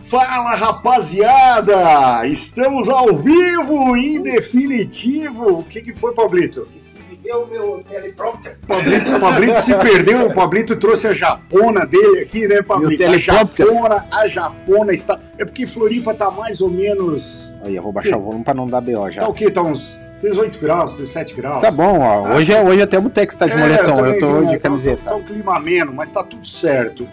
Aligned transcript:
Fala 0.00 0.54
rapaziada! 0.54 2.26
Estamos 2.26 2.88
ao 2.90 3.14
vivo, 3.16 3.96
em 3.96 4.22
definitivo. 4.22 5.58
O 5.60 5.64
que, 5.64 5.80
que 5.80 5.94
foi, 5.98 6.12
Pablito? 6.12 6.60
Esqueci 6.60 6.98
de 6.98 7.16
ver 7.16 7.32
o 7.34 7.46
meu 7.46 7.82
teleprompter. 7.88 8.58
Pablito, 8.68 9.18
Pablito 9.18 9.60
se 9.62 9.74
perdeu, 9.74 10.26
o 10.26 10.34
Pablito 10.34 10.76
trouxe 10.76 11.06
a 11.06 11.14
japona 11.14 11.86
dele 11.86 12.20
aqui, 12.20 12.46
né, 12.46 12.60
Pablito? 12.62 13.02
A 13.02 13.16
japona, 13.16 14.04
a 14.10 14.28
japona 14.28 14.92
está. 14.92 15.18
É 15.38 15.44
porque 15.44 15.66
Floripa 15.66 16.12
tá 16.12 16.30
mais 16.30 16.60
ou 16.60 16.68
menos. 16.68 17.54
Aí, 17.64 17.74
eu 17.74 17.82
vou 17.82 17.90
baixar 17.92 18.18
o 18.18 18.20
volume 18.20 18.44
pra 18.44 18.52
não 18.52 18.68
dar 18.68 18.82
BO 18.82 19.10
já. 19.10 19.22
Tá 19.22 19.28
o 19.28 19.32
quê? 19.32 19.50
Tá 19.50 19.62
uns 19.62 19.98
18 20.22 20.58
graus, 20.58 20.98
17 20.98 21.34
graus? 21.34 21.62
Tá 21.62 21.70
bom, 21.70 22.00
ó. 22.00 22.26
Ah. 22.26 22.34
Hoje, 22.36 22.52
é- 22.52 22.62
hoje 22.62 22.82
até 22.82 22.98
o 22.98 23.02
Botex 23.02 23.34
tá 23.36 23.46
de 23.46 23.54
É, 23.54 23.56
moletom, 23.56 23.94
também 23.94 24.12
eu 24.14 24.20
tô 24.20 24.40
vi, 24.40 24.46
de 24.48 24.52
tá- 24.52 24.58
camiseta. 24.58 25.02
Tá, 25.10 25.16
um 25.16 25.22
clima 25.22 25.56
ameno, 25.56 25.92
mas 25.94 26.10
tá 26.10 26.22
tudo 26.22 26.46
certo. 26.46 27.08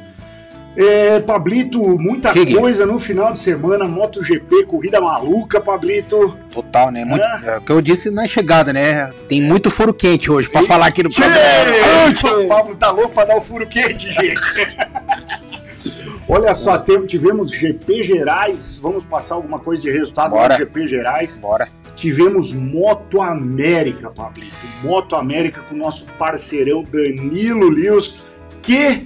É, 0.76 1.20
Pablito, 1.20 1.80
muita 2.00 2.32
Que 2.32 2.46
que- 2.46 2.56
coisa 2.56 2.86
no 2.86 2.98
final 2.98 3.34
de 3.34 3.40
semana, 3.40 3.86
MotoGP, 3.90 4.64
corrida 4.66 5.02
maluca, 5.02 5.60
Pablito. 5.60 6.38
Total, 6.50 6.90
né? 6.92 7.04
Muito, 7.04 7.22
É. 7.24 7.56
é 7.56 7.58
o 7.58 7.62
que 7.62 7.72
eu 7.72 7.82
disse 7.82 8.10
na 8.10 8.26
chegada, 8.26 8.72
né? 8.72 9.12
Tem 9.28 9.42
muito 9.42 9.70
furo 9.70 9.94
quente 9.94 10.32
hoje 10.32 10.50
pra 10.50 10.62
E- 10.62 10.66
falar 10.66 10.86
aqui 10.88 11.04
no 11.04 11.10
Tchê! 11.10 11.22
programa. 11.24 12.44
O 12.44 12.48
Pablo 12.48 12.76
tá 12.76 12.90
louco 12.92 13.10
pra 13.14 13.26
dar 13.26 13.38
o 13.38 13.42
furo 13.42 13.68
quente, 13.68 14.10
gente. 14.14 14.40
Olha 16.28 16.54
só, 16.54 16.78
tivemos 17.06 17.52
GP 17.52 18.04
Gerais, 18.04 18.78
vamos 18.82 19.04
passar 19.04 19.36
alguma 19.36 19.60
coisa 19.60 19.82
de 19.82 19.92
resultado 19.92 20.32
Bora. 20.32 20.54
no 20.54 20.60
GP 20.60 20.88
Gerais. 20.88 21.40
Bora. 21.40 21.68
Tivemos 21.94 22.54
Moto 22.54 23.22
América, 23.22 24.10
Pablito. 24.10 24.56
Moto 24.82 25.16
América 25.18 25.62
com 25.64 25.76
o 25.76 25.78
nosso 25.78 26.06
parceirão 26.14 26.84
Danilo 26.84 27.70
Lios, 27.70 28.22
que 28.62 29.06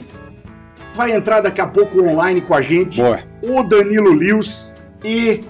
vai 0.96 1.12
entrar 1.12 1.42
daqui 1.42 1.62
a 1.62 1.68
pouco 1.68 2.02
online 2.02 2.42
com 2.42 2.56
a 2.56 2.62
gente. 2.62 3.02
Boa. 3.02 3.20
O 3.44 3.64
Danilo 3.64 4.14
Lios 4.14 4.72
e 5.04 5.44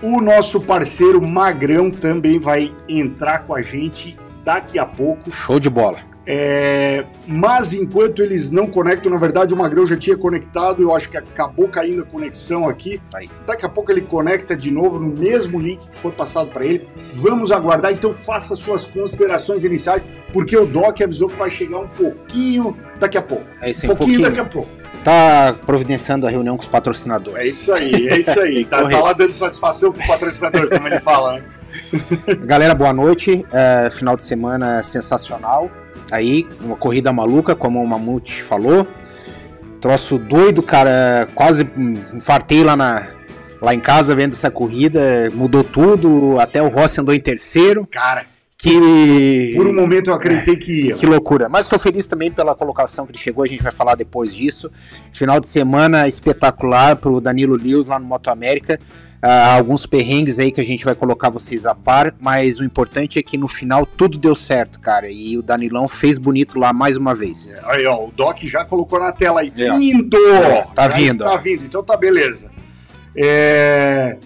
o 0.00 0.20
nosso 0.20 0.60
parceiro 0.60 1.20
Magrão 1.20 1.90
também 1.90 2.38
vai 2.38 2.72
entrar 2.88 3.40
com 3.44 3.54
a 3.54 3.60
gente 3.60 4.16
daqui 4.44 4.78
a 4.78 4.86
pouco. 4.86 5.32
Show 5.32 5.58
de 5.58 5.68
bola. 5.68 5.98
É, 6.30 7.06
mas 7.26 7.72
enquanto 7.72 8.22
eles 8.22 8.50
não 8.50 8.66
conectam, 8.66 9.10
na 9.10 9.16
verdade 9.16 9.54
o 9.54 9.56
Magrão 9.56 9.86
já 9.86 9.96
tinha 9.96 10.14
conectado, 10.14 10.82
eu 10.82 10.94
acho 10.94 11.08
que 11.08 11.16
acabou 11.16 11.68
caindo 11.68 12.02
a 12.02 12.04
conexão 12.04 12.68
aqui. 12.68 13.00
Aí. 13.14 13.30
Daqui 13.46 13.64
a 13.64 13.68
pouco 13.68 13.90
ele 13.90 14.02
conecta 14.02 14.54
de 14.54 14.70
novo 14.70 14.98
no 14.98 15.08
mesmo 15.08 15.58
link 15.58 15.80
que 15.88 15.98
foi 15.98 16.12
passado 16.12 16.50
para 16.50 16.66
ele. 16.66 16.86
Vamos 17.14 17.50
aguardar, 17.50 17.92
então 17.92 18.14
faça 18.14 18.54
suas 18.54 18.86
considerações 18.86 19.64
iniciais, 19.64 20.06
porque 20.30 20.54
o 20.54 20.66
Doc 20.66 21.00
avisou 21.00 21.30
que 21.30 21.36
vai 21.36 21.50
chegar 21.50 21.78
um 21.78 21.88
pouquinho 21.88 22.76
daqui 22.98 23.18
a 23.18 23.22
pouco. 23.22 23.44
É 23.60 23.70
isso 23.70 23.86
aí, 23.86 23.92
um 23.92 23.96
pouquinho, 23.96 24.20
pouquinho. 24.20 24.36
daqui 24.36 24.48
a 24.48 24.52
pouco. 24.52 24.70
Tá 25.04 25.54
providenciando 25.64 26.26
a 26.26 26.30
reunião 26.30 26.56
com 26.56 26.62
os 26.62 26.68
É 26.68 26.70
patrocinadores. 26.70 27.46
isso 27.46 27.72
aí, 27.72 28.08
é 28.08 28.18
isso 28.18 28.38
aí. 28.40 28.64
tá, 28.64 28.88
tá 28.88 29.00
lá 29.00 29.12
dando 29.12 29.32
satisfação 29.32 29.92
pro 29.92 30.06
patrocinador, 30.06 30.68
como 30.68 30.86
ele 30.88 31.00
fala, 31.00 31.34
né? 31.34 31.42
Galera, 32.44 32.74
boa 32.74 32.92
noite. 32.92 33.44
É, 33.52 33.88
final 33.90 34.16
de 34.16 34.22
semana 34.22 34.82
sensacional. 34.82 35.70
Aí, 36.10 36.46
uma 36.62 36.76
corrida 36.76 37.12
maluca, 37.12 37.54
como 37.54 37.82
o 37.82 37.86
Mamute 37.86 38.42
falou. 38.42 38.86
Troço 39.80 40.18
doido, 40.18 40.62
cara. 40.62 41.28
Quase 41.34 41.70
infartei 42.12 42.64
lá, 42.64 42.74
na, 42.76 43.06
lá 43.62 43.74
em 43.74 43.80
casa 43.80 44.14
vendo 44.14 44.32
essa 44.32 44.50
corrida. 44.50 45.30
Mudou 45.32 45.62
tudo. 45.62 46.38
Até 46.40 46.60
o 46.60 46.68
Rossi 46.68 47.00
andou 47.00 47.14
em 47.14 47.20
terceiro. 47.20 47.86
Cara, 47.90 48.24
Que. 48.60 49.52
por 49.54 49.68
um 49.68 49.72
momento 49.72 50.10
eu 50.10 50.14
acreditei 50.14 50.56
que 50.56 50.86
ia. 50.86 50.94
Que 50.94 51.06
loucura. 51.06 51.48
Mas 51.48 51.64
estou 51.64 51.78
feliz 51.78 52.08
também 52.08 52.28
pela 52.28 52.56
colocação 52.56 53.06
que 53.06 53.12
ele 53.12 53.18
chegou, 53.18 53.44
a 53.44 53.46
gente 53.46 53.62
vai 53.62 53.70
falar 53.70 53.94
depois 53.94 54.34
disso. 54.34 54.68
Final 55.12 55.38
de 55.38 55.46
semana 55.46 56.08
espetacular 56.08 56.96
para 56.96 57.10
o 57.10 57.20
Danilo 57.20 57.56
Lewis 57.56 57.86
lá 57.86 58.00
no 58.00 58.06
Moto 58.06 58.28
América. 58.30 58.80
Ah, 59.22 59.54
alguns 59.54 59.86
perrengues 59.86 60.40
aí 60.40 60.50
que 60.50 60.60
a 60.60 60.64
gente 60.64 60.84
vai 60.84 60.94
colocar 60.94 61.28
vocês 61.28 61.66
a 61.66 61.74
par, 61.74 62.14
mas 62.20 62.58
o 62.58 62.64
importante 62.64 63.18
é 63.18 63.22
que 63.22 63.36
no 63.36 63.48
final 63.48 63.86
tudo 63.86 64.18
deu 64.18 64.34
certo, 64.34 64.80
cara. 64.80 65.08
E 65.08 65.38
o 65.38 65.42
Danilão 65.42 65.86
fez 65.86 66.18
bonito 66.18 66.58
lá 66.58 66.72
mais 66.72 66.96
uma 66.96 67.14
vez. 67.14 67.56
Aí, 67.64 67.86
ó, 67.86 68.06
o 68.06 68.12
Doc 68.12 68.38
já 68.42 68.64
colocou 68.64 68.98
na 68.98 69.12
tela 69.12 69.40
aí. 69.40 69.52
É, 69.56 69.70
ó. 69.70 69.76
Indo! 69.76 70.18
Tá 70.74 70.88
Já 70.88 70.96
vindo, 70.96 71.24
Tá 71.24 71.36
vindo, 71.36 71.64
então 71.64 71.82
tá 71.82 71.96
beleza. 71.96 72.50
É... 73.16 74.16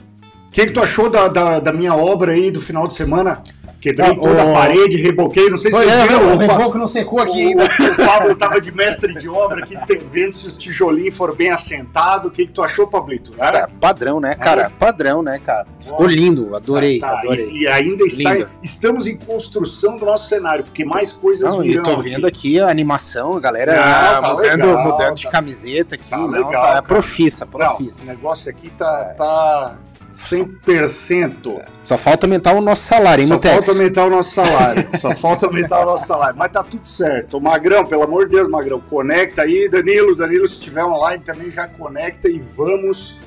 O 0.48 0.50
que, 0.50 0.66
que 0.66 0.72
tu 0.72 0.82
achou 0.82 1.08
da, 1.08 1.28
da, 1.28 1.60
da 1.60 1.72
minha 1.72 1.94
obra 1.94 2.32
aí 2.32 2.50
do 2.50 2.60
final 2.60 2.86
de 2.86 2.92
semana? 2.92 3.42
Quebrei 3.82 4.10
Ah, 4.10 4.14
toda 4.14 4.44
o- 4.44 4.50
a 4.50 4.60
parede, 4.60 4.96
reboquei, 4.96 5.50
não 5.50 5.56
sei 5.56 5.72
se 5.72 5.76
Pois 5.76 5.90
vocês 5.90 6.04
é, 6.04 6.06
viram. 6.06 6.34
o 6.34 6.38
reboco 6.38 6.78
não 6.78 6.86
secou 6.86 7.18
aqui 7.20 7.44
o, 7.46 7.48
ainda. 7.48 7.64
o 7.64 8.06
Pablo 8.06 8.34
tava 8.36 8.60
de 8.60 8.70
mestre 8.70 9.12
de 9.12 9.28
obra 9.28 9.64
aqui, 9.64 9.76
vendo 10.08 10.32
se 10.32 10.46
os 10.46 10.56
tijolinhos 10.56 11.16
foram 11.16 11.34
bem 11.34 11.50
assentados. 11.50 12.28
O 12.28 12.30
que, 12.30 12.46
que 12.46 12.52
tu 12.52 12.62
achou, 12.62 12.86
Pablito? 12.86 13.32
Cara, 13.32 13.68
padrão, 13.80 14.20
né, 14.20 14.36
cara? 14.36 14.70
Padrão, 14.78 15.20
né, 15.20 15.40
cara? 15.44 15.66
Ficou 15.80 16.06
lindo, 16.06 16.54
adorei, 16.54 17.00
Tá, 17.00 17.18
adorei. 17.18 17.44
E, 17.50 17.62
e 17.62 17.66
ainda 17.66 18.04
está, 18.04 18.34
Lindo. 18.34 18.48
estamos 18.62 19.08
em 19.08 19.16
construção 19.16 19.96
do 19.96 20.06
nosso 20.06 20.28
cenário, 20.28 20.62
porque 20.62 20.84
mais 20.84 21.10
coisas 21.12 21.50
Não, 21.50 21.60
virão. 21.62 21.82
e 21.82 21.84
tô 21.84 21.90
aqui. 21.94 22.02
vendo 22.02 22.24
aqui 22.26 22.60
a 22.60 22.68
animação, 22.68 23.36
a 23.36 23.40
galera 23.40 23.74
Não, 23.74 24.20
tá 24.20 24.28
mudando, 24.34 24.42
legal, 24.66 24.84
mudando 24.84 25.16
de 25.16 25.24
tá- 25.24 25.30
camiseta 25.30 25.96
aqui. 25.96 26.08
tá 26.08 26.18
não, 26.18 26.28
legal, 26.28 26.52
tá, 26.52 26.76
é 26.78 26.82
profissa, 26.82 27.44
Não, 27.44 27.50
profissa. 27.50 28.04
o 28.04 28.06
negócio 28.06 28.48
aqui 28.48 28.70
tá, 28.70 29.14
tá 29.16 29.74
100%. 30.12 31.62
Só 31.82 31.96
falta 31.96 32.26
aumentar 32.26 32.52
o 32.52 32.60
nosso 32.60 32.82
salário, 32.82 33.22
hein, 33.22 33.28
Só 33.28 33.34
Mutex? 33.34 33.54
falta 33.54 33.72
aumentar 33.72 34.04
o 34.04 34.10
nosso 34.10 34.30
salário. 34.30 34.88
Só 35.00 35.10
falta 35.12 35.46
aumentar 35.46 35.82
o 35.82 35.86
nosso 35.86 36.06
salário. 36.06 36.36
Mas 36.38 36.52
tá 36.52 36.62
tudo 36.62 36.86
certo. 36.86 37.38
Ô, 37.38 37.40
Magrão, 37.40 37.84
pelo 37.84 38.02
amor 38.02 38.28
de 38.28 38.36
Deus, 38.36 38.48
Magrão, 38.48 38.80
conecta 38.80 39.42
aí. 39.42 39.68
Danilo, 39.68 40.14
Danilo, 40.14 40.46
se 40.46 40.54
estiver 40.54 40.84
online 40.84 41.22
também 41.24 41.50
já 41.50 41.66
conecta 41.66 42.28
e 42.28 42.38
vamos 42.38 43.20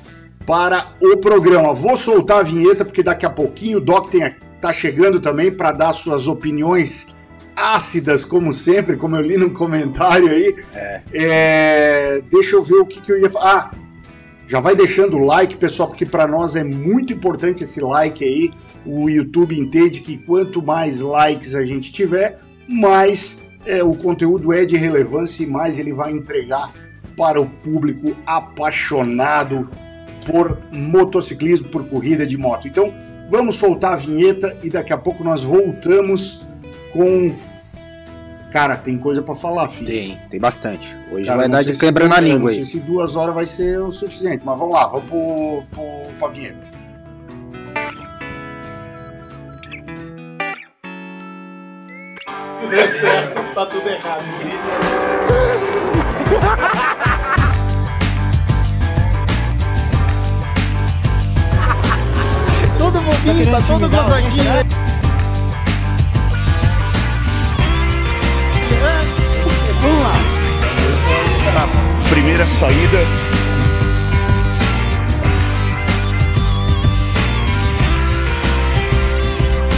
para 0.46 0.92
o 1.00 1.16
programa. 1.16 1.74
Vou 1.74 1.96
soltar 1.96 2.38
a 2.38 2.42
vinheta 2.42 2.84
porque 2.84 3.02
daqui 3.02 3.26
a 3.26 3.30
pouquinho 3.30 3.78
o 3.78 3.80
Doc 3.80 4.10
tem, 4.10 4.34
tá 4.60 4.72
chegando 4.72 5.18
também 5.18 5.50
para 5.50 5.72
dar 5.72 5.92
suas 5.92 6.28
opiniões 6.28 7.08
ácidas, 7.56 8.24
como 8.24 8.52
sempre, 8.52 8.96
como 8.96 9.16
eu 9.16 9.22
li 9.22 9.36
no 9.36 9.50
comentário 9.50 10.28
aí. 10.28 10.54
É, 11.12 12.22
deixa 12.30 12.54
eu 12.54 12.62
ver 12.62 12.76
o 12.76 12.86
que, 12.86 13.00
que 13.00 13.10
eu 13.10 13.18
ia 13.18 13.30
falar. 13.30 13.70
Ah, 13.72 13.85
já 14.46 14.60
vai 14.60 14.76
deixando 14.76 15.16
o 15.16 15.24
like, 15.24 15.56
pessoal, 15.56 15.88
porque 15.88 16.06
para 16.06 16.26
nós 16.26 16.54
é 16.54 16.62
muito 16.62 17.12
importante 17.12 17.64
esse 17.64 17.80
like 17.80 18.24
aí. 18.24 18.50
O 18.84 19.10
YouTube 19.10 19.58
entende 19.58 20.00
que 20.00 20.16
quanto 20.18 20.62
mais 20.62 21.00
likes 21.00 21.54
a 21.54 21.64
gente 21.64 21.90
tiver, 21.90 22.38
mais 22.68 23.50
é, 23.66 23.82
o 23.82 23.94
conteúdo 23.94 24.52
é 24.52 24.64
de 24.64 24.76
relevância 24.76 25.42
e 25.42 25.46
mais 25.46 25.78
ele 25.78 25.92
vai 25.92 26.12
entregar 26.12 26.72
para 27.16 27.40
o 27.40 27.46
público 27.46 28.16
apaixonado 28.24 29.68
por 30.24 30.58
motociclismo, 30.72 31.68
por 31.68 31.88
corrida 31.88 32.26
de 32.26 32.36
moto. 32.36 32.68
Então, 32.68 32.92
vamos 33.30 33.56
soltar 33.56 33.94
a 33.94 33.96
vinheta 33.96 34.56
e 34.62 34.70
daqui 34.70 34.92
a 34.92 34.98
pouco 34.98 35.24
nós 35.24 35.42
voltamos 35.42 36.46
com. 36.92 37.34
Cara, 38.56 38.74
tem 38.74 38.96
coisa 38.96 39.20
para 39.20 39.34
falar, 39.34 39.68
filho. 39.68 39.86
Tem, 39.86 40.18
tem 40.30 40.40
bastante. 40.40 40.96
Hoje 41.12 41.26
Cara, 41.26 41.40
vai 41.40 41.46
não 41.46 41.58
dar 41.58 41.62
de 41.62 41.76
quebra 41.76 42.08
na 42.08 42.18
língua 42.18 42.38
Não 42.38 42.48
aí. 42.48 42.54
sei 42.54 42.64
se 42.64 42.80
duas 42.80 43.14
horas 43.14 43.34
vai 43.34 43.44
ser 43.44 43.78
o 43.80 43.92
suficiente, 43.92 44.42
mas 44.46 44.58
vamos 44.58 44.74
lá, 44.74 44.86
vamos 44.86 45.04
pro, 45.10 45.62
pro, 45.70 46.14
pra 46.18 46.28
vinheta. 46.28 46.70
Tudo 52.62 52.74
é 52.74 52.98
certo, 52.98 53.54
tá 53.54 53.66
tudo 53.66 53.88
errado. 53.90 54.24
Todo 62.78 63.02
mundo 63.02 63.50
tá 63.50 63.66
todo 63.66 63.88
gozadinho, 63.90 64.85
Vamos 69.86 70.02
lá. 70.02 70.14
Primeira 72.10 72.44
saída. 72.46 72.98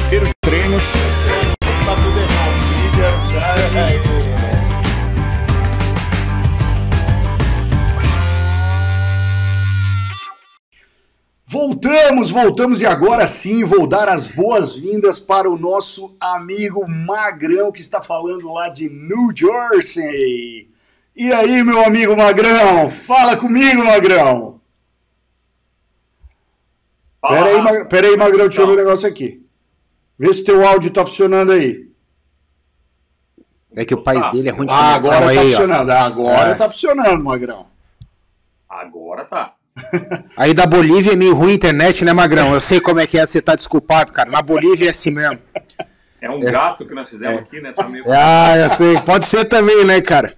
Primeiro 0.09 0.31
treinos. 0.41 1.18
Voltamos, 11.63 12.31
voltamos 12.31 12.81
e 12.81 12.87
agora 12.87 13.27
sim 13.27 13.65
vou 13.65 13.85
dar 13.85 14.09
as 14.09 14.29
boas-vindas 14.29 15.19
para 15.19 15.51
o 15.51 15.59
nosso 15.59 16.15
amigo 16.21 16.87
Magrão 16.89 17.73
que 17.73 17.81
está 17.81 18.01
falando 18.01 18.53
lá 18.53 18.69
de 18.69 18.89
New 18.89 19.31
Jersey. 19.35 20.71
E 21.17 21.33
aí, 21.33 21.65
meu 21.65 21.85
amigo 21.85 22.17
Magrão? 22.17 22.89
Fala 22.93 23.37
comigo, 23.37 23.85
Magrão. 23.85 24.61
Pera 27.21 27.47
aí, 27.47 27.61
Ma- 27.61 27.85
pera 27.87 28.07
aí, 28.07 28.17
Magrão, 28.17 28.47
deixa 28.47 28.61
eu 28.63 28.67
ver 28.69 28.75
o 28.75 28.77
negócio 28.77 29.09
aqui. 29.09 29.45
Vê 30.17 30.33
se 30.33 30.45
teu 30.45 30.65
áudio 30.65 30.93
tá 30.93 31.05
funcionando 31.05 31.51
aí. 31.51 31.89
É 33.75 33.85
que 33.85 33.95
o 33.95 34.01
pai 34.03 34.31
dele 34.31 34.49
é 34.49 34.53
ruim 34.53 34.67
de 34.69 34.73
Ah, 34.75 34.91
conexão 34.91 35.11
agora 35.17 35.25
tá 35.25 35.31
aí, 35.33 35.39
ó. 35.39 35.43
funcionando. 35.51 35.91
Agora 35.91 36.49
É. 36.51 36.55
tá 36.55 36.71
funcionando, 36.71 37.25
Magrão. 37.25 37.67
Agora 38.69 39.25
tá. 39.25 39.55
Aí 40.37 40.55
da 40.55 40.67
Bolívia 40.67 41.13
é 41.13 41.17
meio 41.17 41.35
ruim 41.35 41.53
a 41.53 41.55
internet, 41.55 42.05
né, 42.05 42.13
Magrão? 42.13 42.53
Eu 42.55 42.61
sei 42.61 42.81
como 42.81 43.01
é 43.01 43.07
que 43.07 43.19
é, 43.19 43.27
você 43.27 43.41
tá 43.41 43.55
desculpado, 43.55 44.13
cara. 44.13 44.31
Na 44.31 44.43
Bolívia 44.43 44.87
é 44.87 44.91
assim 44.91 45.11
mesmo. 45.11 45.39
É 46.21 46.31
um 46.31 46.41
gato 46.41 46.85
que 46.85 46.95
nós 46.95 47.09
fizemos 47.09 47.41
aqui, 47.41 47.61
né? 47.61 47.73
Tá 47.73 47.89
meio... 47.89 48.05
Ah, 48.09 48.57
eu 48.57 48.69
sei. 48.69 49.01
Pode 49.01 49.27
ser 49.27 49.45
também, 49.45 49.85
né, 49.85 50.01
cara? 50.01 50.35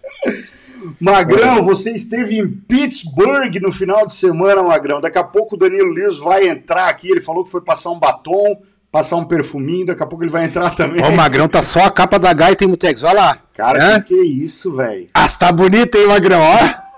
Magrão, 1.01 1.63
você 1.65 1.91
esteve 1.91 2.39
em 2.39 2.49
Pittsburgh 2.49 3.55
no 3.61 3.73
final 3.73 4.07
de 4.07 4.13
semana, 4.13 4.63
Magrão. 4.63 5.01
Daqui 5.01 5.19
a 5.19 5.25
pouco 5.25 5.55
o 5.55 5.59
Danilo 5.59 5.93
Lios 5.93 6.19
vai 6.19 6.49
entrar 6.49 6.89
aqui. 6.89 7.11
Ele 7.11 7.21
falou 7.21 7.45
que 7.45 7.51
foi 7.51 7.61
passar 7.61 7.91
um 7.91 7.99
batom, 7.99 8.61
passar 8.93 9.17
um 9.17 9.25
perfuminho. 9.25 9.87
Daqui 9.87 10.03
a 10.03 10.07
pouco 10.07 10.23
ele 10.23 10.31
vai 10.31 10.45
entrar 10.45 10.71
também. 10.71 11.03
Ó, 11.03 11.09
o 11.09 11.17
Magrão 11.17 11.49
tá 11.49 11.63
só 11.63 11.85
a 11.85 11.91
capa 11.91 12.19
da 12.19 12.33
Gaita 12.33 12.65
e 12.65 12.67
Mutex. 12.67 13.03
Olha 13.03 13.15
lá. 13.15 13.39
Cara, 13.55 13.83
Hã? 13.83 14.01
que 14.01 14.15
que 14.15 14.21
é 14.21 14.25
isso, 14.25 14.77
velho? 14.77 15.09
Ah, 15.15 15.29
tá 15.29 15.51
bonito, 15.53 15.97
hein, 15.97 16.07
Magrão? 16.07 16.41
Ó. 16.41 16.90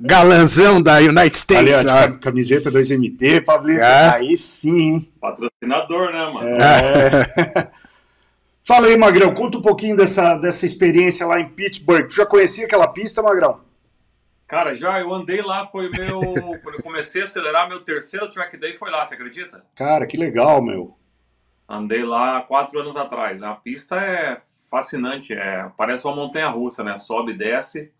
Galanzão 0.00 0.82
da 0.82 0.96
United 0.98 1.56
Ali, 1.56 1.70
ó, 1.72 1.74
States. 1.76 1.82
de 1.82 1.88
ó. 1.88 1.94
cam- 2.08 2.18
camiseta 2.18 2.70
2MT, 2.70 3.44
Pablito. 3.44 3.80
É. 3.80 4.14
Aí 4.14 4.36
sim, 4.36 4.80
hein? 4.80 5.12
Patrocinador, 5.20 6.12
né, 6.12 6.30
mano? 6.30 6.48
É. 6.48 7.70
Fala 8.64 8.88
aí, 8.88 8.96
Magrão, 8.96 9.32
conta 9.32 9.58
um 9.58 9.62
pouquinho 9.62 9.96
dessa, 9.96 10.36
dessa 10.38 10.66
experiência 10.66 11.24
lá 11.24 11.38
em 11.38 11.48
Pittsburgh. 11.48 12.08
Tu 12.08 12.16
já 12.16 12.26
conhecia 12.26 12.64
aquela 12.66 12.88
pista, 12.88 13.22
Magrão? 13.22 13.60
Cara, 14.48 14.74
já 14.74 14.98
eu 15.00 15.12
andei 15.14 15.40
lá, 15.40 15.66
foi 15.66 15.88
meu. 15.88 16.20
quando 16.62 16.74
eu 16.76 16.82
comecei 16.82 17.20
a 17.22 17.24
acelerar, 17.24 17.68
meu 17.68 17.80
terceiro 17.80 18.28
track 18.28 18.56
day 18.56 18.76
foi 18.76 18.90
lá, 18.90 19.06
você 19.06 19.14
acredita? 19.14 19.64
Cara, 19.76 20.04
que 20.06 20.16
legal, 20.16 20.60
meu. 20.60 20.96
Andei 21.68 22.04
lá 22.04 22.42
quatro 22.42 22.78
anos 22.80 22.96
atrás. 22.96 23.40
A 23.42 23.54
pista 23.54 23.96
é 23.96 24.38
fascinante, 24.70 25.32
é, 25.32 25.70
parece 25.76 26.04
uma 26.06 26.16
montanha 26.16 26.48
russa, 26.48 26.82
né? 26.82 26.96
Sobe 26.96 27.32
e 27.32 27.38
desce. 27.38 27.92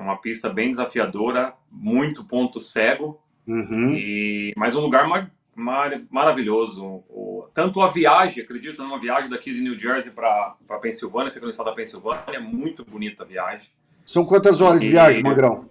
É 0.00 0.02
uma 0.02 0.16
pista 0.18 0.48
bem 0.48 0.70
desafiadora, 0.70 1.52
muito 1.70 2.24
ponto 2.24 2.58
cego. 2.58 3.20
Uhum. 3.46 3.94
E, 3.94 4.52
mas 4.56 4.74
um 4.74 4.80
lugar 4.80 5.06
mar, 5.06 5.30
mar- 5.54 6.00
maravilhoso. 6.10 6.82
O- 7.10 7.46
tanto 7.52 7.82
a 7.82 7.90
viagem, 7.90 8.42
acredito, 8.42 8.82
numa 8.82 8.98
viagem 8.98 9.28
daqui 9.28 9.52
de 9.52 9.60
New 9.60 9.78
Jersey 9.78 10.12
para 10.12 10.56
Pensilvânia, 10.80 11.30
fica 11.30 11.44
no 11.44 11.50
estado 11.50 11.66
da 11.66 11.74
Pensilvânia, 11.74 12.22
é 12.28 12.38
muito 12.38 12.82
bonita 12.84 13.24
a 13.24 13.26
viagem. 13.26 13.68
São 14.06 14.24
quantas 14.24 14.62
horas 14.62 14.80
de 14.80 14.86
E- 14.86 14.90
viagem, 14.90 15.22
Magrão? 15.22 15.68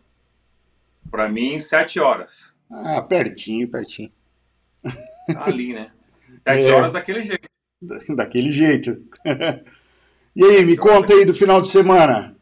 Para 1.09 1.27
mim, 1.27 1.57
sete 1.57 1.99
horas. 1.99 2.53
Ah, 2.71 3.01
pertinho, 3.01 3.67
pertinho. 3.67 4.11
Tá 5.33 5.45
ali, 5.45 5.73
né? 5.73 5.91
Sete 6.47 6.65
É. 6.67 6.71
horas 6.73 6.91
daquele 6.91 7.23
jeito. 7.23 7.47
Daquele 8.15 8.51
jeito. 8.51 9.03
e 10.35 10.43
aí, 10.43 10.65
me 10.65 10.75
conta 10.77 11.13
aí 11.13 11.23
do 11.25 11.33
final 11.33 11.61
de 11.61 11.67
semana. 11.67 12.35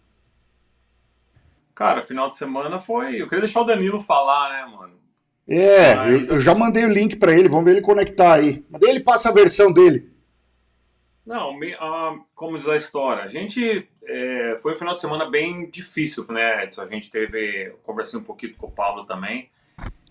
Cara, 1.78 2.02
final 2.02 2.28
de 2.28 2.36
semana 2.36 2.80
foi. 2.80 3.22
Eu 3.22 3.26
queria 3.28 3.42
deixar 3.44 3.62
o 3.62 3.64
Danilo 3.64 4.02
falar, 4.02 4.50
né, 4.52 4.76
mano? 4.76 4.94
É, 5.48 5.94
Mas- 5.94 6.28
eu, 6.28 6.34
eu 6.36 6.40
já 6.40 6.56
mandei 6.56 6.84
o 6.84 6.90
link 6.92 7.18
pra 7.18 7.32
ele, 7.38 7.48
vamos 7.48 7.66
ver 7.66 7.72
ele 7.74 7.82
conectar 7.82 8.34
aí. 8.34 8.66
Daí 8.68 8.90
ele 8.90 9.00
passa 9.00 9.30
a 9.30 9.32
versão 9.32 9.72
dele. 9.72 10.12
Não, 11.24 11.54
me- 11.56 11.76
ah, 11.80 12.16
como 12.34 12.58
diz 12.58 12.68
a 12.68 12.76
história, 12.76 13.22
a 13.24 13.28
gente 13.28 13.88
é, 14.08 14.58
foi 14.60 14.74
um 14.74 14.76
final 14.76 14.96
de 14.96 15.02
semana 15.02 15.30
bem 15.30 15.70
difícil, 15.70 16.26
né, 16.30 16.64
Edson? 16.64 16.82
A 16.82 16.88
gente 16.88 17.12
teve, 17.12 17.68
eu 17.68 17.78
conversei 17.84 18.20
um 18.20 18.24
pouquinho 18.24 18.56
com 18.56 18.66
o 18.68 18.72
Paulo 18.72 19.06
também, 19.06 19.50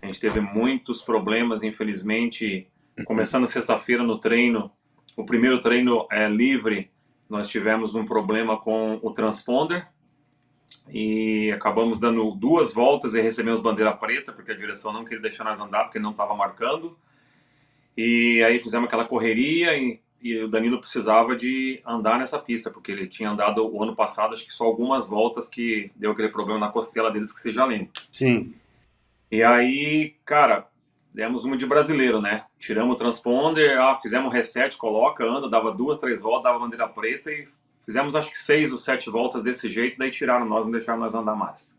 a 0.00 0.06
gente 0.06 0.20
teve 0.20 0.38
muitos 0.40 1.02
problemas, 1.02 1.64
infelizmente, 1.64 2.68
começando 3.06 3.48
sexta-feira 3.48 4.04
no 4.04 4.18
treino, 4.20 4.70
o 5.16 5.24
primeiro 5.24 5.60
treino 5.60 6.06
é 6.12 6.28
livre, 6.28 6.92
nós 7.28 7.48
tivemos 7.48 7.96
um 7.96 8.04
problema 8.04 8.56
com 8.56 9.00
o 9.02 9.10
transponder 9.10 9.88
e 10.88 11.50
acabamos 11.52 11.98
dando 11.98 12.30
duas 12.32 12.72
voltas 12.72 13.14
e 13.14 13.20
recebemos 13.20 13.60
bandeira 13.60 13.92
preta, 13.92 14.32
porque 14.32 14.52
a 14.52 14.56
direção 14.56 14.92
não 14.92 15.04
queria 15.04 15.20
deixar 15.20 15.44
nós 15.44 15.58
andar, 15.58 15.84
porque 15.84 15.98
não 15.98 16.12
estava 16.12 16.34
marcando. 16.34 16.96
E 17.96 18.42
aí 18.44 18.60
fizemos 18.60 18.86
aquela 18.86 19.04
correria 19.04 19.76
e, 19.76 20.00
e 20.20 20.38
o 20.38 20.48
Danilo 20.48 20.78
precisava 20.78 21.34
de 21.34 21.80
andar 21.84 22.18
nessa 22.18 22.38
pista, 22.38 22.70
porque 22.70 22.92
ele 22.92 23.06
tinha 23.06 23.30
andado 23.30 23.66
o 23.66 23.82
ano 23.82 23.96
passado, 23.96 24.32
acho 24.32 24.46
que 24.46 24.52
só 24.52 24.64
algumas 24.64 25.08
voltas 25.08 25.48
que 25.48 25.90
deu 25.96 26.12
aquele 26.12 26.28
problema 26.28 26.60
na 26.60 26.68
costela 26.68 27.10
deles 27.10 27.32
que 27.32 27.40
você 27.40 27.52
já 27.52 27.64
lembra. 27.64 27.88
Sim. 28.12 28.54
E 29.30 29.42
aí, 29.42 30.14
cara, 30.24 30.68
demos 31.12 31.44
uma 31.44 31.56
de 31.56 31.66
brasileiro, 31.66 32.20
né? 32.20 32.44
Tiramos 32.58 32.94
o 32.94 32.96
transponder, 32.96 33.80
ah, 33.80 33.96
fizemos 33.96 34.32
reset, 34.32 34.76
coloca, 34.76 35.24
anda, 35.24 35.48
dava 35.48 35.72
duas, 35.72 35.98
três 35.98 36.20
voltas, 36.20 36.44
dava 36.44 36.58
bandeira 36.58 36.86
preta 36.86 37.30
e 37.30 37.48
fizemos 37.86 38.14
acho 38.14 38.30
que 38.30 38.38
seis 38.38 38.72
ou 38.72 38.78
sete 38.78 39.08
voltas 39.08 39.42
desse 39.42 39.70
jeito, 39.70 39.96
daí 39.96 40.10
tiraram 40.10 40.44
nós, 40.44 40.66
não 40.66 40.72
deixaram 40.72 40.98
nós 41.00 41.14
andar 41.14 41.34
mais. 41.36 41.74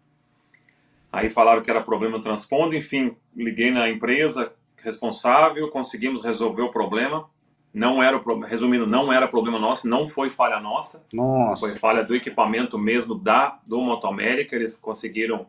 Aí 1.12 1.30
falaram 1.30 1.62
que 1.62 1.69
era 1.69 1.81
problema 1.81 2.18
no 2.18 2.21
transponder, 2.24 2.80
enfim, 2.80 3.15
liguei 3.36 3.71
na 3.71 3.88
empresa 3.89 4.51
responsável, 4.83 5.69
conseguimos 5.69 6.24
resolver 6.24 6.62
o 6.62 6.69
problema. 6.71 7.30
Não 7.74 8.01
era 8.01 8.18
o 8.18 8.19
pro- 8.19 8.39
resumindo, 8.39 8.88
não 8.88 9.12
era 9.12 9.27
problema 9.27 9.59
nosso, 9.59 9.88
não 9.88 10.07
foi 10.07 10.30
falha 10.30 10.59
nossa. 10.59 11.00
Foi 11.09 11.18
Nossa. 11.18 11.80
falha 11.80 12.04
do 12.04 12.15
equipamento 12.15 12.77
mesmo 12.77 13.13
da 13.15 13.59
do 13.65 13.80
Motoamérica. 13.81 14.56
Eles 14.56 14.77
conseguiram 14.77 15.45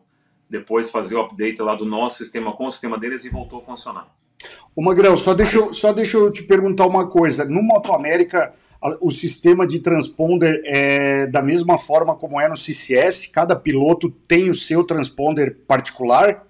depois 0.49 0.89
fazer 0.89 1.15
o 1.15 1.21
update 1.21 1.61
lá 1.61 1.75
do 1.75 1.85
nosso 1.85 2.17
sistema 2.17 2.51
com 2.53 2.67
o 2.67 2.71
sistema 2.71 2.97
deles 2.99 3.23
e 3.25 3.29
voltou 3.29 3.59
a 3.59 3.61
funcionar. 3.63 4.07
Ô 4.75 4.81
Magrão, 4.81 5.17
só 5.17 5.33
deixa, 5.33 5.57
eu, 5.57 5.73
só 5.73 5.91
deixa 5.91 6.17
eu 6.17 6.31
te 6.31 6.43
perguntar 6.43 6.85
uma 6.85 7.07
coisa. 7.07 7.45
No 7.45 7.61
Moto 7.63 7.93
América, 7.93 8.53
o 9.01 9.11
sistema 9.11 9.67
de 9.67 9.79
transponder 9.79 10.61
é 10.63 11.27
da 11.27 11.41
mesma 11.41 11.77
forma 11.77 12.15
como 12.15 12.39
é 12.39 12.47
no 12.47 12.55
CCS? 12.55 13.27
Cada 13.27 13.55
piloto 13.55 14.09
tem 14.09 14.49
o 14.49 14.55
seu 14.55 14.83
transponder 14.83 15.57
particular? 15.67 16.45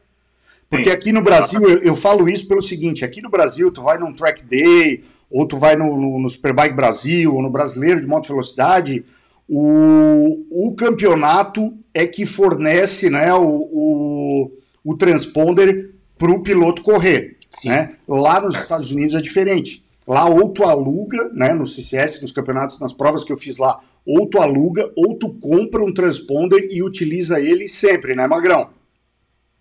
Porque 0.69 0.89
Sim. 0.89 0.95
aqui 0.95 1.11
no 1.11 1.23
Brasil, 1.23 1.59
eu, 1.61 1.79
eu 1.79 1.95
falo 1.95 2.29
isso 2.29 2.47
pelo 2.47 2.61
seguinte, 2.61 3.03
aqui 3.03 3.21
no 3.21 3.29
Brasil, 3.29 3.71
tu 3.71 3.81
vai 3.81 3.97
num 3.97 4.13
track 4.13 4.43
day, 4.43 5.03
ou 5.29 5.47
tu 5.47 5.57
vai 5.57 5.75
no, 5.75 5.97
no, 5.97 6.19
no 6.19 6.29
Superbike 6.29 6.75
Brasil, 6.75 7.33
ou 7.33 7.41
no 7.41 7.49
Brasileiro 7.49 7.99
de 7.99 8.05
Moto 8.05 8.27
Velocidade, 8.27 9.03
o, 9.47 10.45
o 10.51 10.75
campeonato 10.75 11.73
é 11.91 12.05
que 12.05 12.23
fornece 12.25 13.09
né, 13.09 13.33
o, 13.33 13.41
o, 13.43 14.51
o 14.83 14.95
transponder 14.95 15.95
para 16.19 16.31
o 16.31 16.43
piloto 16.43 16.83
correr. 16.83 17.37
Né? 17.65 17.95
Lá 18.07 18.39
nos 18.39 18.55
Estados 18.55 18.91
Unidos 18.91 19.15
é 19.15 19.21
diferente. 19.21 19.83
Lá 20.09 20.25
ou 20.25 20.51
tu 20.51 20.63
aluga, 20.63 21.29
né, 21.31 21.53
no 21.53 21.67
CCS, 21.67 22.19
nos 22.19 22.31
campeonatos, 22.31 22.79
nas 22.79 22.91
provas 22.91 23.23
que 23.23 23.31
eu 23.31 23.37
fiz 23.37 23.59
lá, 23.59 23.79
ou 24.03 24.27
tu 24.27 24.41
aluga, 24.41 24.91
ou 24.97 25.15
tu 25.15 25.39
compra 25.39 25.83
um 25.83 25.93
transponder 25.93 26.67
e 26.71 26.81
utiliza 26.81 27.39
ele 27.39 27.67
sempre, 27.67 28.15
né, 28.15 28.25
Magrão? 28.25 28.71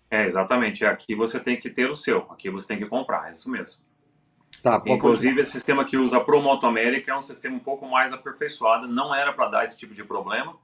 É, 0.09 0.25
exatamente. 0.25 0.83
Aqui 0.83 1.13
você 1.13 1.39
tem 1.39 1.55
que 1.55 1.69
ter 1.69 1.87
o 1.87 1.95
seu, 1.95 2.25
aqui 2.31 2.49
você 2.49 2.67
tem 2.67 2.79
que 2.79 2.87
comprar, 2.87 3.27
é 3.27 3.31
isso 3.31 3.47
mesmo. 3.47 3.83
Tá, 4.63 4.81
Inclusive, 4.87 5.39
esse 5.39 5.51
sistema 5.51 5.85
que 5.85 5.97
usa 5.97 6.19
pro 6.19 6.41
Moto 6.41 6.65
América 6.65 7.11
é 7.11 7.15
um 7.15 7.21
sistema 7.21 7.55
um 7.55 7.59
pouco 7.59 7.87
mais 7.87 8.11
aperfeiçoado, 8.11 8.87
não 8.87 9.13
era 9.13 9.31
para 9.31 9.49
dar 9.49 9.63
esse 9.63 9.77
tipo 9.77 9.93
de 9.93 10.03
problema. 10.03 10.55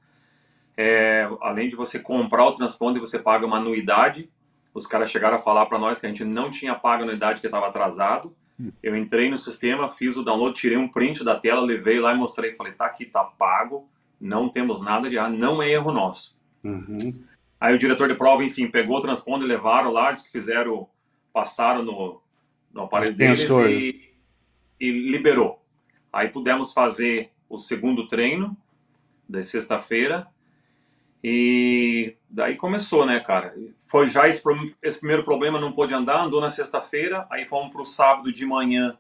É, 0.76 1.30
além 1.42 1.68
de 1.68 1.76
você 1.76 2.00
comprar 2.00 2.44
o 2.44 2.52
transponder, 2.52 3.00
você 3.00 3.20
paga 3.20 3.46
uma 3.46 3.58
anuidade. 3.58 4.32
Os 4.74 4.88
caras 4.88 5.12
chegaram 5.12 5.38
a 5.38 5.40
falar 5.40 5.68
para 5.68 5.78
nós 5.78 6.00
que 6.00 6.08
a 6.08 6.10
gente 6.10 6.26
não 6.26 6.50
tinha 6.50 6.74
pago 6.74 7.04
a 7.04 7.06
anuidade 7.06 7.40
que 7.40 7.46
estava 7.46 7.68
atrasado. 7.68 8.36
Eu 8.82 8.96
entrei 8.96 9.30
no 9.30 9.38
sistema, 9.38 9.90
fiz 9.90 10.16
o 10.16 10.24
download, 10.24 10.58
tirei 10.58 10.78
um 10.78 10.88
print 10.88 11.24
da 11.24 11.38
tela, 11.38 11.62
levei 11.62 12.00
lá 12.00 12.14
e 12.14 12.18
mostrei. 12.18 12.54
Falei, 12.54 12.74
tá 12.74 12.86
aqui, 12.86 13.06
tá 13.06 13.24
pago, 13.24 13.90
não 14.20 14.48
temos 14.48 14.82
nada 14.82 15.10
de 15.10 15.16
errado, 15.18 15.36
não 15.36 15.62
é 15.62 15.70
erro 15.72 15.92
nosso. 15.92 16.38
Uhum. 16.64 16.98
Aí 17.60 17.74
o 17.76 17.78
diretor 17.78 18.08
de 18.08 18.16
prova, 18.16 18.44
enfim, 18.44 18.68
pegou 18.68 18.98
o 18.98 19.02
transponder, 19.02 19.48
levaram 19.48 19.92
lá, 19.92 20.12
disse 20.12 20.26
que 20.26 20.32
fizeram, 20.32 20.88
passaram 21.34 21.84
no, 21.84 22.22
no 22.74 22.84
aparelho 22.84 23.16
deles 23.16 23.50
e, 23.50 24.14
e 24.80 24.92
liberou. 24.92 25.62
Aí 26.12 26.30
pudemos 26.30 26.72
fazer 26.72 27.32
o 27.50 27.58
segundo 27.58 28.08
treino 28.08 28.56
da 29.28 29.44
sexta-feira 29.44 30.28
e 31.28 32.18
daí 32.30 32.56
começou, 32.56 33.04
né, 33.04 33.20
cara? 33.20 33.56
Foi 33.80 34.08
já 34.08 34.28
esse, 34.28 34.44
esse 34.80 35.00
primeiro 35.00 35.24
problema, 35.24 35.60
não 35.60 35.72
pôde 35.72 35.92
andar, 35.92 36.22
andou 36.22 36.40
na 36.40 36.52
sexta-feira, 36.52 37.26
aí 37.32 37.48
fomos 37.48 37.74
para 37.74 37.82
o 37.82 37.86
sábado 37.86 38.32
de 38.32 38.46
manhã 38.46 38.96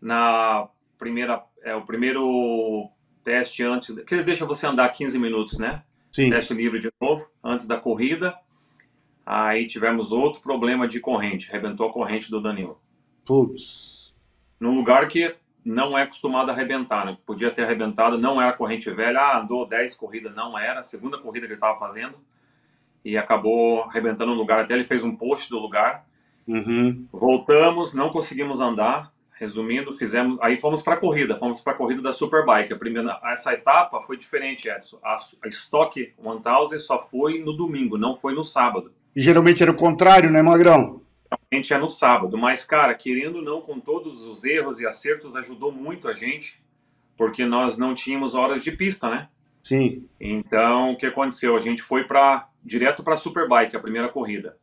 na 0.00 0.66
primeira, 0.96 1.44
é, 1.62 1.74
o 1.74 1.84
primeiro 1.84 2.88
teste 3.22 3.62
antes, 3.64 3.94
que 4.02 4.14
eles 4.14 4.24
deixam 4.24 4.48
você 4.48 4.66
andar 4.66 4.88
15 4.88 5.18
minutos, 5.18 5.58
né? 5.58 5.82
Sim. 6.10 6.30
teste 6.30 6.54
livre 6.54 6.78
de 6.78 6.90
novo, 6.98 7.28
antes 7.44 7.66
da 7.66 7.76
corrida. 7.76 8.34
Aí 9.26 9.66
tivemos 9.66 10.10
outro 10.10 10.40
problema 10.40 10.88
de 10.88 11.00
corrente, 11.00 11.50
arrebentou 11.50 11.86
a 11.86 11.92
corrente 11.92 12.30
do 12.30 12.40
Danilo. 12.40 12.80
Putz. 13.26 14.14
Num 14.58 14.74
lugar 14.74 15.06
que 15.06 15.36
não 15.68 15.98
é 15.98 16.02
acostumado 16.02 16.50
a 16.50 16.54
arrebentar, 16.54 17.04
né? 17.04 17.18
Podia 17.26 17.50
ter 17.50 17.62
arrebentado, 17.62 18.16
não 18.16 18.40
era 18.40 18.54
corrente 18.54 18.90
velha, 18.90 19.20
ah, 19.20 19.40
andou 19.40 19.68
10 19.68 19.94
corridas, 19.96 20.34
não 20.34 20.58
era, 20.58 20.80
a 20.80 20.82
segunda 20.82 21.18
corrida 21.18 21.46
que 21.46 21.52
ele 21.52 21.58
estava 21.58 21.78
fazendo, 21.78 22.14
e 23.04 23.18
acabou 23.18 23.82
arrebentando 23.82 24.32
no 24.32 24.38
lugar, 24.38 24.60
até 24.60 24.72
ele 24.72 24.84
fez 24.84 25.04
um 25.04 25.14
post 25.14 25.50
do 25.50 25.58
lugar. 25.58 26.06
Uhum. 26.46 27.06
Voltamos, 27.12 27.92
não 27.92 28.08
conseguimos 28.08 28.60
andar. 28.60 29.12
Resumindo, 29.34 29.92
fizemos. 29.92 30.36
Aí 30.40 30.56
fomos 30.56 30.82
para 30.82 30.94
a 30.94 30.96
corrida, 30.96 31.36
fomos 31.36 31.60
para 31.60 31.72
a 31.72 31.76
corrida 31.76 32.02
da 32.02 32.12
Superbike. 32.12 32.72
A 32.72 32.76
primeira, 32.76 33.20
essa 33.26 33.52
etapa 33.52 34.02
foi 34.02 34.16
diferente, 34.16 34.68
Edson. 34.68 34.98
A, 35.00 35.14
a 35.14 35.48
Stock 35.48 36.12
1000 36.20 36.80
só 36.80 37.00
foi 37.00 37.38
no 37.38 37.52
domingo, 37.52 37.96
não 37.96 38.16
foi 38.16 38.34
no 38.34 38.42
sábado. 38.42 38.90
E 39.14 39.20
geralmente 39.20 39.62
era 39.62 39.70
o 39.70 39.76
contrário, 39.76 40.28
né, 40.28 40.42
Magrão? 40.42 41.02
Geralmente 41.30 41.74
é 41.74 41.78
no 41.78 41.88
sábado, 41.88 42.38
mas, 42.38 42.64
cara, 42.64 42.94
querendo 42.94 43.36
ou 43.36 43.42
não, 43.42 43.60
com 43.60 43.78
todos 43.78 44.24
os 44.24 44.44
erros 44.44 44.80
e 44.80 44.86
acertos, 44.86 45.36
ajudou 45.36 45.70
muito 45.70 46.08
a 46.08 46.14
gente, 46.14 46.62
porque 47.16 47.44
nós 47.44 47.76
não 47.76 47.94
tínhamos 47.94 48.34
horas 48.34 48.62
de 48.62 48.72
pista, 48.72 49.10
né? 49.10 49.28
Sim. 49.62 50.08
Então, 50.18 50.92
o 50.92 50.96
que 50.96 51.06
aconteceu? 51.06 51.56
A 51.56 51.60
gente 51.60 51.82
foi 51.82 52.04
para 52.04 52.48
direto 52.64 53.02
para 53.02 53.14
a 53.14 53.18
Superbike, 53.18 53.76
a 53.76 53.80
primeira 53.80 54.08
corrida. 54.08 54.56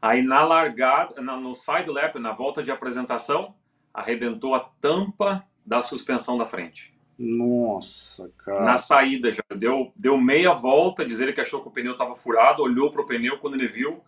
Aí 0.00 0.22
na 0.22 0.44
largada, 0.44 1.20
na, 1.20 1.36
no 1.36 1.54
side 1.54 1.90
lap, 1.90 2.18
na 2.18 2.32
volta 2.32 2.62
de 2.62 2.70
apresentação, 2.70 3.54
arrebentou 3.92 4.54
a 4.54 4.60
tampa 4.60 5.46
da 5.64 5.80
suspensão 5.80 6.36
da 6.36 6.46
frente. 6.46 6.94
Nossa, 7.18 8.30
cara. 8.38 8.64
Na 8.64 8.76
saída 8.76 9.32
já 9.32 9.42
deu, 9.56 9.92
deu 9.96 10.18
meia 10.18 10.52
volta, 10.52 11.04
diz 11.04 11.20
ele 11.20 11.32
que 11.32 11.40
achou 11.40 11.62
que 11.62 11.68
o 11.68 11.70
pneu 11.70 11.92
estava 11.92 12.14
furado, 12.14 12.62
olhou 12.62 12.90
pro 12.90 13.06
pneu, 13.06 13.38
quando 13.38 13.54
ele 13.54 13.68
viu, 13.68 14.02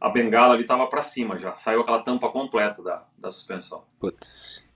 a 0.00 0.08
bengala 0.08 0.54
ali 0.54 0.62
estava 0.62 0.86
para 0.86 1.02
cima 1.02 1.36
já, 1.36 1.54
saiu 1.56 1.82
aquela 1.82 2.02
tampa 2.02 2.28
completa 2.30 2.82
da, 2.82 3.04
da 3.18 3.30
suspensão. 3.30 3.84
Putz. 3.98 4.68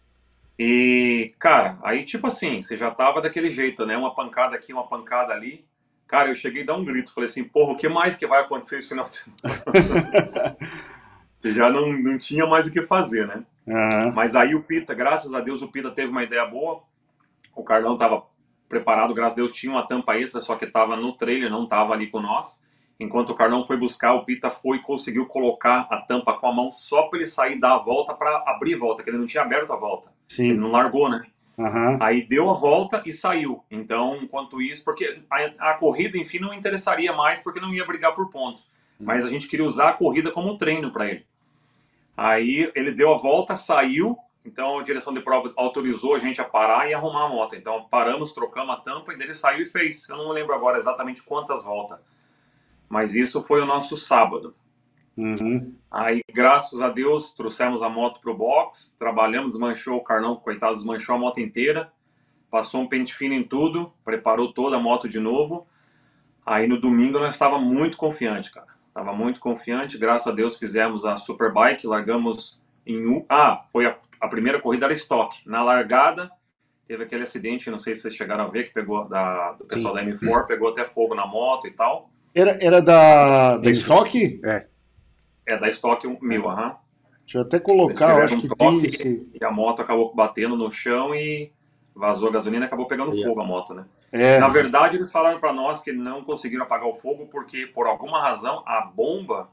E, 0.58 1.34
cara, 1.38 1.78
aí 1.82 2.04
tipo 2.04 2.26
assim, 2.26 2.60
você 2.60 2.76
já 2.76 2.90
tava 2.90 3.20
daquele 3.20 3.50
jeito, 3.50 3.84
né? 3.86 3.96
Uma 3.96 4.14
pancada 4.14 4.54
aqui, 4.54 4.72
uma 4.72 4.86
pancada 4.86 5.32
ali. 5.32 5.64
Cara, 6.06 6.28
eu 6.28 6.34
cheguei 6.34 6.62
a 6.62 6.66
dar 6.66 6.74
um 6.74 6.84
grito, 6.84 7.12
falei 7.12 7.28
assim, 7.28 7.42
porra, 7.42 7.72
o 7.72 7.76
que 7.76 7.88
mais 7.88 8.16
que 8.16 8.26
vai 8.26 8.40
acontecer 8.40 8.78
esse 8.78 8.88
final 8.88 9.04
de 9.04 9.14
semana? 9.14 10.56
já 11.44 11.70
não, 11.70 11.92
não 11.92 12.18
tinha 12.18 12.46
mais 12.46 12.66
o 12.66 12.72
que 12.72 12.82
fazer, 12.82 13.26
né? 13.26 13.44
Aham. 13.66 14.12
Mas 14.14 14.36
aí 14.36 14.54
o 14.54 14.62
Pita, 14.62 14.94
graças 14.94 15.32
a 15.34 15.40
Deus, 15.40 15.62
o 15.62 15.68
Pita 15.68 15.90
teve 15.90 16.10
uma 16.10 16.22
ideia 16.22 16.44
boa. 16.44 16.82
O 17.56 17.64
Carlão 17.64 17.94
estava 17.94 18.22
preparado, 18.68 19.14
graças 19.14 19.32
a 19.32 19.36
Deus, 19.36 19.52
tinha 19.52 19.72
uma 19.72 19.86
tampa 19.86 20.16
extra, 20.18 20.40
só 20.40 20.56
que 20.56 20.64
estava 20.64 20.96
no 20.96 21.16
trailer, 21.16 21.50
não 21.50 21.64
estava 21.64 21.92
ali 21.92 22.08
com 22.08 22.20
nós. 22.20 22.62
Enquanto 22.98 23.30
o 23.30 23.34
Carlão 23.34 23.62
foi 23.62 23.76
buscar, 23.76 24.14
o 24.14 24.24
Pita 24.24 24.50
foi 24.50 24.76
e 24.76 24.82
conseguiu 24.82 25.26
colocar 25.26 25.88
a 25.90 25.98
tampa 25.98 26.32
com 26.34 26.46
a 26.46 26.52
mão 26.52 26.70
só 26.70 27.02
para 27.02 27.18
ele 27.18 27.26
sair 27.26 27.58
dar 27.58 27.74
a 27.74 27.78
volta 27.78 28.14
para 28.14 28.44
abrir 28.46 28.74
a 28.74 28.78
volta, 28.78 29.02
que 29.02 29.10
ele 29.10 29.18
não 29.18 29.26
tinha 29.26 29.42
aberto 29.42 29.72
a 29.72 29.76
volta. 29.76 30.10
Ele 30.38 30.54
Sim. 30.54 30.60
não 30.60 30.70
largou, 30.70 31.10
né? 31.10 31.26
Aham. 31.58 31.98
Aí 32.00 32.26
deu 32.26 32.50
a 32.50 32.54
volta 32.54 33.02
e 33.04 33.12
saiu. 33.12 33.62
Então, 33.70 34.16
enquanto 34.16 34.60
isso, 34.60 34.84
porque 34.84 35.22
a, 35.30 35.70
a 35.70 35.74
corrida, 35.74 36.18
enfim, 36.18 36.38
não 36.38 36.52
interessaria 36.54 37.12
mais, 37.12 37.40
porque 37.40 37.60
não 37.60 37.72
ia 37.72 37.84
brigar 37.84 38.14
por 38.14 38.30
pontos. 38.30 38.68
Mas 38.98 39.24
a 39.24 39.28
gente 39.28 39.48
queria 39.48 39.66
usar 39.66 39.90
a 39.90 39.92
corrida 39.92 40.30
como 40.30 40.56
treino 40.56 40.90
para 40.90 41.08
ele. 41.08 41.26
Aí 42.16 42.70
ele 42.74 42.92
deu 42.92 43.12
a 43.12 43.16
volta, 43.16 43.56
saiu. 43.56 44.16
Então 44.46 44.78
a 44.78 44.82
direção 44.82 45.12
de 45.12 45.20
prova 45.20 45.52
autorizou 45.56 46.14
a 46.14 46.18
gente 46.18 46.40
a 46.40 46.44
parar 46.44 46.88
e 46.88 46.94
arrumar 46.94 47.24
a 47.24 47.28
moto. 47.28 47.56
Então 47.56 47.86
paramos, 47.90 48.32
trocamos 48.32 48.74
a 48.74 48.78
tampa 48.78 49.12
e 49.12 49.16
dele 49.16 49.34
saiu 49.34 49.62
e 49.62 49.66
fez. 49.66 50.08
Eu 50.08 50.16
não 50.16 50.30
lembro 50.30 50.54
agora 50.54 50.78
exatamente 50.78 51.22
quantas 51.22 51.64
voltas. 51.64 51.98
Mas 52.88 53.14
isso 53.14 53.42
foi 53.42 53.60
o 53.60 53.66
nosso 53.66 53.96
sábado. 53.96 54.54
Uhum. 55.16 55.74
Aí, 55.90 56.22
graças 56.32 56.80
a 56.80 56.88
Deus, 56.88 57.30
trouxemos 57.30 57.82
a 57.82 57.88
moto 57.88 58.20
pro 58.20 58.36
box, 58.36 58.94
trabalhamos, 58.98 59.50
desmanchou 59.50 59.96
o 59.96 60.02
Carlão, 60.02 60.36
coitado, 60.36 60.74
desmanchou 60.74 61.14
a 61.14 61.18
moto 61.18 61.38
inteira, 61.38 61.92
passou 62.50 62.80
um 62.80 62.88
pente 62.88 63.14
fino 63.14 63.34
em 63.34 63.42
tudo, 63.42 63.92
preparou 64.04 64.52
toda 64.52 64.76
a 64.76 64.80
moto 64.80 65.08
de 65.08 65.20
novo. 65.20 65.66
Aí 66.44 66.66
no 66.66 66.80
domingo 66.80 67.18
nós 67.18 67.34
estava 67.34 67.58
muito 67.58 67.96
confiante, 67.96 68.52
cara. 68.52 68.74
Tava 68.92 69.12
muito 69.12 69.40
confiante, 69.40 69.98
graças 69.98 70.26
a 70.26 70.32
Deus 70.34 70.56
fizemos 70.58 71.04
a 71.04 71.16
Superbike, 71.16 71.86
largamos 71.86 72.62
em 72.86 73.06
um. 73.06 73.24
Ah, 73.28 73.64
foi 73.72 73.86
a, 73.86 73.98
a 74.20 74.28
primeira 74.28 74.60
corrida 74.60 74.86
era 74.86 74.94
estoque. 74.94 75.48
Na 75.48 75.62
largada, 75.62 76.30
teve 76.86 77.02
aquele 77.04 77.22
acidente, 77.22 77.70
não 77.70 77.78
sei 77.78 77.96
se 77.96 78.02
vocês 78.02 78.14
chegaram 78.14 78.44
a 78.44 78.48
ver, 78.48 78.64
que 78.64 78.74
pegou 78.74 79.08
da, 79.08 79.52
do 79.52 79.64
pessoal 79.64 79.94
da 79.94 80.04
M4, 80.04 80.46
pegou 80.46 80.68
até 80.68 80.84
fogo 80.86 81.14
na 81.14 81.26
moto 81.26 81.66
e 81.66 81.70
tal. 81.70 82.10
Era, 82.34 82.58
era 82.60 82.82
da, 82.82 83.56
da 83.56 83.70
Isso. 83.70 83.82
Stock? 83.82 84.38
É 85.46 85.56
da 85.58 85.68
estoque 85.68 86.06
mil, 86.20 86.48
aham. 86.48 86.76
Deixa 87.20 87.38
eu 87.38 87.42
até 87.42 87.58
colocar, 87.58 88.10
eu 88.18 88.24
acho 88.24 88.36
que 88.38 88.46
um 88.46 88.56
tem 88.56 88.80
toque. 88.80 88.86
esse. 88.86 89.28
E 89.40 89.44
a 89.44 89.50
moto 89.50 89.80
acabou 89.80 90.14
batendo 90.14 90.56
no 90.56 90.70
chão 90.70 91.14
e 91.14 91.50
vazou 91.94 92.28
a 92.28 92.32
gasolina 92.32 92.64
e 92.64 92.66
acabou 92.66 92.86
pegando 92.86 93.12
Yeah. 93.12 93.28
fogo 93.28 93.40
a 93.40 93.44
moto, 93.46 93.72
né? 93.72 93.84
É, 94.12 94.38
Na 94.38 94.48
verdade, 94.48 94.96
eles 94.96 95.10
falaram 95.10 95.38
para 95.38 95.52
nós 95.52 95.80
que 95.80 95.92
não 95.92 96.22
conseguiram 96.24 96.64
apagar 96.64 96.88
o 96.88 96.94
fogo 96.94 97.26
porque, 97.26 97.66
por 97.66 97.86
alguma 97.86 98.20
razão, 98.20 98.62
a 98.66 98.80
bomba 98.82 99.48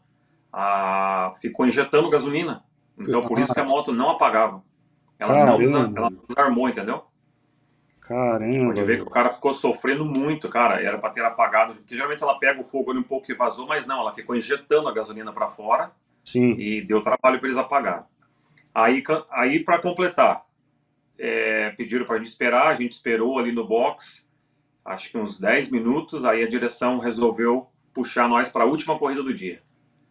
ah, 0.52 1.34
ficou 1.40 1.66
injetando 1.66 2.10
gasolina. 2.10 2.64
Então, 2.98 3.22
por 3.22 3.40
isso 3.40 3.54
que 3.54 3.60
a 3.60 3.66
moto 3.66 3.92
não 3.94 4.10
apagava. 4.10 4.64
Ela 5.20 5.46
não 5.46 5.96
ela 5.96 6.12
desarmou, 6.28 6.68
entendeu? 6.68 7.04
Caramba. 8.12 8.66
Pode 8.74 8.84
ver 8.84 8.98
que 8.98 9.04
o 9.04 9.10
cara 9.10 9.30
ficou 9.30 9.54
sofrendo 9.54 10.06
muito, 10.06 10.50
cara. 10.50 10.82
Era 10.82 10.98
para 10.98 11.10
ter 11.10 11.24
apagado, 11.24 11.74
porque 11.74 11.96
geralmente 11.96 12.22
ela 12.22 12.38
pega 12.38 12.60
o 12.60 12.64
fogo 12.64 12.92
ali 12.92 13.00
um 13.00 13.04
pouco 13.04 13.32
e 13.32 13.36
vazou, 13.36 13.66
mas 13.68 13.86
não, 13.86 14.00
ela 14.00 14.14
ficou 14.14 14.36
injetando 14.36 14.88
a 14.88 14.94
gasolina 14.94 15.32
para 15.32 15.50
fora 15.50 15.92
Sim. 16.24 16.52
e 16.60 16.82
deu 16.82 17.02
trabalho 17.02 17.40
para 17.40 17.48
eles 17.48 17.58
apagar. 17.58 18.08
Aí, 18.74 19.04
aí 19.32 19.64
para 19.64 19.80
completar, 19.80 20.46
é, 21.18 21.72
pediram 21.72 22.06
para 22.06 22.16
a 22.16 22.18
gente 22.18 22.28
esperar, 22.28 22.68
a 22.68 22.76
gente 22.76 22.94
esperou 22.94 23.38
ali 23.38 23.52
no 23.52 23.68
box, 23.68 24.28
acho 24.84 25.10
que 25.10 25.18
uns 25.18 25.40
10 25.40 25.72
minutos, 25.72 26.26
aí 26.26 26.44
a 26.44 26.48
direção 26.48 27.00
resolveu 27.00 27.68
puxar 27.94 28.28
nós 28.28 28.50
para 28.50 28.64
a 28.64 28.68
última 28.68 28.98
corrida 28.98 29.24
do 29.24 29.34
dia. 29.34 29.62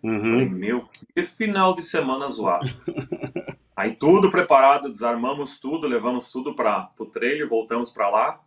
Falei, 0.02 0.46
Uhum. 0.46 0.50
meu, 0.50 0.88
que 1.14 1.22
final 1.24 1.74
de 1.74 1.82
semana 1.82 2.26
zoado. 2.28 2.66
aí 3.76 3.94
tudo 3.96 4.30
preparado, 4.30 4.88
desarmamos 4.90 5.58
tudo, 5.58 5.86
levamos 5.86 6.30
tudo 6.32 6.54
para 6.54 6.90
o 6.98 7.04
trailer, 7.06 7.48
voltamos 7.48 7.90
para 7.90 8.08
lá. 8.08 8.40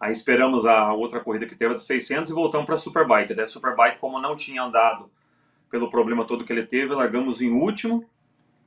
Aí 0.00 0.10
esperamos 0.10 0.66
a 0.66 0.92
outra 0.92 1.20
corrida 1.20 1.46
que 1.46 1.54
teve 1.54 1.74
de 1.74 1.82
600 1.82 2.30
e 2.30 2.34
voltamos 2.34 2.66
para 2.66 2.74
a 2.74 2.78
Superbike. 2.78 3.34
Daí 3.34 3.46
Superbike, 3.46 3.98
como 4.00 4.20
não 4.20 4.34
tinha 4.34 4.62
andado 4.62 5.10
pelo 5.70 5.88
problema 5.90 6.24
todo 6.24 6.44
que 6.44 6.52
ele 6.52 6.64
teve, 6.66 6.94
largamos 6.94 7.40
em 7.40 7.50
último. 7.52 8.04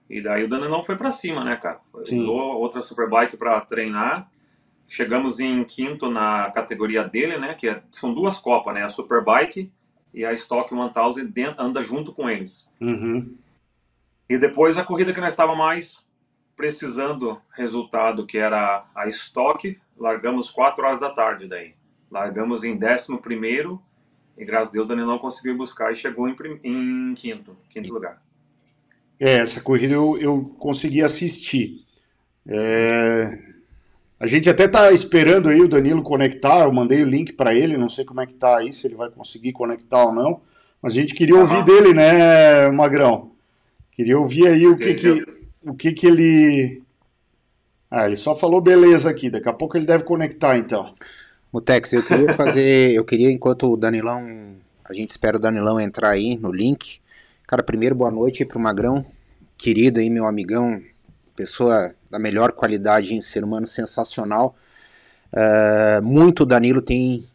E 0.10 0.22
daí 0.22 0.44
o 0.44 0.48
Danilão 0.48 0.84
foi 0.84 0.96
para 0.96 1.12
cima, 1.12 1.44
né, 1.44 1.56
cara? 1.56 1.80
Sim. 2.06 2.22
Usou 2.22 2.40
outra 2.58 2.82
Superbike 2.84 3.36
para 3.38 3.60
treinar. 3.62 4.30
Chegamos 4.88 5.40
em 5.40 5.64
quinto 5.64 6.10
na 6.12 6.52
categoria 6.52 7.04
dele, 7.04 7.38
né? 7.38 7.54
Que 7.56 7.70
é- 7.70 7.84
são 7.92 8.14
duas 8.14 8.40
copas, 8.40 8.74
né? 8.74 8.84
A 8.84 8.90
Superbike 8.90 9.72
e 10.16 10.26
a 10.26 10.32
Stock 10.34 10.74
1000 10.74 11.28
dentro- 11.30 11.62
anda 11.62 11.84
junto 11.84 12.14
com 12.14 12.30
eles. 12.30 12.68
Uhum. 12.80 13.36
E 14.30 14.38
depois 14.38 14.78
a 14.78 14.84
corrida 14.84 15.14
que 15.14 15.20
nós 15.20 15.34
estava 15.34 15.54
mais 15.56 16.10
precisando 16.56 17.40
resultado, 17.52 18.26
que 18.26 18.38
era 18.38 18.86
a 18.96 19.08
Stock, 19.10 19.78
largamos 19.98 20.50
4 20.50 20.86
horas 20.86 21.00
da 21.02 21.10
tarde 21.10 21.48
daí. 21.48 21.74
Largamos 22.10 22.64
em 22.64 22.80
11 22.82 23.18
primeiro 23.22 23.82
e 24.38 24.46
graças 24.46 24.70
a 24.70 24.72
Deus 24.72 24.86
o 24.86 24.88
Danilão 24.88 25.20
conseguiu 25.20 25.58
buscar 25.58 25.92
e 25.92 25.96
chegou 25.96 26.30
em, 26.30 26.36
em 26.64 27.14
quinto, 27.14 27.58
quinto 27.70 27.94
lugar. 27.94 28.24
É, 29.20 29.38
essa 29.38 29.62
corrida 29.62 29.94
eu, 29.94 30.18
eu 30.18 30.56
consegui 30.58 31.02
assistir. 31.04 31.86
É, 32.48 33.55
A 34.20 34.28
gente 34.28 34.50
até 34.50 34.68
tá 34.68 34.92
esperando 34.92 35.50
aí 35.50 35.60
o 35.60 35.68
Danilo 35.68 36.02
conectar, 36.02 36.64
eu 36.64 36.72
mandei 36.72 37.04
o 37.04 37.10
link 37.10 37.34
para 37.34 37.54
ele, 37.54 37.78
não 37.78 37.90
sei 37.90 38.06
como 38.06 38.22
é 38.22 38.26
que 38.26 38.34
tá 38.34 38.58
aí, 38.58 38.72
se 38.72 38.88
ele 38.88 38.96
vai 38.96 39.10
conseguir 39.10 39.52
conectar 39.52 40.06
ou 40.06 40.14
não, 40.14 40.42
mas 40.82 40.94
a 40.94 40.96
gente 40.96 41.14
queria 41.14 41.36
ouvir 41.36 41.58
Aham. 41.58 41.66
dele, 41.66 41.94
né, 41.94 42.70
Magrão? 42.72 43.32
Queria 43.92 44.18
ouvir 44.18 44.48
aí 44.48 44.68
o 44.68 44.76
que 44.76 44.94
que, 44.94 45.26
o 45.66 45.74
que 45.74 45.92
que 45.92 46.08
ele... 46.08 46.82
Ah, 47.92 48.08
ele 48.08 48.18
só 48.18 48.36
falou 48.36 48.62
beleza 48.62 49.10
aqui, 49.10 49.30
daqui 49.30 49.48
a 49.48 49.54
pouco 49.54 49.78
ele 49.78 49.86
deve 49.86 50.04
conectar 50.04 50.58
então. 50.58 50.94
Mutex, 51.56 51.94
eu 51.94 52.04
queria 52.04 52.34
fazer. 52.34 52.92
Eu 52.92 53.06
queria, 53.06 53.32
enquanto 53.32 53.72
o 53.72 53.78
Danilão. 53.78 54.58
A 54.84 54.94
gente 54.94 55.12
espera 55.12 55.38
o 55.38 55.40
Danilão 55.40 55.80
entrar 55.80 56.10
aí 56.10 56.38
no 56.38 56.52
link. 56.52 57.00
Cara, 57.48 57.64
primeiro, 57.64 57.96
boa 57.96 58.12
noite 58.12 58.44
aí 58.44 58.46
pro 58.46 58.60
Magrão. 58.60 59.06
Querido 59.58 60.02
aí, 60.02 60.10
meu 60.10 60.28
amigão. 60.28 60.84
Pessoa 61.34 61.96
da 62.16 62.20
melhor 62.20 62.54
qualidade 62.54 63.14
em 63.14 63.20
ser 63.20 63.44
humano, 63.44 63.68
sensacional. 63.68 64.56
Ah, 65.34 66.00
muito 66.02 66.46
Danilo 66.46 66.82
tem 66.82 67.28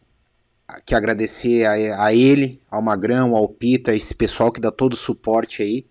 que 0.85 0.95
agradecer 0.95 1.65
a, 1.65 2.05
a 2.05 2.13
ele, 2.13 2.59
ao 2.69 2.81
Magrão, 2.81 3.35
ao 3.35 3.47
Pita, 3.47 3.93
esse 3.93 4.15
pessoal 4.15 4.51
que 4.51 4.59
dá 4.59 4.71
todo 4.71 4.93
o 4.93 4.97
suporte 4.97 5.61
aí. 5.61 5.85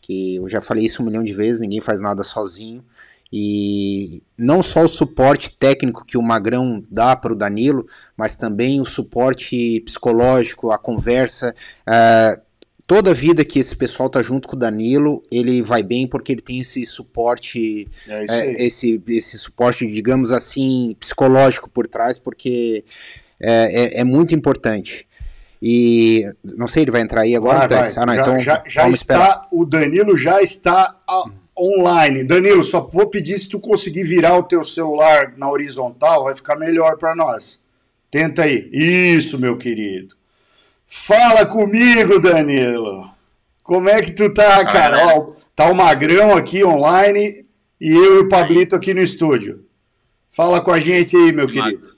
Que 0.00 0.36
eu 0.36 0.48
já 0.48 0.62
falei 0.62 0.86
isso 0.86 1.02
um 1.02 1.06
milhão 1.06 1.22
de 1.22 1.34
vezes, 1.34 1.60
ninguém 1.60 1.80
faz 1.80 2.00
nada 2.00 2.24
sozinho. 2.24 2.82
E 3.30 4.22
não 4.36 4.62
só 4.62 4.84
o 4.84 4.88
suporte 4.88 5.56
técnico 5.56 6.04
que 6.04 6.16
o 6.16 6.22
Magrão 6.22 6.82
dá 6.90 7.14
para 7.14 7.32
o 7.32 7.36
Danilo, 7.36 7.86
mas 8.16 8.36
também 8.36 8.80
o 8.80 8.86
suporte 8.86 9.80
psicológico, 9.82 10.70
a 10.72 10.78
conversa. 10.78 11.54
ah, 11.86 12.40
toda 12.90 13.12
a 13.12 13.14
vida 13.14 13.44
que 13.44 13.60
esse 13.60 13.76
pessoal 13.76 14.10
tá 14.10 14.20
junto 14.20 14.48
com 14.48 14.56
o 14.56 14.58
Danilo, 14.58 15.22
ele 15.30 15.62
vai 15.62 15.80
bem 15.80 16.08
porque 16.08 16.32
ele 16.32 16.40
tem 16.40 16.58
esse 16.58 16.84
suporte, 16.84 17.86
É 18.08 18.24
é, 18.28 18.66
esse, 18.66 19.00
esse 19.06 19.38
suporte, 19.38 19.86
digamos 19.86 20.32
assim, 20.32 20.96
psicológico 20.98 21.70
por 21.70 21.86
trás, 21.86 22.18
porque 22.18 22.84
é, 23.40 23.98
é- 23.98 24.00
é 24.00 24.02
muito 24.04 24.34
importante. 24.34 25.06
E 25.62 26.24
não 26.42 26.66
sei, 26.66 26.82
ele 26.82 26.90
vai 26.90 27.02
entrar 27.02 27.20
aí 27.20 27.36
agora, 27.36 27.60
Vai, 27.60 27.68
vai. 27.68 27.78
Tex? 27.84 27.96
Ah, 27.96 28.04
não, 28.06 28.14
já, 28.16 28.20
então 28.22 28.38
já, 28.40 28.64
já 28.66 28.88
está, 28.88 28.88
esperar. 28.88 29.48
o 29.52 29.64
Danilo 29.64 30.16
já 30.16 30.42
está 30.42 31.00
ah, 31.08 31.30
online. 31.56 32.24
Danilo, 32.24 32.64
só 32.64 32.80
vou 32.80 33.06
pedir 33.06 33.38
se 33.38 33.48
tu 33.48 33.60
conseguir 33.60 34.02
virar 34.02 34.36
o 34.36 34.42
teu 34.42 34.64
celular 34.64 35.34
na 35.36 35.48
horizontal, 35.48 36.24
vai 36.24 36.34
ficar 36.34 36.56
melhor 36.56 36.98
para 36.98 37.14
nós. 37.14 37.60
Tenta 38.10 38.42
aí. 38.42 38.68
Isso, 38.72 39.38
meu 39.38 39.56
querido. 39.56 40.18
Fala 40.92 41.46
comigo, 41.46 42.20
Danilo. 42.20 43.08
Como 43.62 43.88
é 43.88 44.02
que 44.02 44.10
tu 44.10 44.34
tá, 44.34 44.64
cara? 44.64 45.14
Ó, 45.14 45.34
tá 45.54 45.70
o 45.70 45.74
Magrão 45.74 46.36
aqui 46.36 46.64
online 46.64 47.46
e 47.80 47.92
eu 47.92 48.16
e 48.16 48.18
o 48.18 48.28
Pablito 48.28 48.74
aqui 48.74 48.92
no 48.92 49.00
estúdio. 49.00 49.64
Fala 50.28 50.60
com 50.60 50.72
a 50.72 50.80
gente 50.80 51.16
aí, 51.16 51.32
meu 51.32 51.46
querido. 51.46 51.96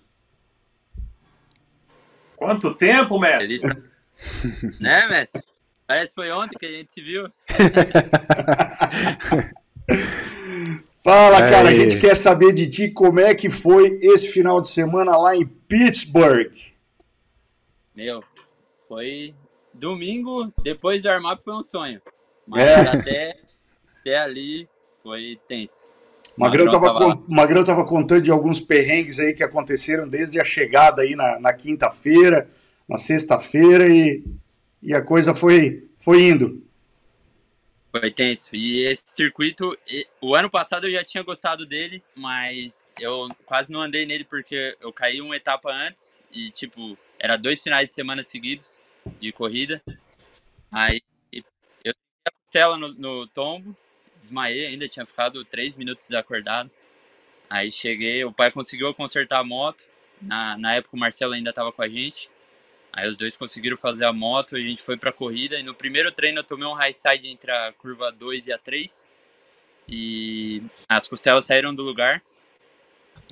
Quanto 2.37 2.75
tempo, 2.75 3.19
mestre? 3.19 3.59
Feliz 3.59 3.83
né, 4.79 5.09
mestre? 5.09 5.41
Parece 5.87 6.09
que 6.09 6.15
foi 6.15 6.31
ontem 6.31 6.59
que 6.59 6.67
a 6.67 6.73
gente 6.73 6.93
se 6.93 7.01
viu. 7.01 7.33
Fala, 11.03 11.39
cara, 11.39 11.71
a 11.71 11.75
gente 11.75 11.99
quer 11.99 12.15
saber 12.15 12.53
de 12.53 12.69
ti 12.69 12.91
como 12.91 13.21
é 13.21 13.35
que 13.35 13.49
foi 13.49 13.99
esse 14.03 14.29
final 14.29 14.61
de 14.61 14.69
semana 14.69 15.17
lá 15.17 15.35
em 15.35 15.47
Pittsburgh. 15.47 16.53
Meu, 17.95 18.23
foi 18.93 19.35
domingo, 19.73 20.53
depois 20.63 21.01
do 21.01 21.09
armap 21.09 21.43
foi 21.43 21.55
um 21.55 21.63
sonho. 21.63 22.03
Mas 22.47 22.61
É. 22.61 22.75
até, 22.89 23.41
até 24.01 24.19
ali 24.19 24.69
foi 25.03 25.41
tenso. 25.49 25.89
Magrão 26.37 26.67
Magrão 26.67 26.71
tava, 26.71 26.87
tava 26.93 26.99
lá. 27.07 27.17
con- 27.17 27.25
Magrão 27.27 27.65
tava 27.65 27.87
contando 27.87 28.21
de 28.21 28.31
alguns 28.31 28.61
perrengues 28.61 29.19
aí 29.19 29.33
que 29.33 29.43
aconteceram 29.43 30.07
desde 30.07 30.39
a 30.39 30.45
chegada 30.45 31.01
aí 31.01 31.17
na, 31.17 31.41
na 31.41 31.55
quinta-feira, 31.55 32.51
na 32.87 32.99
sexta-feira 32.99 33.89
e, 33.89 34.23
e 34.83 34.93
a 34.93 35.01
coisa 35.01 35.35
foi, 35.35 35.89
foi 35.99 36.25
indo. 36.25 36.63
Foi 37.91 38.11
tenso. 38.11 38.55
E 38.55 38.87
esse 38.87 39.05
circuito, 39.07 39.75
o 40.21 40.35
ano 40.35 40.51
passado 40.51 40.87
eu 40.87 40.93
já 40.93 41.03
tinha 41.03 41.23
gostado 41.23 41.65
dele, 41.65 42.03
mas 42.15 42.73
eu 43.01 43.29
quase 43.47 43.73
não 43.73 43.81
andei 43.81 44.05
nele 44.05 44.25
porque 44.25 44.77
eu 44.83 44.93
caí 44.93 45.23
uma 45.23 45.37
etapa 45.37 45.71
antes 45.71 46.13
e, 46.31 46.51
tipo, 46.51 46.97
era 47.19 47.37
dois 47.39 47.63
finais 47.63 47.89
de 47.89 47.95
semana 47.95 48.23
seguidos 48.23 48.82
de 49.21 49.33
corrida. 49.33 49.83
Aí 50.71 51.03
eu 51.85 51.93
a 52.27 52.31
costela 52.43 52.77
no, 52.77 52.89
no 52.89 53.27
tombo, 53.27 53.77
desmaiei 54.23 54.67
ainda, 54.67 54.89
tinha 54.89 55.05
ficado 55.05 55.45
três 55.45 55.77
minutos 55.77 56.07
desacordado. 56.07 56.71
Aí 57.51 57.71
cheguei, 57.71 58.25
o 58.25 58.33
pai 58.33 58.51
conseguiu 58.51 58.95
consertar 58.95 59.41
a 59.41 59.45
moto. 59.45 59.85
Na, 60.21 60.57
na 60.57 60.75
época 60.75 60.97
o 60.97 60.99
Marcelo 60.99 61.35
ainda 61.35 61.51
estava 61.51 61.73
com 61.73 61.83
a 61.83 61.89
gente. 61.89 62.31
Aí 62.93 63.09
os 63.09 63.17
dois 63.17 63.37
conseguiram 63.37 63.77
fazer 63.77 64.05
a 64.05 64.13
moto, 64.13 64.55
a 64.55 64.61
gente 64.61 64.83
foi 64.83 64.97
pra 64.97 65.13
corrida 65.13 65.59
e 65.59 65.63
no 65.63 65.75
primeiro 65.75 66.13
treino 66.13 66.41
eu 66.41 66.45
tomei 66.45 66.67
um 66.67 66.75
high 66.75 66.93
side 66.93 67.27
entre 67.27 67.51
a 67.51 67.73
curva 67.73 68.13
2 68.13 68.47
e 68.47 68.53
a 68.53 68.59
3 68.59 69.07
e 69.89 70.63
as 70.89 71.09
costelas 71.09 71.47
saíram 71.47 71.75
do 71.75 71.83
lugar. 71.83 72.23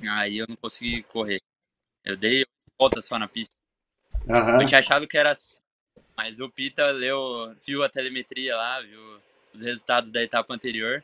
Aí 0.09 0.39
eu 0.39 0.47
não 0.49 0.57
consegui 0.57 1.03
correr. 1.03 1.41
Eu 2.05 2.17
dei 2.17 2.45
volta 2.79 3.03
só 3.03 3.19
na 3.19 3.29
pista. 3.29 3.55
Aham. 4.29 4.63
Eu 4.63 4.69
tinha 4.69 4.81
achado 4.81 5.07
que 5.07 5.19
era 5.19 5.37
mas 6.23 6.39
o 6.39 6.51
Pita 6.51 6.91
leu, 6.91 7.57
viu 7.67 7.83
a 7.83 7.89
telemetria 7.89 8.55
lá, 8.55 8.83
viu 8.83 9.01
os 9.55 9.63
resultados 9.63 10.11
da 10.11 10.23
etapa 10.23 10.53
anterior, 10.53 11.03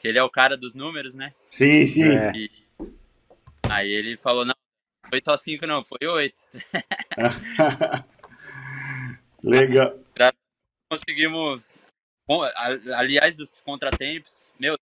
que 0.00 0.08
ele 0.08 0.18
é 0.18 0.22
o 0.22 0.28
cara 0.28 0.56
dos 0.56 0.74
números, 0.74 1.14
né? 1.14 1.32
Sim, 1.48 1.86
sim. 1.86 2.02
É. 2.02 2.32
E 2.34 2.50
aí 3.70 3.88
ele 3.88 4.16
falou, 4.16 4.44
não, 4.44 4.54
foi 5.08 5.22
só 5.24 5.36
5 5.36 5.64
não, 5.64 5.84
foi 5.84 6.04
8. 6.04 6.34
Legal. 9.44 9.96
conseguimos. 10.90 11.62
Aliás, 12.96 13.36
dos 13.36 13.60
contratempos, 13.60 14.44
meu, 14.58 14.76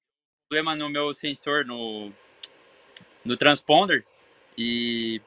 problema 0.49 0.75
no 0.75 0.89
meu 0.89 1.15
sensor 1.15 1.67
no, 1.67 2.11
no 3.23 3.37
transponder. 3.37 4.07
E 4.57 5.21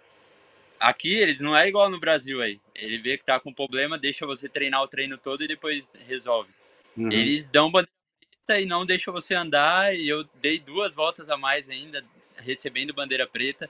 aqui 0.80 1.14
eles 1.14 1.40
não 1.40 1.56
é 1.56 1.68
igual 1.68 1.90
no 1.90 2.00
Brasil 2.00 2.42
aí. 2.42 2.60
Ele 2.74 2.98
vê 2.98 3.18
que 3.18 3.26
tá 3.26 3.40
com 3.40 3.54
problema, 3.54 3.98
deixa 3.98 4.26
você 4.26 4.48
treinar 4.48 4.82
o 4.82 4.88
treino 4.88 5.18
todo 5.18 5.44
e 5.44 5.48
depois 5.48 5.86
resolve. 6.08 6.52
Uhum. 6.96 7.12
Eles 7.12 7.46
dão 7.48 7.72
bandeira 7.72 7.92
preta 8.46 8.62
e 8.62 8.66
não 8.66 8.86
deixam 8.86 9.14
você 9.14 9.36
andar. 9.36 9.96
E 9.96 10.08
eu 10.08 10.24
dei 10.36 10.60
duas 10.60 10.96
voltas 10.96 11.30
a 11.30 11.38
mais 11.38 11.70
ainda, 11.70 12.04
recebendo 12.38 12.94
bandeira 12.94 13.28
preta. 13.28 13.70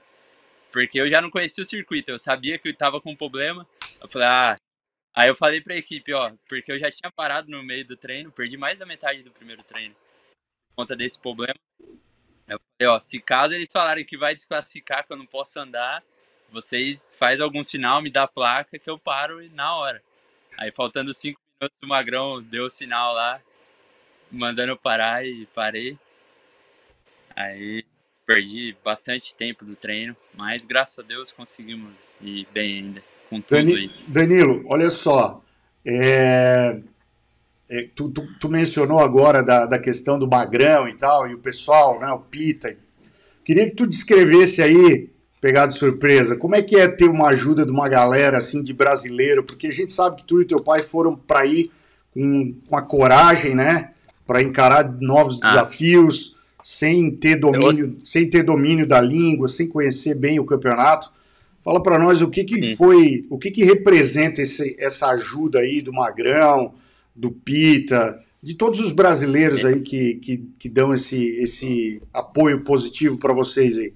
Porque 0.72 1.00
eu 1.00 1.10
já 1.10 1.20
não 1.20 1.30
conhecia 1.30 1.62
o 1.62 1.66
circuito, 1.66 2.10
eu 2.10 2.18
sabia 2.18 2.58
que 2.58 2.68
eu 2.68 2.76
tava 2.76 3.00
com 3.00 3.16
problema. 3.16 3.66
Eu 4.00 4.08
falei, 4.08 4.28
ah. 4.28 4.56
Aí 5.12 5.28
eu 5.28 5.34
falei 5.34 5.60
pra 5.60 5.74
equipe, 5.74 6.14
ó, 6.14 6.32
porque 6.48 6.70
eu 6.70 6.78
já 6.78 6.88
tinha 6.88 7.10
parado 7.10 7.50
no 7.50 7.60
meio 7.64 7.84
do 7.84 7.96
treino, 7.96 8.30
perdi 8.30 8.56
mais 8.56 8.78
da 8.78 8.86
metade 8.86 9.24
do 9.24 9.32
primeiro 9.32 9.60
treino 9.64 9.92
por 10.68 10.84
conta 10.84 10.94
desse 10.94 11.18
problema. 11.18 11.56
Eu 12.46 12.60
falei, 12.78 12.94
ó, 12.94 13.00
se 13.00 13.20
caso 13.20 13.52
eles 13.52 13.68
falarem 13.72 14.04
que 14.04 14.16
vai 14.16 14.36
desclassificar, 14.36 15.04
que 15.04 15.12
eu 15.12 15.16
não 15.16 15.26
posso 15.26 15.58
andar, 15.58 16.00
vocês 16.52 17.14
faz 17.18 17.40
algum 17.40 17.62
sinal, 17.62 18.02
me 18.02 18.10
dá 18.10 18.24
a 18.24 18.28
placa 18.28 18.78
que 18.78 18.88
eu 18.90 18.98
paro 18.98 19.42
e 19.42 19.48
na 19.50 19.74
hora. 19.76 20.02
Aí 20.58 20.70
faltando 20.72 21.12
cinco 21.14 21.40
minutos 21.60 21.78
o 21.82 21.86
Magrão 21.86 22.42
deu 22.42 22.64
o 22.66 22.70
sinal 22.70 23.14
lá, 23.14 23.40
mandando 24.30 24.76
parar 24.76 25.24
e 25.26 25.46
parei. 25.54 25.96
Aí 27.34 27.84
perdi 28.26 28.76
bastante 28.84 29.34
tempo 29.34 29.64
do 29.64 29.74
treino, 29.74 30.16
mas 30.34 30.64
graças 30.64 30.98
a 30.98 31.02
Deus 31.02 31.32
conseguimos 31.32 32.12
ir 32.20 32.46
bem 32.52 32.78
ainda, 32.78 33.02
com 33.28 33.40
tudo 33.40 33.56
Dani- 33.56 33.74
aí. 33.76 33.90
Danilo, 34.06 34.64
olha 34.68 34.90
só. 34.90 35.42
é, 35.84 36.80
é, 37.68 37.88
tu, 37.94 38.10
tu- 38.10 38.28
tu 38.38 38.48
mencionou 38.48 39.00
agora 39.00 39.42
da, 39.42 39.64
da 39.66 39.78
questão 39.78 40.18
do 40.18 40.28
Magrão 40.28 40.88
e 40.88 40.96
tal, 40.96 41.28
e 41.28 41.34
o 41.34 41.38
pessoal, 41.38 41.98
né, 41.98 42.10
o 42.12 42.18
Pita. 42.20 42.76
Queria 43.44 43.68
que 43.68 43.74
tu 43.74 43.88
descrevesse 43.88 44.62
aí, 44.62 45.08
pegar 45.40 45.66
de 45.66 45.74
surpresa, 45.74 46.36
como 46.36 46.54
é 46.54 46.62
que 46.62 46.76
é 46.76 46.86
ter 46.86 47.08
uma 47.08 47.28
ajuda 47.28 47.64
de 47.64 47.72
uma 47.72 47.88
galera 47.88 48.38
assim 48.38 48.62
de 48.62 48.72
brasileiro, 48.74 49.42
porque 49.42 49.68
a 49.68 49.72
gente 49.72 49.90
sabe 49.92 50.16
que 50.16 50.24
tu 50.24 50.40
e 50.42 50.44
teu 50.44 50.62
pai 50.62 50.80
foram 50.80 51.16
para 51.16 51.46
ir 51.46 51.70
com, 52.12 52.54
com 52.68 52.76
a 52.76 52.82
coragem, 52.82 53.54
né, 53.54 53.92
para 54.26 54.42
encarar 54.42 54.92
novos 55.00 55.38
Ah. 55.42 55.48
desafios, 55.48 56.36
sem 56.62 57.10
ter 57.10 57.36
domínio, 57.36 57.96
sem 58.04 58.28
ter 58.28 58.42
domínio 58.42 58.86
da 58.86 59.00
língua, 59.00 59.48
sem 59.48 59.66
conhecer 59.66 60.14
bem 60.14 60.38
o 60.38 60.44
campeonato. 60.44 61.10
Fala 61.64 61.82
para 61.82 61.98
nós 61.98 62.20
o 62.20 62.28
que, 62.28 62.44
que 62.44 62.54
Sim. 62.62 62.76
foi, 62.76 63.24
o 63.30 63.38
que, 63.38 63.50
que 63.50 63.64
representa 63.64 64.42
esse- 64.42 64.76
essa 64.78 65.08
ajuda 65.08 65.60
aí 65.60 65.80
do 65.80 65.92
Magrão, 65.92 66.74
do 67.16 67.30
Pita, 67.30 68.20
de 68.42 68.54
todos 68.54 68.78
os 68.80 68.92
brasileiros 68.92 69.64
aí 69.64 69.80
que, 69.80 70.14
que, 70.16 70.36
que 70.58 70.68
dão 70.68 70.92
esse, 70.94 71.18
esse 71.42 72.00
apoio 72.12 72.60
positivo 72.62 73.18
para 73.18 73.32
vocês 73.34 73.76
aí. 73.78 73.92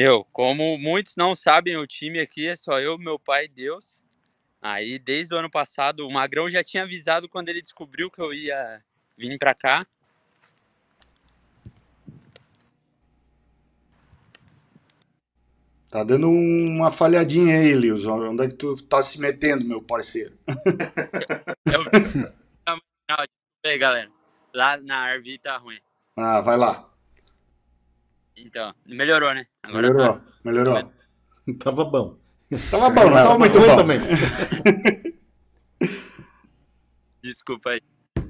Meu, 0.00 0.24
como 0.30 0.78
muitos 0.78 1.16
não 1.16 1.34
sabem, 1.34 1.76
o 1.76 1.84
time 1.84 2.20
aqui 2.20 2.46
é 2.46 2.54
só 2.54 2.78
eu, 2.78 2.96
meu 2.96 3.18
pai 3.18 3.46
e 3.46 3.48
Deus. 3.48 4.00
Aí, 4.62 4.96
desde 4.96 5.34
o 5.34 5.38
ano 5.38 5.50
passado, 5.50 6.06
o 6.06 6.12
Magrão 6.12 6.48
já 6.48 6.62
tinha 6.62 6.84
avisado 6.84 7.28
quando 7.28 7.48
ele 7.48 7.60
descobriu 7.60 8.08
que 8.08 8.22
eu 8.22 8.32
ia 8.32 8.80
vir 9.16 9.36
pra 9.40 9.56
cá. 9.56 9.84
Tá 15.90 16.04
dando 16.04 16.30
uma 16.30 16.92
falhadinha 16.92 17.58
aí, 17.58 17.72
Lios. 17.72 18.06
Onde 18.06 18.44
é 18.44 18.48
que 18.48 18.54
tu 18.54 18.80
tá 18.84 19.02
se 19.02 19.20
metendo, 19.20 19.64
meu 19.64 19.82
parceiro? 19.82 20.38
Eu... 21.66 21.82
Não, 22.68 22.78
aí, 23.66 23.76
galera. 23.76 24.12
Lá 24.54 24.76
na 24.76 25.12
RV 25.16 25.38
tá 25.38 25.56
ruim. 25.56 25.80
Ah, 26.16 26.40
vai 26.40 26.56
lá. 26.56 26.88
Então, 28.38 28.74
melhorou, 28.86 29.34
né? 29.34 29.46
Agora 29.62 29.88
Melhorou, 29.88 30.14
tá. 30.14 30.24
melhorou. 30.44 30.92
Tava 31.58 31.84
bom. 31.84 32.18
Tava 32.70 32.90
bom, 32.90 33.10
não 33.10 33.16
tava 33.16 33.38
muito 33.38 33.58
ruim 33.58 33.68
bom. 33.68 33.76
também. 33.76 34.00
Desculpa 37.22 37.70
aí. 37.70 37.80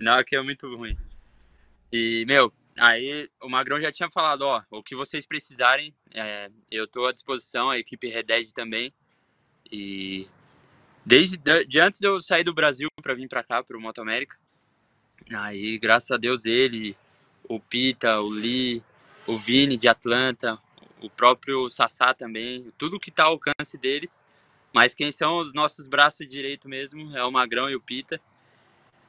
Não, 0.01 0.19
aqui 0.19 0.35
é 0.35 0.43
muito 0.43 0.67
ruim. 0.75 0.97
E, 1.93 2.25
meu, 2.27 2.53
aí 2.79 3.29
o 3.41 3.49
Magrão 3.49 3.81
já 3.81 3.93
tinha 3.93 4.11
falado, 4.11 4.43
ó, 4.43 4.63
o 4.71 4.83
que 4.83 4.97
vocês 4.97 5.27
precisarem, 5.27 5.95
é, 6.13 6.51
eu 6.71 6.87
tô 6.87 7.07
à 7.07 7.13
disposição, 7.13 7.71
a 7.71 7.79
equipe 7.79 8.09
Reded 8.09 8.53
também. 8.53 8.93
E 9.71 10.29
desde 11.05 11.37
de, 11.37 11.65
de 11.67 11.81
antes 11.81 12.01
de 12.01 12.07
eu 12.07 12.21
sair 12.21 12.45
do 12.45 12.55
Brasil 12.55 12.89
para 13.03 13.15
vir 13.15 13.29
para 13.29 13.45
cá, 13.45 13.63
pro 13.63 13.81
Moto 13.81 14.01
América, 14.01 14.37
aí, 15.33 15.79
graças 15.79 16.11
a 16.11 16.17
Deus, 16.17 16.45
ele, 16.45 16.97
o 17.49 17.61
Pita, 17.61 18.21
o 18.21 18.29
Lee, 18.29 18.83
o 19.29 19.37
Vini 19.37 19.77
de 19.77 19.87
Atlanta, 19.87 20.59
o 21.03 21.11
próprio 21.11 21.69
Sassá 21.69 22.15
também, 22.15 22.73
tudo 22.79 22.99
que 22.99 23.11
tá 23.11 23.25
ao 23.25 23.33
alcance 23.33 23.77
deles. 23.77 24.25
Mas 24.73 24.95
quem 24.95 25.13
são 25.13 25.37
os 25.37 25.53
nossos 25.53 25.87
braços 25.87 26.27
direito 26.27 26.67
mesmo 26.67 27.15
é 27.15 27.23
o 27.23 27.31
Magrão 27.31 27.69
e 27.69 27.77
o 27.77 27.81
Pita. 27.81 28.19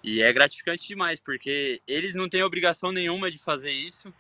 E 0.04 0.22
é 0.22 0.32
gratificante 0.34 0.86
demais, 0.86 1.22
porque 1.22 1.82
eles 1.88 2.16
não 2.16 2.28
têm 2.28 2.44
obrigação 2.44 2.92
nenhuma 2.92 3.32
de 3.32 3.38
fazer 3.38 3.72
isso. 3.72 4.14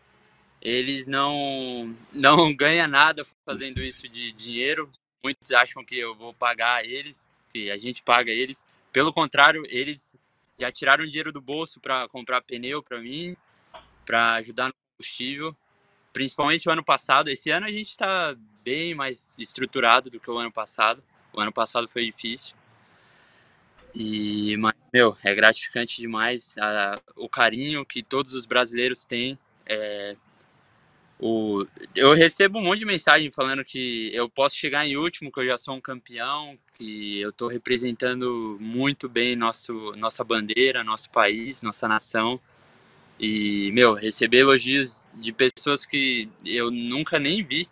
Eles 0.61 1.05
não 1.05 1.93
não 2.13 2.51
ganham 2.55 2.87
nada 2.87 3.25
fazendo 3.45 3.81
isso 3.81 4.07
de 4.07 4.31
dinheiro. 4.31 4.89
Muitos 5.21 5.51
acham 5.51 5.83
que 5.83 5.99
eu 5.99 6.15
vou 6.15 6.33
pagar 6.33 6.85
eles, 6.85 7.27
que 7.53 7.69
a 7.69 7.77
gente 7.77 8.01
paga 8.03 8.31
eles. 8.31 8.63
Pelo 8.93 9.11
contrário, 9.11 9.65
eles 9.67 10.17
já 10.57 10.71
tiraram 10.71 11.05
dinheiro 11.05 11.33
do 11.33 11.41
bolso 11.41 11.77
para 11.81 12.07
comprar 12.07 12.41
pneu 12.41 12.81
para 12.81 12.99
mim, 12.99 13.35
para 14.05 14.35
ajudar 14.35 14.67
no 14.67 14.73
combustível. 14.95 15.55
Principalmente 16.13 16.67
o 16.67 16.71
ano 16.71 16.83
passado. 16.83 17.29
Esse 17.29 17.49
ano 17.49 17.65
a 17.65 17.71
gente 17.71 17.89
está 17.89 18.35
bem 18.63 18.93
mais 18.93 19.37
estruturado 19.37 20.09
do 20.09 20.19
que 20.19 20.29
o 20.29 20.37
ano 20.37 20.51
passado. 20.51 21.03
O 21.33 21.39
ano 21.39 21.51
passado 21.51 21.87
foi 21.87 22.05
difícil. 22.05 22.55
E, 23.93 24.55
mas, 24.57 24.75
meu, 24.93 25.17
é 25.23 25.33
gratificante 25.33 25.97
demais 25.97 26.55
a, 26.59 27.01
o 27.15 27.27
carinho 27.27 27.85
que 27.85 28.03
todos 28.03 28.33
os 28.33 28.45
brasileiros 28.45 29.05
têm. 29.05 29.37
É, 29.65 30.15
o, 31.19 31.65
eu 31.93 32.13
recebo 32.13 32.59
um 32.59 32.63
monte 32.63 32.79
de 32.79 32.85
mensagem 32.85 33.29
falando 33.29 33.63
que 33.65 34.09
eu 34.13 34.29
posso 34.29 34.55
chegar 34.55 34.85
em 34.85 34.95
último, 34.95 35.31
que 35.31 35.41
eu 35.41 35.45
já 35.45 35.57
sou 35.57 35.75
um 35.75 35.81
campeão, 35.81 36.57
que 36.75 37.19
eu 37.19 37.29
estou 37.29 37.49
representando 37.49 38.57
muito 38.59 39.09
bem 39.09 39.35
nosso, 39.35 39.91
nossa 39.97 40.23
bandeira, 40.23 40.81
nosso 40.81 41.09
país, 41.09 41.61
nossa 41.61 41.89
nação. 41.89 42.39
E, 43.19 43.71
meu, 43.73 43.93
receber 43.93 44.39
elogios 44.39 45.05
de 45.15 45.33
pessoas 45.33 45.85
que 45.85 46.29
eu 46.45 46.71
nunca 46.71 47.19
nem 47.19 47.43
vi. 47.43 47.67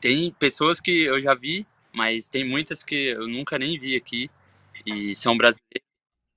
Tem 0.00 0.32
pessoas 0.32 0.80
que 0.80 1.02
eu 1.04 1.20
já 1.20 1.34
vi, 1.34 1.66
mas 1.92 2.28
tem 2.28 2.44
muitas 2.44 2.82
que 2.82 3.08
eu 3.08 3.28
nunca 3.28 3.58
nem 3.58 3.78
vi 3.78 3.94
aqui. 3.94 4.30
E 4.86 5.14
são 5.14 5.36
brasileiros, 5.36 5.84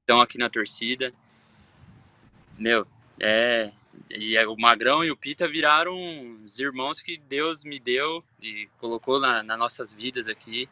estão 0.02 0.20
aqui 0.20 0.38
na 0.38 0.50
torcida. 0.50 1.13
Meu, 2.58 2.86
é. 3.20 3.72
E 4.10 4.38
o 4.46 4.56
Magrão 4.58 5.04
e 5.04 5.12
o 5.12 5.18
Pita 5.18 5.48
viraram 5.48 5.98
os 6.46 6.60
irmãos 6.60 7.02
que 7.02 7.18
Deus 7.18 7.63
me 7.63 7.80
deu 7.80 8.24
e 8.42 8.70
colocou 8.78 9.20
na, 9.20 9.42
nas 9.42 9.58
nossas 9.58 9.94
vidas 9.94 10.28
aqui. 10.28 10.70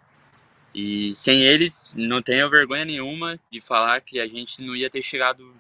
E 0.74 1.16
sem 1.16 1.42
eles, 1.42 1.94
não 1.98 2.22
tenho 2.22 2.50
vergonha 2.50 2.84
nenhuma 2.84 3.40
de 3.50 3.62
falar 3.62 4.02
que 4.02 4.20
a 4.20 4.28
gente 4.28 4.62
não 4.62 4.76
ia 4.76 4.90
ter 4.90 5.02
chegado 5.02 5.56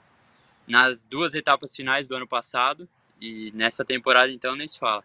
nas 0.68 1.06
duas 1.06 1.34
etapas 1.34 1.76
finais 1.76 2.08
do 2.08 2.16
ano 2.16 2.28
passado 2.28 2.88
e 3.22 3.52
nessa 3.56 3.86
temporada 3.86 4.32
então 4.32 4.56
nem 4.56 4.68
se 4.68 4.80
fala. 4.80 5.04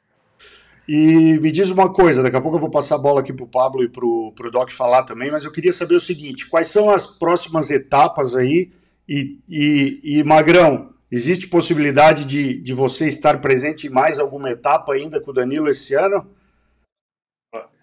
E 0.88 1.38
me 1.40 1.52
diz 1.52 1.70
uma 1.70 1.92
coisa, 1.92 2.22
daqui 2.22 2.36
a 2.36 2.40
pouco 2.40 2.56
eu 2.56 2.60
vou 2.60 2.70
passar 2.70 2.96
a 2.96 2.98
bola 2.98 3.20
aqui 3.20 3.32
para 3.32 3.44
o 3.44 3.48
Pablo 3.48 3.84
e 3.84 3.88
para 3.88 4.04
o 4.04 4.50
Doc 4.50 4.70
falar 4.70 5.04
também, 5.04 5.30
mas 5.30 5.44
eu 5.44 5.52
queria 5.52 5.72
saber 5.72 5.94
o 5.94 6.00
seguinte: 6.00 6.48
quais 6.48 6.68
são 6.68 6.90
as 6.90 7.06
próximas 7.06 7.70
etapas 7.70 8.34
aí? 8.34 8.72
E, 9.08 9.38
e, 9.48 10.00
e 10.02 10.24
Magrão, 10.24 10.92
existe 11.10 11.48
possibilidade 11.48 12.24
de, 12.24 12.60
de 12.60 12.72
você 12.72 13.06
estar 13.06 13.40
presente 13.40 13.86
em 13.86 13.90
mais 13.90 14.18
alguma 14.18 14.50
etapa 14.50 14.92
ainda 14.92 15.20
com 15.20 15.30
o 15.30 15.34
Danilo 15.34 15.68
esse 15.68 15.94
ano? 15.94 16.26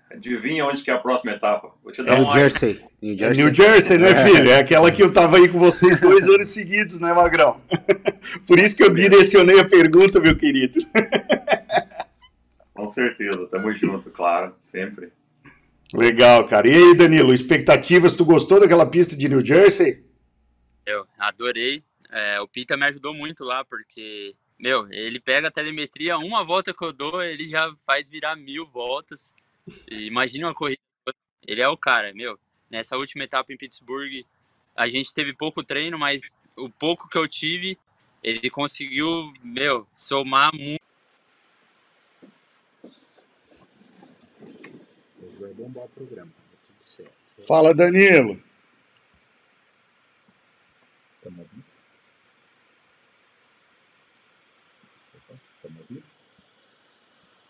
Adivinha 0.09 0.65
onde 0.65 0.83
que 0.83 0.89
é 0.89 0.93
a 0.93 0.97
próxima 0.97 1.33
etapa? 1.33 1.73
Vou 1.83 1.91
te 1.91 2.01
dar 2.01 2.19
New, 2.19 2.29
Jersey. 2.31 2.81
New 3.01 3.13
é 3.13 3.17
Jersey. 3.17 3.43
New 3.43 3.53
Jersey, 3.53 3.97
né, 3.97 4.11
é. 4.11 4.15
filho? 4.15 4.49
É 4.49 4.59
aquela 4.59 4.91
que 4.91 5.03
eu 5.03 5.11
tava 5.11 5.37
aí 5.37 5.49
com 5.49 5.59
vocês 5.59 5.99
dois 5.99 6.27
anos 6.27 6.47
seguidos, 6.47 6.99
né, 6.99 7.13
Magrão? 7.13 7.59
Por 8.47 8.57
isso 8.57 8.75
que 8.75 8.83
eu 8.83 8.93
direcionei 8.93 9.59
a 9.59 9.65
pergunta, 9.65 10.19
meu 10.19 10.35
querido. 10.35 10.79
Com 12.73 12.87
certeza, 12.87 13.47
tamo 13.47 13.73
junto, 13.73 14.09
claro, 14.11 14.55
sempre. 14.61 15.11
Legal, 15.93 16.47
cara. 16.47 16.67
E 16.67 16.73
aí, 16.73 16.95
Danilo, 16.95 17.33
expectativas? 17.33 18.15
Tu 18.15 18.23
gostou 18.23 18.59
daquela 18.59 18.85
pista 18.85 19.15
de 19.15 19.27
New 19.27 19.45
Jersey? 19.45 20.05
Eu 20.85 21.05
adorei. 21.17 21.83
É, 22.09 22.39
o 22.39 22.47
Pita 22.47 22.77
me 22.77 22.85
ajudou 22.85 23.13
muito 23.13 23.43
lá, 23.43 23.65
porque, 23.65 24.33
meu, 24.59 24.87
ele 24.91 25.19
pega 25.19 25.47
a 25.47 25.51
telemetria, 25.51 26.17
uma 26.17 26.43
volta 26.43 26.73
que 26.73 26.85
eu 26.85 26.93
dou, 26.93 27.21
ele 27.21 27.49
já 27.49 27.73
faz 27.85 28.09
virar 28.09 28.35
mil 28.35 28.65
voltas. 28.67 29.33
Imagina 29.89 30.47
uma 30.47 30.53
corrida. 30.53 30.81
Ele 31.45 31.61
é 31.61 31.67
o 31.67 31.77
cara, 31.77 32.13
meu. 32.13 32.39
Nessa 32.69 32.97
última 32.97 33.23
etapa 33.23 33.53
em 33.53 33.57
Pittsburgh, 33.57 34.25
a 34.75 34.87
gente 34.87 35.13
teve 35.13 35.33
pouco 35.33 35.63
treino, 35.63 35.97
mas 35.97 36.35
o 36.55 36.69
pouco 36.69 37.07
que 37.07 37.17
eu 37.17 37.27
tive, 37.27 37.77
ele 38.23 38.49
conseguiu, 38.49 39.33
meu, 39.43 39.87
somar 39.95 40.53
muito. 40.53 40.81
Fala, 47.47 47.73
Danilo. 47.73 48.41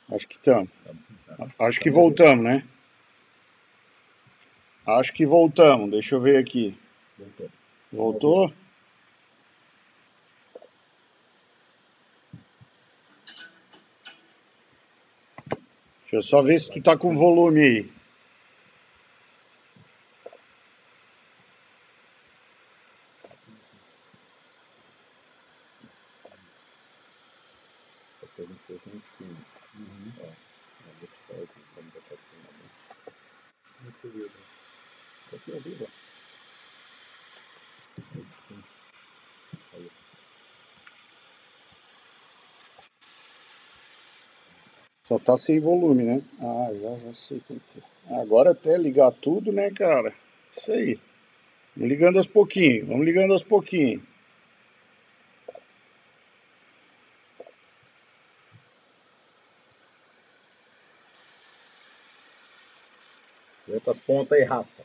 Acho 0.09 0.27
que 0.27 0.35
estamos. 0.35 0.69
Acho 1.59 1.79
que 1.79 1.89
voltamos, 1.89 2.43
né? 2.43 2.63
Acho 4.85 5.11
que 5.13 5.25
voltamos. 5.25 5.91
Deixa 5.91 6.15
eu 6.15 6.21
ver 6.21 6.37
aqui. 6.37 6.77
Voltou? 7.91 8.53
Deixa 16.01 16.15
eu 16.15 16.21
só 16.21 16.41
ver 16.41 16.57
se 16.59 16.71
tu 16.71 16.81
tá 16.81 16.97
com 16.97 17.17
volume 17.17 17.61
aí. 17.61 17.97
Só 45.07 45.17
tá 45.17 45.37
sem 45.37 45.59
volume, 45.59 46.03
né? 46.03 46.21
Ah, 46.39 46.69
já, 46.73 46.97
já 46.99 47.13
sei 47.13 47.39
por 47.39 47.55
quê. 47.55 47.81
Agora 48.09 48.51
até 48.51 48.77
ligar 48.77 49.11
tudo, 49.11 49.53
né, 49.53 49.71
cara? 49.71 50.13
Isso 50.55 50.71
aí. 50.71 50.99
Vamos 51.75 51.89
ligando 51.89 52.17
aos 52.17 52.27
pouquinhos, 52.27 52.87
vamos 52.87 53.05
ligando 53.05 53.31
aos 53.31 53.43
pouquinhos. 53.43 54.01
Aguenta 63.87 63.91
as 63.91 63.99
pontas 63.99 64.37
aí, 64.37 64.43
raça. 64.43 64.83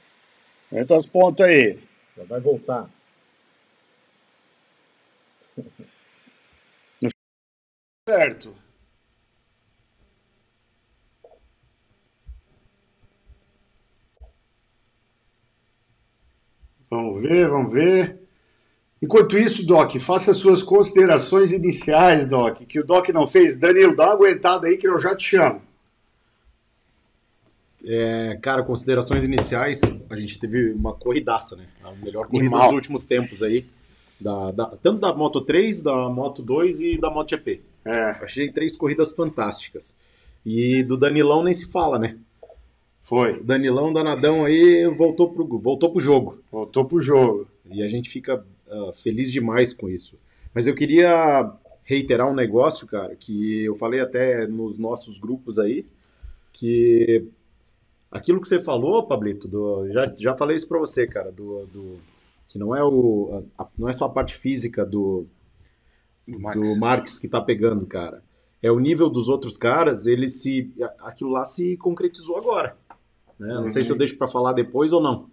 Aguenta 0.71 0.97
as 0.97 1.07
pontas 1.07 1.47
aí. 1.47 1.81
Já 2.17 2.23
vai 2.25 2.41
voltar. 2.41 2.89
certo. 8.09 8.55
Vamos 16.89 17.23
ver, 17.23 17.49
vamos 17.49 17.73
ver. 17.73 18.21
Enquanto 19.01 19.37
isso, 19.37 19.67
Doc, 19.67 19.97
faça 19.97 20.33
suas 20.33 20.63
considerações 20.63 21.51
iniciais, 21.51 22.29
Doc, 22.29 22.59
que 22.69 22.79
o 22.79 22.87
Doc 22.87 23.09
não 23.09 23.27
fez. 23.27 23.59
Danilo, 23.59 23.97
dá 23.97 24.05
uma 24.05 24.13
aguentada 24.13 24.69
aí 24.69 24.77
que 24.77 24.87
eu 24.87 25.01
já 25.01 25.17
te 25.17 25.25
chamo. 25.25 25.72
É, 27.85 28.39
cara, 28.41 28.63
considerações 28.63 29.25
iniciais, 29.25 29.81
a 30.09 30.17
gente 30.17 30.39
teve 30.39 30.73
uma 30.73 30.95
corridaça, 30.95 31.57
né? 31.57 31.67
A 31.83 31.93
melhor 31.93 32.27
corrida 32.27 32.47
Animal. 32.47 32.67
dos 32.69 32.75
últimos 32.75 33.05
tempos 33.05 33.43
aí. 33.43 33.67
Da, 34.21 34.53
da, 34.53 34.67
tanto 34.81 35.01
da 35.01 35.13
Moto 35.13 35.41
3, 35.41 35.83
da 35.83 36.09
Moto 36.09 36.43
2 36.43 36.81
e 36.81 36.99
da 36.99 37.11
MotoGP. 37.11 37.61
É. 37.85 38.11
Achei 38.23 38.53
três 38.53 38.77
corridas 38.77 39.13
fantásticas. 39.13 39.99
E 40.47 40.85
do 40.85 40.97
Danilão 40.97 41.43
nem 41.43 41.53
se 41.53 41.71
fala, 41.71 41.99
né? 41.99 42.17
Foi. 43.01 43.43
Danilão 43.43 43.93
Danadão 43.93 44.45
aí 44.45 44.87
voltou 44.87 45.33
pro, 45.33 45.59
voltou 45.59 45.91
pro 45.91 46.01
jogo. 46.01 46.41
Voltou 46.53 46.85
pro 46.85 47.01
jogo. 47.01 47.49
E 47.69 47.83
a 47.83 47.89
gente 47.89 48.09
fica 48.09 48.45
uh, 48.69 48.93
feliz 48.93 49.31
demais 49.33 49.73
com 49.73 49.89
isso. 49.89 50.19
Mas 50.55 50.69
eu 50.69 50.75
queria 50.75 51.51
reiterar 51.83 52.31
um 52.31 52.35
negócio, 52.35 52.87
cara, 52.87 53.17
que 53.17 53.65
eu 53.65 53.75
falei 53.75 54.01
até 54.01 54.47
nos 54.47 54.79
nossos 54.79 55.19
grupos 55.19 55.59
aí, 55.59 55.85
que 56.53 57.27
aquilo 58.13 58.41
que 58.41 58.49
você 58.49 58.63
falou, 58.63 59.07
Pablito, 59.07 59.49
do, 59.49 59.91
já, 59.91 60.15
já 60.17 60.37
falei 60.37 60.57
isso 60.57 60.69
para 60.69 60.79
você, 60.79 61.07
cara, 61.07 61.33
do, 61.33 61.67
do, 61.67 61.97
que 62.47 62.59
não 62.59 62.77
é 62.77 62.85
o 62.85 63.43
a, 63.59 63.67
não 63.79 63.89
é 63.89 63.93
só 63.93 64.05
a 64.05 64.11
parte 64.11 64.37
física 64.37 64.85
do 64.85 65.27
do 66.29 66.39
Marx. 66.39 66.61
do 66.61 66.81
Marx 66.81 67.19
que 67.19 67.29
tá 67.29 67.41
pegando, 67.41 67.87
cara. 67.87 68.23
É 68.63 68.71
o 68.71 68.79
nível 68.79 69.11
dos 69.11 69.29
outros 69.29 69.57
caras, 69.57 70.07
ele 70.07 70.29
se 70.29 70.73
aquilo 71.01 71.31
lá 71.31 71.45
se 71.45 71.77
concretizou 71.79 72.37
agora. 72.37 72.77
Né? 73.39 73.55
Não 73.55 73.63
uhum. 73.63 73.69
sei 73.69 73.83
se 73.83 73.91
eu 73.91 73.95
uhum. 73.95 73.99
deixo 73.99 74.17
para 74.17 74.29
falar 74.29 74.53
depois 74.53 74.93
ou 74.93 75.03
não. 75.03 75.29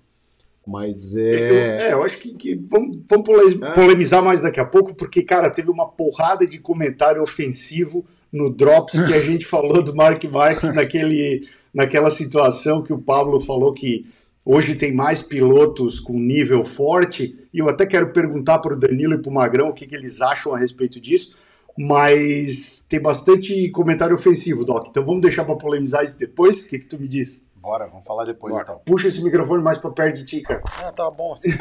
Mas 0.65 1.15
é. 1.15 1.89
É, 1.89 1.93
eu 1.93 2.03
acho 2.03 2.17
que, 2.17 2.33
que 2.33 2.55
vamos, 2.55 2.99
vamos 3.07 3.27
é. 3.61 3.73
polemizar 3.73 4.23
mais 4.23 4.41
daqui 4.41 4.59
a 4.59 4.65
pouco, 4.65 4.93
porque, 4.93 5.23
cara, 5.23 5.49
teve 5.49 5.69
uma 5.69 5.87
porrada 5.87 6.45
de 6.47 6.59
comentário 6.59 7.21
ofensivo 7.21 8.05
no 8.31 8.49
Drops 8.49 8.93
que 8.93 9.13
a 9.13 9.21
gente 9.21 9.45
falou 9.45 9.81
do 9.81 9.95
Mark 9.95 10.23
Marques 10.25 10.73
naquele, 10.73 11.47
naquela 11.73 12.09
situação 12.11 12.81
que 12.81 12.93
o 12.93 12.99
Pablo 12.99 13.39
falou 13.41 13.73
que 13.73 14.05
hoje 14.45 14.75
tem 14.75 14.93
mais 14.93 15.21
pilotos 15.21 15.99
com 15.99 16.13
nível 16.19 16.63
forte. 16.65 17.37
E 17.53 17.59
eu 17.59 17.69
até 17.69 17.85
quero 17.85 18.11
perguntar 18.11 18.59
para 18.59 18.73
o 18.73 18.79
Danilo 18.79 19.13
e 19.13 19.17
para 19.17 19.29
o 19.29 19.33
Magrão 19.33 19.69
o 19.69 19.73
que, 19.73 19.87
que 19.87 19.95
eles 19.95 20.21
acham 20.21 20.53
a 20.53 20.57
respeito 20.57 20.99
disso 20.99 21.37
mas 21.81 22.85
tem 22.89 22.99
bastante 22.99 23.69
comentário 23.69 24.13
ofensivo, 24.13 24.65
Doc. 24.65 24.87
Então 24.89 25.05
vamos 25.05 25.21
deixar 25.21 25.45
para 25.45 25.55
polemizar 25.55 26.03
isso 26.03 26.19
depois? 26.19 26.65
O 26.65 26.67
que, 26.67 26.79
que 26.79 26.85
tu 26.85 26.99
me 26.99 27.07
diz? 27.07 27.41
Bora, 27.55 27.87
vamos 27.87 28.05
falar 28.05 28.25
depois 28.25 28.53
Bora. 28.53 28.63
então. 28.63 28.81
Puxa 28.85 29.07
esse 29.07 29.23
microfone 29.23 29.63
mais 29.63 29.77
pra 29.77 29.89
perto 29.89 30.17
de 30.17 30.25
ti, 30.25 30.41
cara. 30.41 30.61
Ah, 30.83 30.91
tá 30.91 31.09
bom 31.09 31.31
assim. 31.31 31.51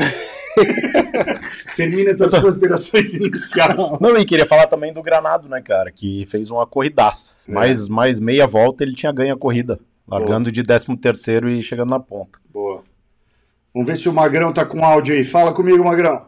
Termina 1.77 2.17
tuas 2.17 2.37
considerações 2.41 3.15
iniciais. 3.15 3.81
Não, 4.01 4.17
e 4.17 4.25
queria 4.25 4.47
falar 4.47 4.67
também 4.67 4.93
do 4.93 5.03
Granado, 5.03 5.49
né, 5.49 5.61
cara? 5.61 5.93
Que 5.93 6.27
fez 6.27 6.51
uma 6.51 6.67
corridaça. 6.67 7.35
É. 7.47 7.53
Mais, 7.53 7.89
mais 7.89 8.19
meia 8.19 8.47
volta 8.47 8.83
ele 8.83 8.95
tinha 8.95 9.13
ganho 9.13 9.35
a 9.35 9.39
corrida. 9.39 9.79
Largando 10.09 10.51
de 10.51 10.63
13 10.63 10.97
terceiro 10.97 11.51
e 11.51 11.63
chegando 11.63 11.91
na 11.91 12.01
ponta. 12.01 12.41
Boa. 12.51 12.83
Vamos 13.75 13.89
ver 13.89 13.99
se 13.99 14.09
o 14.09 14.13
Magrão 14.13 14.53
tá 14.53 14.65
com 14.65 14.85
áudio 14.85 15.15
aí. 15.15 15.23
Fala 15.23 15.53
comigo, 15.53 15.85
Magrão. 15.85 16.27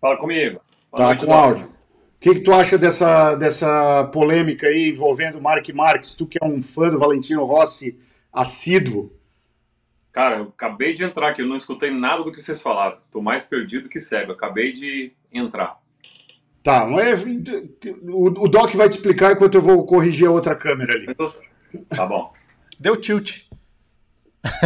Fala 0.00 0.16
comigo. 0.16 0.60
Boa 0.90 1.16
Tá 1.16 1.26
com 1.26 1.32
áudio. 1.32 1.66
O 1.66 2.20
que, 2.20 2.34
que 2.34 2.40
tu 2.40 2.52
acha 2.52 2.78
dessa, 2.78 3.34
dessa 3.34 4.04
polêmica 4.12 4.66
aí 4.66 4.88
envolvendo 4.88 5.38
o 5.38 5.42
Mark 5.42 5.68
Marques? 5.70 6.14
Tu 6.14 6.26
que 6.26 6.38
é 6.40 6.46
um 6.46 6.62
fã 6.62 6.88
do 6.88 6.98
Valentino 6.98 7.44
Rossi 7.44 7.98
assíduo. 8.32 9.12
Cara, 10.12 10.38
eu 10.38 10.44
acabei 10.44 10.94
de 10.94 11.04
entrar 11.04 11.28
aqui, 11.28 11.42
eu 11.42 11.46
não 11.46 11.56
escutei 11.56 11.90
nada 11.90 12.24
do 12.24 12.32
que 12.32 12.42
vocês 12.42 12.60
falaram. 12.60 12.98
Tô 13.10 13.20
mais 13.20 13.44
perdido 13.44 13.88
que 13.88 14.00
cego. 14.00 14.32
Eu 14.32 14.36
acabei 14.36 14.72
de 14.72 15.12
entrar. 15.32 15.78
Tá, 16.62 16.84
mas 16.84 17.24
o, 18.02 18.44
o 18.44 18.48
Doc 18.48 18.74
vai 18.74 18.88
te 18.88 18.96
explicar 18.96 19.32
enquanto 19.32 19.54
eu 19.54 19.62
vou 19.62 19.84
corrigir 19.86 20.26
a 20.26 20.32
outra 20.32 20.56
câmera 20.56 20.92
ali. 20.92 21.06
Então, 21.08 21.26
Tá 21.88 22.06
bom. 22.06 22.32
Deu 22.78 22.96
tilt. 22.96 23.44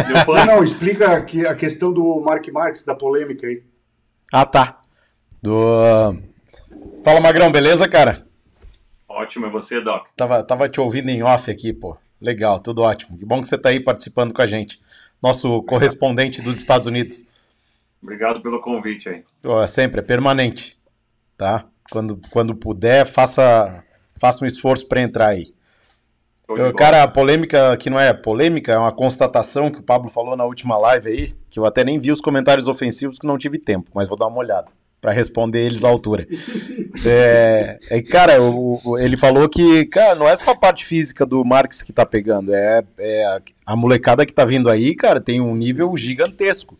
Deu 0.07 0.15
Não, 0.15 0.25
pano. 0.25 0.45
não, 0.45 0.63
explica 0.63 1.13
aqui 1.15 1.45
a 1.45 1.55
questão 1.55 1.91
do 1.91 2.21
Mark 2.21 2.47
Marques, 2.49 2.83
da 2.83 2.95
polêmica 2.95 3.47
aí. 3.47 3.63
Ah, 4.31 4.45
tá. 4.45 4.81
Do... 5.41 6.15
Fala, 7.03 7.19
Magrão, 7.19 7.51
beleza, 7.51 7.87
cara? 7.87 8.25
Ótimo, 9.07 9.45
é 9.45 9.49
você, 9.49 9.81
Doc. 9.81 10.07
Tava, 10.15 10.43
tava 10.43 10.69
te 10.69 10.79
ouvindo 10.79 11.09
em 11.09 11.21
off 11.23 11.49
aqui, 11.51 11.73
pô. 11.73 11.97
Legal, 12.19 12.59
tudo 12.59 12.81
ótimo. 12.81 13.17
Que 13.17 13.25
bom 13.25 13.41
que 13.41 13.47
você 13.47 13.57
tá 13.57 13.69
aí 13.69 13.79
participando 13.79 14.33
com 14.33 14.41
a 14.41 14.47
gente. 14.47 14.81
Nosso 15.21 15.61
correspondente 15.63 16.41
dos 16.41 16.57
Estados 16.57 16.87
Unidos. 16.87 17.27
Obrigado 18.01 18.41
pelo 18.41 18.61
convite 18.61 19.09
aí. 19.09 19.23
É 19.61 19.67
sempre, 19.67 19.99
é 19.99 20.03
permanente. 20.03 20.77
Tá? 21.37 21.65
Quando, 21.91 22.19
quando 22.31 22.55
puder, 22.55 23.05
faça, 23.05 23.83
faça 24.17 24.43
um 24.43 24.47
esforço 24.47 24.87
para 24.87 25.01
entrar 25.01 25.27
aí. 25.27 25.53
Eu, 26.49 26.73
cara, 26.73 27.03
a 27.03 27.07
polêmica 27.07 27.75
que 27.77 27.89
não 27.89 27.99
é 27.99 28.13
polêmica, 28.13 28.73
é 28.73 28.77
uma 28.77 28.91
constatação 28.91 29.71
que 29.71 29.79
o 29.79 29.83
Pablo 29.83 30.09
falou 30.09 30.35
na 30.35 30.43
última 30.45 30.77
live 30.77 31.09
aí, 31.09 31.33
que 31.49 31.57
eu 31.59 31.65
até 31.65 31.83
nem 31.83 31.99
vi 31.99 32.11
os 32.11 32.19
comentários 32.21 32.67
ofensivos 32.67 33.17
que 33.17 33.25
não 33.25 33.37
tive 33.37 33.57
tempo, 33.57 33.89
mas 33.93 34.09
vou 34.09 34.17
dar 34.17 34.27
uma 34.27 34.37
olhada 34.39 34.67
para 34.99 35.11
responder 35.11 35.65
eles 35.65 35.83
à 35.83 35.89
altura. 35.89 36.27
É, 37.05 37.79
é, 37.89 38.01
cara, 38.03 38.39
o- 38.41 38.79
o- 38.85 38.97
ele 38.99 39.17
falou 39.17 39.49
que, 39.49 39.83
cara, 39.87 40.13
não 40.15 40.27
é 40.29 40.35
só 40.35 40.51
a 40.51 40.55
parte 40.55 40.85
física 40.85 41.25
do 41.25 41.43
Marques 41.43 41.81
que 41.81 41.91
tá 41.91 42.05
pegando, 42.05 42.53
é, 42.53 42.83
é 42.99 43.25
a, 43.25 43.41
a 43.65 43.75
molecada 43.75 44.25
que 44.27 44.33
tá 44.33 44.45
vindo 44.45 44.69
aí, 44.69 44.93
cara, 44.95 45.19
tem 45.19 45.41
um 45.41 45.55
nível 45.55 45.97
gigantesco. 45.97 46.77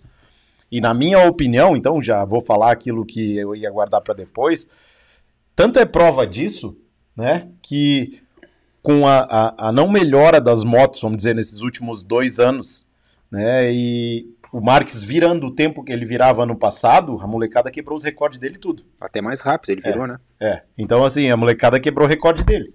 E 0.71 0.79
na 0.79 0.93
minha 0.93 1.27
opinião, 1.27 1.75
então 1.75 1.99
já 2.01 2.23
vou 2.25 2.39
falar 2.41 2.71
aquilo 2.71 3.03
que 3.05 3.35
eu 3.37 3.55
ia 3.55 3.71
guardar 3.71 4.01
para 4.01 4.13
depois, 4.13 4.69
tanto 5.55 5.79
é 5.79 5.85
prova 5.85 6.25
disso, 6.27 6.77
né, 7.17 7.47
que 7.61 8.21
com 8.83 9.07
a, 9.07 9.19
a, 9.21 9.69
a 9.69 9.71
não 9.71 9.89
melhora 9.89 10.39
das 10.41 10.63
motos, 10.63 11.01
vamos 11.01 11.17
dizer, 11.17 11.33
nesses 11.33 11.61
últimos 11.61 12.03
dois 12.03 12.39
anos, 12.39 12.87
né? 13.31 13.73
E 13.73 14.27
o 14.51 14.59
Marques 14.61 15.01
virando 15.01 15.47
o 15.47 15.51
tempo 15.51 15.83
que 15.83 15.91
ele 15.91 16.05
virava 16.05 16.43
ano 16.43 16.55
passado, 16.55 17.17
a 17.21 17.25
molecada 17.25 17.71
quebrou 17.71 17.95
os 17.95 18.03
recordes 18.03 18.37
dele 18.37 18.57
tudo. 18.57 18.83
Até 19.01 19.21
mais 19.21 19.41
rápido 19.41 19.71
ele 19.71 19.81
virou, 19.81 20.05
né? 20.05 20.17
É. 20.39 20.61
Então, 20.77 21.03
assim, 21.03 21.31
a 21.31 21.37
molecada 21.37 21.79
quebrou 21.79 22.05
o 22.05 22.09
recorde 22.09 22.43
dele. 22.43 22.73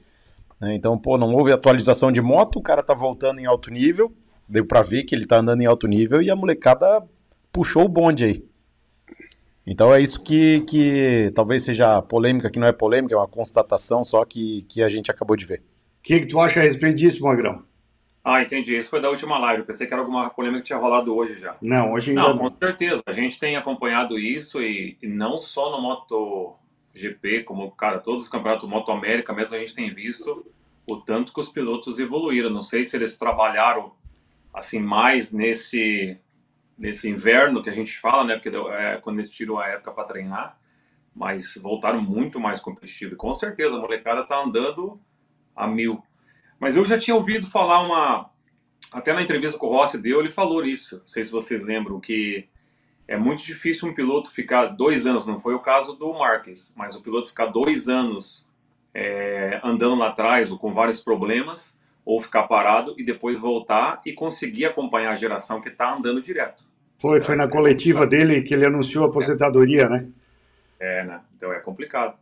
né? 0.60 0.74
Então, 0.74 0.98
pô, 0.98 1.16
não 1.18 1.32
houve 1.34 1.52
atualização 1.52 2.10
de 2.10 2.20
moto, 2.22 2.58
o 2.58 2.62
cara 2.62 2.82
tá 2.82 2.94
voltando 2.94 3.38
em 3.38 3.46
alto 3.46 3.70
nível, 3.70 4.12
deu 4.48 4.64
pra 4.66 4.80
ver 4.82 5.04
que 5.04 5.14
ele 5.14 5.26
tá 5.26 5.36
andando 5.38 5.60
em 5.60 5.66
alto 5.66 5.86
nível 5.86 6.22
e 6.22 6.30
a 6.30 6.34
molecada 6.34 7.04
puxou 7.52 7.84
o 7.84 7.88
bonde 7.88 8.24
aí. 8.24 8.44
Então 9.66 9.94
é 9.94 10.00
isso 10.00 10.20
que, 10.22 10.62
que 10.62 11.30
talvez 11.34 11.62
seja 11.62 12.00
polêmica, 12.00 12.48
que 12.48 12.58
não 12.58 12.66
é 12.66 12.72
polêmica, 12.72 13.14
é 13.14 13.18
uma 13.18 13.28
constatação 13.28 14.02
só 14.02 14.24
que, 14.24 14.62
que 14.62 14.82
a 14.82 14.88
gente 14.88 15.10
acabou 15.10 15.36
de 15.36 15.44
ver. 15.44 15.62
O 16.08 16.10
que, 16.10 16.20
que 16.20 16.26
tu 16.26 16.40
acha 16.40 16.58
a 16.58 16.62
respeito 16.62 16.96
disso, 16.96 17.22
Magrão? 17.22 17.66
Ah, 18.24 18.40
entendi. 18.40 18.74
Esse 18.74 18.88
foi 18.88 18.98
da 18.98 19.10
última 19.10 19.38
live. 19.38 19.60
Eu 19.60 19.66
pensei 19.66 19.86
que 19.86 19.92
era 19.92 20.00
alguma 20.00 20.30
polêmica 20.30 20.62
que 20.62 20.68
tinha 20.68 20.78
rolado 20.78 21.14
hoje 21.14 21.38
já. 21.38 21.54
Não, 21.60 21.92
hoje 21.92 22.12
ainda 22.12 22.22
Não, 22.22 22.34
não. 22.34 22.50
com 22.50 22.56
certeza. 22.56 23.02
A 23.04 23.12
gente 23.12 23.38
tem 23.38 23.56
acompanhado 23.56 24.18
isso 24.18 24.62
e, 24.62 24.96
e 25.02 25.06
não 25.06 25.38
só 25.38 25.70
no 25.70 25.82
MotoGP, 25.82 27.44
como, 27.44 27.70
cara, 27.72 27.98
todos 27.98 28.22
os 28.22 28.28
campeonatos 28.30 28.66
Moto 28.66 28.90
América 28.90 29.34
mesmo, 29.34 29.54
a 29.54 29.58
gente 29.58 29.74
tem 29.74 29.92
visto 29.92 30.50
o 30.86 30.96
tanto 30.96 31.30
que 31.30 31.40
os 31.40 31.50
pilotos 31.50 31.98
evoluíram. 31.98 32.48
Não 32.48 32.62
sei 32.62 32.86
se 32.86 32.96
eles 32.96 33.14
trabalharam, 33.14 33.92
assim, 34.54 34.78
mais 34.80 35.30
nesse, 35.30 36.18
nesse 36.78 37.10
inverno 37.10 37.62
que 37.62 37.68
a 37.68 37.74
gente 37.74 37.98
fala, 37.98 38.24
né? 38.24 38.38
Porque 38.38 38.48
é 38.48 38.96
quando 38.96 39.18
eles 39.18 39.30
tiram 39.30 39.58
a 39.58 39.66
época 39.66 39.92
para 39.92 40.04
treinar, 40.04 40.58
mas 41.14 41.58
voltaram 41.62 42.00
muito 42.00 42.40
mais 42.40 42.60
competitivos. 42.60 43.12
E 43.12 43.16
com 43.16 43.34
certeza, 43.34 43.76
a 43.76 43.78
molecada 43.78 44.26
tá 44.26 44.42
andando 44.42 44.98
a 45.58 45.66
mil. 45.66 46.02
Mas 46.58 46.76
eu 46.76 46.84
já 46.84 46.96
tinha 46.96 47.14
ouvido 47.14 47.46
falar 47.46 47.80
uma, 47.80 48.30
até 48.92 49.12
na 49.12 49.22
entrevista 49.22 49.58
que 49.58 49.64
o 49.64 49.68
Rossi 49.68 49.98
deu, 49.98 50.20
ele 50.20 50.30
falou 50.30 50.64
isso. 50.64 50.98
Não 50.98 51.08
sei 51.08 51.24
se 51.24 51.32
vocês 51.32 51.62
lembram, 51.62 52.00
que 52.00 52.48
é 53.06 53.16
muito 53.16 53.42
difícil 53.42 53.88
um 53.88 53.94
piloto 53.94 54.30
ficar 54.30 54.66
dois 54.66 55.06
anos, 55.06 55.26
não 55.26 55.38
foi 55.38 55.54
o 55.54 55.60
caso 55.60 55.94
do 55.94 56.12
Marques, 56.12 56.74
mas 56.76 56.94
o 56.94 57.02
piloto 57.02 57.28
ficar 57.28 57.46
dois 57.46 57.88
anos 57.88 58.48
é, 58.94 59.60
andando 59.62 59.96
lá 59.96 60.08
atrás, 60.08 60.50
ou 60.50 60.58
com 60.58 60.72
vários 60.72 61.00
problemas, 61.00 61.78
ou 62.04 62.20
ficar 62.20 62.44
parado 62.44 62.94
e 62.98 63.04
depois 63.04 63.38
voltar 63.38 64.00
e 64.04 64.12
conseguir 64.12 64.64
acompanhar 64.64 65.12
a 65.12 65.16
geração 65.16 65.60
que 65.60 65.68
está 65.68 65.94
andando 65.94 66.20
direto. 66.20 66.64
Foi, 66.98 67.20
foi 67.20 67.36
na 67.36 67.46
coletiva 67.46 68.06
dele 68.06 68.42
que 68.42 68.54
ele 68.54 68.66
anunciou 68.66 69.04
a 69.04 69.08
aposentadoria, 69.08 69.88
né? 69.88 70.08
É, 70.80 71.04
né? 71.04 71.20
Então 71.36 71.52
é 71.52 71.60
complicado. 71.60 72.18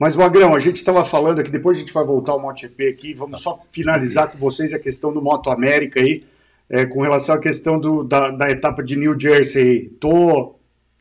Mas, 0.00 0.16
Magrão, 0.16 0.54
a 0.54 0.58
gente 0.58 0.76
estava 0.76 1.04
falando 1.04 1.40
aqui, 1.40 1.50
depois 1.50 1.76
a 1.76 1.80
gente 1.80 1.92
vai 1.92 2.02
voltar 2.02 2.32
ao 2.32 2.40
MotoGP 2.40 2.88
aqui, 2.88 3.12
vamos 3.12 3.42
só 3.42 3.60
finalizar 3.70 4.32
com 4.32 4.38
vocês 4.38 4.72
a 4.72 4.78
questão 4.78 5.12
do 5.12 5.20
Moto 5.20 5.50
América 5.50 6.00
aí, 6.00 6.24
é, 6.70 6.86
com 6.86 7.02
relação 7.02 7.34
à 7.34 7.38
questão 7.38 7.78
do, 7.78 8.02
da, 8.02 8.30
da 8.30 8.50
etapa 8.50 8.82
de 8.82 8.96
New 8.96 9.14
Jersey. 9.20 9.90
Tô 10.00 10.54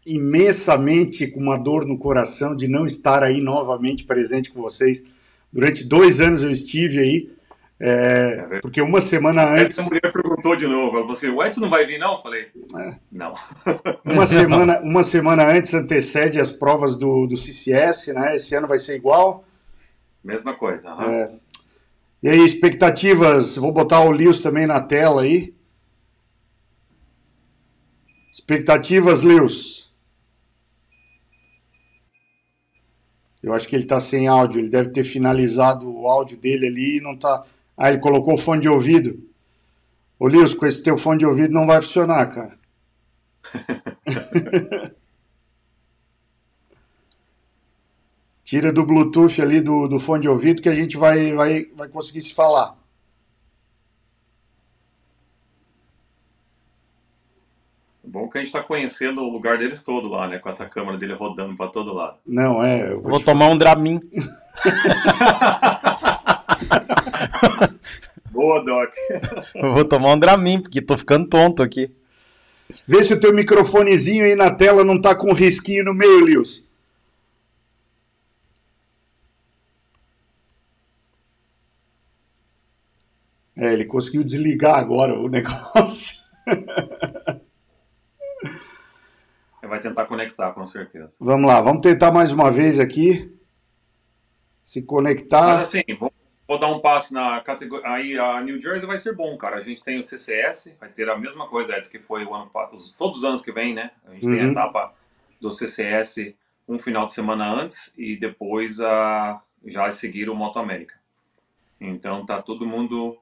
imensamente 0.06 1.28
com 1.28 1.40
uma 1.40 1.56
dor 1.56 1.86
no 1.86 1.98
coração 1.98 2.54
de 2.54 2.68
não 2.68 2.86
estar 2.86 3.24
aí 3.24 3.40
novamente 3.40 4.04
presente 4.04 4.52
com 4.52 4.62
vocês. 4.62 5.02
Durante 5.50 5.86
dois 5.86 6.20
anos 6.20 6.44
eu 6.44 6.52
estive 6.52 7.00
aí, 7.00 7.30
é, 7.82 8.60
porque 8.62 8.82
uma 8.82 9.00
semana 9.00 9.44
antes... 9.50 9.84
Mulher 9.86 10.12
perguntou 10.12 10.56
de 10.56 10.68
novo, 10.68 10.98
ela 10.98 11.02
falou 11.02 11.14
assim, 11.14 11.30
o 11.30 11.44
Edson 11.44 11.62
não 11.62 11.70
vai 11.70 11.86
vir 11.86 11.98
não? 11.98 12.16
Eu 12.16 12.22
falei, 12.22 12.48
não. 13.12 13.34
Uma 14.04 14.26
semana, 14.28 14.80
uma 14.82 15.04
semana 15.04 15.46
antes 15.46 15.74
antecede 15.74 16.40
as 16.40 16.52
provas 16.52 16.98
do, 16.98 17.26
do 17.26 17.38
CCS, 17.38 18.08
né? 18.08 18.36
Esse 18.36 18.54
ano 18.54 18.68
vai 18.68 18.80
ser 18.80 18.96
igual. 18.96 19.46
Mesma 20.24 20.54
coisa. 20.54 20.90
aham. 20.90 21.12
É. 21.12 21.32
E 22.22 22.28
aí, 22.28 22.46
expectativas? 22.46 23.56
Vou 23.56 23.72
botar 23.72 24.02
o 24.02 24.12
Lewis 24.12 24.42
também 24.42 24.68
na 24.68 24.82
tela 24.82 25.22
aí. 25.22 25.56
Expectativas, 28.30 29.22
Lewis? 29.22 29.94
Eu 33.42 33.54
acho 33.54 33.70
que 33.70 33.76
ele 33.76 33.86
tá 33.86 34.02
sem 34.02 34.28
áudio. 34.28 34.60
Ele 34.60 34.70
deve 34.70 34.90
ter 34.90 35.06
finalizado 35.06 35.90
o 35.90 36.10
áudio 36.10 36.38
dele 36.38 36.68
ali 36.68 36.98
e 36.98 37.02
não 37.02 37.16
tá. 37.16 37.46
Ah, 37.82 37.90
ele 37.90 38.00
colocou 38.02 38.34
o 38.34 38.38
fone 38.38 38.62
de 38.62 38.68
ouvido. 38.68 39.18
Ô, 40.20 40.28
Lewis, 40.28 40.54
com 40.54 40.66
esse 40.66 40.84
teu 40.84 40.98
fone 40.98 41.20
de 41.20 41.26
ouvido 41.26 41.54
não 41.54 41.66
vai 41.66 41.82
funcionar, 41.82 42.26
cara. 42.28 42.60
Tira 48.44 48.74
do 48.74 48.86
Bluetooth 48.86 49.42
ali 49.42 49.62
do, 49.62 49.88
do 49.88 50.00
fone 50.00 50.24
de 50.24 50.28
ouvido 50.30 50.62
que 50.62 50.68
a 50.70 50.76
gente 50.76 50.98
vai, 50.98 51.34
vai, 51.34 51.66
vai 51.76 51.88
conseguir 51.88 52.22
se 52.22 52.34
falar. 52.34 52.76
Bom 58.04 58.28
que 58.28 58.40
a 58.40 58.42
gente 58.42 58.48
está 58.48 58.64
conhecendo 58.64 59.22
o 59.22 59.30
lugar 59.30 59.58
deles 59.60 59.84
todo 59.84 60.10
lá, 60.10 60.28
né? 60.28 60.40
Com 60.40 60.50
essa 60.50 60.66
câmera 60.66 60.98
dele 60.98 61.14
rodando 61.14 61.56
para 61.56 61.70
todo 61.70 61.94
lado. 61.94 62.18
Não, 62.26 62.64
é. 62.64 62.92
Eu 62.92 62.96
vou 63.02 63.12
Vou 63.12 63.20
te- 63.20 63.26
tomar 63.26 63.48
um 63.50 63.58
Dramin. 63.58 64.00
Boa, 68.32 68.64
Doc. 68.64 68.94
Eu 69.56 69.74
vou 69.74 69.86
tomar 69.86 70.14
um 70.14 70.20
Dramin, 70.20 70.62
porque 70.62 70.82
tô 70.82 70.98
ficando 70.98 71.28
tonto 71.28 71.62
aqui. 71.64 71.92
Vê 72.88 73.04
se 73.04 73.14
o 73.14 73.20
teu 73.20 73.34
microfonezinho 73.34 74.24
aí 74.26 74.36
na 74.36 74.52
tela 74.52 74.84
não 74.84 75.02
tá 75.02 75.16
com 75.16 75.30
um 75.32 75.34
risquinho 75.34 75.84
no 75.86 75.94
meio, 75.94 76.24
Lewis. 76.24 76.64
É, 83.56 83.74
ele 83.74 83.86
conseguiu 83.86 84.24
desligar 84.24 84.76
agora 84.80 85.14
o 85.20 85.28
negócio. 85.30 86.16
Vai 89.62 89.80
tentar 89.80 90.06
conectar, 90.06 90.52
com 90.54 90.66
certeza. 90.66 91.16
Vamos 91.20 91.48
lá, 91.48 91.62
vamos 91.62 91.82
tentar 91.82 92.12
mais 92.12 92.32
uma 92.32 92.50
vez 92.50 92.80
aqui. 92.80 93.32
Se 94.66 94.80
Mas 94.80 94.88
conectar. 94.88 95.60
assim, 95.60 95.84
vamos, 96.00 96.14
vou 96.50 96.58
dar 96.58 96.68
um 96.70 96.80
passo 96.80 97.14
na 97.14 97.40
categoria. 97.42 97.88
Aí 97.88 98.18
a 98.18 98.42
New 98.42 98.60
Jersey 98.60 98.88
vai 98.88 98.98
ser 98.98 99.14
bom, 99.14 99.38
cara. 99.38 99.58
A 99.58 99.62
gente 99.62 99.84
tem 99.84 100.00
o 100.00 100.04
CCS, 100.04 100.74
vai 100.80 100.90
ter 100.90 101.08
a 101.08 101.16
mesma 101.16 101.48
coisa, 101.48 101.78
Edson, 101.78 101.92
que 101.92 102.00
foi 102.00 102.26
o 102.26 102.34
ano 102.34 102.48
passado, 102.48 102.82
todos 102.98 103.20
os 103.20 103.24
anos 103.24 103.44
que 103.44 103.52
vem, 103.52 103.76
né? 103.76 103.92
A 104.08 104.14
gente 104.16 104.26
uhum. 104.26 104.32
tem 104.32 104.42
a 104.42 104.46
uhum. 104.46 104.52
etapa 104.52 104.94
do 105.40 105.54
CCS 105.54 106.34
um 106.68 106.80
final 106.80 107.06
de 107.06 107.14
semana 107.14 107.48
antes 107.48 107.94
e 107.96 108.16
depois 108.16 108.82
a, 108.82 109.40
já 109.64 109.92
seguir 109.92 110.28
o 110.28 110.36
Moto 110.36 110.58
América. 110.58 110.96
Então 111.80 112.26
tá 112.26 112.42
todo 112.42 112.66
mundo 112.66 113.16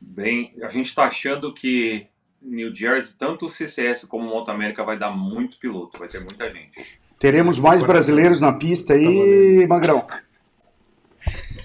bem. 0.00 0.52
A 0.62 0.68
gente 0.68 0.86
está 0.86 1.04
achando 1.04 1.54
que 1.54 2.08
New 2.40 2.74
Jersey, 2.74 3.14
tanto 3.16 3.46
o 3.46 3.48
CCS 3.48 4.04
como 4.04 4.26
o 4.26 4.30
Moto 4.30 4.50
América 4.50 4.82
vai 4.82 4.98
dar 4.98 5.10
muito 5.10 5.58
piloto, 5.58 5.96
vai 5.96 6.08
ter 6.08 6.18
muita 6.18 6.50
gente. 6.50 7.00
Teremos 7.20 7.56
mais 7.60 7.82
brasileiros 7.82 8.40
na 8.40 8.52
pista 8.52 8.94
aí, 8.94 9.64
Magrão. 9.68 10.04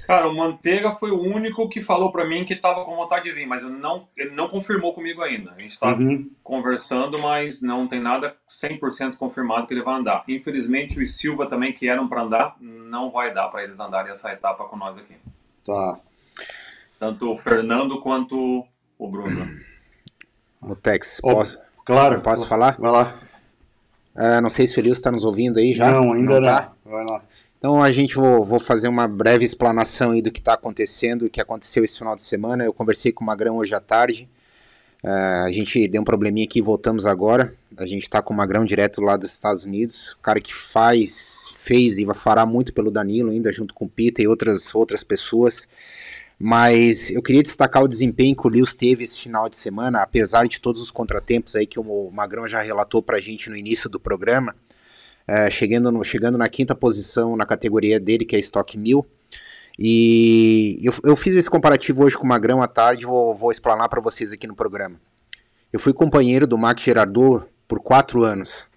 Cara, 0.08 0.30
o 0.30 0.34
Manteiga 0.34 0.94
foi 0.94 1.12
o 1.12 1.20
único 1.20 1.68
que 1.68 1.82
falou 1.82 2.14
para 2.14 2.26
mim 2.26 2.46
que 2.46 2.54
estava 2.54 2.86
com 2.86 2.96
vontade 2.96 3.26
de 3.26 3.34
vir, 3.34 3.46
mas 3.46 3.64
não, 3.64 4.08
ele 4.16 4.32
não 4.32 4.48
confirmou 4.48 4.94
comigo 4.94 5.22
ainda. 5.22 5.52
A 5.52 5.60
gente 5.60 5.72
está 5.72 5.90
uhum. 5.94 6.32
conversando, 6.42 7.20
mas 7.20 7.62
não 7.62 7.86
tem 7.90 8.00
nada 8.00 8.34
100% 8.48 9.18
confirmado 9.18 9.68
que 9.68 9.74
ele 9.74 9.84
vai 9.84 10.00
andar. 10.00 10.24
Infelizmente, 10.30 10.98
o 10.98 11.06
Silva 11.06 11.46
também, 11.46 11.74
que 11.74 11.90
eram 11.90 12.08
para 12.08 12.22
andar, 12.22 12.56
não 12.62 13.12
vai 13.12 13.34
dar 13.34 13.50
para 13.50 13.64
eles 13.64 13.82
andarem 13.82 14.10
essa 14.10 14.32
etapa 14.32 14.64
com 14.64 14.78
nós 14.78 14.98
aqui. 14.98 15.16
Tá. 15.66 16.00
Tanto 16.98 17.34
o 17.34 17.38
Fernando 17.38 18.00
quanto 18.00 18.66
o 18.98 19.10
Bruno. 19.10 19.46
Mutex, 20.62 21.20
posso, 21.20 21.60
claro. 21.86 22.22
Posso 22.22 22.48
falar? 22.48 22.78
Vai 22.80 22.92
lá. 22.92 23.14
Uh, 24.16 24.42
não 24.42 24.50
sei 24.50 24.66
se 24.66 24.78
o 24.78 24.80
Elias 24.80 25.00
está 25.00 25.12
nos 25.12 25.26
ouvindo 25.26 25.60
aí 25.60 25.74
já. 25.74 25.92
Não, 25.92 26.14
ainda 26.14 26.40
não. 26.40 26.48
Tá? 26.48 26.72
Vai 26.86 27.04
lá. 27.04 27.22
Então 27.58 27.82
a 27.82 27.90
gente 27.90 28.16
vou, 28.16 28.46
vou 28.46 28.60
fazer 28.60 28.88
uma 28.88 29.08
breve 29.08 29.44
explanação 29.44 30.12
aí 30.12 30.22
do 30.22 30.32
que 30.32 30.40
está 30.40 30.54
acontecendo, 30.54 31.26
o 31.26 31.30
que 31.30 31.42
aconteceu 31.42 31.84
esse 31.84 31.98
final 31.98 32.16
de 32.16 32.22
semana. 32.22 32.64
Eu 32.64 32.74
conversei 32.74 33.12
com 33.12 33.24
o 33.24 33.28
Magrão 33.28 33.58
hoje 33.58 33.74
à 33.74 33.80
tarde. 33.80 34.30
Uh, 35.04 35.46
a 35.46 35.52
gente 35.52 35.88
deu 35.88 36.02
um 36.02 36.06
probleminha 36.06 36.46
aqui, 36.46 36.62
voltamos 36.62 37.06
agora. 37.06 37.54
A 37.78 37.86
gente 37.88 38.04
está 38.04 38.22
com 38.22 38.34
o 38.34 38.38
Magrão 38.38 38.66
direto 38.66 39.02
lá 39.02 39.18
dos 39.18 39.32
Estados 39.32 39.64
Unidos. 39.64 40.14
O 40.14 40.20
cara 40.20 40.40
que 40.40 40.54
faz, 40.54 41.48
fez 41.56 41.98
e 41.98 42.06
vai 42.06 42.16
fará 42.16 42.46
muito 42.46 42.74
pelo 42.74 42.92
Danilo 42.92 43.32
ainda, 43.32 43.52
junto 43.52 43.74
com 43.74 43.86
o 43.86 43.90
Peter 43.90 44.24
e 44.24 44.28
outras, 44.28 44.74
outras 44.76 45.04
pessoas. 45.04 45.68
Mas 46.40 47.10
eu 47.10 47.22
queria 47.24 47.42
destacar 47.42 47.84
o 47.84 47.88
desempenho 47.88 48.36
que 48.36 48.46
o 48.46 48.50
Lewis 48.50 48.76
teve 48.76 49.04
esse 49.04 49.20
final 49.20 49.50
de 49.50 49.58
semana, 49.58 50.04
apesar 50.04 50.48
de 50.48 50.62
todos 50.62 50.82
os 50.82 50.92
contratempos 50.92 51.56
aí 51.56 51.66
que 51.66 51.80
o 51.80 52.12
Magrão 52.12 52.48
já 52.48 52.62
relatou 52.62 53.02
para 53.02 53.18
a 53.18 53.22
gente 53.22 53.50
no 53.50 53.58
início 53.58 53.90
do 53.90 54.00
programa. 54.00 54.56
É, 55.28 55.50
chegando, 55.52 55.92
no, 55.92 56.04
chegando 56.06 56.38
na 56.38 56.48
quinta 56.48 56.74
posição 56.74 57.36
na 57.36 57.46
categoria 57.46 58.00
dele, 58.00 58.24
que 58.24 58.36
é 58.36 58.40
Stock 58.40 58.78
1000. 58.78 59.06
E 59.78 60.80
eu, 60.82 60.94
eu 61.04 61.16
fiz 61.16 61.36
esse 61.36 61.50
comparativo 61.50 62.04
hoje 62.04 62.18
com 62.18 62.24
o 62.24 62.28
Magrão 62.28 62.62
à 62.62 62.68
tarde, 62.68 63.06
vou, 63.06 63.36
vou 63.36 63.52
explanar 63.52 63.90
para 63.90 64.02
vocês 64.02 64.32
aqui 64.32 64.48
no 64.48 64.56
programa. 64.56 65.00
Eu 65.72 65.80
fui 65.80 65.94
companheiro 65.94 66.48
do 66.48 66.58
Max 66.58 66.82
Gerardot 66.82 67.46
por 67.68 67.82
quatro 67.82 68.24
anos 68.24 68.70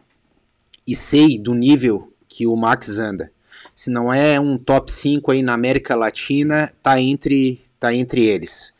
e 0.87 0.97
sei 0.97 1.39
do 1.39 1.55
nível 1.55 2.13
que 2.29 2.47
o 2.47 2.57
Max 2.57 2.99
anda. 2.99 3.31
Se 3.75 3.89
não 3.91 4.13
é 4.13 4.39
um 4.41 4.59
top 4.59 4.93
5 4.93 5.31
aí 5.31 5.43
na 5.43 5.55
América 5.55 5.95
Latina, 5.95 6.73
tá 6.83 7.01
entre, 7.01 7.65
tá 7.79 7.95
entre 7.95 8.25
eles. 8.25 8.75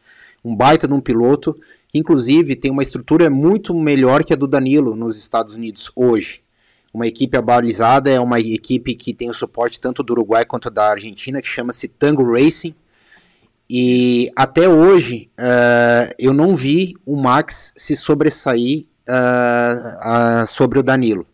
Um 0.45 0.55
baita 0.57 0.89
de 0.89 0.93
um 0.93 1.01
piloto, 1.01 1.57
inclusive 1.95 2.57
tem 2.57 2.71
uma 2.71 2.83
estrutura 2.83 3.31
muito 3.31 3.73
melhor 3.75 4.25
que 4.25 4.33
a 4.33 4.37
do 4.37 4.49
Danilo 4.49 4.97
nos 4.97 5.17
Estados 5.17 5.55
Unidos 5.55 5.91
hoje 5.95 6.43
uma 6.93 7.07
equipe 7.07 7.37
abalizada, 7.37 8.11
é 8.11 8.19
uma 8.19 8.41
equipe 8.41 8.95
que 8.95 9.15
tem 9.15 9.31
o 9.31 9.35
suporte 9.35 9.81
tanto 9.81 10.03
do 10.03 10.13
Uruguai 10.13 10.45
quanto 10.45 10.69
da 10.71 10.91
Argentina, 10.91 11.41
que 11.41 11.49
chama-se 11.49 11.89
Tango 11.89 12.33
Racing. 12.33 12.75
E 13.69 14.31
até 14.35 14.69
hoje 14.69 15.31
uh, 15.39 16.13
eu 16.19 16.33
não 16.33 16.57
vi 16.57 16.95
o 17.07 17.17
Max 17.17 17.73
se 17.77 17.95
sobressair 17.95 18.87
uh, 19.09 20.43
uh, 20.43 20.47
sobre 20.47 20.81
o 20.81 20.83
Danilo. 20.83 21.25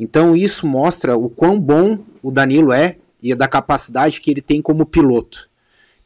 Então 0.00 0.34
isso 0.34 0.66
mostra 0.66 1.16
o 1.16 1.28
quão 1.28 1.60
bom 1.60 1.98
o 2.22 2.30
Danilo 2.30 2.72
é 2.72 2.96
e 3.22 3.34
da 3.34 3.48
capacidade 3.48 4.20
que 4.20 4.30
ele 4.30 4.40
tem 4.40 4.62
como 4.62 4.86
piloto. 4.86 5.47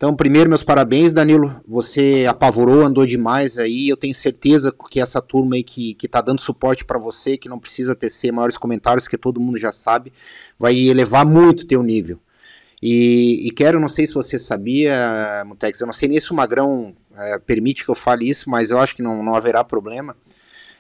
Então, 0.03 0.17
primeiro, 0.17 0.51
meus 0.51 0.65
parabéns, 0.65 1.15
Danilo. 1.15 1.61
Você 1.65 2.27
apavorou, 2.29 2.83
andou 2.83 3.07
demais 3.07 3.57
aí. 3.57 3.89
Eu 3.89 3.97
tenho 3.97 4.13
certeza 4.13 4.75
que 4.91 4.99
essa 4.99 5.23
turma 5.23 5.55
aí 5.55 5.63
que, 5.63 5.95
que 5.95 6.09
tá 6.09 6.21
dando 6.21 6.41
suporte 6.41 6.85
para 6.85 6.99
você, 6.99 7.39
que 7.39 7.49
não 7.49 7.57
precisa 7.57 7.95
tecer 7.95 8.33
maiores 8.33 8.59
comentários, 8.59 9.07
que 9.07 9.17
todo 9.17 9.39
mundo 9.39 9.59
já 9.59 9.71
sabe, 9.71 10.13
vai 10.59 10.77
elevar 10.77 11.25
muito 11.25 11.69
teu 11.69 11.85
nível. 11.85 12.19
E, 12.83 13.47
e 13.47 13.53
quero, 13.53 13.79
não 13.79 13.89
sei 13.89 14.05
se 14.05 14.13
você 14.13 14.41
sabia, 14.41 15.45
Mutex, 15.47 15.81
eu 15.81 15.87
não 15.87 15.95
sei 15.95 16.09
nem 16.09 16.19
se 16.19 16.33
o 16.33 16.35
Magrão 16.35 16.97
é, 17.17 17.39
permite 17.39 17.85
que 17.85 17.91
eu 17.93 17.95
fale 17.95 18.29
isso, 18.29 18.51
mas 18.51 18.73
eu 18.73 18.81
acho 18.81 18.97
que 18.97 19.05
não, 19.05 19.23
não 19.23 19.37
haverá 19.37 19.63
problema. 19.63 20.17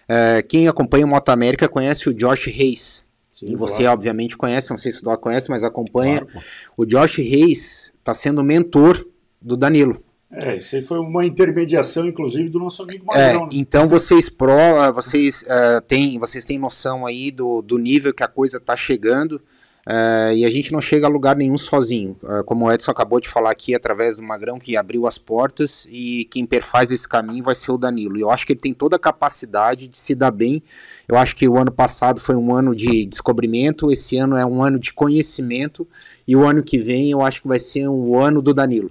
É, 0.08 0.42
quem 0.42 0.66
acompanha 0.66 1.06
o 1.06 1.08
Moto 1.08 1.28
América 1.28 1.68
conhece 1.68 2.08
o 2.08 2.12
Josh 2.12 2.46
Reis. 2.46 3.04
Sim, 3.30 3.54
você, 3.54 3.84
claro. 3.84 3.92
obviamente, 3.92 4.36
conhece, 4.36 4.70
não 4.70 4.78
sei 4.78 4.90
se 4.90 4.98
o 4.98 5.04
Doc 5.04 5.20
conhece, 5.20 5.48
mas 5.48 5.62
acompanha. 5.62 6.22
Claro, 6.22 6.46
o 6.76 6.84
Josh 6.84 7.18
Reis 7.18 7.94
está 8.00 8.12
sendo 8.12 8.42
mentor 8.42 9.11
do 9.42 9.56
Danilo. 9.56 10.02
É, 10.30 10.56
isso 10.56 10.74
aí 10.74 10.82
foi 10.82 10.98
uma 10.98 11.26
intermediação, 11.26 12.06
inclusive, 12.06 12.48
do 12.48 12.58
nosso 12.58 12.82
amigo 12.82 13.04
Magrão. 13.04 13.22
É, 13.22 13.38
né? 13.38 13.48
então 13.52 13.86
vocês 13.86 14.30
pro, 14.30 14.54
vocês 14.94 15.42
uh, 15.42 15.80
têm, 15.86 16.18
vocês 16.18 16.46
têm 16.46 16.58
noção 16.58 17.04
aí 17.04 17.30
do, 17.30 17.60
do 17.60 17.76
nível 17.76 18.14
que 18.14 18.22
a 18.22 18.28
coisa 18.28 18.56
está 18.56 18.74
chegando. 18.74 19.42
Uh, 19.84 20.32
e 20.36 20.44
a 20.44 20.50
gente 20.50 20.70
não 20.70 20.80
chega 20.80 21.06
a 21.06 21.10
lugar 21.10 21.36
nenhum 21.36 21.58
sozinho. 21.58 22.16
Uh, 22.22 22.44
como 22.44 22.64
o 22.64 22.72
Edson 22.72 22.92
acabou 22.92 23.20
de 23.20 23.28
falar 23.28 23.50
aqui, 23.50 23.74
através 23.74 24.16
do 24.16 24.22
Magrão 24.22 24.58
que 24.58 24.76
abriu 24.76 25.06
as 25.06 25.18
portas 25.18 25.86
e 25.90 26.24
quem 26.30 26.46
perfaz 26.46 26.92
esse 26.92 27.06
caminho 27.06 27.42
vai 27.42 27.54
ser 27.54 27.72
o 27.72 27.78
Danilo. 27.78 28.16
E 28.16 28.20
eu 28.20 28.30
acho 28.30 28.46
que 28.46 28.52
ele 28.52 28.60
tem 28.60 28.72
toda 28.72 28.94
a 28.96 28.98
capacidade 28.98 29.88
de 29.88 29.98
se 29.98 30.14
dar 30.14 30.30
bem. 30.30 30.62
Eu 31.08 31.16
acho 31.16 31.34
que 31.34 31.48
o 31.48 31.58
ano 31.58 31.72
passado 31.72 32.20
foi 32.20 32.36
um 32.36 32.54
ano 32.54 32.76
de 32.76 33.04
descobrimento, 33.06 33.90
esse 33.90 34.16
ano 34.16 34.36
é 34.36 34.46
um 34.46 34.62
ano 34.62 34.78
de 34.78 34.92
conhecimento 34.92 35.86
e 36.26 36.36
o 36.36 36.46
ano 36.46 36.62
que 36.62 36.78
vem 36.78 37.10
eu 37.10 37.20
acho 37.20 37.42
que 37.42 37.48
vai 37.48 37.58
ser 37.58 37.88
o 37.88 38.16
ano 38.18 38.40
do 38.40 38.54
Danilo. 38.54 38.90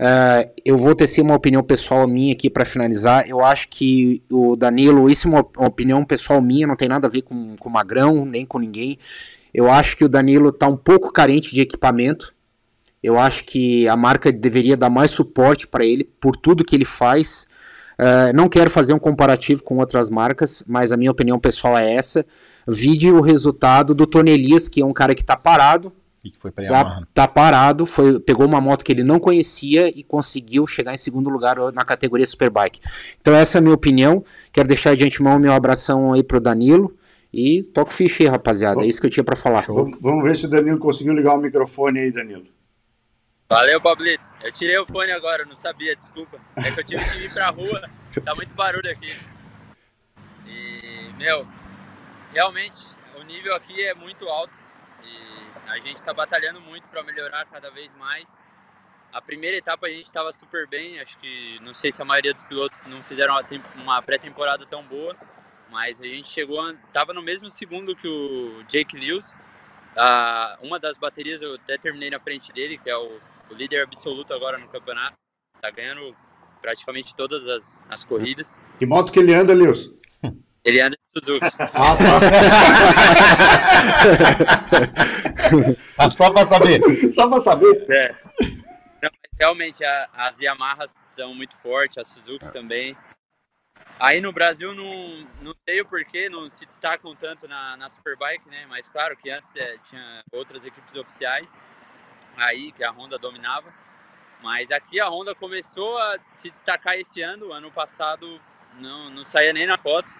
Uh, 0.00 0.48
eu 0.64 0.76
vou 0.76 0.94
tecer 0.94 1.22
uma 1.22 1.34
opinião 1.34 1.62
pessoal 1.62 2.06
minha 2.06 2.32
aqui 2.32 2.48
para 2.48 2.64
finalizar. 2.64 3.28
Eu 3.28 3.44
acho 3.44 3.68
que 3.68 4.22
o 4.30 4.54
Danilo, 4.54 5.10
isso 5.10 5.26
é 5.26 5.30
uma 5.30 5.40
opinião 5.66 6.04
pessoal 6.04 6.40
minha, 6.40 6.66
não 6.66 6.76
tem 6.76 6.88
nada 6.88 7.08
a 7.08 7.10
ver 7.10 7.22
com, 7.22 7.56
o 7.58 7.70
Magrão, 7.70 8.24
nem 8.24 8.46
com 8.46 8.58
ninguém. 8.58 8.98
Eu 9.52 9.70
acho 9.70 9.96
que 9.96 10.04
o 10.04 10.08
Danilo 10.08 10.50
está 10.50 10.68
um 10.68 10.76
pouco 10.76 11.12
carente 11.12 11.52
de 11.52 11.60
equipamento. 11.60 12.32
Eu 13.02 13.18
acho 13.18 13.44
que 13.44 13.88
a 13.88 13.96
marca 13.96 14.30
deveria 14.30 14.76
dar 14.76 14.90
mais 14.90 15.10
suporte 15.10 15.66
para 15.66 15.84
ele 15.84 16.04
por 16.04 16.36
tudo 16.36 16.64
que 16.64 16.76
ele 16.76 16.84
faz. 16.84 17.46
Uh, 17.98 18.32
não 18.32 18.48
quero 18.48 18.70
fazer 18.70 18.92
um 18.92 18.98
comparativo 18.98 19.64
com 19.64 19.78
outras 19.78 20.08
marcas, 20.08 20.62
mas 20.68 20.92
a 20.92 20.96
minha 20.96 21.10
opinião 21.10 21.40
pessoal 21.40 21.76
é 21.76 21.92
essa. 21.92 22.24
Vide 22.66 23.10
o 23.10 23.20
resultado 23.20 23.94
do 23.94 24.06
Tony 24.06 24.30
Elias, 24.30 24.68
que 24.68 24.80
é 24.80 24.84
um 24.84 24.92
cara 24.92 25.14
que 25.14 25.22
está 25.22 25.36
parado, 25.36 25.92
e 26.22 26.30
que 26.30 26.38
foi 26.38 26.50
pra 26.50 26.66
Tá, 26.66 27.02
tá, 27.14 27.28
parado, 27.28 27.86
foi, 27.86 28.18
pegou 28.20 28.46
uma 28.46 28.60
moto 28.60 28.84
que 28.84 28.92
ele 28.92 29.02
não 29.02 29.18
conhecia 29.18 29.88
e 29.88 30.02
conseguiu 30.02 30.66
chegar 30.66 30.92
em 30.92 30.96
segundo 30.96 31.30
lugar 31.30 31.56
na 31.72 31.84
categoria 31.84 32.26
Superbike. 32.26 32.80
Então 33.20 33.34
essa 33.34 33.58
é 33.58 33.60
a 33.60 33.62
minha 33.62 33.74
opinião. 33.74 34.24
Quero 34.52 34.68
deixar 34.68 34.96
de 34.96 35.04
antemão 35.04 35.38
meu 35.38 35.52
abração 35.52 36.12
aí 36.12 36.22
pro 36.22 36.40
Danilo. 36.40 36.94
E 37.32 37.62
toca 37.74 37.90
o 37.90 37.94
ficha 37.94 38.22
aí, 38.22 38.28
rapaziada. 38.28 38.82
É 38.82 38.86
isso 38.86 39.00
que 39.00 39.06
eu 39.06 39.10
tinha 39.10 39.24
para 39.24 39.36
falar. 39.36 39.64
Vamos 40.00 40.24
ver 40.24 40.34
se 40.34 40.46
o 40.46 40.48
Danilo 40.48 40.78
conseguiu 40.78 41.12
ligar 41.12 41.34
o 41.34 41.38
microfone 41.38 42.00
aí, 42.00 42.10
Danilo. 42.10 42.46
Valeu, 43.48 43.80
Pablito. 43.80 44.28
Eu 44.42 44.52
tirei 44.52 44.78
o 44.78 44.86
fone 44.86 45.10
agora, 45.10 45.44
não 45.44 45.56
sabia, 45.56 45.94
desculpa. 45.94 46.38
É 46.56 46.70
que 46.70 46.80
eu 46.80 46.84
tive 46.84 47.04
que 47.04 47.24
ir 47.24 47.32
pra 47.32 47.48
rua, 47.48 47.88
tá 48.24 48.34
muito 48.34 48.54
barulho 48.54 48.90
aqui. 48.90 49.10
E, 50.46 51.12
meu, 51.18 51.46
realmente 52.32 52.78
o 53.18 53.22
nível 53.24 53.54
aqui 53.54 53.82
é 53.82 53.94
muito 53.94 54.26
alto. 54.26 54.67
A 55.68 55.78
gente 55.78 55.96
está 55.96 56.14
batalhando 56.14 56.60
muito 56.60 56.88
para 56.88 57.02
melhorar 57.02 57.44
cada 57.46 57.70
vez 57.70 57.94
mais. 57.96 58.26
A 59.12 59.20
primeira 59.20 59.56
etapa 59.56 59.86
a 59.86 59.90
gente 59.90 60.06
estava 60.06 60.32
super 60.32 60.66
bem, 60.66 61.00
acho 61.00 61.18
que 61.18 61.58
não 61.62 61.72
sei 61.72 61.92
se 61.92 62.00
a 62.00 62.04
maioria 62.04 62.34
dos 62.34 62.42
pilotos 62.42 62.84
não 62.86 63.02
fizeram 63.02 63.34
uma 63.76 64.02
pré-temporada 64.02 64.66
tão 64.66 64.82
boa, 64.82 65.16
mas 65.70 66.00
a 66.00 66.04
gente 66.04 66.30
chegou, 66.30 66.70
estava 66.70 67.12
no 67.12 67.22
mesmo 67.22 67.50
segundo 67.50 67.94
que 67.96 68.08
o 68.08 68.62
Jake 68.64 68.96
Lewis. 68.96 69.34
Uma 70.62 70.78
das 70.78 70.96
baterias 70.96 71.42
eu 71.42 71.54
até 71.54 71.78
terminei 71.78 72.10
na 72.10 72.20
frente 72.20 72.52
dele, 72.52 72.78
que 72.78 72.88
é 72.88 72.96
o, 72.96 73.20
o 73.50 73.54
líder 73.54 73.82
absoluto 73.82 74.32
agora 74.34 74.58
no 74.58 74.68
campeonato. 74.68 75.14
Tá 75.60 75.70
ganhando 75.70 76.14
praticamente 76.60 77.14
todas 77.14 77.46
as, 77.46 77.86
as 77.88 78.04
corridas. 78.04 78.60
Que 78.78 78.86
moto 78.86 79.12
que 79.12 79.18
ele 79.18 79.34
anda, 79.34 79.54
Lewis? 79.54 79.90
Ele 80.68 80.82
anda 80.82 80.96
de 80.96 81.08
Suzuki. 81.08 81.46
Ah, 81.72 81.96
tá. 85.96 86.10
só 86.10 86.30
pra 86.30 86.44
saber. 86.44 86.82
Só 87.14 87.26
pra 87.26 87.40
saber. 87.40 87.86
É. 87.90 88.14
Não, 89.02 89.10
realmente, 89.38 89.82
a, 89.82 90.08
as 90.12 90.38
Yamahas 90.38 90.94
estão 91.10 91.34
muito 91.34 91.56
fortes, 91.56 91.96
as 91.96 92.08
Suzuki 92.08 92.52
também. 92.52 92.94
Aí 93.98 94.20
no 94.20 94.30
Brasil 94.30 94.74
não, 94.74 95.26
não 95.40 95.54
sei 95.66 95.80
o 95.80 95.86
porquê, 95.86 96.28
não 96.28 96.50
se 96.50 96.66
destacam 96.66 97.16
tanto 97.16 97.48
na, 97.48 97.74
na 97.78 97.88
Superbike, 97.88 98.46
né? 98.50 98.66
Mas 98.68 98.90
claro 98.90 99.16
que 99.16 99.30
antes 99.30 99.56
é, 99.56 99.78
tinha 99.88 100.22
outras 100.30 100.62
equipes 100.64 100.94
oficiais 100.94 101.48
aí 102.36 102.72
que 102.72 102.84
a 102.84 102.90
Honda 102.90 103.18
dominava. 103.18 103.72
Mas 104.42 104.70
aqui 104.70 105.00
a 105.00 105.08
Honda 105.08 105.34
começou 105.34 105.96
a 105.98 106.18
se 106.34 106.50
destacar 106.50 106.94
esse 106.96 107.22
ano. 107.22 107.54
Ano 107.54 107.72
passado 107.72 108.38
não, 108.78 109.08
não 109.08 109.24
saía 109.24 109.54
nem 109.54 109.66
na 109.66 109.78
foto. 109.78 110.14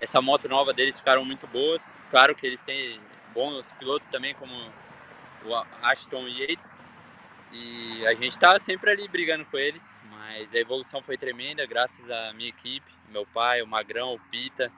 Essa 0.00 0.20
moto 0.20 0.48
nova 0.48 0.72
deles 0.72 0.98
ficaram 0.98 1.24
muito 1.24 1.46
boas. 1.46 1.94
Claro 2.10 2.34
que 2.34 2.46
eles 2.46 2.62
têm 2.64 3.00
bons 3.32 3.72
pilotos 3.74 4.08
também, 4.08 4.34
como 4.34 4.52
o 5.44 5.54
Ashton 5.82 6.26
Yates. 6.28 6.84
E 7.52 8.06
a 8.06 8.14
gente 8.14 8.32
está 8.32 8.58
sempre 8.58 8.90
ali 8.90 9.08
brigando 9.08 9.44
com 9.46 9.56
eles. 9.56 9.96
Mas 10.10 10.54
a 10.54 10.58
evolução 10.58 11.02
foi 11.02 11.16
tremenda, 11.16 11.66
graças 11.66 12.10
à 12.10 12.32
minha 12.34 12.48
equipe, 12.48 12.90
meu 13.10 13.24
pai, 13.26 13.62
o 13.62 13.66
Magrão, 13.66 14.14
o 14.14 14.20
Pita. 14.30 14.70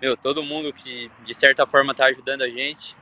Meu, 0.00 0.16
todo 0.16 0.42
mundo 0.42 0.72
que 0.72 1.10
de 1.24 1.34
certa 1.34 1.66
forma 1.66 1.92
está 1.92 2.06
ajudando 2.06 2.42
a 2.42 2.48
gente 2.48 2.96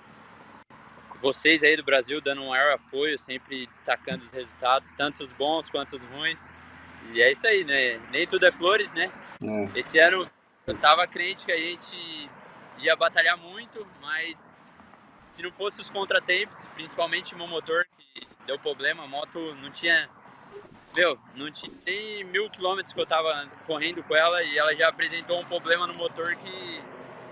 vocês 1.25 1.63
aí 1.63 1.75
do 1.75 1.83
Brasil 1.83 2.21
dando 2.21 2.43
um 2.43 2.51
maior 2.51 2.75
apoio, 2.75 3.19
sempre 3.19 3.67
destacando 3.67 4.25
os 4.25 4.31
resultados, 4.31 4.93
tanto 4.93 5.23
os 5.23 5.33
bons 5.33 5.71
quanto 5.71 5.97
os 5.97 6.03
ruins. 6.05 6.39
E 7.13 7.23
é 7.23 7.33
isso 7.33 7.47
aí, 7.47 7.65
né? 7.65 7.99
Nem 8.11 8.27
tudo 8.27 8.45
é 8.45 8.53
flores, 8.53 8.93
né? 8.93 9.11
É. 9.43 9.81
Esse 9.81 9.99
ano 9.99 10.31
eu 10.67 10.77
tava 10.79 11.07
crente 11.07 11.45
que 11.45 11.53
a 11.53 11.57
gente 11.57 12.31
ia 12.79 12.97
batalhar 12.97 13.37
muito, 13.37 13.87
mas 14.01 14.37
se 15.33 15.43
não 15.43 15.53
fosse 15.53 15.81
os 15.81 15.91
contratempos, 15.91 16.67
principalmente 16.75 17.35
meu 17.35 17.47
motor 17.47 17.87
que 17.99 18.27
deu 18.47 18.59
problema, 18.59 19.05
a 19.05 19.07
moto 19.07 19.39
não 19.57 19.71
tinha. 19.71 20.09
Meu, 20.95 21.19
não 21.35 21.51
tinha 21.51 21.73
nem 21.85 22.23
mil 22.25 22.49
quilômetros 22.49 22.95
que 22.95 23.01
eu 23.01 23.07
tava 23.07 23.49
correndo 23.67 24.03
com 24.05 24.15
ela 24.15 24.43
e 24.45 24.57
ela 24.57 24.75
já 24.77 24.89
apresentou 24.89 25.41
um 25.41 25.45
problema 25.45 25.89
no 25.89 25.95
motor 25.95 26.37
que 26.37 26.83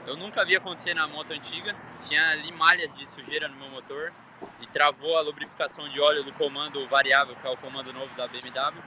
eu 0.04 0.16
nunca 0.16 0.44
vi 0.44 0.56
acontecer 0.56 0.94
na 0.94 1.06
moto 1.06 1.32
antiga. 1.32 1.74
Tinha 2.06 2.30
ali 2.30 2.50
malhas 2.50 2.92
de 2.96 3.08
sujeira 3.08 3.46
no 3.46 3.54
meu 3.56 3.68
motor 3.70 4.12
e 4.60 4.66
travou 4.66 5.16
a 5.16 5.20
lubrificação 5.20 5.88
de 5.88 6.00
óleo 6.00 6.24
do 6.24 6.32
comando 6.32 6.84
variável, 6.88 7.36
que 7.36 7.46
é 7.46 7.50
o 7.50 7.56
comando 7.56 7.92
novo 7.92 8.12
da 8.16 8.26
BMW. 8.26 8.82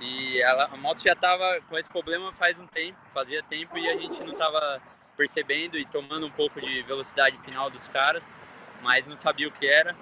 E 0.00 0.40
ela, 0.40 0.66
a 0.66 0.76
moto 0.76 1.02
já 1.02 1.12
estava 1.12 1.60
com 1.68 1.76
esse 1.76 1.90
problema 1.90 2.32
faz 2.34 2.58
um 2.58 2.66
tempo, 2.66 2.98
fazia 3.12 3.42
tempo 3.42 3.76
e 3.76 3.88
a 3.88 3.96
gente 3.96 4.20
não 4.22 4.32
estava 4.32 4.80
percebendo 5.16 5.76
e 5.76 5.84
tomando 5.84 6.26
um 6.26 6.30
pouco 6.30 6.60
de 6.60 6.82
velocidade 6.82 7.36
final 7.38 7.68
dos 7.68 7.88
caras, 7.88 8.22
mas 8.80 9.06
não 9.06 9.16
sabia 9.16 9.48
o 9.48 9.52
que 9.52 9.66
era. 9.66 9.96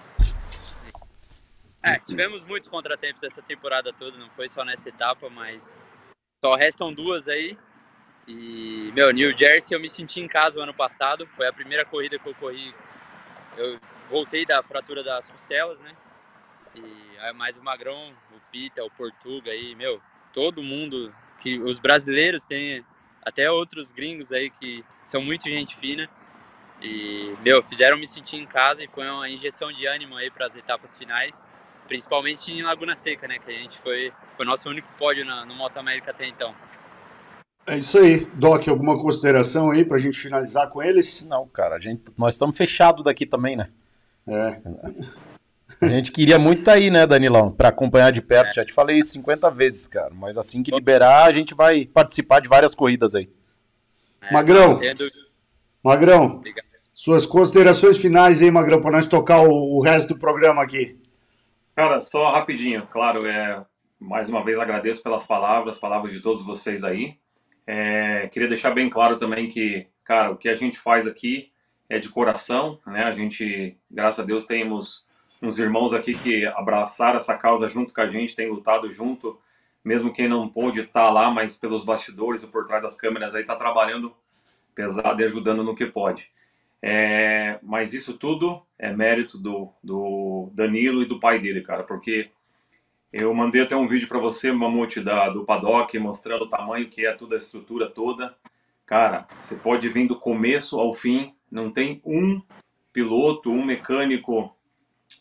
É, 1.83 1.99
tivemos 2.01 2.45
muitos 2.45 2.69
contratempos 2.69 3.23
essa 3.23 3.41
temporada 3.41 3.93
toda, 3.93 4.19
não 4.19 4.29
foi 4.31 4.49
só 4.49 4.65
nessa 4.65 4.89
etapa, 4.89 5.31
mas 5.31 5.81
só 6.45 6.55
restam 6.55 6.93
duas 6.93 7.29
aí 7.29 7.57
e, 8.27 8.91
meu, 8.93 9.13
New 9.13 9.37
Jersey 9.37 9.77
eu 9.77 9.81
me 9.81 9.89
senti 9.89 10.21
em 10.21 10.27
casa 10.27 10.59
o 10.59 10.63
ano 10.63 10.75
passado. 10.75 11.29
Foi 11.37 11.47
a 11.47 11.53
primeira 11.53 11.85
corrida 11.85 12.19
que 12.19 12.29
eu 12.29 12.35
corri. 12.35 12.75
Eu 13.57 13.79
voltei 14.11 14.45
da 14.45 14.63
fratura 14.63 15.03
das 15.03 15.31
costelas, 15.31 15.79
né? 15.81 15.95
E 16.77 17.33
mais 17.33 17.57
o 17.57 17.63
Magrão, 17.63 18.13
o 18.31 18.41
Pita, 18.51 18.85
o 18.85 18.91
Portuga 18.91 19.51
aí, 19.51 19.75
meu, 19.75 20.01
todo 20.33 20.63
mundo 20.63 21.13
que 21.41 21.59
os 21.59 21.79
brasileiros 21.79 22.47
têm 22.47 22.85
até 23.23 23.51
outros 23.51 23.93
gringos 23.93 24.33
aí 24.33 24.51
que 24.51 24.85
são 25.05 25.23
muito 25.23 25.45
gente 25.45 25.77
fina. 25.77 26.09
E, 26.81 27.35
meu, 27.43 27.63
fizeram 27.63 27.97
me 27.97 28.07
sentir 28.07 28.37
em 28.37 28.47
casa 28.47 28.85
e 28.85 28.89
foi 28.89 29.09
uma 29.09 29.29
injeção 29.29 29.73
de 29.73 29.87
ânimo 29.87 30.17
aí 30.17 30.31
para 30.31 30.47
as 30.47 30.55
etapas 30.55 30.97
finais, 30.97 31.49
principalmente 31.89 32.53
em 32.53 32.63
Laguna 32.63 32.95
Seca, 32.95 33.27
né, 33.27 33.39
que 33.39 33.51
a 33.51 33.55
gente 33.55 33.79
foi 33.79 34.13
foi 34.37 34.45
nosso 34.45 34.69
único 34.69 34.89
pódio 34.99 35.25
na, 35.25 35.45
no 35.47 35.55
Moto 35.55 35.79
América 35.79 36.11
até 36.11 36.27
então. 36.27 36.55
É 37.67 37.79
isso 37.79 37.99
aí. 37.99 38.27
Doc, 38.35 38.69
alguma 38.69 39.01
consideração 39.01 39.71
aí 39.71 39.85
para 39.85 39.97
a 39.97 40.01
gente 40.01 40.19
finalizar 40.19 40.71
com 40.71 40.83
eles? 40.83 41.27
Não, 41.27 41.49
cara, 41.49 41.77
a 41.77 41.81
gente, 41.81 42.05
nós 42.17 42.35
estamos 42.35 42.57
fechados 42.57 43.03
daqui 43.03 43.27
também, 43.27 43.57
né? 43.57 43.71
É. 44.29 44.61
A 45.81 45.89
gente 45.89 46.11
queria 46.11 46.39
muito 46.39 46.61
estar 46.61 46.73
tá 46.73 46.79
aí, 46.79 46.91
né, 46.91 47.07
Danilão, 47.07 47.51
para 47.51 47.69
acompanhar 47.69 48.11
de 48.11 48.23
perto. 48.23 48.51
É. 48.51 48.53
Já 48.55 48.65
te 48.65 48.73
falei 48.73 48.99
isso 48.99 49.11
50 49.11 49.51
vezes, 49.51 49.87
cara. 49.87 50.11
Mas 50.15 50.39
assim 50.39 50.63
que 50.63 50.71
liberar, 50.71 51.25
a 51.25 51.33
gente 51.33 51.55
vai 51.55 51.85
participar 51.85 52.41
de 52.41 52.49
várias 52.49 52.75
corridas 52.75 53.15
aí. 53.15 53.29
É, 54.23 54.33
Magrão. 54.33 54.81
Magrão. 55.83 56.27
Obrigado. 56.37 56.67
Suas 56.93 57.27
considerações 57.27 57.99
finais 57.99 58.41
aí, 58.41 58.51
Magrão, 58.51 58.81
para 58.81 58.93
nós 58.93 59.07
tocar 59.07 59.41
o, 59.41 59.77
o 59.77 59.83
resto 59.83 60.15
do 60.15 60.19
programa 60.19 60.63
aqui. 60.63 60.99
Cara, 61.75 62.01
só 62.01 62.33
rapidinho, 62.33 62.87
claro, 62.87 63.27
é, 63.27 63.63
mais 64.01 64.31
uma 64.31 64.43
vez 64.43 64.59
agradeço 64.59 65.03
pelas 65.03 65.25
palavras, 65.25 65.79
palavras 65.79 66.11
de 66.11 66.21
todos 66.21 66.43
vocês 66.43 66.83
aí. 66.83 67.19
É, 67.67 68.29
queria 68.29 68.49
deixar 68.49 68.71
bem 68.71 68.89
claro 68.89 69.19
também 69.19 69.47
que, 69.47 69.87
cara, 70.03 70.31
o 70.31 70.39
que 70.39 70.49
a 70.49 70.55
gente 70.55 70.79
faz 70.79 71.07
aqui 71.07 71.51
é 71.89 71.99
de 71.99 72.09
coração, 72.09 72.81
né? 72.87 73.05
A 73.05 73.13
gente, 73.13 73.77
graças 73.91 74.21
a 74.21 74.27
Deus, 74.27 74.45
temos 74.45 75.06
uns 75.43 75.59
irmãos 75.59 75.93
aqui 75.93 76.15
que 76.15 76.47
abraçaram 76.47 77.17
essa 77.17 77.37
causa 77.37 77.69
junto 77.69 77.93
com 77.93 78.01
a 78.01 78.09
gente, 78.09 78.35
tem 78.35 78.49
lutado 78.49 78.91
junto, 78.91 79.39
mesmo 79.85 80.13
quem 80.13 80.29
não 80.29 80.49
pôde 80.49 80.81
estar 80.81 81.07
tá 81.07 81.11
lá, 81.11 81.31
mas 81.31 81.57
pelos 81.57 81.85
bastidores 81.85 82.43
e 82.43 82.47
por 82.47 82.65
trás 82.65 82.83
das 82.83 82.97
câmeras 82.97 83.35
aí 83.35 83.43
está 83.43 83.55
trabalhando 83.55 84.15
pesado 84.75 85.23
e 85.23 85.25
ajudando 85.25 85.63
no 85.63 85.75
que 85.75 85.87
pode. 85.87 86.31
É, 86.83 87.59
mas 87.63 87.95
isso 87.95 88.15
tudo 88.15 88.63
é 88.79 88.93
mérito 88.93 89.39
do, 89.39 89.73
do 89.83 90.51
Danilo 90.53 91.03
e 91.03 91.07
do 91.07 91.19
pai 91.19 91.39
dele, 91.39 91.63
cara, 91.63 91.83
porque 91.83 92.31
eu 93.13 93.33
mandei 93.33 93.63
até 93.63 93.75
um 93.75 93.89
vídeo 93.89 94.09
para 94.09 94.19
você, 94.19 94.53
Mamute, 94.53 95.01
da, 95.01 95.29
do 95.29 95.45
paddock, 95.45 95.99
mostrando 95.99 96.43
o 96.43 96.49
tamanho 96.49 96.89
que 96.89 97.07
é 97.07 97.13
toda 97.13 97.35
a 97.35 97.39
estrutura 97.39 97.89
toda. 97.89 98.37
Cara, 98.85 99.27
você 99.39 99.57
pode 99.57 99.89
vir 99.89 100.07
do 100.07 100.19
começo 100.19 100.79
ao 100.79 100.93
fim, 100.93 101.35
não 101.51 101.71
tem 101.71 102.01
um 102.05 102.43
piloto, 102.93 103.51
um 103.51 103.65
mecânico, 103.65 104.56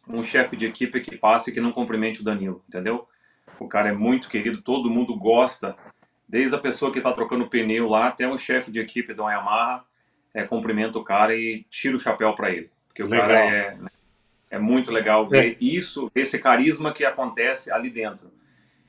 um 0.07 0.23
chefe 0.23 0.55
de 0.55 0.65
equipe 0.65 0.99
que 1.01 1.17
passe 1.17 1.51
que 1.51 1.61
não 1.61 1.71
cumprimente 1.71 2.21
o 2.21 2.23
Danilo, 2.23 2.63
entendeu? 2.67 3.07
O 3.59 3.67
cara 3.67 3.89
é 3.89 3.93
muito 3.93 4.29
querido, 4.29 4.61
todo 4.61 4.89
mundo 4.89 5.15
gosta, 5.15 5.75
desde 6.27 6.55
a 6.55 6.59
pessoa 6.59 6.91
que 6.91 6.99
está 6.99 7.11
trocando 7.11 7.47
pneu 7.47 7.87
lá 7.87 8.07
até 8.07 8.27
o 8.27 8.37
chefe 8.37 8.71
de 8.71 8.79
equipe 8.79 9.13
da 9.13 9.31
Yamaha, 9.31 9.83
é, 10.33 10.43
cumprimenta 10.43 10.97
o 10.97 11.03
cara 11.03 11.35
e 11.35 11.65
tira 11.69 11.95
o 11.95 11.99
chapéu 11.99 12.33
para 12.33 12.49
ele. 12.49 12.69
Porque 12.87 13.03
o 13.03 13.07
Legal. 13.07 13.27
cara 13.27 13.39
é 13.39 13.77
é 14.55 14.59
muito 14.59 14.91
legal 14.91 15.27
ver 15.27 15.53
é. 15.53 15.57
isso, 15.59 16.09
esse 16.15 16.39
carisma 16.39 16.93
que 16.93 17.03
acontece 17.03 17.71
ali 17.71 17.89
dentro. 17.89 18.31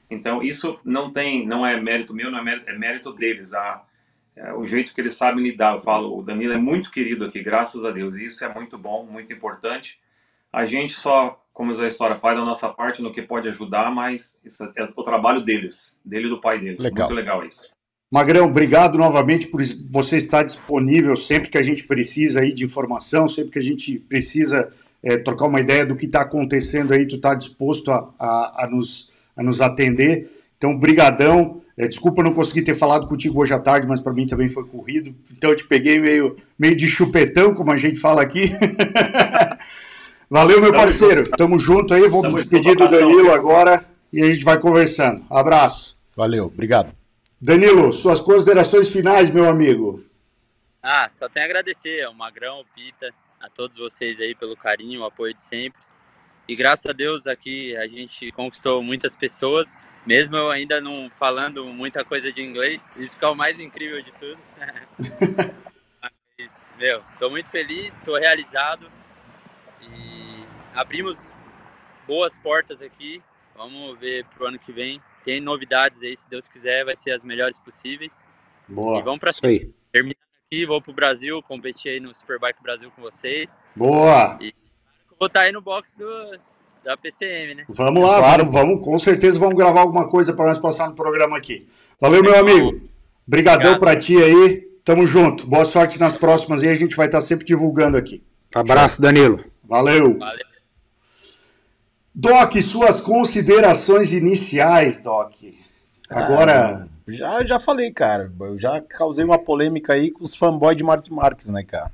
Então, 0.09 0.43
isso 0.43 0.79
não 0.85 1.13
tem, 1.13 1.45
não 1.45 1.67
é 1.67 1.81
mérito 1.81 2.15
meu, 2.15 2.31
não 2.31 2.39
é 2.39 2.43
mérito, 2.43 2.71
é 2.71 2.79
mérito 2.79 3.13
deles. 3.13 3.53
A, 3.53 3.83
é, 4.37 4.53
o 4.53 4.65
jeito 4.65 4.95
que 4.95 5.01
eles 5.01 5.15
sabem 5.15 5.43
lidar. 5.43 5.75
Eu 5.75 5.81
falo, 5.81 6.17
o 6.17 6.23
Danilo 6.23 6.53
é 6.53 6.59
muito 6.59 6.91
querido 6.91 7.25
aqui, 7.25 7.43
graças 7.43 7.85
a 7.85 7.91
Deus. 7.91 8.17
E 8.17 8.25
isso 8.25 8.45
é 8.45 8.55
muito 8.55 8.79
bom, 8.79 9.05
muito 9.05 9.33
importante. 9.33 9.99
A 10.53 10.65
gente 10.65 10.93
só, 10.93 11.41
como 11.53 11.73
a 11.73 11.89
história, 11.89 12.17
faz 12.17 12.39
a 12.39 12.45
nossa 12.45 12.69
parte 12.69 13.03
no 13.03 13.13
que 13.13 13.23
pode 13.23 13.49
ajudar, 13.49 13.91
mas 13.91 14.39
isso 14.45 14.65
é 14.77 14.89
o 14.97 15.03
trabalho 15.03 15.43
deles, 15.43 15.97
dele 16.05 16.27
e 16.27 16.31
do 16.31 16.41
pai 16.41 16.59
dele. 16.59 16.77
Legal. 16.79 17.07
Muito 17.07 17.17
legal 17.17 17.45
isso. 17.45 17.69
Magrão, 18.11 18.47
obrigado 18.47 18.97
novamente 18.97 19.49
por 19.49 19.61
você 19.91 20.17
estar 20.17 20.45
disponível 20.45 21.17
sempre 21.17 21.51
que 21.51 21.59
a 21.59 21.63
gente 21.63 21.85
precisa 21.85 22.41
aí 22.41 22.53
de 22.53 22.65
informação, 22.65 23.29
sempre 23.29 23.51
que 23.51 23.59
a 23.59 23.63
gente 23.63 23.99
precisa 23.99 24.73
é, 25.03 25.17
trocar 25.17 25.47
uma 25.47 25.61
ideia 25.61 25.85
do 25.85 25.97
que 25.97 26.07
está 26.07 26.23
acontecendo 26.23 26.95
aí, 26.95 27.07
tu 27.07 27.17
está 27.17 27.35
disposto 27.35 27.91
a, 27.91 28.09
a, 28.19 28.65
a, 28.65 28.69
nos, 28.71 29.13
a 29.37 29.43
nos 29.43 29.61
atender. 29.61 30.31
Então, 30.57 30.79
brigadão. 30.79 31.63
É, 31.79 31.87
desculpa 31.87 32.23
não 32.23 32.33
conseguir 32.33 32.63
ter 32.63 32.75
falado 32.75 33.07
contigo 33.07 33.39
hoje 33.39 33.53
à 33.53 33.59
tarde, 33.59 33.87
mas 33.87 34.01
para 34.01 34.15
mim 34.15 34.27
também 34.27 34.49
foi 34.49 34.65
corrido. 34.65 35.15
Então 35.31 35.51
eu 35.51 35.57
te 35.57 35.67
peguei 35.67 36.01
meio, 36.01 36.35
meio 36.59 36.75
de 36.75 36.89
chupetão, 36.89 37.53
como 37.53 37.71
a 37.71 37.77
gente 37.77 38.01
fala 38.01 38.23
aqui. 38.23 38.51
Valeu, 40.29 40.61
meu 40.61 40.73
parceiro. 40.73 41.29
Tamo 41.31 41.59
junto 41.59 41.95
aí. 41.95 42.09
Vamos 42.09 42.43
despedir 42.43 42.77
do 42.77 42.89
Danilo 42.89 43.33
agora 43.33 43.85
e 44.13 44.23
a 44.23 44.33
gente 44.33 44.45
vai 44.45 44.59
conversando. 44.59 45.25
Abraço. 45.31 45.97
Valeu, 46.17 46.47
obrigado. 46.47 46.93
Danilo, 47.41 47.93
suas 47.93 48.21
considerações 48.21 48.91
finais, 48.91 49.31
meu 49.31 49.49
amigo. 49.49 50.03
Ah, 50.83 51.09
só 51.11 51.29
tenho 51.29 51.45
a 51.45 51.49
agradecer 51.49 52.03
ao 52.03 52.15
Magrão, 52.15 52.57
ao 52.57 52.65
Pita, 52.65 53.13
a 53.41 53.49
todos 53.49 53.79
vocês 53.79 54.19
aí 54.21 54.35
pelo 54.35 54.57
carinho, 54.57 55.03
o 55.03 55.05
apoio 55.05 55.35
de 55.35 55.45
sempre. 55.45 55.81
E 56.49 56.57
graças 56.57 56.87
a 56.87 56.93
Deus 56.93 57.27
aqui 57.27 57.77
a 57.77 57.87
gente 57.87 58.33
conquistou 58.33 58.83
muitas 58.83 59.15
pessoas, 59.15 59.77
mesmo 60.07 60.37
eu 60.37 60.51
ainda 60.51 60.81
não 60.81 61.11
falando 61.19 61.67
muita 61.67 62.05
coisa 62.05 62.33
de 62.33 62.41
inglês, 62.41 62.95
isso 62.97 63.19
que 63.19 63.25
é 63.25 63.29
o 63.29 63.35
mais 63.35 63.61
incrível 63.61 64.01
de 64.03 64.13
tudo. 64.13 64.39
Mas, 66.01 66.51
meu, 66.79 67.03
tô 67.19 67.29
muito 67.29 67.51
feliz, 67.51 68.01
tô 68.01 68.17
realizado 68.17 68.91
e 69.99 70.45
abrimos 70.75 71.33
boas 72.07 72.39
portas 72.39 72.83
aqui. 72.83 73.23
Vamos 73.57 73.99
ver 73.99 74.25
pro 74.27 74.47
ano 74.47 74.59
que 74.59 74.73
vem. 74.73 75.01
Tem 75.25 75.41
novidades 75.41 76.03
aí, 76.03 76.17
se 76.17 76.29
Deus 76.29 76.49
quiser, 76.49 76.85
vai 76.85 76.95
ser 76.95 77.13
as 77.13 77.25
melhores 77.25 77.59
possíveis. 77.59 78.13
Boa. 78.69 79.01
E 79.01 79.03
vamos 79.03 79.19
para 79.19 79.33
cima. 79.33 79.73
Terminar 79.91 80.17
aqui, 80.47 80.65
vou 80.67 80.81
pro 80.81 80.93
Brasil, 80.93 81.43
competir 81.43 81.93
aí 81.93 82.01
no 82.01 82.15
Superbike 82.15 82.63
Brasil 82.63 82.91
com 82.95 83.03
vocês. 83.03 83.63
Boa! 83.75 84.39
E 84.41 84.55
vou 85.19 85.27
estar 85.27 85.41
tá 85.41 85.47
aí 85.47 85.53
no 85.53 85.61
box 85.61 85.97
do, 85.97 86.39
da 86.85 86.97
PCM, 86.97 87.55
né? 87.55 87.65
Vamos 87.69 88.03
lá, 88.03 88.19
claro. 88.19 88.45
vamos, 88.45 88.55
vamos, 88.55 88.83
com 88.83 88.99
certeza 88.99 89.39
vamos 89.39 89.57
gravar 89.57 89.81
alguma 89.81 90.09
coisa 90.09 90.33
para 90.33 90.47
nós 90.47 90.59
passar 90.59 90.89
no 90.89 90.95
programa 90.95 91.37
aqui. 91.37 91.69
Valeu, 92.01 92.23
meu 92.23 92.39
amigo. 92.39 92.81
Obrigadão 93.27 93.79
para 93.79 93.97
ti 93.97 94.17
aí. 94.17 94.67
Tamo 94.85 95.05
junto. 95.05 95.47
Boa 95.47 95.65
sorte 95.65 95.99
nas 95.99 96.15
próximas 96.15 96.63
e 96.63 96.69
a 96.69 96.75
gente 96.77 96.95
vai 96.95 97.07
estar 97.07 97.19
tá 97.19 97.23
sempre 97.23 97.45
divulgando 97.45 97.97
aqui. 97.97 98.23
Abraço, 98.55 99.03
Danilo. 99.03 99.56
Valeu. 99.69 100.19
Valeu. 100.19 100.45
Doc, 102.15 102.55
suas 102.63 103.01
considerações 103.01 104.13
iniciais, 104.13 105.01
Doc. 105.01 105.33
Agora. 106.09 106.85
Ah, 106.85 106.89
já, 107.09 107.45
já 107.45 107.59
falei, 107.61 107.91
cara. 107.91 108.33
Eu 108.41 108.57
já 108.59 108.81
causei 108.81 109.25
uma 109.25 109.39
polêmica 109.39 109.93
aí 109.93 110.11
com 110.11 110.25
os 110.25 110.35
fanboys 110.35 110.77
de 110.77 110.85
Martin 110.85 111.13
Marques, 111.13 111.51
né, 111.51 111.63
cara? 111.63 111.93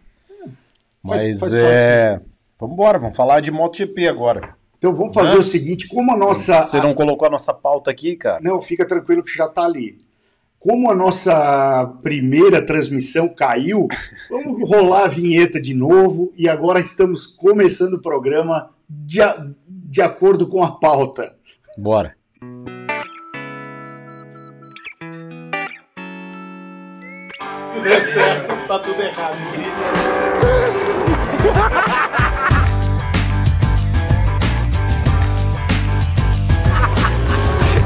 Faz- 1.06 1.22
Mas 1.22 1.40
faz 1.40 1.54
é. 1.54 2.20
Vamos 2.58 2.74
embora, 2.74 2.98
vamos 2.98 3.16
falar 3.16 3.40
de 3.40 3.50
MotoGP 3.50 4.06
agora. 4.06 4.54
Então 4.78 4.94
vamos 4.94 5.12
fazer 5.14 5.32
Né? 5.34 5.38
o 5.38 5.42
seguinte: 5.42 5.88
como 5.88 6.12
a 6.12 6.16
nossa. 6.16 6.62
Você 6.62 6.80
não 6.80 6.94
colocou 6.94 7.26
a 7.26 7.30
nossa 7.30 7.52
pauta 7.52 7.90
aqui, 7.90 8.14
cara? 8.16 8.40
Não, 8.40 8.62
fica 8.62 8.86
tranquilo 8.86 9.22
que 9.24 9.36
já 9.36 9.46
está 9.46 9.64
ali. 9.64 9.98
Como 10.62 10.90
a 10.90 10.94
nossa 10.94 11.92
primeira 12.02 12.64
transmissão 12.64 13.28
caiu, 13.34 13.88
vamos 14.30 14.68
rolar 14.68 15.04
a 15.04 15.08
vinheta 15.08 15.60
de 15.60 15.74
novo 15.74 16.32
e 16.36 16.48
agora 16.48 16.78
estamos 16.78 17.26
começando 17.26 17.94
o 17.94 18.00
programa 18.02 18.70
de, 18.88 19.20
a- 19.20 19.44
de 19.66 20.00
acordo 20.00 20.46
com 20.46 20.62
a 20.62 20.70
pauta. 20.78 21.34
Bora. 21.76 22.14
Tudo 27.74 27.88
é 27.88 28.12
certo, 28.12 28.66
tá 28.68 28.78
tudo 28.78 29.02
errado. 29.02 29.36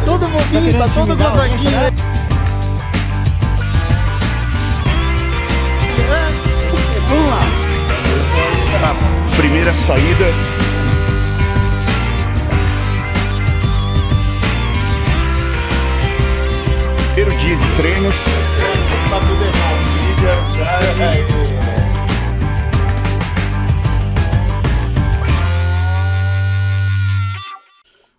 Todo 0.04 0.28
bobinho, 0.28 0.78
tá 0.78 0.88
todo 0.94 1.16
gozadinho. 1.16 2.25
Vamos 7.08 7.30
lá. 7.30 7.40
Primeira 9.36 9.72
saída. 9.74 10.26
Primeiro 17.14 17.38
dia 17.38 17.56
de 17.56 17.76
treinos. 17.76 18.14
Tá 19.10 19.20
tudo 19.20 19.44
errado. 19.44 19.96
Já. 20.22 21.56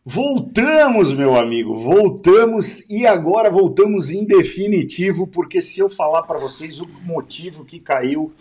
Voltamos, 0.06 1.14
meu 1.14 1.36
amigo, 1.36 1.78
voltamos 1.78 2.90
e 2.90 3.06
agora 3.06 3.52
voltamos 3.52 4.10
em 4.10 4.26
definitivo, 4.26 5.28
porque 5.28 5.62
se 5.62 5.80
eu 5.80 5.90
falar 5.90 6.24
para 6.24 6.40
vocês 6.40 6.80
o 6.80 6.88
motivo 7.04 7.66
que 7.66 7.80
caiu, 7.80 8.32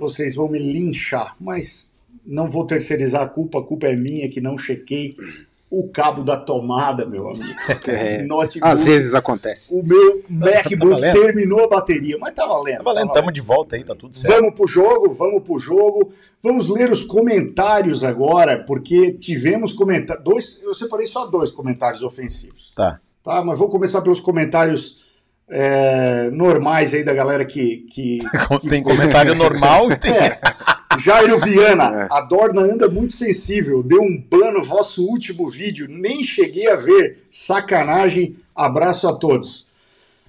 vocês 0.00 0.34
vão 0.34 0.48
me 0.48 0.58
linchar, 0.58 1.36
mas 1.40 1.94
não 2.26 2.50
vou 2.50 2.66
terceirizar 2.66 3.22
a 3.22 3.28
culpa, 3.28 3.60
a 3.60 3.62
culpa 3.62 3.86
é 3.86 3.96
minha 3.96 4.28
que 4.28 4.40
não 4.40 4.58
chequei 4.58 5.16
o 5.70 5.88
cabo 5.88 6.24
da 6.24 6.36
tomada, 6.36 7.06
meu 7.06 7.28
amigo. 7.28 7.44
É, 7.86 8.22
Notebook, 8.22 8.70
às 8.70 8.86
vezes 8.86 9.14
acontece. 9.14 9.72
o 9.72 9.82
meu 9.82 10.22
MacBook 10.28 10.90
valendo? 10.90 11.20
terminou 11.20 11.64
a 11.64 11.68
bateria, 11.68 12.18
mas 12.18 12.34
tá 12.34 12.46
valendo. 12.46 12.78
Tá 12.78 12.82
valendo, 12.82 13.08
tá 13.08 13.14
tamo 13.14 13.32
de 13.32 13.40
volta 13.40 13.76
aí, 13.76 13.84
tá 13.84 13.94
tudo 13.94 14.16
certo. 14.16 14.34
Vamos 14.34 14.54
pro 14.54 14.66
jogo, 14.66 15.14
vamos 15.14 15.42
pro 15.42 15.58
jogo. 15.58 16.12
Vamos 16.42 16.68
ler 16.68 16.90
os 16.90 17.02
comentários 17.02 18.02
agora, 18.02 18.58
porque 18.64 19.12
tivemos 19.12 19.72
comentários. 19.72 20.24
Dois, 20.24 20.60
eu 20.62 20.74
separei 20.74 21.06
só 21.06 21.26
dois 21.26 21.50
comentários 21.50 22.02
ofensivos. 22.02 22.72
Tá. 22.74 22.98
Tá, 23.22 23.44
mas 23.44 23.58
vou 23.58 23.68
começar 23.68 24.00
pelos 24.00 24.20
comentários 24.20 24.99
é, 25.50 26.30
normais 26.32 26.94
aí 26.94 27.02
da 27.04 27.12
galera 27.12 27.44
que. 27.44 27.86
que, 27.92 28.18
Tem 28.68 28.82
comentário 28.82 29.34
normal 29.36 29.90
e 29.92 29.96
tem. 29.96 30.12
é. 30.12 30.40
Jairo 30.98 31.38
Viana, 31.38 32.02
É. 32.02 32.08
a 32.10 32.20
Dorna 32.20 32.62
anda 32.62 32.88
muito 32.88 33.14
sensível. 33.14 33.82
Deu 33.82 34.02
um 34.02 34.20
ban 34.28 34.50
no 34.50 34.62
vosso 34.64 35.04
último 35.06 35.48
vídeo, 35.48 35.86
nem 35.88 36.22
cheguei 36.24 36.68
a 36.68 36.76
ver. 36.76 37.24
Sacanagem. 37.30 38.36
Abraço 38.54 39.08
a 39.08 39.12
todos. 39.14 39.66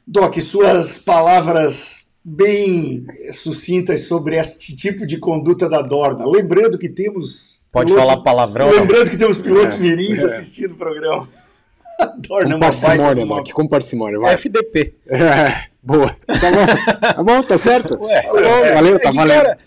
Doc, 0.06 0.38
suas 0.40 0.98
palavras 1.00 2.12
bem 2.24 3.06
sucintas 3.34 4.02
sobre 4.02 4.36
este 4.38 4.76
tipo 4.76 5.06
de 5.08 5.18
conduta 5.18 5.68
da 5.68 5.82
Dorna. 5.82 6.26
Lembrando 6.28 6.78
que 6.78 6.88
temos. 6.90 7.66
Pode 7.72 7.92
pilotos- 7.92 8.10
falar 8.10 8.22
palavrão? 8.24 8.68
não? 8.70 8.76
Lembrando 8.82 9.10
que 9.10 9.18
temos 9.18 9.38
pilotos 9.40 9.74
É, 9.74 9.78
mirins 9.78 10.22
é. 10.22 10.26
assistindo 10.28 10.72
o 10.74 10.76
programa. 10.76 11.28
A 12.02 12.06
Dorna 12.18 12.50
é 12.50 12.54
Com 12.54 12.60
baita 12.60 12.82
parcimônia, 12.88 13.24
uma- 13.26 13.36
Doc, 13.38 13.52
com 13.52 13.68
parcimônia. 13.68 14.20
Vai. 14.20 14.34
FDP. 14.34 14.96
É, 15.08 15.66
boa. 15.84 16.08
Tá 16.26 16.52
bom, 16.52 16.66
tá 17.16 17.24
bom, 17.24 17.44
tá 17.44 17.58
certo. 17.58 18.00
Ué, 18.04 18.22
Tá 18.22 18.32
bom, 18.34 18.74
valeu, 18.74 19.00
tá 19.00 19.10
é 19.10 19.12
que, 19.12 19.18
valendo. 19.18 19.42
cara, 19.44 19.58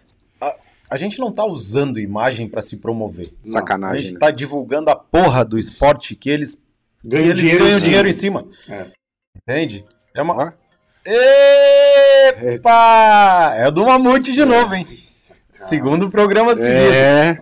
a, 0.41 0.55
a 0.91 0.97
gente 0.97 1.19
não 1.19 1.31
tá 1.33 1.45
usando 1.45 1.99
imagem 2.01 2.49
pra 2.49 2.63
se 2.63 2.77
promover. 2.79 3.33
A 3.45 3.49
Sacanagem, 3.49 4.03
gente 4.03 4.13
né? 4.15 4.19
tá 4.21 4.31
divulgando 4.31 4.91
a 4.91 4.97
porra 4.97 5.45
do 5.45 5.59
esporte 5.59 6.15
que 6.17 6.31
eles, 6.31 6.57
que 6.57 7.09
Ganha 7.09 7.27
eles 7.29 7.41
dinheiro 7.41 7.65
ganham 7.65 7.81
dinheiro 7.81 8.09
em 8.09 8.13
cima. 8.13 8.47
É. 8.69 8.87
Entende? 9.37 9.85
É 10.15 10.23
uma. 10.23 10.35
Ó. 10.47 10.53
Epa! 12.43 13.55
É 13.57 13.71
do 13.71 13.85
Mamute 13.85 14.33
de 14.33 14.45
novo, 14.45 14.75
hein? 14.75 14.87
Segundo 15.55 16.09
programa 16.11 16.55
seguido. 16.55 16.93
É. 16.93 17.39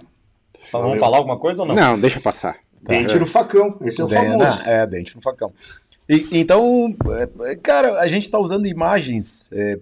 Vamos 0.73 0.99
falar 0.99 1.19
alguma 1.19 1.39
coisa 1.39 1.63
ou 1.63 1.69
não? 1.69 1.75
Não, 1.75 1.99
deixa 2.01 2.21
passar. 2.21 2.57
Dente 2.83 3.19
no 3.19 3.27
facão. 3.27 3.79
Esse 3.85 4.01
é 4.01 4.05
o 4.05 4.09
famoso. 4.09 4.39
né? 4.59 4.63
É, 4.83 4.87
dente 4.87 5.15
no 5.17 5.23
facão. 5.23 5.53
E- 6.09 6.27
então, 6.33 6.95
é, 7.47 7.53
é, 7.53 7.57
cara, 7.57 8.01
a 8.01 8.09
gente 8.09 8.29
tá 8.31 8.39
usando 8.39 8.67
imagens 8.67 9.49
é, 9.53 9.79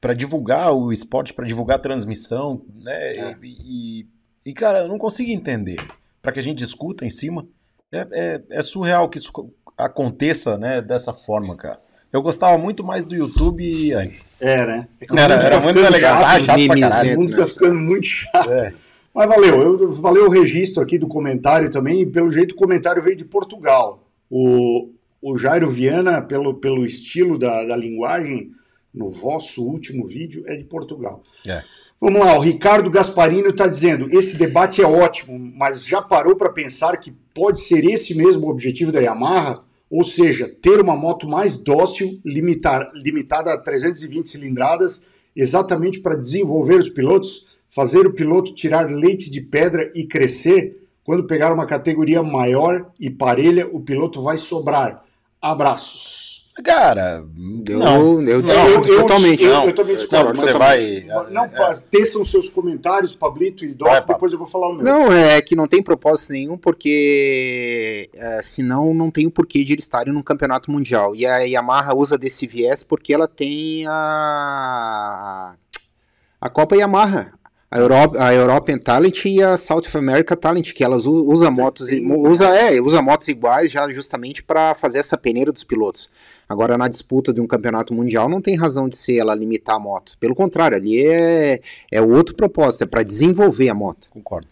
para 0.00 0.14
divulgar 0.14 0.72
o 0.74 0.90
esporte, 0.92 1.34
para 1.34 1.44
divulgar 1.46 1.76
a 1.76 1.80
transmissão, 1.80 2.62
né? 2.82 3.16
É. 3.16 3.36
E, 3.42 4.06
e- 4.46 4.52
cara, 4.54 4.80
eu 4.80 4.88
não 4.88 4.98
consigo 4.98 5.30
entender. 5.30 5.76
Para 6.22 6.32
que 6.32 6.40
a 6.40 6.42
gente 6.42 6.58
discuta 6.58 7.04
em 7.04 7.10
cima, 7.10 7.46
é, 7.92 8.06
é- 8.10 8.40
é 8.50 8.62
surreal 8.62 9.08
que 9.08 9.18
isso 9.18 9.30
co- 9.32 9.50
aconteça, 9.76 10.56
né, 10.58 10.80
dessa 10.82 11.12
forma, 11.12 11.56
cara. 11.56 11.78
Eu 12.12 12.22
gostava 12.22 12.58
muito 12.58 12.82
mais 12.82 13.04
do 13.04 13.14
YouTube 13.14 13.92
antes. 13.92 14.34
É, 14.40 14.66
né? 14.66 14.88
É 15.00 15.12
o 15.12 15.18
Era, 15.18 15.34
era 15.34 15.50
tá 15.58 15.60
muito 15.60 15.80
legal. 15.80 16.20
chato, 16.20 16.24
Ah, 16.26 16.40
chato 16.40 16.58
mimizento. 16.58 17.20
O 17.20 17.22
mundo 17.22 17.30
né? 17.30 17.36
tá 17.36 17.46
ficando 17.46 17.78
muito 17.78 18.04
chato. 18.04 18.74
Mas 19.14 19.28
valeu, 19.28 19.62
eu, 19.62 19.92
valeu 19.92 20.26
o 20.26 20.30
registro 20.30 20.82
aqui 20.82 20.96
do 20.96 21.08
comentário 21.08 21.70
também, 21.70 22.02
e 22.02 22.06
pelo 22.06 22.30
jeito 22.30 22.52
o 22.52 22.58
comentário 22.58 23.02
veio 23.02 23.16
de 23.16 23.24
Portugal. 23.24 24.06
O, 24.30 24.90
o 25.20 25.36
Jairo 25.36 25.68
Viana, 25.68 26.22
pelo, 26.22 26.54
pelo 26.54 26.86
estilo 26.86 27.36
da, 27.36 27.64
da 27.64 27.76
linguagem, 27.76 28.52
no 28.94 29.08
vosso 29.08 29.64
último 29.64 30.06
vídeo, 30.06 30.44
é 30.46 30.56
de 30.56 30.64
Portugal. 30.64 31.22
É. 31.46 31.62
Vamos 32.00 32.24
lá, 32.24 32.38
o 32.38 32.40
Ricardo 32.40 32.90
Gasparino 32.90 33.48
está 33.48 33.66
dizendo: 33.66 34.08
esse 34.10 34.38
debate 34.38 34.80
é 34.80 34.86
ótimo, 34.86 35.38
mas 35.38 35.84
já 35.84 36.00
parou 36.00 36.34
para 36.34 36.48
pensar 36.48 36.96
que 36.96 37.12
pode 37.34 37.60
ser 37.60 37.84
esse 37.84 38.14
mesmo 38.14 38.46
o 38.46 38.50
objetivo 38.50 38.90
da 38.90 39.00
Yamaha? 39.00 39.62
Ou 39.90 40.04
seja, 40.04 40.48
ter 40.48 40.80
uma 40.80 40.96
moto 40.96 41.28
mais 41.28 41.56
dócil, 41.56 42.20
limitar, 42.24 42.90
limitada 42.94 43.52
a 43.52 43.58
320 43.58 44.30
cilindradas, 44.30 45.02
exatamente 45.34 45.98
para 45.98 46.14
desenvolver 46.14 46.76
os 46.76 46.88
pilotos, 46.88 47.49
fazer 47.70 48.06
o 48.06 48.12
piloto 48.12 48.54
tirar 48.54 48.90
leite 48.90 49.30
de 49.30 49.40
pedra 49.40 49.90
e 49.94 50.04
crescer. 50.04 50.76
Quando 51.04 51.24
pegar 51.24 51.52
uma 51.52 51.66
categoria 51.66 52.22
maior 52.22 52.90
e 53.00 53.08
parelha, 53.10 53.66
o 53.72 53.80
piloto 53.80 54.20
vai 54.22 54.36
sobrar. 54.36 55.02
Abraços. 55.40 56.28
Cara, 56.62 57.24
Eu, 57.68 57.78
não. 57.78 58.20
eu 58.20 58.42
Não, 58.42 58.42
discordo 58.42 58.86
totalmente. 58.88 59.42
Eu, 59.42 59.50
Não. 59.54 59.64
eu 59.66 59.72
também 59.74 59.96
discordo. 59.96 60.28
Não, 60.28 60.36
você 60.36 60.52
vai- 60.52 61.06
Não, 61.30 61.48
pa- 61.48 61.72
teçam 61.90 62.22
seus 62.22 62.50
comentários, 62.50 63.14
Pablito 63.14 63.64
e 63.64 63.68
Doc, 63.72 63.88
Vai, 63.88 64.04
depois 64.04 64.30
eu 64.32 64.38
vou 64.38 64.46
falar 64.46 64.68
o 64.68 64.74
meu. 64.74 64.84
Não, 64.84 65.10
é 65.10 65.40
que 65.40 65.56
não 65.56 65.66
tem 65.66 65.82
propósito 65.82 66.32
nenhum, 66.32 66.58
porque 66.58 68.10
é, 68.14 68.42
senão 68.42 68.92
não 68.92 69.10
tem 69.10 69.26
o 69.26 69.30
porquê 69.30 69.64
de 69.64 69.72
eles 69.72 69.84
estarem 69.84 70.12
num 70.12 70.22
campeonato 70.22 70.70
mundial. 70.70 71.14
E 71.16 71.24
a 71.24 71.38
Yamaha 71.38 71.96
usa 71.96 72.18
desse 72.18 72.46
viés 72.46 72.82
porque 72.82 73.14
ela 73.14 73.26
tem 73.26 73.86
a, 73.86 75.54
a 76.40 76.50
Copa 76.50 76.76
Yamaha. 76.76 77.32
A, 77.70 77.78
Europe, 77.78 78.18
a 78.18 78.32
European 78.34 78.78
Talent 78.78 79.24
e 79.26 79.40
a 79.40 79.56
South 79.56 79.82
America 79.94 80.34
Talent, 80.36 80.72
que 80.72 80.82
elas 80.82 81.06
u- 81.06 81.24
usa 81.30 81.50
motos, 81.52 81.86
usa, 82.28 82.48
é, 82.48 82.80
usa 82.80 83.00
motos 83.00 83.28
iguais 83.28 83.70
já 83.70 83.88
justamente 83.92 84.42
para 84.42 84.74
fazer 84.74 84.98
essa 84.98 85.16
peneira 85.16 85.52
dos 85.52 85.62
pilotos. 85.62 86.10
Agora, 86.48 86.76
na 86.76 86.88
disputa 86.88 87.32
de 87.32 87.40
um 87.40 87.46
campeonato 87.46 87.94
mundial, 87.94 88.28
não 88.28 88.42
tem 88.42 88.56
razão 88.56 88.88
de 88.88 88.96
ser 88.96 89.18
ela 89.18 89.36
limitar 89.36 89.76
a 89.76 89.78
moto. 89.78 90.16
Pelo 90.18 90.34
contrário, 90.34 90.76
ali 90.76 91.06
é, 91.06 91.60
é 91.92 92.02
outro 92.02 92.34
propósito, 92.34 92.82
é 92.82 92.86
para 92.88 93.04
desenvolver 93.04 93.68
a 93.68 93.74
moto. 93.74 94.08
Concordo. 94.10 94.48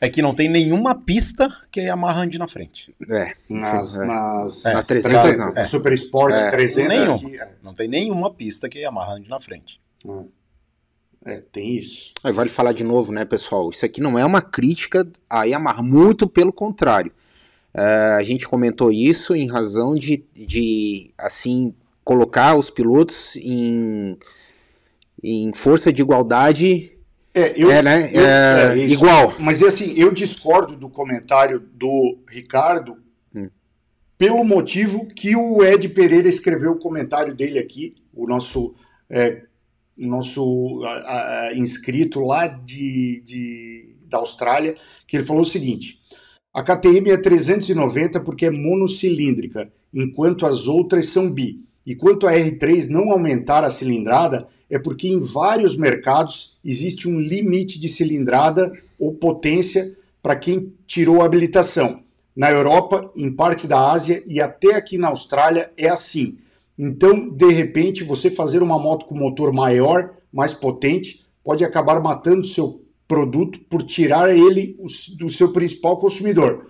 É 0.00 0.08
que 0.08 0.22
não 0.22 0.34
tem 0.34 0.48
nenhuma 0.48 0.94
pista 0.94 1.48
que 1.70 1.78
a 1.78 1.82
Yamaha 1.84 2.22
ande 2.22 2.38
na 2.38 2.48
frente. 2.48 2.92
É, 3.08 3.34
Nas, 3.50 3.96
é. 3.98 4.04
nas, 4.06 4.64
É, 4.66 4.72
nas 4.72 4.86
300 4.86 5.36
não. 5.36 5.48
É. 5.56 5.64
Super 5.66 5.92
Sport 5.92 6.32
É, 6.34 6.50
300. 6.50 6.88
nenhum. 6.88 7.18
que- 7.18 7.36
é, 7.38 7.48
Não 7.62 7.74
tem 7.74 7.86
nenhuma 7.86 8.32
pista 8.32 8.66
que 8.68 8.78
a 8.78 8.82
Yamaha 8.82 9.12
ande 9.16 9.28
na 9.28 9.38
frente. 9.38 9.78
É, 11.24 11.40
tem 11.52 11.76
isso. 11.78 12.12
Aí 12.22 12.32
vale 12.32 12.48
falar 12.50 12.72
de 12.72 12.84
novo, 12.84 13.12
né, 13.12 13.24
pessoal? 13.24 13.70
Isso 13.70 13.84
aqui 13.84 14.00
não 14.00 14.18
é 14.18 14.24
uma 14.24 14.42
crítica 14.42 15.06
à 15.28 15.44
Yamaha, 15.44 15.82
muito 15.82 16.26
pelo 16.28 16.52
contrário. 16.52 17.12
É, 17.74 18.16
a 18.18 18.22
gente 18.22 18.46
comentou 18.48 18.90
isso 18.92 19.34
em 19.34 19.48
razão 19.48 19.94
de, 19.94 20.24
de 20.34 21.10
assim, 21.16 21.74
colocar 22.04 22.54
os 22.56 22.68
pilotos 22.68 23.36
em, 23.36 24.18
em 25.22 25.52
força 25.54 25.92
de 25.92 26.02
igualdade 26.02 26.92
É, 27.34 27.54
eu, 27.56 27.70
É, 27.70 27.80
né? 27.82 28.10
eu- 28.12 28.26
É, 28.26 28.76
isso. 28.76 28.92
igual. 28.94 29.34
Mas 29.38 29.62
assim, 29.62 29.94
eu 29.98 30.12
discordo 30.12 30.76
do 30.76 30.90
comentário 30.90 31.60
do 31.60 32.18
Ricardo 32.28 32.98
Hum. 33.34 33.48
pelo 34.18 34.44
motivo 34.44 35.06
que 35.06 35.34
o 35.34 35.64
Ed 35.64 35.88
Pereira 35.88 36.28
escreveu 36.28 36.72
o 36.72 36.78
comentário 36.78 37.34
dele 37.34 37.58
aqui, 37.58 37.94
o 38.12 38.26
nosso, 38.26 38.74
é, 39.08 39.44
nosso 39.96 40.82
a- 40.84 41.48
a- 41.48 41.54
inscrito 41.54 42.20
lá 42.20 42.46
de, 42.46 43.22
de- 43.24 43.94
da 44.08 44.18
Austrália, 44.18 44.74
que 45.06 45.16
ele 45.16 45.24
falou 45.24 45.42
o 45.42 45.46
seguinte: 45.46 45.98
a 46.52 46.62
KTM 46.62 47.10
é 47.10 47.16
390 47.16 48.20
porque 48.20 48.46
é 48.46 48.50
monocilíndrica, 48.50 49.72
enquanto 49.92 50.46
as 50.46 50.66
outras 50.66 51.06
são 51.06 51.30
bi. 51.30 51.60
E 51.84 51.94
quanto 51.96 52.26
a 52.28 52.32
R3 52.32 52.88
não 52.88 53.10
aumentar 53.10 53.64
a 53.64 53.70
cilindrada, 53.70 54.46
é 54.70 54.78
porque 54.78 55.08
em 55.08 55.18
vários 55.20 55.76
mercados 55.76 56.56
existe 56.64 57.08
um 57.08 57.20
limite 57.20 57.80
de 57.80 57.88
cilindrada 57.88 58.72
ou 58.98 59.14
potência 59.14 59.96
para 60.22 60.36
quem 60.36 60.72
tirou 60.86 61.20
a 61.22 61.24
habilitação. 61.26 62.02
Na 62.34 62.50
Europa, 62.50 63.10
em 63.16 63.30
parte 63.30 63.66
da 63.66 63.90
Ásia 63.90 64.22
e 64.26 64.40
até 64.40 64.74
aqui 64.74 64.96
na 64.96 65.08
Austrália 65.08 65.70
é 65.76 65.88
assim. 65.88 66.38
Então, 66.84 67.28
de 67.28 67.46
repente, 67.52 68.02
você 68.02 68.28
fazer 68.28 68.60
uma 68.60 68.76
moto 68.76 69.06
com 69.06 69.14
motor 69.14 69.52
maior, 69.52 70.14
mais 70.32 70.52
potente, 70.52 71.24
pode 71.44 71.64
acabar 71.64 72.02
matando 72.02 72.44
seu 72.44 72.84
produto 73.06 73.60
por 73.70 73.84
tirar 73.84 74.36
ele 74.36 74.76
do 75.16 75.30
seu 75.30 75.52
principal 75.52 75.96
consumidor. 75.96 76.66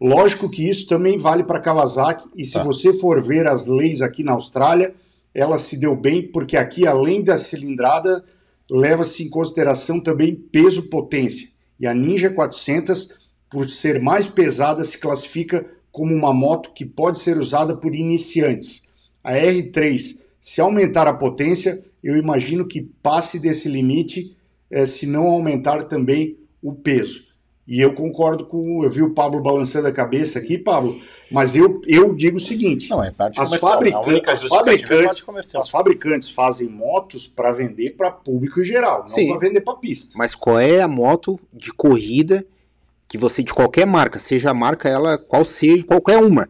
Lógico 0.00 0.48
que 0.48 0.68
isso 0.68 0.86
também 0.86 1.18
vale 1.18 1.42
para 1.42 1.58
Kawasaki, 1.58 2.28
e 2.36 2.44
se 2.44 2.52
Tá. 2.52 2.62
você 2.62 2.92
for 2.92 3.20
ver 3.20 3.48
as 3.48 3.66
leis 3.66 4.02
aqui 4.02 4.22
na 4.22 4.32
Austrália, 4.34 4.94
ela 5.34 5.58
se 5.58 5.76
deu 5.76 5.96
bem, 5.96 6.22
porque 6.22 6.56
aqui, 6.56 6.86
além 6.86 7.24
da 7.24 7.36
cilindrada, 7.36 8.24
leva-se 8.70 9.24
em 9.24 9.28
consideração 9.28 10.00
também 10.00 10.36
peso-potência. 10.36 11.48
E 11.80 11.88
a 11.88 11.92
Ninja 11.92 12.30
400, 12.30 13.14
por 13.50 13.68
ser 13.68 14.00
mais 14.00 14.28
pesada, 14.28 14.84
se 14.84 14.96
classifica 14.96 15.66
como 15.90 16.14
uma 16.14 16.32
moto 16.32 16.72
que 16.72 16.84
pode 16.84 17.18
ser 17.18 17.36
usada 17.36 17.74
por 17.76 17.96
iniciantes. 17.96 18.85
A 19.26 19.32
R3, 19.34 20.20
se 20.40 20.60
aumentar 20.60 21.08
a 21.08 21.12
potência, 21.12 21.82
eu 22.02 22.16
imagino 22.16 22.66
que 22.66 22.82
passe 23.02 23.38
desse 23.40 23.68
limite, 23.68 24.36
eh, 24.70 24.86
se 24.86 25.06
não 25.06 25.26
aumentar 25.26 25.82
também 25.84 26.36
o 26.62 26.72
peso. 26.72 27.26
E 27.68 27.80
eu 27.80 27.92
concordo 27.94 28.46
com. 28.46 28.84
Eu 28.84 28.90
vi 28.90 29.02
o 29.02 29.12
Pablo 29.12 29.42
balançando 29.42 29.88
a 29.88 29.92
cabeça 29.92 30.38
aqui, 30.38 30.56
Pablo, 30.56 31.00
mas 31.32 31.56
eu, 31.56 31.80
eu 31.88 32.14
digo 32.14 32.36
o 32.36 32.40
seguinte: 32.40 32.88
Não, 32.88 33.02
é 33.02 33.10
parte 33.10 33.40
As 33.40 33.48
comercial. 33.48 33.72
fabrica- 33.72 33.96
a 33.96 34.00
única 34.02 34.32
as 34.32 34.44
é 34.44 34.48
fabricantes- 34.48 35.20
comercial. 35.20 35.62
os 35.64 35.68
fabricantes 35.68 36.30
fazem 36.30 36.68
motos 36.68 37.26
para 37.26 37.50
vender 37.50 37.96
para 37.96 38.12
público 38.12 38.60
em 38.60 38.64
geral, 38.64 39.04
não 39.08 39.26
para 39.30 39.38
vender 39.48 39.62
para 39.62 39.74
pista. 39.78 40.12
Mas 40.16 40.36
qual 40.36 40.60
é 40.60 40.80
a 40.80 40.86
moto 40.86 41.40
de 41.52 41.72
corrida 41.72 42.44
que 43.08 43.18
você, 43.18 43.42
de 43.42 43.52
qualquer 43.52 43.84
marca, 43.86 44.20
seja 44.20 44.50
a 44.50 44.54
marca 44.54 44.88
ela, 44.88 45.18
qual 45.18 45.44
seja, 45.44 45.84
qualquer 45.84 46.18
uma, 46.22 46.48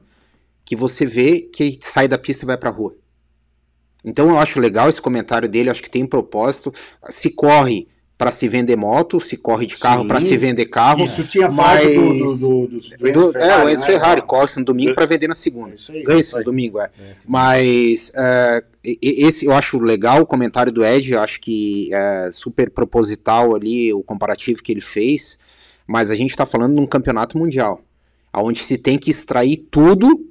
que 0.66 0.76
você 0.76 1.06
vê 1.06 1.40
que 1.40 1.78
sai 1.80 2.06
da 2.08 2.18
pista 2.18 2.44
e 2.44 2.46
vai 2.46 2.58
pra 2.58 2.68
rua? 2.68 2.94
Então 4.04 4.28
eu 4.28 4.38
acho 4.38 4.60
legal 4.60 4.88
esse 4.88 5.00
comentário 5.00 5.48
dele, 5.48 5.70
acho 5.70 5.82
que 5.82 5.90
tem 5.90 6.04
propósito. 6.04 6.72
Se 7.08 7.30
corre 7.30 7.88
para 8.18 8.30
se 8.32 8.48
vender 8.48 8.76
moto, 8.76 9.20
se 9.20 9.36
corre 9.36 9.66
de 9.66 9.76
carro 9.76 10.06
para 10.06 10.20
se 10.20 10.36
vender 10.36 10.66
carro. 10.66 11.04
Isso 11.04 11.24
tinha 11.24 11.50
frase 11.50 11.94
do, 11.94 12.00
do, 12.14 12.26
do, 12.26 12.66
do, 12.68 13.12
do 13.12 13.32
Do- 13.32 13.38
é, 13.38 13.62
o 13.64 13.68
Enzo 13.68 13.82
né? 13.82 13.86
Ferrari, 13.88 14.22
corre 14.22 14.46
no 14.56 14.64
domingo 14.64 14.94
para 14.94 15.06
vender 15.06 15.28
na 15.28 15.34
segunda. 15.34 15.72
É 15.72 15.74
isso 15.74 15.92
aí. 15.92 16.02
Ganha-se 16.02 16.36
no 16.36 16.44
domingo, 16.44 16.80
é. 16.80 16.84
É. 16.84 17.12
Mas 17.28 18.10
é, 18.14 18.64
esse 19.02 19.44
eu 19.46 19.52
acho 19.52 19.78
legal 19.78 20.22
o 20.22 20.26
comentário 20.26 20.72
do 20.72 20.84
Ed, 20.84 21.12
eu 21.12 21.20
acho 21.20 21.40
que 21.40 21.90
é 21.92 22.30
super 22.32 22.70
proposital 22.70 23.54
ali 23.54 23.92
o 23.92 24.02
comparativo 24.02 24.62
que 24.62 24.72
ele 24.72 24.80
fez, 24.80 25.38
mas 25.86 26.10
a 26.10 26.14
gente 26.14 26.30
está 26.30 26.46
falando 26.46 26.74
de 26.74 26.80
um 26.80 26.86
campeonato 26.86 27.36
mundial, 27.36 27.82
onde 28.34 28.60
se 28.60 28.78
tem 28.78 28.98
que 28.98 29.10
extrair 29.10 29.66
tudo 29.70 30.26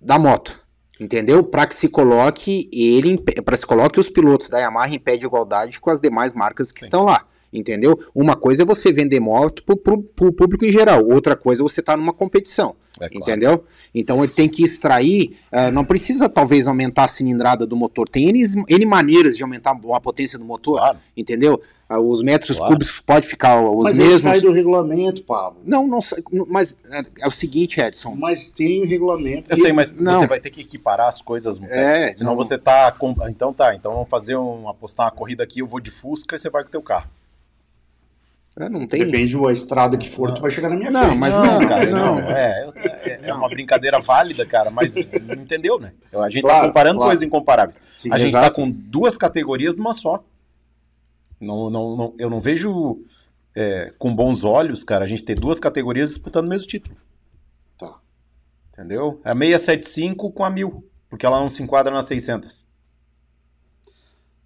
da 0.00 0.18
moto, 0.18 0.58
entendeu? 1.00 1.42
Para 1.44 1.66
que 1.66 1.74
se 1.74 1.88
coloque 1.88 2.68
ele, 2.72 3.18
para 3.44 3.56
se 3.56 3.66
coloque 3.66 3.98
os 4.00 4.08
pilotos 4.08 4.48
da 4.48 4.58
Yamaha 4.58 4.94
em 4.94 4.98
pé 4.98 5.16
de 5.16 5.26
igualdade 5.26 5.80
com 5.80 5.90
as 5.90 6.00
demais 6.00 6.32
marcas 6.32 6.70
que 6.72 6.80
Sim. 6.80 6.86
estão 6.86 7.02
lá. 7.02 7.24
Entendeu? 7.50 7.98
Uma 8.14 8.36
coisa 8.36 8.62
é 8.62 8.66
você 8.66 8.92
vender 8.92 9.20
moto 9.20 9.62
pro- 9.64 10.02
pro 10.02 10.30
público 10.30 10.66
em 10.66 10.70
geral, 10.70 11.02
outra 11.08 11.34
coisa 11.34 11.62
é 11.62 11.64
você 11.64 11.80
estar 11.80 11.96
numa 11.96 12.12
competição. 12.12 12.76
É 13.00 13.08
claro. 13.08 13.14
Entendeu? 13.14 13.64
Então 13.94 14.22
ele 14.22 14.30
tem 14.30 14.46
que 14.50 14.62
extrair. 14.62 15.34
eh, 15.50 15.70
não 15.70 15.82
precisa 15.82 16.28
talvez 16.28 16.66
aumentar 16.66 17.04
a 17.04 17.08
cilindrada 17.08 17.64
do 17.66 17.74
motor. 17.74 18.06
Tem 18.06 18.28
N, 18.28 18.44
N 18.68 18.84
maneiras 18.84 19.34
de 19.34 19.42
aumentar 19.42 19.70
a 19.70 20.00
potência 20.00 20.38
do 20.38 20.44
motor. 20.44 20.76
Claro. 20.78 20.98
Entendeu? 21.16 21.58
Ah, 21.90 21.98
os 21.98 22.22
metros 22.22 22.58
Claro. 22.58 22.74
cúbicos 22.74 23.00
pode 23.00 23.26
ficar 23.26 23.62
os 23.62 23.82
Mas 23.84 23.96
mesmos. 23.96 24.20
sai 24.20 24.40
do 24.42 24.52
regulamento, 24.52 25.22
Pablo. 25.22 25.62
Não, 25.64 25.86
não 25.86 26.02
sai- 26.02 26.22
mas 26.48 26.84
é, 26.92 27.02
é 27.22 27.26
o 27.26 27.30
seguinte, 27.30 27.80
Edson. 27.80 28.14
Mas 28.14 28.48
tem 28.48 28.84
regulamento. 28.84 29.50
Eu 29.50 29.56
sei, 29.56 29.72
mas 29.72 29.90
Não. 29.90 30.18
você 30.18 30.26
vai 30.26 30.38
ter 30.38 30.50
que 30.50 30.60
equiparar 30.60 31.08
as 31.08 31.22
coisas. 31.22 31.58
É, 31.62 32.10
senão 32.10 32.32
não- 32.32 32.36
você 32.36 32.58
tá. 32.58 32.92
com- 32.92 33.14
Então 33.28 33.54
tá, 33.54 33.74
então 33.74 33.92
vamos 33.94 34.08
fazer 34.10 34.36
um. 34.36 34.68
apostar 34.68 35.06
uma 35.06 35.12
corrida 35.12 35.42
aqui, 35.42 35.60
eu 35.60 35.66
vou 35.66 35.80
de 35.80 35.90
Fusca 35.90 36.36
e 36.36 36.38
você 36.38 36.50
vai 36.50 36.62
com 36.62 36.68
o 36.68 36.72
teu 36.72 36.82
carro. 36.82 37.08
É, 38.60 38.68
não 38.68 38.86
tem. 38.86 39.04
Depende 39.04 39.40
da 39.40 39.52
estrada 39.52 39.96
que 39.96 40.10
for, 40.10 40.32
tu 40.34 40.42
vai 40.42 40.50
chegar 40.50 40.68
na 40.68 40.76
minha 40.76 40.90
Não, 40.90 41.04
frente. 41.04 41.18
mas 41.18 41.34
não, 41.34 41.66
cara, 41.68 41.86
não. 41.86 42.16
não. 42.16 42.30
É, 42.30 42.70
é, 43.04 43.20
é 43.28 43.32
uma 43.34 43.48
brincadeira 43.48 44.00
válida, 44.00 44.44
cara, 44.44 44.68
mas 44.70 45.10
não 45.22 45.36
entendeu, 45.36 45.78
né? 45.78 45.92
A 46.12 46.28
gente 46.28 46.42
Claro, 46.42 46.62
tá 46.62 46.66
comparando 46.66 46.96
claro. 46.96 47.08
coisas 47.10 47.22
incomparáveis. 47.22 47.80
Sim, 47.96 48.10
a 48.12 48.18
gente 48.18 48.28
exato. 48.30 48.46
tá 48.46 48.54
com 48.60 48.68
duas 48.68 49.16
categorias 49.16 49.74
numa 49.76 49.92
só. 49.92 50.22
Não, 51.40 51.70
não, 51.70 51.96
não, 51.96 52.14
eu 52.18 52.28
não 52.28 52.40
vejo 52.40 53.00
é, 53.54 53.92
com 53.98 54.14
bons 54.14 54.44
olhos, 54.44 54.82
cara, 54.84 55.04
a 55.04 55.08
gente 55.08 55.24
ter 55.24 55.38
duas 55.38 55.58
categorias 55.60 56.10
disputando 56.10 56.46
o 56.46 56.48
mesmo 56.48 56.66
título. 56.66 56.96
Tá. 57.78 57.94
Entendeu? 58.72 59.20
É 59.24 59.30
a 59.30 59.34
675 59.34 60.30
com 60.32 60.44
a 60.44 60.50
1000, 60.50 60.84
porque 61.08 61.24
ela 61.26 61.38
não 61.40 61.48
se 61.48 61.62
enquadra 61.62 61.92
nas 61.92 62.06
600. 62.06 62.66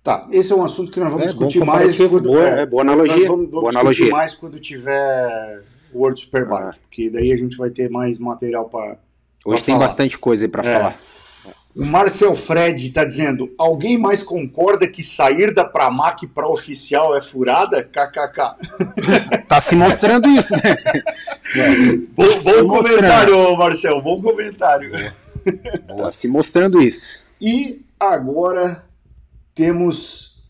Tá, 0.03 0.29
esse 0.33 0.53
é 0.53 0.57
um 0.57 0.65
assunto 0.65 0.91
que 0.91 0.99
nós 0.99 1.11
vamos 1.11 1.23
É, 1.23 1.33
bom 1.33 1.47
discutir 1.47 1.65
mais. 1.65 1.97
quando- 1.97 2.23
boa- 2.23 2.49
é, 2.49 2.67
boa 2.67 2.83
analogia, 2.83 3.15
Nós 3.19 3.27
vamos, 3.29 3.51
vamos 3.51 3.51
boa 3.53 3.63
discutir 3.71 3.79
analogia. 3.79 4.11
mais 4.11 4.35
quando 4.35 4.59
tiver 4.61 5.63
o 5.93 5.99
World 6.01 6.19
Superbike, 6.21 6.63
Ah. 6.63 6.75
porque 6.83 7.09
daí 7.09 7.33
a 7.33 7.37
gente 7.37 7.57
vai 7.57 7.71
ter 7.71 7.89
mais 7.89 8.19
material 8.19 8.69
para. 8.69 8.99
Hoje 9.45 9.63
tem 9.65 9.75
falar. 9.75 9.87
bastante 9.87 10.19
coisa 10.19 10.45
aí 10.45 10.51
pra 10.51 10.63
É. 10.63 10.73
falar. 10.79 10.99
O 11.75 11.87
Marcel 11.87 12.37
Fred 12.37 12.87
está 12.87 13.03
dizendo: 13.05 13.51
alguém 13.57 13.97
mais 13.97 14.23
concorda 14.23 14.87
que 14.87 15.03
sair 15.03 15.55
da 15.55 15.65
Pramac 15.65 16.27
para 16.27 16.47
oficial 16.47 17.17
é 17.17 17.23
furada? 17.23 17.83
KKK. 17.83 19.43
Tá 19.49 19.61
se 19.61 19.75
mostrando 19.77 20.29
isso, 20.29 20.55
né? 20.55 20.77
Bom, 22.15 22.37
se 22.37 22.63
bom 22.63 22.69
mostrando. 22.69 22.97
comentário, 22.97 23.57
Marcel, 23.57 24.01
bom 24.01 24.23
comentário. 24.23 25.13
Tá 25.97 26.11
se 26.11 26.27
mostrando 26.27 26.81
isso. 26.81 27.23
E 27.41 27.83
agora 28.01 28.83
temos. 29.55 30.43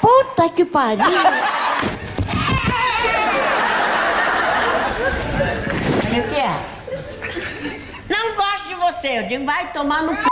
Puta 0.00 0.48
que 0.54 0.64
pariu! 0.64 1.04
O 6.10 6.22
que 6.28 6.40
é? 6.40 6.60
Não 8.08 8.34
gosto 8.34 8.68
de 8.68 8.74
você, 9.00 9.18
eu 9.18 9.26
digo, 9.26 9.46
vai 9.46 9.72
tomar 9.72 10.02
no 10.02 10.14
c... 10.14 10.28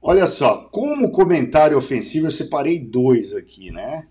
Olha 0.00 0.26
só, 0.26 0.68
como 0.72 1.12
comentário 1.12 1.76
ofensivo, 1.76 2.26
eu 2.26 2.30
separei 2.30 2.78
dois 2.78 3.34
aqui, 3.34 3.70
né? 3.70 4.06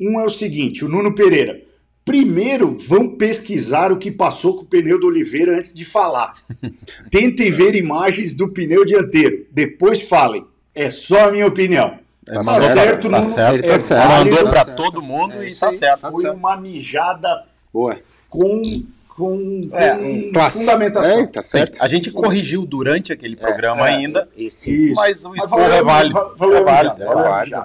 Um 0.00 0.18
é 0.18 0.24
o 0.24 0.30
seguinte: 0.30 0.84
o 0.84 0.88
Nuno 0.88 1.14
Pereira. 1.14 1.62
Primeiro, 2.04 2.76
vão 2.78 3.16
pesquisar 3.16 3.92
o 3.92 3.98
que 3.98 4.10
passou 4.10 4.56
com 4.56 4.62
o 4.62 4.66
pneu 4.66 4.98
do 4.98 5.06
Oliveira 5.06 5.58
antes 5.58 5.74
de 5.74 5.84
falar. 5.84 6.42
Tentem 7.10 7.50
ver 7.50 7.74
imagens 7.74 8.32
do 8.32 8.48
pneu 8.48 8.84
dianteiro. 8.84 9.46
Depois 9.52 10.00
falem. 10.00 10.46
É 10.74 10.90
só 10.90 11.28
a 11.28 11.30
minha 11.30 11.46
opinião. 11.46 11.98
Tá 12.28 12.34
Tá 12.34 12.44
certo, 12.44 12.72
certo, 12.74 13.10
tá 13.10 13.22
certo. 13.22 13.54
Ele 13.54 13.62
tá 13.62 13.74
É 13.74 13.78
certo. 13.78 14.08
Mandou 14.08 14.48
pra 14.48 14.64
certo. 14.64 14.76
todo 14.76 15.02
mundo 15.02 15.34
É 15.34 15.48
e 15.48 15.54
tá 15.54 15.70
certo. 15.70 16.00
tá 16.02 16.12
Foi 16.12 16.22
certo. 16.22 16.36
uma 16.36 16.56
mijada 16.56 17.44
Boa. 17.72 17.96
com, 18.28 18.62
com, 19.08 19.68
É, 19.72 19.96
com 19.96 20.32
Classe. 20.32 20.58
fundamentação. 20.60 21.20
É, 21.20 21.26
tá 21.26 21.42
certo. 21.42 21.78
A 21.82 21.88
gente 21.88 22.10
corrigiu 22.10 22.64
durante 22.66 23.12
aquele 23.12 23.34
programa 23.36 23.88
é. 23.88 23.94
ainda, 23.94 24.28
Esse, 24.36 24.70
Isso. 24.90 24.94
mas 24.94 25.24
o 25.24 25.34
esporro 25.34 25.62
valeu, 25.62 25.74
é 25.76 25.82
válido. 25.82 26.18
é 26.18 26.62
válido, 26.62 26.96
já, 26.98 27.04
é 27.04 27.14
válido. 27.14 27.64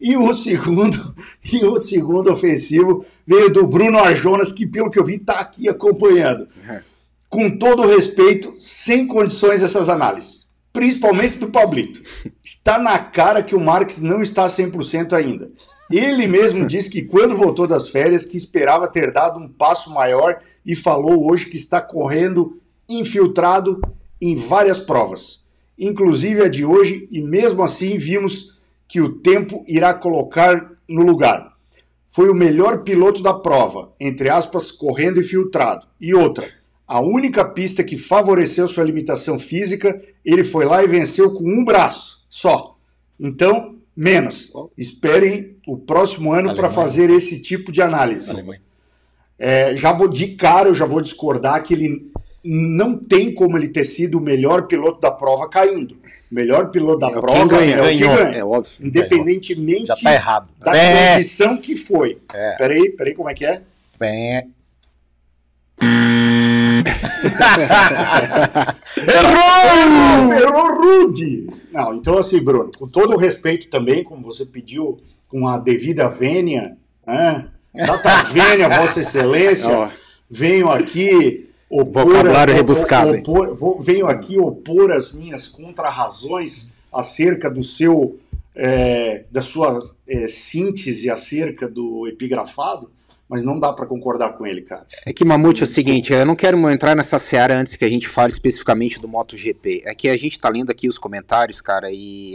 E 0.00 0.16
o 0.16 0.32
segundo, 0.34 1.14
e 1.52 1.64
o 1.64 1.78
segundo 1.78 2.32
ofensivo 2.32 3.04
veio 3.26 3.50
do 3.52 3.66
Bruno 3.66 3.98
Arjonas, 3.98 4.52
que 4.52 4.66
pelo 4.66 4.90
que 4.90 4.98
eu 4.98 5.04
vi 5.04 5.18
tá 5.18 5.34
aqui 5.40 5.68
acompanhando. 5.68 6.48
É. 6.68 6.82
Com 7.28 7.58
todo 7.58 7.82
o 7.82 7.86
respeito, 7.86 8.54
sem 8.56 9.06
condições 9.06 9.62
essas 9.62 9.88
análises, 9.88 10.50
principalmente 10.72 11.38
do 11.38 11.48
Pablito. 11.48 12.00
Está 12.68 12.78
na 12.78 12.98
cara 12.98 13.42
que 13.42 13.54
o 13.54 13.60
Marques 13.60 14.02
não 14.02 14.20
está 14.20 14.46
100% 14.46 15.14
ainda. 15.14 15.50
Ele 15.90 16.26
mesmo 16.26 16.66
disse 16.68 16.90
que 16.90 17.06
quando 17.06 17.34
voltou 17.34 17.66
das 17.66 17.88
férias 17.88 18.26
que 18.26 18.36
esperava 18.36 18.86
ter 18.86 19.10
dado 19.10 19.40
um 19.40 19.48
passo 19.48 19.90
maior 19.90 20.38
e 20.66 20.76
falou 20.76 21.30
hoje 21.30 21.46
que 21.46 21.56
está 21.56 21.80
correndo 21.80 22.60
infiltrado 22.86 23.80
em 24.20 24.36
várias 24.36 24.78
provas, 24.78 25.46
inclusive 25.78 26.42
a 26.42 26.48
de 26.48 26.62
hoje, 26.62 27.08
e 27.10 27.22
mesmo 27.22 27.62
assim 27.62 27.96
vimos 27.96 28.60
que 28.86 29.00
o 29.00 29.14
tempo 29.14 29.64
irá 29.66 29.94
colocar 29.94 30.72
no 30.86 31.00
lugar. 31.00 31.54
Foi 32.10 32.28
o 32.28 32.34
melhor 32.34 32.82
piloto 32.82 33.22
da 33.22 33.32
prova, 33.32 33.94
entre 33.98 34.28
aspas, 34.28 34.70
correndo 34.70 35.20
infiltrado. 35.20 35.86
E 35.98 36.12
outra, 36.12 36.46
a 36.86 37.00
única 37.00 37.46
pista 37.46 37.82
que 37.82 37.96
favoreceu 37.96 38.68
sua 38.68 38.84
limitação 38.84 39.38
física, 39.38 39.98
ele 40.22 40.44
foi 40.44 40.66
lá 40.66 40.84
e 40.84 40.86
venceu 40.86 41.32
com 41.32 41.44
um 41.48 41.64
braço 41.64 42.17
só. 42.28 42.76
Então, 43.18 43.76
menos. 43.96 44.52
Esperem 44.76 45.56
o 45.66 45.76
próximo 45.76 46.32
ano 46.32 46.54
para 46.54 46.68
fazer 46.68 47.10
esse 47.10 47.40
tipo 47.42 47.70
de 47.72 47.82
análise. 47.82 48.32
É, 49.38 49.74
já 49.76 49.92
vou 49.92 50.08
de 50.08 50.28
cara, 50.34 50.68
eu 50.68 50.74
já 50.74 50.84
vou 50.84 51.00
discordar 51.00 51.62
que 51.62 51.72
ele 51.74 52.10
não 52.44 52.96
tem 52.96 53.32
como 53.34 53.56
ele 53.56 53.68
ter 53.68 53.84
sido 53.84 54.18
o 54.18 54.20
melhor 54.20 54.66
piloto 54.66 55.00
da 55.00 55.10
prova 55.10 55.48
caindo. 55.48 55.96
O 56.30 56.34
melhor 56.34 56.70
piloto 56.70 56.98
da 57.00 57.08
É 57.08 57.20
prova 57.20 57.38
quem 57.38 57.48
ganha, 57.48 57.76
é 57.76 57.82
o 57.82 57.86
que 57.88 57.98
ganhou. 57.98 58.16
ganha. 58.16 58.36
É 58.36 58.44
óbvio. 58.44 58.72
Independentemente 58.86 59.86
Já 59.86 59.94
tá 59.96 60.12
errado. 60.14 60.48
da 60.58 60.76
É. 60.76 61.14
condição 61.14 61.56
que 61.56 61.74
foi. 61.76 62.18
É. 62.34 62.56
Peraí, 62.56 62.90
peraí, 62.90 63.14
como 63.14 63.30
é 63.30 63.34
que 63.34 63.46
é? 63.46 63.62
Pé. 63.98 64.46
Errou! 68.98 70.32
Errou 70.32 70.76
rude! 71.06 71.46
Não, 71.72 71.94
então 71.94 72.18
assim, 72.18 72.40
Bruno, 72.40 72.70
com 72.78 72.88
todo 72.88 73.14
o 73.14 73.18
respeito 73.18 73.68
também, 73.68 74.04
como 74.04 74.22
você 74.22 74.44
pediu, 74.44 74.98
com 75.28 75.46
a 75.46 75.58
devida 75.58 76.08
vênia, 76.08 76.76
né? 77.06 77.48
Data 77.74 78.24
vênia, 78.32 78.68
Vossa 78.68 79.00
Excelência, 79.00 79.90
venho 80.30 80.70
aqui 80.70 81.48
opor... 81.70 82.04
Vocabulário 82.06 82.54
rebuscado, 82.54 83.12
opor- 83.18 83.54
vou- 83.54 83.80
venho 83.80 84.06
aqui 84.06 84.38
opor 84.38 84.90
as 84.92 85.12
minhas 85.12 85.46
contrarrazões 85.48 86.70
acerca 86.92 87.50
do 87.50 87.62
seu... 87.62 88.18
é, 88.56 89.24
da 89.30 89.42
sua 89.42 89.78
é, 90.08 90.26
síntese 90.28 91.10
acerca 91.10 91.68
do 91.68 92.06
epigrafado, 92.08 92.90
mas 93.28 93.42
não 93.42 93.60
dá 93.60 93.72
para 93.72 93.86
concordar 93.86 94.30
com 94.36 94.46
ele, 94.46 94.62
cara. 94.62 94.86
É 95.04 95.12
que, 95.12 95.24
Mamute, 95.24 95.60
é 95.60 95.64
o 95.64 95.66
seguinte, 95.66 96.12
eu 96.12 96.24
não 96.24 96.34
quero 96.34 96.58
entrar 96.70 96.96
nessa 96.96 97.18
seara 97.18 97.58
antes 97.58 97.76
que 97.76 97.84
a 97.84 97.88
gente 97.88 98.08
fale 98.08 98.32
especificamente 98.32 98.98
do 98.98 99.06
MotoGP. 99.06 99.82
É 99.84 99.94
que 99.94 100.08
a 100.08 100.16
gente 100.16 100.40
tá 100.40 100.48
lendo 100.48 100.70
aqui 100.70 100.88
os 100.88 100.98
comentários, 100.98 101.60
cara, 101.60 101.90
e 101.92 102.34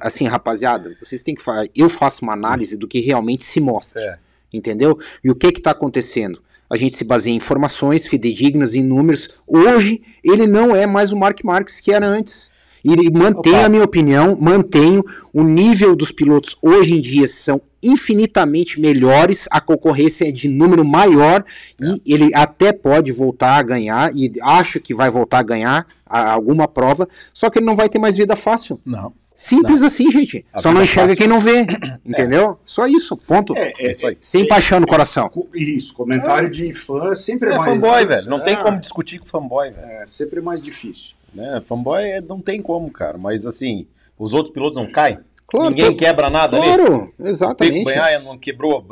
assim, 0.00 0.26
rapaziada, 0.26 0.96
vocês 1.02 1.22
têm 1.22 1.34
que 1.34 1.42
fazer. 1.42 1.70
Eu 1.76 1.88
faço 1.88 2.22
uma 2.22 2.32
análise 2.32 2.78
do 2.78 2.88
que 2.88 3.00
realmente 3.00 3.44
se 3.44 3.60
mostra. 3.60 4.02
É. 4.02 4.30
Entendeu? 4.52 4.98
E 5.22 5.30
o 5.30 5.34
que 5.34 5.52
que 5.52 5.62
tá 5.62 5.70
acontecendo? 5.70 6.42
A 6.68 6.76
gente 6.76 6.96
se 6.96 7.04
baseia 7.04 7.34
em 7.34 7.36
informações 7.36 8.06
fidedignas, 8.06 8.74
em 8.74 8.82
números. 8.82 9.28
Hoje, 9.46 10.02
ele 10.24 10.46
não 10.46 10.74
é 10.74 10.86
mais 10.86 11.12
o 11.12 11.16
Mark 11.16 11.42
Marques 11.44 11.80
que 11.80 11.92
era 11.92 12.06
antes. 12.06 12.50
E 12.84 12.92
ele 12.92 13.10
mantém 13.10 13.52
Opa. 13.52 13.66
a 13.66 13.68
minha 13.68 13.84
opinião, 13.84 14.36
mantenho 14.40 15.04
o 15.32 15.42
nível 15.42 15.94
dos 15.94 16.10
pilotos 16.10 16.56
hoje 16.62 16.96
em 16.96 17.00
dia 17.00 17.28
são 17.28 17.60
infinitamente 17.82 18.80
melhores, 18.80 19.46
a 19.50 19.60
concorrência 19.60 20.28
é 20.28 20.32
de 20.32 20.48
número 20.48 20.84
maior 20.84 21.44
e 21.80 22.00
ele 22.14 22.34
até 22.34 22.72
pode 22.72 23.12
voltar 23.12 23.56
a 23.56 23.62
ganhar 23.62 24.14
e 24.14 24.30
acho 24.42 24.80
que 24.80 24.94
vai 24.94 25.10
voltar 25.10 25.38
a 25.38 25.42
ganhar 25.42 25.86
a- 26.06 26.30
alguma 26.32 26.66
prova, 26.66 27.08
só 27.32 27.48
que 27.50 27.58
ele 27.58 27.66
não 27.66 27.76
vai 27.76 27.88
ter 27.88 27.98
mais 27.98 28.16
vida 28.16 28.34
fácil. 28.36 28.80
Não. 28.84 29.12
Simples 29.34 29.82
assim, 29.82 30.10
gente. 30.10 30.44
A 30.52 30.58
Só 30.58 30.70
não 30.70 30.82
enxerga 30.82 31.08
fácil. 31.14 31.16
quem 31.18 31.26
não 31.26 31.40
vê, 31.40 31.64
entendeu? 32.04 32.58
Só 32.66 32.86
isso, 32.86 33.16
ponto. 33.16 33.56
É, 33.56 33.72
É 33.78 33.92
isso 33.92 34.06
aí. 34.06 34.18
Sem 34.20 34.46
paixão 34.46 34.78
no 34.80 34.86
coração. 34.86 35.30
Co- 35.30 35.48
Isso, 35.54 35.94
comentário 35.94 36.50
de 36.50 36.74
fã 36.74 37.14
sempre 37.14 37.48
é, 37.48 37.54
É 37.54 37.56
mais... 37.56 37.70
fanboy, 37.80 38.04
velho. 38.04 38.28
Não 38.28 38.38
tem 38.38 38.52
É, 38.54 38.62
como 38.62 38.78
discutir 38.78 39.18
com 39.18 39.24
fanboy, 39.24 39.70
velho. 39.70 39.86
É 39.86 40.06
sempre 40.06 40.42
mais 40.42 40.60
difícil. 40.60 41.14
Né? 41.34 41.62
Fanboy 41.64 42.02
é- 42.04 42.20
não 42.20 42.38
tem 42.40 42.60
como, 42.60 42.90
cara. 42.90 43.16
Mas 43.16 43.46
assim, 43.46 43.86
os 44.18 44.34
outros 44.34 44.52
pilotos 44.52 44.76
não 44.76 44.90
caem. 44.92 45.18
Claro, 45.50 45.70
Ninguém 45.70 45.96
quebra 45.96 46.30
nada 46.30 46.56
ali. 46.56 46.66
Claro, 46.66 46.94
O 46.96 47.06
Peco 47.08 47.28
exatamente. 47.28 47.84
Banhaia 47.84 48.20
não 48.20 48.38
quebrou, 48.38 48.84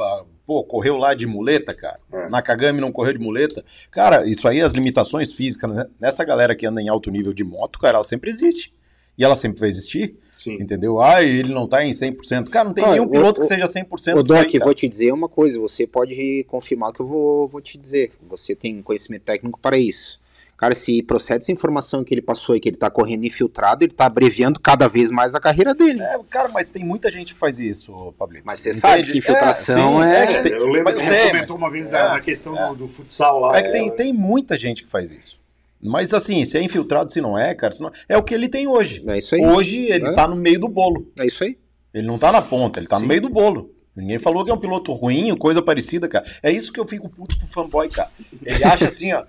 pô, 0.47 0.65
correu 0.65 0.97
lá 0.97 1.15
de 1.15 1.27
muleta, 1.27 1.73
cara. 1.75 1.99
É. 2.13 2.29
Nakagami 2.29 2.81
não 2.81 2.91
correu 2.91 3.13
de 3.13 3.19
muleta. 3.19 3.65
Cara, 3.91 4.27
isso 4.27 4.47
aí, 4.49 4.61
as 4.61 4.73
limitações 4.73 5.33
físicas, 5.33 5.73
né? 5.75 5.87
nessa 6.01 6.25
galera 6.25 6.55
que 6.57 6.67
anda 6.67 6.81
em 6.83 6.89
alto 6.89 7.11
nível 7.11 7.33
de 7.33 7.45
moto, 7.45 7.79
cara, 7.79 7.97
ela 7.99 8.05
sempre 8.05 8.29
existe. 8.31 8.73
E 9.17 9.25
ela 9.25 9.35
sempre 9.35 9.59
vai 9.59 9.69
existir, 9.69 10.15
Sim. 10.37 10.55
entendeu? 10.61 11.01
Ah, 11.01 11.23
ele 11.25 11.53
não 11.53 11.67
tá 11.67 11.85
em 11.85 11.91
100%. 11.93 12.51
Cara, 12.51 12.67
não 12.69 12.73
tem 12.75 12.85
Ah, 12.85 12.93
nenhum 12.93 13.09
piloto 13.09 13.41
o- 13.41 13.43
que 13.43 13.49
seja 13.49 13.67
100% 13.67 14.21
Ô, 14.21 14.25
por 14.25 14.37
aí, 14.37 14.43
Doc, 14.45 14.53
cara. 14.53 14.65
vou 14.65 14.75
te 14.75 14.89
dizer 14.89 15.13
uma 15.13 15.29
coisa, 15.29 15.59
você 15.59 15.87
pode 15.89 16.45
confirmar 16.49 16.93
que 16.93 17.01
eu 17.01 17.07
vou, 17.07 17.49
vou 17.49 17.61
te 17.61 17.77
dizer. 17.77 18.13
Você 18.29 18.55
tem 18.55 18.81
conhecimento 18.81 19.23
técnico 19.23 19.59
para 19.61 19.77
isso. 19.77 20.21
Cara, 20.59 20.75
se 20.75 21.01
procede 21.05 21.45
essa 21.45 21.53
informação 21.53 22.03
que 22.03 22.13
ele 22.13 22.21
passou 22.21 22.57
e 22.57 22.61
que 22.61 22.69
ele 22.69 22.77
tá 22.77 22.91
correndo 22.91 23.25
infiltrado, 23.25 23.85
ele 23.85 23.93
tá 23.93 24.07
abreviando 24.07 24.59
cada 24.59 24.89
vez 24.89 25.09
mais 25.09 25.33
a 25.35 25.41
carreira 25.41 25.73
dele. 25.73 26.03
É, 26.03 26.19
cara, 26.29 26.49
mas 26.49 26.69
tem 26.73 26.85
muita 26.85 27.11
gente 27.13 27.33
que 27.33 27.39
faz 27.39 27.61
isso, 27.61 28.13
Pablito. 28.19 28.43
Mas 28.45 28.59
você 28.59 28.75
sabe 28.75 29.05
que 29.05 29.19
infiltração 29.19 30.03
sim, 30.03 30.09
é- 30.09 30.27
que 30.27 30.43
tem- 30.43 30.53
eu 30.53 30.67
lembro 30.69 30.93
que 30.95 31.01
você 31.01 31.07
sei, 31.11 31.27
comentou 31.29 31.55
mas- 31.55 31.63
uma 31.63 31.71
vez 31.71 31.93
é, 31.93 32.03
na, 32.03 32.21
questão 32.21 32.55
do, 32.71 32.75
do 32.75 32.89
futsal 32.89 33.39
lá. 33.41 33.57
É 33.57 33.63
que 33.63 33.71
tem, 33.71 33.89
tem 33.95 34.13
muita 34.13 34.59
gente 34.59 34.83
que 34.83 34.91
faz 34.91 35.13
isso. 35.13 35.39
Mas 35.81 36.13
assim, 36.13 36.45
se 36.45 36.59
é 36.59 36.63
infiltrado, 36.63 37.09
se 37.09 37.21
não 37.21 37.39
é, 37.39 37.55
cara, 37.55 37.73
se 37.73 37.81
não- 37.81 37.93
é 38.09 38.17
o 38.19 38.23
que 38.25 38.35
ele 38.35 38.49
tem 38.49 38.67
hoje. 38.67 39.05
É 39.07 39.17
isso 39.17 39.37
aí. 39.37 39.47
Hoje 39.47 39.83
ele 39.85 40.09
É. 40.09 40.13
tá 40.13 40.27
no 40.27 40.35
meio 40.35 40.59
do 40.59 40.67
bolo. 40.69 41.07
É 41.21 41.25
isso 41.25 41.45
aí. 41.45 41.57
Ele 41.95 42.07
não 42.09 42.19
tá 42.19 42.33
na 42.33 42.43
ponta, 42.43 42.81
ele 42.81 42.89
tá 42.89 42.97
Sim. 42.97 43.03
no 43.03 43.09
meio 43.09 43.21
do 43.21 43.29
bolo. 43.29 43.71
Ninguém 43.95 44.19
falou 44.19 44.45
que 44.45 44.51
é 44.51 44.55
um 44.55 44.59
piloto 44.59 44.93
ruim, 44.93 45.37
coisa 45.37 45.63
parecida, 45.63 46.09
cara. 46.09 46.25
É 46.43 46.51
isso 46.51 46.73
que 46.73 46.81
eu 46.81 46.87
fico 46.87 47.09
puto 47.09 47.39
com 47.39 47.45
o 47.45 47.49
fanboy, 47.49 47.89
cara. 47.89 48.11
Ele 48.45 48.65
acha 48.65 48.87
assim, 48.87 49.13
ó. 49.13 49.23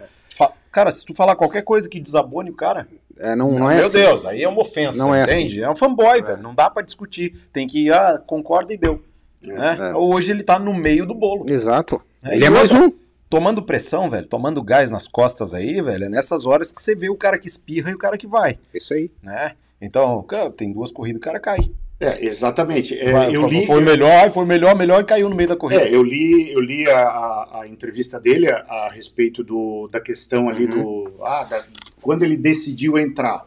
Cara, 0.71 0.91
se 0.91 1.03
tu 1.05 1.13
falar 1.13 1.35
qualquer 1.35 1.63
coisa 1.63 1.89
que 1.89 1.99
desabone 1.99 2.49
o 2.51 2.55
cara, 2.55 2.87
É, 3.17 3.35
não, 3.35 3.51
não 3.51 3.69
é 3.69 3.75
meu 3.77 3.85
assim. 3.85 3.97
Deus, 3.97 4.23
aí 4.25 4.43
é 4.43 4.47
uma 4.47 4.61
ofensa, 4.61 4.97
Não 4.97 5.13
é 5.13 5.23
entende? 5.23 5.61
É 5.63 5.69
um 5.69 5.75
fanboy, 5.75 6.21
velho. 6.21 6.41
Não 6.41 6.53
dá 6.53 6.69
pra 6.69 6.83
discutir. 6.83 7.35
Tem 7.51 7.67
que 7.67 7.85
ir, 7.87 7.93
ah, 7.93 8.21
concorda 8.25 8.73
e 8.73 8.77
deu. 8.77 9.01
né? 9.41 9.91
É. 9.91 9.95
Hoje 9.95 10.31
ele 10.31 10.43
tá 10.43 10.59
no 10.59 10.73
meio 10.73 11.05
do 11.05 11.13
bolo. 11.15 11.43
Exato. 11.49 12.01
É, 12.23 12.35
ele 12.35 12.45
é 12.45 12.49
mais 12.49 12.71
um. 12.71 12.91
Tomando 13.29 13.61
pressão, 13.61 14.09
velho, 14.09 14.25
tomando 14.27 14.61
gás 14.63 14.89
nas 14.89 15.07
costas 15.07 15.53
aí, 15.53 15.81
velho, 15.81 16.05
é 16.05 16.09
nessas 16.09 16.45
horas 16.47 16.71
que 16.71 16.81
você 16.81 16.95
vê 16.95 17.09
o 17.09 17.15
cara 17.15 17.37
que 17.37 17.47
espirra 17.47 17.91
e 17.91 17.93
o 17.93 17.97
cara 17.97 18.17
que 18.17 18.25
vai, 18.25 18.57
Isso 18.73 18.91
aí. 18.93 19.11
né? 19.21 19.51
Então, 19.79 20.21
cara, 20.23 20.49
tem 20.49 20.73
duas 20.73 20.91
corridas, 20.91 21.19
o 21.19 21.23
cara 21.23 21.39
cai. 21.39 21.59
É, 21.99 22.25
exatamente. 22.25 22.97
É, 22.97 23.11
Vai, 23.11 23.35
eu 23.35 23.45
li, 23.47 23.65
foi 23.65 23.81
melhor, 23.81 24.29
foi 24.31 24.45
melhor, 24.45 24.73
melhor 24.75 25.01
e 25.01 25.05
caiu 25.05 25.27
no 25.29 25.35
meio 25.35 25.49
da 25.49 25.55
corrida. 25.57 25.81
É, 25.83 25.93
eu 25.93 26.01
li, 26.01 26.49
eu 26.51 26.61
li 26.61 26.87
a, 26.87 26.97
a- 26.97 27.59
a 27.63 27.67
entrevista 27.67 28.17
dele 28.19 28.49
a, 28.49 28.57
a 28.69 28.89
respeito 28.89 29.43
do, 29.43 29.89
da 29.91 29.99
questão 29.99 30.47
ali 30.47 30.65
Uhum. 30.65 30.83
do. 31.11 31.23
Ah, 31.25 31.43
da- 31.43 31.65
quando 32.01 32.23
ele 32.23 32.37
decidiu 32.37 32.97
entrar. 32.97 33.45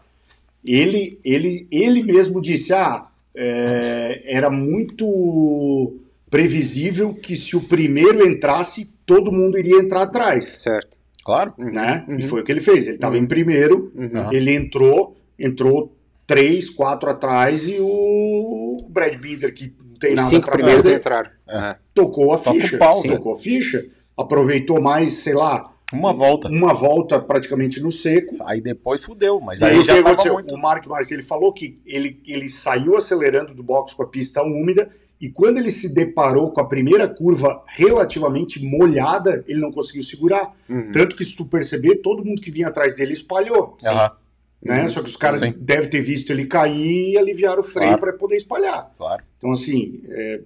Ele, 0.64 1.18
ele, 1.24 1.66
ele 1.70 2.02
mesmo 2.02 2.40
disse: 2.42 2.74
ah, 2.74 3.06
é, 3.34 4.22
era 4.26 4.50
muito 4.50 5.96
previsível 6.30 7.14
que 7.14 7.36
se 7.36 7.56
o 7.56 7.60
primeiro 7.62 8.26
entrasse, 8.26 8.90
todo 9.06 9.32
mundo 9.32 9.58
iria 9.58 9.78
entrar 9.80 10.02
atrás. 10.02 10.46
Certo. 10.60 10.96
Claro. 11.24 11.54
Uhum, 11.58 11.70
Né? 11.72 12.04
uhum, 12.08 12.18
E 12.18 12.22
foi 12.22 12.40
o 12.40 12.44
que 12.44 12.52
ele 12.52 12.60
fez. 12.60 12.86
Ele 12.86 12.96
estava 12.96 13.16
em 13.16 13.26
primeiro, 13.26 13.92
uhum. 13.94 14.32
ele 14.32 14.54
entrou, 14.54 15.16
entrou 15.38 15.92
três, 16.32 16.70
quatro 16.70 17.10
atrás 17.10 17.68
e 17.68 17.76
o 17.80 18.78
Brad 18.88 19.14
Binder, 19.16 19.52
que 19.54 19.74
não 19.84 19.96
tem 19.98 20.10
Os 20.14 20.16
nada 20.16 20.28
cinco 20.28 20.46
para 20.46 20.54
primeiros 20.54 20.84
perder, 20.84 20.98
entraram. 20.98 21.30
É. 21.48 21.76
tocou 21.94 22.32
a 22.32 22.38
Toca 22.38 22.58
ficha. 22.60 22.78
pau, 22.78 22.94
Sim. 22.94 23.02
velho. 23.08 23.16
tocou 23.18 23.34
a 23.34 23.38
ficha, 23.38 23.86
aproveitou 24.16 24.80
mais, 24.80 25.12
sei 25.14 25.34
lá, 25.34 25.72
Uma 25.92 26.12
volta. 26.12 26.48
uma 26.48 26.72
volta 26.72 27.20
praticamente 27.20 27.80
no 27.80 27.92
seco. 27.92 28.36
Aí 28.46 28.60
depois 28.60 29.04
fudeu, 29.04 29.40
mas 29.40 29.60
E 29.60 29.64
aí 29.64 29.84
já 29.84 29.94
tava 29.96 30.08
aconteceu? 30.08 30.32
muito. 30.34 30.54
O 30.54 30.58
Mark 30.58 30.86
Marques, 30.86 31.10
ele 31.10 31.22
falou 31.22 31.52
que 31.52 31.78
ele, 31.84 32.20
ele 32.26 32.48
saiu 32.48 32.96
acelerando 32.96 33.52
do 33.54 33.62
box 33.62 33.94
com 33.94 34.02
a 34.02 34.08
pista 34.08 34.42
úmida 34.42 34.90
e 35.20 35.28
quando 35.28 35.58
ele 35.58 35.70
se 35.70 35.94
deparou 35.94 36.50
com 36.50 36.60
a 36.60 36.64
primeira 36.66 37.06
curva 37.06 37.62
relativamente 37.68 38.60
molhada, 38.64 39.44
ele 39.46 39.60
não 39.60 39.70
conseguiu 39.70 40.02
segurar. 40.02 40.52
Uhum. 40.68 40.90
Tanto 40.92 41.14
que 41.14 41.24
se 41.24 41.36
tu 41.36 41.44
perceber, 41.44 41.96
todo 41.96 42.24
mundo 42.24 42.40
que 42.40 42.50
vinha 42.50 42.68
atrás 42.68 42.96
dele 42.96 43.12
espalhou. 43.12 43.76
Aham, 43.86 44.10
Né? 44.64 44.86
Só 44.88 45.00
que 45.02 45.08
os 45.08 45.16
caras 45.16 45.40
Sim. 45.40 45.54
devem 45.58 45.90
ter 45.90 46.00
visto 46.00 46.30
ele 46.30 46.46
cair 46.46 47.12
e 47.12 47.18
aliviaram 47.18 47.60
o 47.60 47.64
freio 47.64 47.88
Claro. 47.88 48.00
para 48.00 48.12
poder 48.12 48.36
espalhar. 48.36 48.92
claro. 48.96 49.22
Então, 49.36 49.50
assim, 49.50 50.00
é, 50.08 50.40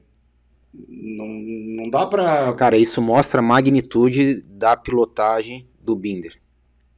não, 0.88 1.26
não 1.28 1.90
dá 1.90 2.06
para. 2.06 2.52
Cara, 2.54 2.76
isso 2.78 3.00
mostra 3.02 3.40
a 3.40 3.42
magnitude 3.42 4.42
da 4.42 4.76
pilotagem 4.76 5.68
do 5.80 5.94
Binder. 5.94 6.34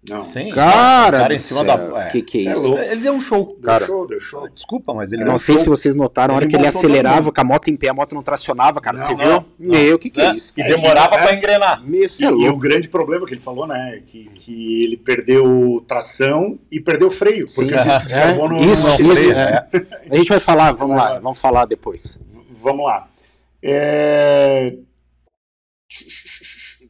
Não. 0.09 0.23
Sim. 0.23 0.51
Cara, 0.51 1.19
cara 1.19 1.35
em 1.35 1.39
cima 1.39 1.65
céu, 1.65 1.77
da. 1.77 2.03
é. 2.05 2.09
que 2.09 2.23
que 2.23 2.39
é 2.39 2.43
Cê 2.43 2.49
é 2.49 2.53
isso? 2.53 2.79
Ele 2.79 3.01
deu 3.03 3.13
um 3.13 3.21
show. 3.21 3.47
Deu 3.59 3.61
Cara. 3.63 3.85
show, 3.85 4.07
deu 4.07 4.21
show. 4.21 4.49
Desculpa, 4.49 4.95
mas 4.95 5.13
ele 5.13 5.23
Eu 5.23 5.25
deu 5.25 5.33
não 5.33 5.39
sei 5.39 5.57
show. 5.57 5.65
se 5.65 5.69
vocês 5.69 5.97
notaram, 5.97 6.35
a 6.35 6.37
hora 6.37 6.45
Ele 6.45 6.51
que 6.51 6.57
ele 6.57 6.67
acelerava 6.69 7.33
com 7.33 7.41
a 7.41 7.45
moto 7.45 7.69
em 7.69 7.77
pé, 7.77 7.89
a 7.89 7.95
moto 7.95 8.15
não 8.15 8.23
tracionava, 8.23 8.81
cara. 8.81 8.97
Não, 8.97 9.05
Você 9.05 9.11
não, 9.13 9.19
viu? 9.19 9.29
não. 9.29 9.45
Meu, 9.59 9.97
o 9.97 9.99
que, 9.99 10.09
que 10.09 10.21
é, 10.21 10.29
Né? 10.31 10.37
isso? 10.37 10.53
E 10.57 10.63
demorava 10.63 11.17
é. 11.17 11.23
pra 11.23 11.35
engrenar. 11.35 11.83
Meu, 11.85 12.09
você 12.09 12.25
é 12.25 12.29
E, 12.31 12.43
e 12.45 12.49
o 12.49 12.57
grande 12.57 12.89
problema 12.89 13.27
que 13.27 13.35
ele 13.35 13.41
falou, 13.41 13.67
né, 13.67 13.97
é 13.97 14.01
que, 14.01 14.25
que 14.37 14.85
ele 14.85 14.97
perdeu 14.97 15.85
tração 15.87 16.59
e 16.71 16.81
perdeu 16.81 17.11
freio. 17.11 17.47
Porque 17.47 17.75
Sim. 17.75 17.81
o 17.81 17.83
disco 17.85 18.07
de 18.07 18.15
É, 18.15 18.31
isso, 18.73 18.87
não 18.87 18.95
isso, 19.01 19.15
freia. 19.15 19.69
é. 19.73 19.87
A 20.11 20.17
gente 20.17 20.29
vai 20.29 20.41
falar, 20.41 20.73
vamos 20.73 20.97
lá, 20.97 21.19
vamos 21.19 21.41
falar 21.41 21.65
depois. 21.67 22.19
Vamos 22.63 22.87
lá. 22.87 23.09
É... 23.61 24.75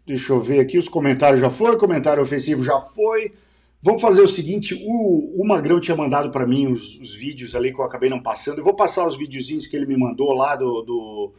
Deixa 0.09 0.33
eu 0.33 0.41
ver 0.41 0.59
aqui, 0.59 0.79
os 0.79 0.89
comentários 0.89 1.39
já 1.39 1.51
foi, 1.51 1.77
comentário 1.77 2.23
ofensivo 2.23 2.65
já 2.65 2.81
foi. 2.81 3.31
Vamos 3.83 4.01
fazer 4.01 4.23
o 4.23 4.27
seguinte, 4.27 4.75
o, 4.75 5.43
o 5.43 5.47
Magrão 5.47 5.79
tinha 5.79 5.95
mandado 5.95 6.31
para 6.31 6.47
mim 6.47 6.73
os, 6.73 6.99
os, 6.99 7.15
vídeos 7.15 7.55
ali 7.55 7.75
que 7.75 7.79
eu 7.79 7.85
acabei 7.85 8.09
não 8.09 8.23
passando. 8.23 8.57
Eu 8.57 8.65
vou 8.65 8.73
passar 8.73 9.07
os 9.07 9.19
videozinhos 9.19 9.67
que 9.67 9.77
ele 9.77 9.85
me 9.85 9.99
mandou 9.99 10.33
lá 10.33 10.57
do, 10.57 10.81
do, 10.81 11.33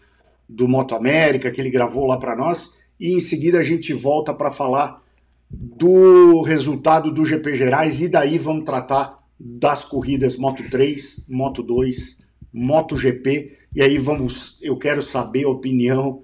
do 0.48 0.68
Moto 0.68 0.94
América, 0.94 1.50
que 1.50 1.60
ele 1.60 1.72
gravou 1.72 2.06
lá 2.06 2.18
para 2.18 2.36
nós, 2.36 2.78
e 3.00 3.18
em 3.18 3.20
seguida 3.20 3.58
a 3.58 3.64
gente 3.64 3.92
volta 3.92 4.36
para 4.36 4.52
falar 4.52 5.02
do 5.50 6.44
resultado 6.44 7.12
do 7.12 7.26
GP 7.26 7.56
Gerais 7.56 8.00
e 8.02 8.08
daí 8.08 8.38
vamos 8.38 8.66
tratar 8.66 9.18
das 9.40 9.84
corridas 9.84 10.38
Moto 10.38 10.62
3, 10.70 11.26
Moto 11.28 11.64
2, 11.64 12.20
Moto 12.54 12.96
GP 12.96 13.58
e 13.74 13.82
aí 13.82 13.98
vamos, 13.98 14.60
eu 14.62 14.78
quero 14.78 15.02
saber 15.02 15.46
a 15.46 15.50
opinião 15.50 16.22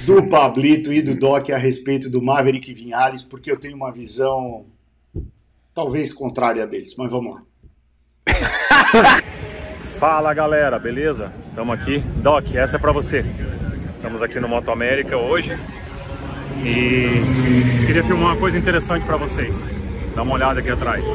do 0.00 0.28
Pablito 0.28 0.92
e 0.92 1.02
do 1.02 1.14
Doc 1.14 1.50
a 1.50 1.56
respeito 1.56 2.10
do 2.10 2.22
Maverick 2.22 2.72
Vinhales, 2.72 3.22
porque 3.22 3.50
eu 3.50 3.58
tenho 3.58 3.76
uma 3.76 3.92
visão 3.92 4.66
talvez 5.74 6.12
contrária 6.12 6.66
deles, 6.66 6.94
mas 6.96 7.10
vamos 7.10 7.34
lá. 7.34 7.42
Fala 9.98 10.34
galera, 10.34 10.78
beleza? 10.78 11.32
Estamos 11.48 11.74
aqui. 11.74 12.00
Doc, 12.16 12.54
essa 12.54 12.76
é 12.76 12.78
para 12.78 12.92
você. 12.92 13.24
Estamos 13.96 14.20
aqui 14.20 14.40
no 14.40 14.48
Moto 14.48 14.70
América 14.70 15.16
hoje 15.16 15.56
e 16.64 17.86
queria 17.86 18.02
filmar 18.02 18.32
uma 18.32 18.36
coisa 18.36 18.58
interessante 18.58 19.04
para 19.06 19.16
vocês. 19.16 19.56
Dá 20.14 20.22
uma 20.22 20.34
olhada 20.34 20.60
aqui 20.60 20.70
atrás. 20.70 21.06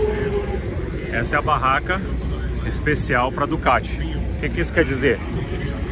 Essa 1.11 1.35
é 1.35 1.39
a 1.39 1.41
barraca 1.41 2.01
especial 2.65 3.31
para 3.31 3.45
Ducati. 3.45 3.99
O 4.35 4.39
que, 4.39 4.49
que 4.49 4.61
isso 4.61 4.73
quer 4.73 4.85
dizer? 4.85 5.19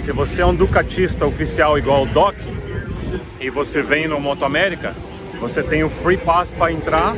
Se 0.03 0.11
você 0.11 0.41
é 0.41 0.45
um 0.45 0.55
Ducatista 0.55 1.25
oficial 1.25 1.77
igual 1.77 2.03
o 2.03 2.05
Doc 2.05 2.36
e 3.39 3.49
você 3.49 3.82
vem 3.82 4.07
no 4.07 4.20
Moto 4.20 4.45
América, 4.45 4.93
você 5.39 5.61
tem 5.61 5.84
o 5.84 5.89
Free 5.89 6.18
Pass 6.18 6.53
para 6.53 6.72
entrar 6.72 7.16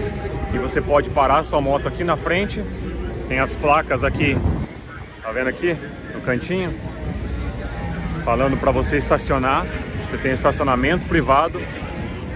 e 0.54 0.58
você 0.58 0.82
pode 0.82 1.10
parar 1.10 1.44
sua 1.44 1.62
moto 1.62 1.88
aqui 1.88 2.04
na 2.04 2.18
frente. 2.18 2.64
Tem 3.28 3.40
as 3.40 3.56
placas 3.56 4.04
aqui, 4.04 4.38
tá 5.22 5.32
vendo 5.32 5.48
aqui 5.48 5.76
no 6.14 6.22
cantinho? 6.22 6.74
Falando 8.24 8.58
para 8.60 8.72
você 8.72 8.98
estacionar. 8.98 9.66
Você 10.10 10.18
tem 10.18 10.32
estacionamento 10.32 11.06
privado 11.06 11.62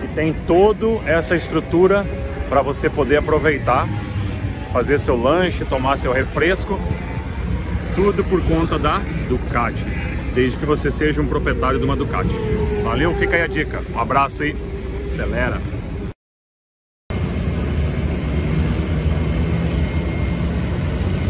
e 0.04 0.08
tem 0.14 0.34
toda 0.34 0.88
essa 1.06 1.38
estrutura 1.38 2.06
para 2.50 2.62
você 2.62 2.90
poder 2.90 3.18
aproveitar, 3.18 3.88
fazer 4.74 5.00
seu 5.00 5.16
lanche, 5.16 5.64
tomar 5.64 5.98
seu 5.98 6.12
refresco, 6.12 6.78
tudo 7.96 8.26
por 8.26 8.42
conta 8.44 8.78
da 8.78 9.02
Ducati, 9.30 9.86
desde 10.34 10.58
que 10.58 10.66
você 10.66 10.90
seja 10.90 11.22
um 11.22 11.28
proprietário 11.28 11.80
de 11.80 11.86
uma 11.86 11.96
Ducati. 11.96 12.36
Valeu, 12.84 13.14
fica 13.16 13.36
aí 13.36 13.42
a 13.44 13.48
dica. 13.48 13.82
Um 13.94 14.00
abraço 14.00 14.44
e 14.44 14.56
acelera! 15.04 15.60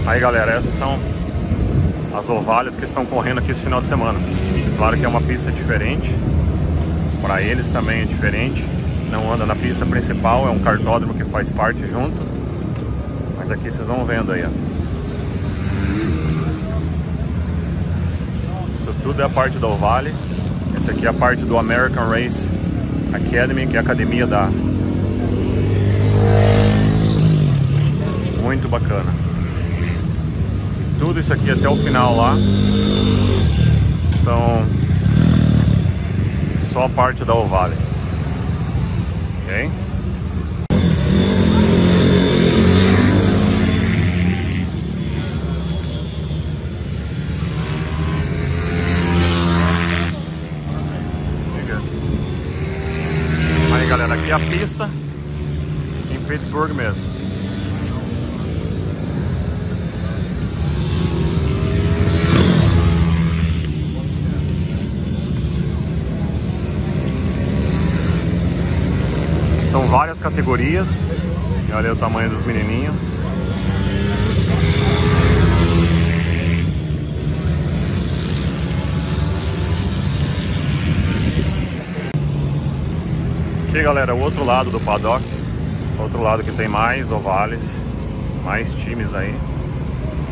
Aí 0.05 0.19
galera, 0.19 0.51
essas 0.53 0.73
são 0.73 0.99
as 2.13 2.29
ovalhas 2.29 2.75
que 2.75 2.83
estão 2.83 3.05
correndo 3.05 3.39
aqui 3.39 3.51
esse 3.51 3.63
final 3.63 3.79
de 3.79 3.87
semana. 3.87 4.19
Claro 4.77 4.97
que 4.97 5.05
é 5.05 5.07
uma 5.07 5.21
pista 5.21 5.51
diferente, 5.51 6.13
para 7.21 7.41
eles 7.41 7.69
também 7.69 8.01
é 8.01 8.05
diferente. 8.05 8.65
Não 9.11 9.31
anda 9.31 9.45
na 9.45 9.55
pista 9.55 9.85
principal, 9.85 10.47
é 10.47 10.49
um 10.49 10.59
cartódromo 10.59 11.13
que 11.13 11.23
faz 11.25 11.51
parte 11.51 11.87
junto. 11.87 12.21
Mas 13.37 13.51
aqui 13.51 13.71
vocês 13.71 13.87
vão 13.87 14.03
vendo 14.03 14.31
aí, 14.31 14.43
ó. 14.43 14.71
Tudo 19.03 19.21
é 19.21 19.25
a 19.25 19.29
parte 19.29 19.57
do 19.57 19.67
Ovale. 19.67 20.13
Essa 20.75 20.91
aqui 20.91 21.05
é 21.05 21.09
a 21.09 21.13
parte 21.13 21.45
do 21.45 21.57
American 21.57 22.07
Race 22.09 22.49
Academy, 23.13 23.67
que 23.67 23.75
é 23.75 23.79
a 23.79 23.81
academia 23.81 24.25
da... 24.25 24.49
Muito 28.41 28.67
bacana 28.67 29.21
tudo 31.01 31.19
isso 31.19 31.33
aqui 31.33 31.49
até 31.49 31.67
o 31.67 31.75
final 31.75 32.15
lá 32.15 32.35
são 34.23 34.63
só 36.59 36.87
parte 36.87 37.25
da 37.25 37.33
Ovale. 37.33 37.75
Ok? 39.41 39.71
Aí 53.73 53.89
galera, 53.89 54.13
aqui 54.13 54.29
é 54.29 54.33
a 54.33 54.39
pista 54.39 54.87
em 56.11 56.19
Pittsburgh 56.25 56.73
mesmo. 56.75 57.21
São 69.71 69.87
várias 69.87 70.19
categorias. 70.31 71.09
E 71.67 71.73
olha 71.73 71.93
o 71.93 71.95
tamanho 71.95 72.29
dos 72.29 72.45
menininhos. 72.45 72.95
Aqui 83.67 83.83
galera, 83.83 84.13
o 84.13 84.19
outro 84.19 84.43
lado 84.43 84.69
do 84.69 84.81
paddock 84.81 85.23
Outro 85.97 86.21
lado 86.21 86.43
que 86.43 86.51
tem 86.51 86.67
mais 86.67 87.09
ovales 87.09 87.81
Mais 88.43 88.75
times 88.75 89.13
aí 89.13 89.33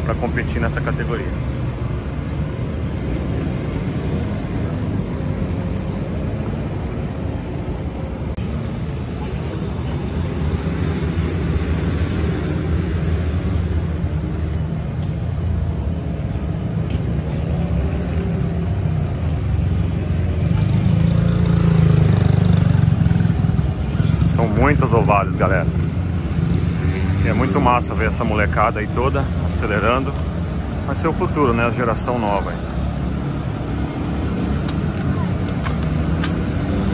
para 0.03 0.13
competir 0.15 0.59
nessa 0.59 0.81
categoria 0.81 1.49
muitas 24.69 24.93
ovários, 24.93 25.35
galera. 25.35 25.65
E 27.25 27.27
é 27.27 27.33
muito 27.33 27.59
massa 27.79 27.95
ver 27.95 28.07
essa 28.07 28.25
molecada 28.25 28.81
aí 28.81 28.87
toda 28.87 29.23
acelerando. 29.45 30.13
Vai 30.85 30.93
ser 30.95 31.07
o 31.07 31.13
futuro, 31.13 31.53
né? 31.53 31.65
A 31.65 31.69
geração 31.69 32.19
nova. 32.19 32.49
Aí. 32.49 32.57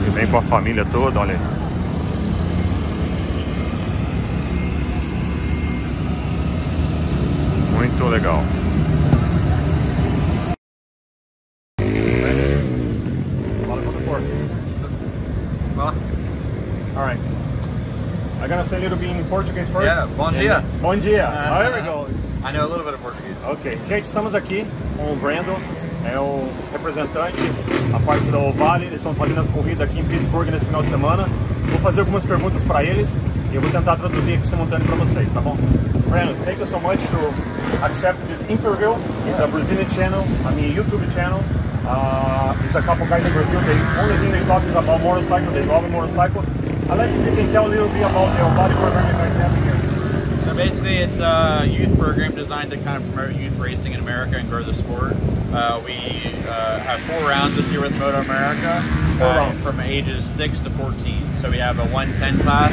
E 0.06 0.10
vem 0.12 0.28
com 0.28 0.38
a 0.38 0.44
família 0.44 0.86
toda, 0.86 1.20
olha 1.20 1.34
aí. 1.34 1.40
Muito 7.76 8.06
legal. 8.06 8.44
Say 18.66 18.78
a 18.78 18.80
little 18.80 18.98
bit 18.98 19.10
in 19.10 19.24
Portuguese 19.26 19.70
first? 19.70 19.86
Yeah, 19.86 20.08
bom 20.18 20.32
dia. 20.32 20.64
Bom 20.82 20.98
dia. 21.00 21.28
Uh, 21.28 21.60
there 21.60 21.74
we 21.74 21.82
go. 21.82 22.08
I 22.44 22.52
know 22.52 22.66
a 22.66 22.70
little 22.70 22.86
bit 22.86 22.94
of 22.96 23.02
Portuguese. 23.02 23.36
Ok. 23.46 23.78
Gente, 23.88 24.06
estamos 24.06 24.34
aqui 24.36 24.66
com 24.98 25.14
o 25.14 25.16
Brandon, 25.16 25.58
é 26.06 26.20
o 26.20 26.48
representante, 26.72 27.38
a 27.94 28.00
parte 28.00 28.26
da 28.26 28.40
Ovale. 28.40 28.86
Eles 28.86 29.00
estão 29.00 29.14
fazendo 29.14 29.40
as 29.42 29.48
corridas 29.48 29.82
aqui 29.82 30.00
em 30.00 30.04
Pittsburgh 30.04 30.50
nesse 30.50 30.66
final 30.66 30.84
de 30.84 30.90
semana. 30.90 31.28
Vou 31.70 31.80
fazer 31.80 32.02
algumas 32.02 32.24
perguntas 32.24 32.64
para 32.64 32.84
eles 32.84 33.16
e 33.52 33.56
eu 33.56 33.62
vou 33.62 33.72
tentar 33.72 33.96
traduzir 33.96 34.34
aqui 34.34 34.48
simultâneo 34.48 34.86
para 34.86 34.96
vocês, 34.96 35.28
tá 35.34 35.42
bom? 35.42 35.56
Brandon, 36.10 36.36
thank 36.46 36.60
you 36.60 36.66
so 36.68 36.80
much 36.80 37.00
to 37.00 37.86
accept 37.86 38.20
this 38.28 38.40
interview. 38.50 38.94
It's 39.28 39.40
a 39.40 39.48
Brazilian 39.48 39.90
channel, 39.90 40.24
I 40.46 40.54
mean 40.54 40.76
YouTube 40.76 41.02
channel. 41.14 41.40
Uh, 41.88 42.56
it's 42.66 42.76
a 42.76 42.82
couple 42.82 43.06
guys 43.06 43.24
in 43.24 43.32
Brazil. 43.32 43.60
The 43.62 44.02
only 44.02 44.18
thing 44.18 44.32
they 44.32 44.46
talk 44.48 44.64
is 44.64 44.76
about 44.76 45.02
motorcycle. 45.02 45.52
They 45.52 45.66
love 45.66 45.90
motorcycle. 45.92 46.44
I'd 46.88 47.00
like 47.00 47.10
if 47.10 47.26
you 47.26 47.36
can 47.36 47.52
tell 47.52 47.66
a 47.66 47.68
little 47.68 47.88
bit 47.88 48.02
about 48.02 48.38
the 48.38 48.56
body 48.56 48.76
program 48.76 49.08
you 49.08 49.14
guys 49.14 49.36
have 49.38 49.64
here. 49.64 50.46
So 50.46 50.56
basically 50.56 50.98
it's 50.98 51.20
a 51.20 51.66
youth 51.68 51.98
program 51.98 52.36
designed 52.36 52.70
to 52.70 52.78
kind 52.78 53.04
of 53.04 53.12
promote 53.12 53.36
youth 53.36 53.58
racing 53.58 53.94
in 53.94 54.00
America 54.00 54.38
and 54.38 54.48
grow 54.48 54.62
the 54.62 54.74
sport. 54.74 55.16
Uh, 55.52 55.82
we 55.84 55.96
uh, 56.48 56.78
have 56.80 57.00
four 57.02 57.28
rounds 57.28 57.56
this 57.56 57.72
year 57.72 57.82
with 57.82 57.98
Moto 57.98 58.22
America 58.22 58.82
uh, 59.20 59.52
from 59.54 59.80
ages 59.80 60.30
6 60.30 60.60
to 60.60 60.70
14. 60.70 61.36
So 61.38 61.50
we 61.50 61.58
have 61.58 61.80
a 61.80 61.86
110 61.86 62.40
class, 62.42 62.72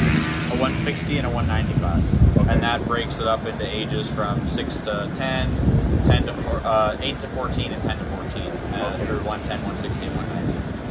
a 0.53 0.61
160, 0.61 1.17
and 1.17 1.27
a 1.27 1.31
190 1.31 1.81
class. 1.81 2.37
Okay. 2.37 2.53
And 2.53 2.63
that 2.63 2.85
breaks 2.85 3.19
it 3.19 3.27
up 3.27 3.47
into 3.47 3.67
ages 3.67 4.09
from 4.09 4.47
6 4.47 4.77
to 4.77 5.11
10, 5.17 5.57
10 6.05 6.27
to 6.27 6.33
four, 6.35 6.61
uh, 6.65 6.99
8 7.01 7.19
to 7.21 7.29
14, 7.29 7.73
and 7.73 7.83
10 7.83 7.97
to 7.97 8.05
14, 8.05 8.43
uh, 8.43 8.99
okay. 9.01 9.25
110, 9.25 9.63
160, 9.63 10.07
and 10.07 10.17
190. 10.17 10.32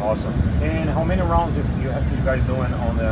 Awesome. 0.02 0.34
And 0.64 0.90
how 0.90 1.04
many 1.04 1.22
rounds 1.22 1.56
is 1.58 1.66
you, 1.82 1.90
have, 1.90 2.04
you 2.12 2.24
guys 2.26 2.44
doing 2.46 2.74
on 2.74 2.98
the 2.98 3.10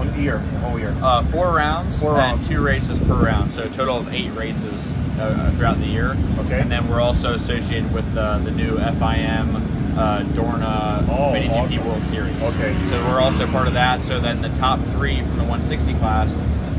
on 0.00 0.20
year, 0.20 0.38
the 0.38 0.58
whole 0.60 0.78
year? 0.78 0.94
Uh, 1.02 1.22
four 1.24 1.54
rounds 1.54 1.98
Four 1.98 2.10
and 2.10 2.18
rounds. 2.18 2.48
two 2.48 2.60
races 2.62 2.98
per 2.98 3.14
round, 3.14 3.52
so 3.52 3.62
a 3.64 3.68
total 3.68 3.98
of 3.98 4.12
eight 4.12 4.30
races 4.32 4.92
uh, 5.18 5.50
throughout 5.56 5.78
the 5.78 5.86
year. 5.86 6.16
Okay. 6.40 6.60
And 6.60 6.70
then 6.70 6.88
we're 6.88 7.00
also 7.00 7.34
associated 7.34 7.92
with 7.94 8.04
uh, 8.16 8.38
the 8.38 8.50
new 8.50 8.76
FIM 8.76 9.54
uh, 9.96 10.22
Dorna 10.34 11.04
Oh, 11.08 11.32
Mini 11.32 11.48
GP. 11.48 11.84
World 11.86 12.02
Series. 12.04 12.34
Okay. 12.42 12.74
So 12.90 12.96
we're 13.08 13.20
also 13.20 13.46
part 13.46 13.68
of 13.68 13.74
that. 13.74 14.02
So 14.02 14.18
then 14.18 14.42
the 14.42 14.48
top 14.50 14.80
three 14.96 15.20
from 15.20 15.36
the 15.36 15.44
160 15.44 15.94
class 16.00 16.34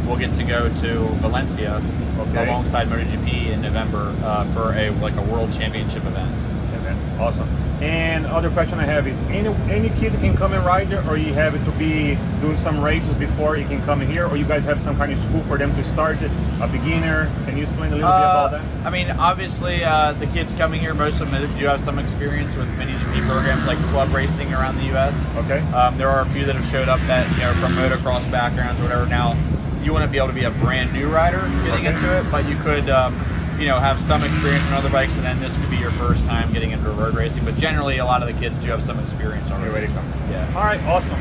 will 0.05 0.17
get 0.17 0.35
to 0.35 0.43
go 0.43 0.67
to 0.81 0.99
Valencia 1.21 1.81
Okay. 2.17 2.47
alongside 2.47 2.87
MotoGP 2.87 3.51
in 3.51 3.61
November 3.61 4.13
uh, 4.23 4.43
for 4.53 4.73
a 4.73 4.89
like 5.01 5.15
a 5.15 5.21
World 5.23 5.53
Championship 5.53 6.03
event. 6.05 6.29
Event. 6.75 6.99
Awesome. 7.19 7.47
And 7.81 8.25
other 8.27 8.49
question 8.49 8.79
I 8.79 8.85
have 8.85 9.05
is 9.05 9.17
any 9.29 9.49
any 9.69 9.89
kid 9.99 10.13
can 10.13 10.35
come 10.37 10.53
and 10.53 10.65
ride 10.65 10.87
there, 10.87 11.05
or 11.09 11.17
you 11.17 11.33
have 11.33 11.53
to 11.65 11.71
be 11.71 12.17
doing 12.39 12.55
some 12.55 12.81
races 12.81 13.15
before 13.15 13.57
you 13.57 13.65
can 13.67 13.81
come 13.83 13.99
here, 13.99 14.27
or 14.27 14.37
you 14.37 14.45
guys 14.45 14.63
have 14.63 14.81
some 14.81 14.95
kind 14.95 15.11
of 15.11 15.17
school 15.17 15.41
for 15.41 15.57
them 15.57 15.75
to 15.75 15.83
start 15.83 16.21
it, 16.21 16.31
a 16.61 16.67
beginner? 16.67 17.29
Can 17.45 17.57
you 17.57 17.63
explain 17.63 17.91
a 17.91 17.95
little 17.95 18.07
bit 18.09 18.15
about 18.15 18.53
Uh, 18.53 18.57
that? 18.59 18.87
I 18.87 18.89
mean, 18.91 19.11
obviously, 19.11 19.83
uh, 19.83 20.13
the 20.13 20.27
kids 20.27 20.53
coming 20.53 20.79
here, 20.79 20.93
most 20.93 21.19
of 21.19 21.29
them 21.31 21.41
do 21.59 21.65
have 21.65 21.81
some 21.81 21.99
experience 21.99 22.55
with 22.55 22.69
mini 22.77 22.93
GP 22.93 23.27
programs 23.29 23.65
like 23.67 23.77
club 23.91 24.13
racing 24.13 24.53
around 24.53 24.77
the 24.77 24.85
U.S. 24.95 25.13
Okay. 25.39 25.59
Um, 25.73 25.97
there 25.97 26.09
are 26.09 26.21
a 26.21 26.25
few 26.27 26.45
that 26.45 26.55
have 26.55 26.65
showed 26.71 26.87
up 26.87 27.01
that 27.07 27.29
you 27.35 27.43
know 27.43 27.51
from 27.55 27.73
motocross 27.73 28.23
backgrounds, 28.31 28.79
or 28.79 28.83
whatever. 28.83 29.05
Now, 29.05 29.35
you 29.83 29.91
want 29.91 30.05
to 30.05 30.09
be 30.09 30.17
able 30.17 30.29
to 30.29 30.33
be 30.33 30.45
a 30.45 30.51
brand 30.63 30.93
new 30.93 31.07
rider 31.09 31.41
getting 31.65 31.85
Okay. 31.87 31.93
into 31.93 32.17
it, 32.19 32.25
but 32.31 32.47
you 32.49 32.55
could, 32.63 32.89
um, 32.89 33.13
you 33.59 33.67
know, 33.67 33.79
have 33.79 34.01
some 34.01 34.23
experience 34.23 34.65
on 34.67 34.73
other 34.73 34.89
bikes, 34.89 35.15
and 35.15 35.23
then 35.23 35.39
this 35.39 35.55
could 35.57 35.69
be 35.69 35.77
your 35.77 35.91
first 35.91 36.25
time 36.25 36.51
getting 36.51 36.71
into 36.71 36.89
road 36.91 37.15
racing. 37.15 37.45
But 37.45 37.55
generally, 37.57 37.97
a 37.99 38.05
lot 38.05 38.21
of 38.21 38.27
the 38.33 38.39
kids 38.39 38.57
do 38.57 38.67
have 38.67 38.83
some 38.83 38.99
experience 38.99 39.49
already. 39.51 39.71
Ready 39.73 39.87
to 39.87 39.93
come. 39.93 40.05
Yeah. 40.29 40.47
All 40.55 40.63
right, 40.63 40.81
awesome. 40.83 41.17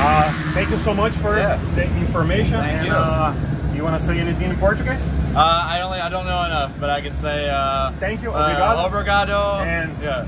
Uh, 0.00 0.32
thank 0.54 0.70
you 0.70 0.78
so 0.78 0.94
much 0.94 1.12
for 1.12 1.36
Yeah. 1.36 1.56
the 1.74 1.84
information. 1.98 2.52
Thank 2.52 2.78
and, 2.78 2.86
you. 2.86 2.92
Uh, 2.92 3.34
you 3.74 3.82
want 3.84 4.00
to 4.00 4.04
say 4.06 4.18
anything 4.18 4.50
in 4.50 4.56
Portuguese? 4.56 5.10
Uh, 5.34 5.38
I 5.66 5.80
only 5.82 6.00
I 6.00 6.08
don't 6.08 6.24
know 6.26 6.44
enough, 6.44 6.72
but 6.80 6.90
I 6.90 7.00
can 7.00 7.14
say 7.14 7.48
uh, 7.50 7.92
Thank 8.00 8.22
you. 8.22 8.32
uh, 8.32 8.48
Obrigado. 8.48 8.84
obrigado, 8.90 9.64
And- 9.64 9.92
yeah, 10.02 10.24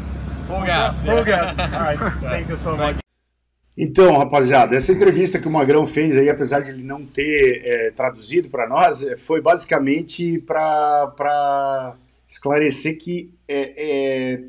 full 0.47 0.65
gas. 0.65 1.03
Full 1.05 1.25
gas. 1.25 1.59
All 1.75 1.81
right. 1.81 1.99
Thank 2.21 2.49
you 2.49 2.57
so 2.57 2.77
much. 2.77 3.01
Então, 3.83 4.19
rapaziada, 4.19 4.77
essa 4.77 4.93
entrevista 4.93 5.39
que 5.39 5.49
o 5.49 5.51
Magrão 5.51 5.87
fez 5.87 6.15
aí, 6.15 6.29
apesar 6.29 6.61
de 6.61 6.69
ele 6.69 6.83
não 6.83 7.03
ter 7.07 7.63
é, 7.65 7.91
traduzido 7.91 8.51
para 8.51 8.69
nós, 8.69 9.03
é, 9.03 9.17
foi 9.17 9.41
basicamente 9.41 10.39
para 10.41 11.97
esclarecer 12.29 12.99
que 12.99 13.33
é, 13.49 13.73
é, 13.77 14.41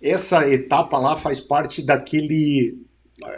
essa 0.00 0.48
etapa 0.48 0.96
lá 0.98 1.16
faz 1.16 1.40
parte 1.40 1.82
daquele 1.82 2.78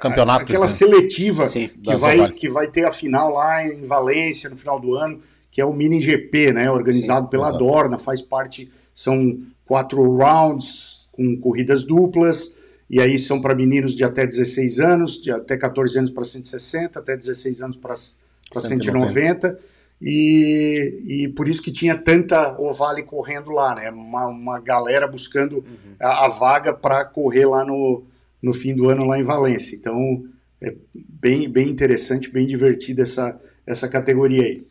Campeonato. 0.03 0.43
aquela 0.43 0.66
né? 0.66 0.70
seletiva 0.70 1.45
Sim, 1.45 1.68
que 1.83 1.97
vai, 1.97 2.30
que 2.33 2.49
vai 2.51 2.66
ter 2.66 2.85
a 2.85 2.93
final 2.93 3.33
lá 3.33 3.66
em 3.66 3.87
Valência 3.87 4.51
no 4.51 4.57
final 4.59 4.78
do 4.78 4.95
ano, 4.95 5.22
que 5.51 5.62
é 5.62 5.64
o 5.64 5.72
Mini 5.72 6.03
GP, 6.03 6.53
né? 6.53 6.70
Organizado 6.70 7.24
Sim, 7.24 7.30
pela 7.30 7.49
exato. 7.49 7.59
Dorna, 7.64 7.99
faz 7.99 8.20
parte, 8.20 8.70
são 8.95 9.41
quatro 9.64 10.14
rounds 10.14 11.09
com 11.11 11.39
corridas 11.39 11.85
duplas, 11.85 12.59
e 12.93 13.01
aí 13.01 13.18
são 13.18 13.40
para 13.40 13.55
meninos 13.55 13.95
de 13.95 14.05
até 14.05 14.26
16 14.26 14.78
anos, 14.78 15.20
de 15.20 15.30
até 15.32 15.57
14 15.57 15.99
anos 15.99 16.11
para 16.11 16.22
160, 16.24 16.99
até 16.99 17.16
16 17.16 17.62
anos 17.62 17.76
para 17.78 17.97
190. 17.97 19.59
E, 20.01 21.03
e 21.07 21.28
por 21.28 21.49
isso 21.49 21.62
que 21.62 21.70
tinha 21.72 21.97
tanta 21.97 22.61
Ovale 22.61 23.03
correndo 23.03 23.51
lá, 23.51 23.74
né? 23.74 23.88
Uma, 23.90 24.26
uma 24.26 24.61
galera 24.61 25.07
buscando 25.07 25.64
a, 26.01 26.26
a 26.26 26.28
vaga 26.28 26.74
para 26.74 27.05
correr 27.05 27.47
lá 27.47 27.64
no, 27.64 28.03
no 28.43 28.53
fim 28.53 28.74
do 28.74 28.88
ano 28.88 29.05
lá 29.07 29.18
em 29.18 29.22
Valência. 29.22 29.74
Então, 29.76 30.24
é 30.61 30.74
bem, 30.95 31.49
bem 31.49 31.68
interessante, 31.68 32.28
bem 32.30 32.47
divertida 32.47 33.03
essa, 33.03 33.40
essa 33.66 33.88
categoria 33.88 34.43
aí. 34.43 34.66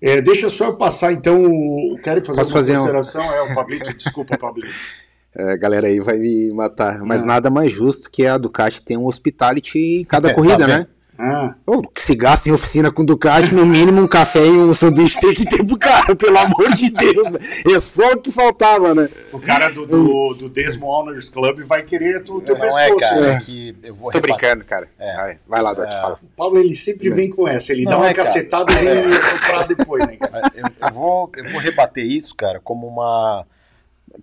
É, 0.00 0.20
deixa 0.20 0.48
só 0.48 0.66
eu 0.66 0.76
passar, 0.76 1.12
então, 1.12 1.44
o- 1.44 1.98
quero 2.02 2.24
fazer 2.24 2.36
Posso 2.38 2.50
uma 2.50 2.56
fazer 2.58 2.72
um- 2.72 2.80
consideração. 2.80 3.22
É, 3.22 3.42
o 3.42 3.54
Pablito, 3.54 3.92
desculpa, 3.96 4.38
Pablito. 4.38 4.68
É, 5.34 5.52
a 5.52 5.56
galera 5.56 5.86
aí 5.86 5.98
vai 6.00 6.18
me 6.18 6.50
matar. 6.52 7.00
Mas 7.00 7.22
Ah. 7.22 7.26
nada 7.26 7.50
mais 7.50 7.72
justo 7.72 8.10
que 8.10 8.26
a 8.26 8.36
Ducati 8.36 8.82
ter 8.82 8.96
um 8.96 9.06
hospitality 9.06 9.78
em 10.00 10.04
cada 10.04 10.30
É, 10.30 10.34
corrida, 10.34 10.58
sabe? 10.60 10.72
né? 10.72 10.86
Ah, 11.24 11.54
Ô, 11.66 11.82
que 11.82 12.02
se 12.02 12.16
gasta 12.16 12.48
em 12.48 12.52
oficina 12.52 12.90
com 12.90 13.04
Ducati, 13.04 13.54
no 13.54 13.64
mínimo 13.64 14.00
um 14.00 14.08
café 14.08 14.44
e 14.44 14.50
um 14.50 14.74
sanduíche 14.74 15.20
tem 15.20 15.32
que 15.32 15.44
ter 15.48 15.64
pro 15.64 15.78
cara, 15.78 16.16
pelo 16.16 16.36
amor 16.36 16.74
de 16.74 16.90
Deus. 16.90 17.30
Né? 17.30 17.38
É 17.74 17.78
só 17.78 18.12
o 18.12 18.18
que 18.18 18.30
faltava, 18.32 18.92
né? 18.94 19.08
o 19.32 19.38
cara 19.38 19.68
do, 19.70 19.86
do, 19.86 20.34
do 20.34 20.48
Desmo 20.48 20.86
Owners 20.86 21.30
Club 21.30 21.60
vai 21.64 21.82
querer 21.84 22.24
tu, 22.24 22.40
teu 22.40 22.54
Não 22.54 22.60
pescoço. 22.62 22.80
é, 22.80 22.98
cara, 22.98 23.20
né? 23.20 23.34
é 23.34 23.40
que 23.40 23.76
eu 23.84 23.94
vou 23.94 24.10
Tô 24.10 24.18
reparar. 24.18 24.36
brincando, 24.38 24.64
cara. 24.64 24.88
Vai, 24.98 25.38
vai 25.46 25.62
lá, 25.62 25.74
Duc, 25.74 25.86
É. 25.86 25.90
fala. 26.00 26.18
O 26.22 26.26
Paulo, 26.36 26.58
ele 26.58 26.74
sempre 26.74 27.08
vem 27.10 27.30
com 27.30 27.46
essa. 27.46 27.72
Ele 27.72 27.84
Não 27.84 27.92
dá 27.92 27.98
uma 27.98 28.08
é, 28.08 28.14
cacetada 28.14 28.72
e 28.72 28.76
vem 28.76 29.20
comprar 29.40 29.66
depois, 29.68 30.06
né, 30.06 30.16
cara? 30.16 30.50
Eu, 30.56 30.64
eu 30.88 30.92
vou, 30.94 31.30
eu 31.36 31.44
vou 31.52 31.60
rebater 31.60 32.04
isso, 32.04 32.34
cara, 32.34 32.58
como 32.58 32.86
uma. 32.86 33.46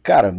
Cara, 0.04 0.34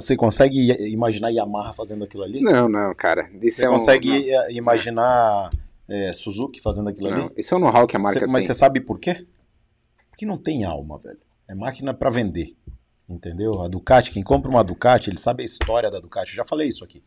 você 0.00 0.16
consegue 0.16 0.72
imaginar 0.90 1.30
Yamaha 1.30 1.72
fazendo 1.72 2.04
aquilo 2.04 2.22
ali? 2.22 2.40
Não, 2.40 2.68
não, 2.68 2.94
cara. 2.94 3.28
Isso 3.42 3.58
Você 3.58 3.64
é 3.64 3.68
um, 3.68 3.72
consegue 3.72 4.30
não, 4.30 4.46
uh, 4.46 4.50
imaginar 4.50 5.50
é, 5.88 6.12
Suzuki 6.12 6.60
fazendo 6.60 6.88
aquilo 6.88 7.10
não, 7.10 7.24
ali? 7.26 7.34
esse 7.36 7.52
é 7.52 7.56
o 7.56 7.60
know-how 7.60 7.86
que 7.86 7.96
a 7.96 7.98
marca 7.98 8.20
Cê- 8.20 8.26
mas 8.26 8.44
você 8.44 8.54
sabe 8.54 8.80
por 8.80 8.98
quê? 8.98 9.26
Porque 10.10 10.24
não 10.24 10.38
tem 10.38 10.64
alma, 10.64 10.98
velho. 10.98 11.18
É 11.48 11.54
máquina 11.54 11.92
pra 11.92 12.08
vender. 12.10 12.56
Entendeu? 13.08 13.60
A 13.60 13.68
Ducati, 13.68 14.10
quem 14.10 14.22
compra 14.22 14.50
uma 14.50 14.64
Ducati, 14.64 15.10
ele 15.10 15.18
sabe 15.18 15.42
a 15.42 15.46
história 15.46 15.90
da 15.90 16.00
Ducati. 16.00 16.30
Eu 16.30 16.36
já 16.36 16.44
falei 16.44 16.68
isso 16.68 16.82
aqui. 16.82 17.02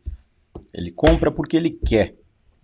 Ele 0.74 0.92
compra 0.92 1.32
porque 1.32 1.58
ele 1.58 1.72
quer. 1.72 2.16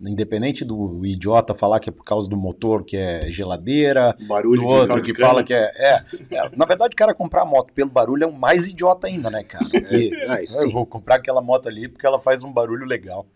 Independente 0.06 0.64
do 0.64 1.00
idiota 1.04 1.54
falar 1.54 1.80
que 1.80 1.88
é 1.88 1.92
por 1.92 2.04
causa 2.04 2.28
do 2.28 2.36
motor, 2.36 2.84
que 2.84 2.96
é 2.96 3.22
geladeira, 3.30 4.14
Barulho 4.28 4.60
do 4.60 4.66
outro 4.66 5.02
que 5.02 5.14
fala 5.14 5.42
que 5.42 5.54
é, 5.54 5.70
é, 5.76 6.04
é. 6.30 6.50
Na 6.56 6.66
verdade, 6.66 6.92
o 6.92 6.96
cara 6.96 7.14
comprar 7.14 7.42
a 7.42 7.46
moto 7.46 7.72
pelo 7.72 7.90
barulho 7.90 8.24
é 8.24 8.26
um 8.26 8.32
mais 8.32 8.68
idiota 8.68 9.06
ainda, 9.06 9.30
né, 9.30 9.42
cara? 9.44 9.64
Porque 9.70 10.10
Ah, 10.28 10.42
isso 10.42 10.62
eu 10.64 10.70
vou 10.70 10.84
comprar 10.86 11.16
aquela 11.16 11.40
moto 11.40 11.68
ali 11.68 11.88
porque 11.88 12.06
ela 12.06 12.20
faz 12.20 12.42
um 12.44 12.52
barulho 12.52 12.84
legal. 12.86 13.26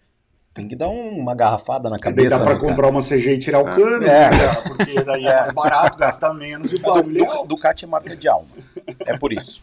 Tem 0.55 0.67
que 0.67 0.75
dar 0.75 0.89
um- 0.89 1.17
uma 1.19 1.35
garrafada 1.35 1.89
na 1.89 1.97
Daí 1.97 2.01
cabeça. 2.01 2.31
dá 2.31 2.45
pra 2.45 2.55
né, 2.55 2.59
cara? 2.61 2.69
comprar 2.71 2.89
uma 2.89 3.01
CG 3.01 3.35
e 3.35 3.39
tirar 3.39 3.61
o 3.61 3.65
cano, 3.65 3.97
É. 3.97 4.01
né, 4.01 4.31
cara? 4.31 4.63
porque 4.77 5.03
daí 5.05 5.27
é 5.27 5.41
mais 5.41 5.53
barato, 5.53 5.97
gasta 5.99 6.35
menos 6.35 6.73
e 6.73 6.77
o 6.77 6.79
Du- 6.79 6.85
barulho 6.85 7.23
é 7.23 7.25
Du- 7.27 7.31
alto. 7.33 7.49
Ducati 7.49 7.85
é 7.85 7.89
marca 7.89 8.17
de 8.17 8.27
alma. 8.29 8.49
É 9.07 9.17
por 9.17 9.33
isso. 9.33 9.63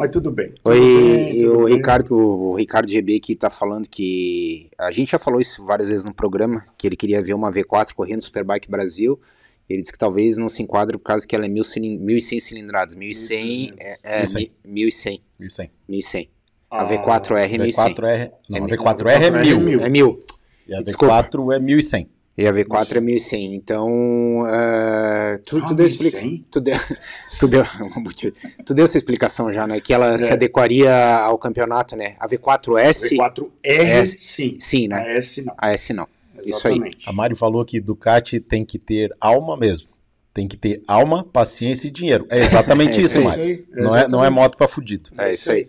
Mas 0.00 0.10
tudo 0.10 0.30
bem. 0.32 0.54
Tudo 0.64 0.70
Oi, 0.70 0.80
bem, 0.80 1.42
tudo 1.42 1.58
o 1.58 1.64
bem. 1.66 1.74
Ricardo, 1.76 2.16
o 2.16 2.54
Ricardo 2.56 2.90
GB 2.90 3.16
aqui 3.16 3.36
tá 3.36 3.50
falando 3.50 3.86
que 3.86 4.70
a 4.78 4.90
gente 4.90 5.10
já 5.10 5.18
falou 5.18 5.38
isso 5.42 5.62
várias 5.66 5.90
vezes 5.90 6.06
no 6.06 6.14
programa, 6.14 6.64
que 6.78 6.86
ele 6.86 6.96
queria 6.96 7.22
ver 7.22 7.34
uma 7.34 7.52
V4 7.52 7.92
correndo 7.92 8.16
no 8.16 8.22
Superbike 8.22 8.70
Brasil. 8.70 9.20
Ele 9.68 9.82
disse 9.82 9.92
que 9.92 9.98
talvez 9.98 10.38
não 10.38 10.48
se 10.48 10.62
enquadre 10.62 10.96
por 10.96 11.04
causa 11.04 11.26
que 11.26 11.36
ela 11.36 11.44
é 11.44 11.48
1.100 11.50 12.00
1.100 12.00 12.40
cilindradas. 12.40 12.94
1.100 12.96 13.74
é, 13.78 13.96
é 14.02 14.22
1.100. 14.22 14.50
1.100. 14.66 15.20
1100. 15.38 15.70
1.100. 15.90 16.28
Ah, 16.70 16.82
A 16.82 16.88
V4R 16.88 17.36
é 17.36 17.48
1.100. 17.48 17.94
V4R, 17.94 18.32
não, 18.48 18.56
É 18.56 18.60
a 18.60 18.64
mil. 18.64 18.76
V4R 18.78 19.10
é 19.10 19.30
1000. 19.30 19.60
mil. 19.60 19.80
É 19.82 19.90
1.000. 19.90 20.18
E 20.66 20.74
a 20.76 20.80
Desculpa. 20.80 21.22
V4 21.24 21.54
é 21.54 21.58
1100. 21.58 22.08
E 22.38 22.46
a 22.46 22.52
V4 22.52 22.96
é 22.96 23.00
1.100. 23.00 23.52
Então, 23.54 24.46
é, 24.46 25.38
tu, 25.44 25.60
tu, 25.66 25.74
deu 25.74 25.84
explica, 25.84 26.20
1.100? 26.20 26.44
tu, 26.50 26.60
deu, 26.60 26.76
tu, 27.38 27.48
deu, 27.48 27.64
tu 28.64 28.74
deu 28.74 28.84
essa 28.84 28.96
explicação 28.96 29.52
já, 29.52 29.66
né? 29.66 29.80
Que 29.80 29.92
ela 29.92 30.16
se 30.16 30.30
É. 30.30 30.32
adequaria 30.32 31.16
ao 31.18 31.36
campeonato, 31.36 31.96
né? 31.96 32.14
A 32.18 32.26
V4S, 32.28 33.10
V4R, 33.10 33.50
S, 33.62 34.16
sim. 34.20 34.56
sim, 34.58 34.88
né? 34.88 34.96
A 34.96 35.08
S 35.16 35.42
não. 35.42 35.54
A 35.58 35.72
S 35.72 35.92
não. 35.92 36.08
Isso 36.44 36.66
aí. 36.66 36.74
Exatamente. 36.74 37.08
A 37.08 37.12
Mari 37.12 37.34
falou 37.36 37.64
que 37.64 37.80
Ducati 37.80 38.40
tem 38.40 38.64
que 38.64 38.78
ter 38.78 39.14
alma 39.20 39.56
mesmo. 39.58 39.90
Tem 40.32 40.48
que 40.48 40.56
ter 40.56 40.80
alma, 40.88 41.22
paciência 41.24 41.88
e 41.88 41.90
dinheiro. 41.90 42.24
É 42.30 42.38
exatamente 42.38 42.94
É 42.96 43.00
isso, 43.00 43.18
isso. 43.20 43.28
Mari. 43.28 43.42
aí, 43.42 43.64
Não 43.72 43.96
é, 43.96 44.08
não 44.08 44.24
é 44.24 44.30
moto 44.30 44.56
pra 44.56 44.66
fudido. 44.68 45.10
É 45.18 45.32
isso 45.32 45.50
aí. 45.50 45.68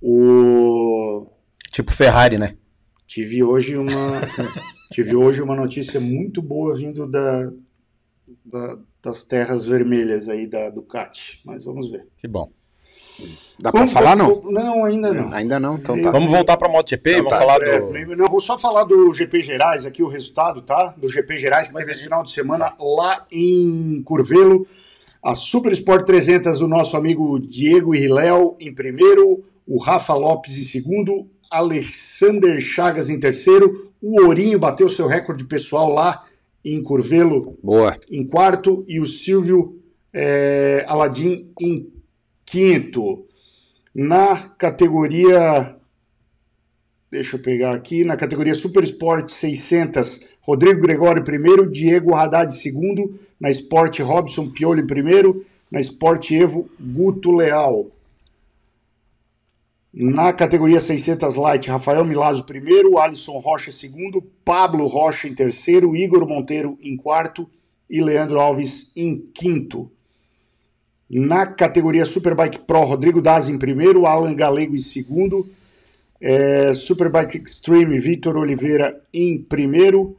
O... 0.00 1.26
Tipo 1.72 1.92
Ferrari, 1.92 2.38
né? 2.38 2.54
Tive 3.06 3.42
hoje 3.42 3.76
uma 3.76 4.20
tive 4.90 5.14
hoje 5.16 5.42
uma 5.42 5.54
notícia 5.56 6.00
muito 6.00 6.40
boa 6.42 6.74
vindo 6.74 7.06
da, 7.06 7.50
da- 8.44 8.78
das 9.02 9.22
terras 9.22 9.66
vermelhas 9.66 10.28
aí 10.28 10.46
da 10.46 10.68
Ducati, 10.70 11.40
mas 11.44 11.64
vamos 11.64 11.88
ver. 11.90 12.06
Que 12.18 12.26
bom. 12.26 12.50
Dá 13.58 13.70
pra 13.70 13.80
Vamos- 13.80 13.92
falar, 13.94 14.14
não? 14.14 14.42
Não, 14.42 14.84
ainda 14.84 15.14
não. 15.14 15.32
Ainda 15.32 15.58
não? 15.60 15.76
Então 15.76 16.00
tá. 16.02 16.10
Vamos 16.10 16.30
voltar 16.30 16.56
pra 16.58 16.68
MotoGP? 16.68 17.10
Então 17.12 17.24
Vamos 17.24 17.32
tá. 17.32 17.38
falar 17.38 17.62
É, 17.62 17.80
do... 17.80 18.16
não, 18.16 18.26
vou 18.28 18.40
só 18.40 18.58
falar 18.58 18.84
do 18.84 19.14
GP 19.14 19.42
Gerais 19.42 19.86
aqui, 19.86 20.02
o 20.02 20.08
resultado, 20.08 20.60
tá? 20.60 20.94
Do 20.98 21.08
GP 21.08 21.38
Gerais 21.38 21.68
que 21.68 21.74
teve 21.74 21.92
esse 21.92 22.02
final 22.02 22.22
de 22.22 22.30
semana 22.30 22.74
lá 22.78 23.26
em 23.32 24.02
Curvelo. 24.04 24.66
A 25.22 25.34
Super 25.34 25.72
Sport 25.72 26.04
300, 26.04 26.60
o 26.60 26.68
nosso 26.68 26.94
amigo 26.96 27.38
Diego 27.40 27.92
Riléu 27.94 28.54
em 28.60 28.74
primeiro, 28.74 29.42
o 29.66 29.78
Rafa 29.82 30.14
Lopes 30.14 30.58
em 30.58 30.62
segundo, 30.62 31.26
Alexander 31.50 32.60
Chagas 32.60 33.08
em 33.08 33.18
terceiro, 33.18 33.85
o 34.06 34.26
Ourinho 34.26 34.58
bateu 34.58 34.88
seu 34.88 35.06
recorde 35.06 35.44
pessoal 35.44 35.92
lá 35.92 36.24
em 36.64 36.82
Curvelo 36.82 37.58
Boa. 37.62 37.98
em 38.10 38.24
quarto 38.24 38.84
e 38.86 39.00
o 39.00 39.06
Silvio 39.06 39.80
é, 40.12 40.84
Aladim 40.86 41.50
em 41.60 41.92
quinto. 42.44 43.26
Na 43.94 44.36
categoria 44.36 45.76
Deixa 47.10 47.36
eu 47.36 47.40
pegar 47.40 47.72
aqui. 47.72 48.04
Na 48.04 48.16
categoria 48.16 48.54
Super 48.54 48.82
Sport 48.84 49.28
600, 49.28 50.28
Rodrigo 50.40 50.82
Gregório 50.82 51.24
primeiro, 51.24 51.70
Diego 51.70 52.14
Haddad 52.14 52.52
segundo. 52.52 53.18
Na 53.40 53.50
Sport 53.50 54.00
Robson 54.00 54.50
Pioli 54.50 54.86
primeiro. 54.86 55.44
Na 55.70 55.80
Sport 55.80 56.30
Evo, 56.32 56.68
Guto 56.78 57.32
Leal. 57.32 57.86
Na 59.98 60.30
categoria 60.30 60.78
600 60.78 61.36
Light, 61.36 61.70
Rafael 61.70 62.04
Milazzo 62.04 62.44
primeiro, 62.44 62.98
Alisson 62.98 63.38
Rocha 63.38 63.72
segundo, 63.72 64.20
Pablo 64.44 64.86
Rocha 64.86 65.26
em 65.26 65.34
terceiro, 65.34 65.96
Igor 65.96 66.28
Monteiro 66.28 66.78
em 66.82 66.98
quarto 66.98 67.48
e 67.88 68.02
Leandro 68.02 68.38
Alves 68.38 68.92
em 68.94 69.16
quinto. 69.32 69.90
Na 71.08 71.46
categoria 71.46 72.04
Superbike 72.04 72.58
Pro, 72.58 72.84
Rodrigo 72.84 73.22
Daz 73.22 73.48
em 73.48 73.56
primeiro, 73.56 74.04
Alan 74.04 74.34
Galego 74.34 74.76
em 74.76 74.82
segundo, 74.82 75.48
é, 76.20 76.74
Superbike 76.74 77.38
Extreme, 77.38 77.98
Vitor 77.98 78.36
Oliveira 78.36 79.02
em 79.14 79.38
primeiro, 79.38 80.14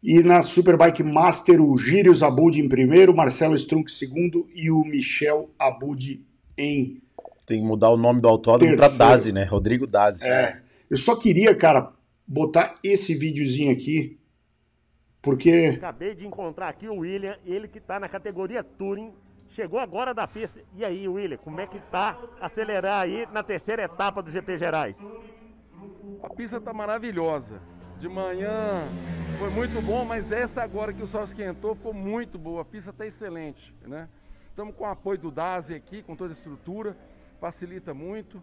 e 0.00 0.20
na 0.20 0.42
Superbike 0.42 1.02
Master, 1.02 1.60
o 1.60 1.76
Gírios 1.76 2.22
Abud 2.22 2.56
em 2.60 2.68
primeiro, 2.68 3.12
Marcelo 3.12 3.56
Strunk 3.56 3.90
em 3.90 3.94
segundo 3.94 4.48
e 4.54 4.70
o 4.70 4.84
Michel 4.84 5.50
Abud 5.58 6.24
em 6.56 7.02
Tem 7.48 7.62
que 7.62 7.66
mudar 7.66 7.88
o 7.88 7.96
nome 7.96 8.20
do 8.20 8.28
autódromo 8.28 8.76
pra 8.76 8.88
Terceiro. 8.88 9.10
Dazi, 9.10 9.32
né? 9.32 9.44
Rodrigo 9.44 9.86
Dazi. 9.86 10.28
É, 10.28 10.60
eu 10.90 10.98
só 10.98 11.16
queria, 11.16 11.54
cara, 11.54 11.90
botar 12.26 12.74
esse 12.84 13.14
videozinho 13.14 13.72
aqui, 13.72 14.20
porque 15.22 15.72
Acabei 15.78 16.14
de 16.14 16.26
encontrar 16.26 16.68
aqui 16.68 16.86
o 16.86 16.98
William, 16.98 17.38
ele 17.46 17.66
que 17.66 17.80
tá 17.80 17.98
na 17.98 18.06
categoria 18.06 18.62
Touring. 18.62 19.14
Chegou 19.48 19.80
agora 19.80 20.12
da 20.12 20.28
pista. 20.28 20.60
E 20.76 20.84
aí, 20.84 21.08
William, 21.08 21.38
como 21.38 21.58
é 21.58 21.66
que 21.66 21.80
tá 21.90 22.18
acelerar 22.38 23.00
aí 23.00 23.26
na 23.32 23.42
terceira 23.42 23.82
etapa 23.82 24.22
do 24.22 24.30
GP 24.30 24.58
Gerais? 24.58 24.96
A 26.22 26.28
pista 26.28 26.60
tá 26.60 26.74
maravilhosa. 26.74 27.62
De 27.98 28.10
manhã 28.10 28.86
foi 29.38 29.48
muito 29.48 29.80
bom, 29.80 30.04
mas 30.04 30.30
essa 30.30 30.62
agora 30.62 30.92
que 30.92 31.02
o 31.02 31.06
sol 31.06 31.24
esquentou 31.24 31.74
ficou 31.74 31.94
muito 31.94 32.38
boa. 32.38 32.60
A 32.60 32.64
pista 32.64 32.92
tá 32.92 33.06
excelente, 33.06 33.74
né? 33.86 34.06
Estamos 34.50 34.74
com 34.74 34.84
o 34.84 34.88
apoio 34.88 35.18
do 35.18 35.30
DASE 35.30 35.74
aqui, 35.74 36.02
com 36.02 36.14
toda 36.14 36.32
a 36.32 36.36
estrutura, 36.36 36.94
facilita 37.40 37.94
muito. 37.94 38.42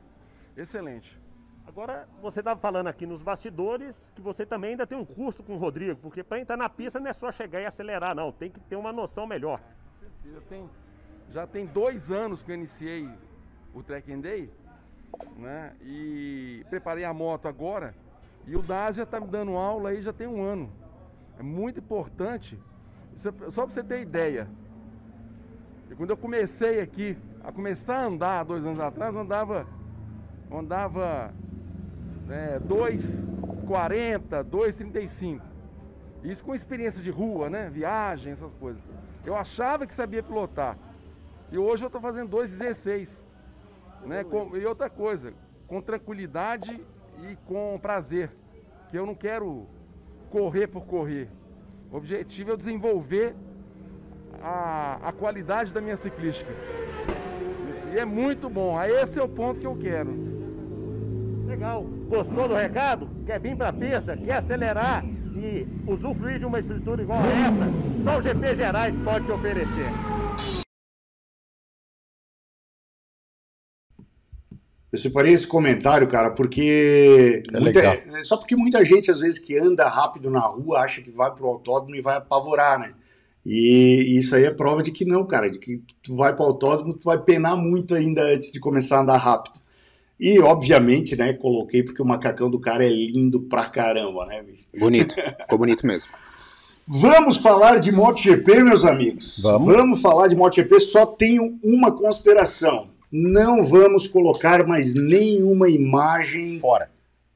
Excelente. 0.55 1.19
Agora, 1.67 2.07
você 2.21 2.39
estava 2.41 2.59
falando 2.59 2.87
aqui 2.87 3.05
nos 3.05 3.21
bastidores 3.21 3.95
que 4.15 4.21
você 4.21 4.45
também 4.45 4.71
ainda 4.71 4.85
tem 4.85 4.97
um 4.97 5.05
custo 5.05 5.41
com 5.43 5.53
o 5.55 5.57
Rodrigo, 5.57 5.99
porque 5.99 6.23
para 6.23 6.39
entrar 6.39 6.55
na 6.55 6.69
pista 6.69 6.99
não 6.99 7.09
é 7.09 7.13
só 7.13 7.31
chegar 7.31 7.59
e 7.59 7.65
acelerar, 7.65 8.15
não. 8.15 8.31
Tem 8.31 8.51
que 8.51 8.59
ter 8.59 8.75
uma 8.75 8.93
noção 8.93 9.25
melhor. 9.25 9.59
Já 10.31 10.41
tem, 10.41 10.69
já 11.31 11.47
tem 11.47 11.65
dois 11.65 12.11
anos 12.11 12.43
que 12.43 12.51
eu 12.51 12.55
iniciei 12.55 13.09
o 13.73 13.81
Track 13.81 14.11
and 14.13 14.19
Day, 14.19 14.49
né? 15.37 15.73
E 15.81 16.63
preparei 16.69 17.03
a 17.03 17.13
moto 17.13 17.47
agora. 17.47 17.95
E 18.47 18.55
o 18.55 18.61
DAS 18.61 18.95
já 18.95 19.03
está 19.03 19.19
me 19.19 19.27
dando 19.27 19.57
aula 19.57 19.89
aí 19.89 20.01
já 20.03 20.13
tem 20.13 20.27
um 20.27 20.43
ano. 20.43 20.71
É 21.39 21.43
muito 21.43 21.79
importante. 21.79 22.59
É- 23.15 23.49
Só 23.49 23.63
para 23.65 23.73
você 23.73 23.83
ter 23.83 24.01
ideia. 24.01 24.47
Quando 25.97 26.11
eu 26.11 26.17
comecei 26.17 26.79
aqui, 26.79 27.17
a 27.45 27.51
começar 27.51 27.97
a 27.97 28.05
andar 28.07 28.43
dois 28.43 28.65
anos 28.65 28.79
atrás, 28.79 29.13
eu 29.13 29.21
andava, 29.21 29.67
andava 30.51 31.31
é, 32.27 32.59
2,40, 32.59 34.43
2,35. 34.43 35.41
Isso 36.23 36.43
com 36.43 36.55
experiência 36.55 37.03
de 37.03 37.11
rua, 37.11 37.47
né? 37.47 37.69
Viagem, 37.69 38.33
essas 38.33 38.51
coisas. 38.55 38.81
Eu 39.23 39.35
achava 39.35 39.85
que 39.85 39.93
sabia 39.93 40.23
pilotar. 40.23 40.75
E 41.51 41.57
hoje 41.57 41.83
eu 41.83 41.87
estou 41.87 42.01
fazendo 42.01 42.35
2,16. 42.35 43.23
Né? 44.03 44.25
E 44.59 44.65
outra 44.65 44.89
coisa, 44.89 45.31
com 45.67 45.79
tranquilidade 45.81 46.83
e 47.29 47.35
com 47.45 47.77
prazer. 47.79 48.31
Que 48.89 48.97
eu 48.97 49.05
não 49.05 49.13
quero 49.13 49.67
correr 50.31 50.65
por 50.65 50.85
correr. 50.85 51.29
O 51.91 51.97
objetivo 51.97 52.49
é 52.49 52.53
eu 52.53 52.57
desenvolver 52.57 53.35
a, 54.41 55.09
a 55.09 55.11
qualidade 55.11 55.71
da 55.71 55.79
minha 55.79 55.95
ciclística. 55.95 56.51
E 57.95 57.97
é 57.97 58.03
muito 58.03 58.49
bom. 58.49 58.77
Aí 58.77 58.91
Esse 58.91 59.17
é 59.17 59.23
o 59.23 59.29
ponto 59.29 59.61
que 59.61 59.65
eu 59.65 59.77
quero. 59.77 60.11
Legal. 61.47 61.83
Gostou 62.09 62.45
do 62.49 62.53
recado? 62.53 63.09
Quer 63.25 63.39
vir 63.39 63.55
para 63.55 63.69
a 63.69 63.73
pista? 63.73 64.17
Quer 64.17 64.33
acelerar 64.33 65.05
e 65.05 65.65
usufruir 65.87 66.37
de 66.37 66.45
uma 66.45 66.59
estrutura 66.59 67.01
igual 67.01 67.19
a 67.19 67.23
essa? 67.25 68.03
Só 68.03 68.19
o 68.19 68.21
GP 68.21 68.55
Gerais 68.57 68.93
pode 68.97 69.25
te 69.25 69.31
oferecer. 69.31 69.91
eu 74.91 74.99
separei 74.99 75.33
esse 75.33 75.47
comentário, 75.47 76.07
cara, 76.07 76.31
porque. 76.31 77.43
É 77.53 77.59
muita- 77.59 77.79
legal. 77.79 78.23
só 78.25 78.37
porque 78.37 78.55
muita 78.57 78.83
gente, 78.83 79.09
às 79.11 79.19
vezes, 79.19 79.39
que 79.39 79.57
anda 79.57 79.87
rápido 79.87 80.29
na 80.29 80.39
rua, 80.41 80.79
acha 80.79 81.01
que 81.01 81.11
vai 81.11 81.33
pro 81.33 81.47
autódromo 81.47 81.95
e 81.95 82.01
vai 82.01 82.17
apavorar, 82.17 82.79
né? 82.79 82.93
E 83.45 84.17
isso 84.17 84.35
aí 84.35 84.45
é 84.45 84.51
prova 84.51 84.81
de 84.81 84.91
que 84.91 85.05
não, 85.05 85.25
cara, 85.25 85.49
de 85.49 85.59
que 85.59 85.83
tu 86.01 86.15
vai 86.15 86.35
pro 86.35 86.45
autódromo, 86.45 86.95
tu 86.95 87.03
vai 87.03 87.19
penar 87.19 87.55
muito 87.55 87.93
ainda 87.93 88.23
antes 88.23 88.51
de 88.51 88.59
começar 88.59 88.97
a 88.97 89.01
andar 89.01 89.17
rápido. 89.17 89.59
E, 90.19 90.39
obviamente, 90.39 91.15
né, 91.15 91.33
coloquei 91.33 91.83
porque 91.83 92.01
o 92.01 92.05
macacão 92.05 92.49
do 92.49 92.59
cara 92.59 92.85
é 92.85 92.89
lindo 92.89 93.41
pra 93.41 93.65
caramba, 93.65 94.25
né, 94.25 94.41
bicho? 94.41 94.63
Bonito. 94.79 95.13
Ficou 95.41 95.59
bonito 95.59 95.85
mesmo. 95.85 96.11
Vamos 96.87 97.37
falar 97.37 97.79
de 97.79 97.91
MotoGP, 97.91 98.63
meus 98.63 98.85
amigos. 98.85 99.39
Vamos. 99.41 100.01
falar 100.01 100.27
de 100.27 100.35
MotoGP. 100.35 100.79
Só 100.79 101.05
tenho 101.05 101.57
uma 101.63 101.91
consideração. 101.91 102.89
Não 103.11 103.65
vamos 103.65 104.07
colocar 104.07 104.67
mais 104.67 104.93
nenhuma 104.93 105.67
imagem 105.67 106.59
Fora. 106.59 106.91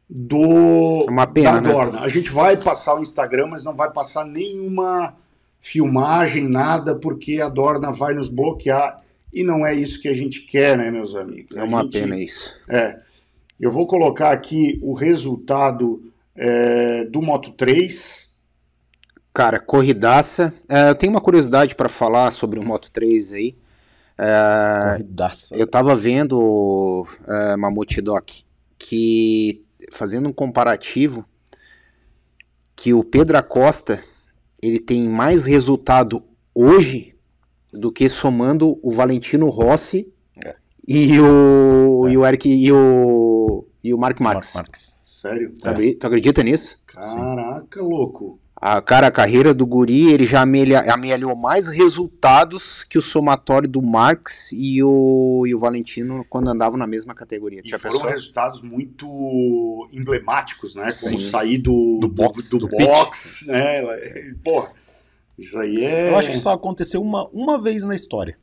do 0.07 1.05
É 1.07 1.10
uma 1.10 1.26
pena, 1.26 1.53
da 1.53 1.62
né? 1.62 1.72
Dorna. 1.72 2.01
A 2.01 2.10
gente 2.10 2.30
vai 2.30 2.57
passar 2.57 2.95
o 2.95 3.01
Instagram, 3.01 3.47
mas 3.47 3.64
não 3.64 3.76
vai 3.76 3.89
passar 3.91 4.24
nenhuma 4.24 5.16
filmagem, 5.60 6.47
nada, 6.47 6.95
porque 6.95 7.41
a 7.41 7.49
Dorna 7.49 7.91
vai 7.91 8.14
nos 8.14 8.30
bloquear. 8.30 9.01
E 9.32 9.43
não 9.43 9.66
é 9.66 9.74
isso 9.74 10.01
que 10.01 10.07
a 10.07 10.14
gente 10.14 10.41
quer, 10.41 10.78
né, 10.78 10.89
meus 10.89 11.16
amigos? 11.16 11.55
É 11.55 11.64
uma 11.64 11.82
gente- 11.84 11.99
pena 11.99 12.18
isso. 12.20 12.55
é. 12.68 12.99
Eu 13.60 13.74
vou 13.74 13.86
colocar 13.86 14.32
aqui 14.32 14.80
o 14.82 14.93
resultado 14.93 16.01
é, 16.34 17.03
do 17.03 17.22
Moto 17.22 17.51
3. 17.51 18.30
Cara, 19.34 19.60
corridaça. 19.60 20.53
É, 20.70 20.89
eu 20.91 20.95
tenho 20.95 21.12
uma 21.12 21.20
curiosidade 21.20 21.76
para 21.76 21.89
falar 21.89 22.32
sobre 22.32 22.57
o 22.57 22.64
Moto 22.64 22.89
3 22.89 23.34
aí. 23.34 23.57
É, 24.18 24.91
Corridaça. 24.97 25.55
eu 25.57 25.68
tava 25.68 25.93
vendo, 25.93 27.05
é, 27.28 27.57
Mamute 27.57 27.99
Doc, 28.01 28.30
que 28.78 29.66
fazendo 29.91 30.30
um 30.30 30.34
comparativo, 30.34 31.26
que 32.78 32.93
o 32.93 33.03
Pedro 33.03 33.38
Acosta 33.38 34.01
ele 34.62 34.80
tem 34.80 35.07
mais 35.07 35.45
resultado 35.45 36.23
hoje 36.53 37.15
do 37.72 37.91
que 37.91 38.10
somando 38.10 38.80
o 38.81 38.91
Valentino 38.91 39.48
Rossi 39.49 40.14
É. 40.44 40.56
e 40.88 41.19
o 41.19 42.07
e 42.10 42.18
o 42.18 42.26
Eric 42.26 42.49
e 42.49 42.72
o 42.72 43.65
e 43.84 43.94
o 43.94 43.98
Mark 43.98 44.19
Marques. 44.19 44.53
Mark 44.53 44.68
Marques. 44.68 44.91
Sério? 45.06 45.53
Tu 45.53 45.95
Tu 45.99 46.07
acredita 46.07 46.44
nisso? 46.44 46.80
Caraca, 46.86 47.81
louco. 47.81 48.40
A 48.61 48.81
cara, 48.81 49.07
a 49.07 49.11
carreira 49.11 49.53
do 49.53 49.65
Guri, 49.65 50.11
ele 50.11 50.26
já 50.26 50.41
amelha- 50.41 50.91
amealhou 50.94 51.34
mais 51.34 51.68
resultados 51.69 52.84
que 52.84 52.98
o 52.98 53.02
somatório 53.02 53.69
do 53.69 53.81
Marx 53.81 54.52
e 54.52 54.84
o, 54.84 55.45
e 55.48 55.56
o 55.56 55.60
Valentino 55.60 56.26
quando 56.30 56.49
andavam 56.49 56.77
na 56.77 56.86
mesma 56.86 57.15
categoria. 57.15 57.61
E 57.64 57.69
Já 57.69 57.80
foram 57.80 57.95
pensou? 57.95 58.10
resultados 58.10 58.61
muito 58.61 59.88
emblemáticos, 59.94 60.76
né? 60.76 60.84
Como 61.02 61.18
Sim. 61.18 61.30
sair 61.30 61.57
do, 61.57 61.99
Do 62.02 62.10
box, 62.10 62.49
do, 62.49 62.60
do 62.60 62.68
box, 62.68 63.48
né? 63.48 63.81
Porra, 64.44 64.72
isso 65.38 65.57
aí 65.57 65.86
é. 65.86 66.10
Eu 66.10 66.18
acho 66.18 66.30
que 66.31 66.38
só 66.38 66.52
aconteceu 66.52 67.02
uma, 67.02 67.27
uma 67.30 67.61
vez 67.61 67.86
na 67.86 67.95
história. 67.95 68.38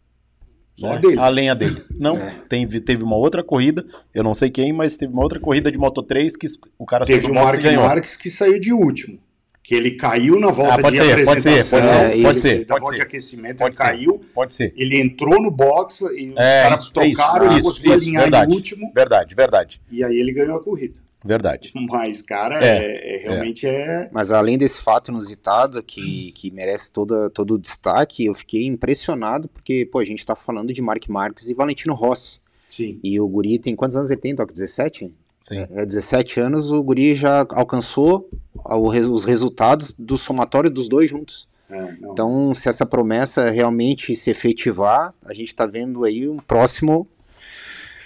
Só 0.73 0.95
né? 0.95 0.99
dele. 0.99 1.19
A 1.19 1.29
lenha 1.29 1.55
dele. 1.55 1.83
Não, 1.91 2.19
teve, 2.49 2.81
teve 2.81 3.03
uma 3.05 3.17
outra 3.17 3.43
corrida, 3.45 3.85
eu 4.15 4.25
não 4.25 4.33
sei 4.33 4.49
quem, 4.49 4.73
mas 4.73 4.97
teve 4.97 5.13
uma 5.13 5.23
outra 5.23 5.39
corrida 5.39 5.71
de 5.71 5.79
Moto 5.79 6.03
3 6.03 6.37
que 6.39 6.47
o 6.79 6.87
cara 6.87 7.05
saiu 7.05 7.17
Teve 7.17 7.27
do 7.27 7.33
o 7.33 7.35
box 7.35 7.47
Mark 7.47 7.61
e 7.61 7.63
ganhou. 7.63 7.85
Marques 7.85 8.17
que 8.17 8.31
saiu 8.31 8.59
de 8.59 8.73
último. 8.73 9.19
Que 9.67 9.75
ele 9.75 9.93
caiu 9.93 10.39
na 10.39 10.51
volta 10.53 10.75
Ah, 10.75 10.79
pode 10.81 10.97
de 10.97 11.03
ser, 11.03 11.25
pode 11.25 11.43
ser, 11.43 11.49
apresentação. 11.49 11.79
pode 11.81 11.89
ser, 11.89 11.95
É, 12.21 12.23
pode 12.23 12.39
ser, 12.41 12.59
Da 12.61 12.67
pode 12.75 12.81
volta 12.83 12.91
de 12.91 12.97
ser. 12.97 13.03
aquecimento, 13.03 13.57
Pode 13.59 13.69
ele 13.71 13.77
ser. 13.77 13.83
caiu. 13.83 14.21
Pode 14.33 14.55
ser. 14.55 14.73
Ele 14.77 15.01
entrou 15.01 15.43
no 15.43 15.51
box 15.51 16.03
e 16.03 16.31
os 16.31 16.37
É, 16.37 16.63
caras 16.63 16.81
isso, 16.81 16.93
trocaram, 16.93 17.47
ele 17.47 17.55
isso, 17.57 17.63
conseguiu 17.65 17.95
isso, 17.95 18.05
alinhar 18.05 18.23
verdade. 18.23 18.53
em 18.53 18.55
último 18.55 18.93
Verdade, 18.95 19.35
verdade, 19.35 19.81
e 19.91 20.05
aí 20.05 20.17
ele 20.21 20.33
ganhou 20.33 20.57
a 20.57 20.63
corrida. 20.63 20.95
verdade. 21.25 21.73
Mas, 21.75 22.23
cara, 22.23 22.65
É, 22.65 22.77
é, 22.79 23.17
é- 23.17 23.23
realmente 23.25 23.67
é. 23.67 24.09
Mas 24.13 24.31
além 24.31 24.57
desse 24.57 24.81
fato 24.81 25.11
inusitado 25.11 25.83
que, 25.83 26.31
que 26.37 26.53
merece 26.53 26.93
toda, 26.93 27.29
todo 27.31 27.55
o 27.55 27.59
destaque, 27.59 28.25
eu 28.25 28.35
fiquei 28.35 28.65
impressionado 28.67 29.49
porque, 29.49 29.85
pô, 29.91 29.99
a 29.99 30.05
gente 30.05 30.25
tá 30.25 30.37
falando 30.37 30.73
de 30.73 30.81
Mark 30.81 31.03
Marques 31.09 31.49
e 31.49 31.55
Valentino 31.55 31.93
Rossi. 31.95 32.39
Sim. 32.69 33.01
E 33.03 33.19
o 33.21 33.27
Guri 33.27 33.59
tem 33.59 33.75
quantos 33.75 33.97
anos 33.97 34.13
ele 34.13 34.21
tem, 34.21 34.37
Toque? 34.37 34.53
17? 34.53 35.13
Sim. 35.47 35.65
É, 35.71 35.87
17 35.87 36.41
anos, 36.41 36.73
o 36.73 36.83
Guri 36.83 37.15
já 37.15 37.47
alcançou 37.51 38.29
os 38.65 39.25
resultados 39.25 39.93
do 39.93 40.19
somatório 40.19 40.69
dos 40.69 40.89
dois 40.89 41.09
juntos. 41.09 41.47
É. 41.71 41.95
Então, 42.03 42.53
se 42.53 42.69
essa 42.69 42.85
promessa 42.85 43.49
realmente 43.51 44.17
se 44.17 44.29
efetivar, 44.29 45.15
a 45.25 45.33
gente 45.33 45.49
está 45.49 45.65
vendo 45.65 46.05
aí 46.05 46.29
um 46.29 46.39
próximo 46.39 47.07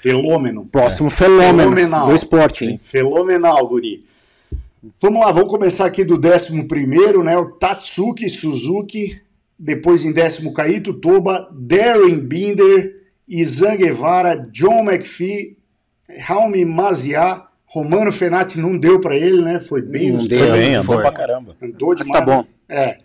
Felômeno. 0.02 0.66
Próximo 0.66 1.08
fenômeno 1.08 1.74
Fenomenal. 1.74 2.08
do 2.08 2.14
esporte, 2.14 2.64
hein? 2.66 2.80
Fenomenal, 2.82 3.68
Guri. 3.68 4.04
Vamos 5.00 5.20
lá, 5.20 5.32
vamos 5.32 5.50
começar 5.50 5.86
aqui 5.86 6.04
do 6.04 6.16
11 6.16 6.64
primeiro, 6.64 7.22
né? 7.22 7.38
O 7.38 7.52
Tatsuki 7.52 8.28
Suzuki, 8.28 9.20
depois 9.58 10.04
em 10.04 10.12
décimo 10.12 10.52
Kaito 10.52 10.94
Toba, 11.00 11.48
Darren 11.52 12.18
Binder, 12.20 12.96
Izan 13.28 13.76
Guevara, 13.76 14.36
John 14.50 14.90
McPhee, 14.90 15.58
Raul 16.18 16.50
Mazia, 16.66 17.42
Romano 17.66 18.10
Fenati 18.10 18.58
não 18.58 18.76
deu 18.76 19.00
pra 19.00 19.16
ele, 19.16 19.42
né? 19.42 19.60
Foi 19.60 19.82
bem 19.82 20.08
Não 20.08 20.16
nos 20.16 20.28
deu, 20.28 20.40
Foi 20.48 20.58
bem, 20.58 20.74
andou 20.74 20.94
foi. 20.96 21.02
pra 21.02 21.12
caramba. 21.12 21.56
Andou 21.62 21.94
Mas 21.96 22.06
demais. 22.06 22.08
tá 22.08 22.20
bom. 22.20 22.44
É. 22.68 22.98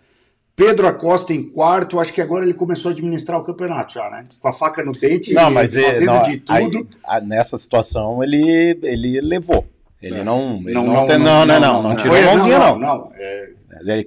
Pedro 0.56 0.88
Acosta 0.88 1.34
em 1.34 1.44
quarto, 1.44 2.00
acho 2.00 2.14
que 2.14 2.22
agora 2.22 2.46
ele 2.46 2.54
começou 2.54 2.90
a 2.90 2.94
administrar 2.94 3.38
o 3.40 3.44
campeonato 3.44 3.94
já, 3.96 4.10
né? 4.10 4.24
Com 4.40 4.48
a 4.48 4.54
faca 4.54 4.84
no 4.84 4.94
dente, 4.94 5.34
Não, 5.34 5.52
mas 5.52 5.76
ele, 5.76 5.86
fazendo 5.88 6.06
não, 6.14 6.22
de 6.22 6.42
aí, 6.50 6.70
tudo. 6.72 6.88
a- 7.06 7.20
nessa 7.20 7.58
situação 7.58 8.24
ele, 8.24 8.80
ele 8.82 9.20
levou. 9.22 9.66
Ele 10.02 10.24
não, 10.24 10.62
ele 10.66 10.74
não, 10.74 11.06
tem- 11.08 11.18
não, 11.18 11.46
não, 11.46 11.46
não, 11.46 11.60
não, 11.60 11.82
não, 11.84 11.96
tirou 11.96 12.16
Foi- 12.16 12.24
a 12.24 12.34
mãozinha, 12.34 12.60
não. 12.60 12.80
não, 12.80 13.12
é, 13.16 13.50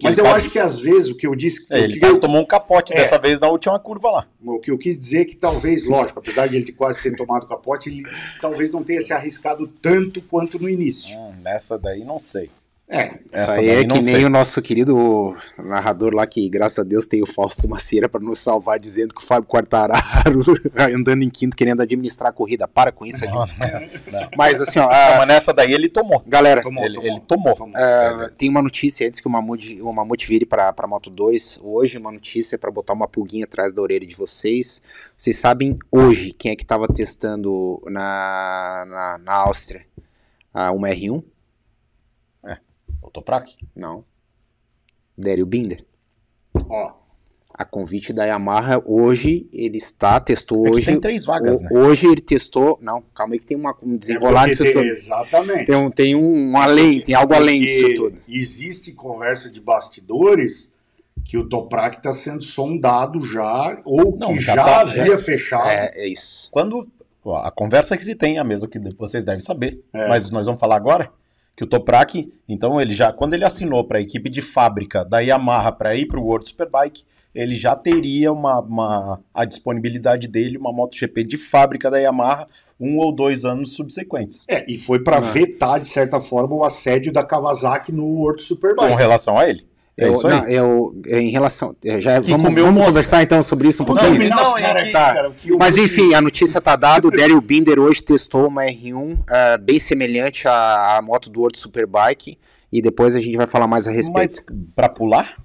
Mas 0.03 0.19
eu 0.19 0.25
quase- 0.25 0.37
acho 0.45 0.51
que 0.51 0.59
às 0.59 0.79
vezes 0.79 1.11
o 1.11 1.17
que 1.17 1.27
eu 1.27 1.35
disse. 1.35 1.67
é, 1.71 1.81
ele 1.81 1.99
eu- 2.03 2.19
tomou 2.19 2.41
um 2.41 2.47
capote 2.47 2.93
É. 2.93 2.97
dessa 2.97 3.19
vez 3.19 3.39
na 3.41 3.49
última 3.49 3.79
curva 3.79 4.11
lá. 4.11 4.27
O 4.45 4.59
que 4.59 4.71
eu 4.71 4.79
quis 4.79 4.99
dizer 4.99 5.21
é 5.21 5.25
que 5.25 5.37
talvez, 5.37 5.87
lógico, 5.89 6.19
apesar 6.19 6.47
de 6.47 6.57
ele 6.57 6.65
ter 6.65 6.73
quase 6.73 7.03
ter 7.03 7.17
tomado 7.17 7.47
capote, 7.47 7.89
ele 7.91 8.03
talvez 8.41 8.73
não 8.73 8.83
tenha 8.83 9.01
se 9.03 9.13
arriscado 9.13 9.67
tanto 9.81 10.21
quanto 10.23 10.59
no 10.59 10.69
início. 10.69 11.19
Hum, 11.19 11.33
nessa 11.43 11.79
daí 11.79 12.05
não 12.05 12.19
sei. 12.19 12.51
É, 12.91 13.09
Isso 13.09 13.19
Essa 13.33 13.61
aí 13.61 13.69
é 13.69 13.87
não 13.87 13.97
que 13.99 14.05
nem 14.05 14.15
sei. 14.15 14.25
o 14.25 14.31
nosso 14.31 14.63
querido 14.63 15.37
narrador 15.59 16.15
lá, 16.15 16.27
que 16.27 16.49
graças 16.49 16.79
a 16.79 16.83
Deus 16.83 17.07
tem 17.07 17.23
o 17.23 17.27
Fausto 17.27 17.69
Macieira 17.69 18.09
para 18.09 18.21
nos 18.25 18.39
salvar, 18.39 18.81
dizendo 18.81 19.13
que 19.15 19.21
o 19.21 19.25
Fábio 19.25 19.47
Quartararo 19.47 20.41
andando 20.97 21.23
em 21.23 21.29
quinto, 21.29 21.55
querendo 21.55 21.83
administrar 21.83 22.31
a 22.31 22.33
corrida. 22.33 22.67
Para 22.67 22.91
com 22.91 23.05
isso, 23.05 23.25
Adilson. 23.27 23.47
Mas 24.39 24.59
assim, 24.63 24.79
ó, 24.79 24.85
Não, 24.85 24.91
a- 24.91 25.19
mas 25.19 25.29
nessa 25.29 25.53
daí 25.53 25.73
ele 25.75 25.91
tomou. 25.91 26.23
galera, 26.27 26.63
tomou, 26.63 26.83
ele, 26.83 26.95
tomou, 26.95 27.11
ele 27.11 27.21
tomou. 27.21 27.55
tomou. 27.55 27.77
ah, 27.77 28.31
tem 28.39 28.49
uma 28.49 28.63
notícia 28.63 29.07
antes 29.07 29.21
que 29.21 29.27
o 29.29 29.31
Mamute, 29.31 29.83
o 29.83 29.93
Mamute 29.93 30.27
vire 30.27 30.47
para 30.47 30.75
Moto 30.87 31.11
2. 31.11 31.61
Hoje, 31.63 31.99
uma 31.99 32.11
notícia 32.11 32.57
para 32.59 32.71
botar 32.71 32.95
uma 32.95 33.07
pulguinha 33.07 33.45
atrás 33.45 33.71
da 33.75 33.83
orelha 33.83 34.07
de 34.07 34.15
vocês. 34.17 34.81
Vocês 35.15 35.37
sabem 35.37 35.79
hoje 35.93 36.33
quem 36.33 36.53
é 36.53 36.57
que 36.57 36.63
estava 36.63 36.89
testando 36.89 37.83
na, 37.87 38.85
na, 38.89 39.19
na 39.19 39.33
Áustria 39.35 39.85
a 40.55 40.73
uma 40.73 40.89
R1? 40.89 41.23
O 43.09 43.11
Toprak? 43.11 43.57
Não. 43.75 44.05
Daryl 45.17 45.47
Binder. 45.47 45.83
Ó, 46.69 46.93
A 47.55 47.65
convite 47.65 48.13
da 48.13 48.25
Yamaha, 48.25 48.81
hoje 48.85 49.49
ele 49.53 49.79
está, 49.79 50.21
testou 50.21 50.65
É 50.67 50.71
que 50.71 50.77
hoje. 50.77 50.87
tem 50.87 51.01
três 51.01 51.25
vagas, 51.25 51.61
o- 51.61 51.65
né? 51.65 51.71
Hoje 51.73 52.07
ele 52.07 52.21
testou. 52.21 52.79
Não, 52.81 53.03
calma 53.15 53.35
aí 53.35 53.41
que 53.41 53.47
tem 53.47 53.57
uma, 53.57 53.75
um 53.83 53.97
desenrolar 53.97 54.47
é 54.47 54.51
disso 54.51 54.63
tem- 54.63 54.73
tudo. 54.73 54.85
Exatamente. 54.85 55.65
Tem 55.67 55.75
um, 55.75 55.91
tem 55.91 56.15
um 56.15 56.57
além, 56.57 57.01
tem 57.01 57.15
algo 57.17 57.35
além 57.35 57.63
disso 57.63 57.95
tudo. 57.97 58.19
Existe 58.29 58.93
conversa 58.93 59.51
de 59.51 59.61
bastidores 59.61 60.71
que 61.25 61.37
o 61.37 61.49
Toprak 61.49 61.97
está 61.97 62.13
sendo 62.13 62.45
sondado 62.45 63.23
já, 63.25 63.81
ou 63.85 64.13
que 64.13 64.19
Não, 64.21 64.39
já 64.39 64.55
já, 64.55 64.65
tá- 64.65 64.81
havia 64.83 65.07
já- 65.07 65.19
fechado. 65.19 65.67
É, 65.69 65.91
é 65.95 66.07
isso. 66.09 66.49
Quando 66.53 66.87
ó, 67.25 67.39
a 67.39 67.51
conversa 67.51 67.97
que 67.97 68.05
se 68.05 68.15
tem, 68.15 68.39
a 68.39 68.45
mesma 68.45 68.69
que 68.69 68.79
vocês 68.97 69.25
devem 69.25 69.41
saber, 69.41 69.83
É. 69.93 70.07
mas 70.09 70.31
nós 70.31 70.47
vamos 70.47 70.61
falar 70.61 70.77
agora 70.77 71.11
que 71.59 71.65
o 71.65 71.67
Toprak, 71.67 72.25
então 72.49 72.81
ele 72.81 72.93
já 72.95 73.13
quando 73.13 73.35
ele 73.35 73.45
assinou 73.45 73.83
para 73.83 73.99
a 73.99 74.01
equipe 74.01 74.31
de 74.31 74.41
fábrica 74.41 75.05
da 75.05 75.19
Yamaha 75.19 75.73
para 75.73 75.97
ir 75.97 76.07
para 76.07 76.21
o 76.21 76.23
World 76.23 76.49
Superbike, 76.49 77.03
ele 77.35 77.57
já 77.57 77.75
teria 77.75 78.33
uma, 78.33 78.61
uma- 78.61 79.21
a 79.35 79.45
disponibilidade 79.45 80.29
dele 80.29 80.57
uma 80.57 80.73
MotoGP 80.73 81.25
de 81.25 81.37
fábrica 81.37 81.91
da 81.91 81.99
Yamaha 81.99 82.47
um 82.79 82.97
ou 82.99 83.11
dois 83.13 83.45
anos 83.45 83.73
subsequentes. 83.73 84.45
É, 84.49 84.65
e 84.71 84.79
foi 84.79 85.01
para 85.01 85.17
Ah. 85.17 85.21
vetar, 85.21 85.81
de 85.81 85.89
certa 85.89 86.21
forma, 86.21 86.55
o 86.55 86.65
assédio 86.65 87.13
da 87.13 87.25
Kawasaki 87.25 87.91
no 87.91 88.05
World 88.05 88.41
Com 88.41 88.47
Superbike. 88.47 88.95
relação 88.97 89.37
a 89.37 89.49
ele. 89.49 89.67
É 90.01 90.07
Eu, 90.07 90.13
isso 90.13 90.27
aí. 90.29 90.37
não, 90.41 90.49
eu, 90.49 91.03
é, 91.07 91.21
em 91.21 91.31
relação. 91.31 91.75
é, 91.85 92.01
Já, 92.01 92.21
Que 92.21 92.31
vamos 92.31 92.55
vamos 92.55 92.85
conversar 92.85 93.23
então 93.23 93.43
sobre 93.43 93.67
isso 93.69 93.83
um 93.83 93.87
pouquinho. 93.87 94.29
Não, 94.31 94.55
os 94.55 94.59
é 94.61 94.63
caras 94.63 94.83
que- 94.91 94.97
aqui, 94.97 95.15
cara, 95.15 95.33
Mas 95.59 95.77
enfim, 95.77 96.15
a 96.15 96.21
notícia 96.21 96.61
tá 96.61 96.77
dada. 96.77 97.09
O 97.09 97.11
Daryl 97.11 97.41
Binder 97.41 97.81
hoje 97.81 98.03
testou 98.05 98.47
uma 98.47 98.63
R1 98.65 99.19
ah, 99.29 99.59
bem 99.61 99.79
semelhante 99.81 100.47
à, 100.47 100.99
à 100.99 101.03
moto 101.03 101.29
do 101.29 101.41
World 101.41 101.59
Superbike. 101.59 102.39
E 102.73 102.81
depois 102.81 103.17
a 103.17 103.21
gente 103.21 103.37
vai 103.37 103.47
falar 103.49 103.67
mais 103.67 103.89
a 103.89 103.91
respeito. 103.91 104.19
Mas 104.19 104.45
para 104.77 104.89
pular? 104.89 105.37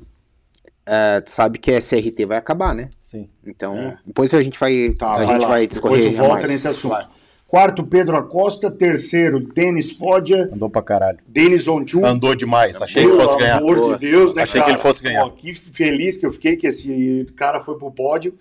Ah, 0.85 1.21
tu 1.23 1.31
sabe 1.31 1.57
que 1.57 1.71
a 1.71 1.77
SRT 1.80 2.25
vai 2.25 2.38
acabar, 2.38 2.75
né? 2.75 2.89
Sim. 3.03 3.30
Então, 3.47 3.73
É. 3.75 3.97
depois 4.05 4.34
a 4.34 4.41
gente 4.43 4.59
vai, 4.59 4.89
Tá, 4.97 5.13
a 5.13 5.17
vai 5.17 5.27
gente 5.27 5.41
lá. 5.43 5.47
vai 5.47 5.67
Depois 5.67 5.69
discorrer 5.69 6.11
tu 6.11 6.17
volta 6.17 6.34
mais. 6.35 6.49
nesse 6.49 6.67
assunto. 6.67 7.07
Quarto, 7.53 7.85
Pedro 7.85 8.17
Acosta. 8.17 8.71
Terceiro, 8.71 9.39
Denis 9.39 9.91
Fodia. 9.91 10.49
Andou 10.51 10.71
pra 10.71 10.81
caralho. 10.81 11.19
Denis 11.27 11.67
Onju. 11.67 12.03
Andou 12.03 12.34
demais. 12.34 12.81
Achei 12.81 13.03
que 13.03 13.09
Pelo 13.11 13.21
fosse 13.21 13.38
ganhar. 13.38 13.57
amor 13.57 13.75
Boa. 13.77 13.93
de 13.99 14.09
Deus, 14.09 14.34
né, 14.34 14.41
Achei 14.41 14.53
que 14.59 14.65
cara? 14.65 14.71
ele 14.71 14.81
fosse 14.81 15.03
ganhar. 15.03 15.25
Pô, 15.25 15.30
que 15.34 15.53
feliz 15.53 16.17
que 16.17 16.25
eu 16.25 16.31
fiquei 16.31 16.55
que 16.55 16.65
esse 16.65 17.27
cara 17.35 17.61
foi 17.61 17.77
pro 17.77 17.91
pódio. 17.91 18.34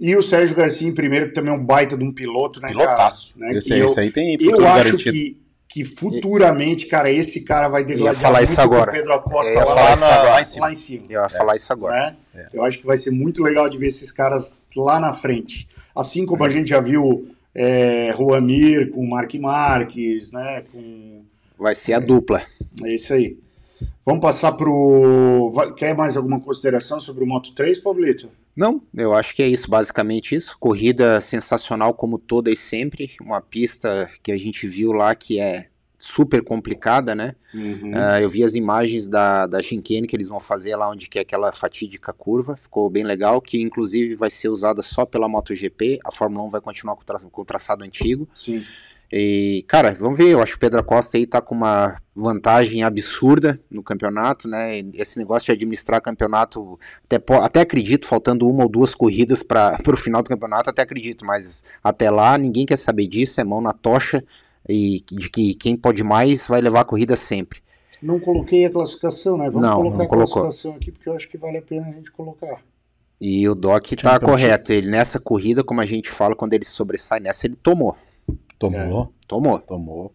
E 0.00 0.16
o 0.16 0.20
Sérgio 0.22 0.56
Garcia 0.56 0.88
em 0.88 0.92
primeiro, 0.92 1.28
que 1.28 1.34
também 1.34 1.52
é 1.54 1.56
um 1.56 1.64
baita 1.64 1.96
de 1.96 2.02
um 2.02 2.12
piloto, 2.12 2.60
né, 2.60 2.70
Pilotaço. 2.70 3.32
cara? 3.38 3.52
Né, 3.52 3.58
Esse, 3.58 3.68
que 3.68 3.78
eu, 3.78 3.86
esse 3.86 4.00
aí 4.00 4.10
tem 4.10 4.36
futuro 4.36 4.62
eu 4.62 4.66
acho 4.66 4.84
garantido. 4.86 5.12
que, 5.12 5.36
que 5.68 5.84
futuramente, 5.84 6.86
cara, 6.86 7.08
esse 7.12 7.44
cara 7.44 7.68
vai 7.68 7.84
degladiar 7.84 8.16
falar 8.20 8.42
isso 8.42 8.56
muito 8.58 8.70
com 8.70 8.74
agora. 8.74 8.90
o 8.90 8.94
Pedro 8.94 9.12
Acosta 9.12 9.52
Eu 9.52 9.54
ia 9.54 9.60
lá, 9.60 9.66
falar 9.66 9.92
isso 9.92 10.00
na- 10.00 10.12
agora. 10.14 10.30
lá 10.30 10.40
em 10.40 10.44
cima. 10.44 10.66
Lá 10.66 10.72
em 10.72 10.74
cima 10.74 11.04
Eu 11.08 11.22
ia 11.22 11.28
falar 11.28 11.54
isso 11.54 11.72
agora. 11.72 12.16
né? 12.34 12.46
Eu 12.52 12.64
acho 12.64 12.78
que 12.80 12.86
vai 12.86 12.98
ser 12.98 13.12
muito 13.12 13.40
legal 13.40 13.68
de 13.68 13.78
ver 13.78 13.86
esses 13.86 14.10
caras 14.10 14.60
lá 14.76 14.98
na 14.98 15.14
frente. 15.14 15.68
Assim 15.94 16.26
como 16.26 16.42
a 16.42 16.50
gente 16.50 16.68
já 16.70 16.80
viu 16.80 17.28
é, 17.60 18.14
Juanir 18.16 18.90
com 18.92 19.00
o 19.00 19.08
Mark 19.10 19.34
Marques, 19.34 20.30
né? 20.32 20.62
Com... 20.72 21.22
Vai 21.58 21.74
ser 21.74 21.94
a 21.94 21.98
dupla. 22.00 22.40
É 22.84 22.94
isso 22.94 23.12
aí. 23.12 23.36
Vamos 24.06 24.22
passar 24.22 24.52
pro. 24.52 25.50
vai- 25.54 25.72
Quer 25.74 25.94
mais 25.96 26.16
alguma 26.16 26.40
consideração 26.40 27.00
sobre 27.00 27.24
o 27.24 27.26
Moto 27.26 27.52
3, 27.54 27.78
Pablito? 27.80 28.28
Não, 28.56 28.80
eu 28.96 29.12
acho 29.12 29.34
que 29.34 29.42
é 29.42 29.46
isso, 29.48 29.68
basicamente 29.70 30.34
isso. 30.34 30.56
Corrida 30.58 31.20
sensacional 31.20 31.92
como 31.94 32.18
toda 32.18 32.50
e 32.50 32.56
sempre. 32.56 33.12
Uma 33.20 33.40
pista 33.40 34.08
que 34.22 34.32
a 34.32 34.36
gente 34.38 34.66
viu 34.66 34.92
lá 34.92 35.14
que 35.14 35.38
é 35.38 35.66
super 35.98 36.44
complicada, 36.44 37.12
né? 37.14 37.32
Uhum. 37.52 37.90
Ah, 37.92 38.20
eu 38.20 38.30
vi 38.30 38.44
as 38.44 38.54
imagens 38.54 39.08
da, 39.08 39.46
da 39.48 39.60
Shinkane 39.60 40.06
que 40.06 40.14
eles 40.14 40.28
vão 40.28 40.40
fazer 40.40 40.76
lá 40.76 40.88
onde 40.88 41.08
que 41.08 41.18
é 41.18 41.22
aquela 41.22 41.50
fatídica 41.52 42.12
curva. 42.12 42.56
Ficou 42.56 42.88
bem 42.88 43.02
legal, 43.02 43.40
que 43.40 43.60
inclusive 43.60 44.14
vai 44.14 44.30
ser 44.30 44.48
usada 44.48 44.80
só 44.80 45.04
pela 45.04 45.28
MotoGP. 45.28 45.98
A 46.04 46.12
Fórmula 46.12 46.44
1 46.46 46.50
vai 46.50 46.60
continuar 46.60 46.94
com, 46.94 47.02
o 47.02 47.04
tra- 47.04 47.18
com 47.18 47.42
o 47.42 47.44
traçado 47.44 47.82
antigo. 47.84 48.28
Sim. 48.34 48.64
E, 49.10 49.64
cara, 49.66 49.96
vamos 49.98 50.18
ver. 50.18 50.28
Eu 50.28 50.40
acho 50.42 50.52
que 50.52 50.58
o 50.58 50.60
Pedro 50.60 50.80
Acosta 50.80 51.16
aí 51.16 51.26
tá 51.26 51.40
com 51.40 51.54
uma 51.54 51.96
vantagem 52.14 52.82
absurda 52.82 53.58
no 53.70 53.82
campeonato, 53.82 54.46
né? 54.46 54.78
Esse 54.94 55.18
negócio 55.18 55.46
de 55.46 55.52
administrar 55.52 56.00
campeonato, 56.02 56.78
até, 57.10 57.18
até 57.42 57.60
acredito, 57.62 58.06
faltando 58.06 58.46
uma 58.46 58.64
ou 58.64 58.68
duas 58.68 58.94
corridas 58.94 59.42
para 59.42 59.78
o 59.90 59.96
final 59.96 60.22
do 60.22 60.28
campeonato, 60.28 60.68
até 60.68 60.82
acredito, 60.82 61.24
mas 61.24 61.64
até 61.82 62.10
lá 62.10 62.36
ninguém 62.36 62.66
quer 62.66 62.76
saber 62.76 63.06
disso, 63.06 63.40
é 63.40 63.44
mão 63.44 63.62
na 63.62 63.72
tocha 63.72 64.22
e 64.68 65.00
de 65.10 65.30
que 65.30 65.54
quem 65.54 65.76
pode 65.76 66.02
mais 66.04 66.46
vai 66.46 66.60
levar 66.60 66.80
a 66.80 66.84
corrida 66.84 67.16
sempre. 67.16 67.60
Não 68.02 68.20
coloquei 68.20 68.66
a 68.66 68.70
classificação, 68.70 69.36
né? 69.38 69.48
Vamos 69.50 69.62
Não, 69.68 69.76
colocar 69.76 69.96
não 69.96 70.04
a 70.04 70.08
colocou. 70.08 70.42
classificação 70.42 70.76
aqui, 70.76 70.92
porque 70.92 71.08
eu 71.08 71.14
acho 71.14 71.28
que 71.28 71.36
vale 71.38 71.58
a 71.58 71.62
pena 71.62 71.88
a 71.88 71.92
gente 71.92 72.12
colocar. 72.12 72.62
E 73.20 73.48
o 73.48 73.54
Doc 73.54 73.82
tá 73.82 73.88
Championship. 74.12 74.24
correto. 74.24 74.72
Ele 74.72 74.88
nessa 74.88 75.18
corrida, 75.18 75.64
como 75.64 75.80
a 75.80 75.86
gente 75.86 76.08
fala, 76.08 76.36
quando 76.36 76.52
ele 76.54 76.64
sobressai, 76.64 77.18
nessa 77.18 77.46
ele 77.46 77.56
tomou. 77.56 77.96
Tomou, 78.58 79.12
Tomou. 79.26 79.58
tomou. 79.60 80.12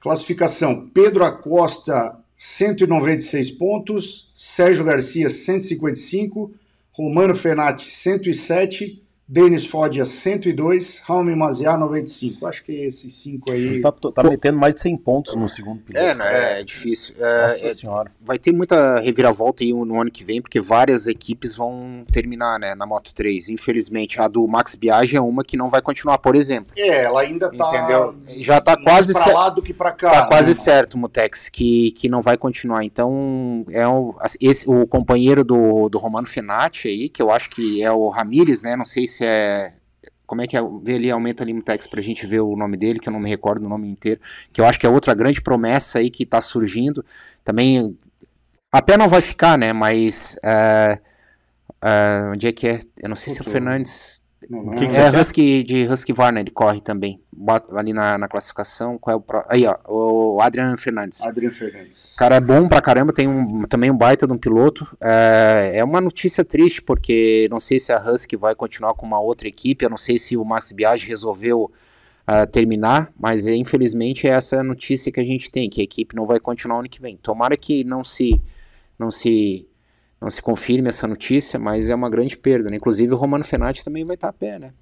Classificação: 0.00 0.88
Pedro 0.90 1.24
Acosta, 1.24 2.18
196 2.36 3.50
pontos. 3.52 4.30
Sérgio 4.34 4.84
Garcia, 4.84 5.28
155. 5.28 6.52
Romano 6.92 7.34
Fenati, 7.34 7.88
107. 7.90 9.02
Denis 9.26 9.64
Fodia, 9.64 10.04
102. 10.04 11.00
Raul 11.06 11.24
Maziar, 11.34 11.78
95. 11.78 12.46
Acho 12.46 12.62
que 12.62 12.72
esses 12.72 13.12
cinco 13.14 13.50
aí. 13.50 13.64
Ele 13.64 13.80
tá, 13.80 13.90
tá 13.90 14.22
metendo 14.22 14.58
mais 14.58 14.74
de 14.74 14.80
100 14.82 14.96
pontos 14.98 15.34
no 15.34 15.48
segundo 15.48 15.80
piloto. 15.80 16.04
É, 16.06 16.14
né? 16.14 16.60
É, 16.60 16.64
difícil. 16.64 17.14
É, 17.18 17.42
Nossa 17.42 17.66
é- 17.66 17.74
senhora. 17.74 18.12
vai 18.20 18.38
ter 18.38 18.52
muita 18.52 19.00
reviravolta 19.00 19.64
aí 19.64 19.72
no 19.72 19.98
ano 20.00 20.10
que 20.10 20.22
vem, 20.22 20.42
porque 20.42 20.60
várias 20.60 21.06
equipes 21.06 21.54
vão 21.54 22.04
terminar, 22.12 22.58
né, 22.60 22.74
na 22.74 22.84
Moto 22.84 23.14
3. 23.14 23.48
Infelizmente, 23.48 24.20
a 24.20 24.28
do 24.28 24.46
Max 24.46 24.74
Biaggi 24.74 25.16
é 25.16 25.20
uma 25.20 25.42
que 25.42 25.56
não 25.56 25.70
vai 25.70 25.80
continuar, 25.80 26.18
por 26.18 26.36
exemplo. 26.36 26.72
É, 26.76 27.04
ela 27.04 27.22
ainda 27.22 27.50
tá. 27.50 27.66
Entendeu? 27.66 28.14
Já 28.28 28.60
tá 28.60 28.76
quase 28.76 29.14
pra 29.14 29.22
cer- 29.22 29.34
lá 29.34 29.48
do 29.48 29.62
que 29.62 29.72
pra 29.72 29.90
cá. 29.92 30.10
Tá 30.10 30.20
né? 30.22 30.28
quase 30.28 30.54
certo, 30.54 30.98
Mutex, 30.98 31.48
que, 31.48 31.92
que 31.92 32.10
não 32.10 32.20
vai 32.20 32.36
continuar. 32.36 32.84
Então, 32.84 33.64
é 33.70 33.86
o, 33.88 34.14
esse, 34.40 34.68
o 34.68 34.86
companheiro 34.86 35.42
do, 35.42 35.88
do 35.88 35.96
Romano 35.96 36.26
Fenati 36.26 36.88
aí, 36.88 37.08
que 37.08 37.22
eu 37.22 37.30
acho 37.30 37.48
que 37.48 37.82
é 37.82 37.90
o 37.90 38.10
Ramires, 38.10 38.60
né? 38.60 38.76
Não 38.76 38.84
sei 38.84 39.06
se 39.06 39.13
é. 39.22 39.74
Como 40.26 40.40
é 40.40 40.46
que 40.46 40.56
é? 40.56 40.60
Vê 40.82 40.94
ali, 40.94 41.10
aumenta 41.10 41.44
ali 41.44 41.52
Mutex 41.52 41.86
pra 41.86 42.00
gente 42.00 42.26
ver 42.26 42.40
o 42.40 42.56
nome 42.56 42.76
dele, 42.76 42.98
que 42.98 43.08
eu 43.08 43.12
não 43.12 43.20
me 43.20 43.28
recordo 43.28 43.66
o 43.66 43.68
nome 43.68 43.88
inteiro. 43.88 44.20
Que 44.52 44.60
eu 44.60 44.66
acho 44.66 44.80
que 44.80 44.86
é 44.86 44.88
outra 44.88 45.14
grande 45.14 45.42
promessa 45.42 45.98
aí 45.98 46.10
que 46.10 46.24
tá 46.24 46.40
surgindo. 46.40 47.04
Também. 47.44 47.96
A 48.72 48.82
pé 48.82 48.96
não 48.96 49.08
vai 49.08 49.20
ficar, 49.20 49.58
né? 49.58 49.72
Mas. 49.72 50.36
é, 50.42 50.98
é, 51.82 52.30
onde 52.32 52.46
é 52.46 52.52
que 52.52 52.66
é? 52.66 52.80
Eu 53.02 53.10
não 53.10 53.16
sei 53.16 53.32
se 53.32 53.40
é 53.40 53.42
o. 53.42 53.44
Fernandes. 53.44 54.23
Não, 54.48 54.70
que 54.70 54.86
que 54.86 54.96
é. 54.96 55.06
É? 55.06 55.20
Husky 55.20 55.62
de 55.62 55.86
Husky 55.86 56.12
Varna, 56.12 56.40
ele 56.40 56.50
corre 56.50 56.80
também. 56.80 57.20
Bota 57.32 57.76
ali 57.76 57.92
na, 57.92 58.18
na 58.18 58.28
classificação. 58.28 58.98
Qual 58.98 59.14
é 59.14 59.16
o 59.16 59.20
pro... 59.20 59.44
Aí, 59.48 59.66
ó, 59.66 59.76
o 59.88 60.40
Adrian 60.40 60.76
Fernandes. 60.76 61.22
Adriano 61.22 61.54
Fernandes. 61.54 62.14
O 62.14 62.16
cara 62.16 62.36
é 62.36 62.40
bom 62.40 62.68
pra 62.68 62.80
caramba, 62.80 63.12
tem 63.12 63.28
um, 63.28 63.62
também 63.62 63.90
um 63.90 63.96
baita 63.96 64.26
de 64.26 64.32
um 64.32 64.38
piloto. 64.38 64.86
É, 65.00 65.72
é 65.74 65.84
uma 65.84 66.00
notícia 66.00 66.44
triste, 66.44 66.82
porque 66.82 67.48
não 67.50 67.60
sei 67.60 67.78
se 67.78 67.92
a 67.92 67.98
Husky 67.98 68.36
vai 68.36 68.54
continuar 68.54 68.94
com 68.94 69.06
uma 69.06 69.20
outra 69.20 69.48
equipe, 69.48 69.84
eu 69.84 69.90
não 69.90 69.96
sei 69.96 70.18
se 70.18 70.36
o 70.36 70.44
Max 70.44 70.72
Biaggi 70.72 71.08
resolveu 71.08 71.70
ah, 72.26 72.46
terminar, 72.46 73.12
mas 73.18 73.46
é, 73.46 73.54
infelizmente 73.54 74.26
é 74.26 74.30
essa 74.30 74.62
notícia 74.62 75.12
que 75.12 75.20
a 75.20 75.24
gente 75.24 75.50
tem, 75.50 75.68
que 75.68 75.82
a 75.82 75.84
equipe 75.84 76.16
não 76.16 76.26
vai 76.26 76.40
continuar 76.40 76.78
ano 76.78 76.88
que 76.88 77.00
vem. 77.00 77.18
Tomara 77.18 77.54
que 77.54 77.84
não 77.84 78.02
se, 78.02 78.40
não 78.98 79.10
se, 79.10 79.68
não 80.24 80.30
se 80.30 80.40
confirme 80.42 80.88
essa 80.88 81.06
notícia, 81.06 81.58
mas 81.58 81.90
é 81.90 81.94
uma 81.94 82.08
grande 82.08 82.36
perda. 82.36 82.70
Né? 82.70 82.76
Inclusive 82.76 83.12
o 83.12 83.16
Romano 83.16 83.44
Fenati 83.44 83.84
também 83.84 84.04
vai 84.04 84.14
estar 84.14 84.28
a 84.28 84.32
pé, 84.32 84.58
né? 84.58 84.72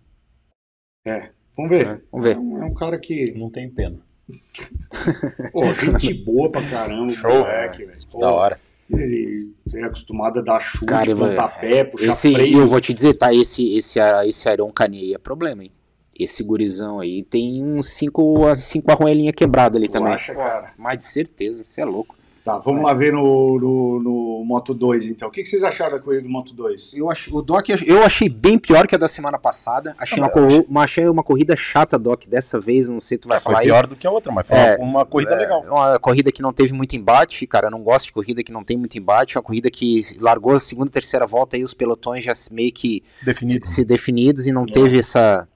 É, 1.04 1.30
vamos 1.56 1.70
ver. 1.70 1.86
É, 1.86 2.00
vamos 2.10 2.26
ver. 2.26 2.36
É 2.36 2.38
um, 2.38 2.62
é 2.62 2.64
um 2.64 2.74
cara 2.74 2.98
que. 2.98 3.32
Não 3.36 3.50
tem 3.50 3.68
pena. 3.68 3.98
Pô, 5.52 5.64
gente 5.74 6.14
boa 6.14 6.50
pra 6.50 6.62
caramba, 6.62 7.10
Show. 7.12 7.30
moleque, 7.30 7.84
velho. 7.84 7.98
Pô, 8.10 8.18
Da 8.18 8.30
hora. 8.32 8.60
Ele 8.90 9.50
é 9.74 9.84
acostumado 9.84 10.38
a 10.40 10.42
dar 10.42 10.60
chute, 10.60 10.86
Cara, 10.86 11.14
vou- 11.14 11.28
pontapé, 11.28 11.84
puxar 11.84 12.10
Esse, 12.10 12.32
freio. 12.32 12.58
eu 12.60 12.66
vou 12.66 12.80
te 12.80 12.92
dizer, 12.92 13.14
tá? 13.14 13.32
Esse, 13.32 13.74
esse, 13.76 13.98
esse 14.26 14.48
Aron 14.48 14.70
Canet 14.70 15.02
aí 15.02 15.14
é 15.14 15.18
problema, 15.18 15.64
hein? 15.64 15.72
Esse 16.18 16.42
gurizão 16.42 17.00
aí 17.00 17.22
tem 17.22 17.64
uns 17.64 17.88
cinco, 17.94 18.44
cinco 18.54 18.92
arruelinhas 18.92 19.34
quebradas 19.34 19.78
ali 19.78 19.88
Tu 19.88 19.92
também. 19.92 20.12
acha, 20.12 20.34
cara? 20.34 20.72
Mas 20.76 20.98
de 20.98 21.04
certeza, 21.04 21.64
você 21.64 21.80
é 21.80 21.84
louco. 21.86 22.14
Tá, 22.44 22.58
vamos 22.58 22.82
lá 22.82 22.92
ver 22.92 23.12
no, 23.12 23.20
no, 23.60 24.00
no 24.02 24.44
Moto 24.44 24.74
2, 24.74 25.06
então. 25.10 25.28
O 25.28 25.30
que, 25.30 25.44
que 25.44 25.48
vocês 25.48 25.62
acharam 25.62 25.92
da 25.92 26.00
corrida 26.00 26.22
do 26.24 26.28
Moto 26.28 26.52
2? 26.54 26.94
Eu 26.94 27.08
achei, 27.08 27.32
o 27.32 27.40
Doc, 27.40 27.68
eu 27.86 28.02
achei 28.02 28.28
bem 28.28 28.58
pior 28.58 28.84
que 28.88 28.96
a 28.96 28.98
da 28.98 29.06
semana 29.06 29.38
passada. 29.38 29.94
Achei, 29.96 30.18
uma, 30.18 30.28
corri- 30.28 30.66
uma, 30.68 30.82
achei 30.82 31.08
uma 31.08 31.22
corrida 31.22 31.54
chata, 31.54 31.96
Doc. 31.96 32.24
Dessa 32.26 32.58
vez, 32.58 32.88
não 32.88 32.98
sei, 32.98 33.16
tu 33.16 33.28
vai 33.28 33.38
É, 33.38 33.40
foi 33.40 33.52
falar 33.52 33.60
aí. 33.60 33.66
pior 33.66 33.86
do 33.86 33.94
que 33.94 34.04
a 34.06 34.10
outra, 34.10 34.32
mas 34.32 34.48
foi 34.48 34.56
É, 34.58 34.76
uma, 34.80 35.06
corrida 35.06 35.30
É, 35.34 35.36
legal. 35.38 35.62
Uma 35.62 35.98
corrida 36.00 36.32
que 36.32 36.42
não 36.42 36.52
teve 36.52 36.72
muito 36.72 36.96
embate, 36.96 37.46
cara. 37.46 37.68
Eu 37.68 37.70
não 37.70 37.82
gosto 37.84 38.06
de 38.06 38.12
corrida 38.12 38.42
que 38.42 38.50
não 38.50 38.64
tem 38.64 38.76
muito 38.76 38.98
embate. 38.98 39.36
Uma 39.36 39.42
corrida 39.42 39.70
que 39.70 40.02
largou 40.18 40.52
a 40.54 40.58
segunda 40.58 40.88
e 40.88 40.92
terceira 40.92 41.24
volta 41.26 41.56
e 41.56 41.62
os 41.62 41.72
pelotões 41.74 42.24
já 42.24 42.32
meio 42.50 42.72
que 42.72 43.04
Definido. 43.22 43.64
se 43.66 43.84
definidos 43.84 44.48
e 44.48 44.52
não 44.52 44.66
teve 44.66 44.98
essa. 44.98 45.46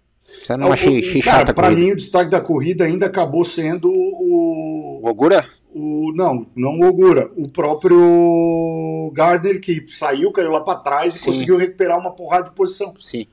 Eu 0.48 0.58
não 0.58 0.70
achei, 0.72 0.96
o- 0.96 1.00
achei 1.00 1.22
cara, 1.22 1.38
chata 1.38 1.54
pra 1.54 1.64
corrida. 1.68 1.80
mim, 1.82 1.90
o 1.92 1.96
destaque 1.96 2.30
da 2.30 2.40
corrida 2.40 2.84
ainda 2.84 3.06
acabou 3.06 3.44
sendo 3.44 3.88
o. 3.90 5.00
O 5.02 5.08
Ogura? 5.08 5.44
O 5.78 6.12
não, 6.14 6.46
não 6.56 6.80
o 6.80 6.86
Ogura. 6.88 7.30
O 7.36 7.48
próprio 7.48 9.10
Gardner, 9.14 9.60
que 9.60 9.86
saiu, 9.88 10.32
caiu 10.32 10.50
lá 10.52 10.60
pra 10.60 10.76
trás 10.76 11.14
e 11.14 11.18
Sim. 11.18 11.26
conseguiu 11.26 11.56
recuperar 11.56 11.98
uma 11.98 12.10
porrada 12.12 12.48
de 12.48 12.54
posição. 12.54 12.94
Sim, 13.00 13.26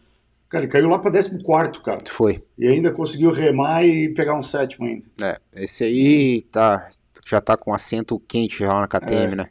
Cara, 0.50 0.66
ele 0.66 0.72
caiu 0.72 0.88
lá 0.90 1.00
pra 1.00 1.10
14, 1.12 1.40
cara. 1.82 2.00
foi. 2.08 2.44
E 2.60 2.68
ainda 2.68 2.92
conseguiu 2.92 3.32
remar 3.32 3.84
e 3.84 4.10
pegar 4.10 4.38
um 4.38 4.44
sétimo 4.44 4.86
ainda. 4.86 5.06
É, 5.22 5.64
esse 5.64 5.84
aí 5.84 6.42
tá, 6.52 6.90
já 7.26 7.42
tá 7.42 7.58
com 7.58 7.74
assento 7.74 8.20
quente 8.28 8.60
já 8.60 8.72
lá 8.72 8.82
na 8.82 8.88
KTM, 8.88 9.34
É. 9.34 9.36
né? 9.36 9.46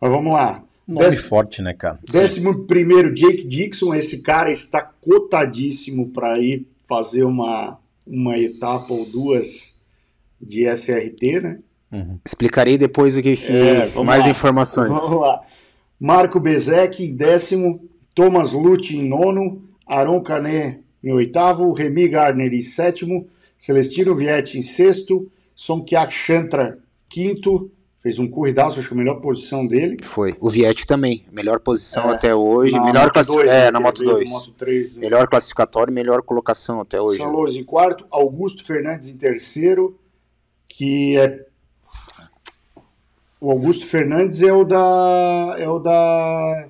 Mas 0.00 0.10
vamos 0.10 0.32
lá. 0.32 0.62
Nome 0.86 1.04
Décimo- 1.06 1.28
forte, 1.28 1.60
né, 1.60 1.74
cara? 1.74 1.98
Décimo 2.08 2.64
primeiro, 2.66 3.12
Jake 3.12 3.46
Dixon. 3.48 3.94
Esse 3.94 4.22
cara 4.22 4.50
está 4.52 4.80
cotadíssimo 4.80 6.08
para 6.10 6.38
ir 6.38 6.66
fazer 6.88 7.24
uma, 7.24 7.78
uma 8.06 8.38
etapa 8.38 8.92
ou 8.94 9.04
duas 9.04 9.82
de 10.40 10.64
SRT, 10.66 11.40
né? 11.40 11.58
Uhum. 11.90 12.18
Explicarei 12.24 12.76
depois 12.76 13.16
o 13.16 13.22
que, 13.22 13.36
que 13.36 13.52
É, 13.52 13.90
mais 14.04 14.24
lá. 14.24 14.30
informações. 14.30 14.88
Vamos 15.00 15.20
lá. 15.20 15.40
Marco 15.98 16.38
Bezek 16.38 17.02
em 17.04 17.14
décimo, 17.16 17.88
Thomas 18.14 18.52
Lute 18.52 18.96
em 18.96 19.08
nono, 19.08 19.62
Aaron 19.86 20.20
Canet 20.22 20.80
em 21.02 21.12
oitavo, 21.12 21.72
Remy 21.72 22.08
Gardner 22.08 22.52
em 22.52 22.60
sétimo, 22.60 23.26
Celestino 23.58 24.14
Vietti 24.14 24.58
em 24.58 24.62
sexto, 24.62 25.30
Songkyak 25.54 26.12
Chantra 26.12 26.78
quinto, 27.08 27.70
fez 28.00 28.18
um 28.18 28.28
corridaço, 28.28 28.78
acho 28.78 28.88
que 28.88 28.94
a 28.94 28.96
melhor 28.96 29.20
posição 29.20 29.66
dele. 29.66 29.96
Foi. 30.02 30.36
O 30.40 30.48
Vietti 30.48 30.86
também. 30.86 31.24
Melhor 31.32 31.58
posição 31.58 32.10
É, 32.10 32.14
até 32.14 32.34
hoje. 32.34 32.74
Na 32.74 32.84
melhor 32.84 33.04
Moto 33.04 33.12
classi- 33.14 33.32
2, 33.32 33.48
É, 33.50 33.64
né, 33.64 33.70
na 33.72 33.80
Moto 33.80 33.98
veio 33.98 34.10
do 34.10 34.16
2. 34.18 34.30
Moto 34.30 34.52
3, 34.52 34.94
né? 34.96 35.00
Melhor 35.00 35.26
classificatório 35.28 35.90
e 35.90 35.94
melhor 35.94 36.22
colocação 36.22 36.80
até 36.80 37.00
hoje. 37.00 37.16
São 37.16 37.32
Louis 37.32 37.56
em 37.56 37.64
quarto, 37.64 38.06
Augusto 38.10 38.64
Fernandes 38.64 39.08
em 39.08 39.16
terceiro, 39.16 39.98
que 40.68 41.16
é 41.16 41.44
o 43.40 43.50
Augusto 43.50 43.86
Fernandes 43.86 44.42
é 44.42 44.52
o 44.52 44.64
da 44.64 45.54
é 45.58 45.68
o 45.68 45.78
da 45.78 46.68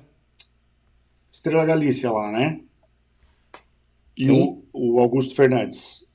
Estrela 1.31 1.65
Galícia 1.65 2.11
lá, 2.11 2.31
né? 2.31 2.59
E 4.17 4.29
o, 4.29 4.61
o 4.73 4.99
Augusto 4.99 5.35
Fernandes. 5.35 6.07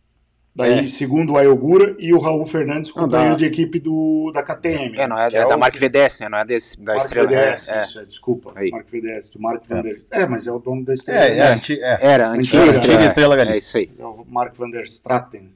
Daí, 0.56 0.80
É. 0.80 0.86
segundo 0.86 1.32
o 1.32 1.36
Ayogura 1.36 1.96
e 1.98 2.14
o 2.14 2.20
Raul 2.20 2.46
Fernandes, 2.46 2.92
companheiro 2.92 3.32
da- 3.32 3.38
de 3.38 3.44
equipe 3.44 3.80
do, 3.80 4.30
da 4.32 4.40
KTM. 4.40 4.94
É, 4.96 5.04
não 5.08 5.18
é, 5.18 5.28
Que 5.28 5.36
é 5.38 5.44
da 5.48 5.56
o 5.56 5.58
Mark 5.58 5.72
que- 5.72 5.80
VDS, 5.80 6.20
né? 6.20 6.28
Não 6.28 6.38
é 6.38 6.44
desse, 6.44 6.76
da 6.80 6.92
Mark 6.92 7.02
Estrela. 7.04 7.26
VDS, 7.28 7.68
é, 7.68 7.76
é. 7.78 7.82
isso, 7.82 7.98
é, 7.98 8.04
desculpa. 8.04 8.52
Aí. 8.54 8.70
Mark 8.70 8.86
VDS, 8.88 9.30
do 9.30 9.40
Mark 9.40 9.64
Van 9.66 9.82
der... 9.82 10.00
É, 10.12 10.24
mas 10.26 10.46
é 10.46 10.52
o 10.52 10.60
dono 10.60 10.84
da 10.84 10.94
Estrela 10.94 11.24
É, 11.24 11.32
é, 11.32 11.34
Galícia. 11.36 11.56
anti- 11.56 11.82
é. 11.82 11.98
Era, 12.00 12.28
antiga 12.28 12.58
Antiga 12.62 12.70
Estrela, 12.70 13.04
Estrela 13.04 13.34
É 13.34 13.36
Galícia. 13.38 13.58
isso 13.58 13.76
aí. 13.78 13.90
É 13.98 14.04
o 14.04 14.24
Mark 14.28 14.54
Van 14.56 14.70
der 14.70 14.84
Straten. 14.84 15.50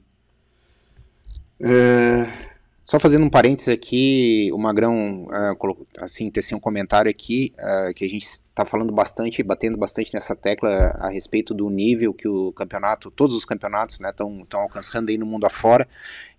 É, 1.61 2.27
Só 2.89 2.99
fazendo 2.99 3.27
um 3.27 3.29
parênteses 3.29 3.69
aqui, 3.69 4.49
o 4.51 4.57
Magrão 4.57 5.29
colocou, 5.59 5.85
assim, 5.99 6.31
teceu 6.31 6.57
um 6.57 6.61
comentário 6.61 7.11
aqui 7.11 7.53
ah, 7.59 7.93
que 7.95 8.03
a 8.03 8.09
gente 8.09 8.23
está 8.23 8.65
falando 8.65 8.91
bastante, 8.91 9.43
batendo 9.43 9.77
bastante 9.77 10.15
nessa 10.15 10.35
tecla 10.35 10.71
a 10.99 11.11
respeito 11.11 11.53
do 11.53 11.69
nível 11.69 12.15
que 12.15 12.27
o 12.27 12.51
campeonato, 12.53 13.11
todos 13.11 13.37
os 13.37 13.45
campeonatos, 13.45 14.01
né, 14.01 14.09
estão 14.09 14.43
alcançando 14.55 15.11
aí 15.11 15.19
no 15.19 15.27
mundo 15.27 15.45
afora. 15.45 15.87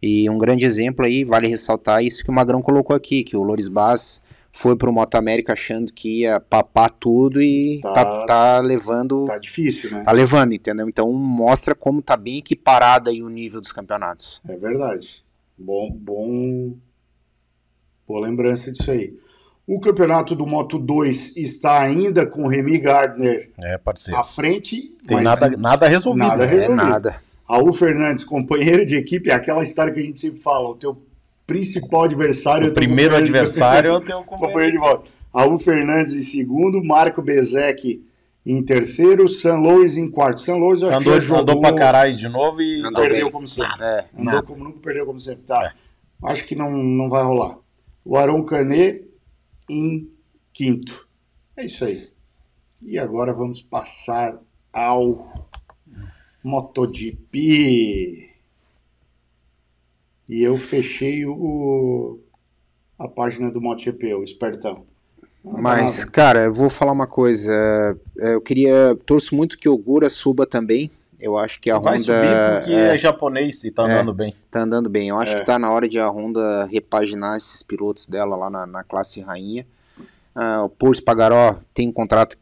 E 0.02 0.28
um 0.28 0.40
grande 0.40 0.66
exemplo 0.66 1.06
aí, 1.06 1.24
vale 1.24 1.48
ressaltar 1.48 2.04
isso 2.04 2.24
que 2.24 2.32
o 2.32 2.34
Magrão 2.34 2.64
colocou 2.64 2.96
aqui, 2.96 3.24
que 3.24 3.38
o 3.38 3.44
Loris 3.44 3.68
Baz 3.68 4.24
foi 4.52 4.76
pro 4.76 4.92
Moto 4.92 5.14
América 5.14 5.54
achando 5.54 5.94
que 5.94 6.22
ia 6.22 6.40
papar 6.40 6.90
tudo 6.90 7.40
e 7.40 7.80
Tá- 7.84 7.94
tá, 7.94 8.26
tá 8.26 8.60
levando, 8.60 9.24
tá 9.26 9.38
difícil, 9.38 9.92
né? 9.92 10.02
tá 10.02 10.12
levando, 10.12 10.54
entendeu? 10.54 10.90
Então 10.90 11.14
mostra 11.14 11.76
como 11.76 12.02
tá 12.02 12.18
bem 12.18 12.40
equiparado 12.40 13.12
aí 13.12 13.22
o 13.22 13.30
nível 13.30 13.62
dos 13.62 13.72
campeonatos. 13.72 14.42
É 14.50 14.58
verdade. 14.58 15.29
Bom, 15.60 15.92
bom, 15.92 16.74
boa 18.08 18.26
lembrança 18.26 18.72
disso 18.72 18.92
aí. 18.92 19.14
O 19.68 19.80
campeonato 19.80 20.34
do 20.36 20.48
Moto 20.48 20.80
2 20.80 21.38
está 21.38 21.80
ainda 21.82 22.26
com 22.26 22.44
o 22.44 22.48
Remy 22.48 22.80
Gardner 22.80 23.52
É, 23.62 23.78
parceiro. 23.78 24.20
à 24.20 24.24
frente. 24.24 24.96
Tem 25.08 25.22
nada, 25.22 25.50
nada 25.58 25.88
resolvido. 25.88 26.28
nada 26.28 26.38
né? 26.46 26.52
É 26.52 26.56
resolvido. 26.60 26.76
nada. 26.76 27.22
Raul 27.48 27.74
Fernandes, 27.74 28.24
companheiro 28.24 28.86
de 28.86 28.96
equipe, 28.96 29.30
é 29.30 29.34
aquela 29.34 29.64
história 29.64 29.94
que 29.94 30.00
a 30.00 30.04
gente 30.04 30.20
sempre 30.20 30.40
fala: 30.40 30.70
o 30.70 30.76
teu 30.76 30.98
principal 31.46 32.04
adversário 32.04 32.68
é 32.68 32.70
O 32.70 32.74
primeiro 32.74 33.16
adversário 33.16 33.90
é 33.92 33.94
o 33.94 34.00
teu 34.02 34.18
companheiro 34.24 34.48
companheiro. 34.48 34.72
de 34.74 34.78
volta. 34.80 35.10
Raul 35.34 35.60
Fernandes 35.60 36.16
em 36.16 36.22
segundo, 36.22 36.84
Marco 36.84 37.22
Bezek 37.22 38.04
em 38.46 38.64
terceiro, 38.64 39.28
San 39.28 39.60
Lois 39.60 39.98
em 39.98 40.10
quarto. 40.10 40.42
San 40.42 40.56
Lois 40.56 40.82
eu 40.82 40.90
acho 40.90 40.98
Andou, 41.00 41.14
que 41.14 41.22
jogou, 41.22 41.42
andou 41.42 41.62
pra 41.62 41.76
caralho 41.76 42.16
de 42.16 42.28
novo 42.28 42.62
e. 42.62 42.80
Andou 42.80 43.02
perdeu 43.04 43.26
bem. 43.26 43.32
como 43.32 43.48
sempre. 43.48 43.84
É, 43.84 44.06
Andou 44.14 44.26
Nada. 44.26 44.44
como 44.44 44.64
nunca, 44.64 44.80
perdeu 44.80 45.06
como 45.06 45.20
sempre. 45.20 45.44
Tá. 45.44 45.74
Acho 46.24 46.46
que 46.46 46.56
não, 46.56 46.72
não 46.72 47.10
vai 47.10 47.24
rolar. 47.24 47.58
O 48.04 48.18
Aron 48.18 48.44
Canet 48.44 49.08
em 49.70 50.10
quinto. 50.52 51.08
É 51.56 51.66
isso 51.66 51.86
aí. 51.86 52.10
E 52.82 52.98
agora 52.98 53.34
vamos 53.34 53.62
passar 53.62 54.40
ao 54.72 55.34
MotoGP. 56.44 58.30
E 60.28 60.42
eu 60.44 60.58
fechei 60.58 61.26
o, 61.26 62.20
a 62.98 63.08
página 63.08 63.52
do 63.52 63.62
MotoGP, 63.62 64.14
o 64.14 64.24
espertão. 64.24 64.86
Mas, 65.44 66.04
cara, 66.04 66.46
eu 66.46 66.54
vou 66.54 66.70
falar 66.70 66.92
uma 66.92 67.08
coisa. 67.08 67.52
é, 68.20 68.34
Eu 68.36 68.42
queria. 68.42 68.96
Torço 69.06 69.34
muito 69.36 69.58
que 69.58 69.70
o 69.70 69.74
Ogura 69.74 70.10
suba 70.10 70.46
também. 70.46 70.92
Eu 71.20 71.38
acho 71.38 71.60
que 71.60 71.70
a 71.70 71.78
Vai 71.80 71.96
Honda 71.96 72.04
subir 72.04 72.58
porque 72.60 72.72
é, 72.74 72.94
é, 72.94 72.98
japonês 72.98 73.64
e 73.66 73.72
tá 73.72 73.84
É. 73.84 73.94
andando 73.94 74.14
bem. 74.14 74.34
tá 74.50 74.62
andando 74.62 74.90
bem. 74.90 75.10
Eu 75.10 75.20
acho 75.20 75.34
É. 75.34 75.36
que 75.36 75.46
tá 75.46 75.60
na 75.60 75.70
hora 75.72 75.88
de 75.90 76.00
a 76.00 76.08
Honda 76.08 76.66
repaginar 76.66 77.36
esses 77.36 77.62
pilotos 77.62 78.08
dela 78.08 78.36
lá 78.38 78.50
na, 78.50 78.66
na 78.66 78.84
classe 78.84 79.20
rainha. 79.20 79.66
Ah, 80.34 80.64
o 80.64 80.70
Purs 80.70 81.02
Pagaró 81.02 81.56
tem 81.74 81.90
um 81.90 81.92
contrato 81.92 82.38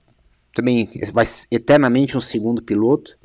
também, 0.53 0.87
vai 1.11 1.25
eternamente 1.51 2.15
um 2.17 2.21
segundo 2.21 2.61
piloto. 2.61 3.17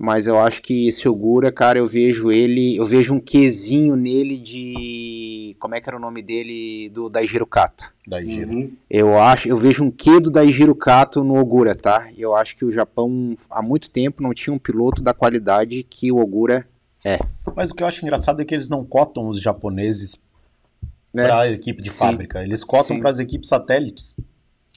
Mas 0.00 0.26
eu 0.26 0.38
acho 0.38 0.62
que 0.62 0.86
esse 0.86 1.08
Ogura, 1.08 1.50
cara, 1.50 1.78
eu 1.78 1.86
vejo 1.86 2.30
ele, 2.30 2.76
eu 2.76 2.86
vejo 2.86 3.14
um 3.14 3.20
quesinho 3.20 3.96
nele 3.96 4.36
de. 4.36 5.56
Como 5.58 5.74
é 5.74 5.80
que 5.80 5.88
era 5.88 5.96
o 5.96 6.00
nome 6.00 6.22
dele? 6.22 6.88
Do 6.90 7.08
Daijiro 7.08 7.46
Kato. 7.46 7.92
Daí 8.06 8.28
gira. 8.28 8.50
Uhum. 8.50 8.72
Eu 8.88 9.18
acho, 9.18 9.48
eu 9.48 9.56
vejo 9.56 9.82
um 9.84 9.90
quê 9.90 10.20
do 10.20 10.30
Daijiro 10.30 10.74
Kato 10.74 11.24
no 11.24 11.36
Ogura, 11.38 11.74
tá? 11.74 12.08
Eu 12.16 12.34
acho 12.34 12.56
que 12.56 12.64
o 12.64 12.70
Japão 12.72 13.36
há 13.50 13.60
muito 13.60 13.90
tempo 13.90 14.22
não 14.22 14.32
tinha 14.32 14.54
um 14.54 14.58
piloto 14.58 15.02
da 15.02 15.12
qualidade 15.12 15.82
que 15.82 16.10
o 16.12 16.18
Ogura 16.18 16.66
Mas 17.54 17.70
o 17.70 17.74
que 17.74 17.82
eu 17.82 17.86
acho 17.86 18.04
engraçado 18.04 18.40
é 18.40 18.44
que 18.44 18.54
eles 18.54 18.68
não 18.68 18.84
cotam 18.84 19.28
os 19.28 19.40
japoneses 19.40 20.20
É. 21.16 21.26
pra 21.26 21.50
equipe 21.50 21.82
de 21.82 21.90
Sim. 21.90 21.98
fábrica. 21.98 22.42
Eles 22.42 22.64
cotam 22.64 22.98
para 23.00 23.10
as 23.10 23.18
equipes 23.18 23.48
satélites. 23.48 24.16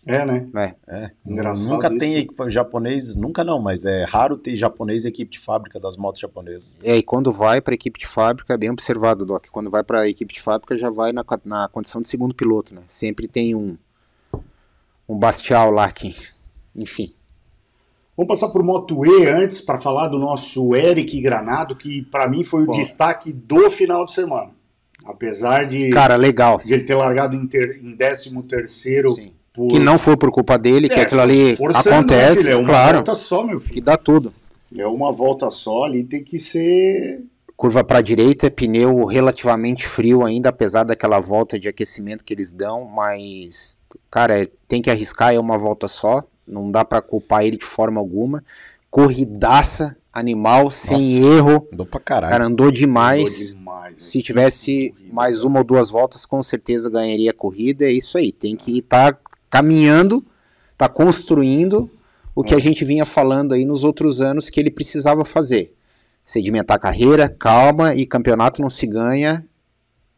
É, 0.08 0.26
né? 0.26 0.48
É. 0.56 0.76
É. 0.88 1.12
Engraçado 1.26 1.70
nunca 1.70 1.88
isso. 1.88 1.98
tem 1.98 2.18
equipe- 2.18 2.50
japonês, 2.50 3.16
nunca 3.16 3.44
não, 3.44 3.60
mas 3.60 3.86
é 3.86 4.04
raro 4.04 4.38
ter 4.38 4.56
japonês 4.56 5.06
em 5.06 5.10
equipe 5.10 5.32
de 5.32 5.40
fábrica 5.40 5.80
das 5.80 5.98
motos 5.98 6.20
japonesas. 6.22 6.80
É, 6.84 6.98
e 6.98 7.04
quando 7.04 7.32
vai 7.32 7.62
para 7.62 7.74
equipe 7.74 8.00
de 8.00 8.08
fábrica, 8.08 8.54
é 8.54 8.58
bem 8.58 8.70
observado, 8.70 9.26
Doc. 9.26 9.48
Quando 9.52 9.70
vai 9.70 9.84
para 9.84 10.08
equipe 10.10 10.34
de 10.34 10.42
fábrica, 10.42 10.78
já 10.78 10.90
vai 10.90 11.12
na, 11.12 11.24
na 11.46 11.68
condição 11.68 12.02
de 12.02 12.08
segundo 12.08 12.34
piloto, 12.34 12.74
né? 12.74 12.82
Sempre 12.88 13.28
tem 13.28 13.56
um 13.56 13.78
um 15.10 15.18
bastial 15.18 15.72
lá 15.72 15.92
que, 15.92 16.16
enfim. 16.74 17.14
Vamos 18.16 18.28
passar 18.30 18.52
por 18.52 18.64
Moto 18.64 19.06
E 19.06 19.28
antes 19.28 19.60
para 19.60 19.78
falar 19.80 20.08
do 20.08 20.18
nosso 20.18 20.74
Eric 20.76 21.20
Granado, 21.22 21.76
que 21.76 22.04
para 22.04 22.30
mim 22.30 22.44
foi 22.44 22.64
o 22.64 22.68
Bom. 22.68 22.72
destaque 22.72 23.34
do 23.34 23.70
final 23.70 24.06
de 24.06 24.14
semana. 24.14 24.52
Apesar 25.04 25.66
de, 25.66 25.90
Cara, 25.90 26.16
legal. 26.16 26.62
de 26.64 26.74
ele 26.74 26.84
ter 26.84 26.96
largado 26.96 27.36
em, 27.36 27.46
ter, 27.48 27.84
em 27.84 27.96
13 27.96 28.42
terceiro 28.44 29.10
Sim. 29.10 29.34
Por... 29.54 29.68
Que 29.68 29.80
não 29.80 29.98
foi 29.98 30.16
por 30.18 30.32
culpa 30.32 30.58
dele, 30.58 30.88
que 30.90 31.00
É, 31.00 31.04
aquilo 31.04 31.22
ali 31.22 31.52
né, 31.52 31.68
acontece, 31.74 32.44
filho? 32.44 32.54
É 32.54 32.56
uma 32.58 32.68
claro, 32.70 32.94
volta 32.98 33.16
só, 33.16 33.44
meu 33.44 33.60
filho. 33.60 33.74
que 33.74 33.82
dá 33.82 33.98
tudo. 33.98 34.34
É 34.76 34.88
uma 34.88 35.12
volta 35.12 35.50
só 35.52 35.84
ali, 35.84 36.04
tem 36.04 36.24
que 36.24 36.40
ser... 36.40 37.24
Curva 37.58 37.84
para 37.84 38.00
a 38.00 38.02
direita, 38.02 38.50
pneu 38.50 39.04
relativamente 39.06 39.88
frio 39.88 40.24
ainda, 40.26 40.50
apesar 40.50 40.84
daquela 40.84 41.20
volta 41.20 41.60
de 41.60 41.70
aquecimento 41.70 42.24
que 42.24 42.34
eles 42.34 42.52
dão, 42.52 42.86
mas, 42.86 43.80
cara, 44.10 44.50
tem 44.68 44.82
que 44.82 44.90
arriscar, 44.90 45.34
é 45.34 45.40
uma 45.40 45.60
volta 45.60 45.88
só, 45.88 46.24
não 46.48 46.72
dá 46.72 46.84
para 46.84 47.02
culpar 47.04 47.46
ele 47.46 47.58
de 47.58 47.66
forma 47.66 48.00
alguma. 48.00 48.44
Corridaça, 48.90 49.96
animal, 50.12 50.70
sem 50.72 50.98
Nossa. 50.98 51.36
erro, 51.36 51.68
Andou 51.72 51.86
pra 51.86 52.00
caralho. 52.00 52.32
cara, 52.32 52.46
andou 52.46 52.72
demais. 52.72 53.52
Andou 53.52 53.60
demais? 53.60 53.94
Se 54.04 54.22
tivesse 54.22 54.90
Corrida. 54.92 55.14
mais 55.14 55.44
uma 55.44 55.60
ou 55.60 55.64
duas 55.64 55.90
voltas, 55.90 56.26
com 56.26 56.42
certeza 56.42 56.90
ganharia 56.90 57.32
a 57.32 57.34
corrida. 57.34 57.86
É 57.86 57.92
isso 57.92 58.18
aí. 58.18 58.32
Tem 58.32 58.56
que 58.56 58.80
estar 58.80 59.18
caminhando, 59.52 60.26
tá 60.78 60.90
construindo 60.90 61.88
o 62.34 62.44
que 62.44 62.56
a 62.56 62.60
gente 62.60 62.84
vinha 62.86 63.06
falando 63.06 63.54
aí 63.54 63.66
nos 63.66 63.84
outros 63.84 64.22
anos 64.22 64.50
que 64.50 64.60
ele 64.60 64.72
precisava 64.72 65.24
fazer. 65.26 65.76
Sedimentar 66.26 66.78
a 66.78 66.80
carreira, 66.80 67.28
calma 67.28 67.94
e 67.94 68.06
campeonato 68.06 68.62
não 68.62 68.70
se 68.70 68.88
ganha 68.88 69.46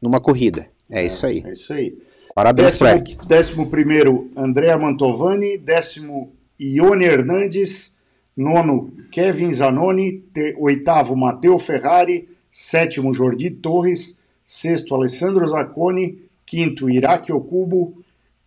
numa 0.01 0.22
corrida. 0.22 0.68
É, 0.89 1.03
isso 1.03 1.26
aí. 1.26 1.43
É 1.45 1.53
isso 1.53 1.73
aí. 1.73 1.97
Parabéns. 2.35 2.80
Décimo, 2.80 3.26
décimo 3.26 3.69
primeiro, 3.69 4.30
André 4.35 4.76
Mantovani. 4.76 5.57
Décimo, 5.57 6.31
Ione 6.60 7.05
Hernandes. 7.05 7.99
Nono, 8.35 8.91
Kevin 9.11 9.51
Zanoni. 9.51 10.19
Ter- 10.34 10.55
oitavo, 10.60 11.15
Matteo 11.15 11.57
Ferrari. 11.57 12.30
Sétimo, 12.51 13.14
Jordi 13.14 13.49
Torres. 13.49 14.22
Sexto, 14.45 14.93
Alessandro 14.93 15.47
Zacconi. 15.47 16.19
Quinto, 16.45 16.89
Iraque 16.89 17.31
Okubo. 17.31 18.03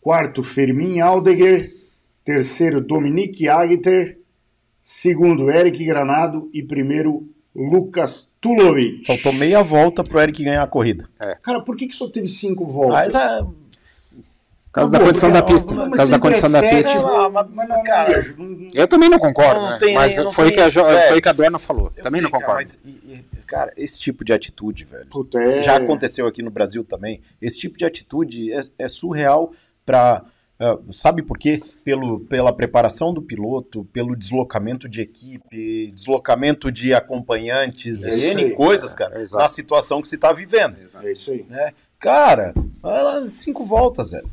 Quarto, 0.06 0.44
Fermin 0.44 1.00
Aldeguer. 1.00 1.68
Terceiro, 2.24 2.80
Dominique 2.80 3.48
Agiter. 3.48 4.20
Segundo, 4.80 5.50
Eric 5.50 5.84
Granado. 5.84 6.48
E 6.54 6.62
primeiro, 6.62 7.28
Lucas 7.52 8.32
Tulovic. 8.40 9.04
Faltou 9.04 9.32
meia 9.32 9.64
volta 9.64 10.04
pro 10.04 10.20
Eric 10.20 10.44
ganhar 10.44 10.62
a 10.62 10.66
corrida. 10.68 11.08
Cara, 11.42 11.60
por 11.60 11.74
que, 11.76 11.88
que 11.88 11.94
só 11.96 12.08
teve 12.08 12.28
cinco 12.28 12.64
voltas? 12.68 13.12
Mas 13.12 13.14
é, 13.16 13.42
Por 13.42 13.52
causa 14.70 14.92
da 14.96 15.04
condição 15.04 15.32
da 15.32 15.42
pista. 15.42 15.74
mas 15.74 15.88
Por 15.90 15.96
causa 15.96 16.12
da 16.12 16.18
sempre 16.18 16.20
condição 16.28 16.48
é 16.50 16.52
da 16.52 16.76
pista. 16.76 17.02
mas- 17.02 17.32
mas- 17.32 17.46
mas 17.52 17.68
não, 17.68 17.82
Cara, 17.82 18.34
não, 18.38 18.44
não- 18.46 18.70
Eu 18.74 18.86
também 18.86 19.08
não 19.08 19.18
concordo, 19.18 19.60
Não 19.60 19.70
né? 19.70 19.78
tem 19.80 19.94
mas 19.94 20.16
não 20.18 20.30
foi, 20.30 20.44
tem- 20.44 20.54
que 20.54 20.60
a, 20.60 20.68
Jo- 20.68 20.86
é. 20.86 21.08
foi 21.08 21.20
que 21.20 21.28
a 21.28 21.32
Dorna 21.32 21.58
falou. 21.58 21.86
eu 21.96 22.02
também 22.04 22.20
sei, 22.20 22.20
não 22.22 22.30
cara, 22.30 22.44
concordo. 22.44 22.62
mas, 22.64 22.78
e- 22.84 22.88
e, 23.12 23.24
cara, 23.44 23.72
esse 23.76 23.98
tipo 23.98 24.24
de 24.24 24.32
atitude, 24.32 24.84
velho. 24.84 25.06
Puta, 25.06 25.40
é... 25.40 25.62
Já 25.62 25.76
aconteceu 25.78 26.28
aqui 26.28 26.42
no 26.42 26.50
Brasil 26.52 26.84
também. 26.84 27.20
Esse 27.42 27.58
tipo 27.58 27.76
de 27.76 27.84
atitude 27.84 28.52
é, 28.52 28.60
é 28.78 28.86
surreal 28.86 29.50
para. 29.86 30.22
sabe 30.90 31.22
por 31.22 31.38
quê? 31.38 31.60
Pelo, 31.84 32.20
pela 32.20 32.52
preparação 32.52 33.14
do 33.14 33.22
piloto, 33.22 33.84
pelo 33.92 34.16
deslocamento 34.16 34.88
de 34.88 35.00
equipe, 35.02 35.90
deslocamento 35.94 36.70
de 36.72 36.92
acompanhantes, 36.92 38.02
É 38.02 38.30
N 38.32 38.44
aí, 38.46 38.50
coisas, 38.52 38.94
cara, 38.94 39.20
Exato. 39.20 39.42
na 39.42 39.48
situação 39.48 40.02
que 40.02 40.08
se 40.08 40.18
tá 40.18 40.32
vivendo. 40.32 40.76
É 41.02 41.12
isso 41.12 41.30
aí. 41.30 41.44
Né? 41.48 41.72
Cara, 41.98 42.52
cinco 43.26 43.64
voltas, 43.64 44.10
velho. 44.10 44.28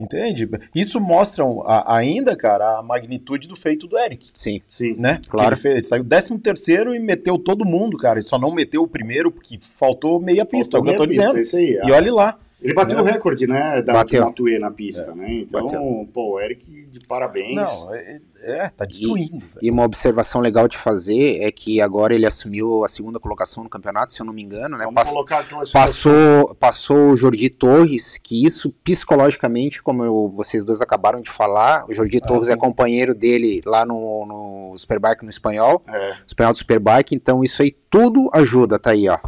Entende? 0.00 0.48
Isso 0.72 1.00
mostra 1.00 1.44
a- 1.64 1.96
ainda, 1.96 2.36
cara, 2.36 2.78
a 2.78 2.82
magnitude 2.84 3.48
do 3.48 3.56
feito 3.56 3.88
do 3.88 3.98
Eric 3.98 4.30
Sim. 4.32 4.60
Sim. 4.68 4.94
né? 4.96 5.20
Claro. 5.28 5.48
Ele, 5.48 5.56
fez, 5.60 5.74
ele 5.74 5.84
saiu 5.84 6.04
13 6.04 6.38
terceiro 6.38 6.94
e 6.94 7.00
meteu 7.00 7.36
todo 7.36 7.64
mundo, 7.64 7.96
cara. 7.96 8.20
Ele 8.20 8.26
só 8.26 8.38
não 8.38 8.54
meteu 8.54 8.82
o 8.84 8.86
primeiro 8.88 9.28
porque 9.32 9.58
faltou 9.60 10.20
meia 10.20 10.46
pista, 10.46 10.78
Faltou 10.78 10.92
é 10.92 10.94
o 10.94 10.96
que 10.98 11.02
eu 11.02 11.04
tô 11.04 11.08
pista, 11.08 11.22
dizendo. 11.22 11.38
é 11.38 11.42
isso 11.42 11.56
aí. 11.56 11.80
E 11.84 11.90
olhe 11.90 12.10
lá. 12.12 12.38
Ele 12.60 12.74
bateu 12.74 12.98
É. 12.98 13.02
o 13.02 13.04
recorde, 13.04 13.46
né, 13.46 13.80
da 13.82 13.92
Bateu. 13.92 14.24
Matuê 14.24 14.58
na 14.58 14.68
pista, 14.70 15.14
né? 15.14 15.32
Então, 15.32 15.62
Bateu. 15.62 16.08
pô, 16.12 16.32
o 16.34 16.40
Eric, 16.40 16.86
de 16.90 16.98
parabéns. 17.08 17.54
Não, 17.54 17.94
é, 17.94 18.20
é, 18.42 18.68
tá 18.68 18.84
destruindo, 18.84 19.38
velho. 19.38 19.58
E 19.62 19.70
uma 19.70 19.84
observação 19.84 20.40
legal 20.40 20.66
de 20.66 20.76
fazer 20.76 21.40
é 21.40 21.52
que 21.52 21.80
agora 21.80 22.12
ele 22.16 22.26
assumiu 22.26 22.82
a 22.84 22.88
segunda 22.88 23.20
colocação 23.20 23.62
no 23.62 23.70
campeonato, 23.70 24.12
se 24.12 24.20
eu 24.20 24.26
não 24.26 24.32
me 24.32 24.42
engano, 24.42 24.76
né? 24.76 24.84
Vamos 24.86 24.94
Pass- 24.94 25.70
passou, 25.72 26.52
passou 26.56 27.10
o 27.10 27.16
Jordi 27.16 27.48
Torres, 27.48 28.18
que 28.18 28.44
isso 28.44 28.74
psicologicamente, 28.82 29.80
como 29.80 30.02
eu- 30.04 30.32
vocês 30.34 30.64
dois 30.64 30.80
acabaram 30.82 31.20
de 31.20 31.30
falar, 31.30 31.84
o 31.88 31.92
Jordi 31.94 32.20
Torres 32.20 32.46
sim. 32.46 32.52
é 32.52 32.56
companheiro 32.56 33.14
dele 33.14 33.62
lá 33.64 33.86
no, 33.86 34.26
no 34.26 34.78
Superbike 34.78 35.22
no 35.22 35.30
espanhol, 35.30 35.80
É, 35.86 36.16
espanhol 36.26 36.52
do 36.52 36.58
Superbike, 36.58 37.14
então 37.14 37.44
isso 37.44 37.62
aí 37.62 37.70
tudo 37.88 38.28
ajuda, 38.34 38.80
tá 38.80 38.90
aí, 38.90 39.08
ó. 39.08 39.18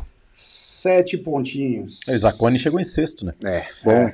Sete 0.81 1.17
pontinhos. 1.19 2.01
O 2.09 2.17
Zacone 2.19 2.59
chegou 2.59 2.81
em 2.81 2.85
sexto, 2.85 3.25
né? 3.27 3.35
É, 3.45 3.65
bom, 3.85 4.11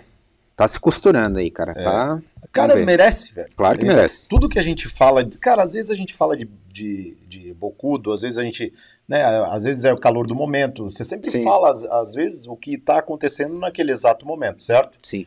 tá 0.56 0.66
se 0.68 0.78
costurando 0.80 1.38
aí, 1.38 1.50
cara, 1.50 1.74
tá... 1.74 2.22
Cara, 2.52 2.74
merece, 2.76 3.34
velho. 3.34 3.48
Claro 3.54 3.78
que 3.78 3.84
Ele- 3.84 3.94
merece. 3.94 4.26
Tudo 4.28 4.48
que 4.48 4.58
a 4.58 4.62
gente 4.62 4.88
fala. 4.88 5.22
de- 5.22 5.36
Cara, 5.36 5.62
às 5.62 5.74
vezes 5.74 5.90
a 5.90 5.94
gente 5.94 6.14
fala 6.14 6.34
de, 6.34 6.48
de, 6.72 7.14
de 7.28 7.52
bocudo, 7.52 8.12
às 8.12 8.22
vezes 8.22 8.38
a 8.38 8.42
gente. 8.42 8.72
Né, 9.06 9.22
às 9.50 9.64
vezes 9.64 9.84
é 9.84 9.92
o 9.92 9.96
calor 9.98 10.26
do 10.26 10.34
momento. 10.34 10.84
Você 10.84 11.04
sempre 11.04 11.28
Sim. 11.30 11.44
fala, 11.44 11.70
às, 11.70 11.84
às 11.84 12.14
vezes, 12.14 12.46
o 12.46 12.56
que 12.56 12.78
tá 12.78 12.98
acontecendo 12.98 13.58
naquele 13.58 13.92
exato 13.92 14.24
momento, 14.24 14.62
certo? 14.62 14.96
Sim, 15.02 15.26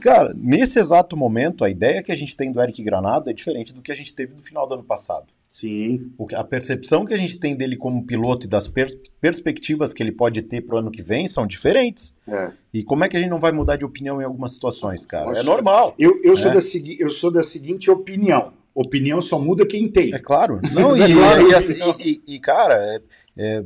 Cara, 0.00 0.32
nesse 0.34 0.78
exato 0.78 1.16
momento, 1.16 1.64
a 1.64 1.70
ideia 1.70 2.02
que 2.02 2.10
a 2.10 2.16
gente 2.16 2.34
tem 2.36 2.50
do 2.50 2.60
Eric 2.62 2.82
Granado 2.82 3.28
é 3.28 3.32
diferente 3.32 3.74
do 3.74 3.82
que 3.82 3.92
a 3.92 3.94
gente 3.94 4.12
teve 4.14 4.34
no 4.34 4.42
final 4.42 4.66
do 4.66 4.74
ano 4.74 4.82
passado. 4.84 5.26
Sim. 5.54 6.10
O 6.18 6.26
a 6.34 6.42
percepção 6.42 7.04
que 7.06 7.14
a 7.14 7.16
gente 7.16 7.38
tem 7.38 7.54
dele 7.54 7.76
como 7.76 8.04
piloto 8.04 8.44
e 8.44 8.48
das 8.50 8.66
pers- 8.66 8.96
perspectivas 9.20 9.92
que 9.92 10.02
ele 10.02 10.10
pode 10.10 10.42
ter 10.42 10.62
pro 10.62 10.78
ano 10.78 10.90
que 10.90 11.00
vem 11.00 11.28
são 11.28 11.46
diferentes. 11.46 12.18
É. 12.26 12.50
E 12.72 12.82
como 12.82 13.04
é 13.04 13.08
que 13.08 13.16
a 13.16 13.20
gente 13.20 13.30
não 13.30 13.38
vai 13.38 13.52
mudar 13.52 13.76
de 13.76 13.84
opinião 13.84 14.20
em 14.20 14.24
algumas 14.24 14.50
situações, 14.54 15.06
cara? 15.06 15.26
Nossa. 15.26 15.40
É 15.42 15.44
normal. 15.44 15.94
Eu, 15.96 16.12
eu, 16.24 16.34
sou 16.34 16.50
É. 16.50 16.54
da 16.54 16.60
eu 16.98 17.08
sou 17.08 17.30
da 17.30 17.40
seguinte 17.40 17.88
opinião. 17.88 18.52
Opinião 18.74 19.22
só 19.22 19.38
muda 19.38 19.64
quem 19.64 19.88
tem. 19.88 20.12
É 20.12 20.18
claro. 20.18 20.58
Não, 20.74 20.90
e, 20.96 21.02
é 21.02 21.14
claro 21.14 21.48
e 21.48 21.54
assim, 21.54 21.74
não. 21.78 21.94
e- 22.00 22.20
e, 22.26 22.40
cara, 22.40 22.74
é- 22.74 23.00
é- 23.36 23.64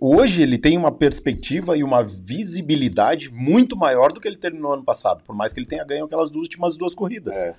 hoje 0.00 0.42
ele 0.42 0.58
tem 0.58 0.76
uma 0.76 0.90
perspectiva 0.90 1.76
e 1.78 1.84
uma 1.84 2.02
visibilidade 2.02 3.30
muito 3.32 3.76
maior 3.76 4.10
do 4.12 4.20
que 4.20 4.26
ele 4.26 4.36
teve 4.36 4.58
no 4.58 4.72
ano 4.72 4.82
passado, 4.82 5.22
por 5.22 5.36
mais 5.36 5.52
que 5.52 5.60
ele 5.60 5.68
tenha 5.68 5.84
ganho 5.84 6.06
aquelas 6.06 6.28
duas 6.32 6.42
últimas 6.48 6.76
duas 6.76 6.92
corridas. 6.92 7.36
É. 7.36 7.54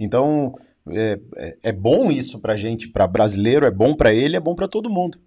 Então, 0.00 0.54
é, 0.90 1.18
é- 1.36 1.56
é 1.64 1.72
bom 1.72 2.10
isso 2.10 2.38
pra 2.40 2.56
gente, 2.56 2.88
pra 2.88 3.06
brasileiro, 3.06 3.66
é 3.66 3.70
bom 3.70 3.94
pra 3.94 4.12
ele, 4.12 4.36
é 4.36 4.40
bom 4.40 4.54
pra 4.54 4.68
todo 4.68 4.90
mundo. 4.90 5.18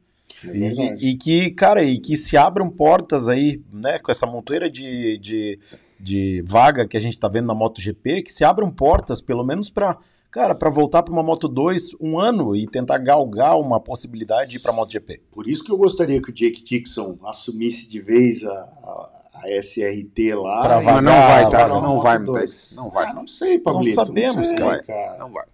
É 0.46 0.56
E, 1.02 1.12
e 1.12 1.16
que, 1.16 1.52
cara, 1.52 1.82
e 1.84 1.98
que 1.98 2.16
se 2.18 2.36
abram 2.36 2.70
portas 2.70 3.28
aí, 3.30 3.62
né, 3.72 3.98
com 4.00 4.12
essa 4.12 4.26
montoeira 4.26 4.70
de, 4.70 5.18
de, 5.20 5.60
de 6.00 6.44
vaga 6.46 6.86
que 6.88 6.98
a 6.98 7.00
gente 7.00 7.18
tá 7.18 7.28
vendo 7.28 7.48
na 7.48 7.56
MotoGP, 7.56 8.24
que 8.24 8.32
se 8.34 8.44
abram 8.44 8.70
portas, 8.70 9.22
pelo 9.22 9.44
menos 9.44 9.70
pra, 9.70 9.98
cara, 10.30 10.54
pra 10.54 10.70
voltar 10.70 11.02
pra 11.04 11.14
uma 11.14 11.24
Moto 11.24 11.48
2 11.48 11.92
um 12.02 12.20
ano 12.20 12.54
e 12.56 12.68
tentar 12.68 12.98
galgar 12.98 13.58
uma 13.58 13.80
possibilidade 13.80 14.52
de 14.52 14.58
ir 14.58 14.60
pra 14.60 14.74
MotoGP. 14.74 15.22
Por 15.32 15.48
isso 15.48 15.64
que 15.64 15.72
eu 15.72 15.78
gostaria 15.78 16.22
que 16.22 16.30
o 16.30 16.34
Jake 16.34 16.62
Dixon 16.62 17.18
assumisse 17.24 17.90
de 17.90 18.02
vez 18.02 18.44
a, 18.44 18.52
a, 18.52 19.17
a 19.44 19.50
SRT 19.62 20.36
lá. 20.36 20.62
Pra 20.62 20.80
vagar, 20.80 21.02
mas 21.02 21.04
não 21.04 21.28
vai, 21.28 21.50
tá? 21.50 21.68
Não 21.68 21.82
Moto 21.82 22.04
vai. 22.04 22.20
Mutex, 22.20 22.72
não 22.76 22.90
vai. 22.90 23.08
Ah, 23.08 23.14
não 23.14 23.28
sei, 23.28 23.60
Pablito. 23.60 23.96
sabemos, 23.96 24.48
sei, 24.50 24.58
cara. 24.58 25.18
Não 25.20 25.32
vai. 25.32 25.46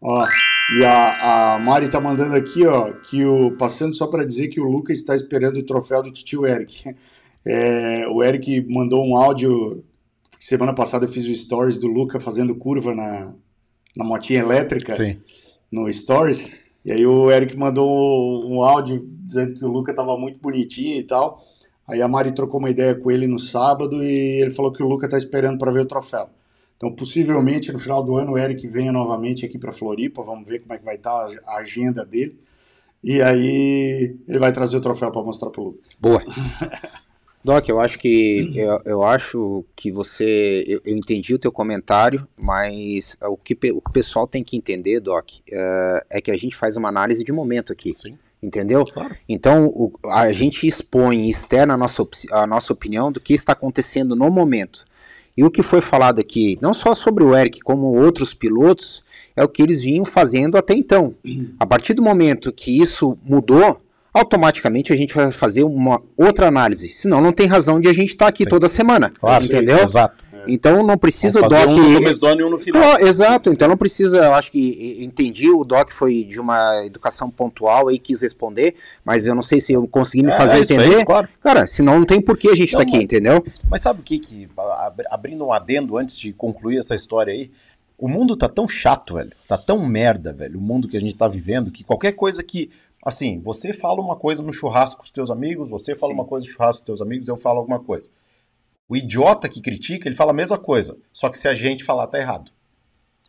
Ó, 0.00 0.24
e 0.76 0.84
a, 0.84 1.54
a 1.54 1.58
Mari 1.58 1.88
tá 1.88 2.00
mandando 2.00 2.34
aqui, 2.34 2.66
ó, 2.66 2.92
que 2.92 3.24
o. 3.24 3.52
Passando 3.56 3.94
só 3.94 4.06
para 4.06 4.24
dizer 4.24 4.48
que 4.48 4.60
o 4.60 4.64
Lucas 4.64 4.98
está 4.98 5.16
esperando 5.16 5.58
o 5.58 5.66
troféu 5.66 6.02
do 6.02 6.12
tio 6.12 6.46
Eric. 6.46 6.94
É, 7.50 8.06
o 8.08 8.22
Eric 8.22 8.60
mandou 8.68 9.02
um 9.06 9.16
áudio. 9.16 9.82
Semana 10.38 10.74
passada 10.74 11.06
eu 11.06 11.08
fiz 11.08 11.24
o 11.24 11.34
stories 11.34 11.78
do 11.78 11.86
Luca 11.86 12.20
fazendo 12.20 12.54
curva 12.54 12.94
na, 12.94 13.32
na 13.96 14.04
motinha 14.04 14.40
elétrica 14.40 14.92
Sim. 14.92 15.18
no 15.72 15.90
Stories. 15.90 16.52
E 16.84 16.92
aí 16.92 17.06
o 17.06 17.30
Eric 17.30 17.56
mandou 17.56 18.46
um 18.50 18.62
áudio 18.62 19.08
dizendo 19.24 19.54
que 19.54 19.64
o 19.64 19.68
Luca 19.68 19.94
tava 19.94 20.18
muito 20.18 20.38
bonitinho 20.40 20.98
e 20.98 21.02
tal. 21.02 21.42
Aí 21.88 22.02
a 22.02 22.08
Mari 22.08 22.32
trocou 22.32 22.60
uma 22.60 22.70
ideia 22.70 22.94
com 22.94 23.10
ele 23.10 23.26
no 23.26 23.38
sábado 23.38 24.02
e 24.02 24.42
ele 24.42 24.50
falou 24.50 24.70
que 24.72 24.82
o 24.82 24.86
Luca 24.86 25.08
tá 25.08 25.16
esperando 25.16 25.58
para 25.58 25.72
ver 25.72 25.80
o 25.80 25.86
troféu. 25.86 26.28
Então, 26.76 26.92
possivelmente 26.92 27.72
no 27.72 27.78
final 27.78 28.02
do 28.02 28.16
ano 28.16 28.32
o 28.32 28.38
Eric 28.38 28.68
venha 28.68 28.92
novamente 28.92 29.44
aqui 29.44 29.58
para 29.58 29.72
Floripa. 29.72 30.22
Vamos 30.22 30.46
ver 30.46 30.60
como 30.60 30.74
é 30.74 30.78
que 30.78 30.84
vai 30.84 30.96
estar 30.96 31.26
a 31.46 31.56
agenda 31.56 32.04
dele. 32.04 32.38
E 33.02 33.22
aí 33.22 34.16
ele 34.28 34.38
vai 34.38 34.52
trazer 34.52 34.76
o 34.76 34.80
troféu 34.80 35.10
para 35.10 35.22
mostrar 35.22 35.50
pro 35.50 35.62
Luca. 35.64 35.78
Boa. 35.98 36.22
Doc, 37.42 37.68
eu 37.68 37.80
acho 37.80 37.98
que 37.98 38.52
eu, 38.54 38.80
eu 38.84 39.02
acho 39.02 39.64
que 39.74 39.90
você 39.90 40.64
eu, 40.66 40.80
eu 40.84 40.96
entendi 40.96 41.32
o 41.32 41.38
teu 41.38 41.50
comentário, 41.52 42.26
mas 42.36 43.16
o 43.22 43.36
que 43.36 43.54
pe- 43.54 43.72
o 43.72 43.80
pessoal 43.80 44.26
tem 44.26 44.42
que 44.44 44.56
entender, 44.56 45.00
Doc, 45.00 45.30
é, 45.50 46.06
é 46.10 46.20
que 46.20 46.30
a 46.30 46.36
gente 46.36 46.54
faz 46.56 46.76
uma 46.76 46.88
análise 46.88 47.24
de 47.24 47.32
momento 47.32 47.72
aqui. 47.72 47.94
Sim. 47.94 48.18
Entendeu? 48.42 48.84
Claro. 48.84 49.14
Então, 49.28 49.66
o- 49.66 49.92
a 50.10 50.32
gente 50.32 50.66
expõe 50.66 51.28
externa 51.28 51.74
a 51.74 51.76
nossa, 51.76 52.06
a 52.32 52.46
nossa 52.46 52.72
opinião 52.72 53.10
do 53.10 53.20
que 53.20 53.34
está 53.34 53.52
acontecendo 53.52 54.14
no 54.14 54.30
momento. 54.30 54.84
E 55.36 55.44
o 55.44 55.50
que 55.50 55.62
foi 55.62 55.80
falado 55.80 56.20
aqui, 56.20 56.58
não 56.60 56.72
só 56.74 56.94
sobre 56.94 57.22
o 57.24 57.34
Eric, 57.36 57.60
como 57.60 57.86
outros 57.96 58.34
pilotos, 58.34 59.02
é 59.36 59.42
o 59.44 59.48
que 59.48 59.62
eles 59.62 59.80
vinham 59.80 60.04
fazendo 60.04 60.56
até 60.56 60.74
então. 60.74 61.14
A 61.60 61.66
partir 61.66 61.94
do 61.94 62.02
momento 62.02 62.52
que 62.52 62.80
isso 62.80 63.16
mudou, 63.24 63.80
automaticamente 64.12 64.92
a 64.92 64.96
gente 64.96 65.14
vai 65.14 65.30
fazer 65.30 65.62
uma 65.62 66.02
outra 66.16 66.48
análise. 66.48 66.88
Senão 66.88 67.20
não 67.20 67.32
tem 67.32 67.46
razão 67.46 67.80
de 67.80 67.88
a 67.88 67.92
gente 67.92 68.08
estar 68.10 68.26
aqui 68.26 68.44
Sim. 68.44 68.48
toda 68.50 68.66
semana. 68.66 69.10
Claro, 69.10 69.44
entendeu? 69.44 69.78
Exato. 69.78 70.24
Então 70.48 70.82
não 70.82 70.96
precisa 70.96 71.38
o 71.38 71.42
Vamos 71.42 71.56
fazer 71.58 71.68
Doc. 71.70 71.78
um 71.78 71.88
no 71.92 71.98
começo 71.98 72.20
do 72.20 72.26
ano 72.26 72.40
e 72.40 72.44
um 72.44 72.50
no 72.50 72.58
final. 72.58 72.82
Claro, 72.82 73.06
exato, 73.06 73.50
então 73.50 73.68
não 73.68 73.76
precisa, 73.76 74.18
eu 74.24 74.34
acho 74.34 74.50
que 74.50 74.98
entendi, 75.02 75.50
o 75.50 75.62
Doc 75.64 75.92
foi 75.92 76.24
de 76.24 76.40
uma 76.40 76.84
educação 76.86 77.30
pontual 77.30 77.90
e 77.90 77.98
quis 77.98 78.22
responder, 78.22 78.74
mas 79.04 79.26
eu 79.26 79.34
não 79.34 79.42
sei 79.42 79.60
se 79.60 79.72
eu 79.72 79.86
consegui 79.86 80.22
me 80.22 80.32
É, 80.32 80.36
fazer 80.36 80.60
isso 80.60 80.72
é 80.72 80.76
entender. 80.76 80.94
isso, 80.94 81.04
claro. 81.04 81.28
Cara, 81.42 81.66
senão 81.66 81.98
não 81.98 82.06
tem 82.06 82.20
por 82.20 82.36
que 82.38 82.48
a 82.48 82.54
gente 82.54 82.72
Não, 82.72 82.78
tá 82.78 82.82
aqui, 82.82 82.94
mas- 82.94 83.04
entendeu? 83.04 83.44
Mas 83.68 83.80
sabe 83.82 84.00
o 84.00 84.02
que 84.02 84.18
que, 84.18 84.48
ab- 84.56 85.04
abrindo 85.10 85.44
um 85.44 85.52
adendo 85.52 85.96
antes 85.98 86.18
de 86.18 86.32
concluir 86.32 86.78
essa 86.78 86.94
história 86.94 87.32
aí, 87.32 87.50
o 87.98 88.08
mundo 88.08 88.36
tá 88.36 88.48
tão 88.48 88.68
chato, 88.68 89.14
velho, 89.14 89.30
tá 89.46 89.58
tão 89.58 89.84
merda, 89.86 90.32
velho, 90.32 90.58
o 90.58 90.62
mundo 90.62 90.88
que 90.88 90.96
a 90.96 91.00
gente 91.00 91.14
tá 91.16 91.26
vivendo, 91.28 91.70
que 91.70 91.82
qualquer 91.84 92.12
coisa 92.12 92.42
que, 92.42 92.70
assim, 93.04 93.40
você 93.44 93.72
fala 93.72 94.00
uma 94.00 94.14
coisa 94.16 94.42
no 94.42 94.52
churrasco 94.52 94.98
com 94.98 95.04
os 95.04 95.10
teus 95.10 95.30
amigos, 95.30 95.68
você 95.68 95.94
fala 95.96 96.12
uma 96.12 96.24
coisa 96.24 96.46
no 96.46 96.52
churrasco 96.52 96.74
com 96.78 96.82
os 96.82 96.86
teus 96.86 97.02
amigos, 97.02 97.26
eu 97.28 97.36
falo 97.36 97.58
alguma 97.58 97.80
coisa. 97.80 98.08
O 98.88 98.96
idiota 98.96 99.48
que 99.48 99.60
critica, 99.60 100.08
ele 100.08 100.16
fala 100.16 100.30
a 100.30 100.34
mesma 100.34 100.56
coisa, 100.58 100.96
só 101.12 101.28
que 101.28 101.38
se 101.38 101.46
a 101.46 101.54
gente 101.54 101.84
falar, 101.84 102.06
tá 102.06 102.18
errado. 102.18 102.50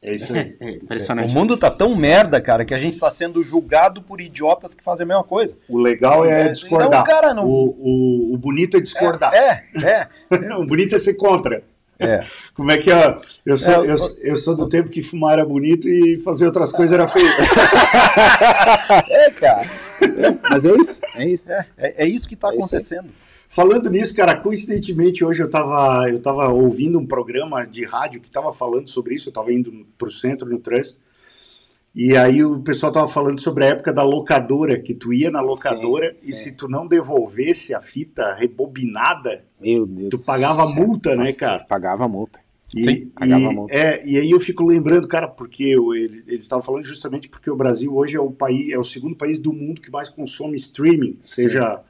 É 0.01 0.15
isso 0.15 0.31
aí. 0.33 0.55
É 0.61 0.69
impressionante. 0.71 1.29
O 1.29 1.37
mundo 1.37 1.57
tá 1.57 1.69
tão 1.69 1.93
merda, 1.95 2.39
cara, 2.39 2.63
que 2.63 2.73
a 2.73 2.77
gente 2.77 2.97
tá 2.97 3.11
sendo 3.11 3.43
julgado 3.43 4.01
por 4.01 4.21
idiotas 4.21 4.73
que 4.73 4.81
fazem 4.81 5.03
a 5.03 5.07
mesma 5.07 5.23
coisa. 5.25 5.57
O 5.67 5.77
legal 5.77 6.23
é, 6.25 6.43
É, 6.43 6.47
discordar. 6.49 6.87
então, 6.87 7.03
cara, 7.03 7.33
não- 7.33 7.45
o, 7.45 7.75
o, 7.77 8.33
o 8.33 8.37
bonito 8.37 8.77
é 8.77 8.79
discordar. 8.79 9.33
É, 9.33 9.65
é, 9.83 10.07
o 10.55 10.65
bonito 10.65 10.95
é 10.95 10.99
ser 10.99 11.15
contra. 11.15 11.61
é. 11.99 12.23
Como 12.55 12.71
é 12.71 12.77
que 12.77 12.89
é? 12.89 13.17
Eu 13.45 13.57
sou, 13.57 13.73
É, 13.85 13.91
eu, 13.91 13.97
eu 14.23 14.35
sou 14.37 14.55
do 14.55 14.69
tempo 14.69 14.89
que 14.89 15.03
fumar 15.03 15.33
era 15.33 15.45
bonito 15.45 15.87
e 15.89 16.17
fazer 16.23 16.45
outras 16.45 16.71
coisas 16.71 16.93
era 16.93 17.05
feio. 17.07 17.27
É, 19.09 19.31
cara. 19.31 19.67
Mas 20.49 20.65
é 20.65 20.71
isso, 20.75 20.99
é 21.15 21.25
isso. 21.27 21.51
É, 21.53 21.65
é, 21.77 22.03
é 22.03 22.07
isso 22.07 22.27
que 22.27 22.35
tá 22.35 22.47
É 22.49 22.51
acontecendo. 22.51 23.09
Falando 23.51 23.89
nisso, 23.89 24.15
cara, 24.15 24.35
coincidentemente 24.39 25.25
hoje 25.25 25.41
eu 25.41 25.49
tava, 25.49 26.07
eu 26.07 26.19
tava 26.19 26.49
ouvindo 26.49 26.99
um 26.99 27.05
programa 27.05 27.65
de 27.65 27.83
rádio 27.83 28.21
que 28.21 28.29
tava 28.29 28.53
falando 28.53 28.87
sobre 28.89 29.15
isso, 29.15 29.29
eu 29.29 29.33
tava 29.33 29.51
indo 29.51 29.87
pro 29.97 30.11
centro, 30.11 30.47
no 30.47 30.59
trânsito, 30.59 30.99
e 31.95 32.15
aí 32.15 32.43
o 32.43 32.59
pessoal 32.59 32.91
tava 32.91 33.07
falando 33.07 33.39
sobre 33.41 33.65
a 33.65 33.69
época 33.69 33.91
da 33.91 34.03
locadora, 34.03 34.79
que 34.79 34.93
tu 34.93 35.11
ia 35.11 35.31
na 35.31 35.41
locadora 35.41 36.11
Sim, 36.15 36.29
e 36.29 36.33
sim. 36.35 36.43
se 36.43 36.51
tu 36.51 36.67
não 36.69 36.87
devolvesse 36.87 37.73
a 37.73 37.81
fita 37.81 38.35
rebobinada, 38.35 39.43
Meu 39.59 39.85
Deus. 39.87 40.09
Tu 40.11 40.25
pagava 40.25 40.67
céu. 40.67 40.75
multa, 40.75 41.15
né, 41.15 41.23
Nossa, 41.25 41.39
cara? 41.39 41.63
Pagava 41.65 42.07
multa. 42.07 42.39
E, 42.77 42.81
Sim, 42.83 43.07
pagava 43.07 43.41
e- 43.51 43.55
multa. 43.55 43.73
é, 43.73 44.03
e 44.05 44.17
aí 44.19 44.29
eu 44.29 44.39
fico 44.39 44.63
lembrando, 44.63 45.07
cara, 45.07 45.27
porque 45.27 45.63
eu- 45.63 45.95
ele- 45.95 46.23
eles 46.27 46.43
estavam 46.43 46.63
falando 46.63 46.83
justamente 46.85 47.27
porque 47.27 47.49
o 47.49 47.55
Brasil 47.55 47.95
hoje 47.97 48.15
é 48.15 48.19
o 48.21 48.29
país, 48.29 48.71
é 48.71 48.77
o 48.77 48.83
segundo 48.83 49.15
país 49.15 49.39
do 49.39 49.51
mundo 49.51 49.81
que 49.81 49.89
mais 49.89 50.07
consome 50.07 50.55
streaming, 50.55 51.13
Sim. 51.23 51.41
seja 51.41 51.81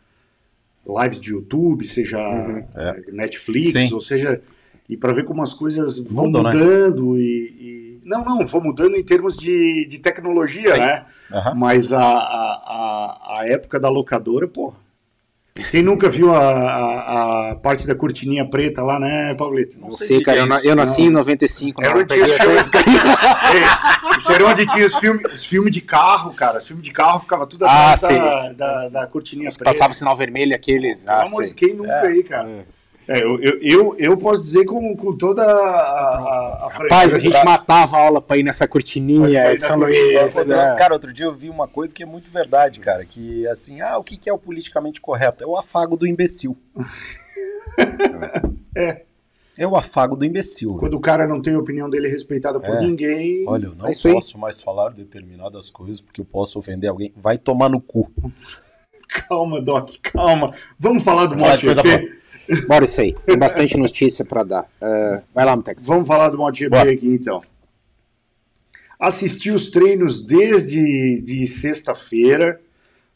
lives 0.89 1.19
de 1.19 1.31
YouTube, 1.31 1.85
seja 1.87 2.19
Uhum. 2.19 2.63
eh, 2.75 3.03
Netflix, 3.11 3.71
Sim. 3.71 3.93
ou 3.93 4.01
seja, 4.01 4.41
e 4.87 4.97
para 4.97 5.13
ver 5.13 5.23
como 5.25 5.41
as 5.43 5.53
coisas 5.53 5.97
vão 5.99 6.25
Mudam, 6.27 6.43
né? 6.43 6.51
mudando 6.53 7.17
e, 7.17 7.21
e- 7.21 8.01
não, 8.03 8.23
não, 8.25 8.45
vão 8.45 8.61
mudando 8.61 8.95
em 8.95 9.03
termos 9.03 9.37
de, 9.37 9.85
de 9.87 9.99
tecnologia, 9.99 10.71
Sim. 10.73 10.79
né? 10.79 11.05
Aham. 11.31 11.53
Mas 11.55 11.93
a, 11.93 12.01
a, 12.01 12.07
a, 12.11 13.39
a 13.41 13.47
época 13.47 13.79
da 13.79 13.87
locadora, 13.89 14.47
pô. 14.47 14.73
Quem 15.71 15.81
nunca 15.83 16.09
viu 16.09 16.33
a, 16.33 16.39
a, 16.39 17.49
a 17.51 17.55
parte 17.55 17.85
da 17.87 17.95
cortininha 17.95 18.45
preta 18.49 18.83
lá, 18.83 18.99
né, 18.99 19.33
Paulito? 19.35 19.79
Não 19.79 19.91
sei 19.91 20.07
sei, 20.07 20.17
que 20.19 20.23
cara, 20.25 20.41
é 20.41 20.45
isso. 20.45 20.67
eu 20.67 20.75
nasci 20.75 21.01
em 21.03 21.09
95. 21.09 21.81
Era 21.83 21.93
não 21.93 22.01
onde 22.01 22.13
tinha 22.13 22.25
os 22.25 22.31
filmes. 22.37 22.63
É, 24.13 24.17
Isso 24.17 24.31
era 24.31 24.45
onde 24.45 24.65
tinha 24.65 24.85
os 24.85 24.95
filmes 24.95 25.33
os 25.33 25.45
filmes 25.45 25.71
de 25.71 25.81
carro, 25.81 26.33
cara. 26.33 26.57
Os 26.59 26.67
filmes 26.67 26.85
de 26.85 26.91
carro 26.91 27.19
ficava 27.19 27.45
tudo 27.45 27.65
Ah, 27.65 27.93
atrás 27.93 28.01
da, 28.01 28.35
sei. 28.35 28.53
da, 28.55 28.89
da 28.89 29.07
cortininha 29.07 29.49
preta. 29.49 29.63
Passava 29.65 29.91
o 29.91 29.95
sinal 29.95 30.15
vermelho, 30.15 30.55
aqueles. 30.55 31.07
Ah, 31.07 31.25
sei. 31.25 31.53
quem 31.53 31.73
nunca 31.73 32.01
aí, 32.01 32.23
cara? 32.23 32.47
É, 32.49 32.63
eu, 33.17 33.39
eu, 33.41 33.59
eu, 33.61 33.95
eu 33.97 34.17
posso 34.17 34.43
dizer 34.43 34.65
com, 34.65 34.95
com 34.95 35.17
toda 35.17 35.41
a, 35.41 35.45
a, 35.47 36.65
a 36.65 36.69
Rapaz, 36.69 37.15
a 37.15 37.19
gente 37.19 37.43
matava 37.43 37.97
a 37.97 38.01
aula 38.01 38.21
pra 38.21 38.37
ir 38.37 38.43
nessa 38.43 38.67
cortininha 38.67 39.55
de 39.55 39.61
São 39.63 39.77
Luís. 39.77 40.45
né? 40.45 40.75
Cara, 40.77 40.93
outro 40.93 41.11
dia 41.11 41.25
eu 41.25 41.33
vi 41.33 41.49
uma 41.49 41.67
coisa 41.67 41.93
que 41.93 42.03
é 42.03 42.05
muito 42.05 42.31
verdade, 42.31 42.79
cara. 42.79 43.03
Que 43.05 43.47
assim, 43.47 43.81
ah, 43.81 43.97
o 43.97 44.03
que 44.03 44.17
que 44.17 44.29
é 44.29 44.33
o 44.33 44.37
politicamente 44.37 45.01
correto? 45.01 45.43
É 45.43 45.47
o 45.47 45.57
afago 45.57 45.97
do 45.97 46.05
imbecil. 46.05 46.55
É. 48.75 49.01
É 49.57 49.67
o 49.67 49.75
afago 49.75 50.15
do 50.15 50.23
imbecil. 50.23 50.77
Quando 50.77 50.93
o 50.93 51.01
cara 51.01 51.27
não 51.27 51.41
tem 51.41 51.53
a 51.53 51.59
opinião 51.59 51.89
dele 51.89 52.07
respeitada 52.07 52.59
por 52.59 52.75
É. 52.75 52.81
ninguém. 52.81 53.43
Olha, 53.47 53.65
eu 53.65 53.75
não 53.75 53.87
É 53.87 53.91
posso 54.13 54.37
mais 54.37 54.61
falar 54.61 54.89
determinadas 54.93 55.69
coisas 55.69 55.99
porque 55.99 56.21
eu 56.21 56.25
posso 56.25 56.57
ofender 56.57 56.89
alguém. 56.89 57.13
Vai 57.17 57.37
tomar 57.37 57.69
no 57.69 57.81
cu. 57.81 58.09
Calma, 59.27 59.59
Doc, 59.59 59.89
calma. 60.03 60.53
Vamos 60.77 61.01
falar 61.01 61.25
do 61.25 61.35
MotoGP? 61.35 62.18
Bora 62.67 62.85
isso 62.85 63.01
aí. 63.01 63.15
Tem 63.25 63.37
bastante 63.37 63.77
notícia 63.77 64.25
pra 64.25 64.43
dar. 64.43 64.67
É, 64.81 65.21
vai 65.33 65.45
lá, 65.45 65.55
Mutex. 65.55 65.85
Vamos 65.85 66.07
falar 66.07 66.29
do 66.29 66.37
MotoGP 66.37 66.69
Bora. 66.69 66.91
aqui 66.91 67.07
então. 67.07 67.41
Assisti 68.99 69.49
os 69.49 69.69
treinos 69.69 70.25
desde 70.25 71.21
de 71.21 71.47
sexta-feira, 71.47 72.59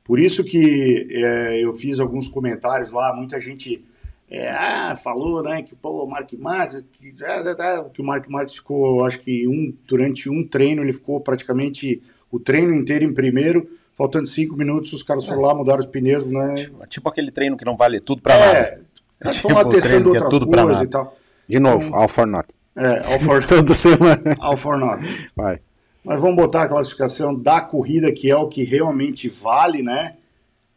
por 0.04 0.18
isso 0.18 0.44
que 0.44 1.08
é, 1.12 1.64
eu 1.64 1.74
fiz 1.74 2.00
alguns 2.00 2.30
comentários 2.30 2.90
lá, 2.90 3.14
muita 3.14 3.40
gente 3.40 3.84
é, 4.30 4.50
ah, 4.50 4.96
falou 4.96 5.44
né, 5.44 5.62
que 5.62 5.76
pô, 5.76 6.04
o 6.04 6.10
Mark 6.10 6.32
Marques, 6.34 6.86
que, 6.94 7.14
ah, 7.24 7.44
ah, 7.60 7.90
que 7.94 8.02
o 8.02 8.04
Mark 8.04 8.28
Marques 8.30 8.56
ficou, 8.56 9.06
acho 9.06 9.20
que 9.20 9.48
um, 9.48 9.74
durante 9.88 10.30
um 10.30 10.48
treino 10.48 10.82
ele 10.82 10.94
ficou 10.94 11.20
praticamente 11.20 12.02
o 12.32 12.40
treino 12.40 12.74
inteiro 12.74 13.04
em 13.04 13.14
primeiro, 13.14 13.70
faltando 13.94 14.26
cinco 14.26 14.56
minutos, 14.56 14.92
os 14.94 15.04
caras 15.04 15.26
foram 15.26 15.42
lá, 15.42 15.54
mudaram 15.54 15.80
os 15.80 15.86
pneus, 15.86 16.26
né? 16.26 16.56
Tipo 16.88 17.10
aquele 17.10 17.30
treino 17.30 17.56
que 17.58 17.66
não 17.66 17.76
vale 17.76 18.00
tudo 18.00 18.22
pra 18.22 18.40
nada. 18.40 18.82
É, 19.24 19.28
eles 19.28 19.38
Tipo 19.38 19.50
foram 19.50 19.64
lá 19.64 19.70
testando 19.72 20.10
é 20.10 20.12
outras 20.12 20.30
tudo 20.30 20.48
pra 20.50 20.62
coisas 20.64 20.78
nada. 20.78 20.86
e 20.86 20.90
tal. 20.90 21.18
De 21.48 21.60
novo, 21.60 21.96
all 21.96 22.08
for 22.08 22.26
not. 22.28 22.48
É, 22.76 23.00
all 23.14 23.20
for, 23.20 23.44
Toda 23.48 23.74
semana. 23.74 24.36
all 24.40 24.58
for 24.58 24.78
nothing. 24.80 25.28
Vai. 25.36 25.60
Mas 26.04 26.20
vamos 26.22 26.36
botar 26.36 26.64
a 26.64 26.68
classificação 26.68 27.34
da 27.40 27.62
corrida, 27.62 28.12
que 28.12 28.30
é 28.30 28.36
o 28.36 28.48
que 28.48 28.64
realmente 28.64 29.30
vale, 29.30 29.82
né? 29.82 30.16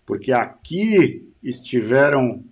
Porque 0.05 0.33
aqui 0.33 1.29
estiveram 1.43 2.45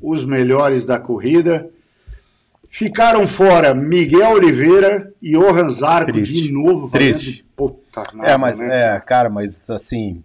os 0.00 0.24
melhores 0.24 0.84
da 0.84 0.98
corrida. 0.98 1.68
Ficaram 2.68 3.28
fora 3.28 3.74
Miguel 3.74 4.30
Oliveira 4.32 5.12
e 5.20 5.32
Johan 5.32 5.68
Zarco 5.68 6.10
Triste. 6.12 6.42
de 6.42 6.52
novo. 6.52 6.90
Triste. 6.90 7.44
Puta 7.54 8.02
nada, 8.14 8.30
É, 8.30 8.36
mas, 8.36 8.58
né? 8.60 8.96
é, 8.96 9.00
cara, 9.00 9.28
mas 9.28 9.68
assim. 9.70 10.24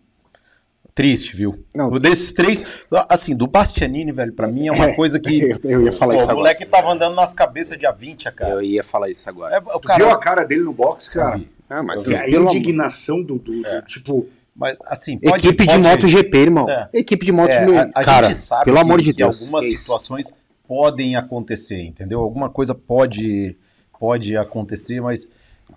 Triste, 0.98 1.36
viu? 1.38 1.64
Não. 1.76 1.90
O 1.90 2.00
Desses 2.00 2.32
três. 2.32 2.66
Assim, 3.08 3.36
do 3.36 3.46
Bastianini, 3.46 4.12
velho, 4.12 4.34
pra 4.34 4.48
mim 4.48 4.68
é 4.68 4.72
uma 4.72 4.96
coisa 4.96 5.20
que. 5.20 5.40
Eu, 5.42 5.58
eu 5.70 5.82
ia 5.84 5.94
falar 5.94 6.14
Pô, 6.16 6.20
isso 6.20 6.28
o 6.28 6.32
agora. 6.32 6.38
moleque 6.38 6.66
tava 6.66 6.92
andando 6.92 7.16
nas 7.16 7.34
cabeças 7.34 7.78
de 7.78 7.86
A20, 7.86 8.32
cara. 8.34 8.54
Eu 8.54 8.62
ia 8.64 8.84
falar 8.84 9.08
isso 9.10 9.30
agora. 9.30 9.56
É, 9.56 9.60
o 9.60 9.80
Tu 9.80 9.88
viu 9.96 10.06
a 10.08 10.10
cara, 10.10 10.18
cara 10.18 10.44
dele 10.44 10.64
no 10.64 10.74
box, 10.74 11.08
cara? 11.10 11.38
vi. 11.38 11.48
Ah, 11.70 11.84
mas 11.84 12.08
a 12.08 12.28
indignação 12.28 13.22
do, 13.22 13.38
do- 13.38 13.62
do- 13.62 13.82
tipo. 13.84 14.28
mas 14.56 14.80
assim, 14.88 15.20
pode, 15.20 15.48
Equipe 15.48 15.64
de 15.68 15.70
pode- 15.74 15.84
MotoGP, 15.84 16.38
irmão. 16.38 16.68
É. 16.70 16.90
Equipe 16.94 17.26
de 17.26 17.32
Moto, 17.32 17.52
É, 17.52 17.78
a, 17.78 17.82
a 17.94 18.04
cara, 18.04 18.28
gente 18.30 18.40
sabe 18.40 18.66
pelo 18.66 18.78
que, 18.78 18.82
amor 18.82 19.00
de 19.00 19.12
que 19.12 19.18
Deus. 19.18 19.42
algumas 19.44 19.66
é 19.66 19.68
isso. 19.68 19.82
situações 19.82 20.34
podem 20.68 21.16
acontecer, 21.16 21.80
entendeu? 21.84 22.20
Alguma 22.22 22.50
coisa 22.50 22.74
pode, 22.74 23.56
pode 24.00 24.36
acontecer, 24.36 25.00
mas, 25.00 25.32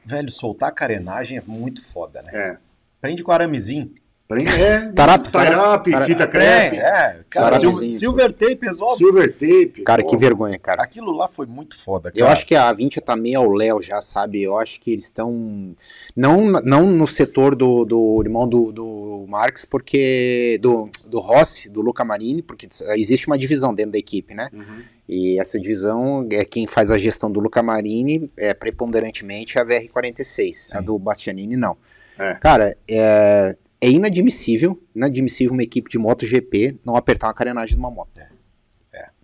velho, 0.06 0.30
soltar 0.30 0.70
a 0.70 0.72
carenagem 0.72 1.36
é 1.36 1.42
muito 1.46 1.84
foda, 1.84 2.22
né? 2.26 2.32
É. 2.34 2.56
Prende 3.02 3.22
com 3.22 3.32
aramezinho. 3.32 3.92
É, 4.38 4.92
Tarap, 4.92 5.28
tarap, 5.30 5.90
tarap. 5.90 6.06
fita 6.06 6.22
É, 6.22 6.26
crepe, 6.26 6.76
é, 6.76 7.20
cara, 7.28 7.58
silver, 7.58 7.90
silver 7.90 8.32
tape, 8.32 8.66
exóbio. 8.66 8.96
silver 8.96 9.32
tape. 9.32 9.82
Cara, 9.84 10.02
pô. 10.02 10.08
que 10.08 10.16
vergonha, 10.16 10.58
cara. 10.58 10.82
Aquilo 10.82 11.10
lá 11.10 11.26
foi 11.26 11.46
muito 11.46 11.76
foda, 11.76 12.12
cara. 12.12 12.20
Eu 12.22 12.28
acho 12.28 12.46
que 12.46 12.54
a 12.54 12.72
20 12.72 13.00
tá 13.00 13.16
meio 13.16 13.40
ao 13.40 13.50
Léo 13.50 13.82
já, 13.82 14.00
sabe? 14.00 14.42
Eu 14.42 14.56
acho 14.56 14.80
que 14.80 14.92
eles 14.92 15.06
estão. 15.06 15.74
Não, 16.14 16.44
não 16.64 16.86
no 16.86 17.06
setor 17.06 17.56
do, 17.56 17.84
do 17.84 18.22
irmão 18.24 18.48
do, 18.48 18.70
do 18.70 19.26
Marx, 19.28 19.64
porque. 19.64 20.58
Do, 20.62 20.88
do 21.06 21.18
Rossi, 21.18 21.68
do 21.68 21.80
Luca 21.80 22.04
Marini, 22.04 22.42
porque 22.42 22.68
existe 22.96 23.26
uma 23.26 23.36
divisão 23.36 23.74
dentro 23.74 23.92
da 23.92 23.98
equipe, 23.98 24.32
né? 24.34 24.48
Uhum. 24.52 24.82
E 25.08 25.40
essa 25.40 25.58
divisão 25.58 26.24
é 26.30 26.44
quem 26.44 26.68
faz 26.68 26.92
a 26.92 26.96
gestão 26.96 27.32
do 27.32 27.40
Luca 27.40 27.64
Marini, 27.64 28.30
é 28.38 28.54
preponderantemente 28.54 29.58
a 29.58 29.64
VR46. 29.64 30.50
A 30.74 30.78
Sim. 30.78 30.84
do 30.84 30.96
Bastianini, 31.00 31.56
não. 31.56 31.76
É. 32.16 32.34
Cara, 32.34 32.76
é, 32.88 33.56
é 33.80 33.88
inadmissível, 33.90 34.80
inadmissível 34.94 35.52
uma 35.52 35.62
equipe 35.62 35.90
de 35.90 35.98
MotoGP 35.98 36.78
não 36.84 36.96
apertar 36.96 37.28
uma 37.28 37.34
carenagem 37.34 37.74
de 37.74 37.80
uma 37.80 37.90
moto. 37.90 38.10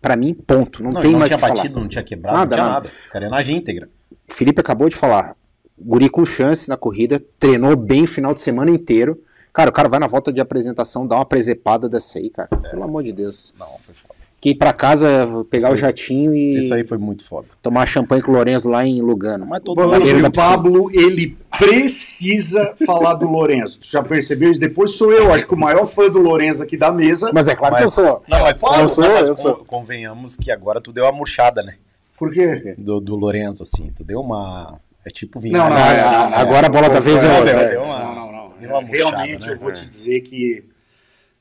Pra 0.00 0.14
mim, 0.16 0.34
ponto. 0.34 0.82
Não, 0.82 0.92
Não, 0.92 1.00
tem 1.00 1.10
não 1.10 1.18
mais 1.18 1.30
tinha 1.30 1.38
que 1.38 1.42
falar. 1.46 1.54
batido, 1.56 1.80
não 1.80 1.88
tinha 1.88 2.04
quebrado, 2.04 2.36
Nada, 2.38 2.56
não 2.56 2.62
tinha 2.62 2.72
nada. 2.74 2.88
nada. 2.88 3.10
Carenagem 3.10 3.56
íntegra. 3.56 3.88
Felipe 4.28 4.60
acabou 4.60 4.88
de 4.88 4.94
falar. 4.94 5.34
Guri 5.76 6.08
com 6.08 6.24
chance 6.24 6.68
na 6.68 6.76
corrida, 6.76 7.20
treinou 7.40 7.74
bem 7.74 8.04
o 8.04 8.06
final 8.06 8.32
de 8.32 8.40
semana 8.40 8.70
inteiro. 8.70 9.20
Cara, 9.52 9.68
o 9.70 9.72
cara 9.72 9.88
vai 9.88 9.98
na 9.98 10.06
volta 10.06 10.32
de 10.32 10.40
apresentação, 10.40 11.06
dá 11.08 11.16
uma 11.16 11.24
presepada 11.24 11.88
dessa 11.88 12.18
aí, 12.18 12.30
cara. 12.30 12.48
Pelo 12.70 12.84
amor 12.84 13.02
de 13.02 13.12
Deus. 13.12 13.52
Não, 13.58 13.66
foi 13.84 13.94
foda. 13.94 14.14
Que 14.46 14.50
ir 14.50 14.54
pra 14.54 14.72
casa, 14.72 15.26
pegar 15.50 15.66
Isso 15.66 15.70
o 15.70 15.72
aí- 15.72 15.80
jatinho 15.80 16.32
e 16.34 16.58
Isso 16.58 16.72
aí 16.72 16.86
foi 16.86 16.98
muito 16.98 17.24
foda. 17.24 17.48
tomar 17.60 17.84
champanhe 17.86 18.22
com 18.22 18.30
o 18.30 18.34
Lorenzo 18.34 18.68
lá 18.68 18.86
em 18.86 19.00
Lugano. 19.02 19.44
Mas 19.44 19.60
todo 19.60 19.76
da 19.88 19.98
o. 19.98 20.30
Pablo, 20.32 20.88
ele 20.92 21.36
precisa 21.58 22.74
falar 22.86 23.14
do 23.14 23.28
Lorenzo. 23.28 23.80
Tu 23.80 23.88
já 23.88 24.02
percebeu 24.04 24.50
isso? 24.50 24.60
Depois 24.60 24.92
sou 24.92 25.12
eu, 25.12 25.32
acho 25.32 25.46
que 25.46 25.54
o 25.54 25.56
maior 25.58 25.84
fã 25.86 26.08
do 26.08 26.20
Lorenzo 26.20 26.62
aqui 26.62 26.76
da 26.76 26.92
mesa. 26.92 27.30
Mas 27.34 27.48
é 27.48 27.56
claro 27.56 27.74
que 27.74 27.80
eu 27.82 27.86
Mas- 27.86 27.92
sou. 27.94 28.22
Não, 28.28 28.40
mas, 28.40 28.60
Fala, 28.60 28.78
con- 28.78 28.86
sou, 28.88 29.04
não, 29.04 29.14
mas 29.14 29.28
eu 29.28 29.34
con- 29.34 29.40
sou. 29.42 29.54
convenhamos 29.66 30.36
que 30.36 30.50
agora 30.52 30.80
tu 30.80 30.92
deu 30.92 31.04
uma 31.04 31.12
murchada, 31.12 31.62
né? 31.62 31.74
Por 32.16 32.30
quê? 32.32 32.74
Do, 32.78 33.00
do 33.00 33.16
Lorenzo, 33.16 33.62
assim. 33.64 33.90
Tu 33.96 34.04
deu 34.04 34.20
uma. 34.20 34.78
É 35.04 35.10
tipo 35.10 35.38
Não, 35.38 35.42
vinhar. 35.42 35.70
não, 35.70 35.76
não, 35.76 36.30
não, 36.30 36.38
agora 36.38 36.66
a 36.66 36.70
bola 36.70 36.88
da 36.88 37.00
vez 37.00 37.24
é 37.24 37.28
é. 37.28 37.68
deu 37.70 37.82
uma- 37.82 37.98
Não, 37.98 38.14
não, 38.14 38.32
não. 38.32 38.50
deu 38.60 38.70
uma 38.70 38.80
murchada, 38.80 39.16
Realmente, 39.16 39.46
né? 39.46 39.52
eu 39.54 39.58
vou 39.58 39.72
te 39.72 39.86
dizer 39.86 40.20
que 40.20 40.64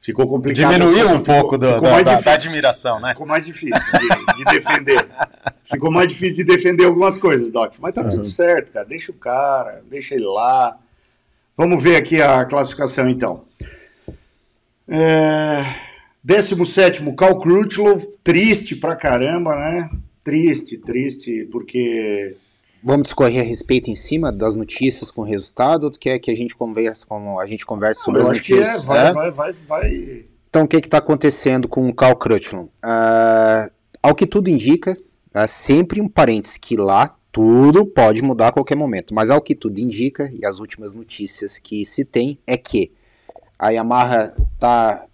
ficou 0.06 0.28
complicado. 0.28 0.72
Diminuiu 0.72 1.06
um 1.08 1.20
Ficou- 1.20 1.24
pouco 1.24 1.58
do- 1.58 1.66
ficou 1.68 1.82
da, 1.82 1.92
mais 1.92 2.06
da- 2.06 2.12
difícil. 2.12 2.32
da 2.32 2.38
admiração, 2.38 3.00
né? 3.00 3.10
Ficou 3.10 3.28
mais 3.28 3.46
difícil 3.46 4.00
de, 4.00 4.36
de 4.36 4.44
defender. 4.46 5.08
Ficou 5.72 5.92
mais 5.92 6.08
difícil 6.08 6.38
de 6.38 6.44
defender 6.46 6.86
algumas 6.86 7.18
coisas, 7.18 7.50
Doc. 7.52 7.74
Mas 7.80 7.94
tá 7.94 8.04
tudo 8.04 8.24
certo, 8.26 8.72
cara. 8.72 8.86
Deixa 8.86 9.12
o 9.12 9.16
cara, 9.16 9.82
deixa 9.90 10.14
ele 10.16 10.26
lá. 10.26 10.78
Vamos 11.58 11.82
ver 11.82 11.96
aqui 11.96 12.22
a 12.22 12.46
classificação, 12.46 13.10
então. 13.10 13.44
É... 14.88 15.64
17, 16.24 17.04
Cal 17.16 17.40
Crutchlow. 17.40 17.98
Triste 18.24 18.76
pra 18.76 18.96
caramba, 18.96 19.56
né? 19.56 19.90
Triste, 20.24 20.78
triste, 20.78 21.48
porque. 21.52 22.36
Vamos 22.88 23.06
discorrer 23.06 23.42
a 23.42 23.44
respeito 23.44 23.90
em 23.90 23.96
cima 23.96 24.32
das 24.32 24.56
notícias 24.56 25.10
com 25.10 25.22
o 25.22 25.26
resultado 25.26 25.86
ou 25.86 25.92
tu 25.92 26.00
quer 26.00 26.20
que 26.20 26.30
a 26.30 26.36
gente 26.36 26.56
converse 26.56 27.04
com 27.04 27.40
a 27.40 27.48
gente 27.48 27.66
converse 27.66 28.04
sobre 28.04 28.22
as 28.22 28.28
é, 28.28 28.32
notícias? 28.32 28.84
vai, 28.84 29.08
É? 29.08 29.12
vai, 29.12 29.32
vai, 29.32 29.54
vai. 29.54 30.26
Então, 30.48 30.66
o 30.66 30.68
que 30.68 30.78
está 30.78 31.00
acontecendo 31.00 31.68
com 31.68 31.90
o 31.90 31.96
Cal 31.96 32.16
Crutchlow? 32.16 32.70
Ah, 32.84 33.72
ao 34.04 34.14
que 34.14 34.28
tudo 34.28 34.52
indica, 34.52 34.96
é 35.34 35.48
sempre 35.48 36.00
um 36.00 36.08
parênteses 36.08 36.58
que 36.58 36.78
lá 36.78 37.18
tudo 37.32 37.88
pode 37.88 38.22
mudar 38.22 38.50
a 38.50 38.52
qualquer 38.52 38.76
momento, 38.76 39.16
mas 39.16 39.32
ao 39.32 39.42
que 39.42 39.56
tudo 39.56 39.80
indica, 39.80 40.32
e 40.40 40.46
as 40.46 40.60
últimas 40.60 40.94
notícias 40.94 41.58
que 41.58 41.84
se 41.86 42.06
tem, 42.06 42.38
é 42.46 42.56
que 42.56 42.92
a 43.58 43.72
Yamaha 43.72 44.32
está 44.54 45.08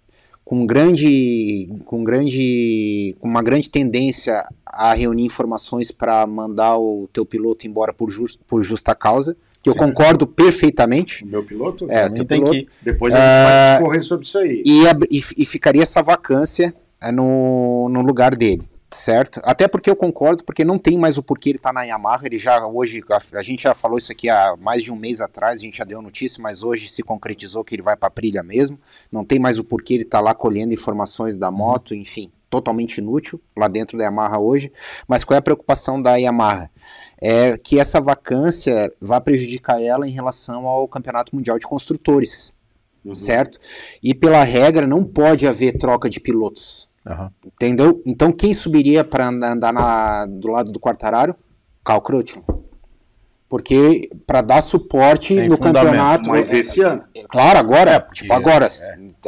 com 0.52 0.66
grande, 0.66 1.66
com 1.86 2.04
grande, 2.04 3.16
com 3.18 3.26
uma 3.26 3.42
grande 3.42 3.70
tendência 3.70 4.44
a 4.66 4.92
reunir 4.92 5.24
informações 5.24 5.90
para 5.90 6.26
mandar 6.26 6.76
o 6.76 7.08
teu 7.10 7.24
piloto 7.24 7.66
embora 7.66 7.90
por, 7.94 8.10
jus- 8.10 8.38
por 8.46 8.62
justa 8.62 8.94
causa, 8.94 9.34
que 9.62 9.70
eu 9.70 9.72
Sim. 9.72 9.78
concordo 9.78 10.26
perfeitamente. 10.26 11.24
O 11.24 11.26
meu 11.26 11.42
piloto? 11.42 11.90
É, 11.90 12.06
teu 12.10 12.26
tem 12.26 12.44
piloto. 12.44 12.50
que. 12.52 12.68
Depois 12.82 13.14
a 13.14 13.16
gente 13.16 13.26
Ah, 13.26 13.44
vai 13.48 13.76
discorrer 13.78 14.02
sobre 14.04 14.26
isso 14.26 14.36
aí. 14.38 14.62
E, 14.66 14.82
e, 15.10 15.22
e 15.38 15.46
ficaria 15.46 15.82
essa 15.82 16.02
vacância 16.02 16.74
é, 17.00 17.10
no, 17.10 17.88
no 17.88 18.02
lugar 18.02 18.36
dele, 18.36 18.60
certo? 18.92 19.40
Até 19.44 19.66
porque 19.66 19.88
eu 19.88 19.96
concordo, 19.96 20.44
porque 20.44 20.64
não 20.64 20.78
tem 20.78 20.98
mais 20.98 21.18
o 21.18 21.22
porquê 21.22 21.50
ele 21.50 21.58
tá 21.58 21.72
na 21.72 21.82
Yamaha, 21.82 22.26
ele 22.26 22.38
já 22.38 22.64
hoje, 22.66 23.02
a, 23.10 23.38
a 23.38 23.42
gente 23.42 23.62
já 23.64 23.74
falou 23.74 23.98
isso 23.98 24.12
aqui 24.12 24.28
há 24.28 24.56
mais 24.56 24.82
de 24.82 24.92
um 24.92 24.96
mês 24.96 25.20
atrás, 25.20 25.60
a 25.60 25.62
gente 25.62 25.78
já 25.78 25.84
deu 25.84 26.02
notícia, 26.02 26.42
mas 26.42 26.62
hoje 26.62 26.88
se 26.88 27.02
concretizou 27.02 27.64
que 27.64 27.74
ele 27.74 27.82
vai 27.82 27.96
pra 27.96 28.10
Prilha 28.10 28.42
mesmo, 28.42 28.78
não 29.10 29.24
tem 29.24 29.38
mais 29.38 29.58
o 29.58 29.64
porquê 29.64 29.94
ele 29.94 30.04
tá 30.04 30.20
lá 30.20 30.34
colhendo 30.34 30.74
informações 30.74 31.36
da 31.36 31.50
moto, 31.50 31.94
enfim, 31.94 32.30
totalmente 32.50 32.98
inútil 32.98 33.40
lá 33.56 33.66
dentro 33.66 33.96
da 33.96 34.04
Yamaha 34.04 34.38
hoje, 34.38 34.70
mas 35.08 35.24
qual 35.24 35.36
é 35.36 35.38
a 35.38 35.42
preocupação 35.42 36.00
da 36.00 36.16
Yamaha? 36.16 36.70
É 37.20 37.56
que 37.56 37.78
essa 37.78 38.00
vacância 38.00 38.92
vai 39.00 39.20
prejudicar 39.20 39.80
ela 39.80 40.06
em 40.06 40.12
relação 40.12 40.66
ao 40.66 40.86
Campeonato 40.86 41.34
Mundial 41.34 41.58
de 41.58 41.66
Construtores, 41.66 42.52
certo? 43.14 43.58
E 44.02 44.14
pela 44.14 44.44
regra 44.44 44.86
não 44.86 45.02
pode 45.02 45.46
haver 45.46 45.78
troca 45.78 46.10
de 46.10 46.20
pilotos, 46.20 46.88
Aham. 47.04 47.30
entendeu? 47.44 48.00
Então 48.06 48.30
quem 48.30 48.54
subiria 48.54 49.02
para 49.04 49.28
andar 49.28 49.72
na- 49.72 50.26
do 50.26 50.48
lado 50.48 50.70
do 50.70 50.78
Quartararo? 50.78 51.34
Cal 51.84 52.00
Crutchlow. 52.00 52.44
Porque 53.48 54.08
para 54.26 54.40
dar 54.40 54.62
suporte 54.62 55.34
Tem 55.34 55.48
no 55.48 55.58
campeonato, 55.58 56.30
Mas 56.30 56.52
esse 56.52 56.80
ano. 56.80 57.02
é 57.14 57.22
claro, 57.24 57.58
agora, 57.58 58.00
tipo 58.12 58.32
é, 58.32 58.36
agora, 58.36 58.68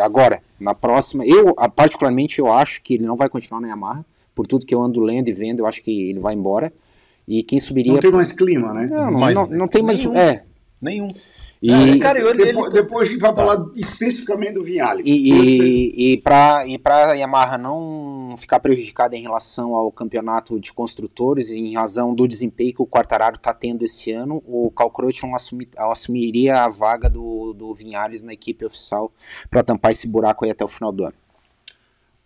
agora, 0.01 0.41
na 0.59 0.75
próxima, 0.75 1.25
eu 1.27 1.55
particularmente 1.77 2.39
eu 2.39 2.51
acho 2.51 2.81
que 2.83 2.95
ele 2.95 3.05
não 3.05 3.17
vai 3.17 3.29
continuar 3.29 3.61
na 3.61 3.69
Yamaha, 3.69 4.05
por 4.35 4.47
tudo 4.47 4.65
que 4.65 4.75
eu 4.75 4.81
ando 4.81 5.01
lendo 5.01 5.29
e 5.29 5.33
vendo, 5.33 5.59
eu 5.61 5.67
acho 5.67 5.83
que 5.83 6.11
ele 6.11 6.21
vai 6.21 6.35
embora. 6.35 6.73
E 7.29 7.43
quem 7.43 7.59
subiria 7.61 7.93
Não 7.93 8.01
tem 8.01 8.11
mais 8.13 8.33
clima, 8.33 8.73
né? 8.73 8.87
Não, 8.91 9.11
não, 9.11 9.19
Mas 9.21 9.35
não, 9.37 9.49
não 9.59 9.69
tem 9.69 9.83
mais, 9.83 9.99
nenhum. 9.99 10.15
é. 10.17 10.45
Nenhum. 10.81 11.09
E, 11.65 11.71
É, 11.71 11.99
cara, 11.99 12.19
eu, 12.19 12.29
ele, 12.29 12.45
Depois, 12.45 12.71
depois 12.71 13.09
a 13.09 13.11
gente 13.11 13.21
vai 13.23 13.35
falar 13.35 13.57
especificamente 13.75 14.53
do 14.53 14.63
Vinhales. 14.63 15.03
E, 15.07 15.33
e, 15.33 16.13
e 16.13 16.17
para 16.19 16.67
e 16.67 16.79
a 16.87 17.13
Yamaha 17.15 17.57
não 17.57 18.37
ficar 18.37 18.61
prejudicada 18.61 19.17
em 19.17 19.23
relação 19.23 19.75
ao 19.75 19.91
campeonato 19.91 20.61
de 20.61 20.71
construtores, 20.75 21.49
em 21.49 21.75
razão 21.75 22.15
do 22.15 22.29
desempenho 22.29 22.75
que 22.75 22.83
o 22.83 22.87
Quartararo 22.87 23.37
está 23.37 23.55
tendo 23.55 23.83
esse 23.83 24.13
ano, 24.13 24.43
o 24.47 24.71
Cal 24.73 24.91
Crutchlow 24.91 25.35
assumi, 25.35 25.67
assumiria 25.79 26.65
a 26.65 26.69
vaga 26.69 27.09
do, 27.09 27.55
do 27.55 27.75
Vinhales 27.75 28.23
na 28.23 28.35
equipe 28.35 28.63
oficial 28.67 29.11
para 29.49 29.63
tampar 29.63 29.93
esse 29.93 30.07
buraco 30.07 30.45
aí 30.45 30.51
até 30.51 30.67
o 30.67 30.69
final 30.69 30.93
do 30.93 31.05
ano. 31.05 31.24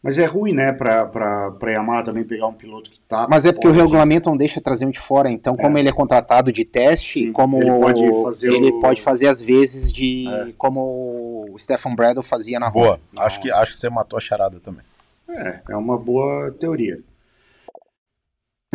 Mas 0.00 0.16
é 0.16 0.24
ruim, 0.24 0.52
né, 0.52 0.72
pra, 0.72 1.06
pra, 1.06 1.50
pra 1.50 1.72
Yamaha 1.72 2.04
também 2.04 2.22
pegar 2.22 2.46
um 2.46 2.52
piloto 2.52 2.88
que 2.88 3.00
tá. 3.00 3.26
Mas 3.28 3.44
é 3.44 3.52
porque 3.52 3.66
o 3.66 3.72
regulamento 3.72 4.30
não 4.30 4.36
deixa 4.36 4.60
trazer 4.60 4.86
um 4.86 4.90
de 4.90 5.00
fora, 5.00 5.28
então 5.28 5.56
como 5.56 5.76
ele 5.76 5.88
é 5.88 5.92
contratado 5.92 6.52
de 6.52 6.64
teste, 6.64 7.24
Sim, 7.24 7.32
como 7.32 7.60
ele 7.60 7.70
pode 7.72 8.22
fazer 8.22 8.52
ele 8.52 8.70
o- 8.70 8.80
pode 8.80 9.02
fazer 9.02 9.26
às 9.26 9.40
vezes 9.42 9.92
de 9.92 10.24
como 10.56 11.46
o 11.52 11.58
Stefan 11.58 11.96
Bradle 11.96 12.22
fazia 12.22 12.60
na 12.60 12.70
Boa. 12.70 12.92
Honda. 13.12 13.24
Acho 13.24 13.40
que, 13.40 13.50
acho 13.50 13.72
que 13.72 13.78
você 13.78 13.90
matou 13.90 14.16
a 14.16 14.20
charada 14.20 14.60
também. 14.60 14.82
É, 15.28 15.60
é 15.70 15.76
uma 15.76 15.98
boa 15.98 16.52
teoria. 16.52 17.00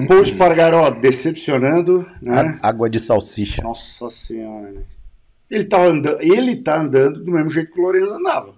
Paul 0.08 0.22
Espargaró 0.24 0.90
decepcionando, 0.90 2.06
né? 2.22 2.60
A- 2.62 2.68
Água 2.68 2.90
de 2.90 3.00
salsicha. 3.00 3.62
Nossa 3.62 4.10
senhora, 4.10 4.72
né? 4.72 4.82
Ele 5.50 5.64
tá, 5.64 5.82
andando, 5.86 6.20
ele 6.22 6.56
tá 6.58 6.78
andando 6.80 7.24
do 7.24 7.32
mesmo 7.32 7.50
jeito 7.50 7.72
que 7.72 7.80
o 7.80 7.84
Lourenço 7.84 8.12
andava. 8.12 8.56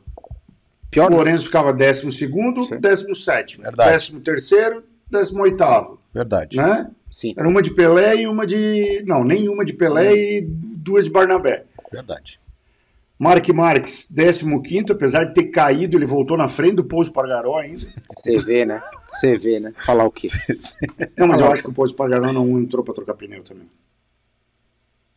Pior, 0.95 1.11
O 1.11 1.15
Lourenço 1.15 1.45
ficava 1.45 1.73
12 1.73 2.09
segundo, 2.13 2.63
Sim. 2.63 2.79
17 2.79 3.59
Verdade. 3.59 3.89
13 3.89 4.21
terceiro, 4.21 4.83
18 5.11 5.99
Verdade. 6.13 6.55
né? 6.55 6.89
sim. 7.11 7.33
Era 7.37 7.49
uma 7.49 7.61
de 7.61 7.71
Pelé 7.71 8.21
e 8.21 8.27
uma 8.27 8.47
de... 8.47 9.03
Não, 9.05 9.21
nenhuma 9.21 9.65
de 9.65 9.73
Pelé 9.73 10.15
e 10.15 10.41
duas 10.41 11.03
de 11.03 11.11
Barnabé. 11.11 11.65
Verdade. 11.91 12.39
Mark 13.19 13.45
Marques, 13.49 14.13
15 14.13 14.85
apesar 14.89 15.25
de 15.25 15.33
ter 15.33 15.45
caído, 15.45 15.97
ele 15.97 16.05
voltou 16.05 16.37
na 16.37 16.47
frente 16.47 16.75
do 16.75 16.85
Pouso 16.85 17.11
Pargaró 17.11 17.57
ainda. 17.57 17.85
Você 18.09 18.37
vê, 18.37 18.65
né? 18.65 18.81
Você 19.05 19.37
vê, 19.37 19.59
né? 19.59 19.73
Falar 19.85 20.05
o 20.05 20.11
quê? 20.11 20.29
Não, 21.17 21.27
mas 21.27 21.41
eu 21.41 21.51
acho 21.51 21.61
que 21.61 21.69
o 21.69 21.73
Pouso 21.73 21.93
Pargaró 21.93 22.31
não 22.31 22.57
entrou 22.59 22.85
para 22.85 22.93
trocar 22.93 23.15
pneu 23.15 23.43
também. 23.43 23.69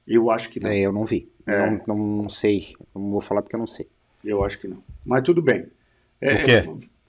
Eu 0.06 0.28
acho 0.30 0.50
que 0.50 0.58
não. 0.58 0.70
É, 0.70 0.78
eu 0.80 0.92
não 0.92 1.04
vi. 1.04 1.30
É. 1.46 1.80
Não, 1.86 1.96
não 1.96 2.28
sei. 2.28 2.72
Não 2.94 3.10
vou 3.10 3.20
falar 3.20 3.42
porque 3.42 3.54
eu 3.54 3.60
não 3.60 3.66
sei. 3.66 3.86
Eu 4.24 4.44
acho 4.44 4.58
que 4.58 4.66
não. 4.66 4.82
Mas 5.08 5.22
tudo 5.22 5.40
bem. 5.42 5.66
É, 6.20 6.34
O 6.34 6.44
quê? 6.44 6.62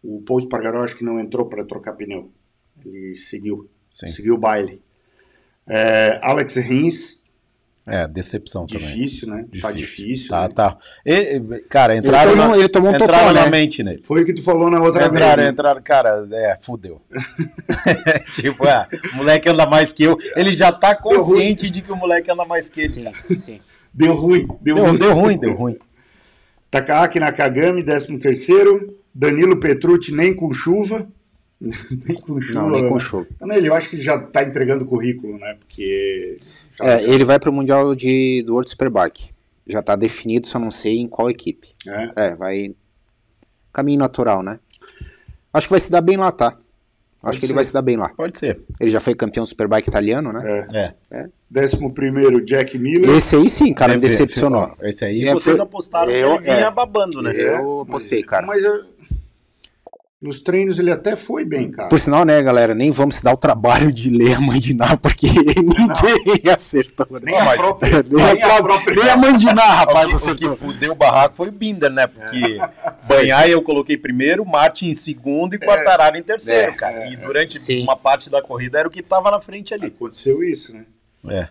o 0.03 0.21
Pouso 0.21 0.47
Pargaró 0.47 0.83
acho 0.83 0.95
que 0.95 1.03
não 1.03 1.19
entrou 1.19 1.45
para 1.47 1.63
trocar 1.65 1.93
pneu. 1.93 2.31
Ele 2.85 3.13
seguiu. 3.13 3.69
Sim. 3.89 4.07
Seguiu 4.07 4.35
o 4.35 4.37
baile. 4.37 4.81
É, 5.67 6.19
Alex 6.23 6.55
Rins, 6.55 7.29
É, 7.85 8.07
decepção 8.07 8.65
também. 8.65 8.85
difícil, 8.87 9.27
né? 9.29 9.45
Tá 9.61 9.71
difícil. 9.71 10.29
Tá, 10.29 10.41
né? 10.43 10.49
tá. 10.49 10.77
E, 11.05 11.39
cara, 11.69 11.95
entraram, 11.97 12.31
tomou- 12.31 12.47
na, 12.49 12.57
ele 12.57 12.69
tomou 12.69 12.91
um 12.91 12.95
entraram 12.95 13.33
na 13.33 13.45
né? 13.45 13.49
mente 13.49 13.83
nele. 13.83 14.01
Foi 14.03 14.21
o 14.21 14.25
que 14.25 14.33
tu 14.33 14.43
falou 14.43 14.69
na 14.71 14.79
outra 14.81 15.05
Entraram, 15.07 15.35
vez. 15.35 15.37
né? 15.47 15.49
entraram, 15.51 15.81
cara, 15.81 16.27
é, 16.31 16.57
fudeu. 16.61 17.01
tipo, 18.39 18.65
é, 18.65 18.87
o 19.13 19.17
moleque 19.17 19.49
anda 19.49 19.65
mais 19.65 19.91
que 19.91 20.03
eu. 20.03 20.17
Ele 20.35 20.55
já 20.55 20.71
tá 20.71 20.95
consciente 20.95 21.69
de 21.69 21.81
que 21.81 21.91
o 21.91 21.95
moleque 21.95 22.31
anda 22.31 22.45
mais 22.45 22.69
que 22.69 22.81
ele. 22.81 22.87
Sim, 22.89 23.11
sim. 23.37 23.59
Deu 23.93 24.13
ruim. 24.13 24.47
Deu, 24.61 24.75
Deu, 24.75 24.85
ruim. 24.85 24.97
deu 24.97 25.13
ruim, 25.13 25.37
deu 25.39 25.55
ruim. 25.55 25.77
Takahaki 26.71 27.19
Nakagami, 27.19 27.83
13º. 27.83 28.93
Danilo 29.13 29.59
Petrucci, 29.59 30.13
nem 30.13 30.33
com 30.33 30.53
chuva. 30.53 31.07
nem 31.59 32.15
com 32.21 32.39
chuva. 32.41 32.61
Não, 32.61 32.69
nem 32.69 32.87
com 32.87 32.95
né? 32.95 32.99
chuva. 32.99 33.27
Também, 33.39 33.63
eu 33.65 33.73
acho 33.73 33.89
que 33.89 33.95
ele 33.95 34.03
já 34.03 34.17
tá 34.19 34.43
entregando 34.43 34.85
currículo, 34.85 35.37
né? 35.37 35.55
Porque... 35.59 36.37
já- 36.77 36.85
É, 36.85 37.03
ele 37.03 37.25
vai 37.25 37.39
pro 37.39 37.51
Mundial 37.51 37.93
de, 37.95 38.43
do 38.43 38.53
World 38.53 38.69
Superbike. 38.69 39.31
Já 39.67 39.81
tá 39.81 39.95
definido, 39.95 40.47
só 40.47 40.57
não 40.57 40.71
sei 40.71 40.97
em 40.99 41.07
qual 41.07 41.29
equipe. 41.29 41.69
É. 41.87 42.11
É, 42.15 42.35
vai. 42.35 42.73
Caminho 43.73 43.99
natural, 43.99 44.41
né? 44.41 44.59
Acho 45.53 45.67
que 45.67 45.71
vai 45.73 45.79
se 45.79 45.91
dar 45.91 46.01
bem 46.01 46.17
lá, 46.17 46.31
tá? 46.31 46.57
Acho 47.23 47.37
que 47.39 47.45
ele 47.45 47.51
ser. 47.51 47.55
vai 47.55 47.63
se 47.65 47.73
dar 47.73 47.81
bem 47.81 47.97
lá. 47.97 48.09
Pode 48.09 48.37
ser. 48.37 48.59
Ele 48.79 48.89
já 48.89 48.99
foi 48.99 49.13
campeão 49.13 49.45
Superbike 49.45 49.89
italiano, 49.89 50.31
né? 50.31 50.65
É. 50.73 50.93
É. 51.11 51.25
11º, 51.53 52.43
Jack 52.45 52.77
Miller. 52.77 53.09
Esse 53.15 53.35
aí 53.35 53.49
sim, 53.49 53.73
cara, 53.73 53.93
me 53.95 53.99
Deve- 53.99 54.11
decepcionou. 54.13 54.71
Esse 54.83 55.03
aí 55.05 55.27
É, 55.27 55.33
vocês 55.33 55.57
foi- 55.57 55.65
apostaram 55.65 56.11
eu- 56.11 56.37
que 56.37 56.43
ele 56.47 56.55
vinha 56.55 56.67
é. 56.67 56.71
babando, 56.71 57.21
né? 57.21 57.33
Eu 57.35 57.81
apostei, 57.81 58.23
cara. 58.23 58.45
Mas 58.45 58.63
eu... 58.63 58.83
Nos 60.21 60.41
treinos 60.41 60.77
ele 60.77 60.91
até 60.91 61.15
foi 61.15 61.45
bem, 61.45 61.71
cara. 61.71 61.87
Por 61.87 61.97
sinal, 61.97 62.25
né, 62.25 62.41
galera, 62.43 62.75
nem 62.75 62.91
vamos 62.91 63.15
se 63.15 63.23
dar 63.23 63.31
o 63.33 63.37
trabalho 63.37 63.89
de 63.89 64.09
ler 64.09 64.35
a 64.35 64.41
mãe 64.41 64.59
de 64.59 64.73
Ná, 64.73 64.97
porque 64.97 65.27
ninguém 65.55 66.51
acertou. 66.53 67.07
né? 67.09 67.19
Nem 67.23 67.37
a 67.37 67.45
mas- 67.45 67.61
própria. 67.61 68.03
Nem 68.09 68.43
a, 68.43 68.61
própria. 68.61 68.95
nem 68.95 69.09
a 69.11 69.15
mãe 69.15 69.37
de 69.37 69.45
Ná, 69.45 69.63
rapaz, 69.63 70.07
o, 70.07 70.09
que, 70.09 70.13
o 70.13 70.15
acertou. 70.17 70.51
que 70.57 70.61
fudeu 70.61 70.91
o 70.91 70.95
barraco 70.95 71.37
foi 71.37 71.47
o 71.47 71.51
Binder, 71.53 71.89
né? 71.89 72.05
Porque 72.05 72.57
Banhar 73.07 73.49
eu 73.49 73.61
coloquei 73.61 73.97
primeiro, 73.97 74.45
Martin 74.45 74.89
em 74.89 74.93
segundo 74.93 75.53
e 75.55 75.57
Quartararo 75.57 76.17
em 76.17 76.21
terceiro, 76.23 76.71
É, 76.73 76.75
cara. 76.75 77.07
E 77.07 77.15
durante 77.15 77.57
Sim. 77.57 77.83
uma 77.83 77.95
parte 77.95 78.29
da 78.29 78.41
corrida 78.41 78.77
era 78.77 78.89
o 78.89 78.91
que 78.91 79.01
tava 79.01 79.31
na 79.31 79.39
frente 79.39 79.73
ali. 79.73 79.87
Aconteceu 79.87 80.43
isso, 80.43 80.73
né? 80.75 80.83
É. 81.29 81.47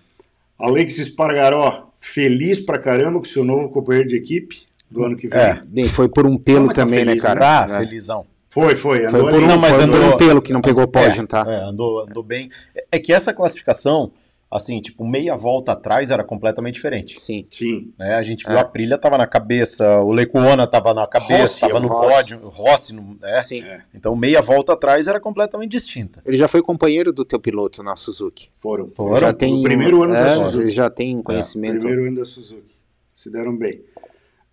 Alex 0.58 0.98
Espargaró, 0.98 1.88
feliz 1.98 2.60
pra 2.60 2.78
caramba 2.78 3.18
com 3.18 3.24
seu 3.24 3.46
novo 3.46 3.70
companheiro 3.70 4.10
de 4.10 4.16
equipe 4.16 4.66
do 4.90 5.04
ano 5.06 5.16
que 5.16 5.26
vem. 5.26 5.40
É. 5.40 5.62
Bem, 5.64 5.88
foi 5.88 6.06
por 6.06 6.26
um 6.26 6.36
pelo 6.36 6.68
tá 6.68 6.74
também, 6.74 6.98
feliz, 6.98 7.14
né, 7.16 7.22
cara? 7.22 7.40
Tá, 7.66 7.76
É. 7.76 7.78
felizão. 7.80 8.26
Foi, 8.48 8.74
foi. 8.74 8.98
Foi 9.00 9.06
Andou 9.08 9.22
por 9.28 9.34
ali. 9.34 9.44
um, 9.44 9.46
Não, 9.48 9.58
mas 9.58 9.76
foi 9.76 9.86
por 9.86 9.94
andou- 9.96 10.14
um 10.14 10.16
pelo 10.16 10.42
que 10.42 10.52
não 10.52 10.62
pegou 10.62 10.84
o 10.84 10.88
pódio, 10.88 11.22
é, 11.22 11.26
tá? 11.26 11.44
é, 11.48 11.64
andou, 11.68 12.00
andou 12.00 12.22
bem. 12.22 12.48
É- 12.74 12.86
É 12.92 12.98
que 12.98 13.12
essa 13.12 13.32
classificação, 13.34 14.10
assim, 14.50 14.80
tipo, 14.80 15.06
meia 15.06 15.36
volta 15.36 15.72
atrás 15.72 16.10
era 16.10 16.24
completamente 16.24 16.74
diferente. 16.74 17.20
Sim. 17.20 17.42
Sim. 17.50 17.92
né? 17.98 18.14
A 18.14 18.22
gente 18.22 18.46
viu 18.46 18.56
É. 18.56 18.60
a 18.60 18.64
Prilha 18.64 18.96
tava 18.96 19.18
na 19.18 19.26
cabeça, 19.26 20.00
o 20.00 20.10
Lecuona 20.10 20.66
tava 20.66 20.94
na 20.94 21.06
cabeça, 21.06 21.36
Rossi, 21.42 21.60
tava 21.60 21.76
é 21.76 21.80
no 21.80 21.88
Rossi. 21.88 22.16
pódio, 22.16 22.40
o 22.42 22.48
Rossi, 22.48 22.94
no, 22.94 23.18
né? 23.20 23.42
Sim. 23.42 23.62
Então 23.94 24.16
meia 24.16 24.40
volta 24.40 24.72
atrás 24.72 25.06
era 25.06 25.20
completamente 25.20 25.72
distinta. 25.72 26.22
Ele 26.24 26.38
já 26.38 26.48
foi 26.48 26.62
companheiro 26.62 27.12
do 27.12 27.26
teu 27.26 27.38
piloto 27.38 27.82
na 27.82 27.94
Suzuki. 27.96 28.48
Foram. 28.52 28.90
Foram. 28.94 29.18
já 29.18 29.32
tem 29.34 29.60
O 29.60 29.62
primeiro 29.62 30.02
ano 30.02 30.14
é, 30.14 30.22
da 30.24 30.28
Suzuki. 30.30 30.64
Ele 30.64 30.70
já 30.70 30.88
tem 30.88 31.20
conhecimento. 31.22 31.80
Primeiro 31.80 32.06
ano 32.06 32.16
da 32.16 32.24
Suzuki. 32.24 32.74
Se 33.14 33.30
deram 33.30 33.54
bem. 33.54 33.82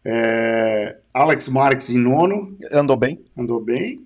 É, 0.06 0.98
Alex 1.14 1.48
Marques 1.48 1.90
em 1.90 1.98
nono, 1.98 2.46
Andou 2.72 2.96
bem? 2.96 3.24
andou 3.38 3.60
bem. 3.60 4.06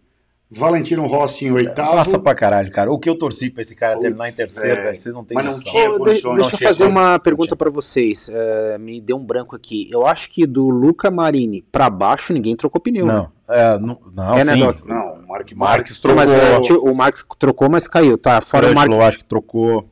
Valentino 0.51 1.05
Rossi 1.05 1.45
em 1.45 1.51
oitavo. 1.51 1.91
Passa 1.91 2.17
pra 2.17 2.34
caralho, 2.34 2.71
cara. 2.71 2.91
O 2.91 2.97
que 2.97 3.07
eu 3.07 3.15
torci 3.15 3.51
pra 3.51 3.61
esse 3.61 3.76
cara 3.76 3.93
Putz, 3.93 4.01
terminar 4.01 4.30
em 4.30 4.34
terceiro, 4.34 4.76
velho. 4.77 4.84
velho, 4.85 4.97
vocês 4.97 5.13
não 5.13 5.23
têm 5.23 5.35
Mas 5.35 5.45
não 5.45 5.51
noção. 5.53 5.71
tinha 5.71 5.89
condições. 5.91 6.41
Deixa 6.41 6.55
eu 6.55 6.67
fazer 6.69 6.85
uma 6.85 7.19
pergunta 7.19 7.55
pra 7.55 7.69
vocês. 7.69 8.30
É, 8.34 8.77
me 8.80 8.99
deu 8.99 9.17
um 9.17 9.23
branco 9.23 9.55
aqui. 9.55 9.88
Eu 9.91 10.07
acho 10.07 10.31
que 10.31 10.47
do 10.47 10.67
Luca 10.69 11.11
Marini 11.11 11.61
pra 11.71 11.88
baixo 11.88 12.34
ninguém 12.34 12.55
trocou 12.55 12.81
pneu. 12.81 13.05
né? 13.05 13.13
Não, 13.13 13.31
é, 13.55 13.77
não, 13.77 13.99
não 14.15 14.34
É, 14.39 14.43
né. 14.43 14.55
Doc? 14.57 14.84
Não, 14.88 14.97
o 15.13 15.27
Mark 15.27 15.51
Marques 15.53 15.55
Marques 15.55 16.01
Não, 16.03 16.15
mas 16.15 16.31
trocou. 16.31 16.88
é, 16.88 16.91
o 16.91 16.95
Marcos 16.95 17.26
trocou, 17.38 17.69
mas 17.69 17.88
caiu. 17.88 18.17
Tá 18.17 18.41
fora 18.41 18.71
o 18.71 18.73
Marcos. 18.73 18.97
acho 19.01 19.17
que 19.19 19.26
trocou. 19.26 19.88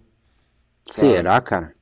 Será, 0.87 1.39
cara? 1.39 1.73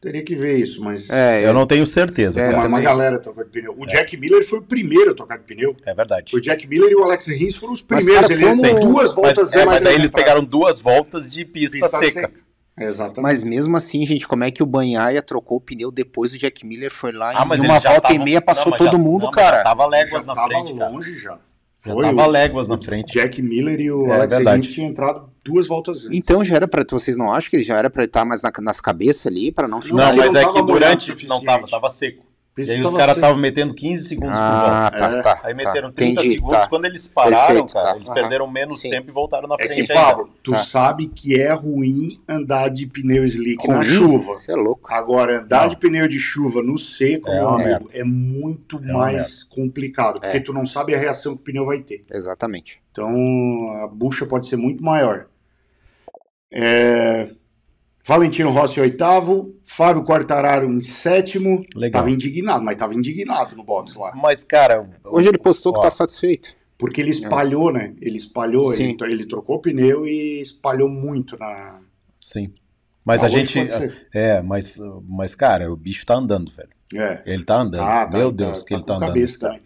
Teria 0.00 0.24
que 0.24 0.34
ver 0.34 0.56
isso, 0.56 0.82
mas. 0.82 1.10
É, 1.10 1.46
Eu 1.46 1.52
não 1.52 1.66
tenho 1.66 1.86
certeza, 1.86 2.40
É, 2.40 2.46
cara. 2.46 2.58
uma, 2.60 2.66
uma 2.68 2.80
galera 2.80 3.18
trocou 3.18 3.44
de 3.44 3.50
pneu. 3.50 3.74
O 3.76 3.84
Jack 3.86 4.16
Miller 4.16 4.42
foi 4.42 4.58
o 4.60 4.62
primeiro 4.62 5.10
a 5.10 5.14
trocar 5.14 5.36
de 5.38 5.44
pneu. 5.44 5.76
É 5.84 5.94
verdade. 5.94 6.34
O 6.34 6.40
Jack 6.40 6.66
Miller 6.66 6.90
e 6.90 6.94
o 6.94 7.04
Alex 7.04 7.26
Rins 7.26 7.56
foram 7.56 7.74
os 7.74 7.84
Mas, 7.86 8.04
primeiros. 8.04 8.28
cara, 8.30 8.40
eles 8.40 8.60
como- 8.60 8.80
duas 8.92 9.04
Mas, 9.04 9.14
voltas 9.14 9.52
é, 9.52 9.64
mas 9.66 9.74
antes 9.76 9.86
aí 9.86 9.92
de 9.92 9.98
eles 10.00 10.10
pegaram 10.10 10.42
duas 10.42 10.80
voltas 10.80 11.28
de 11.28 11.44
pista, 11.44 11.76
Pista 11.78 11.98
seca. 11.98 12.30
Exatamente. 12.78 13.20
Mas 13.20 13.42
mesmo 13.42 13.76
assim, 13.76 14.06
gente, 14.06 14.26
como 14.26 14.42
é 14.42 14.50
que 14.50 14.62
o 14.62 14.66
Banhaia 14.66 15.20
trocou 15.20 15.58
o 15.58 15.60
pneu 15.60 15.90
depois 15.90 16.30
do 16.32 16.38
Jack 16.38 16.64
Miller 16.64 16.90
foi 16.90 17.12
lá 17.12 17.32
Ah, 17.38 17.42
e 17.44 17.48
mas 17.48 17.62
em 17.62 17.66
uma 17.66 17.78
já 17.78 17.90
volta 17.90 18.10
e 18.14 18.18
meia 18.18 18.40
passou 18.40 18.64
não, 18.66 18.70
mas 18.70 18.78
todo 18.78 18.92
já- 18.92 18.98
mundo, 18.98 19.22
não, 19.24 19.30
mas 19.30 19.36
já 19.44 19.50
cara? 19.50 19.62
Tava 19.62 19.82
Já 19.82 19.88
léguas 19.90 20.24
na 20.24 20.34
tava 20.34 20.48
frente, 20.48 20.74
cara. 20.74 20.90
longe 20.90 21.14
já. 21.18 21.38
Já 21.84 21.92
Foi 21.94 22.04
tava 22.04 22.26
o- 22.26 22.30
léguas 22.30 22.68
na 22.68 22.76
frente. 22.76 23.12
Jack 23.14 23.40
Miller 23.40 23.80
e 23.80 23.90
o 23.90 24.06
É, 24.08 24.16
Alex. 24.16 24.36
Rins 24.38 24.68
tinham 24.74 24.90
entrado 24.90 25.30
duas 25.44 25.66
voltas 25.66 26.04
antes. 26.04 26.18
Então 26.18 26.44
já 26.44 26.56
era 26.56 26.68
pra. 26.68 26.84
Vocês 26.90 27.16
não 27.16 27.32
acham 27.32 27.50
que 27.50 27.62
já 27.62 27.76
era 27.76 27.88
pra 27.88 28.04
estar 28.04 28.24
mais 28.24 28.42
na- 28.42 28.52
nas 28.60 28.80
cabeças 28.80 29.26
ali, 29.26 29.50
pra 29.50 29.66
não 29.66 29.80
ficar. 29.80 29.96
Não, 29.96 30.08
Não, 30.10 30.16
mas 30.16 30.32
não 30.34 30.40
é 30.40 30.52
que 30.52 30.62
durante. 30.62 31.26
Não 31.28 31.40
tava, 31.42 31.66
tava 31.66 31.88
seco. 31.88 32.22
Por 32.52 32.62
isso 32.62 32.72
E 32.72 32.74
aí 32.74 32.80
que 32.80 32.86
os 32.86 32.92
caras 32.92 33.14
seco. 33.14 33.18
estavam 33.18 33.38
metendo 33.40 33.72
15 33.72 34.04
segundos 34.08 34.32
por 34.38 34.44
Ah, 34.44 34.90
volta. 34.90 34.98
tá, 34.98 35.10
É. 35.18 35.22
tá. 35.22 35.40
Aí 35.44 35.54
tá. 35.54 35.54
meteram 35.54 35.92
30 35.92 36.20
Entendi, 36.20 36.34
segundos. 36.34 36.58
tá. 36.58 36.66
Quando 36.68 36.84
eles 36.84 37.06
pararam, 37.06 37.46
Perfeito, 37.46 37.72
cara, 37.72 37.90
tá. 37.90 37.96
eles 37.96 38.10
perderam 38.10 38.50
menos 38.50 38.80
Sim. 38.80 38.90
tempo 38.90 39.08
e 39.08 39.12
voltaram 39.12 39.46
na 39.48 39.54
É 39.58 39.66
frente 39.66 39.86
que, 39.86 39.92
ainda. 39.92 40.04
Pablo, 40.04 40.30
tu 40.42 40.50
Tá. 40.50 40.58
sabe 40.58 41.06
que 41.06 41.40
é 41.40 41.52
ruim 41.52 42.20
andar 42.28 42.68
de 42.68 42.86
pneu 42.88 43.24
slick 43.24 43.66
na 43.68 43.76
Ruim? 43.76 43.84
chuva. 43.86 44.34
Você 44.34 44.50
é 44.52 44.56
louco. 44.56 44.92
Agora, 44.92 45.40
andar 45.42 45.62
Não. 45.62 45.68
de 45.68 45.76
pneu 45.76 46.08
de 46.08 46.18
chuva 46.18 46.60
no 46.60 46.76
seco, 46.76 47.28
É 47.30 47.34
meu 47.36 47.48
amigo, 47.50 47.88
é 47.92 48.02
muito 48.02 48.78
É 48.78 48.92
mais 48.92 49.44
complicado. 49.44 50.20
Porque 50.20 50.36
É. 50.38 50.40
tu 50.40 50.52
não 50.52 50.66
sabe 50.66 50.92
a 50.94 50.98
reação 50.98 51.36
que 51.36 51.42
o 51.42 51.44
pneu 51.44 51.64
vai 51.66 51.78
ter. 51.78 52.04
Exatamente. 52.12 52.80
Então, 52.90 53.08
a 53.84 53.86
bucha 53.86 54.26
pode 54.26 54.46
ser 54.48 54.56
muito 54.56 54.82
maior. 54.82 55.26
É, 56.52 57.28
Valentino 58.10 58.50
Rossi 58.50 58.80
em 58.80 58.82
oitavo, 58.82 59.54
Fábio 59.62 60.02
Quartararo 60.02 60.66
em 60.68 60.80
sétimo. 60.80 61.62
Legal. 61.76 62.02
Tava 62.02 62.10
indignado, 62.12 62.64
mas 62.64 62.76
tava 62.76 62.92
indignado 62.92 63.54
no 63.54 63.62
box 63.62 63.94
lá. 63.94 64.12
Mas, 64.16 64.42
cara. 64.42 64.82
Hoje 65.04 65.28
ele 65.28 65.38
postou 65.38 65.72
que 65.72 65.78
ó, 65.78 65.82
tá 65.82 65.92
satisfeito. 65.92 66.56
Porque 66.76 67.00
ele 67.00 67.10
espalhou, 67.10 67.72
né? 67.72 67.94
Ele 68.00 68.16
espalhou, 68.16 68.74
ele, 68.74 68.96
ele 69.02 69.26
trocou 69.26 69.56
o 69.56 69.60
pneu 69.60 70.08
e 70.08 70.40
espalhou 70.40 70.88
muito 70.88 71.38
na. 71.38 71.78
Sim. 72.18 72.52
Mas 73.04 73.22
Ah, 73.22 73.26
a 73.26 73.28
gente. 73.28 73.60
É, 74.12 74.42
mas, 74.42 74.76
mas, 75.08 75.36
cara, 75.36 75.72
o 75.72 75.76
bicho 75.76 76.04
tá 76.04 76.16
andando, 76.16 76.50
velho. 76.50 76.70
É. 76.92 77.22
Ele 77.24 77.44
tá 77.44 77.58
andando. 77.58 77.82
Ah, 77.82 78.06
tá, 78.06 78.18
Meu 78.18 78.32
tá, 78.32 78.44
Deus, 78.44 78.64
que 78.64 78.74
ele 78.74 78.80
com 78.80 78.86
tá 78.88 78.94
andando. 78.96 79.06
cabeça 79.06 79.38
cara. 79.38 79.60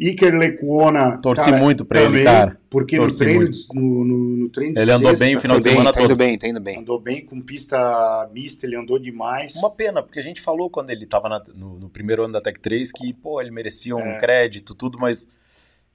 Iker 0.00 0.34
Lecuona. 0.34 1.18
Torci 1.18 1.52
muito 1.52 1.84
pra 1.84 2.00
ele, 2.00 2.08
também, 2.08 2.24
cara. 2.24 2.60
Porque 2.70 2.96
Torci 2.96 3.18
no 3.18 3.18
treino, 3.26 3.48
de- 3.50 3.66
no, 3.74 4.04
no, 4.04 4.18
no 4.36 4.48
treino 4.48 4.74
de 4.74 4.80
Ele 4.80 4.90
andou 4.92 5.10
sexta, 5.10 5.24
bem 5.26 5.36
o 5.36 5.40
final 5.40 5.58
de 5.58 5.64
bem, 5.64 5.72
semana 5.72 5.92
tá 5.92 6.00
indo 6.00 6.08
todo. 6.08 6.16
bem, 6.18 6.38
tá 6.38 6.48
indo 6.48 6.60
bem. 6.60 6.78
Andou 6.78 6.98
bem 7.00 7.24
com 7.26 7.40
pista 7.40 8.30
mista, 8.32 8.64
ele 8.64 8.76
andou 8.76 8.98
demais. 8.98 9.54
Uma 9.56 9.70
pena, 9.70 10.02
porque 10.02 10.18
a 10.18 10.22
gente 10.22 10.40
falou 10.40 10.70
quando 10.70 10.88
ele 10.90 11.04
tava 11.04 11.28
na- 11.28 11.42
no, 11.54 11.78
no 11.78 11.90
primeiro 11.90 12.24
ano 12.24 12.32
da 12.32 12.40
Tech 12.40 12.58
3 12.58 12.90
que, 12.92 13.12
pô, 13.12 13.40
ele 13.42 13.50
merecia 13.50 13.94
um 13.94 14.00
É. 14.00 14.16
crédito, 14.18 14.74
tudo, 14.74 14.98
mas 14.98 15.28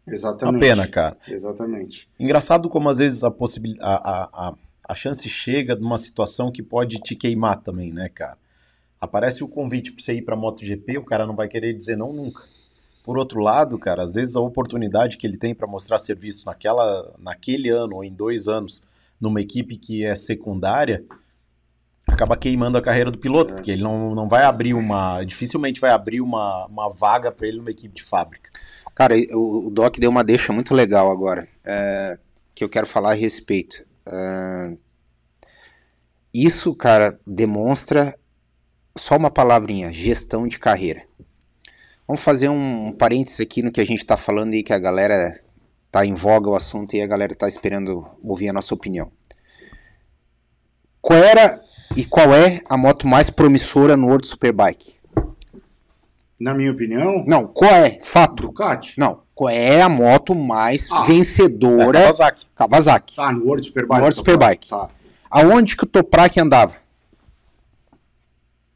Exatamente. 0.08 0.54
uma 0.56 0.60
pena, 0.60 0.88
cara. 0.88 1.18
Exatamente. 1.28 2.08
Engraçado 2.20 2.70
como 2.70 2.90
às 2.90 3.00
vezes 3.00 3.24
a 3.24 3.32
possibilidade, 3.32 3.84
a, 3.90 3.96
a, 3.96 4.50
a, 4.50 4.54
a 4.90 4.96
chance 4.96 5.28
chega 5.28 5.76
numa 5.76 5.98
situação 5.98 6.52
que 6.52 6.62
pode 6.62 7.00
te 7.00 7.16
queimar 7.16 7.62
também, 7.62 7.92
né, 7.92 8.08
cara? 8.14 8.38
Aparece 9.02 9.44
o 9.44 9.48
convite 9.48 9.92
pra 9.92 10.04
você 10.04 10.14
ir 10.14 10.22
pra 10.22 10.36
MotoGP, 10.36 10.98
o 11.00 11.04
cara 11.04 11.26
não 11.26 11.36
vai 11.36 11.48
querer 11.48 11.74
dizer 11.74 11.96
não 11.96 12.14
nunca. 12.14 12.42
Por 13.06 13.18
outro 13.20 13.40
lado, 13.40 13.78
cara, 13.78 14.02
às 14.04 14.16
vezes 14.16 14.36
a 14.36 14.42
oportunidade 14.42 15.16
que 15.18 15.28
ele 15.28 15.38
tem 15.38 15.54
pra 15.54 15.68
mostrar 15.68 16.00
serviço 16.00 16.48
naquela, 16.48 17.14
naquele 17.20 17.70
ano 17.70 17.98
ou 17.98 18.04
em 18.04 18.12
dois 18.12 18.48
anos 18.48 18.84
numa 19.22 19.40
equipe 19.40 19.78
que 19.78 20.04
é 20.04 20.16
secundária 20.16 21.06
acaba 22.08 22.36
queimando 22.36 22.78
a 22.78 22.82
carreira 22.82 23.12
do 23.12 23.18
piloto, 23.18 23.52
É. 23.52 23.56
porque 23.56 23.72
ele 23.72 23.84
não, 23.84 24.14
não 24.14 24.28
vai 24.28 24.44
abrir 24.44 24.74
uma. 24.74 25.24
dificilmente 25.24 25.80
vai 25.80 25.92
abrir 25.92 26.22
uma, 26.22 26.66
uma 26.66 26.90
vaga 26.90 27.32
pra 27.32 27.48
ele 27.48 27.58
numa 27.58 27.72
equipe 27.72 27.96
de 27.96 28.04
fábrica. 28.04 28.50
Cara, 28.94 29.16
o, 29.34 29.68
o 29.68 29.70
Doc 29.72 29.98
deu 29.98 30.10
uma 30.10 30.24
deixa 30.24 30.54
muito 30.54 30.74
legal 30.74 31.12
agora, 31.12 31.48
é, 31.64 32.18
que 32.54 32.64
eu 32.64 32.70
quero 32.70 32.88
falar 32.88 33.12
a 33.12 33.16
respeito. 33.16 33.86
É, 34.06 34.78
isso, 36.34 36.74
cara, 36.76 37.20
demonstra 37.26 38.18
só 38.98 39.18
uma 39.18 39.30
palavrinha, 39.32 39.92
gestão 39.94 40.48
de 40.48 40.58
carreira. 40.60 41.04
Vamos 42.08 42.24
fazer 42.24 42.50
um, 42.50 42.88
um 42.88 42.92
parênteses 42.92 43.40
aqui 43.40 43.62
no 43.64 43.72
que 43.72 43.82
a 43.82 43.86
gente 43.86 44.00
está 44.00 44.16
falando 44.18 44.54
aí, 44.54 44.64
que 44.64 44.74
a 44.74 44.78
galera 44.80 45.34
tá 45.92 46.06
em 46.06 46.14
voga 46.14 46.50
o 46.50 46.56
assunto 46.56 46.94
e 46.96 47.02
a 47.02 47.08
galera 47.08 47.34
tá 47.34 47.48
esperando 47.48 48.06
ouvir 48.24 48.50
a 48.50 48.54
nossa 48.54 48.74
opinião. 48.74 49.12
Qual 51.02 51.18
era 51.20 51.62
e 51.96 52.04
qual 52.06 52.34
é 52.34 52.62
a 52.70 52.78
moto 52.78 53.08
mais 53.08 53.30
promissora 53.30 53.96
no 53.98 54.08
World 54.08 54.28
Superbike? 54.28 54.96
Na 56.40 56.54
minha 56.54 56.72
opinião, 56.72 57.24
Não, 57.26 57.48
qual 57.48 57.72
é? 57.72 57.98
Fato. 58.02 58.44
Ducati. 58.44 59.00
Não, 59.00 59.22
qual 59.34 59.50
é 59.50 59.82
a 59.82 59.88
moto 59.90 60.36
mais 60.36 60.92
Ah. 60.92 61.04
vencedora? 61.04 61.98
É, 61.98 62.02
Kawasaki. 62.04 62.46
Kawasaki. 62.56 63.16
Tá, 63.16 63.32
no 63.32 63.46
World 63.46 63.66
Superbike. 63.66 63.96
No 63.98 64.02
World 64.04 64.18
tô 64.18 64.24
falando. 64.26 64.38
Superbike. 64.42 64.70
Tá. 64.70 64.90
Aonde 65.32 65.78
que 65.78 65.84
o 65.86 65.88
Toprak 65.88 66.40
andava? 66.40 66.76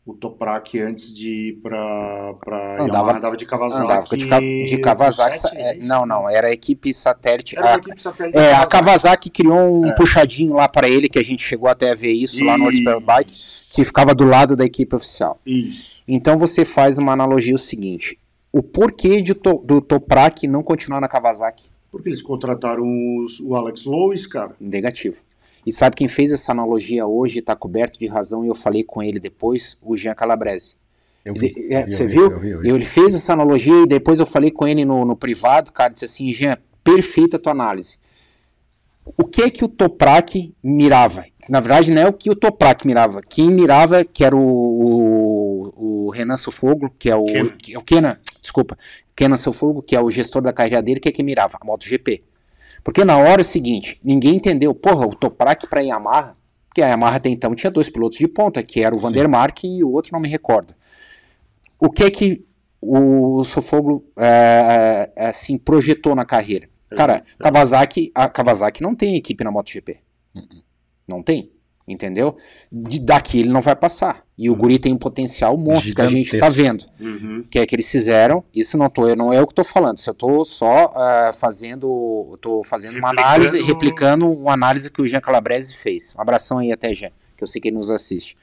O 0.10 0.14
Toprak 0.16 0.80
antes 0.80 1.14
de 1.14 1.50
ir 1.50 1.54
pra, 1.62 2.34
pra 2.44 2.82
Andava- 2.82 2.98
Yamaha 2.98 3.18
andava 3.18 3.38
de 3.38 3.46
Kawasaki. 3.46 3.84
Andava 3.84 4.42
de, 4.42 4.66
de 4.66 4.78
Kawasaki. 4.80 5.38
é, 5.56 5.72
é 5.72 5.76
não, 5.86 6.04
não, 6.04 6.28
era 6.28 6.48
a 6.48 6.52
equipe 6.52 6.92
satélite. 6.96 7.56
Era 7.58 7.76
a- 7.76 7.78
equipe 7.78 8.02
satélite 8.02 8.36
é, 8.36 8.50
da 8.50 8.62
a 8.62 8.68
Kawasaki 8.68 9.30
criou 9.30 9.86
um 9.86 9.94
puxadinho 9.96 10.56
lá 10.56 10.68
para 10.68 10.90
ele, 10.90 11.08
que 11.08 11.20
a 11.20 11.24
gente 11.24 11.44
chegou 11.44 11.70
até 11.70 11.92
a 11.92 11.96
ver 11.96 12.12
isso 12.12 12.44
lá 12.44 12.58
no 12.58 12.70
Isso. 12.72 12.78
Superbike, 12.80 13.34
que 13.72 13.84
ficava 13.84 14.16
do 14.16 14.24
lado 14.26 14.56
da 14.56 14.66
equipe 14.66 14.96
oficial. 14.96 15.38
Isso. 15.46 16.02
Então 16.08 16.40
você 16.40 16.66
faz 16.66 16.98
uma 16.98 17.14
analogia 17.14 17.54
o 17.54 17.60
seguinte: 17.60 18.18
o 18.52 18.64
porquê 18.64 19.22
de 19.22 19.34
do 19.36 19.80
Toprak 19.80 20.48
não 20.48 20.64
continuar 20.64 21.00
na 21.00 21.08
Kawasaki? 21.08 21.70
Porque 21.92 22.10
eles 22.10 22.22
contrataram 22.24 22.84
os- 23.24 23.40
o 23.40 23.54
Alex 23.56 23.86
Lois, 23.86 24.26
cara. 24.26 24.56
Negativo. 24.60 25.18
E 25.66 25.72
sabe 25.74 25.96
quem 25.96 26.08
fez 26.08 26.32
essa 26.32 26.52
analogia 26.52 27.06
hoje, 27.06 27.40
está 27.40 27.56
coberto 27.56 28.00
de 28.00 28.08
razão, 28.08 28.44
e 28.46 28.48
eu 28.48 28.56
falei 28.56 28.84
com 28.84 29.02
ele 29.04 29.20
depois? 29.20 29.78
O 29.82 29.96
Jean 29.96 30.14
Calabrese. 30.16 30.76
Eu 31.26 31.34
Ele- 31.36 31.50
vi, 31.50 31.74
é, 31.74 31.82
eu 31.82 31.86
vi, 31.86 31.96
você 31.96 32.08
vi, 32.08 32.14
viu? 32.14 32.32
eu 32.32 32.40
vi, 32.40 32.50
eu 32.52 32.62
vi. 32.62 32.70
Ele 32.70 32.86
fez 32.86 33.14
essa 33.14 33.34
analogia 33.34 33.84
e 33.84 33.86
depois 33.88 34.20
eu 34.20 34.26
falei 34.26 34.52
com 34.52 34.68
ele 34.68 34.86
no, 34.86 35.04
no 35.06 35.16
privado, 35.16 35.72
cara, 35.72 35.92
disse 35.94 36.06
assim, 36.06 36.32
Jean, 36.32 36.58
perfeita 36.84 37.38
a 37.38 37.40
tua 37.40 37.52
análise. 37.52 37.98
O 39.18 39.26
que 39.26 39.42
é 39.42 39.50
que 39.50 39.66
o 39.66 39.68
Toprak 39.68 40.54
mirava? 40.64 41.26
Na 41.50 41.60
verdade, 41.60 41.92
não 41.92 42.02
é 42.02 42.08
o 42.08 42.14
que 42.14 42.30
o 42.30 42.36
Toprak 42.36 42.86
mirava. 42.86 43.22
Quem 43.28 43.50
mirava, 43.50 44.06
que 44.06 44.24
era 44.24 44.36
o, 44.36 44.40
o, 44.40 46.06
o 46.06 46.10
Renan 46.12 46.38
Sofoglu, 46.38 46.92
que 46.98 47.10
é 47.10 47.16
o, 47.16 47.26
Kenan. 47.26 47.50
que 47.50 47.74
é 47.74 47.78
o 47.78 47.82
Kenan, 47.82 48.18
desculpa, 48.42 48.78
Kenan 49.16 49.38
Sofoglu, 49.38 49.82
que 49.82 49.96
é 49.96 50.02
o 50.02 50.10
gestor 50.12 50.42
da 50.42 50.54
carreira 50.54 50.82
dele, 50.82 51.00
que 51.00 51.10
é 51.10 51.12
quem 51.12 51.26
mirava? 51.26 51.58
A 51.60 51.66
MotoGP. 51.66 52.24
Porque 52.84 53.04
na 53.04 53.18
hora 53.18 53.42
é 53.42 53.44
o 53.44 53.46
seguinte, 53.46 54.00
ninguém 54.04 54.36
entendeu, 54.36 54.74
porra, 54.74 55.06
o 55.06 55.16
Toprak 55.16 55.68
pra 55.68 55.82
Yamaha, 55.82 56.36
porque 56.68 56.82
a 56.82 56.88
Yamaha 56.88 57.18
até 57.18 57.30
então 57.30 57.56
tinha 57.56 57.72
dois 57.72 57.90
pilotos 57.90 58.18
de 58.18 58.28
ponta, 58.28 58.62
que 58.64 58.82
era 58.82 58.96
o 58.96 59.00
Vandermark 59.00 59.64
e 59.64 59.84
o 59.84 59.92
outro 59.92 60.14
não 60.14 60.20
me 60.20 60.30
recordo. 60.30 60.74
O 61.80 61.90
que 61.90 62.04
é 62.04 62.12
que 62.12 62.46
o 62.82 63.44
Sofoglu 63.44 64.06
é, 64.18 65.12
é, 65.16 65.28
assim, 65.28 65.58
projetou 65.58 66.16
na 66.16 66.26
carreira? 66.26 66.70
Cara, 66.96 67.24
Kawasaki, 67.38 68.12
a 68.16 68.28
Kawasaki 68.28 68.82
não 68.82 68.96
tem 68.96 69.16
equipe 69.16 69.44
na 69.44 69.52
MotoGP. 69.52 70.00
Não 71.08 71.22
tem. 71.22 71.52
Entendeu? 71.90 72.38
De, 72.72 73.00
daqui 73.00 73.40
ele 73.40 73.50
não 73.50 73.62
vai 73.62 73.76
passar. 73.76 74.24
E 74.38 74.48
o 74.48 74.56
Guri 74.56 74.78
tem 74.78 74.94
um 74.94 74.98
potencial 74.98 75.58
monstro 75.58 75.96
que 75.96 76.02
a 76.02 76.06
gente 76.08 76.38
tá 76.38 76.48
vendo. 76.48 76.86
Uhum. 77.00 77.44
Que 77.50 77.58
é 77.58 77.66
que 77.66 77.76
eles 77.76 77.92
fizeram. 77.92 78.44
Isso 78.54 78.78
não, 78.78 78.88
tô, 78.90 79.16
não 79.16 79.34
é 79.34 79.42
o 79.42 79.48
que 79.48 79.52
eu 79.52 79.56
tô 79.56 79.64
falando. 79.64 79.98
Isso 79.98 80.10
eu 80.10 80.14
tô 80.14 80.46
só 80.46 80.94
ah, 80.96 81.32
fazendo. 81.34 82.30
Eu 82.32 82.38
tô 82.38 82.64
fazendo 82.64 82.98
uma 83.00 83.10
Replicando- 83.10 83.28
análise, 83.28 83.62
replicando 83.64 84.32
uma 84.32 84.54
análise 84.54 84.92
que 84.92 85.02
o 85.02 85.08
Jean 85.08 85.20
Calabrese 85.20 85.74
fez. 85.74 86.14
Um 86.16 86.22
abração 86.22 86.60
aí 86.60 86.72
até, 86.72 86.94
Jean, 86.94 87.12
que 87.36 87.44
eu 87.44 87.48
sei 87.48 87.60
que 87.60 87.70
ele 87.70 87.78
nos 87.78 87.90
assiste. 87.90 88.38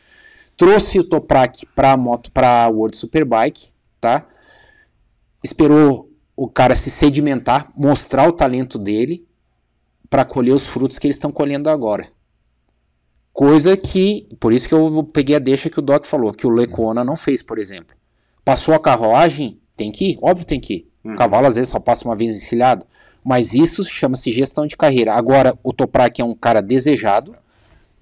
Trouxe 0.57 0.99
o 0.99 1.05
Toprak 1.05 1.67
pra 1.67 1.97
moto, 1.97 2.33
pra 2.33 2.67
World 2.67 2.97
Superbike, 2.97 3.71
tá? 4.01 4.27
Esperou 5.43 6.11
o 6.35 6.49
cara 6.49 6.75
se 6.75 6.91
sedimentar, 6.91 7.73
mostrar 7.77 8.29
o 8.29 8.33
talento 8.33 8.77
dele 8.79 9.25
para 10.11 10.25
colher 10.25 10.53
os 10.53 10.67
frutos 10.67 10.99
que 10.99 11.07
eles 11.07 11.17
estão 11.17 11.31
colhendo 11.31 11.71
agora. 11.71 12.09
Coisa 13.37 13.77
que, 13.77 14.27
por 14.41 14.51
isso 14.51 14.67
que 14.67 14.73
eu 14.73 15.05
peguei 15.05 15.37
a 15.37 15.39
deixa 15.39 15.69
que 15.69 15.79
o 15.79 15.83
Doc 15.83 16.07
falou, 16.07 16.33
que 16.33 16.47
o 16.47 16.51
Lecona 16.51 17.05
não 17.05 17.19
fez, 17.19 17.43
por 17.43 17.59
exemplo. 17.59 17.95
Passou 18.43 18.73
a 18.73 18.81
carruagem, 18.81 19.61
tem 19.77 19.93
que 19.93 20.13
ir, 20.13 20.19
óbvio 20.23 20.47
tem 20.47 20.59
que 20.59 20.73
ir. 20.73 20.89
O 21.05 21.15
cavalo 21.17 21.47
às 21.47 21.57
vezes 21.57 21.69
só 21.69 21.79
passa 21.79 22.09
uma 22.09 22.17
vez 22.17 22.35
encilhado, 22.35 22.87
mas 23.23 23.53
isso 23.53 23.85
chama-se 23.85 24.31
gestão 24.31 24.67
de 24.67 24.75
carreira. 24.75 25.13
Agora, 25.13 25.55
o 25.63 25.71
Toprak 25.71 26.19
é 26.19 26.25
um 26.25 26.35
cara 26.35 26.63
desejado, 26.63 27.37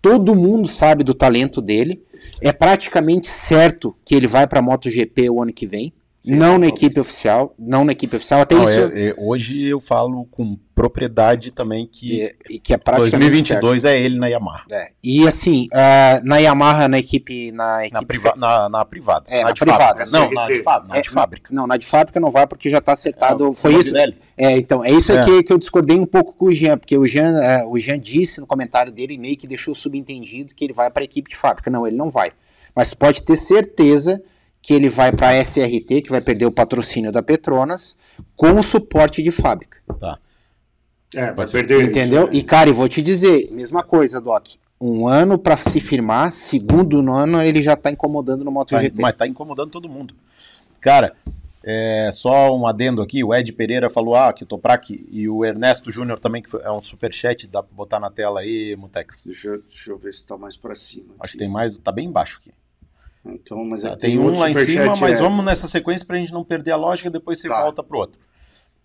todo 0.00 0.36
mundo 0.36 0.68
sabe 0.68 1.02
do 1.02 1.12
talento 1.12 1.60
dele, 1.60 2.00
é 2.40 2.52
praticamente 2.52 3.26
certo 3.26 3.92
que 4.04 4.14
ele 4.14 4.28
vai 4.28 4.46
para 4.46 4.60
a 4.60 4.62
MotoGP 4.62 5.30
o 5.30 5.42
ano 5.42 5.52
que 5.52 5.66
vem, 5.66 5.92
não 6.26 6.58
na 6.58 6.66
equipe 6.66 6.98
oficial, 7.00 7.54
não 7.58 7.84
na 7.84 7.92
equipe 7.92 8.16
oficial, 8.16 8.40
até 8.40 8.54
Não, 8.54 8.62
isso... 8.62 8.80
é- 8.80 9.08
é- 9.08 9.14
hoje 9.18 9.62
eu 9.66 9.78
falo 9.80 10.24
com 10.30 10.56
propriedade 10.74 11.50
também 11.52 11.86
que, 11.86 12.32
e 12.50 12.58
que 12.58 12.74
é 12.74 12.76
praticamente 12.76 13.30
2022 13.30 13.84
é 13.84 14.00
ele 14.00 14.18
na 14.18 14.26
Yamaha. 14.26 14.64
É. 14.70 14.90
E 15.02 15.26
assim, 15.26 15.68
ah, 15.72 16.20
na 16.24 16.38
Yamaha, 16.38 16.88
na 16.88 16.98
equipe. 16.98 17.52
Na, 17.52 17.86
equipe 17.86 18.04
priva- 18.06 18.34
na, 18.36 18.68
na 18.68 18.84
privada. 18.84 19.26
É, 19.28 19.38
na 19.38 19.44
na, 19.48 19.52
de 19.52 19.60
privada. 19.60 20.04
Não, 20.10 20.30
na 20.32 20.46
de 20.46 20.62
fábrica. 20.62 20.88
Na 20.92 20.98
É, 20.98 21.02
de 21.02 21.10
fábrica. 21.10 21.54
Não, 21.54 21.66
na 21.66 21.76
de 21.76 21.86
fábrica 21.86 22.20
não 22.20 22.30
vai 22.30 22.46
porque 22.46 22.68
já 22.68 22.78
está 22.78 22.92
acertado. 22.92 23.48
É, 23.50 23.54
foi 23.54 23.70
isso. 23.74 23.90
Morbidelli. 23.94 24.16
É, 24.36 24.56
então, 24.56 24.84
é 24.84 24.90
isso 24.90 25.12
É. 25.12 25.20
aqui 25.20 25.42
que 25.44 25.52
eu 25.52 25.58
discordei 25.58 25.96
um 25.98 26.06
pouco 26.06 26.32
com 26.32 26.46
o 26.46 26.52
Jean, 26.52 26.76
porque 26.76 26.98
o 26.98 27.06
Jean, 27.06 27.38
é, 27.40 27.64
o 27.64 27.78
Jean 27.78 27.98
disse 27.98 28.40
no 28.40 28.46
comentário 28.46 28.90
dele, 28.90 29.16
meio 29.16 29.36
que 29.36 29.46
deixou 29.46 29.74
subentendido 29.74 30.54
que 30.54 30.64
ele 30.64 30.72
vai 30.72 30.90
para 30.90 31.02
a 31.02 31.04
equipe 31.04 31.30
de 31.30 31.36
fábrica. 31.36 31.70
Não, 31.70 31.86
ele 31.86 31.96
não 31.96 32.10
vai. 32.10 32.32
Mas 32.74 32.92
pode 32.92 33.22
ter 33.22 33.36
certeza 33.36 34.20
que 34.66 34.72
ele 34.72 34.88
vai 34.88 35.12
para 35.12 35.28
a 35.28 35.36
SRT, 35.44 36.00
que 36.00 36.08
vai 36.10 36.22
perder 36.22 36.46
o 36.46 36.50
patrocínio 36.50 37.12
da 37.12 37.22
Petronas, 37.22 37.98
com 38.34 38.50
o 38.52 38.62
suporte 38.62 39.22
de 39.22 39.30
fábrica. 39.30 39.76
Tá. 40.00 40.18
É, 41.14 41.32
vai 41.32 41.46
perder 41.46 41.80
isso, 41.82 41.90
Entendeu? 41.90 42.26
né? 42.28 42.30
E, 42.32 42.42
cara, 42.42 42.70
e 42.70 42.72
vou 42.72 42.88
te 42.88 43.02
dizer, 43.02 43.50
mesma 43.52 43.82
coisa, 43.82 44.22
Doc. 44.22 44.46
Um 44.80 45.06
ano 45.06 45.38
para 45.38 45.58
se 45.58 45.80
firmar, 45.80 46.32
segundo 46.32 46.96
ano 47.12 47.42
ele 47.42 47.60
já 47.60 47.76
tá 47.76 47.90
incomodando 47.90 48.38
no 48.38 48.46
Tá, 48.46 48.50
MotoGP. 48.52 49.02
mas 49.02 49.14
tá 49.14 49.26
incomodando 49.26 49.70
todo 49.70 49.86
mundo. 49.86 50.14
Cara, 50.80 51.14
é, 51.62 52.08
só 52.10 52.56
um 52.56 52.66
adendo 52.66 53.02
aqui, 53.02 53.22
o 53.22 53.34
Ed 53.34 53.52
Pereira 53.52 53.90
falou 53.90 54.16
ah, 54.16 54.32
que 54.32 54.44
o 54.44 54.46
Toprak 54.46 55.06
e 55.10 55.28
o 55.28 55.44
Ernesto 55.44 55.90
Júnior 55.92 56.18
também, 56.18 56.40
que 56.42 56.50
foi- 56.50 56.62
é 56.62 56.70
um 56.72 56.80
superchat, 56.80 57.46
dá 57.46 57.62
pra 57.62 57.76
botar 57.76 58.00
na 58.00 58.10
tela 58.10 58.40
aí, 58.40 58.74
Mutex. 58.78 59.24
Deixa, 59.26 59.58
deixa 59.68 59.90
eu 59.90 59.98
ver 59.98 60.14
se 60.14 60.24
tá 60.26 60.38
mais 60.38 60.56
pra 60.56 60.74
cima. 60.74 61.14
Acho 61.20 61.34
que 61.34 61.38
tem 61.38 61.50
mais, 61.50 61.76
tá 61.76 61.92
bem 61.92 62.06
embaixo 62.06 62.38
aqui. 62.40 62.50
Então, 63.26 63.64
mas 63.64 63.84
é 63.84 63.88
Tá, 63.90 63.94
que 63.96 64.00
tem 64.02 64.18
um 64.18 64.24
outro 64.24 64.40
lá 64.40 64.50
em 64.50 64.54
cima, 64.54 64.94
mas 65.00 65.18
é. 65.18 65.22
vamos 65.22 65.44
nessa 65.44 65.66
sequência 65.66 66.06
pra 66.06 66.16
gente 66.18 66.32
não 66.32 66.44
perder 66.44 66.72
a 66.72 66.76
lógica, 66.76 67.10
depois 67.10 67.40
você 67.40 67.48
Tá. 67.48 67.62
volta 67.62 67.82
pro 67.82 67.98
outro. 67.98 68.20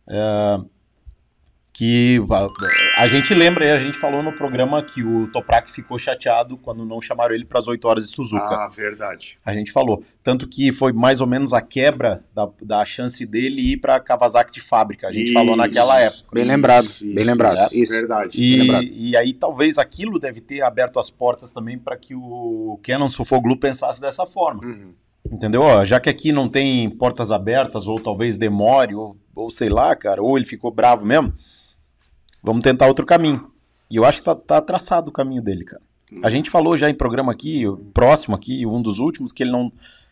É, 0.08 0.60
que 1.72 2.20
a, 2.98 3.04
a 3.04 3.08
gente 3.08 3.34
lembra, 3.34 3.66
e 3.66 3.72
a 3.72 3.80
gente 3.80 3.98
falou 3.98 4.22
no 4.22 4.34
programa 4.34 4.84
que 4.84 5.04
o 5.04 5.28
Toprak 5.32 5.72
ficou 5.72 5.98
chateado 5.98 6.58
quando 6.58 6.86
não 6.86 7.00
chamaram 7.00 7.34
ele 7.34 7.46
para 7.46 7.60
as 7.60 7.68
8 7.68 7.88
horas 7.88 8.04
de 8.04 8.10
Suzuka. 8.10 8.44
Ah, 8.44 8.68
verdade. 8.68 9.38
A 9.46 9.54
gente 9.54 9.72
falou. 9.72 10.04
Tanto 10.24 10.48
que 10.48 10.72
foi 10.72 10.92
mais 10.92 11.22
ou 11.22 11.28
menos 11.28 11.54
a 11.54 11.62
quebra 11.62 12.24
da, 12.34 12.50
da 12.62 12.86
chance 12.86 13.26
dele 13.26 13.74
ir 13.74 13.78
para 13.78 14.00
Kawasaki 14.00 14.52
de 14.52 14.62
fábrica. 14.62 15.08
A 15.08 15.12
gente 15.12 15.26
Isso, 15.26 15.34
falou 15.34 15.56
naquela 15.56 16.00
época. 16.00 16.28
Bem 16.34 16.44
lembrado, 16.44 16.86
Isso, 16.86 17.06
bem 17.06 17.24
lembrado. 17.24 17.56
isso, 17.68 17.84
Isso. 17.84 17.94
verdade. 17.94 18.38
Bem 18.38 18.60
lembrado. 18.60 18.84
E, 18.84 19.10
e 19.12 19.18
aí 19.18 19.34
talvez 19.34 19.78
aquilo 19.78 20.20
deve 20.20 20.42
ter 20.42 20.62
aberto 20.62 21.00
as 21.00 21.10
portas 21.10 21.52
também 21.52 21.78
para 21.78 21.96
que 21.96 22.14
o 22.16 22.80
Canon 22.84 23.08
Sofoglu 23.08 23.58
pensasse 23.58 24.02
dessa 24.02 24.26
forma. 24.26 24.64
Uhum. 24.64 24.94
Entendeu? 25.32 25.62
Ó, 25.62 25.86
já 25.86 26.00
que 26.00 26.10
aqui 26.10 26.32
não 26.32 26.50
tem 26.50 26.90
portas 26.90 27.32
abertas, 27.32 27.88
ou 27.88 28.00
talvez 28.00 28.36
demore, 28.36 28.96
ou, 28.96 29.16
ou 29.36 29.50
sei 29.50 29.70
lá, 29.70 29.96
cara, 29.96 30.22
ou 30.22 30.36
ele 30.38 30.46
ficou 30.46 30.72
bravo 30.72 31.06
mesmo, 31.06 31.34
vamos 32.44 32.64
tentar 32.64 32.88
outro 32.88 33.06
caminho. 33.06 33.52
E 33.92 33.96
eu 33.96 34.06
acho 34.06 34.20
que 34.20 34.26
tá, 34.26 34.36
tá 34.36 34.62
traçado 34.62 35.10
o 35.10 35.14
caminho 35.14 35.42
dele, 35.42 35.64
cara. 35.66 35.82
A 36.24 36.30
gente 36.30 36.50
falou 36.50 36.76
já 36.78 36.90
em 36.90 36.94
programa 36.96 37.32
aqui, 37.32 37.68
o 37.68 37.78
próximo 37.78 38.36
aqui, 38.36 38.66
um 38.66 38.82
dos 38.82 39.00
últimos, 39.00 39.32
que 39.32 39.44
ele 39.44 39.52
não, 39.52 39.72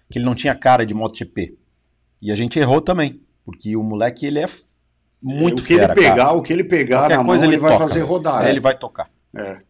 que 0.10 0.20
ele 0.20 0.26
não 0.26 0.36
tinha 0.36 0.54
cara 0.56 0.86
de 0.86 0.94
MotoGP. 0.94 1.56
E 2.22 2.32
a 2.32 2.36
gente 2.36 2.60
errou 2.60 2.82
também, 2.82 3.20
porque 3.46 3.76
o 3.76 3.84
moleque, 3.84 4.26
ele 4.26 4.40
é 4.40 4.46
muito 5.24 5.60
o 5.60 5.64
que 5.64 5.76
fera, 5.76 5.94
ele 5.94 6.02
pegar, 6.02 6.16
cara. 6.16 6.32
o 6.34 6.42
que 6.42 6.54
ele 6.54 6.64
pegar 6.64 7.00
Qualquer 7.02 7.18
na 7.18 7.26
coisa 7.26 7.46
mão, 7.46 7.50
ele 7.52 7.56
ele 7.56 7.62
vai 7.62 7.72
toca. 7.78 7.88
fazer 7.88 8.02
rodar. 8.02 8.46
É, 8.46 8.50
ele 8.50 8.60
vai 8.60 8.78
tocar. 8.78 9.10
É. 9.36 9.62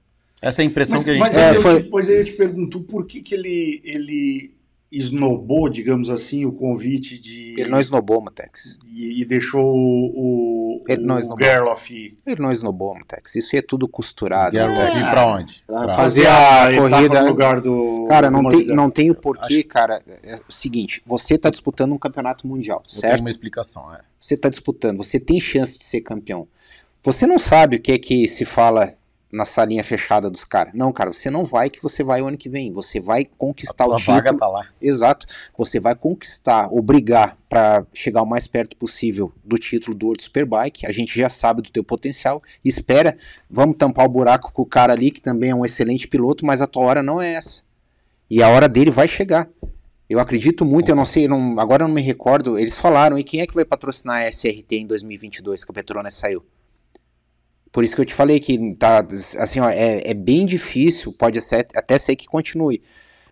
Essa 0.42 0.62
é 0.62 0.64
a 0.64 0.66
impressão 0.66 0.96
Mas, 0.98 1.04
que 1.06 1.10
a 1.10 1.14
gente 1.14 1.22
mas 1.22 1.32
tem. 1.34 1.44
aí 1.44 1.54
É, 1.54 1.58
eu 1.58 1.62
foi- 1.62 1.82
te, 1.84 1.90
pois 1.90 2.10
aí 2.10 2.18
eu 2.18 2.26
te 2.26 2.34
pergunto, 2.34 2.82
por 2.82 3.06
que, 3.08 3.22
que 3.22 3.34
ele, 3.34 3.82
ele 3.84 4.54
esnobou, 4.92 5.70
digamos 5.70 6.10
assim, 6.10 6.46
o 6.46 6.52
convite 6.52 7.20
de. 7.20 7.60
Ele 7.60 7.70
não 7.70 7.80
esnobou, 7.80 8.22
Mutex. 8.22 8.78
e, 8.86 9.22
e 9.22 9.26
deixou 9.26 9.64
o, 9.76 10.80
o, 10.80 10.84
Ele 10.88 11.04
não 11.04 11.16
o 11.16 11.20
esnobou. 11.20 11.46
Gerloff 11.46 11.94
ir. 11.94 12.18
Ele 12.26 12.42
não 12.42 12.52
esnovou, 12.52 12.96
Mutex. 12.96 13.36
Isso 13.36 13.50
aí 13.56 13.60
é 13.60 13.62
tudo 13.62 13.88
costurado. 13.88 14.56
Gerloff 14.56 14.98
ir 14.98 15.10
pra 15.10 15.26
onde? 15.28 15.64
Pra 15.68 15.84
Pra- 15.84 15.94
fazer 15.96 16.24
Fazer 16.24 16.28
a 16.28 16.68
a 16.68 16.76
corrida. 16.78 17.22
no 17.22 17.28
lugar 17.30 17.62
do. 17.62 18.06
Cara, 18.10 18.32
não 18.32 18.44
do 18.44 18.50
tem, 18.50 18.68
não 18.68 18.90
tem 18.90 19.12
o 19.12 19.16
porquê, 19.16 19.64
cara. 19.64 20.02
É 20.24 20.36
o 20.48 20.52
seguinte, 20.52 21.02
você 21.06 21.38
tá 21.38 21.50
disputando 21.50 21.92
um 21.94 21.98
campeonato 21.98 22.48
mundial, 22.48 22.82
Eu 22.86 22.90
certo? 22.90 23.20
uma 23.22 23.30
explicação, 23.30 23.94
é. 23.94 24.00
Você 24.20 24.38
tá 24.38 24.50
disputando, 24.50 24.98
você 24.98 25.20
tem 25.20 25.40
chance 25.40 25.78
de 25.78 25.84
ser 25.84 26.02
campeão. 26.02 26.48
Você 27.04 27.28
não 27.28 27.38
sabe 27.40 27.76
o 27.78 27.80
que 27.82 27.92
é 27.92 27.98
que 27.98 28.28
se 28.28 28.44
fala 28.46 28.94
na 29.32 29.44
salinha 29.46 29.84
fechada 29.84 30.30
dos 30.30 30.44
caras. 30.46 30.74
Não, 30.74 30.92
cara, 30.94 31.12
você 31.12 31.30
não 31.30 31.44
vai 31.44 31.70
que 31.70 31.82
você 31.84 32.04
vai 32.04 32.22
o 32.22 32.28
ano 32.28 32.38
que 32.38 32.48
vem. 32.48 32.72
Você 32.72 33.00
vai 33.00 33.26
conquistar 33.38 33.84
A 33.84 33.88
o 33.90 33.96
título. 33.96 34.16
vaga 34.18 34.34
tá 34.38 34.48
lá. 34.48 34.68
Exato. 34.82 35.26
Você 35.58 35.80
vai 35.80 35.96
conquistar, 35.96 36.70
ou 36.72 36.82
brigar 36.82 37.38
para 37.50 37.86
chegar 37.94 38.22
o 38.22 38.26
mais 38.26 38.48
perto 38.48 38.78
possível 38.78 39.32
do 39.44 39.58
título 39.58 39.98
do 39.98 40.06
World 40.08 40.24
Superbike. 40.24 40.86
A 40.86 40.92
gente 40.92 41.18
já 41.20 41.30
sabe 41.30 41.62
do 41.62 41.70
teu 41.72 41.84
potencial. 41.84 42.42
Espera, 42.64 43.18
vamos 43.50 43.76
tampar 43.78 44.06
o 44.06 44.10
buraco 44.10 44.52
com 44.54 44.62
o 44.62 44.66
cara 44.66 44.94
ali, 44.94 45.12
que 45.12 45.22
também 45.22 45.50
é 45.50 45.56
um 45.56 45.66
excelente 45.66 46.08
piloto, 46.08 46.46
mas 46.46 46.62
a 46.62 46.68
tua 46.68 46.84
hora 46.84 47.04
não 47.04 47.22
é 47.22 47.34
essa. 47.34 47.62
E 48.30 48.42
a 48.42 48.48
hora 48.50 48.68
dele 48.70 48.92
vai 48.92 49.08
chegar. 49.08 49.50
Eu 50.10 50.22
acredito 50.22 50.64
muito, 50.64 50.88
eu 50.90 50.96
não 50.96 51.04
sei, 51.04 51.28
não- 51.28 51.60
agora 51.60 51.84
eu 51.84 51.88
não 51.90 51.96
me 51.96 52.02
recordo. 52.02 52.58
Eles 52.58 52.78
falaram, 52.78 53.20
e 53.20 53.24
quem 53.26 53.42
é 53.42 53.48
que 53.48 53.54
vai 53.54 53.66
patrocinar 53.66 54.22
a 54.22 54.28
SRT 54.32 54.78
em 54.78 54.88
2022 54.88 55.66
que 55.66 55.72
a 55.72 55.74
Petronas 55.74 56.14
saiu? 56.14 56.46
Por 57.78 57.84
isso 57.84 57.96
que 57.96 58.02
eu 58.02 58.06
te 58.08 58.14
falei 58.16 58.40
que 58.40 58.76
tá, 58.76 59.06
assim, 59.38 59.60
ó, 59.60 59.70
é, 59.70 60.02
é 60.04 60.14
bem 60.16 60.48
difícil, 60.48 61.14
pode 61.14 61.40
ser, 61.44 61.64
até 61.76 62.00
ser 62.00 62.16
que 62.16 62.26
continue. 62.26 62.82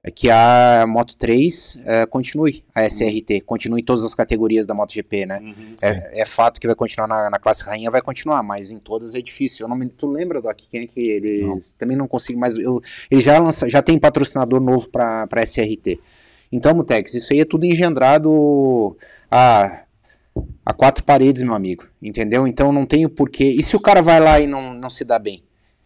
É 0.04 0.12
que 0.12 0.30
a 0.30 0.86
Moto 0.88 1.16
3 1.16 1.80
eh, 1.84 2.06
continue, 2.06 2.64
a 2.76 2.88
SRT, 2.88 3.42
continue 3.44 3.82
em 3.82 3.84
todas 3.84 4.04
as 4.04 4.14
categorias 4.14 4.68
da 4.68 4.76
MotoGP, 4.76 5.26
né? 5.26 5.40
é, 5.82 6.22
é 6.22 6.26
fato 6.28 6.62
que 6.62 6.68
vai 6.68 6.76
continuar 6.76 7.08
na, 7.08 7.28
na 7.28 7.40
classe 7.40 7.64
rainha, 7.64 7.90
vai 7.90 8.04
continuar, 8.04 8.44
mas 8.44 8.70
em 8.70 8.78
todas 8.78 9.16
é 9.16 9.20
difícil. 9.20 9.64
Eu 9.64 9.68
não 9.68 9.76
me, 9.76 9.90
tu 9.90 10.06
lembra, 10.06 10.40
Doc, 10.40 10.60
quem 10.70 10.84
é 10.84 10.86
que 10.86 11.00
eles 11.00 11.74
também 11.74 11.98
não 11.98 12.08
conseguem 12.08 12.40
mais. 12.40 12.56
Eu, 12.56 12.84
eles 13.10 13.24
já, 13.24 13.40
lança, 13.40 13.68
já 13.68 13.82
tem 13.82 13.98
patrocinador 13.98 14.62
novo 14.62 14.88
para 14.90 15.28
a 15.28 15.42
SRT. 15.42 16.00
Então, 16.52 16.76
Mutex, 16.76 17.16
isso 17.16 17.34
aí 17.34 17.40
é 17.40 17.46
tudo 17.46 17.66
engendrado 17.66 18.96
a, 19.32 19.85
a 20.66 20.74
quatro 20.74 21.04
paredes, 21.04 21.44
meu 21.44 21.54
amigo. 21.54 21.86
Entendeu? 22.02 22.48
Então 22.48 22.72
não 22.72 22.86
tem 22.86 23.06
o 23.06 23.10
porquê. 23.10 23.46
E 23.46 23.62
se 23.62 23.76
o 23.76 23.80
cara 23.80 24.02
vai 24.02 24.20
lá 24.20 24.40
e 24.40 24.48
não, 24.48 24.74
não 24.74 24.90
se 24.90 25.06
dá 25.06 25.20
bem? 25.20 25.44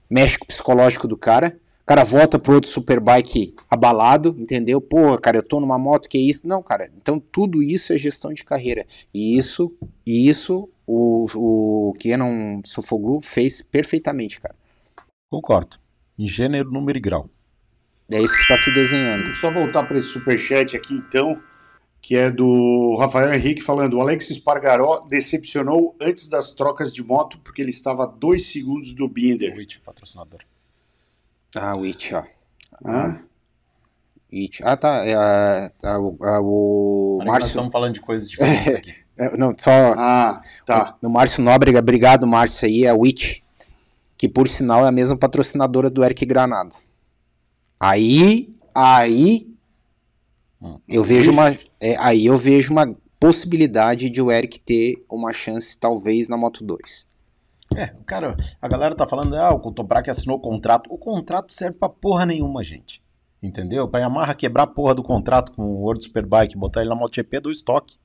Mexe 0.10 0.38
com 0.38 0.46
o 0.46 0.48
psicológico 0.48 1.08
do 1.08 1.18
cara. 1.18 1.60
O 1.82 1.86
cara 1.86 2.04
volta 2.04 2.38
pro 2.38 2.54
outro 2.54 2.70
superbike 2.70 3.56
abalado, 3.70 4.36
entendeu? 4.38 4.80
Pô, 4.80 5.18
cara, 5.18 5.38
eu 5.38 5.44
tô 5.44 5.60
numa 5.60 5.78
moto, 5.78 6.08
que 6.08 6.20
isso? 6.20 6.48
Não, 6.48 6.62
cara. 6.62 6.90
Então 7.02 7.20
tudo 7.20 7.64
isso 7.64 7.92
é 7.92 7.98
gestão 7.98 8.32
de 8.32 8.46
carreira. 8.46 8.86
E 9.14 9.36
isso, 9.36 9.74
e 10.06 10.30
isso 10.30 10.70
o, 10.86 11.26
o 11.36 11.94
Kenan 12.00 12.62
Sofoglu 12.64 13.22
fez 13.22 13.62
perfeitamente, 13.62 14.40
cara. 14.40 14.56
Concordo. 15.30 15.78
Em 16.18 16.28
gênero, 16.28 16.72
número 16.72 16.98
e 16.98 17.02
grau. 17.02 17.30
É 18.12 18.20
isso 18.20 18.36
que 18.36 18.48
tá 18.48 18.58
se 18.58 18.74
desenhando. 18.74 19.22
Vamos 19.24 19.40
só 19.40 19.52
voltar 19.52 19.84
para 19.84 19.98
esse 19.98 20.10
superchat 20.10 20.76
aqui, 20.76 20.94
então. 20.96 21.40
Que 22.02 22.16
é 22.16 22.32
do 22.32 22.96
Rafael 23.00 23.34
Henrique 23.34 23.62
falando: 23.62 23.96
o 23.96 24.02
Alex 24.02 24.30
Espargaró 24.30 25.02
decepcionou 25.10 25.96
antes 26.02 26.28
das 26.28 26.52
trocas 26.52 26.92
de 26.94 27.04
moto 27.04 27.38
porque 27.44 27.62
ele 27.62 27.70
estava 27.72 28.04
a 28.04 28.08
dois 28.08 28.48
segundos 28.48 28.94
do 28.94 29.08
Binder. 29.08 29.56
Witch, 29.56 29.80
patrocinador. 29.80 30.40
Ah, 31.56 31.74
It, 31.84 32.14
ó. 32.16 32.24
Hã? 32.86 33.24
It. 34.32 34.62
Ah, 34.64 34.78
tá. 34.78 35.04
É, 35.06 35.98
o- 35.98 37.20
Márcio. 37.26 37.48
estamos 37.50 37.72
falando 37.72 37.94
de 37.96 38.02
coisas 38.02 38.30
diferentes 38.30 38.74
aqui. 38.76 38.94
É, 39.18 39.36
não, 39.36 39.54
só. 39.58 39.72
Ah, 39.98 40.42
tá. 40.66 40.96
O, 41.02 41.08
o 41.08 41.10
Márcio 41.10 41.44
Nóbrega, 41.44 41.80
obrigado, 41.80 42.26
Márcio, 42.26 42.68
aí, 42.68 42.86
é 42.86 42.90
a 42.90 42.96
Witch, 42.96 43.40
que 44.18 44.30
por 44.30 44.48
sinal 44.48 44.86
é 44.86 44.88
a 44.88 44.92
mesma 44.92 45.18
patrocinadora 45.18 45.90
do 45.90 46.04
Eric 46.06 46.26
Granado. 46.26 46.74
Aí, 47.80 48.54
aí, 48.74 49.49
eu 50.88 51.04
vejo 51.04 51.32
uma, 51.32 51.50
é, 51.80 51.96
aí 51.98 52.26
eu 52.26 52.38
vejo 52.38 52.72
uma 52.72 52.96
possibilidade 53.20 54.10
de 54.10 54.22
o 54.22 54.32
Eric 54.32 54.60
ter 54.60 55.00
uma 55.10 55.34
chance, 55.34 55.78
talvez, 55.78 56.28
na 56.28 56.38
Moto 56.38 56.64
2. 56.64 57.08
É, 57.76 57.88
cara, 58.06 58.36
a 58.62 58.68
galera 58.68 58.96
tá 58.96 59.06
falando, 59.06 59.36
ah, 59.36 59.54
o 59.54 59.72
Toprak 59.72 60.10
assinou 60.10 60.38
o 60.38 60.42
contrato. 60.42 60.92
O 60.92 60.98
contrato 60.98 61.54
serve 61.54 61.78
pra 61.78 61.90
porra 61.90 62.26
nenhuma, 62.26 62.64
gente. 62.64 63.02
Entendeu? 63.42 63.88
Pra 63.88 64.02
Yamaha 64.02 64.34
quebrar 64.34 64.64
a 64.64 64.68
porra 64.68 64.96
do 64.96 65.04
contrato 65.04 65.52
com 65.54 65.62
o 65.62 65.82
World 65.82 66.04
Superbike, 66.04 66.58
botar 66.58 66.82
ele 66.82 66.90
na 66.90 66.96
MotoGP 66.96 67.40
do 67.40 67.52
estoque. 67.52 67.98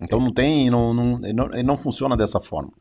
Então 0.00 0.20
não 0.20 0.32
tem, 0.32 0.70
não, 0.70 0.94
não, 0.94 1.20
ele 1.22 1.32
não, 1.32 1.46
ele 1.52 1.62
não 1.62 1.76
funciona 1.76 2.16
dessa 2.16 2.40
forma. 2.40 2.72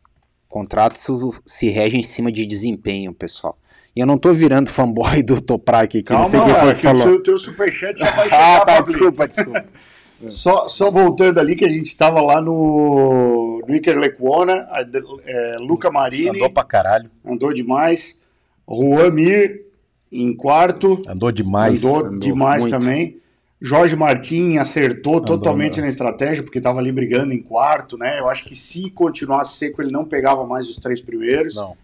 Contratos 0.47 1.05
se 1.45 1.69
rege 1.69 1.97
em 1.97 2.03
cima 2.03 2.31
de 2.31 2.45
desempenho, 2.45 3.13
pessoal. 3.13 3.57
E 3.95 3.99
eu 3.99 4.07
não 4.07 4.18
tô 4.18 4.34
virando 4.34 4.70
fanboy 4.70 5.22
do 5.22 5.40
Toprak 5.41 5.99
aqui, 5.99 6.11
não 6.14 6.26
sei 6.26 6.41
quem 6.41 6.53
foi 6.56 6.68
lá, 6.68 6.74
que 6.74 6.82
que 6.82 6.88
o 6.88 6.90
falou. 6.90 7.03
seu, 7.03 7.24
teu 7.24 7.38
superchat 7.38 7.99
já 7.99 8.10
vai 8.11 8.24
chegar, 8.30 8.61
Ah, 8.61 8.65
tá, 8.65 8.82
desculpa, 8.82 9.28
desculpa. 9.28 9.65
Só, 10.28 10.70
só 10.70 10.90
voltando 10.90 11.38
ali 11.38 11.53
que 11.53 11.65
a 11.65 11.70
gente 11.70 11.88
estava 11.88 12.22
lá 12.22 12.40
no, 12.40 13.61
no 13.68 13.76
Iker 13.76 13.99
Lecuona, 13.99 14.53
a 14.72 14.86
é, 15.26 15.57
Luca 15.60 15.91
Marini 15.91 16.30
Andou 16.38 16.49
pra 16.49 16.64
caralho. 16.64 17.11
andou 17.26 17.53
demais, 17.53 18.22
Juan 18.65 19.11
Mir 19.11 19.65
em 20.10 20.34
quarto, 20.34 20.98
Andou 21.06 21.30
demais. 21.30 21.84
andou, 21.84 22.06
andou 22.06 22.20
demais 22.20 22.61
muito. 22.64 22.80
também. 22.80 23.18
Jorge 23.61 23.98
Martin 23.98 24.57
acertou 24.60 25.18
Andou, 25.18 25.38
totalmente 25.38 25.74
andou. 25.74 25.84
na 25.84 25.90
estratégia, 25.90 26.41
porque 26.41 26.57
estava 26.60 26.80
ali 26.80 26.94
brigando 26.94 27.34
em 27.34 27.41
quarto, 27.41 27.98
né? 27.98 28.18
Eu 28.20 28.30
acho 28.30 28.45
que 28.45 28.56
se 28.56 28.90
continuasse 28.91 29.57
seco, 29.57 29.82
ele 29.82 29.91
não 29.91 30.06
pegava 30.06 30.45
mais 30.48 30.70
os 30.70 30.78
três 30.78 31.02
primeiros. 31.02 31.56
Não, 31.56 31.76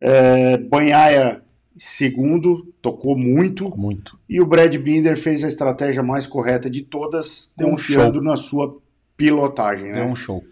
É, 0.00 0.56
Banhaia, 0.56 1.42
segundo, 1.76 2.72
tocou 2.80 3.16
muito. 3.16 3.76
muito. 3.76 4.18
E 4.28 4.40
o 4.40 4.46
Brad 4.46 4.74
Binder 4.76 5.16
fez 5.16 5.44
a 5.44 5.48
estratégia 5.48 6.02
mais 6.02 6.26
correta 6.26 6.70
de 6.70 6.82
todas, 6.82 7.50
Deu 7.56 7.68
um 7.68 7.70
confiando 7.72 8.22
na 8.22 8.36
sua 8.36 8.78
pilotagem. 9.16 9.92
Deu 9.92 10.04
Né? 10.04 10.10
um 10.10 10.14
show. 10.14 10.42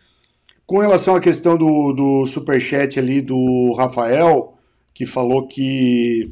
Com 0.67 0.79
relação 0.79 1.17
à 1.17 1.21
questão 1.21 1.57
do, 1.57 1.95
do 1.95 2.27
superchat 2.27 2.99
ali 2.99 3.23
do 3.23 3.73
Rafael, 3.73 4.55
que 4.93 5.07
falou 5.07 5.49
que, 5.49 6.31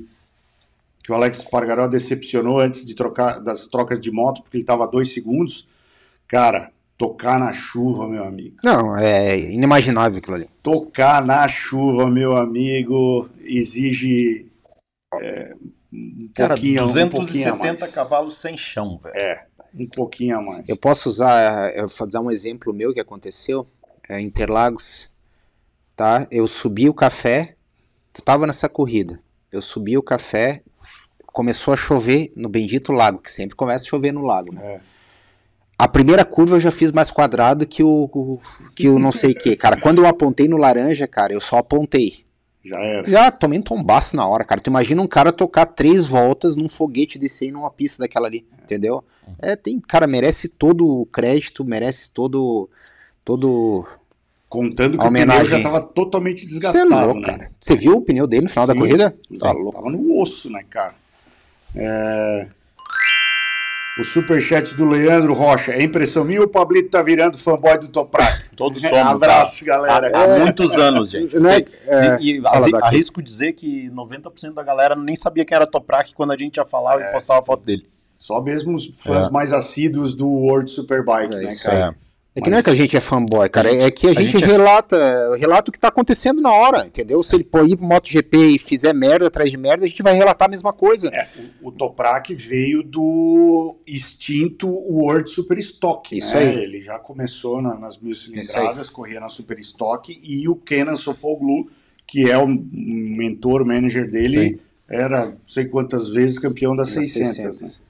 que 1.03 1.11
o 1.11 1.15
Alex 1.15 1.43
Pargaró 1.45 1.89
decepcionou 1.89 2.61
antes 2.61 2.85
de 2.85 2.95
trocar 2.95 3.39
das 3.39 3.67
trocas 3.67 3.99
de 3.99 4.11
moto, 4.11 4.43
porque 4.43 4.59
ele 4.59 4.63
estava 4.63 4.85
a 4.85 4.87
dois 4.87 5.11
segundos. 5.11 5.67
Cara, 6.29 6.71
tocar 6.97 7.39
na 7.39 7.52
chuva, 7.52 8.09
meu 8.09 8.24
amigo. 8.24 8.56
Não, 8.64 8.97
é 8.97 9.39
inimaginável 9.39 10.18
aquilo 10.18 10.36
ali. 10.36 10.48
Tocar 10.62 11.24
na 11.24 11.47
chuva, 11.48 12.09
meu 12.09 12.36
amigo, 12.36 13.28
exige 13.44 14.47
é, 15.20 15.55
um 15.93 16.28
Cara, 16.35 16.55
pouquinho, 16.55 16.85
um 16.85 17.09
pouquinho 17.09 17.48
a 17.48 17.56
270 17.56 17.81
mais. 17.81 17.94
cavalos 17.94 18.36
sem 18.39 18.56
chão, 18.56 18.98
velho. 18.98 19.16
É, 19.16 19.47
um 19.74 19.86
pouquinho 19.86 20.39
a 20.39 20.43
mais. 20.43 20.68
Eu 20.68 20.77
posso 20.77 21.09
usar, 21.09 21.74
eu 21.77 21.89
vou 21.89 22.09
dar 22.09 22.20
um 22.20 22.31
exemplo 22.31 22.73
meu 22.73 22.94
que 22.94 23.01
aconteceu, 23.01 23.66
é, 24.09 24.20
em 24.20 24.27
Interlagos, 24.27 25.10
tá? 25.94 26.27
Eu 26.31 26.48
subi 26.48 26.89
o 26.89 26.94
café, 26.94 27.56
tu 28.12 28.23
tava 28.23 28.47
nessa 28.47 28.68
corrida, 28.68 29.20
eu 29.52 29.60
subi 29.60 29.98
o 29.98 30.02
café, 30.02 30.62
começou 31.27 31.74
a 31.74 31.77
chover 31.77 32.32
no 32.35 32.48
bendito 32.48 32.93
lago, 32.93 33.18
que 33.18 33.31
sempre 33.31 33.55
começa 33.55 33.85
a 33.85 33.89
chover 33.89 34.12
no 34.12 34.23
lago, 34.23 34.55
né? 34.55 34.62
É. 34.64 34.95
A 35.78 35.86
primeira 35.86 36.24
curva 36.24 36.57
eu 36.57 36.61
já 36.61 36.70
fiz 36.70 36.90
mais 36.90 37.11
quadrado 37.11 37.66
que 37.66 37.82
o, 37.82 38.09
o- 38.12 38.40
que 38.74 38.89
o 38.89 38.98
não 38.98 39.12
sei 39.12 39.32
o 39.32 39.35
que, 39.35 39.55
cara. 39.57 39.78
Quando 39.78 40.03
eu 40.03 40.07
apontei 40.07 40.48
no 40.48 40.57
laranja, 40.57 41.07
cara, 41.07 41.32
eu 41.32 41.40
só 41.40 41.59
apontei. 41.59 42.24
Já 42.65 42.78
era. 42.81 43.09
Já 43.11 43.31
tomei 43.31 43.59
um 43.59 43.62
tombaço 43.62 44.16
na 44.16 44.27
hora, 44.27 44.43
cara. 44.43 44.61
Tu 44.61 44.69
imagina 44.70 45.01
um 45.03 45.07
cara 45.07 45.31
tocar 45.32 45.66
três 45.66 46.07
voltas 46.07 46.57
num 46.57 46.69
foguete 46.69 47.19
descer 47.19 47.53
numa 47.53 47.70
pista 47.70 48.03
daquela 48.03 48.27
ali, 48.27 48.47
entendeu? 48.62 49.05
É, 49.39 49.55
tem, 49.55 49.78
cara, 49.81 50.07
merece 50.07 50.48
todo 50.48 50.86
o 50.86 51.07
crédito, 51.07 51.65
merece 51.65 52.11
todo 52.11 52.69
todo 53.24 53.85
Contando 54.48 54.97
que 54.97 55.05
A 55.05 55.09
o 55.09 55.12
pneu 55.12 55.24
homenagem. 55.27 55.47
já 55.47 55.57
estava 55.59 55.82
totalmente 55.82 56.44
é 56.44 56.48
desgastado, 56.48 56.89
louco, 56.89 57.20
né? 57.20 57.27
cara. 57.27 57.51
Você 57.61 57.77
viu 57.77 57.97
o 57.97 58.01
pneu 58.03 58.27
dele 58.27 58.44
no 58.44 58.48
final 58.48 58.66
da 58.66 58.73
Sim, 58.73 58.78
corrida? 58.78 59.16
sim, 59.32 59.39
Tá. 59.40 59.53
Tava 59.73 59.90
no 59.90 60.19
osso, 60.20 60.51
né, 60.51 60.65
cara? 60.70 60.94
É... 61.74 62.47
O 63.98 64.05
superchat 64.05 64.74
do 64.74 64.85
Leandro 64.85 65.32
Rocha. 65.32 65.73
É 65.73 65.82
impressão 65.82 66.23
minha 66.24 66.40
ou 66.40 66.47
o 66.47 66.48
Pablito 66.51 66.90
tá 66.90 67.01
virando 67.02 67.39
fanboy 67.39 67.78
do 67.78 67.89
Toprak? 67.89 68.44
Todos 68.55 68.85
É, 68.85 68.89
somos. 68.90 69.23
abraço, 69.23 69.64
há- 69.64 69.66
galera. 69.66 70.16
Há, 70.18 70.24
há 70.36 70.39
muitos 70.40 70.77
anos, 70.77 71.10
gente. 71.10 71.35
Não 71.39 71.48
é- 71.51 71.64
é, 71.86 72.18
e 72.20 72.36
e 72.36 72.40
Daqui. 72.43 72.77
arrisco 72.82 73.23
dizer 73.23 73.52
que 73.55 73.89
90% 73.90 74.52
da 74.55 74.62
galera 74.62 74.94
nem 74.94 75.16
sabia 75.16 75.44
quem 75.44 75.56
era 75.56 75.66
Toprak 75.66 76.14
quando 76.14 76.32
a 76.32 76.36
gente 76.36 76.56
já 76.56 76.64
falava 76.64 77.01
É. 77.02 77.09
e 77.09 77.12
postava 77.12 77.44
foto 77.44 77.64
dele. 77.64 77.86
Só 78.18 78.40
mesmo 78.43 78.74
os 78.74 78.86
fãs 79.02 79.28
É. 79.28 79.31
mais 79.31 79.52
assíduos 79.52 80.14
do 80.14 80.27
World 80.28 80.70
Superbike, 80.70 81.35
É 81.35 81.39
né, 81.39 81.48
isso 81.48 81.62
cara? 81.64 81.94
É 82.02 82.06
que 82.43 82.51
não 82.51 82.59
é 82.59 82.63
que 82.63 82.69
a 82.71 82.75
gente 82.75 82.97
é 82.97 83.01
fanboy, 83.01 83.49
cara. 83.49 83.75
É 83.75 83.91
que 83.91 84.07
a, 84.07 84.11
a 84.11 84.13
gente, 84.13 84.33
gente 84.33 84.45
é- 84.45 84.47
relata, 84.47 85.35
relata 85.37 85.71
o 85.71 85.73
que 85.73 85.79
tá 85.79 85.89
acontecendo 85.89 86.41
na 86.41 86.53
hora, 86.53 86.87
entendeu? 86.87 87.23
Se 87.23 87.35
ele 87.37 87.45
pôr 87.45 87.67
ir 87.69 87.77
pro 87.77 87.87
MotoGP 87.87 88.37
e 88.49 88.59
fizer 88.59 88.93
merda 88.93 89.27
atrás 89.29 89.51
de 89.51 89.57
merda, 89.57 89.85
a 89.85 89.89
gente 89.89 90.03
vai 90.03 90.15
relatar 90.15 90.47
a 90.47 90.51
mesma 90.51 90.73
coisa. 90.73 91.09
É, 91.09 91.27
o, 91.63 91.69
o 91.69 91.73
Toprak 91.73 92.35
veio 92.35 92.83
do 92.83 93.77
extinto 93.87 94.69
World 94.69 95.31
Super 95.31 95.59
Stock, 95.59 96.17
Isso 96.17 96.35
né? 96.35 96.41
aí. 96.41 96.55
Ele 96.63 96.83
já 96.83 96.99
começou 96.99 97.63
na- 97.63 97.77
nas 97.79 97.99
mil 97.99 98.15
cilindradas, 98.15 98.91
corria 98.91 99.19
na 99.21 99.29
Super 99.29 99.59
Stock 99.61 100.13
e 100.23 100.49
o 100.49 100.57
Kenan 100.57 100.97
Sofoglu, 100.97 101.71
que 102.07 102.31
é 102.31 102.37
o 102.37 102.47
mentor, 102.47 103.65
manager 103.65 104.11
dele, 104.11 104.29
Sim. 104.51 104.59
era 104.89 105.27
não 105.27 105.39
sei 105.47 105.65
quantas 105.65 106.09
vezes 106.09 106.39
campeão 106.39 106.77
das 106.77 106.95
Das 106.95 107.09
600. 107.09 107.35
600. 107.35 107.63
né? 107.63 107.85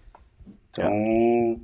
Então... 0.70 1.60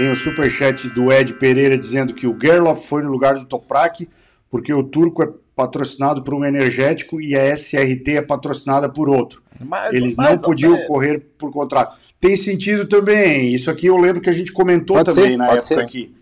Tem 0.00 0.10
o 0.10 0.16
superchat 0.16 0.88
do 0.88 1.12
Ed 1.12 1.34
Pereira 1.34 1.76
dizendo 1.76 2.14
que 2.14 2.26
o 2.26 2.34
Gerloff 2.40 2.88
foi 2.88 3.02
no 3.02 3.10
lugar 3.10 3.34
do 3.34 3.44
Toprak 3.44 4.08
porque 4.50 4.72
o 4.72 4.82
turco 4.82 5.22
é 5.22 5.28
patrocinado 5.54 6.22
por 6.24 6.32
um 6.32 6.42
energético 6.42 7.20
e 7.20 7.36
a 7.36 7.54
SRT 7.54 8.12
é 8.12 8.22
patrocinada 8.22 8.88
por 8.88 9.10
outro. 9.10 9.42
Mas, 9.60 9.92
Eles 9.92 10.16
não 10.16 10.24
mais 10.24 10.40
podiam 10.40 10.72
menos. 10.72 10.86
correr 10.86 11.26
por 11.36 11.52
contrato. 11.52 11.98
Tem 12.18 12.34
sentido 12.34 12.86
também. 12.88 13.52
Isso 13.54 13.70
aqui 13.70 13.88
eu 13.88 13.98
lembro 13.98 14.22
que 14.22 14.30
a 14.30 14.32
gente 14.32 14.52
comentou 14.52 14.96
Pode 14.96 15.14
também 15.14 15.32
ser, 15.32 15.36
na 15.36 15.44
época 15.48 15.60
ser. 15.60 15.80
aqui. 15.80 16.16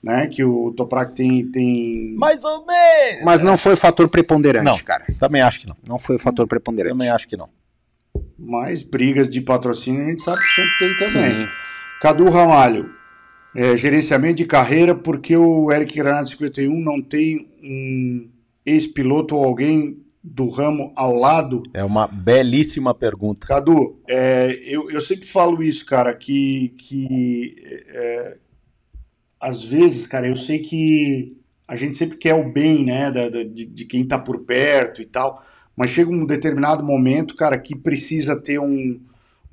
Né? 0.00 0.28
Que 0.28 0.44
o 0.44 0.72
Toprak 0.76 1.12
tem. 1.12 1.50
tem... 1.50 2.14
Mais 2.16 2.44
ou 2.44 2.64
menos. 2.64 3.24
Mas 3.24 3.42
não 3.42 3.56
foi 3.56 3.72
o 3.72 3.76
fator 3.76 4.08
preponderante, 4.08 4.64
Não. 4.64 4.78
cara. 4.78 5.04
Também 5.18 5.42
acho 5.42 5.58
que 5.58 5.66
não. 5.66 5.76
Não 5.84 5.98
foi 5.98 6.14
o 6.14 6.20
fator 6.20 6.46
preponderante. 6.46 6.92
Também 6.92 7.08
acho 7.10 7.26
que 7.26 7.36
não. 7.36 7.48
Mas 8.38 8.84
brigas 8.84 9.28
de 9.28 9.40
patrocínio 9.40 10.04
a 10.04 10.10
gente 10.10 10.22
sabe 10.22 10.38
que 10.38 10.48
sempre 10.54 10.78
tem 10.78 10.96
também. 11.10 11.44
Sim. 11.44 11.50
Cadu 12.00 12.30
Ramalho. 12.30 12.94
É, 13.56 13.76
gerenciamento 13.76 14.36
de 14.36 14.44
carreira, 14.44 14.94
porque 14.94 15.36
o 15.36 15.72
Eric 15.72 15.94
Granado 15.96 16.28
51 16.28 16.78
não 16.80 17.00
tem 17.02 17.48
um 17.62 18.28
ex-piloto 18.64 19.34
ou 19.36 19.44
alguém 19.44 19.98
do 20.22 20.48
ramo 20.48 20.92
ao 20.96 21.14
lado 21.14 21.62
É 21.72 21.84
uma 21.84 22.06
belíssima 22.08 22.92
pergunta. 22.92 23.46
Cadu, 23.46 24.00
é, 24.08 24.58
eu, 24.66 24.90
eu 24.90 25.00
sempre 25.00 25.26
falo 25.26 25.62
isso, 25.62 25.86
cara, 25.86 26.12
que, 26.14 26.74
que 26.78 27.54
é, 27.88 28.36
às 29.40 29.62
vezes, 29.62 30.06
cara, 30.06 30.26
eu 30.26 30.34
sei 30.36 30.58
que 30.58 31.36
a 31.68 31.76
gente 31.76 31.96
sempre 31.96 32.16
quer 32.18 32.34
o 32.34 32.50
bem, 32.52 32.84
né, 32.84 33.10
da, 33.10 33.28
da- 33.28 33.42
de, 33.44 33.64
de 33.66 33.84
quem 33.84 34.04
tá 34.04 34.18
por 34.18 34.40
perto 34.40 35.00
e 35.00 35.06
tal, 35.06 35.40
mas 35.76 35.90
chega 35.90 36.10
um 36.10 36.26
determinado 36.26 36.82
momento, 36.84 37.36
cara, 37.36 37.56
que 37.58 37.76
precisa 37.76 38.34
ter 38.40 38.58
um, 38.58 38.98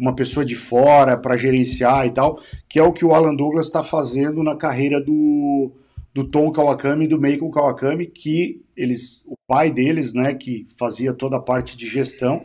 uma 0.04 0.14
pessoa 0.14 0.46
de 0.46 0.54
fora 0.54 1.16
para 1.18 1.38
gerenciar 1.38 2.06
e 2.06 2.12
tal, 2.12 2.38
que 2.68 2.78
é 2.78 2.84
o 2.84 2.92
que 2.92 3.06
o 3.06 3.14
Alan 3.14 3.34
Douglas 3.34 3.68
está 3.68 3.82
fazendo 3.82 4.44
na 4.44 4.54
carreira 4.54 5.00
do, 5.00 5.72
do 6.14 6.26
Tom 6.26 6.52
Kawakami 6.52 7.06
e 7.06 7.08
do 7.08 7.18
Meiko 7.18 7.50
Kawakami, 7.50 8.08
que 8.08 8.62
eles, 8.76 9.24
o 9.28 9.36
pai 9.48 9.72
deles, 9.72 10.14
né, 10.14 10.34
que 10.34 10.68
fazia 10.78 11.14
toda 11.14 11.38
a 11.38 11.42
parte 11.42 11.78
de 11.78 11.88
gestão, 11.88 12.44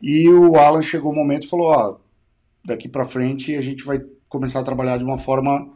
e 0.00 0.28
o 0.28 0.54
Alan 0.56 0.80
chegou 0.80 1.10
o 1.10 1.14
momento 1.14 1.44
e 1.44 1.48
falou: 1.48 1.66
ó, 1.66 1.96
daqui 2.64 2.88
para 2.88 3.04
frente 3.04 3.56
a 3.56 3.60
gente 3.60 3.82
vai 3.84 4.00
começar 4.28 4.60
a 4.60 4.64
trabalhar 4.64 4.96
de 4.96 5.04
uma 5.04 5.18
forma 5.18 5.68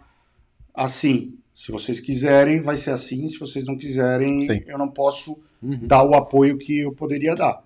assim. 0.73 1.37
Se 1.53 1.73
vocês 1.73 1.99
quiserem, 1.99 2.61
vai 2.61 2.77
ser 2.77 2.91
assim. 2.91 3.27
Se 3.29 3.39
vocês 3.39 3.65
não 3.67 3.77
quiserem, 3.77 4.41
Sim. 4.43 4.61
eu 4.67 4.79
não 4.79 4.89
posso 4.89 5.43
Uhum. 5.63 5.79
dar 5.83 6.05
o 6.05 6.15
apoio 6.15 6.59
que 6.59 6.81
eu 6.81 6.93
poderia 6.93 7.35
dar. 7.35 7.65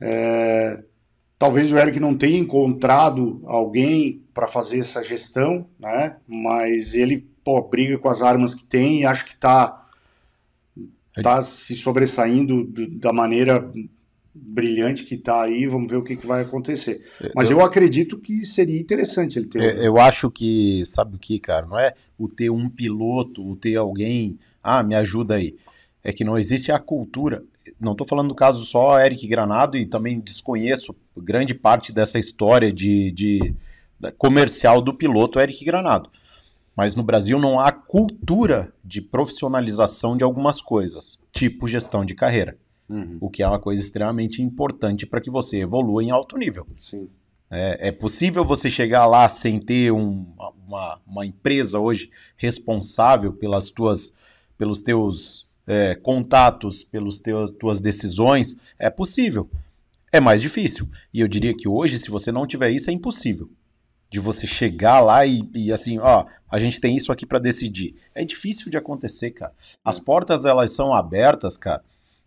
É, 0.00 0.82
Talvez 1.44 1.70
o 1.70 1.76
Eric 1.78 2.00
não 2.00 2.16
tenha 2.16 2.38
encontrado 2.38 3.38
alguém 3.44 4.22
para 4.32 4.46
fazer 4.46 4.78
essa 4.78 5.04
gestão, 5.04 5.66
né? 5.78 6.16
Mas 6.26 6.94
ele 6.94 7.28
pô, 7.44 7.60
briga 7.60 7.98
com 7.98 8.08
as 8.08 8.22
armas 8.22 8.54
que 8.54 8.64
tem 8.64 9.02
e 9.02 9.04
acho 9.04 9.26
que 9.26 9.32
está 9.32 9.86
tá 11.22 11.42
se 11.42 11.74
sobressaindo 11.74 12.64
do- 12.64 12.98
da 12.98 13.12
maneira 13.12 13.70
brilhante 14.34 15.04
que 15.04 15.16
está 15.16 15.42
aí. 15.42 15.66
Vamos 15.66 15.90
ver 15.90 15.96
o 15.96 16.02
que, 16.02 16.16
que 16.16 16.26
vai 16.26 16.40
acontecer. 16.40 17.06
Mas 17.34 17.50
eu, 17.50 17.60
acredito 17.62 18.18
que 18.18 18.42
seria 18.46 18.80
interessante 18.80 19.38
ele 19.38 19.46
ter. 19.46 19.60
É, 19.62 19.86
Eu 19.86 19.98
acho 19.98 20.30
que, 20.30 20.82
sabe 20.86 21.16
o 21.16 21.18
que, 21.18 21.38
cara? 21.38 21.66
Não 21.66 21.78
é 21.78 21.92
o 22.18 22.26
ter 22.26 22.48
um 22.48 22.70
piloto, 22.70 23.46
o 23.46 23.54
ter 23.54 23.76
alguém, 23.76 24.38
ah, 24.62 24.82
me 24.82 24.94
ajuda 24.94 25.34
aí. 25.34 25.54
É 26.02 26.10
que 26.10 26.24
não 26.24 26.38
existe 26.38 26.72
a 26.72 26.78
cultura. 26.78 27.44
Não 27.78 27.92
estou 27.92 28.06
falando 28.06 28.28
do 28.28 28.34
caso 28.34 28.64
só 28.64 28.98
Eric 28.98 29.26
Granado 29.26 29.76
e 29.76 29.84
também 29.84 30.18
desconheço 30.18 30.96
grande 31.22 31.54
parte 31.54 31.92
dessa 31.92 32.18
história 32.18 32.72
de, 32.72 33.10
de- 33.12 33.54
comercial 34.18 34.82
do 34.82 34.92
piloto 34.94 35.38
Eric 35.40 35.64
Granado. 35.64 36.10
Mas 36.76 36.94
no 36.94 37.02
Brasil 37.04 37.38
não 37.38 37.60
há 37.60 37.70
cultura 37.70 38.72
de 38.84 39.00
profissionalização 39.00 40.16
de 40.16 40.24
algumas 40.24 40.60
coisas, 40.60 41.18
tipo 41.32 41.68
gestão 41.68 42.04
de 42.04 42.14
carreira, 42.14 42.56
Uhum. 42.88 43.16
o 43.20 43.30
que 43.30 43.42
é 43.42 43.48
uma 43.48 43.58
coisa 43.58 43.80
extremamente 43.80 44.42
importante 44.42 45.06
para 45.06 45.20
que 45.20 45.30
você 45.30 45.58
evolua 45.58 46.02
em 46.02 46.10
alto 46.10 46.36
nível. 46.36 46.66
Sim. 46.76 47.08
É, 47.50 47.88
é 47.88 47.92
possível 47.92 48.44
você 48.44 48.68
chegar 48.68 49.06
lá 49.06 49.28
sem 49.28 49.58
ter 49.60 49.92
um- 49.92 50.26
uma, 50.66 51.00
uma 51.06 51.24
empresa 51.24 51.78
hoje 51.78 52.10
responsável 52.36 53.32
pelas 53.32 53.70
tuas, 53.70 54.14
pelos 54.58 54.80
teus 54.82 55.48
é, 55.66 55.94
contatos, 55.94 56.84
teus 56.84 57.20
tuas 57.58 57.80
decisões? 57.80 58.56
É 58.78 58.90
possível. 58.90 59.48
É 60.14 60.20
mais 60.20 60.40
difícil. 60.40 60.88
E 61.12 61.18
eu 61.20 61.26
diria 61.26 61.52
que 61.52 61.66
hoje, 61.66 61.98
se 61.98 62.08
você 62.08 62.30
não 62.30 62.46
tiver 62.46 62.70
isso, 62.70 62.88
é 62.88 62.92
impossível. 62.92 63.50
De 64.08 64.20
você 64.20 64.46
chegar 64.46 65.00
lá 65.00 65.26
e, 65.26 65.42
e 65.52 65.72
assim, 65.72 65.98
ó, 65.98 66.24
a 66.48 66.60
gente 66.60 66.80
tem 66.80 66.96
isso 66.96 67.10
aqui 67.10 67.26
para 67.26 67.40
decidir. 67.40 67.96
É 68.14 68.24
difícil 68.24 68.70
de 68.70 68.76
acontecer, 68.76 69.32
cara. 69.32 69.52
As 69.84 69.98
portas 69.98 70.44
elas 70.44 70.70
são 70.70 70.94
abertas, 70.94 71.56
cara. 71.56 71.82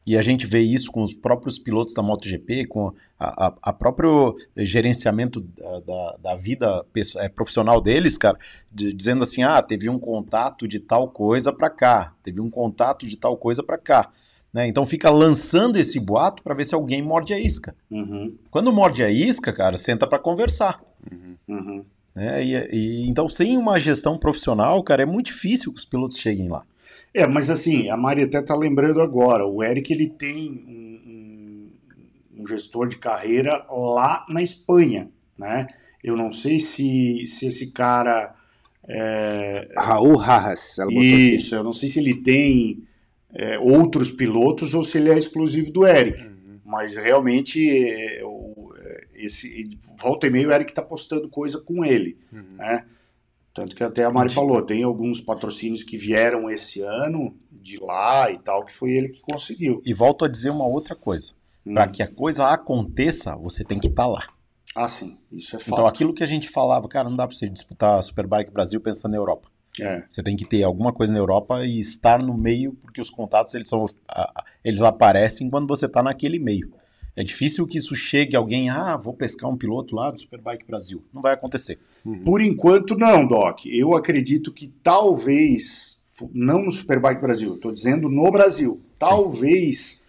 E 0.05 0.18
a 0.18 0.22
gente 0.22 0.45
vê 0.45 0.59
isso 0.59 0.91
com 0.91 1.01
os 1.01 1.14
próprios 1.14 1.57
pilotos 1.57 1.93
da 1.93 2.03
MotoGP, 2.03 2.65
com 2.65 2.91
a, 3.18 3.47
a, 3.47 3.53
a 3.61 3.72
próprio 3.72 4.35
gerenciamento 4.57 5.39
da, 5.39 5.80
da, 5.80 6.18
da 6.23 6.35
vida 6.35 6.84
pesso- 6.91 7.18
é, 7.19 7.30
profissional 7.30 7.80
deles, 7.80 8.18
cara, 8.18 8.38
de- 8.69 8.91
dizendo 8.91 9.23
assim, 9.23 9.43
ah, 9.43 9.61
teve 9.61 9.88
um 9.89 9.97
contato 9.97 10.68
de 10.68 10.80
tal 10.80 11.07
coisa 11.09 11.53
para 11.53 11.69
cá, 11.69 12.14
teve 12.22 12.41
um 12.41 12.49
contato 12.49 13.07
de 13.07 13.15
tal 13.18 13.38
coisa 13.38 13.64
para 13.64 13.77
cá. 13.77 14.11
Né? 14.53 14.67
Então 14.67 14.85
fica 14.85 15.09
lançando 15.09 15.77
esse 15.77 15.99
boato 15.99 16.41
para 16.41 16.55
ver 16.55 16.65
se 16.65 16.73
alguém 16.73 17.01
morde 17.01 17.33
a 17.33 17.39
isca. 17.39 17.75
Uhum, 17.91 18.33
Quando 18.49 18.71
morde 18.73 19.03
a 19.03 19.09
isca, 19.11 19.51
cara, 19.53 19.77
senta 19.77 20.07
para 20.07 20.19
conversar. 20.19 20.81
uhum. 21.47 21.83
Né? 22.15 22.43
E, 22.43 22.55
e- 22.71 23.07
então, 23.09 23.29
sem 23.29 23.57
uma 23.57 23.79
gestão 23.79 24.17
profissional, 24.17 24.81
cara, 24.83 25.03
é 25.03 25.05
muito 25.05 25.27
difícil 25.27 25.71
que 25.71 25.79
os 25.79 25.85
pilotos 25.85 26.17
cheguem 26.17 26.47
lá. 26.49 26.63
É, 27.13 27.25
mas 27.27 27.49
assim, 27.49 27.89
a 27.89 27.97
Mari 27.97 28.23
até 28.23 28.41
tá 28.41 28.55
lembrando 28.55 29.01
agora, 29.01 29.45
o 29.45 29.63
Eric 29.63 29.91
ele 29.93 30.07
tem 30.07 30.49
um, 30.67 31.11
um- 31.11 32.41
um 32.41 32.47
gestor 32.47 32.87
de 32.87 32.97
carreira 32.97 33.65
lá 33.69 34.25
na 34.29 34.41
Espanha, 34.41 35.09
né? 35.37 35.67
Eu 36.03 36.15
não 36.15 36.31
sei 36.31 36.57
se, 36.59 37.25
se 37.27 37.47
esse 37.47 37.71
cara. 37.71 38.33
é, 38.87 39.69
Raul 39.75 40.15
Harras, 40.17 40.77
ela 40.79 40.87
botou 40.89 41.01
aqui. 41.01 41.35
isso, 41.35 41.53
eu 41.55 41.63
não 41.63 41.73
sei 41.73 41.89
se 41.89 41.99
ele 41.99 42.15
tem 42.15 42.83
é, 43.33 43.57
outros 43.59 44.09
pilotos 44.11 44.73
ou 44.73 44.83
se 44.83 44.97
ele 44.97 45.09
é 45.11 45.17
exclusivo 45.17 45.71
do 45.71 45.85
Eric. 45.85 46.23
Mas 46.65 46.97
realmente, 46.97 47.59
é, 47.69 48.21
o- 48.25 48.73
é, 48.77 49.07
esse, 49.15 49.69
volta 50.01 50.27
e 50.27 50.29
meio, 50.29 50.49
o 50.49 50.51
Eric 50.51 50.73
tá 50.73 50.81
postando 50.81 51.29
coisa 51.29 51.59
com 51.59 51.83
ele, 51.85 52.17
né? 52.31 52.85
Tanto 53.53 53.75
que 53.75 53.83
até 53.83 54.03
a 54.03 54.11
Mari 54.11 54.29
falou, 54.31 54.61
tem 54.61 54.83
alguns 54.83 55.19
patrocínios 55.19 55.83
que 55.83 55.97
vieram 55.97 56.49
esse 56.49 56.81
ano 56.81 57.35
de 57.51 57.77
lá 57.81 58.29
e 58.31 58.37
tal, 58.37 58.63
que 58.63 58.71
foi 58.71 58.91
ele 58.91 59.09
que 59.09 59.19
conseguiu. 59.21 59.81
E 59.83 59.93
volto 59.93 60.23
a 60.25 60.27
dizer 60.27 60.51
uma 60.51 60.67
outra 60.67 60.95
coisa. 60.95 61.31
Para 61.73 61.87
que 61.87 62.03
a 62.03 62.07
coisa 62.07 62.47
aconteça, 62.49 63.35
você 63.35 63.63
tem 63.63 63.79
que 63.79 63.87
estar 63.87 64.05
lá. 64.05 64.27
Ah, 64.75 64.87
sim, 64.87 65.17
isso 65.31 65.55
é 65.55 65.59
fato. 65.59 65.71
Então, 65.73 65.87
aquilo 65.87 66.13
que 66.13 66.23
a 66.23 66.27
gente 66.27 66.47
falava, 66.47 66.87
cara, 66.87 67.09
não 67.09 67.17
dá 67.17 67.27
para 67.27 67.35
você 67.35 67.49
disputar 67.49 67.97
a 67.97 68.01
Superbike 68.01 68.51
Brasil 68.51 68.79
pensando 68.79 69.11
na 69.13 69.17
Europa. 69.17 69.49
É. 69.83 70.05
Você 70.09 70.23
tem 70.23 70.35
que 70.35 70.45
ter 70.45 70.63
alguma 70.63 70.91
coisa 70.91 71.11
na 71.13 71.19
Europa 71.19 71.65
e 71.65 71.79
estar 71.79 72.21
no 72.23 72.37
meio, 72.37 72.73
porque 72.81 73.01
os 73.01 73.09
contatos 73.09 73.53
eles 73.53 73.69
são 73.69 73.85
eles 74.63 74.81
aparecem 74.81 75.49
quando 75.49 75.67
você 75.67 75.85
está 75.85 76.01
naquele 76.01 76.39
meio. 76.39 76.71
É 77.15 77.23
difícil 77.23 77.65
que 77.65 77.79
isso 77.79 77.95
chegue 77.95 78.35
alguém, 78.35 78.69
ah, 78.69 78.95
vou 78.95 79.13
pescar 79.13 79.49
um 79.49 79.57
piloto 79.57 79.95
lá 79.95 80.11
do 80.11 80.19
Superbike 80.19 80.67
Brasil. 80.67 81.03
Não 81.11 81.19
vai 81.21 81.33
acontecer. 81.33 81.79
Por 82.23 82.41
enquanto, 82.41 82.95
não, 82.95 83.27
Doc. 83.27 83.65
Eu 83.65 83.95
acredito 83.95 84.51
que 84.51 84.67
talvez, 84.83 86.03
não 86.31 86.63
no 86.63 86.71
Superbike 86.71 87.19
Brasil, 87.19 87.55
estou 87.55 87.71
dizendo 87.71 88.07
no 88.07 88.31
Brasil, 88.31 88.79
talvez 88.99 90.03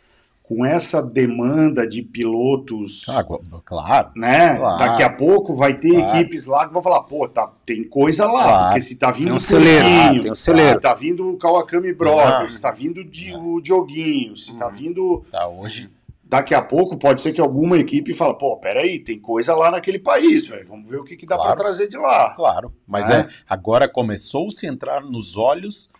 com 0.49 0.65
essa 0.65 1.03
demanda 1.03 1.87
de 1.87 2.01
pilotos, 2.03 3.05
Ah, 3.09 3.23
claro. 3.62 4.11
né? 4.16 4.57
claro. 4.57 4.79
Daqui 4.79 5.03
a 5.03 5.11
pouco 5.11 5.55
vai 5.55 5.75
ter 5.75 6.01
Claro. 6.01 6.19
equipes 6.19 6.47
lá 6.47 6.66
que 6.66 6.73
vão 6.73 6.83
falar, 6.83 7.03
pô, 7.03 7.29
tá, 7.29 7.53
tem 7.66 7.85
coisa 7.85 8.25
lá, 8.25 8.43
Claro. 8.45 8.65
porque 8.69 8.81
se 8.81 8.97
tá 8.97 9.11
vindo 9.11 9.25
Tem 9.25 9.33
um 9.35 9.37
o 9.37 9.41
celeiro, 9.41 9.85
Furquinho, 9.85 10.23
tem 10.23 10.33
um 10.33 10.35
celeiro. 10.35 10.75
se 10.77 10.81
tá 10.81 10.95
vindo 10.95 11.29
o 11.31 11.37
Kawakami 11.37 11.93
Brothers, 11.93 12.53
se 12.53 12.61
tá 12.62 12.70
vindo 12.70 13.05
Di- 13.05 13.35
o 13.37 13.61
Dioguinho, 13.61 14.37
se 14.39 14.57
tá 14.57 14.69
vindo 14.70 15.23
Tá, 15.31 15.47
hoje. 15.47 15.91
daqui 16.25 16.55
a 16.55 16.62
pouco 16.62 16.97
pode 16.97 17.20
ser 17.20 17.33
que 17.35 17.41
alguma 17.43 17.77
equipe 17.79 18.15
fala, 18.15 18.33
pô, 18.33 18.57
peraí, 18.57 18.99
tem 18.99 19.19
coisa 19.19 19.55
lá 19.55 19.70
naquele 19.70 19.99
país, 19.99 20.47
velho. 20.47 20.66
Vamos 20.66 20.89
ver 20.89 20.97
o 20.97 21.05
que, 21.05 21.15
que 21.15 21.27
dá 21.27 21.37
pra 21.37 21.55
trazer 21.57 21.89
de 21.89 21.99
lá. 21.99 22.33
Claro. 22.35 22.73
Mas 22.87 23.11
É. 23.11 23.20
é, 23.20 23.29
agora 23.47 23.87
começou-se 23.87 24.66
a 24.66 24.70
entrar 24.70 25.03
nos 25.03 25.37
olhos 25.37 25.91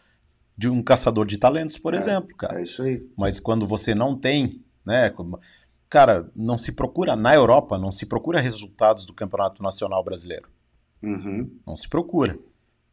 de 0.59 0.69
um 0.69 0.83
caçador 0.83 1.25
de 1.25 1.39
talentos, 1.39 1.79
por 1.79 1.95
exemplo, 1.95 2.37
cara. 2.37 2.59
É 2.59 2.65
isso 2.65 2.83
aí. 2.83 3.07
Mas 3.17 3.39
quando 3.39 3.65
você 3.65 3.95
não 3.95 4.17
tem, 4.19 4.61
né? 4.85 5.15
Cara, 5.89 6.29
não 6.35 6.59
se 6.59 6.73
procura, 6.73 7.15
na 7.15 7.33
Europa, 7.33 7.79
não 7.79 7.93
se 7.93 8.05
procura 8.05 8.41
resultados 8.41 9.05
do 9.07 9.15
Campeonato 9.15 9.63
Nacional 9.63 10.03
Brasileiro. 10.03 10.49
Uhum. 11.01 11.49
Não 11.65 11.77
se 11.77 11.89
procura. 11.89 12.37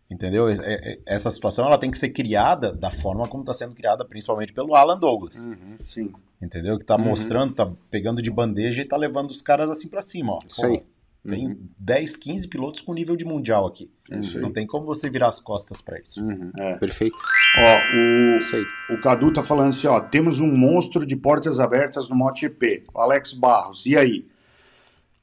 Entendeu? 0.10 0.48
É- 0.48 0.54
é- 0.62 1.00
Essa 1.08 1.32
situação 1.32 1.66
ela 1.66 1.80
tem 1.80 1.90
que 1.90 1.98
ser 1.98 2.10
criada 2.12 2.72
da 2.72 2.92
forma 2.92 3.28
como 3.28 3.42
está 3.42 3.54
sendo 3.56 3.74
criada, 3.74 4.06
principalmente 4.06 4.54
pelo 4.54 4.76
Alan 4.76 5.00
Douglas. 5.00 5.48
Sim. 5.84 6.14
Entendeu? 6.40 6.78
Que 6.78 6.86
tá 6.86 6.96
Uhum. 6.96 7.06
mostrando, 7.06 7.56
tá 7.56 7.70
pegando 7.90 8.22
de 8.22 8.30
bandeja 8.30 8.84
e 8.84 8.86
tá 8.86 8.96
levando 8.96 9.32
os 9.32 9.42
caras 9.42 9.70
assim 9.72 9.90
para 9.90 10.02
cima, 10.04 10.34
ó. 10.34 10.40
Isso 10.48 10.64
aí. 10.64 10.84
Tem 11.28 11.58
10, 11.80 12.18
15 12.18 12.48
pilotos 12.48 12.82
com 12.82 12.94
nível 12.94 13.16
de 13.16 13.26
mundial 13.26 13.66
aqui. 13.66 13.92
É. 14.12 14.20
Não 14.40 14.52
tem 14.52 14.68
como 14.68 14.86
você 14.86 15.10
virar 15.10 15.30
as 15.30 15.40
costas 15.40 15.82
para 15.82 16.00
isso. 16.00 16.22
Uhum. 16.24 16.52
É. 16.60 16.76
Perfeito. 16.78 17.18
Ó, 17.58 17.80
o, 17.96 18.40
Isso 18.40 18.56
aí. 18.56 18.66
o 18.92 19.02
Cadu 19.02 19.32
tá 19.34 19.42
falando 19.44 19.70
assim, 19.70 19.88
ó, 19.88 20.00
temos 20.00 20.40
um 20.40 20.56
monstro 20.56 21.06
de 21.06 21.16
portas 21.16 21.60
abertas 21.60 22.08
no 22.10 22.16
MotoGP, 22.16 22.86
o 22.94 23.00
Alex 23.00 23.34
Barros. 23.34 23.86
E 23.86 23.98
aí? 23.98 24.28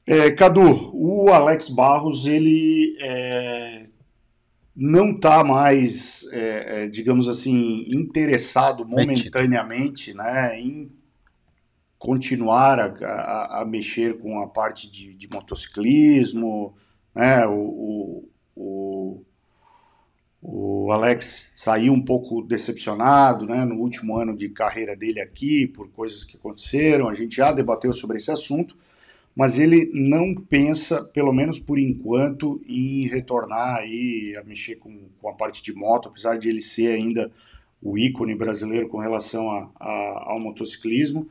É, 0.05 0.31
Cadu, 0.31 0.91
o 0.93 1.29
Alex 1.29 1.69
Barros, 1.69 2.25
ele 2.25 2.97
é, 2.99 3.85
não 4.75 5.17
tá 5.17 5.43
mais, 5.43 6.27
é, 6.33 6.83
é, 6.83 6.87
digamos 6.87 7.29
assim, 7.29 7.85
interessado 7.89 8.85
Metido. 8.85 8.99
momentaneamente, 8.99 10.13
né, 10.13 10.59
em 10.59 10.91
continuar 12.03 12.79
a, 12.79 12.85
a- 13.05 13.61
a 13.61 13.65
mexer 13.65 14.17
com 14.19 14.39
a 14.41 14.47
parte 14.47 14.91
de, 14.91 15.13
de 15.15 15.29
motociclismo, 15.29 16.73
né, 17.15 17.45
o, 17.47 17.53
o, 17.53 18.29
o 18.55 19.25
o 20.41 20.91
Alex 20.91 21.51
saiu 21.55 21.93
um 21.93 22.01
pouco 22.03 22.41
decepcionado 22.41 23.45
né, 23.45 23.63
no 23.63 23.75
último 23.75 24.17
ano 24.17 24.35
de 24.35 24.49
carreira 24.49 24.95
dele 24.95 25.21
aqui, 25.21 25.65
por 25.65 25.87
coisas 25.89 26.23
que 26.23 26.35
aconteceram. 26.35 27.07
A 27.07 27.13
gente 27.13 27.37
já 27.37 27.51
debateu 27.51 27.93
sobre 27.93 28.17
esse 28.17 28.29
assunto, 28.29 28.75
mas 29.35 29.57
ele 29.57 29.89
não 29.93 30.35
pensa, 30.35 31.03
pelo 31.03 31.33
menos 31.33 31.59
por 31.59 31.79
enquanto, 31.79 32.61
em 32.67 33.07
retornar 33.07 33.77
aí 33.77 34.35
a 34.37 34.43
mexer 34.43 34.75
com, 34.75 34.99
com 35.21 35.29
a 35.29 35.33
parte 35.33 35.63
de 35.63 35.73
moto, 35.73 36.09
apesar 36.09 36.37
de 36.37 36.49
ele 36.49 36.61
ser 36.61 36.89
ainda 36.95 37.31
o 37.81 37.97
ícone 37.97 38.35
brasileiro 38.35 38.89
com 38.89 38.97
relação 38.97 39.49
a, 39.51 39.69
ao 40.31 40.39
motociclismo. 40.39 41.27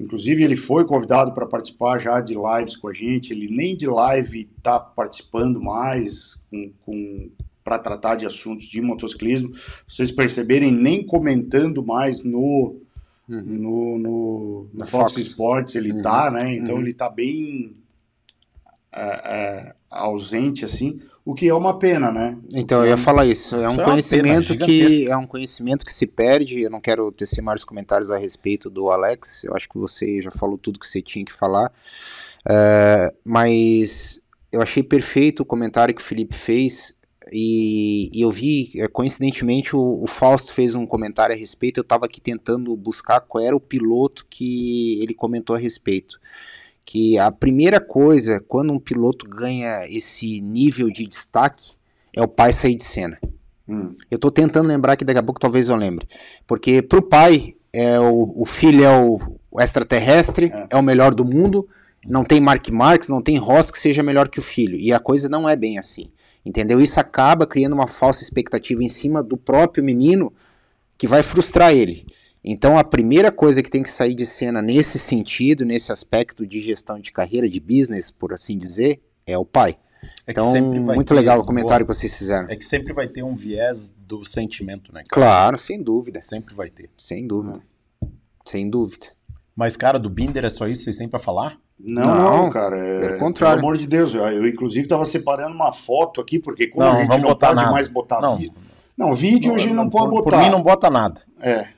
Inclusive, 0.00 0.42
ele 0.42 0.56
foi 0.56 0.86
convidado 0.86 1.32
para 1.34 1.46
participar 1.46 1.98
já 1.98 2.20
de 2.22 2.34
lives 2.34 2.74
com 2.76 2.88
a 2.88 2.92
gente. 2.92 3.32
Ele 3.32 3.54
nem 3.54 3.76
de 3.76 3.86
live 3.86 4.48
está 4.56 4.80
participando 4.80 5.60
mais 5.60 6.46
com, 6.50 6.72
com 6.80 7.30
para 7.62 7.78
tratar 7.78 8.16
de 8.16 8.24
assuntos 8.24 8.64
de 8.64 8.80
motociclismo. 8.80 9.50
Vocês 9.86 10.10
perceberem, 10.10 10.72
nem 10.72 11.06
comentando 11.06 11.84
mais 11.84 12.24
no, 12.24 12.80
no, 13.28 13.98
no, 13.98 14.68
no 14.72 14.86
Fox, 14.86 15.12
Fox. 15.12 15.16
Sports 15.18 15.74
ele 15.74 16.02
tá, 16.02 16.30
né? 16.30 16.54
Então 16.56 16.76
Uhum. 16.76 16.80
ele 16.80 16.94
tá 16.94 17.10
bem 17.10 17.76
é, 18.90 19.02
é, 19.02 19.74
ausente, 19.90 20.64
assim, 20.64 21.00
o 21.30 21.34
que 21.34 21.48
é 21.48 21.54
uma 21.54 21.78
pena, 21.78 22.10
né? 22.10 22.36
Então, 22.52 22.84
eu 22.84 22.90
ia 22.90 22.96
falar 22.96 23.24
isso. 23.24 23.54
É 23.54 23.68
um 23.68 23.80
é 23.80 23.84
conhecimento 23.84 24.48
pena 24.48 24.66
que 24.66 25.08
é 25.08 25.16
um 25.16 25.26
conhecimento 25.26 25.86
que 25.86 25.92
se 25.92 26.04
perde. 26.04 26.62
Eu 26.62 26.70
não 26.70 26.80
quero 26.80 27.12
tecer 27.12 27.40
mais 27.40 27.64
comentários 27.64 28.10
a 28.10 28.18
respeito 28.18 28.68
do 28.68 28.90
Alex. 28.90 29.44
Eu 29.44 29.54
acho 29.54 29.68
que 29.68 29.78
você 29.78 30.20
já 30.20 30.32
falou 30.32 30.58
tudo 30.58 30.80
que 30.80 30.88
você 30.88 31.00
tinha 31.00 31.24
que 31.24 31.32
falar. 31.32 31.72
Uh, 32.44 33.14
mas 33.24 34.20
eu 34.50 34.60
achei 34.60 34.82
perfeito 34.82 35.44
o 35.44 35.46
comentário 35.46 35.94
que 35.94 36.00
o 36.00 36.04
Felipe 36.04 36.34
fez. 36.34 36.98
E, 37.30 38.10
e 38.12 38.22
eu 38.22 38.30
vi, 38.32 38.72
é, 38.74 38.88
coincidentemente, 38.88 39.76
o, 39.76 40.02
o, 40.02 40.08
Fausto 40.08 40.52
fez 40.52 40.74
um 40.74 40.84
comentário 40.84 41.32
a 41.32 41.38
respeito. 41.38 41.78
Eu 41.78 41.82
estava 41.82 42.06
aqui 42.06 42.20
tentando 42.20 42.74
buscar 42.76 43.20
qual 43.20 43.44
era 43.44 43.54
o 43.54 43.60
piloto 43.60 44.26
que 44.28 45.00
ele 45.00 45.14
comentou 45.14 45.54
a 45.54 45.60
respeito. 45.60 46.18
Que 46.90 47.16
a 47.20 47.30
primeira 47.30 47.78
coisa, 47.78 48.42
quando 48.48 48.72
um 48.72 48.78
piloto 48.80 49.24
ganha 49.24 49.86
esse 49.86 50.40
nível 50.40 50.90
de 50.90 51.06
destaque, 51.06 51.74
é 52.12 52.20
o 52.20 52.26
pai 52.26 52.52
sair 52.52 52.74
de 52.74 52.82
cena. 52.82 53.16
Hum. 53.68 53.94
Eu 54.10 54.16
estou 54.16 54.28
tentando 54.28 54.66
lembrar 54.66 54.96
que 54.96 55.04
daqui 55.04 55.20
a 55.20 55.22
pouco 55.22 55.38
talvez 55.38 55.68
eu 55.68 55.76
lembre. 55.76 56.08
Porque 56.48 56.82
para 56.82 56.98
o 56.98 57.02
pai, 57.02 57.54
é 57.72 58.00
o, 58.00 58.32
o 58.34 58.44
filho 58.44 58.82
é 58.82 58.90
o, 58.90 59.20
o 59.52 59.60
extraterrestre, 59.60 60.50
é. 60.52 60.66
é. 60.68 60.76
o 60.76 60.82
melhor 60.82 61.14
do 61.14 61.24
mundo. 61.24 61.68
Não 62.04 62.24
tem 62.24 62.40
Mark 62.40 62.68
Marx, 62.70 63.08
não 63.08 63.22
tem 63.22 63.36
Ross 63.36 63.70
que 63.70 63.78
seja 63.78 64.02
melhor 64.02 64.28
que 64.28 64.40
o 64.40 64.42
filho. 64.42 64.76
E 64.76 64.92
a 64.92 64.98
coisa 64.98 65.28
não 65.28 65.48
é 65.48 65.54
bem 65.54 65.78
assim. 65.78 66.10
Entendeu? 66.44 66.80
Isso 66.80 66.98
acaba 66.98 67.46
criando 67.46 67.74
uma 67.74 67.86
falsa 67.86 68.24
expectativa 68.24 68.82
em 68.82 68.88
cima 68.88 69.22
do 69.22 69.36
próprio 69.36 69.84
menino 69.84 70.32
que 70.98 71.06
vai 71.06 71.22
frustrar 71.22 71.72
ele. 71.72 72.04
Então 72.44 72.78
a 72.78 72.84
primeira 72.84 73.30
coisa 73.30 73.62
que 73.62 73.70
tem 73.70 73.82
que 73.82 73.90
sair 73.90 74.14
de 74.14 74.24
cena 74.24 74.62
nesse 74.62 74.98
sentido, 74.98 75.64
nesse 75.64 75.92
aspecto 75.92 76.46
de 76.46 76.60
gestão 76.60 76.98
de 76.98 77.12
carreira, 77.12 77.48
de 77.48 77.60
business, 77.60 78.10
por 78.10 78.32
assim 78.32 78.56
dizer, 78.56 79.00
é 79.26 79.36
o 79.36 79.44
pai. 79.44 79.76
É 80.26 80.32
então, 80.32 80.50
muito 80.62 81.08
ter, 81.08 81.14
legal 81.14 81.40
o 81.40 81.44
comentário 81.44 81.84
que 81.86 81.92
vocês 81.92 82.16
fizeram. 82.16 82.48
É 82.48 82.56
que 82.56 82.64
sempre 82.64 82.92
vai 82.92 83.06
ter 83.06 83.22
um 83.22 83.34
viés 83.34 83.92
do 83.96 84.24
sentimento, 84.24 84.92
né? 84.92 85.02
Cara? 85.08 85.26
Claro, 85.26 85.58
sem 85.58 85.82
dúvida. 85.82 86.20
Sempre 86.20 86.54
vai 86.54 86.70
ter. 86.70 86.88
Sem 86.96 87.26
dúvida. 87.26 87.60
Sem 88.44 88.70
dúvida. 88.70 89.08
Mas, 89.54 89.76
cara, 89.76 89.98
do 89.98 90.08
Binder 90.08 90.44
é 90.44 90.50
só 90.50 90.66
isso? 90.66 90.84
Vocês 90.84 90.96
têm 90.96 91.08
pra 91.08 91.18
falar? 91.18 91.58
Não, 91.78 92.02
não, 92.02 92.36
não 92.44 92.50
cara. 92.50 92.76
É, 92.76 93.00
pelo 93.00 93.18
contrário. 93.18 93.56
Pelo 93.56 93.68
amor 93.68 93.78
de 93.78 93.86
Deus, 93.86 94.14
eu, 94.14 94.22
eu 94.26 94.46
inclusive 94.46 94.84
estava 94.84 95.04
separando 95.04 95.54
uma 95.54 95.72
foto 95.72 96.20
aqui, 96.20 96.38
porque 96.38 96.66
como 96.68 96.86
não, 96.86 96.96
a 96.96 97.02
gente 97.02 97.20
não 97.20 97.36
pode 97.36 97.54
nada. 97.54 97.70
mais 97.70 97.88
botar 97.88 98.20
não. 98.20 98.36
vídeo. 98.36 98.54
Não, 98.96 99.14
vídeo 99.14 99.48
não, 99.48 99.56
a 99.56 99.58
gente 99.58 99.74
não, 99.74 99.88
pode 99.88 100.10
botar. 100.10 100.30
Por 100.30 100.38
mim 100.38 100.50
não 100.50 100.62
bota 100.62 100.90
nada. 100.90 101.22
É. 101.40 101.68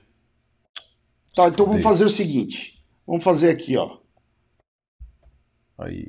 Tá, 1.35 1.49
então 1.49 1.67
vamos 1.67 1.83
fazer 1.83 2.05
o 2.05 2.09
seguinte. 2.09 2.83
Vamos 3.07 3.25
fazer 3.25 3.51
aqui, 3.51 3.77
ó. 3.77 3.99
Aí. 5.79 6.09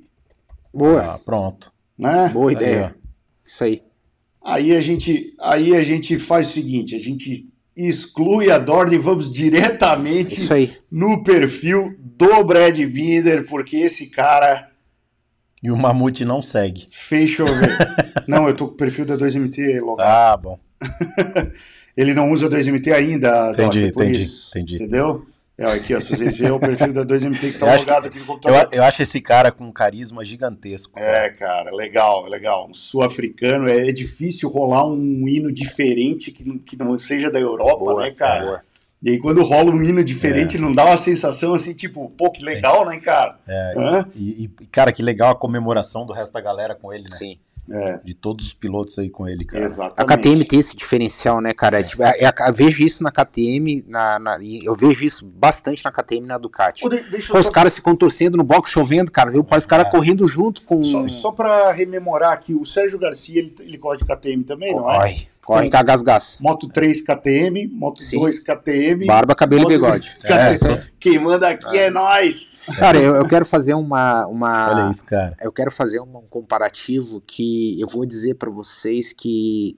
Boa. 0.74 1.14
Ah, 1.14 1.20
pronto. 1.20 1.72
Né? 1.98 2.30
Boa 2.30 2.52
ideia. 2.52 2.88
Aí, 2.88 3.12
Isso 3.46 3.64
aí. 3.64 3.84
Aí 4.44 4.76
a 4.76 4.82
gente, 4.82 5.34
aí 5.40 5.76
a 5.76 5.84
gente 5.84 6.20
faz 6.20 6.48
o 6.48 6.52
seguinte, 6.52 6.96
a 6.96 7.00
gente 7.00 7.50
exclui 7.76 8.52
a 8.52 8.60
Dorn 8.60 8.94
e 8.94 9.00
vamos 9.00 9.32
diretamente 9.32 10.48
no 10.92 11.24
perfil 11.24 11.96
do 11.98 12.44
Brad 12.44 12.78
Binder, 12.78 13.48
porque 13.48 13.78
esse 13.78 14.10
cara. 14.10 14.70
E 15.62 15.72
o 15.72 15.78
Mamute 15.78 16.26
não 16.26 16.42
segue. 16.42 16.88
Fez 16.92 17.30
chover. 17.30 17.78
não, 18.28 18.48
eu 18.48 18.54
tô 18.54 18.68
com 18.68 18.74
o 18.74 18.78
perfil 18.78 19.06
da 19.06 19.16
2MT 19.16 19.80
logado. 19.80 20.08
Ah, 20.08 20.38
bom. 20.38 20.60
Ele 21.96 22.14
não 22.14 22.32
usa 22.32 22.50
2MT 22.50 22.92
ainda, 22.92 23.52
entendi, 23.52 23.92
Doc, 23.92 24.02
entendi, 24.02 24.24
isso, 24.24 24.50
entendi. 24.50 24.76
Entendeu? 24.76 25.26
É, 25.56 25.66
aqui, 25.66 25.94
ó, 25.94 26.02
se 26.02 26.16
vocês 26.16 26.36
verem 26.36 26.56
o 26.56 26.60
perfil 26.60 26.92
da 26.92 27.06
2MT 27.06 27.52
que 27.52 27.58
tá 27.60 27.76
logado 27.76 28.08
aqui 28.08 28.18
no 28.18 28.26
computador. 28.26 28.70
Eu, 28.72 28.80
eu, 28.80 28.84
acho 28.84 29.04
esse 29.04 29.22
cara 29.22 29.52
com 29.52 29.66
um 29.66 29.72
carisma 29.72 30.26
gigantesco. 30.26 30.94
Cara. 30.94 31.06
É, 31.06 31.30
cara, 31.30 31.72
legal, 31.72 32.26
legal. 32.26 32.68
Um 32.68 32.74
sul-africano, 32.74 33.70
é, 33.70 33.90
é, 33.90 33.92
difícil 33.92 34.50
rolar 34.50 34.88
um 34.88 35.28
hino 35.28 35.52
diferente 35.52 36.32
que, 36.32 36.60
que 36.60 36.76
não 36.76 36.98
seja 36.98 37.30
da 37.30 37.40
Europa, 37.40 37.78
boa, 37.78 38.02
né, 38.02 38.12
cara? 38.12 38.46
Boa. 38.46 38.62
E 39.04 39.10
aí 39.10 39.20
quando 39.20 39.44
rola 39.44 39.70
um 39.70 39.84
hino 39.84 40.02
diferente, 40.02 40.56
é. 40.56 40.60
não 40.60 40.74
dá 40.74 40.86
uma 40.86 40.96
sensação 40.96 41.54
assim, 41.54 41.74
tipo, 41.74 42.10
pô, 42.18 42.32
que 42.32 42.44
legal, 42.44 42.86
Sim. 42.86 42.92
né, 42.92 43.00
cara? 43.02 43.38
É, 43.46 43.74
e, 44.16 44.46
e, 44.46 44.66
cara, 44.68 44.94
que 44.94 45.04
legal 45.04 45.32
a 45.32 45.36
comemoração 45.36 46.06
do 46.06 46.14
resto 46.14 46.32
da 46.32 46.40
galera 46.40 46.74
com 46.74 46.94
ele, 46.94 47.04
né? 47.04 47.18
Sim. 47.18 47.38
É. 47.70 48.00
De 48.04 48.14
todos 48.14 48.48
os 48.48 48.54
pilotos 48.54 49.00
aí 49.00 49.10
com 49.10 49.28
ele, 49.28 49.46
cara. 49.46 49.64
Exatamente. 49.64 50.02
A 50.02 50.18
KTM 50.18 50.46
tem 50.46 50.60
esse 50.60 50.76
diferencial, 50.76 51.40
né, 51.40 51.54
cara? 51.54 51.80
É. 51.80 51.84
Tipo, 51.84 52.04
é, 52.04 52.12
é, 52.20 52.34
eu 52.50 52.54
vejo 52.54 52.84
isso 52.84 53.02
na 53.04 53.12
KTM, 53.12 53.86
na, 53.88 54.20
na, 54.20 54.38
eu 54.64 54.76
vejo 54.76 55.06
isso 55.06 55.26
bastante 55.26 55.84
na 55.84 55.92
KTM 55.92 56.26
e 56.26 56.28
na 56.28 56.38
Ducati. 56.38 56.84
Pô, 56.84 56.90
Pô, 56.90 57.40
os 57.40 57.50
caras 57.50 57.74
se 57.74 57.82
contorcendo 57.82 58.38
no 58.38 58.44
box 58.44 58.72
chovendo, 58.72 59.12
cara, 59.12 59.32
viu? 59.32 59.44
Parece 59.44 59.66
os 59.66 59.70
caras 59.70 59.88
é. 59.88 59.92
correndo 59.92 60.28
junto 60.28 60.62
com. 60.64 60.84
Só, 60.84 61.08
só 61.08 61.32
pra 61.32 61.72
rememorar 61.72 62.34
aqui, 62.34 62.54
o 62.54 62.66
Sérgio 62.66 63.00
Garcia, 63.00 63.40
ele, 63.40 63.56
ele 63.60 63.78
gosta 63.78 64.04
de 64.04 64.14
KTM 64.14 64.44
também, 64.44 64.76
não 64.76 64.90
é? 64.90 65.16
Corre 65.46 65.70
com 65.70 65.78
a 65.78 65.84
gás-gás. 65.84 66.38
Moto 66.40 66.70
3 66.70 67.02
KTM, 67.02 67.68
Moto 67.68 68.02
Sim. 68.02 68.20
2 68.20 68.40
KTM. 68.40 69.06
Barba, 69.06 69.36
cabelo 69.36 69.64
e 69.64 69.76
bigode. 69.76 70.10
É, 70.24 70.82
Quem 71.00 71.20
manda 71.20 71.50
aqui 71.50 71.78
é, 71.78 71.88
é 71.88 71.90
nós. 71.90 72.60
Cara, 72.78 72.98
eu, 72.98 73.16
eu, 73.16 73.28
quero 73.28 73.46
fazer 73.46 73.74
uma, 73.74 74.26
uma. 74.28 74.70
Olha 74.70 74.92
isso, 74.92 75.06
cara. 75.06 75.36
Eu 75.42 75.52
quero 75.52 75.70
fazer 75.70 76.00
um 76.00 76.22
comparativo 76.30 77.22
que 77.28 77.80
eu 77.80 77.88
vou 77.88 78.06
dizer 78.06 78.36
para 78.36 78.50
vocês 78.50 79.12
que 79.12 79.78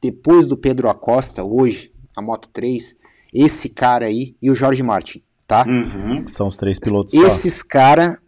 depois 0.00 0.46
do 0.46 0.56
Pedro 0.56 0.90
Acosta, 0.90 1.42
hoje, 1.42 1.90
a 2.14 2.20
Moto 2.20 2.50
3, 2.52 2.96
esse 3.32 3.70
cara 3.70 4.06
aí 4.06 4.36
e 4.42 4.50
o 4.50 4.54
Jorge 4.54 4.82
Martin, 4.82 5.22
tá? 5.46 5.64
Uhum. 5.66 6.28
São 6.28 6.48
os 6.48 6.58
três 6.58 6.78
pilotos. 6.78 7.14
Esses 7.14 7.62
caras 7.62 8.18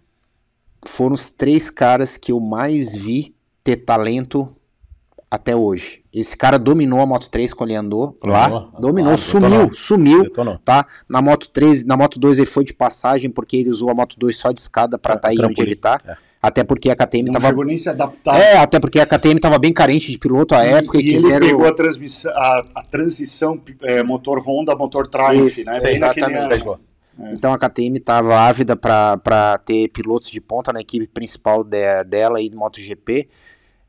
foram 0.86 1.14
os 1.14 1.28
três 1.28 1.68
caras 1.68 2.16
que 2.16 2.32
eu 2.32 2.40
mais 2.40 2.94
vi 2.94 3.34
ter 3.62 3.76
talento 3.76 4.56
até 5.30 5.54
hoje. 5.54 5.99
Esse 6.12 6.36
cara 6.36 6.58
dominou 6.58 7.00
a 7.00 7.06
Moto 7.06 7.30
3 7.30 7.54
quando 7.54 7.70
ele 7.70 7.78
andou 7.78 8.16
lá, 8.24 8.68
dominou, 8.80 9.12
ah, 9.12 9.16
sumiu, 9.16 9.72
sumiu, 9.72 10.22
detonou. 10.24 10.58
tá? 10.58 10.84
Na 11.08 11.22
Moto 11.22 11.48
3, 11.48 11.84
na 11.84 11.96
Moto 11.96 12.18
2 12.18 12.38
ele 12.38 12.46
foi 12.46 12.64
de 12.64 12.74
passagem 12.74 13.30
porque 13.30 13.56
ele 13.56 13.70
usou 13.70 13.90
a 13.90 13.94
Moto 13.94 14.16
2 14.18 14.36
só 14.36 14.50
de 14.50 14.58
escada 14.58 14.98
para 14.98 15.14
estar 15.14 15.28
tá 15.28 15.34
aí 15.34 15.36
onde 15.40 15.62
ele 15.62 15.76
tá. 15.76 16.00
É. 16.04 16.16
Até 16.42 16.64
porque 16.64 16.90
a 16.90 16.96
KTM 16.96 17.26
não 17.26 17.34
tava. 17.34 17.48
chegou 17.48 17.64
nem 17.64 17.76
se 17.76 17.88
adaptar. 17.88 18.40
É, 18.40 18.56
até 18.56 18.80
porque 18.80 18.98
a 18.98 19.06
KTM 19.06 19.38
tava 19.38 19.58
bem 19.58 19.72
carente 19.72 20.10
de 20.10 20.18
piloto 20.18 20.54
à 20.54 20.64
e, 20.64 20.70
época 20.70 20.96
e, 20.96 21.00
e 21.00 21.04
quiseram... 21.04 21.46
ele 21.46 21.54
pegou 21.54 21.66
a, 21.66 21.74
transmissão, 21.74 22.32
a, 22.34 22.64
a 22.76 22.82
transição 22.82 23.60
é, 23.82 24.02
motor 24.02 24.42
Honda, 24.42 24.74
motor 24.74 25.06
Triumph, 25.06 25.58
Isso, 25.58 25.66
né? 25.66 25.74
Sim, 25.74 25.88
exatamente. 25.88 26.66
É. 27.20 27.32
Então 27.34 27.52
a 27.52 27.58
KTM 27.58 27.98
estava 27.98 28.40
ávida 28.40 28.74
para 28.74 29.60
ter 29.66 29.88
pilotos 29.88 30.30
de 30.30 30.40
ponta 30.40 30.72
na 30.72 30.80
equipe 30.80 31.06
principal 31.06 31.62
de, 31.62 32.04
dela 32.04 32.40
e 32.40 32.48
de 32.48 32.56
MotoGP. 32.56 33.28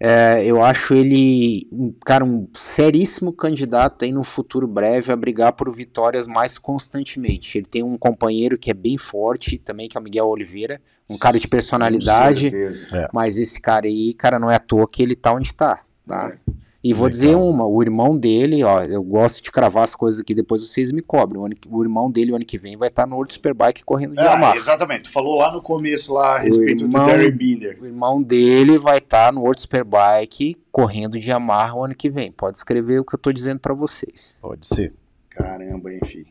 É, 0.04 0.44
eu 0.44 0.64
acho 0.64 0.96
ele, 0.96 1.68
um, 1.72 1.94
cara, 2.04 2.26
um 2.26 2.48
seríssimo 2.56 3.32
candidato 3.32 4.04
aí 4.04 4.12
no 4.12 4.24
futuro 4.24 4.68
breve 4.68 5.12
a 5.12 5.16
brigar 5.16 5.54
por 5.54 5.72
vitórias 5.72 6.26
mais 6.26 6.58
constantemente. 6.58 7.60
Ele 7.60 7.68
tem 7.68 7.84
um 7.84 7.96
companheiro 8.00 8.58
que 8.58 8.72
é 8.72 8.74
bem 8.74 8.98
forte 8.98 9.60
também, 9.60 9.88
que 9.88 9.96
é 9.96 10.00
o 10.00 10.04
Miguel 10.04 10.26
Oliveira, 10.26 10.82
um 11.08 11.20
cara 11.20 11.38
de 11.38 11.48
personalidade, 11.48 12.48
é. 12.48 13.10
mas 13.14 13.38
esse 13.38 13.62
cara 13.62 13.86
aí, 13.86 14.16
cara, 14.16 14.40
não 14.40 14.50
é 14.50 14.56
à 14.56 14.60
toa 14.60 14.88
que 14.88 15.04
ele 15.04 15.16
tá 15.16 15.34
onde 15.34 15.54
tá, 15.54 15.84
tá? 16.08 16.34
É. 16.34 16.52
E 16.84 16.94
vou 16.94 17.08
dizer 17.08 17.36
uma, 17.36 17.66
o 17.66 17.84
irmão 17.84 18.18
dele, 18.18 18.64
ó, 18.64 18.82
eu 18.82 19.04
gosto 19.04 19.44
de 19.44 19.52
cravar 19.52 19.84
as 19.84 19.94
coisas 19.94 20.20
aqui, 20.20 20.34
depois 20.34 20.68
vocês 20.68 20.92
me 20.92 21.02
cobrem. 21.02 21.40
O, 21.40 21.46
ano, 21.46 21.56
o 21.70 21.84
irmão 21.84 22.10
dele, 22.10 22.32
o 22.32 22.36
ano 22.36 22.46
que 22.46 22.58
vem, 22.58 22.76
vai 22.76 22.90
estar 22.90 23.06
no 23.06 23.16
World 23.16 23.32
Superbike 23.34 23.86
correndo 23.86 24.16
de 24.16 24.22
ah, 24.22 24.32
Yamaha. 24.32 24.58
Exatamente, 24.58 25.04
tu 25.04 25.12
falou 25.12 25.38
lá 25.38 25.52
no 25.52 25.62
começo, 25.62 26.12
lá 26.12 26.38
a 26.38 26.40
respeito 26.40 26.86
irmão, 26.86 27.06
do 27.06 27.12
Darren 27.12 27.32
Binder. 27.32 27.78
O 27.80 27.86
irmão 27.86 28.22
dele 28.24 28.80
vai 28.80 28.98
estar 28.98 29.32
no 29.32 29.42
World 29.42 29.62
Superbike 29.62 30.58
correndo 30.72 31.20
de 31.20 31.30
Yamaha 31.30 31.76
o 31.76 31.84
ano 31.84 31.94
que 31.94 32.10
vem. 32.10 32.32
Pode 32.32 32.58
escrever 32.58 33.00
o 33.00 33.06
que 33.06 33.14
eu 33.14 33.20
tô 33.20 33.32
dizendo 33.32 33.60
para 33.60 33.76
vocês. 33.76 34.40
Pode 34.42 34.66
ser. 34.66 34.92
Caramba, 35.30 35.94
enfim. 35.94 36.26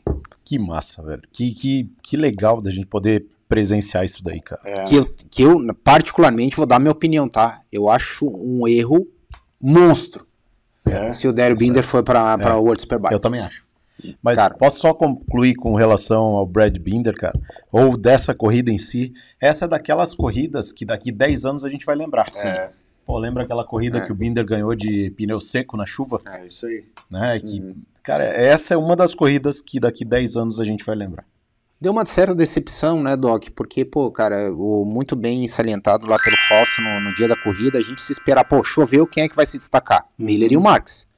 Que 0.45 0.59
massa, 0.59 1.01
velho. 1.05 1.23
Que, 1.33 1.53
que, 1.53 1.89
que 2.03 2.17
legal 2.17 2.61
da 2.61 2.73
gente 2.73 2.87
poder 2.87 3.25
presenciar 3.49 4.05
isso 4.05 4.23
daí, 4.23 4.41
cara. 4.41 4.63
É. 4.65 4.83
Que, 4.83 4.97
eu, 4.97 5.15
que 5.31 5.43
eu, 5.43 5.59
particularmente, 5.85 6.57
vou 6.57 6.67
dar 6.67 6.81
minha 6.81 6.91
opinião, 6.91 7.29
tá? 7.29 7.61
Eu 7.71 7.89
acho 7.89 8.29
um 8.29 8.67
erro 8.67 9.07
monstro 9.61 10.30
é, 10.87 11.13
se 11.13 11.29
o 11.29 11.33
Daryl 11.33 11.57
Binder 11.57 11.83
for 11.83 12.03
para 12.03 12.37
é. 12.41 12.53
o 12.53 12.63
World 12.63 12.83
Superbike. 12.83 13.15
Eu 13.15 13.21
também 13.21 13.41
acho. 13.41 13.65
Mas 14.23 14.39
cara, 14.39 14.55
posso 14.55 14.81
só 14.81 14.95
concluir 14.95 15.55
com 15.55 15.75
relação 15.75 16.23
ao 16.37 16.47
Brad 16.47 16.77
Binder, 16.79 17.15
cara? 17.15 17.39
Ou 17.71 17.97
dessa 17.97 18.35
corrida 18.35 18.71
em 18.71 18.79
si? 18.79 19.13
Essa 19.41 19.67
é 19.67 19.69
daquelas 19.69 20.15
corridas 20.15 20.73
que 20.73 20.85
daqui 20.85 21.13
10 21.13 21.45
anos 21.45 21.65
a 21.65 21.69
gente 21.69 21.85
vai 21.85 21.95
lembrar. 21.95 22.27
Sim. 22.33 22.49
É. 22.49 22.71
Pô, 23.05 23.19
lembra 23.19 23.43
aquela 23.43 23.65
corrida 23.65 23.99
é. 23.99 24.01
que 24.01 24.13
o 24.13 24.15
Binder 24.15 24.45
ganhou 24.45 24.75
de 24.75 25.11
pneu 25.11 25.41
seco 25.41 25.77
na 25.77 25.85
chuva? 25.85 26.21
É, 26.25 26.47
isso 26.47 26.67
aí. 26.67 26.85
Né? 27.11 27.41
Que, 27.41 27.61
uhum. 27.61 27.75
Cara, 28.03 28.25
essa 28.25 28.75
é 28.75 28.77
uma 28.77 28.97
das 28.97 29.15
corridas 29.15 29.61
que 29.61 29.79
daqui 29.79 30.05
10 30.05 30.37
anos 30.37 30.61
a 30.61 30.65
gente 30.65 30.85
vai 30.85 30.95
lembrar. 30.95 31.25
Deu 31.81 31.93
uma 31.93 32.05
certa 32.05 32.35
decepção, 32.35 33.03
né, 33.03 33.17
Doc? 33.17 33.49
Porque, 33.55 33.87
pô, 33.87 34.11
cara, 34.11 34.53
o 34.53 34.85
muito 34.85 35.17
bem 35.17 35.49
salientado 35.49 36.07
lá 36.07 36.19
pelo 36.19 36.37
Falso 36.47 36.83
no, 36.83 37.01
no, 37.01 37.15
dia 37.15 37.27
da 37.27 37.43
corrida, 37.43 37.79
a 37.79 37.83
gente 37.83 38.03
se 38.03 38.13
espera, 38.13 38.45
pô, 38.45 38.63
choveu, 38.63 39.07
quem 39.07 39.25
é 39.25 39.29
que 39.29 39.35
vai 39.35 39.47
se 39.47 39.57
destacar? 39.57 40.07
Miller 40.19 40.53
e 40.53 40.59
o 40.59 40.61
Marx. 40.61 41.09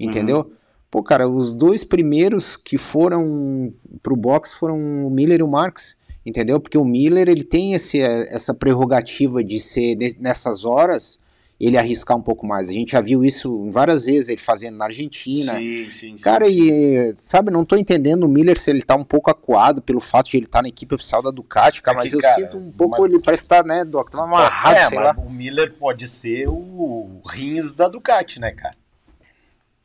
Entendeu? 0.00 0.38
Uhum. 0.38 0.52
Pô, 0.90 1.00
cara, 1.00 1.28
os 1.28 1.54
dois 1.54 1.84
primeiros 1.84 2.56
que 2.56 2.76
foram 2.76 3.72
pro 4.02 4.16
box 4.16 4.52
foram 4.52 5.06
o 5.06 5.10
Miller 5.10 5.38
e 5.38 5.44
o 5.44 5.48
Marx, 5.48 5.96
entendeu? 6.26 6.58
Porque 6.58 6.76
o 6.76 6.84
Miller, 6.84 7.28
ele 7.28 7.44
tem 7.44 7.74
esse, 7.74 8.00
essa 8.00 8.52
prerrogativa 8.52 9.44
de 9.44 9.60
ser 9.60 9.96
nessas 10.18 10.64
horas 10.64 11.19
ele 11.60 11.76
arriscar 11.76 12.16
um 12.16 12.22
pouco 12.22 12.46
mais. 12.46 12.70
A 12.70 12.72
gente 12.72 12.92
já 12.92 13.00
viu 13.02 13.22
isso 13.22 13.70
várias 13.70 14.06
vezes, 14.06 14.30
ele 14.30 14.40
fazendo 14.40 14.78
na 14.78 14.86
Argentina. 14.86 15.54
Sim, 15.58 15.90
sim, 15.90 16.16
sim. 16.16 16.24
Cara, 16.24 16.46
sim. 16.46 16.58
e 16.70 17.12
sabe, 17.16 17.50
não 17.50 17.64
tô 17.66 17.76
entendendo 17.76 18.24
o 18.24 18.28
Miller 18.28 18.58
se 18.58 18.70
ele 18.70 18.80
tá 18.82 18.96
um 18.96 19.04
pouco 19.04 19.30
acuado 19.30 19.82
pelo 19.82 20.00
fato 20.00 20.30
de 20.30 20.38
ele 20.38 20.46
estar 20.46 20.62
na 20.62 20.68
equipe 20.68 20.94
oficial 20.94 21.22
da 21.22 21.30
Ducati, 21.30 21.82
cara, 21.82 21.98
É 21.98 22.00
mas 22.00 22.10
que, 22.10 22.16
eu 22.16 22.20
cara, 22.20 22.34
sinto 22.34 22.56
um 22.56 22.72
pouco, 22.72 23.02
mas- 23.02 23.10
ele 23.12 23.20
parece 23.22 23.42
estar, 23.42 23.62
né, 23.64 23.84
Doc, 23.84 24.08
tá 24.10 24.22
amarrado, 24.22 24.76
é, 24.76 24.86
sei 24.86 24.98
mas 24.98 25.16
lá. 25.16 25.22
o 25.22 25.30
Miller 25.30 25.74
pode 25.78 26.08
ser 26.08 26.48
o 26.48 27.20
rins 27.30 27.72
da 27.72 27.88
Ducati, 27.88 28.40
né, 28.40 28.52
cara? 28.52 28.74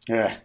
É. 0.09 0.37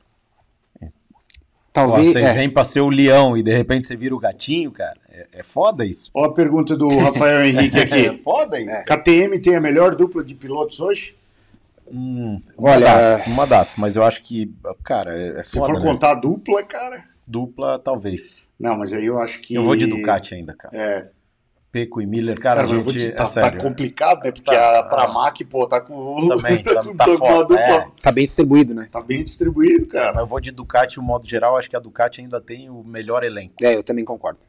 Talvez, 1.73 2.09
Ó, 2.09 2.13
você 2.13 2.19
é. 2.19 2.33
vem 2.33 2.51
pra 2.51 2.65
ser 2.65 2.81
o 2.81 2.89
leão 2.89 3.37
e 3.37 3.43
de 3.45 3.53
repente 3.57 3.87
você 3.87 3.95
vira 3.95 4.13
o 4.13 4.19
gatinho, 4.19 4.73
cara. 4.73 4.99
É, 5.09 5.27
é 5.35 5.43
foda 5.45 5.87
isso. 5.87 6.11
Ó 6.13 6.25
a 6.25 6.35
pergunta 6.35 6.77
do 6.77 6.89
Rafael 6.99 7.45
Henrique 7.45 7.79
É 7.79 7.83
aqui. 7.83 8.19
foda 8.25 8.59
isso. 8.59 8.73
É, 8.77 8.83
KTM 8.83 9.39
tem 9.39 9.55
a 9.55 9.61
melhor 9.61 9.95
dupla 9.95 10.25
de 10.25 10.35
pilotos 10.35 10.81
hoje? 10.81 11.15
Hum, 11.93 12.41
uma 12.57 12.71
Olha, 12.71 12.87
das, 12.87 13.27
uma 13.27 13.47
das, 13.47 13.77
mas 13.77 13.97
eu 13.97 14.05
acho 14.05 14.23
que, 14.23 14.55
cara, 14.85 15.17
é, 15.19 15.41
é 15.41 15.43
Se 15.43 15.59
foda, 15.59 15.75
for 15.75 15.83
né? 15.83 15.91
contar 15.91 16.13
a 16.13 16.15
dupla, 16.15 16.63
cara. 16.63 17.05
Dupla, 17.27 17.79
talvez. 17.79 18.39
Não, 18.59 18.77
mas 18.79 18.93
aí 18.93 19.07
eu 19.07 19.19
acho 19.19 19.41
que. 19.41 19.55
Eu 19.55 19.63
vou 19.65 19.75
de 19.77 19.87
Ducati 19.87 20.35
ainda, 20.35 20.55
cara. 20.55 20.77
É. 20.77 21.09
Peco 21.73 22.03
e 22.03 22.07
Miller, 22.07 22.37
cara, 22.41 22.65
Cara, 22.67 22.81
gente, 22.83 22.93
te, 22.99 23.07
é 23.07 23.11
tá, 23.11 23.19
tá 23.19 23.25
sério. 23.27 23.61
complicado, 23.61 24.25
né? 24.25 24.33
Porque 24.33 24.51
Tá, 24.51 24.81
a 24.81 24.83
Pramac, 24.83 25.45
pô, 25.45 25.69
tá 25.69 25.81
com. 25.81 26.27
Também, 26.29 26.63
tá- 26.65 26.81
tá 26.83 27.07
uma 27.07 27.17
foda, 27.19 27.43
dupla- 27.45 27.61
é. 27.61 27.87
Tá 28.03 28.11
bem 28.11 28.25
distribuído, 28.25 28.75
né? 28.75 28.89
Tá 28.91 29.01
bem 29.01 29.23
distribuído, 29.23 29.89
cara. 29.89 30.13
Mas 30.13 30.21
eu 30.23 30.27
vou 30.27 30.41
de 30.41 30.51
Ducati, 30.51 30.99
o 30.99 31.03
modo 31.03 31.29
geral, 31.29 31.57
acho 31.57 31.71
que 31.71 31.77
a 31.77 31.81
Ducati 31.81 32.21
ainda 32.21 32.41
tem 32.41 32.69
o 32.69 32.83
melhor 32.83 33.23
elenco. 33.23 33.55
É, 33.63 33.77
eu 33.77 33.85
também 33.85 34.05
concordo. 34.05 34.41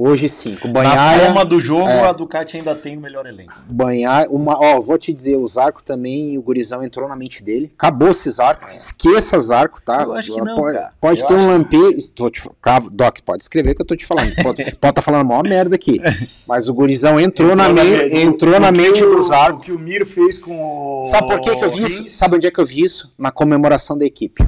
Hoje 0.00 0.28
sim, 0.28 0.54
com 0.54 0.68
o 0.68 0.72
Na 0.72 0.82
Banhaia, 0.84 1.26
soma 1.26 1.44
do 1.44 1.58
jogo, 1.58 1.88
é. 1.88 2.04
a 2.08 2.12
Ducati 2.12 2.56
ainda 2.56 2.72
tem 2.72 2.96
o 2.96 3.00
melhor 3.00 3.26
elenco. 3.26 3.52
Banhaia, 3.68 4.28
uma, 4.30 4.56
ó, 4.56 4.80
vou 4.80 4.96
te 4.96 5.12
dizer, 5.12 5.34
o 5.34 5.44
Zarco 5.44 5.82
também, 5.82 6.38
o 6.38 6.42
gurizão 6.42 6.84
entrou 6.84 7.08
na 7.08 7.16
mente 7.16 7.42
dele. 7.42 7.72
Acabou 7.76 8.10
esse 8.10 8.30
Zarco, 8.30 8.68
esqueça 8.68 9.36
Zarco, 9.40 9.82
tá? 9.82 10.02
Eu 10.04 10.14
acho 10.14 10.32
que 10.32 10.40
não, 10.40 10.54
Pode, 10.54 10.78
pode 11.00 11.26
ter 11.26 11.34
um 11.34 11.38
acho- 11.38 11.46
lampejo, 11.48 11.96
estou 11.98 12.30
te, 12.30 12.48
cravo- 12.62 12.90
Doc, 12.92 13.18
pode 13.24 13.42
escrever 13.42 13.74
que 13.74 13.82
eu 13.82 13.86
tô 13.86 13.96
te 13.96 14.06
falando. 14.06 14.32
Pode 14.40 14.62
estar 14.62 14.92
tá 14.92 15.02
falando 15.02 15.26
maior 15.26 15.42
merda 15.42 15.74
aqui. 15.74 16.00
Mas 16.46 16.68
o 16.68 16.74
gurizão 16.74 17.18
entrou, 17.18 17.56
na, 17.56 17.68
me, 17.68 17.82
mente- 17.82 18.16
entrou 18.18 18.54
o 18.54 18.60
na 18.60 18.70
mente 18.70 19.02
o- 19.02 19.16
do 19.16 19.20
Zarco. 19.22 19.58
O 19.58 19.60
que 19.62 19.72
o 19.72 19.78
Mir 19.80 20.06
fez 20.06 20.38
com 20.38 21.00
o. 21.02 21.04
Sabe 21.06 21.26
por 21.26 21.40
que, 21.40 21.56
que 21.56 21.64
eu 21.64 21.70
vi 21.70 21.82
isso? 21.84 22.08
Sabe 22.16 22.36
onde 22.36 22.46
é 22.46 22.50
que 22.52 22.60
eu 22.60 22.66
vi 22.66 22.84
isso? 22.84 23.12
Na 23.18 23.32
comemoração 23.32 23.98
da 23.98 24.04
equipe. 24.06 24.46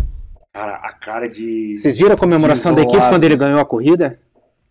Cara, 0.53 0.75
a 0.77 0.93
cara 0.93 1.29
de. 1.29 1.77
Vocês 1.77 1.97
viram 1.99 2.13
a 2.15 2.17
comemoração 2.17 2.73
da 2.73 2.83
equipe 2.83 3.09
quando 3.09 3.25
ele 3.25 3.37
ganhou 3.37 3.59
a 3.61 3.65
corrida? 3.65 4.19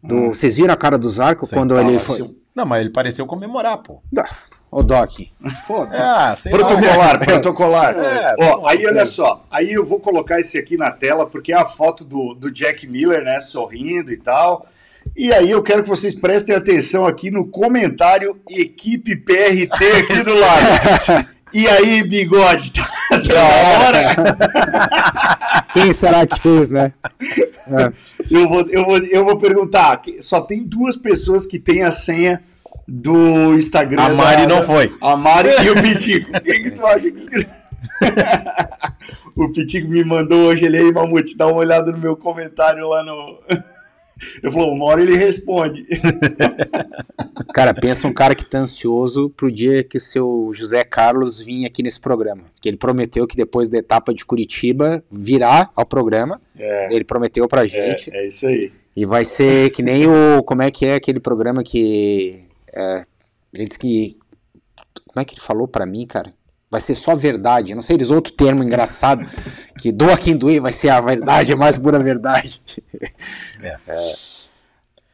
Do- 0.01 0.29
Vocês 0.29 0.55
viram 0.55 0.73
a 0.73 0.77
cara 0.77 0.97
do 0.97 1.09
Zarco 1.09 1.45
Sim, 1.45 1.55
quando 1.55 1.77
ele 1.79 1.95
assim. 1.97 2.05
foi. 2.05 2.35
Não, 2.55 2.65
mas 2.65 2.81
ele 2.81 2.89
pareceu 2.89 3.25
comemorar, 3.25 3.77
pô. 3.77 4.01
Ô, 4.71 4.83
Doc. 4.83 5.11
Foda. 5.65 5.89
Ah, 5.93 6.35
sei 6.35 6.51
lá. 6.51 6.57
Protocolar, 6.59 7.19
protocolar. 7.19 7.95
É, 7.97 8.35
Ó, 8.39 8.67
aí 8.67 8.85
olha 8.85 9.03
só, 9.05 9.43
aí 9.49 9.71
eu 9.73 9.83
vou 9.85 9.99
colocar 9.99 10.39
esse 10.39 10.57
aqui 10.57 10.77
na 10.77 10.91
tela, 10.91 11.25
porque 11.25 11.51
é 11.51 11.55
a 11.57 11.65
foto 11.65 12.03
do, 12.05 12.33
do 12.35 12.51
Jack 12.51 12.85
Miller, 12.87 13.23
né, 13.23 13.39
sorrindo 13.39 14.11
e 14.11 14.17
tal. 14.17 14.67
E 15.17 15.33
aí 15.33 15.49
eu 15.49 15.63
quero 15.63 15.81
que 15.81 15.89
vocês 15.89 16.13
prestem 16.13 16.55
atenção 16.55 17.07
aqui 17.07 17.31
no 17.31 17.47
comentário 17.47 18.39
equipe 18.49 19.15
PRT 19.15 19.83
aqui 20.03 20.23
do 20.23 20.37
lado. 20.39 21.29
E 21.53 21.67
aí, 21.67 22.03
bigode, 22.03 22.71
tá 22.73 23.17
da 23.17 23.43
hora? 23.43 24.37
Quem 25.73 25.91
será 25.93 26.25
que 26.25 26.39
fez, 26.39 26.69
né? 26.69 26.93
Eu 28.29 28.47
vou, 28.47 28.61
eu, 28.69 28.85
vou, 28.85 28.97
eu 28.97 29.25
vou 29.25 29.37
perguntar, 29.37 29.97
que 29.97 30.21
só 30.23 30.41
tem 30.41 30.63
duas 30.63 30.95
pessoas 30.95 31.45
que 31.45 31.59
têm 31.59 31.83
a 31.83 31.91
senha 31.91 32.41
do 32.87 33.53
Instagram. 33.55 34.01
A 34.03 34.09
Mari 34.09 34.47
da- 34.47 34.55
não 34.55 34.63
foi. 34.63 34.91
A 35.01 35.15
Mari 35.15 35.49
e 35.63 35.69
o 35.69 35.75
Pitico. 35.81 36.31
Quem 36.41 36.63
que 36.63 36.71
tu 36.71 36.85
acha 36.85 36.99
que 37.11 37.17
escreveu? 37.17 37.49
o 39.35 39.49
Pitico 39.49 39.87
me 39.87 40.03
mandou 40.03 40.47
hoje, 40.47 40.65
ele 40.65 40.77
aí, 40.77 40.91
Mamute, 40.91 41.35
dá 41.37 41.47
uma 41.47 41.57
olhada 41.57 41.91
no 41.91 41.97
meu 41.97 42.15
comentário 42.15 42.87
lá 42.87 43.03
no... 43.03 43.39
Eu 44.41 44.51
falou, 44.51 44.73
uma 44.73 44.85
hora 44.85 45.01
ele 45.01 45.15
responde. 45.15 45.85
Cara, 47.53 47.73
pensa 47.73 48.07
um 48.07 48.13
cara 48.13 48.35
que 48.35 48.49
tá 48.49 48.59
ansioso 48.59 49.29
pro 49.29 49.51
dia 49.51 49.83
que 49.83 49.97
o 49.97 50.01
seu 50.01 50.51
José 50.53 50.83
Carlos 50.83 51.39
vinha 51.39 51.67
aqui 51.67 51.81
nesse 51.81 51.99
programa. 51.99 52.43
Que 52.61 52.69
ele 52.69 52.77
prometeu 52.77 53.25
que 53.25 53.35
depois 53.35 53.69
da 53.69 53.77
etapa 53.77 54.13
de 54.13 54.25
Curitiba 54.25 55.03
virá 55.11 55.69
ao 55.75 55.85
programa. 55.85 56.39
É, 56.57 56.93
Ele 56.93 57.03
prometeu 57.03 57.47
pra 57.47 57.65
gente. 57.65 58.11
é, 58.13 58.23
é 58.23 58.27
isso 58.27 58.45
aí. 58.45 58.71
E 58.95 59.05
vai 59.05 59.23
ser 59.23 59.69
que 59.71 59.81
nem 59.81 60.07
o. 60.07 60.43
Como 60.43 60.61
é 60.61 60.69
que 60.69 60.85
é 60.85 60.95
aquele 60.95 61.19
programa 61.19 61.63
que. 61.63 62.43
É, 62.73 63.01
ele 63.53 63.65
disse 63.65 63.79
que. 63.79 64.17
Como 65.07 65.21
é 65.21 65.25
que 65.25 65.33
ele 65.35 65.41
falou 65.41 65.67
pra 65.67 65.85
mim, 65.85 66.05
cara? 66.05 66.33
Vai 66.71 66.79
ser 66.81 66.95
só 66.95 67.15
verdade. 67.15 67.73
Não 67.73 67.81
sei, 67.81 67.95
eles 67.95 68.11
outro 68.11 68.31
termo 68.33 68.63
engraçado. 68.63 69.25
Que 69.79 69.91
doa 69.91 70.17
quem 70.17 70.35
doer, 70.35 70.61
vai 70.61 70.71
ser 70.73 70.89
a 70.89 71.01
verdade, 71.01 71.53
a 71.53 71.57
mais 71.57 71.77
pura 71.77 71.97
verdade. 71.99 72.61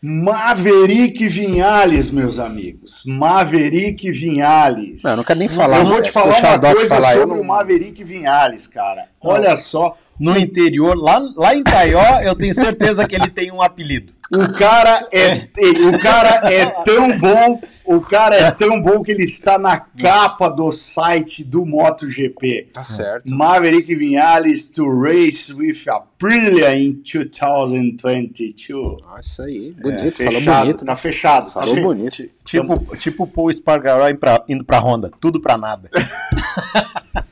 Maverick 0.02 1.28
Vinhales, 1.28 2.12
meus 2.12 2.38
amigos. 2.38 3.02
Maverick 3.08 4.12
Vinhales. 4.12 5.02
Não, 5.04 5.12
eu 5.12 5.18
não 5.18 5.24
quero 5.24 5.40
nem 5.40 5.48
falar, 5.48 5.78
Eu 5.80 5.84
né? 5.86 5.90
vou 5.90 6.02
te 6.02 6.08
Se 6.08 6.14
falar 6.14 6.58
uma 6.60 6.74
coisa 6.74 6.96
falar, 6.96 7.14
eu 7.14 7.20
sobre 7.22 7.36
não- 7.36 7.42
o 7.42 7.46
Maverick 7.46 8.04
Vinhales, 8.04 8.68
cara. 8.68 9.06
Olha 9.22 9.56
só, 9.56 9.98
No 10.20 10.38
interior, 10.38 10.96
lá, 10.96 11.20
lá 11.36 11.56
em 11.56 11.64
Taió, 11.64 12.22
eu 12.22 12.36
tenho 12.36 12.54
certeza 12.54 13.06
que 13.08 13.16
ele 13.16 13.30
tem 13.30 13.52
um 13.52 13.62
apelido. 13.62 14.14
o 14.34 14.54
cara 14.54 15.06
é, 15.12 15.48
o 15.94 16.00
cara 16.00 16.52
é 16.54 16.66
tão 16.84 17.20
bom, 17.20 17.62
o 17.86 18.02
cara 18.02 18.36
é 18.36 18.52
tão 18.52 18.82
bom 18.82 19.02
que 19.04 19.12
ele 19.12 19.24
está 19.26 19.58
na 19.58 19.80
capa 19.80 20.50
do 20.50 20.72
site 20.72 21.44
do 21.44 21.66
MotoGP. 21.66 22.70
Tá 22.74 22.84
certo. 22.84 23.34
Maverick 23.34 23.94
Vinales 23.96 24.68
to 24.70 24.84
race 25.02 25.54
with 25.54 25.88
Aprilia 25.88 26.76
in 26.76 27.02
2022. 27.04 28.98
Ah, 29.08 29.20
isso 29.20 29.42
aí. 29.42 29.72
Bonito, 29.74 30.22
É, 30.22 30.26
falou 30.26 30.32
fechado, 30.40 30.66
bonito. 30.66 30.86
tá 30.86 30.96
fechado. 30.96 31.46
tá 31.46 31.52
Falou 31.60 31.76
fe- 31.76 31.82
bonito. 31.82 32.30
Tipo, 32.44 32.96
tipo 32.98 33.24
o 33.24 33.28
Paul 33.28 33.50
Espargaró 33.50 34.08
indo 34.10 34.20
pra, 34.20 34.44
indo 34.48 34.64
pra 34.64 34.80
Honda. 34.80 35.12
Tudo 35.20 35.40
pra 35.42 35.58
nada. 35.58 35.90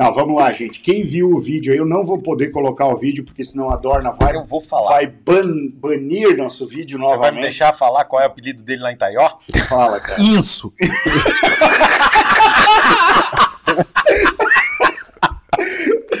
Não, 0.00 0.14
vamos 0.14 0.40
lá, 0.40 0.50
gente. 0.50 0.80
Quem 0.80 1.02
viu 1.04 1.28
o 1.30 1.38
vídeo 1.38 1.70
aí, 1.74 1.78
eu 1.78 1.84
não 1.84 2.02
vou 2.06 2.16
poder 2.22 2.48
colocar 2.50 2.86
o 2.86 2.96
vídeo, 2.96 3.22
porque 3.22 3.44
senão 3.44 3.70
a 3.70 3.76
Dorna 3.76 4.10
vai, 4.18 4.34
Eu 4.34 4.46
vou 4.46 4.58
falar. 4.58 4.88
vai 4.88 5.06
ban- 5.06 5.68
banir 5.74 6.34
nosso 6.38 6.66
vídeo 6.66 6.98
Você 6.98 7.02
vai 7.04 7.10
me 7.10 7.16
novamente. 7.18 7.42
deixar 7.42 7.70
falar 7.74 8.06
qual 8.06 8.22
é 8.22 8.24
o 8.24 8.28
apelido 8.28 8.62
dele 8.64 8.80
lá 8.80 8.90
em 8.92 8.96
Taió? 8.96 9.28
Fala, 9.68 10.00
cara. 10.00 10.18
Inso. 10.22 10.72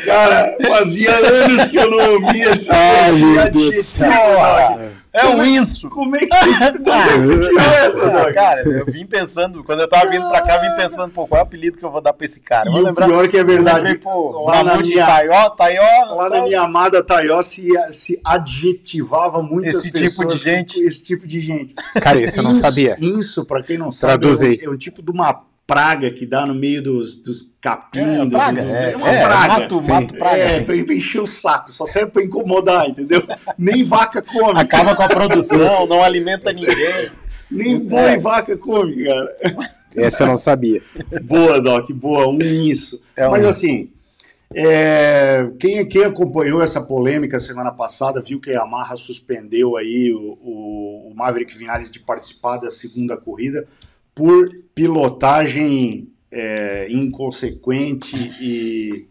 Cara, 0.06 0.56
fazia 0.66 1.14
anos 1.16 1.66
que 1.68 1.76
eu 1.76 1.90
não 1.90 2.12
ouvia 2.14 2.50
esse, 2.52 2.70
Ai, 2.70 3.12
meu 3.12 3.50
Deus 3.50 3.74
do 3.74 3.82
céu. 3.82 4.10
É 5.20 5.26
o 5.36 5.44
Inso. 5.44 5.88
Como 5.90 6.16
é 6.16 6.20
que 6.20 6.36
isso 6.48 6.72
tirou 6.72 6.94
essa, 6.94 8.06
Ah, 8.06 8.24
Doc? 8.24 8.34
cara, 8.34 8.62
eu 8.68 8.84
vim 8.86 9.06
pensando, 9.06 9.62
quando 9.64 9.80
eu 9.80 9.88
tava 9.88 10.10
vindo 10.10 10.28
pra 10.28 10.40
cá, 10.40 10.56
eu 10.56 10.60
vim 10.70 10.76
pensando, 10.76 11.10
pô, 11.12 11.26
qual 11.26 11.38
é 11.40 11.42
o 11.42 11.46
apelido 11.46 11.76
que 11.78 11.84
eu 11.84 11.90
vou 11.90 12.00
dar 12.00 12.12
pra 12.12 12.24
esse 12.24 12.40
cara? 12.40 12.68
E 12.68 12.72
o 12.72 12.78
lembrar. 12.84 13.06
pior 13.06 13.28
que 13.28 13.36
é 13.36 13.44
verdade, 13.44 13.78
lembrei, 13.78 13.96
pô, 13.98 14.44
lá 14.46 14.62
na 14.64 14.76
minha- 14.78 15.06
Taió, 15.06 15.50
Taió. 15.50 16.14
Lá 16.14 16.28
na 16.28 16.42
minha 16.42 16.60
amada 16.62 17.02
Taió 17.02 17.40
se, 17.42 17.68
se 17.92 18.20
adjetivava 18.24 19.42
muitas 19.42 19.74
Esse 19.76 19.90
tipo 19.90 20.26
de 20.26 20.36
gente. 20.38 20.80
Esse 20.82 21.04
tipo 21.04 21.26
de 21.26 21.40
gente. 21.40 21.74
Cara, 22.00 22.20
esse 22.20 22.38
eu 22.38 22.42
não 22.42 22.52
Isso- 22.52 22.62
sabia. 22.62 22.96
Isso, 23.00 23.44
pra 23.44 23.62
quem 23.62 23.78
não 23.78 23.90
sabe, 23.90 24.26
é 24.26 24.30
um, 24.30 24.70
é 24.70 24.74
um 24.74 24.76
tipo 24.76 25.02
de 25.02 25.10
uma 25.10 25.42
praga 25.70 26.10
que 26.10 26.26
dá 26.26 26.44
no 26.44 26.54
meio 26.54 26.82
dos, 26.82 27.18
dos 27.18 27.54
capim. 27.60 28.00
É, 28.00 28.24
do- 28.24 28.30
praga, 28.30 28.62
do- 28.62 28.68
é, 28.70 28.96
uma 28.96 29.08
é, 29.08 29.24
praga. 29.24 29.48
mato- 29.60 29.82
Sim. 29.82 29.90
mato 29.92 30.14
praga, 30.14 30.36
É, 30.36 30.60
pra, 30.62 30.84
pra 30.84 30.94
encher 30.94 31.20
o 31.20 31.26
saco, 31.26 31.70
só 31.70 31.86
serve 31.86 32.10
pra 32.10 32.24
incomodar, 32.24 32.88
entendeu? 32.88 33.22
Nem 33.56 33.84
vaca 33.84 34.20
come. 34.20 34.58
Acaba 34.58 34.96
com 34.96 35.02
a 35.04 35.08
produção, 35.08 35.86
não 35.86 36.02
alimenta 36.02 36.52
ninguém. 36.52 37.10
Nem 37.48 37.78
boi 37.78 38.14
e 38.14 38.18
vaca 38.18 38.56
come, 38.56 39.04
cara. 39.04 39.36
Essa 39.96 40.24
eu 40.24 40.26
não 40.28 40.36
sabia. 40.36 40.82
Boa, 41.22 41.60
Doc, 41.60 41.90
boa, 41.92 42.26
um 42.28 42.38
isso. 42.40 43.00
É 43.16 43.26
um 43.28 43.30
Mas 43.32 43.40
isso. 43.40 43.48
assim, 43.50 43.90
é, 44.54 45.48
quem, 45.60 45.86
quem 45.86 46.04
acompanhou 46.04 46.60
essa 46.62 46.80
polêmica 46.80 47.38
semana 47.38 47.70
passada 47.70 48.20
viu 48.20 48.40
que 48.40 48.50
a 48.50 48.54
Yamaha 48.54 48.96
suspendeu 48.96 49.76
aí 49.76 50.12
o, 50.12 50.36
o, 50.42 51.10
o 51.10 51.14
Maverick 51.14 51.56
Vinales 51.56 51.90
de 51.90 52.00
participar 52.00 52.56
da 52.56 52.70
segunda 52.70 53.16
corrida 53.16 53.66
por 54.14 54.48
pilotagem 54.74 56.08
é, 56.30 56.86
inconsequente 56.90 58.16
e, 58.40 59.06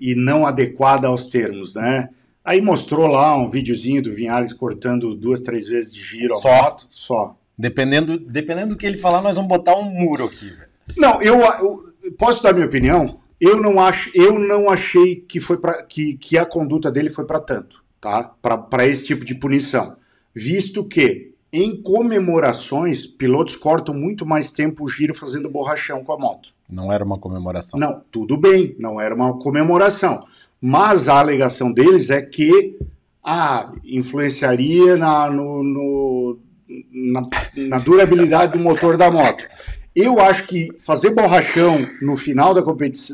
e 0.00 0.14
não 0.14 0.46
adequada 0.46 1.08
aos 1.08 1.26
termos, 1.26 1.74
né? 1.74 2.08
Aí 2.44 2.60
mostrou 2.60 3.06
lá 3.06 3.36
um 3.36 3.48
videozinho 3.48 4.02
do 4.02 4.12
Vinales 4.12 4.52
cortando 4.52 5.14
duas, 5.14 5.40
três 5.40 5.68
vezes 5.68 5.94
de 5.94 6.02
giro 6.02 6.34
Só? 6.34 6.48
a 6.50 6.62
moto. 6.62 6.86
Só. 6.90 7.36
Dependendo, 7.56 8.18
dependendo 8.18 8.70
do 8.70 8.76
que 8.76 8.86
ele 8.86 8.98
falar, 8.98 9.22
nós 9.22 9.36
vamos 9.36 9.48
botar 9.48 9.76
um 9.76 9.84
muro 9.84 10.24
aqui. 10.24 10.52
Não, 10.96 11.22
eu, 11.22 11.40
eu- 11.40 11.92
posso 12.18 12.42
dar 12.42 12.52
minha 12.52 12.66
opinião. 12.66 13.20
Eu 13.40 13.60
não 13.60 13.78
acho, 13.80 14.10
eu 14.14 14.38
não 14.38 14.68
achei 14.70 15.16
que 15.16 15.38
foi 15.40 15.58
para 15.60 15.82
que, 15.84 16.16
que 16.16 16.36
a 16.38 16.44
conduta 16.44 16.90
dele 16.90 17.10
foi 17.10 17.24
para 17.26 17.40
tanto, 17.40 17.82
tá? 18.00 18.24
Para 18.40 18.86
esse 18.86 19.04
tipo 19.04 19.24
de 19.24 19.34
punição, 19.34 19.96
visto 20.34 20.84
que 20.88 21.31
Em 21.52 21.76
comemorações, 21.82 23.06
pilotos 23.06 23.56
cortam 23.56 23.94
muito 23.94 24.24
mais 24.24 24.50
tempo 24.50 24.84
o 24.84 24.88
giro 24.88 25.14
fazendo 25.14 25.50
borrachão 25.50 26.02
com 26.02 26.12
a 26.12 26.18
moto. 26.18 26.48
Não 26.72 26.90
era 26.90 27.04
uma 27.04 27.18
comemoração. 27.18 27.78
Não, 27.78 28.00
tudo 28.10 28.38
bem, 28.38 28.74
não 28.78 28.98
era 28.98 29.14
uma 29.14 29.36
comemoração. 29.38 30.24
Mas 30.60 31.08
a 31.08 31.18
alegação 31.18 31.70
deles 31.70 32.08
é 32.08 32.22
que 32.22 32.78
ah, 33.22 33.70
influenciaria 33.84 34.96
na, 34.96 35.28
no- 35.30 35.62
no- 35.62 36.38
na, 36.90 37.22
na 37.56 37.78
durabilidade 37.78 38.56
do 38.56 38.58
motor 38.64 38.96
da 38.96 39.10
moto. 39.10 39.44
Eu 39.94 40.18
acho 40.20 40.46
que 40.46 40.70
fazer 40.78 41.10
borrachão 41.10 41.86
no 42.00 42.16
final 42.16 42.54
da, 42.54 42.62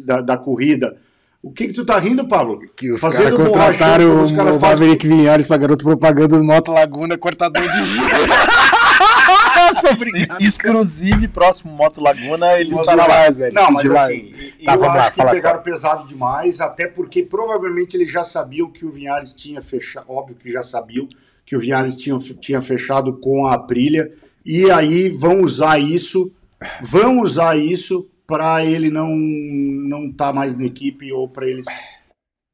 da, 0.07 0.21
da 0.21 0.39
corrida. 0.39 0.97
O 1.41 1.53
que, 1.53 1.69
que 1.69 1.73
tu 1.73 1.87
tá 1.87 1.99
rindo, 1.99 2.27
Pablo? 2.27 2.59
Que 2.77 2.91
os 2.91 3.01
Fazendo 3.01 3.37
caras 3.37 3.49
borrachão, 3.49 3.73
contrataram 3.73 4.11
como 4.11 4.23
os 4.23 4.33
o, 4.33 4.37
caras 4.37 4.57
o 4.57 4.59
fazem- 4.59 4.87
Maverick 4.87 5.07
Vinhares 5.09 5.47
pra 5.47 5.57
garoto 5.57 5.85
propaganda 5.85 6.37
do 6.37 6.45
Moto 6.45 6.73
Laguna, 6.73 7.17
cortador 7.17 7.63
de 7.63 7.69
obrigado. 9.93 10.41
Exclusive, 10.41 11.29
próximo 11.29 11.73
Moto 11.73 12.01
Laguna, 12.01 12.59
ele 12.59 12.73
estará 12.73 13.03
não, 13.03 13.09
lá. 13.09 13.31
velho. 13.31 13.55
Não, 13.55 13.71
mas 13.71 13.91
assim, 13.91 14.33
Tá, 14.65 14.75
eu 14.75 14.79
vamos 14.81 14.95
lá, 14.95 15.01
acho 15.03 15.11
que 15.11 15.17
fala 15.17 15.33
pegaram 15.33 15.63
pesado 15.63 16.07
demais, 16.07 16.61
até 16.61 16.87
porque 16.87 17.23
provavelmente 17.23 17.97
eles 17.97 18.11
já 18.11 18.25
sabiam 18.25 18.71
que 18.71 18.85
o 18.85 18.91
Vinhares 18.91 19.33
tinha 19.35 19.63
fechado, 19.63 20.07
óbvio 20.09 20.37
que 20.37 20.51
já 20.51 20.63
sabiam 20.63 21.07
que 21.47 21.57
o 21.57 21.61
Vinhares 21.61 21.97
tinha, 21.97 22.19
tinha 22.41 22.61
fechado 22.61 23.19
com 23.21 23.47
a 23.47 23.55
Aprilia, 23.55 24.13
e 24.45 24.71
aí 24.71 25.09
vão 25.09 25.41
usar 25.43 25.79
isso, 25.79 26.33
vão 26.83 27.21
usar 27.21 27.57
isso 27.57 28.09
para 28.29 28.63
ele 28.65 28.91
não 28.91 29.09
não 29.17 30.13
tá 30.13 30.33
mais 30.33 30.55
na 30.55 30.65
equipe 30.67 31.11
ou 31.13 31.27
para 31.29 31.49
eles, 31.49 31.65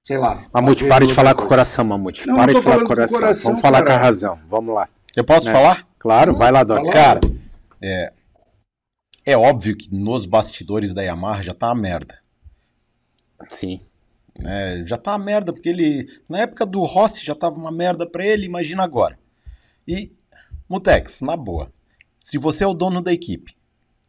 sei 0.07 0.17
lá. 0.17 0.47
Mamute, 0.55 0.87
para 0.87 1.05
de 1.05 1.13
falar 1.13 1.31
com 1.35 1.41
o 1.41 1.43
coisa. 1.43 1.49
coração, 1.49 1.85
Mamute. 1.85 2.27
Não, 2.27 2.37
para 2.37 2.53
não 2.53 2.61
de 2.61 2.65
falar 2.65 2.79
com 2.79 2.85
o 2.85 2.87
coração. 2.87 3.19
coração, 3.21 3.43
Vamos 3.51 3.61
falar 3.61 3.79
com 3.79 3.85
a 3.89 3.89
cara. 3.89 4.03
razão. 4.03 4.41
Vamos 4.49 4.73
lá. 4.75 4.89
Eu 5.17 5.25
posso 5.25 5.47
Né? 5.47 5.53
falar? 5.53 5.87
Claro, 5.99 6.37
vai 6.37 6.53
lá, 6.53 6.63
Doc. 6.65 6.79
Fala. 6.79 6.93
Cara, 6.93 7.21
é, 7.83 8.13
é 9.27 9.37
óbvio 9.37 9.77
que 9.77 9.93
nos 9.93 10.25
bastidores 10.27 10.95
da 10.95 11.03
Yamaha 11.03 11.43
já 11.43 11.53
tá 11.53 11.69
uma 11.69 11.75
merda. 11.81 12.19
Sim. 13.49 13.81
né? 14.39 14.85
já 14.87 14.97
tá 14.97 15.13
uma 15.13 15.25
merda, 15.25 15.53
porque 15.53 15.69
ele. 15.69 16.07
Na 16.29 16.39
época 16.39 16.65
do 16.65 16.83
Rossi 16.85 17.25
já 17.25 17.35
tava 17.35 17.57
uma 17.57 17.73
merda 17.73 18.09
pra 18.09 18.25
ele, 18.25 18.47
imagina 18.47 18.83
agora. 18.85 19.19
E, 19.89 20.11
Mutex, 20.69 21.21
na 21.21 21.37
boa, 21.37 21.71
se 22.19 22.39
você 22.39 22.65
é 22.65 22.67
o 22.67 22.75
dono 22.75 23.03
da 23.03 23.13
equipe, 23.13 23.55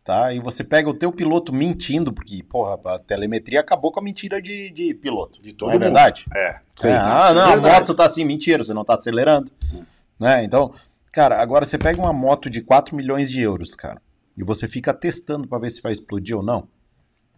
tá? 0.05 0.31
E 0.31 0.39
você 0.39 0.63
pega 0.63 0.87
o 0.89 0.93
teu 0.93 1.11
piloto 1.11 1.51
mentindo, 1.51 2.13
porque, 2.13 2.41
porra, 2.43 2.79
a 2.93 2.99
telemetria 2.99 3.59
acabou 3.59 3.91
com 3.91 3.99
a 3.99 4.03
mentira 4.03 4.39
de, 4.41 4.69
de 4.69 4.93
piloto. 4.93 5.39
De 5.41 5.51
todo 5.51 5.69
não 5.69 5.73
é 5.73 5.79
mundo. 5.79 5.83
verdade? 5.85 6.25
É. 6.33 6.59
Sim. 6.77 6.87
É, 6.89 6.95
ah, 6.95 7.33
não, 7.33 7.41
a 7.41 7.47
verdade. 7.55 7.75
moto 7.79 7.93
tá 7.95 8.05
assim, 8.05 8.23
mentira, 8.23 8.63
você 8.63 8.73
não 8.73 8.85
tá 8.85 8.93
acelerando. 8.93 9.51
Né? 10.19 10.43
Então, 10.45 10.71
cara, 11.11 11.41
agora 11.41 11.65
você 11.65 11.77
pega 11.77 11.99
uma 11.99 12.13
moto 12.13 12.49
de 12.49 12.61
4 12.61 12.95
milhões 12.95 13.29
de 13.29 13.41
euros, 13.41 13.73
cara, 13.75 14.01
e 14.37 14.43
você 14.43 14.67
fica 14.67 14.93
testando 14.93 15.47
pra 15.47 15.57
ver 15.57 15.71
se 15.71 15.81
vai 15.81 15.91
explodir 15.91 16.37
ou 16.37 16.43
não. 16.43 16.67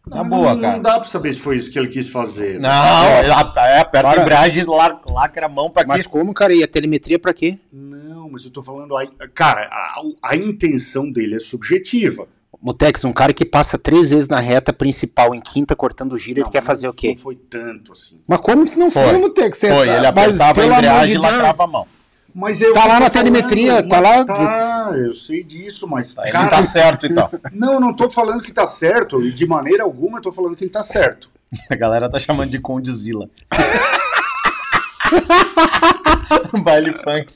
Na 0.06 0.24
Não, 0.24 0.30
boa, 0.30 0.54
não, 0.54 0.62
cara. 0.62 0.74
Não 0.76 0.82
dá 0.82 0.94
para 1.00 1.04
saber 1.10 1.34
se 1.34 1.40
foi 1.42 1.58
isso 1.58 1.70
que 1.70 1.78
ele 1.78 1.90
quis 1.90 2.08
fazer. 2.08 2.60
Não, 2.60 2.70
é, 2.70 3.28
é, 3.28 3.32
aperta 3.32 3.90
Para. 3.92 4.12
a 4.12 4.22
embreagem, 4.22 4.64
lacra 4.66 5.46
a 5.48 5.50
mão 5.50 5.70
pra 5.70 5.84
quê? 5.84 5.88
Mas 5.90 6.08
como, 6.08 6.34
cara? 6.34 6.54
E 6.54 6.64
a 6.64 6.68
telemetria 6.68 7.20
pra 7.20 7.34
quê? 7.34 7.60
Não, 7.74 8.30
mas 8.30 8.46
eu 8.46 8.52
tô 8.52 8.64
falando. 8.64 8.96
aí- 8.96 9.10
Cara, 9.34 9.68
a, 9.70 10.02
a 10.24 10.36
intenção 10.38 11.12
dele 11.12 11.36
é 11.36 11.40
subjetiva. 11.42 12.26
Mutex, 12.62 13.04
um 13.06 13.14
cara 13.14 13.34
que 13.34 13.46
passa 13.46 13.78
três 13.78 14.10
vezes 14.10 14.28
na 14.28 14.40
reta 14.40 14.74
principal 14.74 15.34
em 15.36 15.40
quinta 15.40 15.76
cortando 15.76 16.14
o 16.14 16.18
giro, 16.18 16.42
ele 16.42 16.50
quer 16.50 16.62
fazer 16.64 16.88
o 16.88 16.94
quê? 16.94 17.10
Não 17.16 17.18
foi 17.18 17.36
tanto 17.36 17.94
assim. 17.94 18.20
Mas 18.28 18.40
como 18.40 18.66
que 18.66 18.78
não 18.78 18.90
foi, 18.90 19.04
Foi. 19.10 19.18
Mutex? 19.20 19.58
Você 19.58 19.70
Foi, 19.70 19.86
tá- 19.88 19.98
ele 19.98 20.12
mas, 20.12 20.42
apertava 20.42 20.62
a 20.62 20.66
embreagem 20.78 21.20
de 21.20 21.28
e 21.28 21.32
lacrava 21.32 21.64
a 21.64 21.68
mão. 21.68 21.88
Mas 22.34 22.62
eu 22.62 22.72
Tá 22.74 22.84
eu 22.84 22.88
lá 22.88 22.98
tô 22.98 23.04
na 23.06 23.10
telemetria, 23.10 23.88
tá 23.88 24.00
lá- 24.00 24.24
Tá, 24.26 24.92
eu 24.96 25.14
sei 25.14 25.44
disso, 25.44 25.88
mas. 25.88 26.16
Ele 26.18 26.32
cara, 26.32 26.50
tá 26.50 26.62
certo, 26.64 27.06
então. 27.08 27.30
Não, 27.52 27.80
não 27.80 27.94
tô 27.94 28.10
falando 28.12 28.44
que 28.44 28.52
tá 28.52 28.68
certo, 28.68 29.22
e 29.24 29.32
de 29.32 29.46
maneira 29.48 29.84
alguma 29.84 30.20
eu 30.20 30.22
tô 30.22 30.32
falando 30.32 30.56
que 30.56 30.64
ele 30.64 30.72
tá 30.72 30.84
certo. 30.84 31.30
A 31.70 31.76
galera 31.76 32.10
tá 32.10 32.20
chamando 32.20 32.50
de 32.52 32.60
Condizila. 32.60 33.28
Baile 36.64 36.94
funk. 36.96 37.28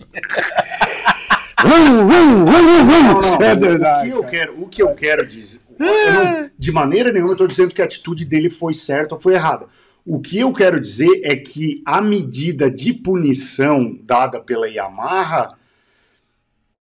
Não, 1.68 2.06
Meu 3.40 3.76
o, 3.76 4.04
que 4.04 4.10
eu 4.10 4.24
quero, 4.24 4.64
o 4.64 4.68
que 4.68 4.84
eu 4.84 4.94
quero 4.96 5.26
dizer. 5.26 5.60
eu 5.80 6.14
não- 6.14 6.50
de 6.58 6.72
maneira 6.72 7.12
nenhuma 7.12 7.34
eu 7.34 7.38
tô 7.38 7.48
dizendo 7.48 7.74
que 7.74 7.82
a 7.82 7.86
atitude 7.86 8.26
dele 8.26 8.50
foi 8.50 8.74
certa 8.74 9.16
ou 9.16 9.22
foi 9.22 9.34
errada. 9.34 9.68
O 10.06 10.20
que 10.20 10.40
eu 10.40 10.52
quero 10.52 10.80
dizer 10.80 11.22
é 11.24 11.36
que 11.36 11.82
a 11.86 12.02
medida 12.02 12.70
de 12.72 12.92
punição 12.94 13.98
dada 14.04 14.40
pela 14.40 14.68
Yamaha 14.68 15.56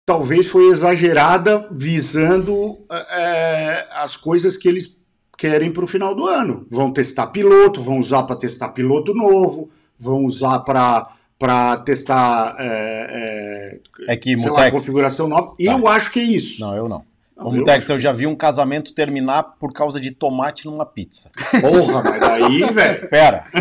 talvez 0.07 0.49
foi 0.49 0.69
exagerada 0.69 1.69
visando 1.71 2.77
é, 3.11 3.87
as 3.93 4.17
coisas 4.17 4.57
que 4.57 4.69
eles 4.69 4.99
querem 5.39 5.73
para 5.73 5.85
o 5.85 5.89
final 5.89 6.15
do 6.15 6.27
ano. 6.27 6.67
Vão 6.71 6.93
testar 6.93 7.29
piloto, 7.29 7.81
vão 7.81 7.99
usar 7.99 8.25
para 8.25 8.37
testar 8.37 8.69
piloto 8.71 9.15
novo, 9.15 9.71
vão 9.99 10.25
usar 10.25 10.61
para 10.61 11.09
para 11.39 11.77
testar 11.79 12.57
é, 12.59 13.79
é, 14.09 14.13
É 14.15 14.17
que, 14.17 14.37
lá, 14.37 14.71
configuração 14.71 15.29
nova. 15.29 15.53
Eu 15.59 15.87
acho 15.89 16.11
que 16.11 16.21
é 16.21 16.25
isso. 16.25 16.61
Não, 16.61 16.75
eu 16.77 16.89
não. 16.89 17.05
Não, 17.37 17.47
Ô, 17.47 17.49
eu 17.49 17.59
Mutex, 17.59 17.85
acho- 17.87 17.93
eu 17.95 17.99
já 17.99 18.13
vi 18.13 18.29
um 18.29 18.37
casamento 18.37 18.95
terminar 18.95 19.43
por 19.59 19.73
causa 19.73 20.01
de 20.01 20.13
tomate 20.13 20.67
numa 20.67 20.87
pizza. 20.87 21.33
Porra, 21.61 22.01
mas 22.05 22.21
daí, 22.21 22.63
velho. 22.73 23.09
Pera. 23.09 23.45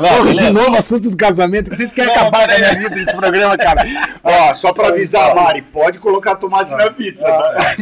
Não, 0.00 0.18
Porra, 0.18 0.34
de 0.34 0.50
novo 0.50 0.76
assunto 0.76 1.10
do 1.10 1.16
casamento. 1.16 1.70
que 1.70 1.76
Vocês 1.76 1.92
querem 1.92 2.12
Não, 2.14 2.20
acabar 2.22 2.48
com 2.48 2.54
a 2.54 2.58
minha 2.58 2.74
vida 2.78 2.96
nesse 2.96 3.16
programa, 3.16 3.56
cara. 3.56 3.84
Ó, 4.22 4.54
só 4.54 4.72
pra 4.72 4.88
avisar, 4.88 5.34
Mari, 5.34 5.62
pode 5.62 5.98
colocar 5.98 6.36
tomate 6.36 6.74
na 6.74 6.90
pizza, 6.90 7.26
tá? 7.26 7.74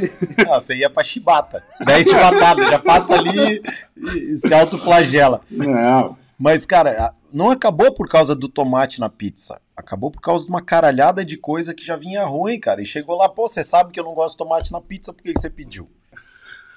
Ah, 0.50 0.60
você 0.60 0.74
ia 0.76 0.90
pra 0.90 1.04
chibata. 1.04 1.62
10 1.84 2.08
chibatadas, 2.08 2.68
já 2.68 2.78
passa 2.78 3.14
ali 3.14 3.62
e, 3.96 4.32
e 4.32 4.36
se 4.36 4.52
autoflagela. 4.52 5.40
Não. 5.50 6.16
Mas, 6.38 6.64
cara, 6.64 7.14
não 7.32 7.50
acabou 7.50 7.92
por 7.92 8.08
causa 8.08 8.34
do 8.34 8.48
tomate 8.48 9.00
na 9.00 9.08
pizza. 9.08 9.60
Acabou 9.76 10.10
por 10.10 10.20
causa 10.20 10.44
de 10.44 10.50
uma 10.50 10.62
caralhada 10.62 11.24
de 11.24 11.36
coisa 11.36 11.74
que 11.74 11.84
já 11.84 11.96
vinha 11.96 12.24
ruim, 12.24 12.58
cara. 12.60 12.80
E 12.80 12.86
chegou 12.86 13.16
lá, 13.16 13.28
pô, 13.28 13.48
você 13.48 13.62
sabe 13.64 13.92
que 13.92 13.98
eu 13.98 14.04
não 14.04 14.14
gosto 14.14 14.34
de 14.34 14.38
tomate 14.38 14.72
na 14.72 14.80
pizza, 14.80 15.12
por 15.12 15.22
que 15.22 15.32
que 15.34 15.40
você 15.40 15.50
pediu? 15.50 15.90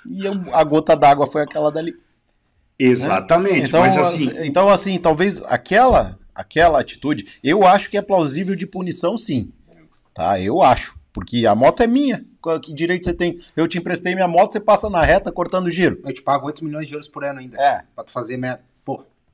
E 0.10 0.26
eu- 0.26 0.34
a 0.54 0.64
gota 0.64 0.96
d'água 0.96 1.28
foi 1.28 1.44
aquela 1.44 1.72
dali. 1.72 1.96
Exatamente, 2.80 3.68
Então, 3.70 3.82
mas 3.82 3.96
assim, 3.96 4.30
assim, 4.30 4.48
então, 4.48 4.70
assim, 4.70 4.98
talvez 5.00 5.42
aquela, 5.44 6.18
aquela 6.34 6.80
atitude, 6.82 7.38
eu 7.44 7.66
acho 7.66 7.90
que 7.90 7.98
é 7.98 8.02
plausível 8.02 8.56
de 8.56 8.66
punição, 8.66 9.18
sim. 9.18 9.52
Tá? 10.14 10.40
Eu 10.40 10.62
acho. 10.64 11.00
Porque 11.14 11.46
a 11.46 11.54
moto 11.54 11.84
é 11.84 11.88
minha. 11.88 12.26
Qual- 12.42 12.60
Que 12.60 12.74
direito 12.74 13.06
você 13.06 13.14
tem? 13.14 13.40
Eu 13.56 13.68
te 13.68 13.78
emprestei 13.78 14.16
minha 14.16 14.28
moto, 14.28 14.54
você 14.54 14.60
passa 14.60 14.90
na 14.90 15.02
reta 15.04 15.32
cortando 15.32 15.70
giro. 15.70 16.02
Eu 16.06 16.14
te 16.14 16.22
pago 16.22 16.48
8 16.48 16.64
milhões 16.66 16.88
de 16.88 16.94
euros 16.94 17.08
por 17.08 17.24
ano 17.24 17.40
ainda. 17.40 17.62
É. 17.62 17.84
Pra 17.94 18.04
tu 18.04 18.12
fazer 18.12 18.38
merda. 18.38 18.64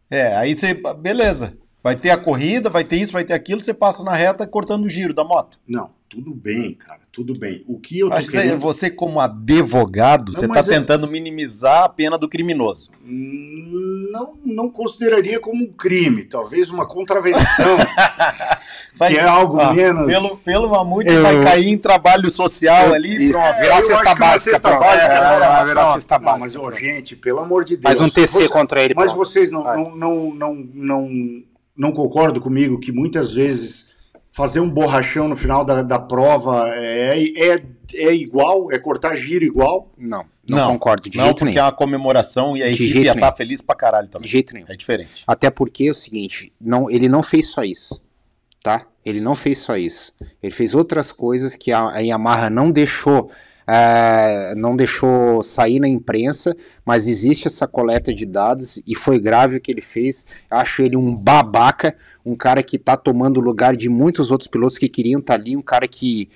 É, 0.10 0.36
aí 0.36 0.56
você. 0.56 0.74
Beleza. 0.74 1.58
Vai 1.84 1.96
ter 1.96 2.10
a 2.10 2.18
corrida, 2.18 2.70
vai 2.70 2.84
ter 2.84 2.98
isso, 2.98 3.14
vai 3.14 3.24
ter 3.24 3.34
aquilo, 3.34 3.62
você 3.62 3.74
passa 3.74 4.04
na 4.04 4.14
reta 4.14 4.46
cortando 4.48 4.86
o 4.86 4.90
giro 4.90 5.14
da 5.14 5.24
moto. 5.24 5.60
não, 5.68 5.90
tudo 6.10 6.34
bem, 6.34 6.74
cara, 6.74 7.02
tudo 7.12 7.38
bem. 7.38 7.64
O 7.68 7.78
que 7.80 8.00
eu 8.00 8.10
tô 8.10 8.16
você, 8.22 8.32
querendo... 8.32 8.60
você, 8.60 8.90
como 8.90 9.20
advogado, 9.20 10.34
você 10.34 10.48
tá 10.48 10.54
mas 10.54 10.70
é- 10.70 10.72
tentando 10.80 11.06
minimizar 11.08 11.84
a 11.84 11.90
pena 11.90 12.18
do 12.18 12.30
criminoso. 12.30 12.92
Hum, 13.06 14.08
Não, 14.12 14.34
não 14.44 14.70
consideraria 14.70 15.38
como 15.40 15.66
um 15.66 15.72
crime, 15.72 16.24
talvez 16.24 16.70
uma 16.70 16.88
contravenção, 16.88 17.78
Vai- 18.96 19.12
que 19.14 19.20
é 19.20 19.24
algo 19.24 19.60
Ah, 19.60 19.74
menos... 19.74 20.08
Pelo, 20.12 20.38
pelo 20.38 20.70
Mamute 20.70 21.10
Eu- 21.10 21.22
vai 21.22 21.40
cair 21.42 21.68
em 21.68 21.78
trabalho 21.78 22.30
social 22.32 22.94
ali. 22.94 23.30
Isso. 23.30 23.40
pronto. 23.40 23.58
Virar 23.60 23.76
eu 23.76 23.82
cesta 23.82 24.10
uma 24.10 24.16
básica, 24.16 24.52
cesta 24.52 24.70
pronto. 24.70 24.80
básica, 24.82 25.14
É, 25.14 25.40
né? 25.40 25.66
virar 25.66 25.84
Não, 25.84 25.92
cesta 25.94 26.18
não, 26.18 26.26
básica, 26.26 26.46
mas, 26.46 26.56
ô, 26.56 26.62
pronto. 26.62 26.80
gente, 26.80 27.16
pelo 27.16 27.40
amor 27.40 27.64
de 27.66 27.78
Deus. 27.78 27.84
Faz 27.98 28.00
um 28.02 28.10
TC 28.14 28.28
você- 28.44 28.50
contra 28.50 28.82
ele, 28.82 28.94
Mas 28.96 29.12
pronto. 29.12 29.26
vocês 29.26 29.52
não, 29.52 29.64
não, 29.96 30.32
não, 30.34 30.56
não, 30.74 31.10
não, 31.78 31.90
não 31.90 31.92
concordam 31.92 32.42
comigo 32.42 32.80
que 32.80 32.92
muitas 32.92 33.32
vezes 33.32 33.96
fazer 34.32 34.60
um 34.60 34.70
borrachão 34.70 35.28
no 35.28 35.36
final 35.36 35.64
da, 35.64 35.82
da 35.82 35.98
prova 35.98 36.70
é, 36.70 37.20
é, 37.20 37.64
é 37.96 38.14
igual, 38.14 38.72
é 38.72 38.78
cortar 38.78 39.16
giro 39.16 39.44
igual? 39.44 39.92
Não, 39.98 40.26
não, 40.48 40.74
concordo 40.74 41.10
de 41.10 41.18
não, 41.18 41.26
jeito 41.26 41.40
porque 41.40 41.52
nenhum. 41.52 41.60
é 41.60 41.64
uma 41.64 41.72
comemoração 41.72 42.56
e 42.56 42.64
a 42.64 42.68
De 42.68 42.74
equipe 42.74 43.02
ia 43.02 43.14
estar 43.14 43.32
feliz 43.34 43.62
pra 43.62 43.76
caralho 43.76 44.08
também. 44.08 44.26
De 44.26 44.32
jeito 44.32 44.54
nenhum. 44.54 44.68
É 44.70 44.76
diferente. 44.76 45.24
Até 45.26 45.50
porque 45.50 45.86
é 45.86 45.92
o 45.92 45.96
seguinte, 45.96 46.54
não, 46.60 46.90
ele 46.90 47.10
não 47.10 47.24
fez 47.24 47.50
só 47.50 47.64
isso, 47.64 48.02
tá? 48.64 48.86
Ele 49.04 49.20
não 49.20 49.36
fez 49.36 49.60
só 49.60 49.76
isso. 49.76 50.14
Ele 50.42 50.52
fez 50.52 50.74
outras 50.76 51.12
coisas 51.12 51.56
que 51.56 51.72
a, 51.72 51.90
a 51.90 52.00
Yamaha 52.00 52.50
não 52.50 52.72
deixou, 52.72 53.32
eh, 53.70 54.54
não 54.56 54.78
deixou 54.78 55.44
sair 55.44 55.80
na 55.80 55.88
imprensa, 55.88 56.56
mas 56.86 57.08
existe 57.08 57.48
essa 57.48 57.68
coleta 57.68 58.14
de 58.14 58.26
dados 58.26 58.82
e 58.88 58.96
foi 58.96 59.20
grave 59.20 59.58
o 59.58 59.62
que 59.62 59.70
ele 59.70 59.82
fez. 59.82 60.26
Acho 60.50 60.82
ele 60.82 60.96
um 60.96 61.14
babaca, 61.14 61.94
um 62.26 62.36
cara 62.36 62.64
que 62.64 62.78
tá 62.78 62.96
tomando 62.96 63.38
o 63.38 63.44
lugar 63.44 63.76
de 63.76 63.90
muitos 63.90 64.32
outros 64.32 64.48
pilotos 64.48 64.78
que 64.78 64.88
queriam 64.88 65.20
estar 65.20 65.34
ali, 65.34 65.58
um 65.58 65.62
cara 65.62 65.88
que, 65.88 66.30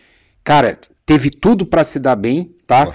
cara, 0.44 0.78
teve 1.06 1.30
tudo 1.30 1.66
para 1.66 1.84
se 1.86 2.00
dar 2.00 2.18
bem, 2.18 2.54
tá? 2.68 2.94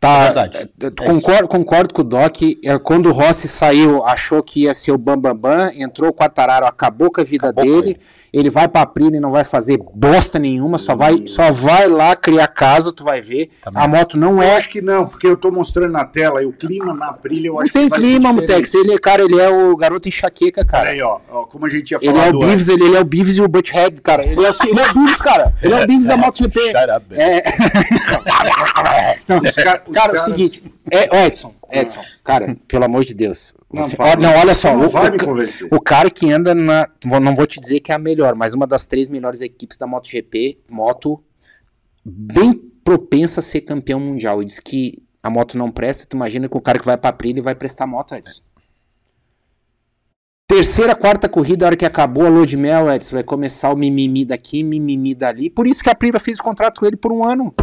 Tá, 0.00 0.28
É 0.28 0.62
é, 0.86 0.86
É 0.86 0.90
concordo, 0.90 1.48
concordo 1.48 1.92
com 1.92 2.02
o 2.02 2.04
Doc. 2.04 2.36
É, 2.64 2.78
quando 2.78 3.06
o 3.08 3.12
Rossi 3.12 3.48
saiu, 3.48 4.04
achou 4.04 4.42
que 4.42 4.62
ia 4.62 4.74
ser 4.74 4.92
o 4.92 4.98
Bambambam, 4.98 5.34
Bam, 5.34 5.56
Bam, 5.66 5.82
entrou 5.82 6.10
o 6.10 6.12
Quartararo, 6.12 6.66
acabou 6.66 7.10
com 7.10 7.20
a 7.20 7.24
vida 7.24 7.48
Acabou 7.48 7.64
dele. 7.64 7.98
Ele 8.32 8.50
vai 8.50 8.68
pra 8.68 8.82
Aprilia 8.82 9.16
e 9.16 9.20
não 9.20 9.30
vai 9.30 9.44
fazer 9.44 9.78
bosta 9.94 10.38
nenhuma, 10.38 10.76
só 10.78 10.94
vai, 10.94 11.26
só 11.26 11.50
vai 11.50 11.88
lá 11.88 12.14
criar 12.14 12.48
caso, 12.48 12.92
tu 12.92 13.02
vai 13.04 13.20
ver. 13.20 13.50
Também. 13.62 13.82
A 13.82 13.88
moto 13.88 14.18
não 14.18 14.36
Eu 14.36 14.42
é. 14.42 14.56
acho 14.56 14.68
que 14.68 14.80
não, 14.82 15.06
porque 15.06 15.26
eu 15.26 15.36
tô 15.36 15.50
mostrando 15.50 15.92
na 15.92 16.04
tela 16.04 16.42
e 16.42 16.46
o 16.46 16.52
clima 16.52 16.92
na 16.92 17.12
brilha, 17.12 17.48
eu 17.48 17.54
Não 17.54 17.60
acho 17.62 17.72
tem 17.72 17.84
que 17.84 17.88
vai 17.90 18.00
ser 18.02 18.06
clima. 18.08 18.32
Mutex. 18.32 18.74
Ele, 18.74 18.98
cara, 18.98 19.22
ele 19.22 19.40
é 19.40 19.48
o 19.48 19.74
garoto 19.76 20.08
enxaqueca, 20.08 20.64
cara. 20.64 20.84
Peraí, 20.84 21.00
ó, 21.02 21.18
ó, 21.30 21.44
como 21.44 21.66
a 21.66 21.68
gente 21.68 21.90
ia 21.92 21.98
Ele 22.02 22.12
falar 22.12 22.26
é 22.26 22.30
o 22.30 22.38
Beavis, 22.38 22.68
ele, 22.68 22.84
ele 22.84 22.96
é 22.96 23.00
o 23.00 23.04
Beavis 23.04 23.36
e 23.38 23.42
o 23.42 23.48
Butthead, 23.48 24.00
cara. 24.02 24.24
Ele 24.24 24.44
é 24.44 24.50
o, 24.50 24.54
ele 24.68 24.80
é 24.80 24.90
o 24.90 24.94
Beavis, 24.94 25.22
cara. 25.22 25.54
Ele 25.62 25.74
é 25.74 25.84
o 25.84 25.86
Beavis 25.86 26.06
da 26.08 26.16
MotoGP. 26.16 26.60
Shut 26.60 26.76
up, 26.96 27.14
É. 27.14 27.42
Não, 29.28 29.38
Os 29.42 29.54
car- 29.54 29.82
os 29.86 29.94
cara, 29.94 30.12
é 30.12 30.14
o 30.14 30.18
seguinte, 30.18 30.62
é, 30.90 31.26
Edson, 31.26 31.54
Edson, 31.70 32.00
cara, 32.24 32.56
pelo 32.66 32.84
amor 32.84 33.04
de 33.04 33.14
Deus. 33.14 33.54
Não, 33.70 33.82
olha, 33.98 34.16
não, 34.16 34.34
olha 34.34 34.54
só, 34.54 34.74
não 34.74 34.86
o, 34.86 35.76
o 35.76 35.80
cara 35.80 36.10
que 36.10 36.32
anda 36.32 36.54
na, 36.54 36.88
não 37.04 37.34
vou 37.34 37.46
te 37.46 37.60
dizer 37.60 37.80
que 37.80 37.92
é 37.92 37.94
a 37.94 37.98
melhor, 37.98 38.34
mas 38.34 38.54
uma 38.54 38.66
das 38.66 38.86
três 38.86 39.10
melhores 39.10 39.42
equipes 39.42 39.76
da 39.76 39.86
MotoGP, 39.86 40.58
moto 40.70 41.22
bem 42.02 42.52
propensa 42.82 43.40
a 43.40 43.42
ser 43.42 43.60
campeão 43.60 44.00
mundial. 44.00 44.42
E 44.42 44.46
diz 44.46 44.58
que 44.58 44.94
a 45.22 45.28
moto 45.28 45.58
não 45.58 45.70
presta, 45.70 46.06
tu 46.08 46.16
imagina 46.16 46.48
que 46.48 46.56
o 46.56 46.60
cara 46.60 46.78
que 46.78 46.86
vai 46.86 46.96
pra 46.96 47.10
Aprilia 47.10 47.42
vai 47.42 47.54
prestar 47.54 47.86
moto, 47.86 48.14
Edson. 48.14 48.40
Terceira, 50.46 50.94
quarta 50.94 51.28
corrida, 51.28 51.66
a 51.66 51.68
hora 51.68 51.76
que 51.76 51.84
acabou 51.84 52.24
a 52.24 52.30
lua 52.30 52.46
de 52.46 52.56
mel, 52.56 52.90
Edson, 52.90 53.16
vai 53.16 53.22
começar 53.22 53.70
o 53.70 53.76
mimimi 53.76 54.24
daqui, 54.24 54.64
mimimi 54.64 55.14
dali. 55.14 55.50
Por 55.50 55.66
isso 55.66 55.82
que 55.82 55.90
a 55.90 55.92
Aprilia 55.92 56.18
fez 56.18 56.38
o 56.38 56.42
contrato 56.42 56.80
com 56.80 56.86
ele 56.86 56.96
por 56.96 57.12
um 57.12 57.22
ano. 57.22 57.54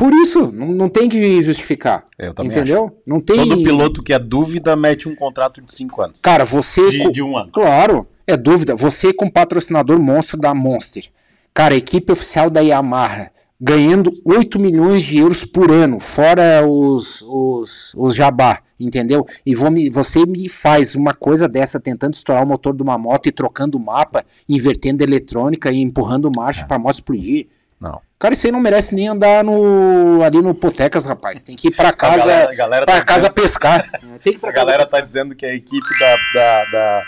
Por 0.00 0.14
isso, 0.14 0.50
não, 0.50 0.68
não 0.68 0.88
tem 0.88 1.10
que 1.10 1.42
justificar. 1.42 2.06
É, 2.18 2.28
eu 2.28 2.32
também 2.32 2.50
entendeu? 2.52 2.96
Não 3.06 3.20
tem. 3.20 3.36
Todo 3.36 3.62
piloto 3.62 4.02
que 4.02 4.14
é 4.14 4.18
dúvida 4.18 4.74
mete 4.74 5.06
um 5.06 5.14
contrato 5.14 5.60
de 5.60 5.74
5 5.74 6.00
anos. 6.00 6.20
Cara, 6.22 6.42
você. 6.42 6.90
de, 6.90 7.12
de 7.12 7.22
um 7.22 7.36
ano. 7.36 7.50
Claro, 7.52 8.06
é 8.26 8.34
dúvida. 8.34 8.74
Você 8.74 9.12
com 9.12 9.28
patrocinador 9.28 9.98
monstro 9.98 10.38
da 10.40 10.54
Monster. 10.54 11.04
Cara, 11.52 11.76
equipe 11.76 12.10
oficial 12.10 12.48
da 12.48 12.60
Yamaha, 12.62 13.30
ganhando 13.60 14.10
8 14.24 14.58
milhões 14.58 15.02
de 15.02 15.18
euros 15.18 15.44
por 15.44 15.70
ano, 15.70 16.00
fora 16.00 16.66
os, 16.66 17.20
os, 17.20 17.92
os 17.94 18.14
jabá, 18.14 18.60
entendeu? 18.80 19.26
E 19.44 19.54
me- 19.54 19.90
você 19.90 20.24
me 20.24 20.48
faz 20.48 20.94
uma 20.94 21.12
coisa 21.12 21.46
dessa, 21.46 21.78
tentando 21.78 22.14
estourar 22.14 22.42
o 22.42 22.46
motor 22.48 22.74
de 22.74 22.82
uma 22.82 22.96
moto 22.96 23.26
e 23.26 23.32
trocando 23.32 23.76
o 23.76 23.80
mapa, 23.84 24.24
invertendo 24.48 25.04
eletrônica 25.04 25.70
e 25.70 25.82
empurrando 25.82 26.30
marcha 26.34 26.64
pra 26.64 26.78
moto 26.78 26.94
explodir. 26.94 27.48
Não. 27.78 28.00
Cara, 28.20 28.34
isso 28.34 28.46
aí 28.46 28.52
não 28.52 28.60
merece 28.60 28.94
nem 28.94 29.08
andar 29.08 29.42
no, 29.42 30.22
ali 30.22 30.42
no 30.42 30.54
Potecas, 30.54 31.06
rapaz. 31.06 31.42
Tem 31.42 31.56
que 31.56 31.68
ir 31.68 31.70
pra 31.74 31.90
casa, 31.90 32.26
galera- 32.26 32.50
a 32.52 32.54
galera 32.54 32.84
pra 32.86 32.94
tá 32.98 33.02
casa 33.04 33.18
dizendo- 33.30 33.34
pescar. 33.34 33.90
Tem 33.90 34.18
que 34.20 34.28
ir 34.30 34.38
pra 34.38 34.50
A 34.50 34.52
casa 34.52 34.66
galera 34.66 34.82
pescar. 34.82 35.00
tá 35.00 35.06
dizendo 35.06 35.34
que 35.34 35.46
a 35.46 35.54
equipe 35.54 35.98
da, 35.98 36.16
da, 36.34 36.64
da- 36.70 37.02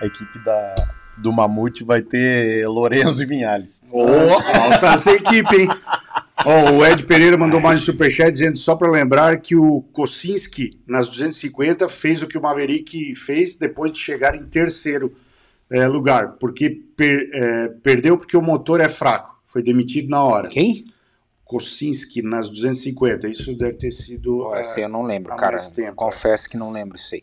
a 0.00 0.06
equipe 0.06 0.38
da, 0.42 0.74
do 1.18 1.30
Mamute 1.30 1.84
vai 1.84 2.00
ter 2.00 2.66
Lorenzo 2.66 3.22
e 3.22 3.26
Vinhales. 3.26 3.82
Ô, 3.92 4.04
alta 4.06 4.94
essa 4.94 5.10
equipe, 5.12 5.54
hein? 5.54 5.68
Ó, 6.46 6.72
o 6.72 6.86
Ed 6.86 7.04
Pereira 7.04 7.36
mandou 7.36 7.60
mais 7.60 7.82
um 7.82 7.84
superchat 7.84 8.32
dizendo 8.32 8.56
só 8.58 8.74
para 8.74 8.90
lembrar 8.90 9.36
que 9.40 9.54
o 9.54 9.82
Kosinski, 9.92 10.70
nas 10.88 11.06
250, 11.08 11.88
fez 11.88 12.22
o 12.22 12.26
que 12.26 12.38
o 12.38 12.42
Maverick 12.42 13.14
fez 13.14 13.54
depois 13.54 13.92
de 13.92 13.98
chegar 13.98 14.34
em 14.34 14.44
terceiro 14.44 15.14
eh, 15.70 15.86
lugar, 15.86 16.36
porque 16.40 16.70
per- 16.96 17.28
eh, 17.34 17.68
perdeu 17.82 18.16
porque 18.16 18.36
o 18.36 18.42
motor 18.42 18.80
é 18.80 18.88
fraco. 18.88 19.33
Foi 19.54 19.62
demitido 19.62 20.08
na 20.08 20.20
hora. 20.20 20.48
Quem? 20.48 20.84
Kosinski 21.44 22.22
nas 22.22 22.50
250. 22.50 23.28
Isso 23.28 23.56
deve 23.56 23.74
ter 23.74 23.92
sido. 23.92 24.38
Pô, 24.38 24.56
essa 24.56 24.78
aí 24.78 24.82
eu 24.82 24.88
não 24.88 25.04
lembro, 25.04 25.30
cara. 25.36 25.52
mais 25.52 25.68
tempo, 25.68 25.94
Confesso 25.94 26.50
que 26.50 26.56
não 26.56 26.72
lembro 26.72 26.96
isso 26.96 27.14
aí. 27.14 27.22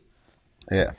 É. 0.72 0.96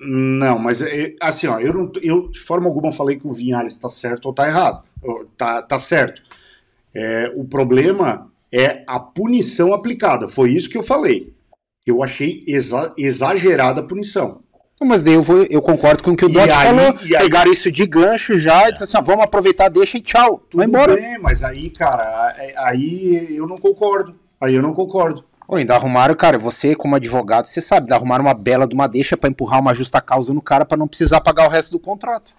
Não, 0.00 0.58
mas 0.58 0.82
é, 0.82 1.14
assim, 1.22 1.46
ó, 1.46 1.60
eu, 1.60 1.72
não, 1.72 1.92
eu 2.02 2.28
de 2.28 2.40
forma 2.40 2.66
alguma 2.66 2.92
falei 2.92 3.16
que 3.16 3.26
o 3.28 3.32
Vinhales 3.32 3.74
está 3.74 3.88
certo 3.88 4.24
ou 4.26 4.30
está 4.32 4.48
errado. 4.48 4.82
Ou 5.00 5.26
Tá, 5.36 5.62
tá 5.62 5.78
certo. 5.78 6.24
É, 6.92 7.32
o 7.36 7.44
problema 7.44 8.28
é 8.50 8.82
a 8.88 8.98
punição 8.98 9.72
aplicada. 9.72 10.26
Foi 10.26 10.50
isso 10.50 10.68
que 10.68 10.76
eu 10.76 10.82
falei. 10.82 11.32
Eu 11.86 12.02
achei 12.02 12.42
exa- 12.48 12.92
exagerada 12.98 13.80
a 13.80 13.84
punição. 13.84 14.42
Mas 14.84 15.02
daí 15.02 15.14
eu, 15.14 15.22
vou, 15.22 15.44
eu 15.50 15.60
concordo 15.60 16.02
com 16.04 16.12
o 16.12 16.16
que 16.16 16.24
o 16.24 16.30
E 16.30 16.38
aí- 16.38 16.48
falou. 16.50 16.86
aí- 17.00 17.18
Pegaram 17.18 17.50
isso 17.50 17.70
de 17.70 17.84
gancho 17.86 18.38
já 18.38 18.68
e 18.68 18.72
disse 18.72 18.84
assim: 18.84 18.96
ó, 18.96 19.02
vamos 19.02 19.24
aproveitar, 19.24 19.68
deixa 19.68 19.98
e 19.98 20.00
tchau. 20.00 20.38
Tudo 20.48 20.58
Vai 20.60 20.66
embora. 20.66 20.94
bem, 20.94 21.18
mas 21.18 21.42
aí, 21.42 21.68
cara, 21.70 22.34
é- 22.38 22.54
aí 22.58 23.34
eu 23.36 23.46
não 23.46 23.58
concordo. 23.58 24.14
Aí 24.40 24.54
eu 24.54 24.62
não 24.62 24.72
concordo. 24.72 25.24
Ou 25.48 25.56
ainda 25.56 25.74
arrumaram, 25.74 26.14
cara, 26.14 26.38
você 26.38 26.74
como 26.76 26.94
advogado, 26.94 27.46
você 27.46 27.60
sabe, 27.60 27.84
ainda 27.84 27.96
arrumaram 27.96 28.22
uma 28.24 28.34
bela 28.34 28.68
de 28.68 28.74
uma 28.74 28.86
deixa 28.86 29.16
pra 29.16 29.28
empurrar 29.30 29.60
uma 29.60 29.74
justa 29.74 30.00
causa 30.00 30.32
no 30.32 30.42
cara 30.42 30.64
pra 30.64 30.76
não 30.76 30.86
precisar 30.86 31.20
pagar 31.22 31.46
o 31.46 31.50
resto 31.50 31.72
do 31.72 31.78
contrato. 31.80 32.32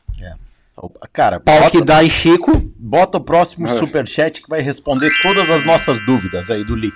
Cara, 1.11 1.41
Pau 1.41 1.60
bota, 1.60 1.72
que 1.72 1.84
dá 1.84 2.02
e 2.03 2.10
Chico. 2.10 2.52
bota 2.78 3.18
o 3.18 3.22
próximo 3.22 3.68
É. 3.68 3.76
superchat 3.76 4.41
que 4.41 4.48
vai 4.49 4.61
responder 4.61 5.11
todas 5.22 5.49
as 5.52 5.66
nossas 5.66 5.99
dúvidas 6.06 6.49
aí 6.49 6.64
do 6.64 6.74
Lee. 6.74 6.94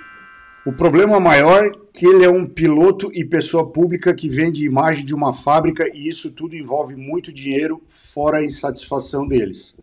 O 0.66 0.72
problema 0.72 1.20
maior 1.20 1.66
é 1.66 1.70
que 1.92 2.06
ele 2.06 2.24
é 2.24 2.28
um 2.28 2.46
piloto 2.46 3.10
e 3.12 3.24
pessoa 3.24 3.70
pública 3.70 4.14
que 4.14 4.28
vende 4.28 4.64
imagem 4.64 5.04
de 5.04 5.14
uma 5.14 5.32
fábrica 5.32 5.86
e 5.94 6.08
isso 6.08 6.32
tudo 6.32 6.56
envolve 6.56 6.96
muito 6.96 7.32
dinheiro, 7.32 7.82
fora 7.86 8.38
a 8.38 8.44
insatisfação 8.44 9.28
deles. 9.28 9.76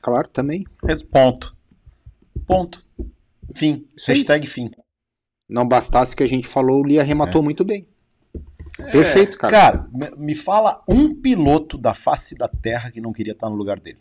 Claro, 0.00 0.28
também. 0.28 0.64
Ponto. 1.10 1.54
Ponto. 2.46 2.84
Fim. 3.54 3.86
Aí. 4.08 4.14
Hashtag 4.14 4.46
fim. 4.46 4.70
Não 5.48 5.68
bastasse 5.68 6.16
que 6.16 6.22
a 6.22 6.26
gente 6.28 6.48
falou, 6.48 6.80
o 6.80 6.82
Lee 6.86 6.98
arrematou 6.98 7.42
É. 7.42 7.44
muito 7.44 7.62
bem. 7.62 7.86
Perfeito, 8.90 9.36
cara. 9.36 9.52
Cara, 9.52 9.88
me- 9.92 10.16
me 10.16 10.34
fala 10.34 10.82
um 10.88 11.14
piloto 11.14 11.76
da 11.76 11.92
face 11.92 12.34
da 12.36 12.48
Terra 12.48 12.90
que 12.90 13.02
não 13.02 13.12
queria 13.12 13.34
estar 13.34 13.50
no 13.50 13.54
lugar 13.54 13.78
dele. 13.78 13.98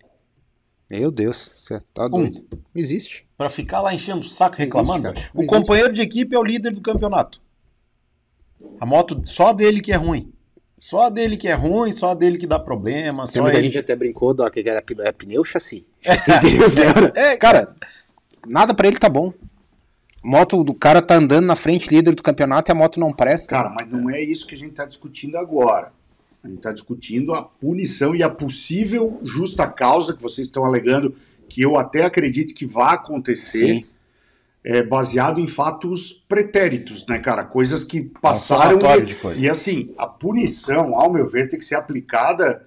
Meu 1.00 1.10
Deus, 1.10 1.52
você 1.56 1.80
tá 1.94 2.06
Um. 2.08 2.10
doido. 2.10 2.46
Não 2.52 2.60
existe. 2.82 3.26
Pra 3.38 3.50
ficar 3.50 3.80
lá 3.82 3.94
enchendo 3.94 4.22
o 4.22 4.30
saco 4.30 4.58
reclamando. 4.58 5.04
cara. 5.14 5.30
o 5.34 5.40
Não 5.42 5.48
companheiro 5.48 5.94
de 5.94 6.02
equipe 6.02 6.36
é 6.36 6.40
o 6.40 6.44
líder 6.44 6.74
do 6.74 6.82
campeonato. 6.82 7.42
A 8.80 8.86
moto 8.86 9.22
só 9.24 9.48
a 9.50 9.54
dele 9.54 9.80
que 9.80 9.94
é 9.94 9.96
ruim. 9.96 10.32
Só 10.78 11.04
a 11.04 11.10
dele 11.10 11.38
que 11.38 11.48
é 11.48 11.54
ruim, 11.54 11.92
só 11.94 12.12
a 12.12 12.14
dele 12.14 12.38
que 12.38 12.46
dá 12.48 12.60
problema, 12.60 13.26
só 13.26 13.44
que 13.44 13.50
a 13.52 13.54
ele. 13.54 13.64
gente 13.68 13.78
até 13.78 13.96
brincou, 13.96 14.34
Doc, 14.34 14.52
que 14.54 14.68
era 14.68 14.82
pneu, 14.82 15.06
é 15.06 15.12
pneu 15.12 15.40
ou 15.40 15.46
chassi? 15.46 15.86
Pneus, 16.42 16.76
lembra? 16.76 17.14
É, 17.16 17.38
Cara, 17.38 17.76
nada 18.48 18.74
pra 18.74 18.88
ele 18.88 18.98
tá 18.98 19.08
bom. 19.08 19.32
Moto 20.24 20.64
do 20.64 20.74
cara 20.74 21.02
tá 21.02 21.16
andando 21.16 21.46
na 21.46 21.56
frente, 21.56 21.90
líder 21.90 22.16
do 22.16 22.22
campeonato, 22.24 22.70
e 22.70 22.74
a 22.74 22.76
moto 22.76 23.00
não 23.00 23.14
presta. 23.14 23.56
Cara, 23.56 23.70
mas 23.70 23.88
não 23.88 24.10
é 24.10 24.22
isso 24.22 24.46
que 24.46 24.56
a 24.56 24.58
gente 24.58 24.72
está 24.72 24.86
discutindo 24.86 25.38
agora. 25.38 25.94
A 26.44 26.48
gente 26.48 26.58
está 26.58 26.72
discutindo 26.72 27.34
a 27.34 27.44
punição 27.44 28.16
e 28.16 28.24
a 28.24 28.30
possível 28.30 29.20
justa 29.24 29.68
causa 29.68 30.14
que 30.16 30.22
vocês 30.22 30.48
estão 30.48 30.66
alegando, 30.66 31.14
que 31.48 31.62
eu 31.62 31.78
até 31.78 32.04
acredito 32.04 32.54
que 32.56 32.66
vai 32.66 32.96
acontecer, 32.96 33.68
Sim. 33.68 33.86
é, 34.64 34.82
baseado 34.82 35.40
em 35.40 35.46
fatos 35.48 36.12
pretéritos, 36.28 37.06
né, 37.08 37.20
cara? 37.20 37.44
Coisas 37.44 37.84
que 37.84 38.02
passaram 38.02 38.80
somatório 38.82 39.16
e, 39.38 39.42
e 39.44 39.50
assim, 39.50 39.94
a 39.98 40.08
punição, 40.08 40.96
ao 41.00 41.12
meu 41.14 41.28
ver, 41.28 41.48
tem 41.48 41.60
que 41.60 41.66
ser 41.66 41.76
aplicada 41.76 42.64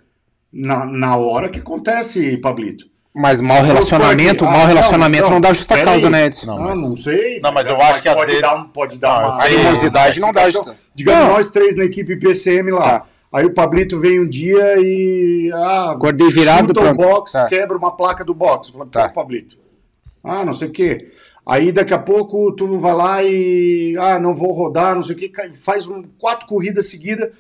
na, 0.52 0.84
na 0.84 1.16
hora 1.16 1.48
que 1.48 1.58
acontece, 1.58 2.36
Pablito. 2.36 2.86
Mas 3.16 3.40
mau 3.40 3.62
relacionamento, 3.62 4.44
Ah, 4.44 4.50
mau 4.50 4.60
não, 4.60 4.66
relacionamento 4.66 5.24
não, 5.24 5.30
não, 5.32 5.40
dá 5.40 5.52
justa 5.52 5.82
causa, 5.84 6.06
aí. 6.08 6.12
né, 6.12 6.26
Edson? 6.26 6.46
Não, 6.46 6.58
Não, 6.58 6.64
mas- 6.64 6.80
não 6.80 6.96
sei. 6.96 7.40
Não, 7.40 7.52
mas 7.52 7.68
eu 7.68 7.80
acho 7.80 8.02
que 8.02 8.08
às 8.08 8.14
pode 8.16 8.26
vezes- 8.30 8.42
Dar, 8.42 8.64
pode 8.72 8.98
dar 8.98 9.20
uma. 9.22 9.32
sei. 9.32 9.54
Animosidade 9.54 10.20
não 10.20 10.32
dá 10.32 10.48
justa. 10.50 10.76
Digamos, 10.94 11.20
Não. 11.24 11.32
nós 11.32 11.50
três 11.50 11.76
na 11.76 11.84
equipe 11.84 12.16
PCM 12.16 12.70
lá. 12.72 13.00
Tá. 13.00 13.06
Aí 13.34 13.44
o 13.44 13.52
Pablito 13.52 13.98
vem 13.98 14.20
um 14.20 14.28
dia 14.28 14.76
e. 14.78 15.50
Ah, 15.52 15.92
Acordei 15.92 16.28
virado 16.30 16.68
chuta 16.68 16.90
o 16.90 16.94
box, 16.94 17.32
tá. 17.32 17.46
quebra 17.46 17.76
uma 17.76 17.90
placa 17.96 18.24
do 18.24 18.32
box. 18.34 18.70
Fala, 18.70 18.86
Tá. 18.86 19.08
Pablito. 19.08 19.56
Ah, 20.22 20.44
não 20.44 20.52
sei 20.52 20.68
o 20.68 20.70
quê. 20.70 21.10
Aí 21.44 21.72
daqui 21.72 21.92
a 21.92 21.98
pouco 21.98 22.52
tu 22.52 22.78
vai 22.78 22.94
lá 22.94 23.22
e. 23.24 23.96
Ah, 23.98 24.18
não 24.20 24.34
vou 24.36 24.52
rodar, 24.52 24.94
não 24.94 25.02
sei 25.02 25.16
o 25.16 25.18
quê. 25.18 25.32
Faz 25.52 25.86
um, 25.88 26.02
quatro 26.18 26.46
corridas 26.46 26.86
seguidas. 26.86 27.30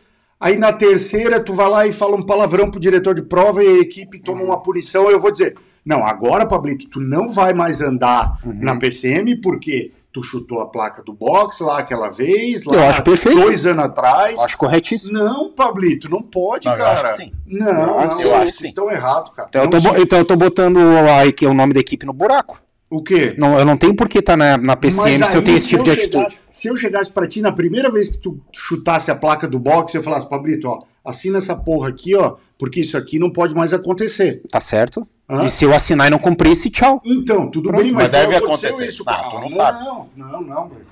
Aí 0.40 0.56
na 0.58 0.72
terceira 0.72 1.38
tu 1.40 1.54
vai 1.54 1.68
lá 1.70 1.86
e 1.86 1.92
fala 1.92 2.16
um 2.16 2.22
palavrão 2.26 2.68
pro 2.70 2.80
diretor 2.80 3.14
de 3.14 3.22
prova 3.22 3.62
e 3.62 3.68
a 3.68 3.80
equipe 3.80 4.18
toma 4.18 4.40
Uhum. 4.40 4.46
uma 4.48 4.60
punição. 4.62 5.08
Eu 5.10 5.20
vou 5.20 5.30
dizer: 5.30 5.54
Não, 5.84 6.04
agora, 6.04 6.44
Pablito, 6.44 6.90
tu 6.90 7.00
não 7.00 7.30
vai 7.32 7.54
mais 7.54 7.80
andar 7.80 8.36
Uhum. 8.44 8.52
na 8.60 8.76
PCM 8.78 9.36
porque 9.40 9.92
tu 10.14 10.22
chutou 10.22 10.60
a 10.60 10.66
placa 10.66 11.02
do 11.02 11.12
box 11.12 11.60
lá 11.60 11.80
aquela 11.80 12.08
vez, 12.08 12.64
lá 12.64 12.76
Eu 12.76 12.82
acho 12.84 13.02
perfeito. 13.02 13.36
dois 13.40 13.66
anos 13.66 13.84
atrás. 13.86 14.40
Acho 14.40 14.56
corretíssimo. 14.56 15.12
Não, 15.12 15.50
Pablito, 15.52 16.08
não 16.08 16.22
pode, 16.22 16.66
Não, 16.66 16.72
eu 16.74 16.78
cara. 16.78 16.92
acho 16.92 17.04
que 17.04 17.10
sim. 17.24 17.32
Não, 17.44 17.66
Eu 17.68 17.86
não, 17.88 17.98
acho 17.98 18.08
que 18.10 18.14
sim. 18.22 18.28
eu 18.28 18.34
acho 18.36 18.44
que 18.46 18.52
sim. 18.52 18.58
vocês 18.58 18.68
estão 18.70 18.90
errados, 18.92 19.32
cara. 19.34 19.48
Então 19.48 19.62
eu, 19.64 19.70
tô, 19.70 19.80
se- 19.80 19.88
então 20.00 20.18
eu 20.20 20.24
tô 20.24 20.36
botando 20.36 20.78
a, 20.78 21.26
equi- 21.26 21.46
o 21.46 21.52
nome 21.52 21.74
da 21.74 21.80
equipe 21.80 22.06
no 22.06 22.12
buraco. 22.12 22.62
O 22.88 23.02
quê? 23.02 23.34
Não, 23.36 23.58
eu 23.58 23.64
não 23.64 23.76
tenho 23.76 23.92
por 23.96 24.08
que 24.08 24.20
estar 24.20 24.36
na, 24.36 24.56
na 24.56 24.76
PCM 24.76 25.18
Mas 25.18 25.30
se 25.30 25.36
eu 25.36 25.40
aí, 25.40 25.44
tenho 25.44 25.56
esse 25.56 25.68
tipo 25.68 25.82
de 25.82 25.90
chegasse- 25.96 26.16
atitude. 26.16 26.40
se 26.52 26.68
eu 26.68 26.76
chegasse 26.76 27.10
pra 27.10 27.26
ti 27.26 27.40
na 27.40 27.50
primeira 27.50 27.90
vez 27.90 28.08
que 28.08 28.18
tu 28.18 28.40
chutasse 28.52 29.10
a 29.10 29.16
placa 29.16 29.48
do 29.48 29.58
box, 29.58 29.92
eu 29.96 30.02
falasse, 30.02 30.28
Pablito, 30.28 30.68
ó, 30.68 30.80
assina 31.04 31.38
essa 31.38 31.56
porra 31.56 31.88
aqui, 31.88 32.14
ó, 32.14 32.36
porque 32.56 32.78
isso 32.80 32.96
aqui 32.96 33.18
não 33.18 33.30
pode 33.30 33.52
mais 33.52 33.72
acontecer. 33.72 34.42
Tá 34.48 34.60
certo? 34.60 35.04
Hã? 35.28 35.44
E 35.44 35.48
se 35.48 35.64
eu 35.64 35.72
assinar 35.74 36.06
e 36.06 36.10
não 36.10 36.18
cumprir, 36.18 36.52
esse 36.52 36.68
tchau. 36.70 37.00
Então, 37.04 37.50
tudo 37.50 37.68
Pronto, 37.68 37.82
bem, 37.82 37.92
mas, 37.92 38.02
mas 38.04 38.12
deve 38.12 38.32
não 38.32 38.38
aconteceu 38.38 38.68
acontecer. 38.68 38.86
isso, 38.88 39.04
Não, 39.06 39.12
cara. 39.12 39.30
tu 39.30 39.38
não 39.40 39.48
sabe. 39.48 39.84
Não, 39.84 40.08
não, 40.16 40.28
não. 40.42 40.42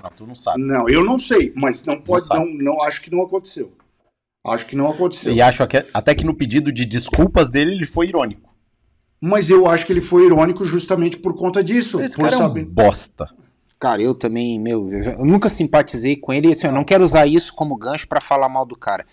Não, 0.02 0.10
tu 0.16 0.26
não 0.26 0.34
sabe. 0.34 0.62
Não, 0.62 0.88
eu 0.88 1.04
não 1.04 1.18
sei, 1.18 1.52
mas 1.54 1.84
não 1.84 2.00
pode, 2.00 2.24
sabe. 2.24 2.40
não, 2.40 2.74
não, 2.76 2.82
acho 2.82 3.02
que 3.02 3.10
não 3.10 3.22
aconteceu. 3.22 3.70
Acho 4.44 4.66
que 4.66 4.74
não 4.74 4.90
aconteceu. 4.90 5.32
E 5.32 5.40
acho 5.42 5.64
que, 5.66 5.84
até 5.92 6.14
que 6.14 6.24
no 6.24 6.34
pedido 6.34 6.72
de 6.72 6.84
desculpas 6.84 7.48
dele, 7.50 7.72
ele 7.74 7.84
foi 7.86 8.08
irônico. 8.08 8.50
Mas 9.20 9.48
eu 9.50 9.68
acho 9.68 9.86
que 9.86 9.92
ele 9.92 10.00
foi 10.00 10.24
irônico 10.26 10.64
justamente 10.64 11.16
por 11.16 11.34
conta 11.36 11.62
disso. 11.62 12.00
Esse 12.00 12.16
por 12.16 12.22
cara 12.24 12.34
é 12.34 12.38
um 12.38 12.40
saber. 12.48 12.64
bosta. 12.64 13.28
Cara, 13.78 14.00
eu 14.02 14.14
também, 14.14 14.58
meu, 14.58 14.92
eu, 14.92 15.02
já- 15.02 15.12
eu 15.12 15.24
nunca 15.24 15.48
simpatizei 15.48 16.16
com 16.16 16.32
ele. 16.32 16.50
Assim, 16.50 16.66
eu 16.66 16.72
não 16.72 16.82
quero 16.84 17.04
usar 17.04 17.26
isso 17.26 17.54
como 17.54 17.76
gancho 17.76 18.08
pra 18.08 18.20
falar 18.20 18.48
mal 18.48 18.64
do 18.66 18.76
cara. 18.76 19.04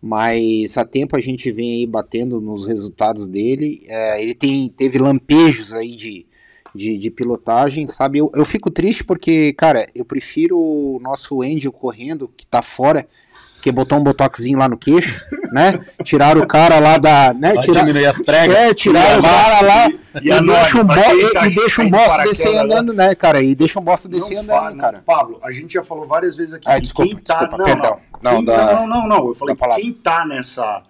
Mas 0.00 0.76
há 0.76 0.84
tempo 0.84 1.16
a 1.16 1.20
gente 1.20 1.50
vem 1.50 1.72
aí 1.72 1.86
batendo 1.86 2.40
nos 2.40 2.66
resultados 2.66 3.26
dele. 3.26 3.82
É, 3.88 4.22
ele 4.22 4.34
tem, 4.34 4.68
teve 4.68 4.98
lampejos 4.98 5.72
aí 5.72 5.96
de, 5.96 6.26
de, 6.74 6.98
de 6.98 7.10
pilotagem, 7.10 7.86
sabe? 7.86 8.18
Eu, 8.18 8.30
eu 8.34 8.44
fico 8.44 8.70
triste 8.70 9.02
porque, 9.02 9.52
cara, 9.54 9.88
eu 9.94 10.04
prefiro 10.04 10.58
o 10.58 10.98
nosso 11.00 11.42
Angel 11.42 11.72
correndo, 11.72 12.30
que 12.36 12.46
tá 12.46 12.62
fora, 12.62 13.08
que 13.66 13.72
botou 13.72 13.98
um 13.98 14.04
botoxinho 14.04 14.58
lá 14.60 14.68
no 14.68 14.76
queixo, 14.78 15.24
né? 15.52 15.80
Tiraram 16.04 16.40
o 16.40 16.46
cara 16.46 16.78
lá 16.78 16.98
da. 16.98 17.34
Né? 17.34 17.52
Vai 17.54 17.64
Tira- 17.64 17.80
diminuir 17.80 18.06
as 18.06 18.20
pregas. 18.20 18.56
É, 18.56 18.72
tiraram 18.72 19.18
o 19.18 19.22
cara 19.22 19.60
lá 19.60 19.88
E- 19.88 19.98
e, 20.22 20.30
e 20.30 20.40
deixa 20.46 20.80
um 20.80 20.84
bo- 20.84 20.94
quem 20.94 21.30
tá 21.32 21.46
e, 21.48 21.50
e 21.50 21.54
deixa 21.56 21.82
um 21.82 21.90
bosta 21.90 22.22
descer 22.22 22.56
andando, 22.56 22.92
né, 22.92 23.12
cara? 23.16 23.42
E 23.42 23.56
deixa 23.56 23.80
um 23.80 23.82
bosta 23.82 24.08
descer 24.08 24.36
andando, 24.38 24.76
cara. 24.78 25.02
Pablo, 25.04 25.40
a 25.42 25.50
gente 25.50 25.74
já 25.74 25.82
falou 25.82 26.06
várias 26.06 26.36
vezes 26.36 26.54
aqui 26.54 26.68
Ah, 26.70 26.78
desculpa, 26.78 27.10
quem 27.10 27.18
tá. 27.24 27.34
desculpa, 27.40 27.58
não, 27.58 27.64
perdão. 27.64 27.98
Não, 28.22 28.32
Não, 28.34 28.44
da- 28.44 28.74
não, 28.74 28.86
não, 28.86 29.08
não. 29.08 29.28
Eu 29.28 29.34
falei 29.34 29.56
quem 29.82 29.92
tá 29.92 30.24
nessa, 30.24 30.82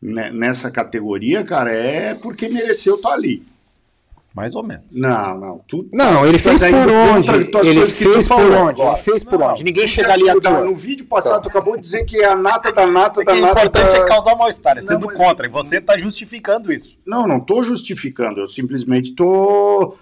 né, 0.00 0.30
nessa 0.32 0.70
categoria, 0.70 1.44
cara, 1.44 1.70
é 1.70 2.14
porque 2.14 2.48
mereceu 2.48 2.94
estar 2.96 3.12
ali. 3.12 3.42
Mais 4.34 4.54
ou 4.54 4.62
menos. 4.62 4.98
Não, 4.98 5.38
não. 5.38 5.58
Tu, 5.68 5.86
Não, 5.92 6.24
ele 6.26 6.38
fez 6.38 6.60
tá 6.60 6.68
por 6.70 6.90
onde? 6.90 7.30
Ele 7.68 7.86
fez 7.86 8.26
por 8.28 8.40
onde? 8.50 8.80
Ele 8.82 8.96
fez 8.96 9.22
por 9.24 9.42
onde? 9.42 9.62
Ninguém 9.62 9.86
chega 9.86 10.12
ali 10.14 10.28
à 10.30 10.40
toa. 10.40 10.64
No 10.64 10.74
vídeo 10.74 11.04
passado, 11.04 11.42
tu 11.42 11.48
acabou 11.50 11.76
de 11.76 11.82
dizer 11.82 12.04
que 12.06 12.16
é 12.18 12.24
a 12.28 12.34
nata 12.34 12.72
da 12.72 12.86
nata 12.86 13.22
da 13.22 13.32
o 13.34 13.36
nata. 13.40 13.50
importante 13.60 13.92
da... 13.92 13.98
é 13.98 14.08
causar 14.08 14.34
mal-estar, 14.34 14.72
é 14.78 14.80
Não, 14.80 14.88
sendo 14.88 15.06
mas- 15.06 15.18
contra. 15.18 15.46
E 15.46 15.50
você 15.50 15.82
tá 15.82 15.98
justificando 15.98 16.72
isso. 16.72 16.96
Não, 17.06 17.26
não 17.26 17.36
estou 17.36 17.62
justificando, 17.62 18.40
eu 18.40 18.46
simplesmente 18.46 19.10
estou 19.10 19.98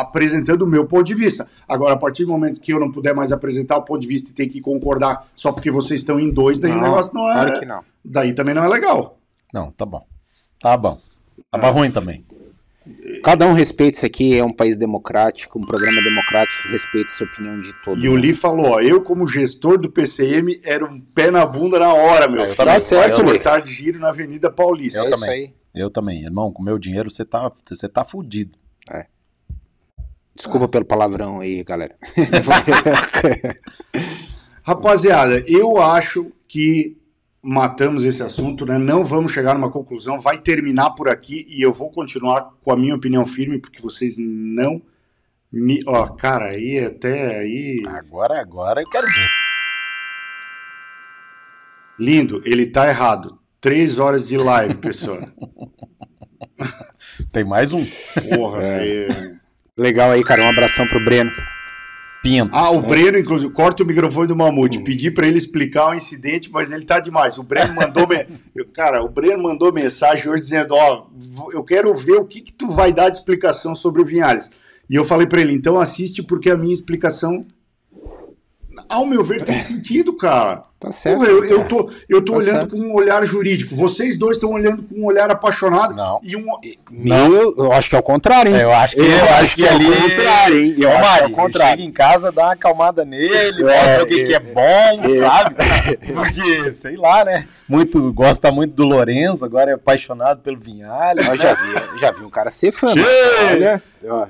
apresentando 0.00 0.62
o 0.62 0.66
meu 0.66 0.86
ponto 0.86 1.04
de 1.04 1.14
vista. 1.14 1.46
Agora, 1.68 1.94
a 1.94 1.96
partir 1.96 2.24
do 2.24 2.30
momento 2.30 2.60
que 2.60 2.72
eu 2.72 2.80
não 2.80 2.90
puder 2.90 3.14
mais 3.14 3.32
apresentar 3.32 3.76
o 3.78 3.82
ponto 3.82 4.00
de 4.00 4.06
vista 4.06 4.30
e 4.30 4.34
ter 4.34 4.48
que 4.48 4.60
concordar 4.60 5.26
só 5.34 5.50
porque 5.52 5.70
vocês 5.70 6.00
estão 6.00 6.20
em 6.20 6.30
dois, 6.30 6.58
daí 6.58 6.72
o 6.72 6.74
Não, 6.76 6.82
negócio 6.82 7.14
não 7.14 7.28
é. 7.30 7.32
claro 7.34 7.60
que 7.60 7.66
não. 7.66 7.80
Daí 8.04 8.32
também 8.34 8.54
não 8.54 8.64
é 8.64 8.68
legal. 8.68 9.18
Não, 9.52 9.70
tá 9.70 9.86
bom. 9.86 10.04
Tá 10.60 10.76
bom. 10.76 10.98
Tava 11.50 11.70
ruim 11.70 11.90
também. 11.90 12.24
Cada 13.22 13.46
um 13.46 13.52
respeita 13.52 13.96
isso 13.96 14.06
aqui, 14.06 14.36
é 14.36 14.44
um 14.44 14.52
país 14.52 14.76
democrático, 14.76 15.58
um 15.58 15.64
programa 15.64 16.02
democrático, 16.02 16.68
respeita 16.68 17.10
essa 17.10 17.24
opinião 17.24 17.58
de 17.60 17.72
todo 17.82 18.04
E 18.04 18.08
o 18.08 18.14
Lee 18.14 18.34
falou: 18.34 18.72
ó, 18.72 18.80
eu, 18.80 19.00
como 19.00 19.26
gestor 19.26 19.78
do 19.78 19.90
PCM, 19.90 20.60
era 20.62 20.84
um 20.84 21.00
pé 21.00 21.30
na 21.30 21.46
bunda 21.46 21.78
na 21.78 21.94
hora, 21.94 22.28
meu. 22.28 22.42
Eu 22.42 22.48
filho. 22.48 22.56
também. 22.58 22.74
Tá 22.74 22.80
certo, 22.80 23.22
Lee. 23.22 23.40
de 23.64 23.72
giro 23.72 23.98
na 23.98 24.10
Avenida 24.10 24.50
Paulista. 24.50 25.00
É 25.00 25.02
Eu 25.02 25.08
isso 25.08 25.20
também. 25.20 25.34
aí. 25.44 25.54
Eu 25.74 25.90
também. 25.90 26.22
Irmão, 26.24 26.52
com 26.52 26.62
meu 26.62 26.78
dinheiro 26.78 27.10
você 27.10 27.24
tá, 27.24 27.50
você 27.66 27.88
tá 27.88 28.04
fudido. 28.04 28.58
Desculpa 30.36 30.66
pelo 30.66 30.84
palavrão 30.84 31.40
aí, 31.40 31.62
galera. 31.62 31.94
Rapaziada, 34.62 35.44
eu 35.46 35.80
acho 35.80 36.32
que 36.48 36.96
matamos 37.44 38.04
esse 38.04 38.22
assunto, 38.22 38.64
né? 38.64 38.78
Não 38.78 39.04
vamos 39.04 39.30
chegar 39.30 39.54
numa 39.54 39.70
conclusão, 39.70 40.18
vai 40.18 40.38
terminar 40.38 40.90
por 40.90 41.08
aqui 41.08 41.46
e 41.48 41.60
eu 41.60 41.72
vou 41.72 41.90
continuar 41.90 42.50
com 42.62 42.72
a 42.72 42.76
minha 42.76 42.94
opinião 42.94 43.26
firme, 43.26 43.58
porque 43.58 43.82
vocês 43.82 44.16
não 44.18 44.80
me. 45.52 45.82
Ó, 45.86 46.06
cara, 46.08 46.46
aí 46.46 46.78
até 46.78 47.40
aí. 47.40 47.82
Agora, 47.86 48.40
agora 48.40 48.80
eu 48.80 48.88
quero 48.88 49.06
ver. 49.06 49.28
Lindo, 51.98 52.42
ele 52.44 52.66
tá 52.66 52.88
errado. 52.88 53.38
Três 53.60 53.98
horas 53.98 54.26
de 54.26 54.36
live, 54.36 54.74
pessoal. 54.74 55.20
Tem 57.32 57.44
mais 57.44 57.72
um. 57.72 57.84
Porra, 58.34 58.62
é. 58.62 59.06
Legal 59.76 60.10
aí, 60.10 60.24
cara. 60.24 60.42
Um 60.42 60.48
abração 60.48 60.86
pro 60.88 61.04
Breno. 61.04 61.30
Pinto. 62.24 62.50
Ah, 62.54 62.70
o 62.70 62.80
Breno, 62.80 63.18
inclusive, 63.18 63.52
corta 63.52 63.82
o 63.82 63.86
microfone 63.86 64.26
do 64.26 64.34
Mamute. 64.34 64.82
Pedi 64.82 65.10
pra 65.10 65.26
ele 65.26 65.36
explicar 65.36 65.90
o 65.90 65.94
incidente, 65.94 66.50
mas 66.50 66.72
ele 66.72 66.86
tá 66.86 66.98
demais. 66.98 67.36
O 67.36 67.42
Breno 67.42 67.74
mandou. 67.74 68.08
me- 68.08 68.26
Cara, 68.72 69.02
o 69.04 69.08
Breno 69.10 69.42
mandou 69.42 69.70
mensagem 69.74 70.30
hoje 70.30 70.40
dizendo: 70.40 70.74
Ó, 70.74 71.06
eu 71.52 71.62
quero 71.62 71.94
ver 71.94 72.14
o 72.16 72.24
que, 72.24 72.40
que 72.40 72.52
tu 72.52 72.68
vai 72.70 72.94
dar 72.94 73.10
de 73.10 73.18
explicação 73.18 73.74
sobre 73.74 74.00
o 74.00 74.04
Vinhales. 74.06 74.50
E 74.88 74.94
eu 74.94 75.04
falei 75.04 75.26
pra 75.26 75.38
ele: 75.42 75.52
então 75.52 75.78
assiste, 75.78 76.22
porque 76.22 76.48
a 76.50 76.56
minha 76.56 76.72
explicação, 76.72 77.46
ao 78.88 79.06
meu 79.06 79.22
ver, 79.24 79.42
tem 79.42 79.58
sentido, 79.58 80.16
cara. 80.16 80.64
Tá 80.78 80.92
certo. 80.92 81.20
Porra, 81.20 81.30
eu, 81.30 81.44
eu 81.46 81.64
tô, 81.66 81.90
eu 82.10 82.22
tô 82.22 82.32
Tá 82.32 82.38
olhando 82.38 82.56
certo. 82.60 82.76
com 82.76 82.76
um 82.82 82.94
olhar 82.94 83.24
jurídico. 83.24 83.74
Vocês 83.74 84.18
dois 84.18 84.36
estão 84.36 84.50
olhando 84.52 84.82
com 84.82 84.96
um 84.96 85.06
olhar 85.06 85.30
apaixonado. 85.30 85.94
Não. 85.94 86.20
E 86.22 86.36
um. 86.36 86.44
Meu, 86.90 87.54
eu 87.56 87.72
acho 87.72 87.88
que 87.88 87.96
é 87.96 87.98
o 87.98 88.02
contrário, 88.02 88.54
hein? 88.54 88.60
Eu 88.60 88.70
acho 88.72 88.94
que, 88.94 89.00
Eu 89.00 89.24
acho 89.36 89.54
que 89.56 89.64
é 89.66 89.72
o 89.72 89.78
contrário, 89.78 90.60
hein? 90.60 90.74
Eu 90.78 90.90
Ô, 90.90 90.92
acho 90.92 91.16
que 91.16 91.22
é 91.22 91.26
o 91.26 91.30
contrário. 91.30 91.70
Chega 91.78 91.82
em 91.88 91.92
casa, 91.92 92.30
dá 92.30 92.42
uma 92.44 92.52
acalmada 92.52 93.02
nele, 93.02 93.62
É, 93.62 93.82
mostra 93.86 94.02
o 94.04 94.06
que, 94.06 94.20
é, 94.20 94.24
que 94.24 94.34
é 94.34 94.40
bom, 94.40 95.08
sabe? 95.20 95.54
Porque, 96.14 96.72
sei 96.74 96.96
lá, 96.98 97.24
né? 97.24 97.46
Muito, 97.66 98.12
gosta 98.12 98.52
muito 98.52 98.74
do 98.74 98.84
Lorenzo, 98.84 99.42
agora 99.46 99.70
é 99.70 99.74
apaixonado 99.74 100.42
pelo 100.42 100.58
Vinhales. 100.58 101.26
Eu 101.26 101.36
já 101.38 101.54
vi, 101.54 101.98
já 101.98 102.10
vi 102.10 102.24
um 102.24 102.30
cara 102.30 102.50
ser 102.50 102.72
fã. 102.72 102.92
Mas, 102.94 103.06
Olha, 103.52 103.82
ó. 104.06 104.26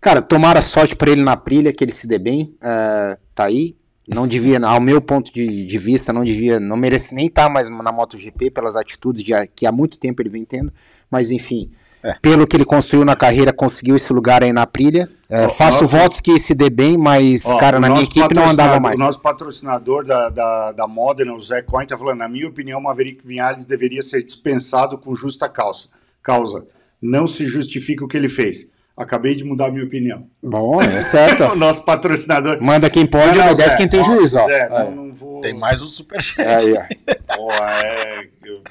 Cara, 0.00 0.22
tomara 0.22 0.62
sorte 0.62 0.94
pra 0.94 1.10
ele 1.10 1.22
na 1.22 1.36
trilha, 1.36 1.72
que 1.72 1.82
ele 1.84 1.92
se 1.92 2.06
dê 2.06 2.18
bem. 2.18 2.54
é, 2.62 3.18
tá 3.34 3.44
aí. 3.44 3.76
Não 4.06 4.26
devia, 4.26 4.58
ao 4.66 4.80
meu 4.80 5.02
ponto 5.02 5.30
de, 5.30 5.66
de 5.66 5.78
vista, 5.78 6.14
não 6.14 6.24
devia, 6.24 6.58
não 6.58 6.78
merece 6.78 7.14
nem 7.14 7.26
estar 7.26 7.50
mais 7.50 7.68
na 7.68 7.92
MotoGP 7.92 8.50
pelas 8.50 8.74
atitudes 8.74 9.22
de, 9.22 9.32
que 9.54 9.66
há 9.66 9.72
muito 9.72 9.98
tempo 9.98 10.22
ele 10.22 10.30
vem 10.30 10.46
tendo. 10.46 10.72
Mas 11.10 11.30
enfim, 11.30 11.70
É. 12.02 12.14
pelo 12.22 12.46
que 12.46 12.56
ele 12.56 12.64
construiu 12.64 13.04
na 13.04 13.14
carreira, 13.14 13.52
conseguiu 13.52 13.96
esse 13.96 14.10
lugar 14.10 14.42
aí 14.42 14.50
na 14.50 14.64
trilha. 14.64 15.10
É, 15.28 15.46
faço 15.48 15.82
nosso- 15.82 15.94
votos 15.98 16.20
que 16.20 16.38
se 16.38 16.54
dê 16.54 16.70
bem, 16.70 16.96
mas, 16.96 17.44
cara, 17.60 17.78
na 17.78 17.90
minha 17.90 18.02
equipe 18.02 18.34
não 18.34 18.48
andava 18.48 18.80
mais. 18.80 18.98
O 18.98 19.04
nosso 19.04 19.20
patrocinador 19.20 20.06
da, 20.06 20.30
da, 20.30 20.72
da 20.72 20.86
Modena, 20.88 21.34
o 21.34 21.38
Zé 21.40 21.60
Coin, 21.60 21.84
tá 21.86 21.98
falando, 21.98 22.16
na 22.20 22.28
minha 22.30 22.48
opinião, 22.48 22.80
o 22.80 22.82
Maverick 22.82 23.26
Vinhales 23.26 23.66
deveria 23.66 24.00
ser 24.00 24.22
dispensado 24.22 24.96
com 24.96 25.14
justa 25.14 25.50
causa. 25.50 25.88
causa. 26.22 26.66
Não 27.00 27.26
se 27.26 27.44
justifica 27.44 28.02
o 28.06 28.08
que 28.08 28.16
ele 28.16 28.30
fez. 28.30 28.70
Acabei 28.98 29.36
de 29.36 29.44
mudar 29.44 29.66
a 29.66 29.70
minha 29.70 29.84
opinião. 29.84 30.26
Bom, 30.42 30.82
é 30.82 31.00
certo. 31.00 31.44
o 31.52 31.56
nosso 31.56 31.84
patrocinador. 31.84 32.60
Manda 32.60 32.90
quem 32.90 33.06
pode, 33.06 33.38
Não, 33.38 33.46
não, 33.46 33.52
obedece 33.52 33.70
Zé, 33.70 33.76
quem 33.76 33.88
tem 33.88 34.00
ó, 34.00 34.02
juízo, 34.02 34.38
ó. 34.38 34.46
Zé, 34.46 34.68
não, 34.68 34.90
não 34.90 35.14
vou... 35.14 35.40
Tem 35.40 35.54
mais 35.54 35.80
um 35.80 35.86
superchat. 35.86 36.66
Aí, 36.66 36.74
ó. 36.74 37.36
Pô, 37.36 37.52
é... 37.52 38.28
eu- 38.44 38.62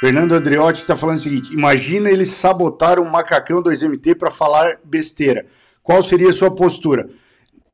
Fernando 0.00 0.32
Andreotti 0.32 0.82
está 0.82 0.94
falando 0.94 1.16
o 1.16 1.20
seguinte: 1.20 1.52
imagina 1.52 2.08
eles 2.08 2.28
sabotaram 2.28 3.02
o 3.02 3.10
Macacão 3.10 3.60
2MT 3.60 4.16
para 4.16 4.30
falar 4.30 4.78
besteira. 4.84 5.44
Qual 5.82 6.00
seria 6.00 6.28
a 6.28 6.32
sua 6.32 6.54
postura? 6.54 7.08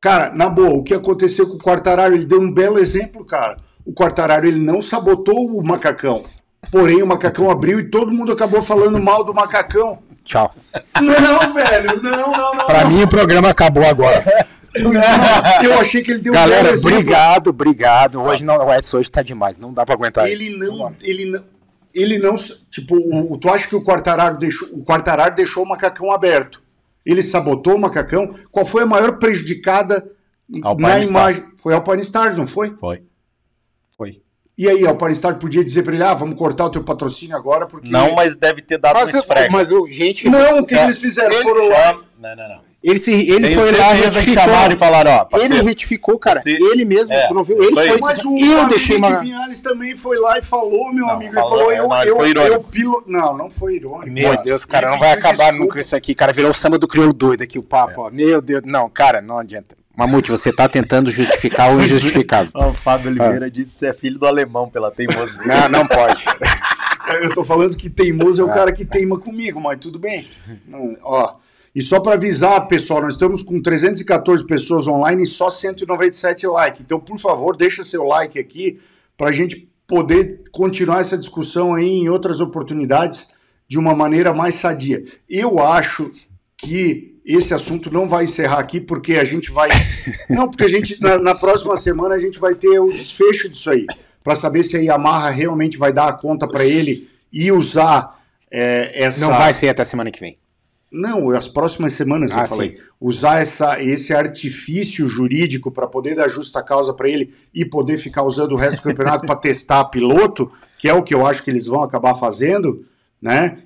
Cara, 0.01 0.33
na 0.33 0.49
boa, 0.49 0.73
o 0.73 0.83
que 0.83 0.95
aconteceu 0.95 1.47
com 1.47 1.55
o 1.55 1.61
Quartararo? 1.61 2.15
Ele 2.15 2.25
deu 2.25 2.41
um 2.41 2.51
belo 2.51 2.79
exemplo, 2.79 3.23
cara. 3.23 3.57
O 3.85 3.93
Quartararo 3.93 4.47
ele 4.47 4.59
não 4.59 4.81
sabotou 4.81 5.35
o 5.35 5.63
Macacão. 5.63 6.23
Porém, 6.71 7.03
o 7.03 7.07
Macacão 7.07 7.51
abriu 7.51 7.79
e 7.79 7.89
todo 7.91 8.11
mundo 8.11 8.31
acabou 8.31 8.61
falando 8.63 8.99
mal 8.99 9.23
do 9.23 9.33
Macacão. 9.33 9.99
Tchau. 10.25 10.53
Não, 11.01 11.53
velho, 11.53 12.01
não, 12.01 12.31
não, 12.31 12.55
não. 12.55 12.65
Pra 12.65 12.83
não. 12.83 12.89
mim 12.89 13.03
o 13.03 13.07
programa 13.07 13.49
acabou 13.49 13.85
agora. 13.85 14.23
Eu 15.63 15.79
achei 15.79 16.01
que 16.01 16.11
ele 16.11 16.19
deu 16.19 16.33
um 16.33 16.35
Galera, 16.35 16.71
exemplo. 16.71 16.97
obrigado, 16.97 17.47
obrigado. 17.47 18.21
Hoje 18.21 18.43
não, 18.43 18.57
o 18.57 18.73
Edson 18.73 18.97
hoje 18.97 19.09
tá 19.11 19.21
demais, 19.21 19.57
não 19.57 19.71
dá 19.73 19.85
pra 19.85 19.95
aguentar. 19.95 20.27
Ele 20.27 20.57
não, 20.57 20.93
ele 21.01 21.25
não, 21.31 21.43
ele 21.93 22.17
não, 22.17 22.35
tipo, 22.69 22.97
o, 22.97 23.37
tu 23.37 23.49
acha 23.49 23.67
que 23.67 23.75
o 23.75 23.83
Quartararo 23.83 24.37
deixou, 24.37 24.67
o 24.73 24.83
Quartararo 24.83 25.33
deixou 25.33 25.63
o 25.63 25.67
macacão 25.67 26.11
aberto? 26.11 26.61
Ele 27.05 27.21
sabotou 27.21 27.75
o 27.75 27.79
macacão? 27.79 28.33
Qual 28.51 28.65
foi 28.65 28.83
a 28.83 28.85
maior 28.85 29.17
prejudicada 29.17 30.03
Alpine 30.63 30.89
na 30.89 31.03
Star. 31.03 31.09
imagem? 31.09 31.45
Foi 31.55 31.73
a 31.73 31.77
Alpine 31.77 32.01
Stars, 32.01 32.35
não 32.35 32.47
foi? 32.47 32.75
Foi. 32.77 33.03
Foi. 33.95 34.21
E 34.57 34.69
aí, 34.69 34.87
Alpine 34.87 35.11
Stars 35.11 35.37
podia 35.37 35.65
dizer 35.65 35.83
pra 35.83 35.93
ele, 35.93 36.03
ah, 36.03 36.13
vamos 36.13 36.37
cortar 36.37 36.65
o 36.65 36.69
teu 36.69 36.81
patrocínio 36.83 37.35
agora 37.35 37.65
porque... 37.65 37.89
Não, 37.89 38.15
mas 38.15 38.35
deve 38.35 38.61
ter 38.61 38.77
dado 38.77 38.95
Mas, 38.95 39.13
um 39.13 39.17
esfrega. 39.17 39.49
mas 39.51 39.71
o 39.71 39.85
gente. 39.89 40.29
Não, 40.29 40.59
o 40.59 40.65
que 40.65 40.75
eles 40.75 40.97
fizeram? 40.97 41.33
Ele 41.33 41.43
Foram 41.43 41.67
lá... 41.69 41.99
Não, 42.17 42.35
não, 42.35 42.49
não. 42.49 42.75
Ele, 42.81 42.99
se, 42.99 43.11
ele 43.11 43.51
foi 43.55 43.71
lá 43.71 43.93
retificou. 43.93 44.33
chamaram 44.35 44.75
e 44.75 44.77
falaram, 44.77 45.27
ó, 45.33 45.37
Ele 45.39 45.59
retificou, 45.61 46.19
cara. 46.19 46.39
Ele 46.45 46.85
mesmo, 46.85 47.13
É, 47.15 47.27
tu 47.27 47.33
não 47.33 47.43
viu? 47.43 47.61
Ele 47.61 47.71
foi. 47.73 47.99
Mas 47.99 48.23
o 48.23 48.37
eu 48.37 48.67
deixei 48.67 48.97
uma. 48.97 49.17
Vinhales 49.17 49.59
também 49.59 49.97
foi 49.97 50.19
lá 50.19 50.37
e 50.37 50.43
falou, 50.43 50.93
meu 50.93 51.07
Não, 51.07 51.13
amigo. 51.13 51.33
falou, 51.33 51.71
ele 51.71 51.71
falou, 51.71 51.71
é, 51.71 51.79
eu, 51.79 51.87
não, 51.87 52.03
eu, 52.03 52.15
foi 52.15 52.29
irônico. 52.29 52.53
eu 52.53 52.63
pilo... 52.63 53.03
Não, 53.07 53.35
não 53.35 53.49
foi 53.49 53.75
irônico. 53.77 54.11
Meu 54.11 54.29
cara. 54.29 54.41
Deus, 54.43 54.65
cara, 54.65 54.85
Ele 54.85 54.91
não 54.93 54.99
vai 54.99 55.11
acabar 55.13 55.33
desculpa. 55.45 55.57
nunca 55.65 55.79
isso 55.79 55.95
aqui, 55.95 56.13
cara. 56.13 56.31
Virou 56.31 56.51
o 56.51 56.53
samba 56.53 56.77
do 56.77 56.87
crioulo 56.87 57.11
doido 57.11 57.41
aqui, 57.41 57.57
o 57.57 57.63
papo, 57.63 58.01
ó. 58.03 58.11
Meu 58.11 58.39
Deus, 58.39 58.61
não, 58.63 58.87
cara, 58.87 59.19
não 59.19 59.39
adianta. 59.39 59.75
Mamute, 59.95 60.29
você 60.29 60.51
tá 60.51 60.67
tentando 60.67 61.09
justificar 61.09 61.75
o 61.75 61.81
injustificável. 61.81 62.51
Ó, 62.53 62.71
o 62.71 62.75
Fábio 62.75 63.09
Oliveira 63.09 63.49
disse 63.49 63.73
que 63.73 63.79
você 63.79 63.87
é 63.87 63.93
filho 63.93 64.19
do 64.19 64.25
alemão 64.25 64.69
pela 64.69 64.91
teimosia. 64.91 65.45
Não, 65.45 65.69
não 65.69 65.87
pode. 65.87 66.25
Eu 67.21 67.33
tô 67.33 67.43
falando 67.43 67.77
que 67.77 67.89
teimoso 67.89 68.41
é 68.41 68.45
o 68.45 68.47
cara 68.47 68.71
que 68.71 68.83
teima 68.83 69.19
comigo, 69.19 69.61
mas 69.61 69.77
tudo 69.79 69.99
bem. 69.99 70.27
Não, 70.67 70.97
Ó, 71.03 71.35
e 71.75 71.81
só 71.81 71.99
para 71.99 72.13
avisar, 72.13 72.67
pessoal, 72.67 73.01
nós 73.01 73.13
estamos 73.13 73.43
com 73.43 73.61
314 73.61 74.45
pessoas 74.45 74.87
online 74.87 75.23
e 75.23 75.25
só 75.25 75.51
197 75.51 76.47
likes. 76.47 76.81
Então, 76.81 76.99
por 76.99 77.19
favor, 77.19 77.55
deixa 77.55 77.83
seu 77.83 78.03
like 78.03 78.39
aqui 78.39 78.79
para 79.17 79.29
a 79.29 79.31
gente 79.31 79.69
poder 79.85 80.43
continuar 80.51 81.01
essa 81.01 81.17
discussão 81.17 81.73
aí 81.73 81.85
em 81.85 82.09
outras 82.09 82.39
oportunidades 82.39 83.35
de 83.67 83.77
uma 83.77 83.93
maneira 83.93 84.33
mais 84.33 84.55
sadia. 84.55 85.03
Eu 85.29 85.59
acho 85.59 86.11
que 86.57 87.14
esse 87.25 87.53
assunto 87.53 87.91
não 87.91 88.07
vai 88.07 88.25
encerrar 88.25 88.59
aqui 88.59 88.79
porque 88.79 89.15
a 89.15 89.25
gente 89.25 89.51
vai. 89.51 89.69
Não, 90.29 90.49
porque 90.49 90.63
a 90.63 90.67
gente 90.67 91.01
na, 91.01 91.17
na 91.17 91.33
próxima 91.35 91.75
semana 91.75 92.13
a 92.15 92.19
gente 92.19 92.39
vai 92.39 92.53
ter 92.53 92.79
o 92.79 92.91
desfecho 92.91 93.49
disso 93.49 93.69
aí 93.71 93.87
para 94.23 94.35
saber 94.35 94.63
se 94.63 94.77
a 94.77 94.79
Yamaha 94.79 95.29
realmente 95.29 95.77
vai 95.77 95.91
dar 95.91 96.07
a 96.07 96.13
conta 96.13 96.47
para 96.47 96.65
ele 96.65 97.09
e 97.33 97.51
usar 97.51 98.19
é, 98.51 98.91
essa. 99.03 99.21
Não 99.27 99.35
vai 99.37 99.53
ser 99.53 99.69
até 99.69 99.83
semana 99.83 100.11
que 100.11 100.19
vem. 100.19 100.37
Não, 100.91 101.31
as 101.31 101.47
próximas 101.47 101.93
semanas 101.93 102.31
eu 102.31 102.39
Ah, 102.39 102.47
falei. 102.47 102.69
sim. 102.71 102.77
Usar 103.01 103.41
essa, 103.41 103.83
esse 103.83 104.13
artifício 104.13 105.09
jurídico 105.09 105.69
para 105.69 105.87
poder 105.87 106.15
dar 106.15 106.29
justa 106.29 106.63
causa 106.63 106.93
para 106.93 107.09
ele 107.09 107.33
e 107.53 107.65
poder 107.65 107.97
ficar 107.97 108.23
usando 108.23 108.53
o 108.53 108.55
resto 108.55 108.77
do 108.77 108.83
campeonato 108.83 109.25
para 109.25 109.35
testar 109.35 109.83
piloto, 109.85 110.49
que 110.77 110.87
é 110.87 110.93
o 110.93 111.03
que 111.03 111.13
eu 111.13 111.27
acho 111.27 111.43
que 111.43 111.49
eles 111.49 111.65
vão 111.67 111.83
acabar 111.83 112.15
fazendo, 112.15 112.85
né? 113.21 113.57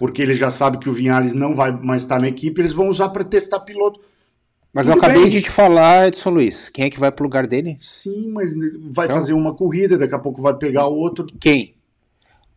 Porque 0.00 0.20
eles 0.22 0.36
já 0.38 0.50
sabem 0.50 0.80
que 0.80 0.88
o 0.88 0.92
Vinhales 0.92 1.34
não 1.34 1.54
vai 1.54 1.70
mais 1.70 2.02
estar 2.02 2.18
na 2.18 2.26
equipe, 2.26 2.60
eles 2.60 2.72
vão 2.72 2.88
usar 2.88 3.10
para 3.10 3.22
testar 3.22 3.60
piloto. 3.60 4.00
Mas 4.72 4.86
Tudo 4.86 4.94
eu 4.96 4.98
acabei 4.98 5.22
bem. 5.22 5.30
de 5.30 5.42
te 5.42 5.50
falar, 5.50 6.08
Edson 6.08 6.30
Luiz. 6.30 6.68
Quem 6.70 6.86
é 6.86 6.90
que 6.90 6.98
vai 6.98 7.12
pro 7.12 7.24
lugar 7.24 7.46
dele? 7.46 7.76
Sim, 7.80 8.30
mas 8.32 8.54
vai 8.90 9.06
Então? 9.06 9.16
fazer 9.16 9.34
uma 9.34 9.52
corrida, 9.54 9.98
daqui 9.98 10.14
a 10.14 10.18
pouco 10.18 10.40
vai 10.40 10.54
pegar 10.54 10.86
outro. 10.86 11.26
Quem? 11.38 11.74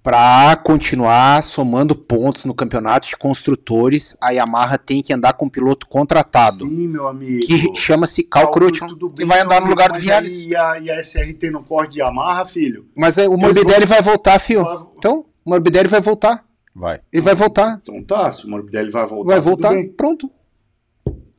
Pra 0.01 0.55
continuar 0.57 1.41
somando 1.43 1.95
pontos 1.95 2.43
no 2.43 2.53
campeonato 2.53 3.07
de 3.07 3.15
construtores, 3.15 4.17
a 4.21 4.31
Yamaha 4.31 4.77
tem 4.77 5.01
que 5.01 5.13
andar 5.13 5.33
com 5.33 5.45
um 5.45 5.49
piloto 5.49 5.87
contratado. 5.87 6.57
Sim, 6.57 6.87
meu 6.89 7.07
amigo. 7.07 7.45
Que 7.45 7.73
chama-se 7.75 8.21
Cal 8.23 8.51
que 8.51 9.25
vai 9.25 9.39
andar 9.39 9.61
no 9.61 9.67
lugar 9.67 9.89
do 9.89 9.93
mas 9.95 10.03
aí 10.09 10.55
a- 10.55 10.79
E 10.79 10.91
a, 10.91 10.99
SRT 11.01 11.49
não 11.51 11.63
corre 11.63 11.87
de 11.87 11.99
Yamaha, 11.99 12.45
filho? 12.45 12.85
Mas 12.95 13.17
é, 13.17 13.27
o 13.29 13.37
Morbidelli 13.37 13.85
vão- 13.85 13.95
vai 13.95 14.01
voltar, 14.01 14.39
fio. 14.39 14.61
Então, 14.97 15.25
o 15.43 15.49
Morbidelli 15.49 15.87
vai 15.87 16.01
voltar. 16.01 16.43
Vai. 16.75 16.99
Ele 17.11 17.21
vai 17.21 17.35
voltar. 17.35 17.79
Então 17.83 18.03
tá, 18.03 18.31
se 18.31 18.45
o 18.45 18.49
Morbidelli 18.49 18.89
vai 18.89 19.05
voltar, 19.05 19.27
Vai 19.33 19.37
tudo 19.39 19.45
voltar. 19.49 19.69
bem. 19.69 19.89
Pronto. 19.89 20.29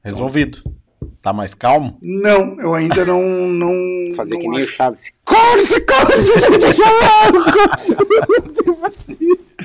Resolvido. 0.02 0.62
Tá 1.20 1.32
mais 1.32 1.54
calmo? 1.54 1.98
Não, 2.02 2.60
eu 2.60 2.74
ainda 2.74 3.02
não. 3.04 3.20
não 3.22 4.14
Fazer 4.14 4.34
não 4.34 4.40
que 4.40 4.48
nem 4.48 4.60
o 4.60 4.62
acho. 4.64 4.72
Chaves. 4.72 5.10
Corse, 5.24 5.80
corse, 5.86 6.32
você 6.32 6.50
me 6.50 6.58
deixa 6.58 6.82
louco. 6.90 7.50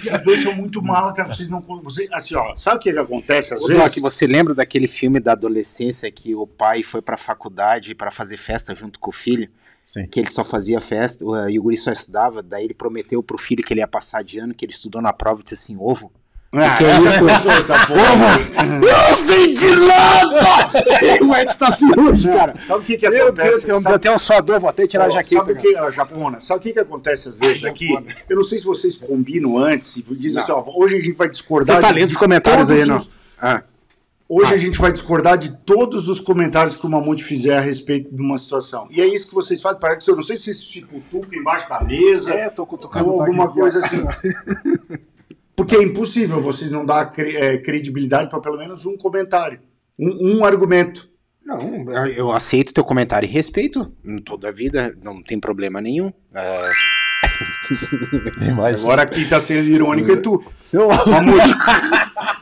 E 0.04 0.10
as 0.10 0.24
duas 0.24 0.42
são 0.42 0.56
muito 0.56 0.82
malas, 0.82 1.14
cara. 1.16 1.28
Vocês 1.28 1.50
não. 1.50 1.62
Você, 1.84 2.08
assim, 2.14 2.36
ó, 2.36 2.56
sabe 2.56 2.78
o 2.78 2.80
que, 2.80 2.94
que 2.94 2.98
acontece 3.00 3.54
às 3.54 3.62
Ô, 3.64 3.68
vezes? 3.68 3.84
Doc, 3.84 3.98
você 4.02 4.26
lembra 4.26 4.56
daquele 4.56 4.88
filme 4.88 5.20
da 5.20 5.34
adolescência 5.34 6.10
que 6.12 6.34
o 6.34 6.48
pai 6.48 6.82
foi 6.82 7.02
pra 7.02 7.18
faculdade 7.18 7.94
pra 7.94 8.10
fazer 8.12 8.38
festa 8.38 8.74
junto 8.74 9.00
com 9.00 9.10
o 9.10 9.14
filho? 9.14 9.50
Sim. 9.84 10.06
Que 10.08 10.20
ele 10.20 10.30
só 10.30 10.44
fazia 10.44 10.80
festa, 10.80 11.26
o- 11.26 11.50
e 11.50 11.58
o 11.58 11.64
guri 11.64 11.78
só 11.78 11.92
estudava, 11.92 12.44
daí 12.44 12.66
ele 12.66 12.74
prometeu 12.74 13.22
pro 13.24 13.38
filho 13.38 13.64
que 13.64 13.74
ele 13.74 13.82
ia 13.82 13.88
passar 13.88 14.24
de 14.24 14.38
ano, 14.40 14.54
que 14.54 14.64
ele 14.66 14.72
estudou 14.74 15.02
na 15.02 15.12
prova 15.12 15.42
e 15.42 15.44
disse 15.44 15.56
assim, 15.56 15.78
ovo. 15.80 16.12
Ah, 16.52 16.78
que 16.78 16.84
é 16.86 17.00
isso? 17.02 17.24
inventou 17.24 17.52
essa 17.54 17.86
porra. 17.86 18.02
Ovo! 18.02 18.86
Eu 18.88 19.16
sei 19.16 19.54
de 19.54 19.68
nada! 19.76 20.50
O 21.26 21.36
Edson 21.36 21.58
tá 21.60 21.68
assim 21.68 21.88
hoje, 22.00 22.28
cara. 22.28 22.56
Sabe 22.66 22.80
o 22.82 22.86
que, 22.86 22.98
que 22.98 23.10
Meu 23.10 23.28
acontece? 23.28 23.68
Deus 23.68 23.86
eu 23.86 24.00
tenho 24.00 24.16
um 24.16 24.18
suador, 24.18 24.60
vou 24.60 24.70
até 24.70 24.86
tirar 24.88 25.06
a 25.06 25.10
jaqueta. 25.10 25.36
Sabe 25.46 25.54
o 25.54 25.56
que, 25.58 25.76
a 25.76 25.92
japona? 25.92 26.42
Sabe 26.42 26.60
o 26.60 26.64
que, 26.64 26.74
que 26.74 26.80
acontece 26.80 27.28
às 27.30 27.40
vezes 27.40 27.64
aqui? 27.64 27.90
Eu 28.30 28.36
não 28.36 28.44
sei 28.44 28.58
se 28.60 28.66
vocês 28.66 28.98
combinam 28.98 29.58
antes 29.58 29.98
e 29.98 30.02
dizem 30.16 30.42
assim, 30.42 30.52
ó, 30.52 30.64
hoje 30.76 30.96
a 30.98 31.00
gente 31.00 31.16
vai 31.16 31.30
discordar. 31.30 31.76
Você 31.76 31.82
tá 31.82 31.92
lendo 31.92 32.10
os 32.10 32.16
comentários 32.16 32.70
aí, 32.72 32.86
não? 32.86 32.96
os- 32.96 33.10
Ah. 33.40 33.64
Hoje 34.32 34.54
a 34.54 34.58
gente 34.58 34.78
vai 34.78 34.94
discordar 34.94 35.40
de 35.40 35.50
todos 35.66 36.08
os 36.08 36.22
comentários 36.22 36.76
que 36.76 36.86
o 36.86 36.90
Mamute 36.90 37.24
fizer 37.24 37.58
a 37.58 37.62
respeito 37.62 38.14
de 38.14 38.22
uma 38.22 38.38
situação. 38.38 38.88
E 38.92 39.02
é 39.02 39.08
isso 39.08 39.28
que 39.28 39.34
vocês 39.34 39.60
fazem. 39.60 39.80
Parece 39.80 40.06
que 40.06 40.12
eu 40.12 40.16
não 40.16 40.22
sei 40.22 40.38
se 40.38 40.44
vocês 40.44 40.58
se 40.72 40.82
cutucam 40.84 41.40
embaixo 41.40 41.68
da 41.68 41.82
mesa. 41.84 42.32
É, 42.36 42.48
tô 42.48 42.64
cutucando 42.64 43.10
Ou 43.10 43.22
alguma 43.22 43.46
aqui, 43.46 43.56
coisa 43.60 43.80
assim. 43.80 44.04
Porque 45.56 45.76
é 45.76 45.82
impossível 45.84 46.40
vocês 46.40 46.72
não 46.72 46.86
dar 46.86 47.08
cre- 47.12 47.36
eh, 47.36 47.58
credibilidade 47.58 48.30
para 48.30 48.40
pelo 48.40 48.58
menos 48.58 48.86
um 48.86 48.96
comentário. 48.96 49.60
Um, 50.00 50.38
um 50.38 50.46
argumento. 50.46 51.10
Não, 51.44 51.92
eu- 52.08 52.32
aceito 52.32 52.72
teu 52.74 52.84
comentário 52.84 53.28
e 53.28 53.32
respeito. 53.32 53.92
Em 54.06 54.22
toda 54.22 54.50
a 54.50 54.52
vida, 54.52 54.96
não 55.04 55.24
tem 55.24 55.40
problema 55.40 55.82
nenhum. 55.82 56.12
É, 56.36 56.72
Mais. 58.56 58.84
Agora 58.84 59.06
quem 59.08 59.28
tá 59.28 59.40
sendo 59.40 59.68
irônico 59.70 60.12
é 60.12 60.16
tu. 60.18 60.44
Eu-. 60.72 60.90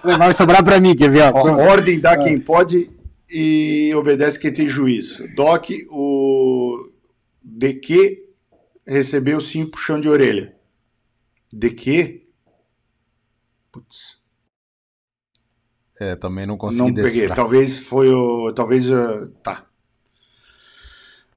Vai 0.17 0.33
sobrar 0.33 0.63
pra 0.63 0.79
mim, 0.79 0.95
quer 0.95 1.09
ver? 1.09 1.21
ó? 1.23 1.31
Ó, 1.33 1.51
ordem 1.69 1.99
dá 1.99 2.17
quem 2.17 2.37
pode 2.39 2.89
e 3.29 3.91
obedece 3.95 4.39
quem 4.39 4.53
tem 4.53 4.67
juízo. 4.67 5.27
Doc, 5.35 5.69
o 5.89 6.89
DQ 7.43 8.23
recebeu 8.85 9.41
sim 9.41 9.65
puxão 9.65 9.99
de 9.99 10.07
orelha. 10.07 10.55
DQ? 11.51 12.23
Putz, 13.71 14.17
É, 15.99 16.15
também 16.15 16.45
não 16.45 16.57
consegui 16.57 16.81
não 16.83 16.93
peguei. 16.93 17.03
decifrar. 17.11 17.35
Talvez 17.35 17.79
foi 17.79 18.09
o. 18.09 18.53
Talvez. 18.53 18.89
uh, 18.89 19.27
tá. 19.43 19.66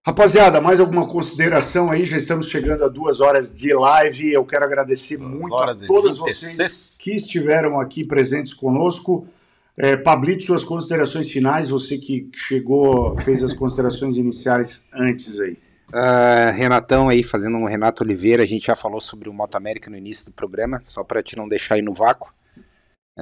Rapaziada, 0.03 0.63
mais 0.63 0.81
alguma 0.81 1.07
consideração 1.07 1.91
aí? 1.91 2.07
Já 2.07 2.17
estamos 2.17 2.49
chegando 2.49 2.85
a 2.85 2.89
duas 2.89 3.21
horas 3.21 3.55
de 3.55 3.71
live. 3.75 4.33
Eu 4.33 4.47
quero 4.47 4.65
agradecer 4.65 5.19
muito 5.19 5.55
a 5.55 5.75
todas 5.87 6.19
26. 6.19 6.57
vocês 6.57 6.99
que 7.03 7.15
estiveram 7.15 7.79
aqui 7.79 8.03
presentes 8.03 8.55
conosco. 8.55 9.29
É, 9.77 9.99
Pablito, 9.99 10.43
suas 10.45 10.65
considerações 10.65 11.31
finais, 11.31 11.69
você 11.69 11.99
que 11.99 12.31
chegou, 12.35 13.15
fez 13.19 13.45
as 13.45 13.53
considerações 13.53 14.17
iniciais 14.19 14.87
antes 14.95 15.39
aí. 15.39 15.59
Ah, 15.93 16.51
Renatão 16.51 17.11
aí, 17.11 17.23
fazendo 17.23 17.59
um 17.59 17.67
Renato 17.67 18.03
Oliveira, 18.03 18.43
a 18.43 18.47
gente 18.47 18.69
já 18.69 18.77
falou 18.77 19.03
sobre 19.03 19.29
o 19.29 19.33
Moto 19.35 19.57
América 19.57 19.91
no 19.91 19.99
início 19.99 20.25
do 20.25 20.33
programa, 20.33 20.81
só 20.83 21.05
para 21.05 21.23
te 21.23 21.37
não 21.37 21.47
deixar 21.47 21.75
aí 21.75 21.83
no 21.83 21.93
vácuo. 21.93 22.33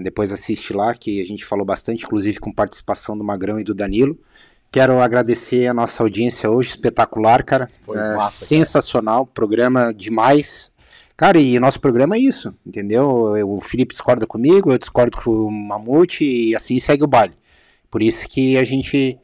Depois 0.00 0.30
assiste 0.30 0.72
lá, 0.72 0.94
que 0.94 1.20
a 1.20 1.24
gente 1.24 1.44
falou 1.44 1.64
bastante, 1.64 2.04
inclusive 2.04 2.38
com 2.38 2.52
participação 2.52 3.18
do 3.18 3.24
Magrão 3.24 3.58
e 3.58 3.64
do 3.64 3.74
Danilo. 3.74 4.16
Quero 4.70 5.00
agradecer 5.00 5.66
a 5.66 5.74
nossa 5.74 6.02
audiência 6.02 6.50
hoje, 6.50 6.70
espetacular, 6.70 7.42
cara. 7.42 7.68
Foi 7.82 7.96
Eh, 7.96 8.14
massa, 8.16 8.44
sensacional, 8.46 9.26
programa 9.26 9.92
demais. 9.94 10.70
Cara, 11.16 11.38
e 11.40 11.58
nosso 11.58 11.80
programa 11.80 12.16
é 12.16 12.18
isso, 12.20 12.54
entendeu? 12.66 13.34
Eu- 13.36 13.50
O 13.50 13.60
Felipe 13.60 13.92
discorda 13.92 14.26
comigo, 14.26 14.70
eu 14.70 14.78
discordo 14.78 15.16
com 15.18 15.30
o 15.30 15.50
Mamute 15.50 16.22
e 16.24 16.54
assim 16.54 16.78
segue 16.78 17.02
o 17.02 17.06
baile. 17.08 17.34
Por 17.90 18.02
isso 18.02 18.28
que 18.28 18.56
a 18.58 18.64
gente 18.64 19.18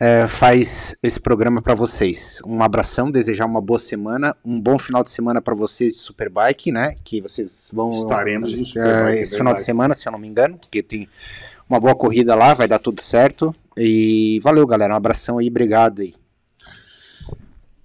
é, 0.00 0.28
faz 0.28 0.94
esse 1.02 1.18
programa 1.20 1.60
para 1.60 1.74
vocês. 1.74 2.40
Um 2.46 2.62
abração, 2.62 3.10
desejar 3.10 3.46
uma 3.46 3.60
boa 3.60 3.80
semana, 3.80 4.34
um 4.44 4.60
bom 4.60 4.78
final 4.78 5.02
de 5.02 5.10
semana 5.10 5.42
para 5.42 5.56
vocês 5.56 5.92
de 5.94 5.98
Superbike, 5.98 6.70
né? 6.70 6.94
Que 7.02 7.20
vocês 7.20 7.68
vão 7.72 7.90
Estaremos 7.90 8.76
é, 8.76 9.16
é 9.18 9.20
esse 9.20 9.36
final 9.36 9.52
de 9.52 9.60
semana, 9.60 9.94
se 9.94 10.06
eu 10.06 10.12
não 10.12 10.18
me 10.20 10.28
engano, 10.28 10.56
porque 10.56 10.84
tem 10.84 11.08
uma 11.68 11.80
boa 11.80 11.96
corrida 11.96 12.36
lá, 12.36 12.54
vai 12.54 12.68
dar 12.68 12.78
tudo 12.78 13.02
certo. 13.02 13.52
E 13.78 14.40
valeu, 14.42 14.66
galera. 14.66 14.92
Um 14.94 14.96
abração 14.96 15.38
aí, 15.38 15.48
obrigado 15.48 16.00
aí. 16.02 16.12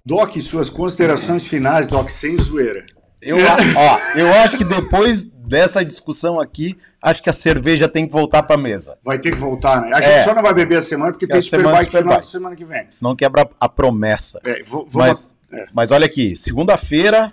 Doc, 0.04 0.36
suas 0.40 0.68
considerações 0.68 1.46
finais, 1.46 1.86
Doc, 1.86 2.10
sem 2.10 2.36
zoeira. 2.36 2.84
Eu, 3.22 3.38
ó, 3.38 4.18
eu 4.18 4.32
acho 4.34 4.58
que 4.58 4.64
depois 4.64 5.22
dessa 5.22 5.82
discussão 5.82 6.38
aqui, 6.38 6.76
acho 7.00 7.22
que 7.22 7.30
a 7.30 7.32
cerveja 7.32 7.88
tem 7.88 8.06
que 8.06 8.12
voltar 8.12 8.42
pra 8.42 8.56
mesa. 8.56 8.98
Vai 9.02 9.18
ter 9.18 9.30
que 9.30 9.38
voltar, 9.38 9.80
né? 9.80 9.92
A 9.94 10.00
É. 10.00 10.14
gente 10.14 10.24
só 10.24 10.34
não 10.34 10.42
vai 10.42 10.52
beber 10.52 10.76
a 10.76 10.82
semana 10.82 11.10
porque 11.12 11.24
É 11.24 11.28
tem 11.28 11.40
Superbike 11.40 11.70
final 11.70 11.84
Superbike. 12.02 12.20
de 12.20 12.26
semana 12.26 12.56
que 12.56 12.64
vem. 12.66 12.86
Senão 12.90 13.16
quebra 13.16 13.48
a 13.58 13.68
promessa. 13.68 14.40
É, 14.44 14.62
vou- 14.62 14.86
Mas, 14.94 15.34
é. 15.50 15.66
mas 15.72 15.90
olha 15.90 16.04
aqui, 16.04 16.36
segunda-feira 16.36 17.32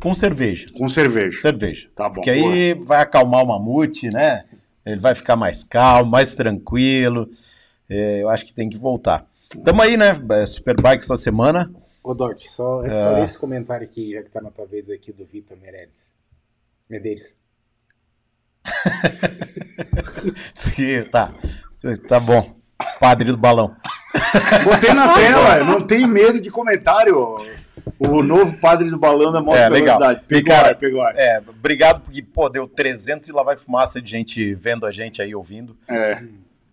com 0.00 0.12
cerveja. 0.12 0.66
Com 0.76 0.88
cerveja. 0.88 1.40
Cerveja. 1.40 1.88
Tá 1.94 2.08
bom. 2.08 2.16
Porque 2.16 2.30
aí 2.30 2.74
vai 2.74 3.00
acalmar 3.00 3.42
o 3.42 3.48
mamute, 3.48 4.10
né? 4.10 4.44
Ele 4.84 5.00
vai 5.00 5.14
ficar 5.14 5.36
mais 5.36 5.64
calmo, 5.64 6.10
mais 6.10 6.34
tranquilo. 6.34 7.30
É, 7.94 8.22
eu 8.22 8.28
acho 8.28 8.44
que 8.46 8.52
tem 8.52 8.68
que 8.68 8.78
voltar. 8.78 9.26
Tamo 9.64 9.82
aí, 9.82 9.96
né? 9.96 10.18
É, 10.30 10.46
Superbike 10.46 11.02
essa 11.04 11.16
semana. 11.16 11.70
Ô, 12.02 12.14
Doc, 12.14 12.38
só, 12.40 12.84
É. 12.84 13.22
esse 13.22 13.38
comentário 13.38 13.84
aqui, 13.86 14.12
já 14.12 14.22
que 14.22 14.30
tá 14.30 14.40
na 14.40 14.50
tua 14.50 14.66
vez 14.66 14.88
aqui 14.88 15.12
do 15.12 15.24
Vitor 15.24 15.56
Meirelles. 15.58 16.10
Medeiros. 16.88 17.36
Sim, 20.54 21.02
tá. 21.10 21.32
Tá 22.08 22.18
bom. 22.20 22.54
Padre 23.00 23.30
do 23.30 23.36
balão. 23.36 23.76
Botei 24.64 24.92
na 24.92 25.14
tela, 25.14 25.64
não 25.64 25.86
tem 25.86 26.06
medo 26.06 26.40
de 26.40 26.50
comentário. 26.50 27.16
O 27.98 28.22
novo 28.22 28.58
padre 28.58 28.90
do 28.90 28.98
balão 28.98 29.32
da 29.32 29.40
moto 29.40 29.56
É, 29.56 29.68
legal. 29.68 29.98
velocidade. 29.98 30.24
E, 30.24 30.28
Pegou 30.28 30.52
cara, 30.54 30.68
ar, 30.68 30.76
pegou 30.76 31.00
ar. 31.02 31.16
É, 31.16 31.42
obrigado, 31.46 32.00
porque, 32.02 32.22
pô, 32.22 32.48
deu 32.48 32.66
300 32.68 33.28
e 33.28 33.32
lá 33.32 33.42
vai 33.42 33.56
fumaça 33.56 34.00
de 34.00 34.10
gente 34.10 34.54
vendo 34.54 34.84
a 34.86 34.90
gente 34.90 35.22
aí, 35.22 35.34
ouvindo. 35.34 35.76
É. 35.88 36.22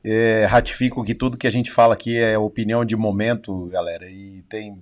É, 0.04 0.46
ratifico 0.46 1.04
que 1.04 1.14
tudo 1.14 1.38
que 1.38 1.48
a 1.48 1.52
gente 1.52 1.72
fala 1.72 1.94
aqui 1.94 2.18
é 2.18 2.38
opinião 2.38 2.86
de 2.86 2.96
momento, 2.96 3.66
galera, 3.66 4.10
e 4.10 4.42
tem, 4.44 4.82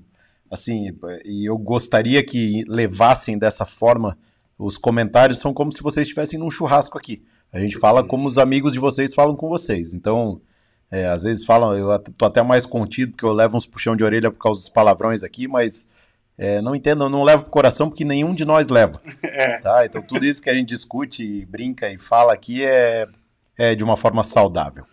assim, 0.52 0.96
e 1.26 1.46
eu 1.50 1.58
gostaria 1.58 2.24
que 2.24 2.64
levassem 2.68 3.38
dessa 3.38 3.66
forma 3.66 4.18
os 4.58 4.78
comentários 4.78 5.40
são 5.40 5.54
como 5.54 5.72
se 5.72 5.84
vocês 5.84 6.08
estivessem 6.08 6.40
num 6.40 6.50
churrasco 6.50 6.98
aqui. 6.98 7.24
A 7.52 7.60
gente 7.60 7.78
fala 7.78 8.04
como 8.04 8.26
os 8.26 8.38
amigos 8.38 8.74
de 8.74 8.80
vocês 8.80 9.14
falam 9.14 9.36
com 9.36 9.48
vocês. 9.48 9.94
Então, 9.94 10.42
é, 10.90 11.06
às 11.08 11.24
vezes 11.24 11.46
falam, 11.46 11.74
eu 11.74 12.00
tô 12.18 12.26
até 12.26 12.42
mais 12.42 12.66
contido, 12.66 13.12
porque 13.12 13.26
eu 13.26 13.34
levo 13.34 13.56
uns 13.56 13.68
puxão 13.68 13.96
de 13.96 14.04
orelha 14.04 14.32
por 14.32 14.40
causa 14.40 14.60
dos 14.60 14.70
palavrões 14.70 15.24
aqui, 15.24 15.48
mas 15.48 15.92
é, 16.38 16.62
não 16.62 16.76
entendo, 16.76 17.04
eu 17.04 17.10
não 17.10 17.24
levo 17.24 17.44
pro 17.44 17.52
coração 17.52 17.90
porque 17.90 18.04
nenhum 18.04 18.34
de 18.34 18.46
nós 18.46 18.68
leva. 18.68 19.02
É. 19.24 19.60
Tá? 19.60 19.86
Então 19.86 20.02
tudo 20.02 20.26
isso 20.26 20.42
que 20.42 20.50
a 20.50 20.54
gente 20.54 20.70
discute, 20.70 21.24
e 21.24 21.46
brinca 21.46 21.90
e 21.92 21.98
fala 22.00 22.34
aqui 22.34 22.64
é, 22.66 23.08
é 23.56 23.76
de 23.76 23.84
uma 23.84 23.96
forma 23.96 24.24
saudável. 24.24 24.84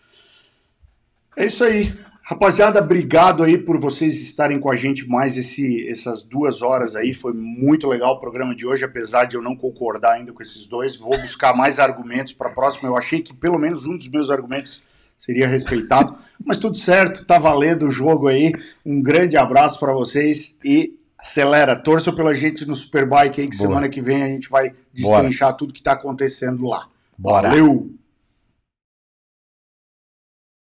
É 1.37 1.47
isso 1.47 1.65
aí. 1.65 1.93
Rapaziada, 2.27 2.81
obrigado 2.81 3.43
aí 3.43 3.59
por 3.59 3.79
vocês 3.79 4.23
estarem 4.23 4.59
com 4.59 4.71
a 4.71 4.77
gente 4.77 5.07
mais 5.07 5.37
esse, 5.37 5.87
essas 5.91 6.23
duas 6.23 6.63
horas 6.63 6.97
aí. 6.97 7.13
Foi 7.13 7.35
muito 7.35 7.87
legal 7.87 8.15
o 8.15 8.21
programa 8.21 8.55
de 8.55 8.67
hoje, 8.67 8.83
apesar 8.83 9.27
de 9.27 9.37
eu 9.37 9.43
não 9.43 9.55
concordar 9.55 10.15
ainda 10.15 10.33
com 10.33 10.41
esses 10.41 10.67
dois. 10.67 10.97
Vou 10.97 11.19
buscar 11.21 11.55
mais 11.55 11.79
argumentos 11.79 12.33
para 12.33 12.49
a 12.49 12.55
próxima. 12.55 12.89
Eu 12.89 12.97
achei 12.97 13.21
que 13.21 13.35
pelo 13.35 13.59
menos 13.59 13.85
um 13.85 13.95
dos 13.95 14.09
meus 14.09 14.31
argumentos 14.31 14.83
seria 15.19 15.47
respeitado. 15.47 16.19
Mas 16.43 16.57
tudo 16.57 16.79
certo, 16.79 17.27
tá 17.27 17.39
valendo 17.39 17.87
o 17.87 17.91
jogo 17.91 18.29
aí. 18.29 18.53
Um 18.87 19.03
grande 19.03 19.37
abraço 19.37 19.79
para 19.79 19.93
vocês 19.93 20.57
e 20.65 20.99
acelera. 21.19 21.77
Torçam 21.77 22.15
pela 22.15 22.35
gente 22.35 22.67
no 22.67 22.75
Superbike 22.75 23.43
aí, 23.43 23.49
que 23.49 23.57
semana 23.57 23.87
que 23.87 24.01
vem 24.01 24.23
a 24.23 24.29
gente 24.29 24.49
vai 24.49 24.73
destrinchar 24.95 25.55
tudo 25.57 25.75
que 25.75 25.83
tá 25.83 25.93
acontecendo 25.93 26.67
lá. 26.67 26.89
Bora. 27.19 27.51
Valeu! 27.51 27.91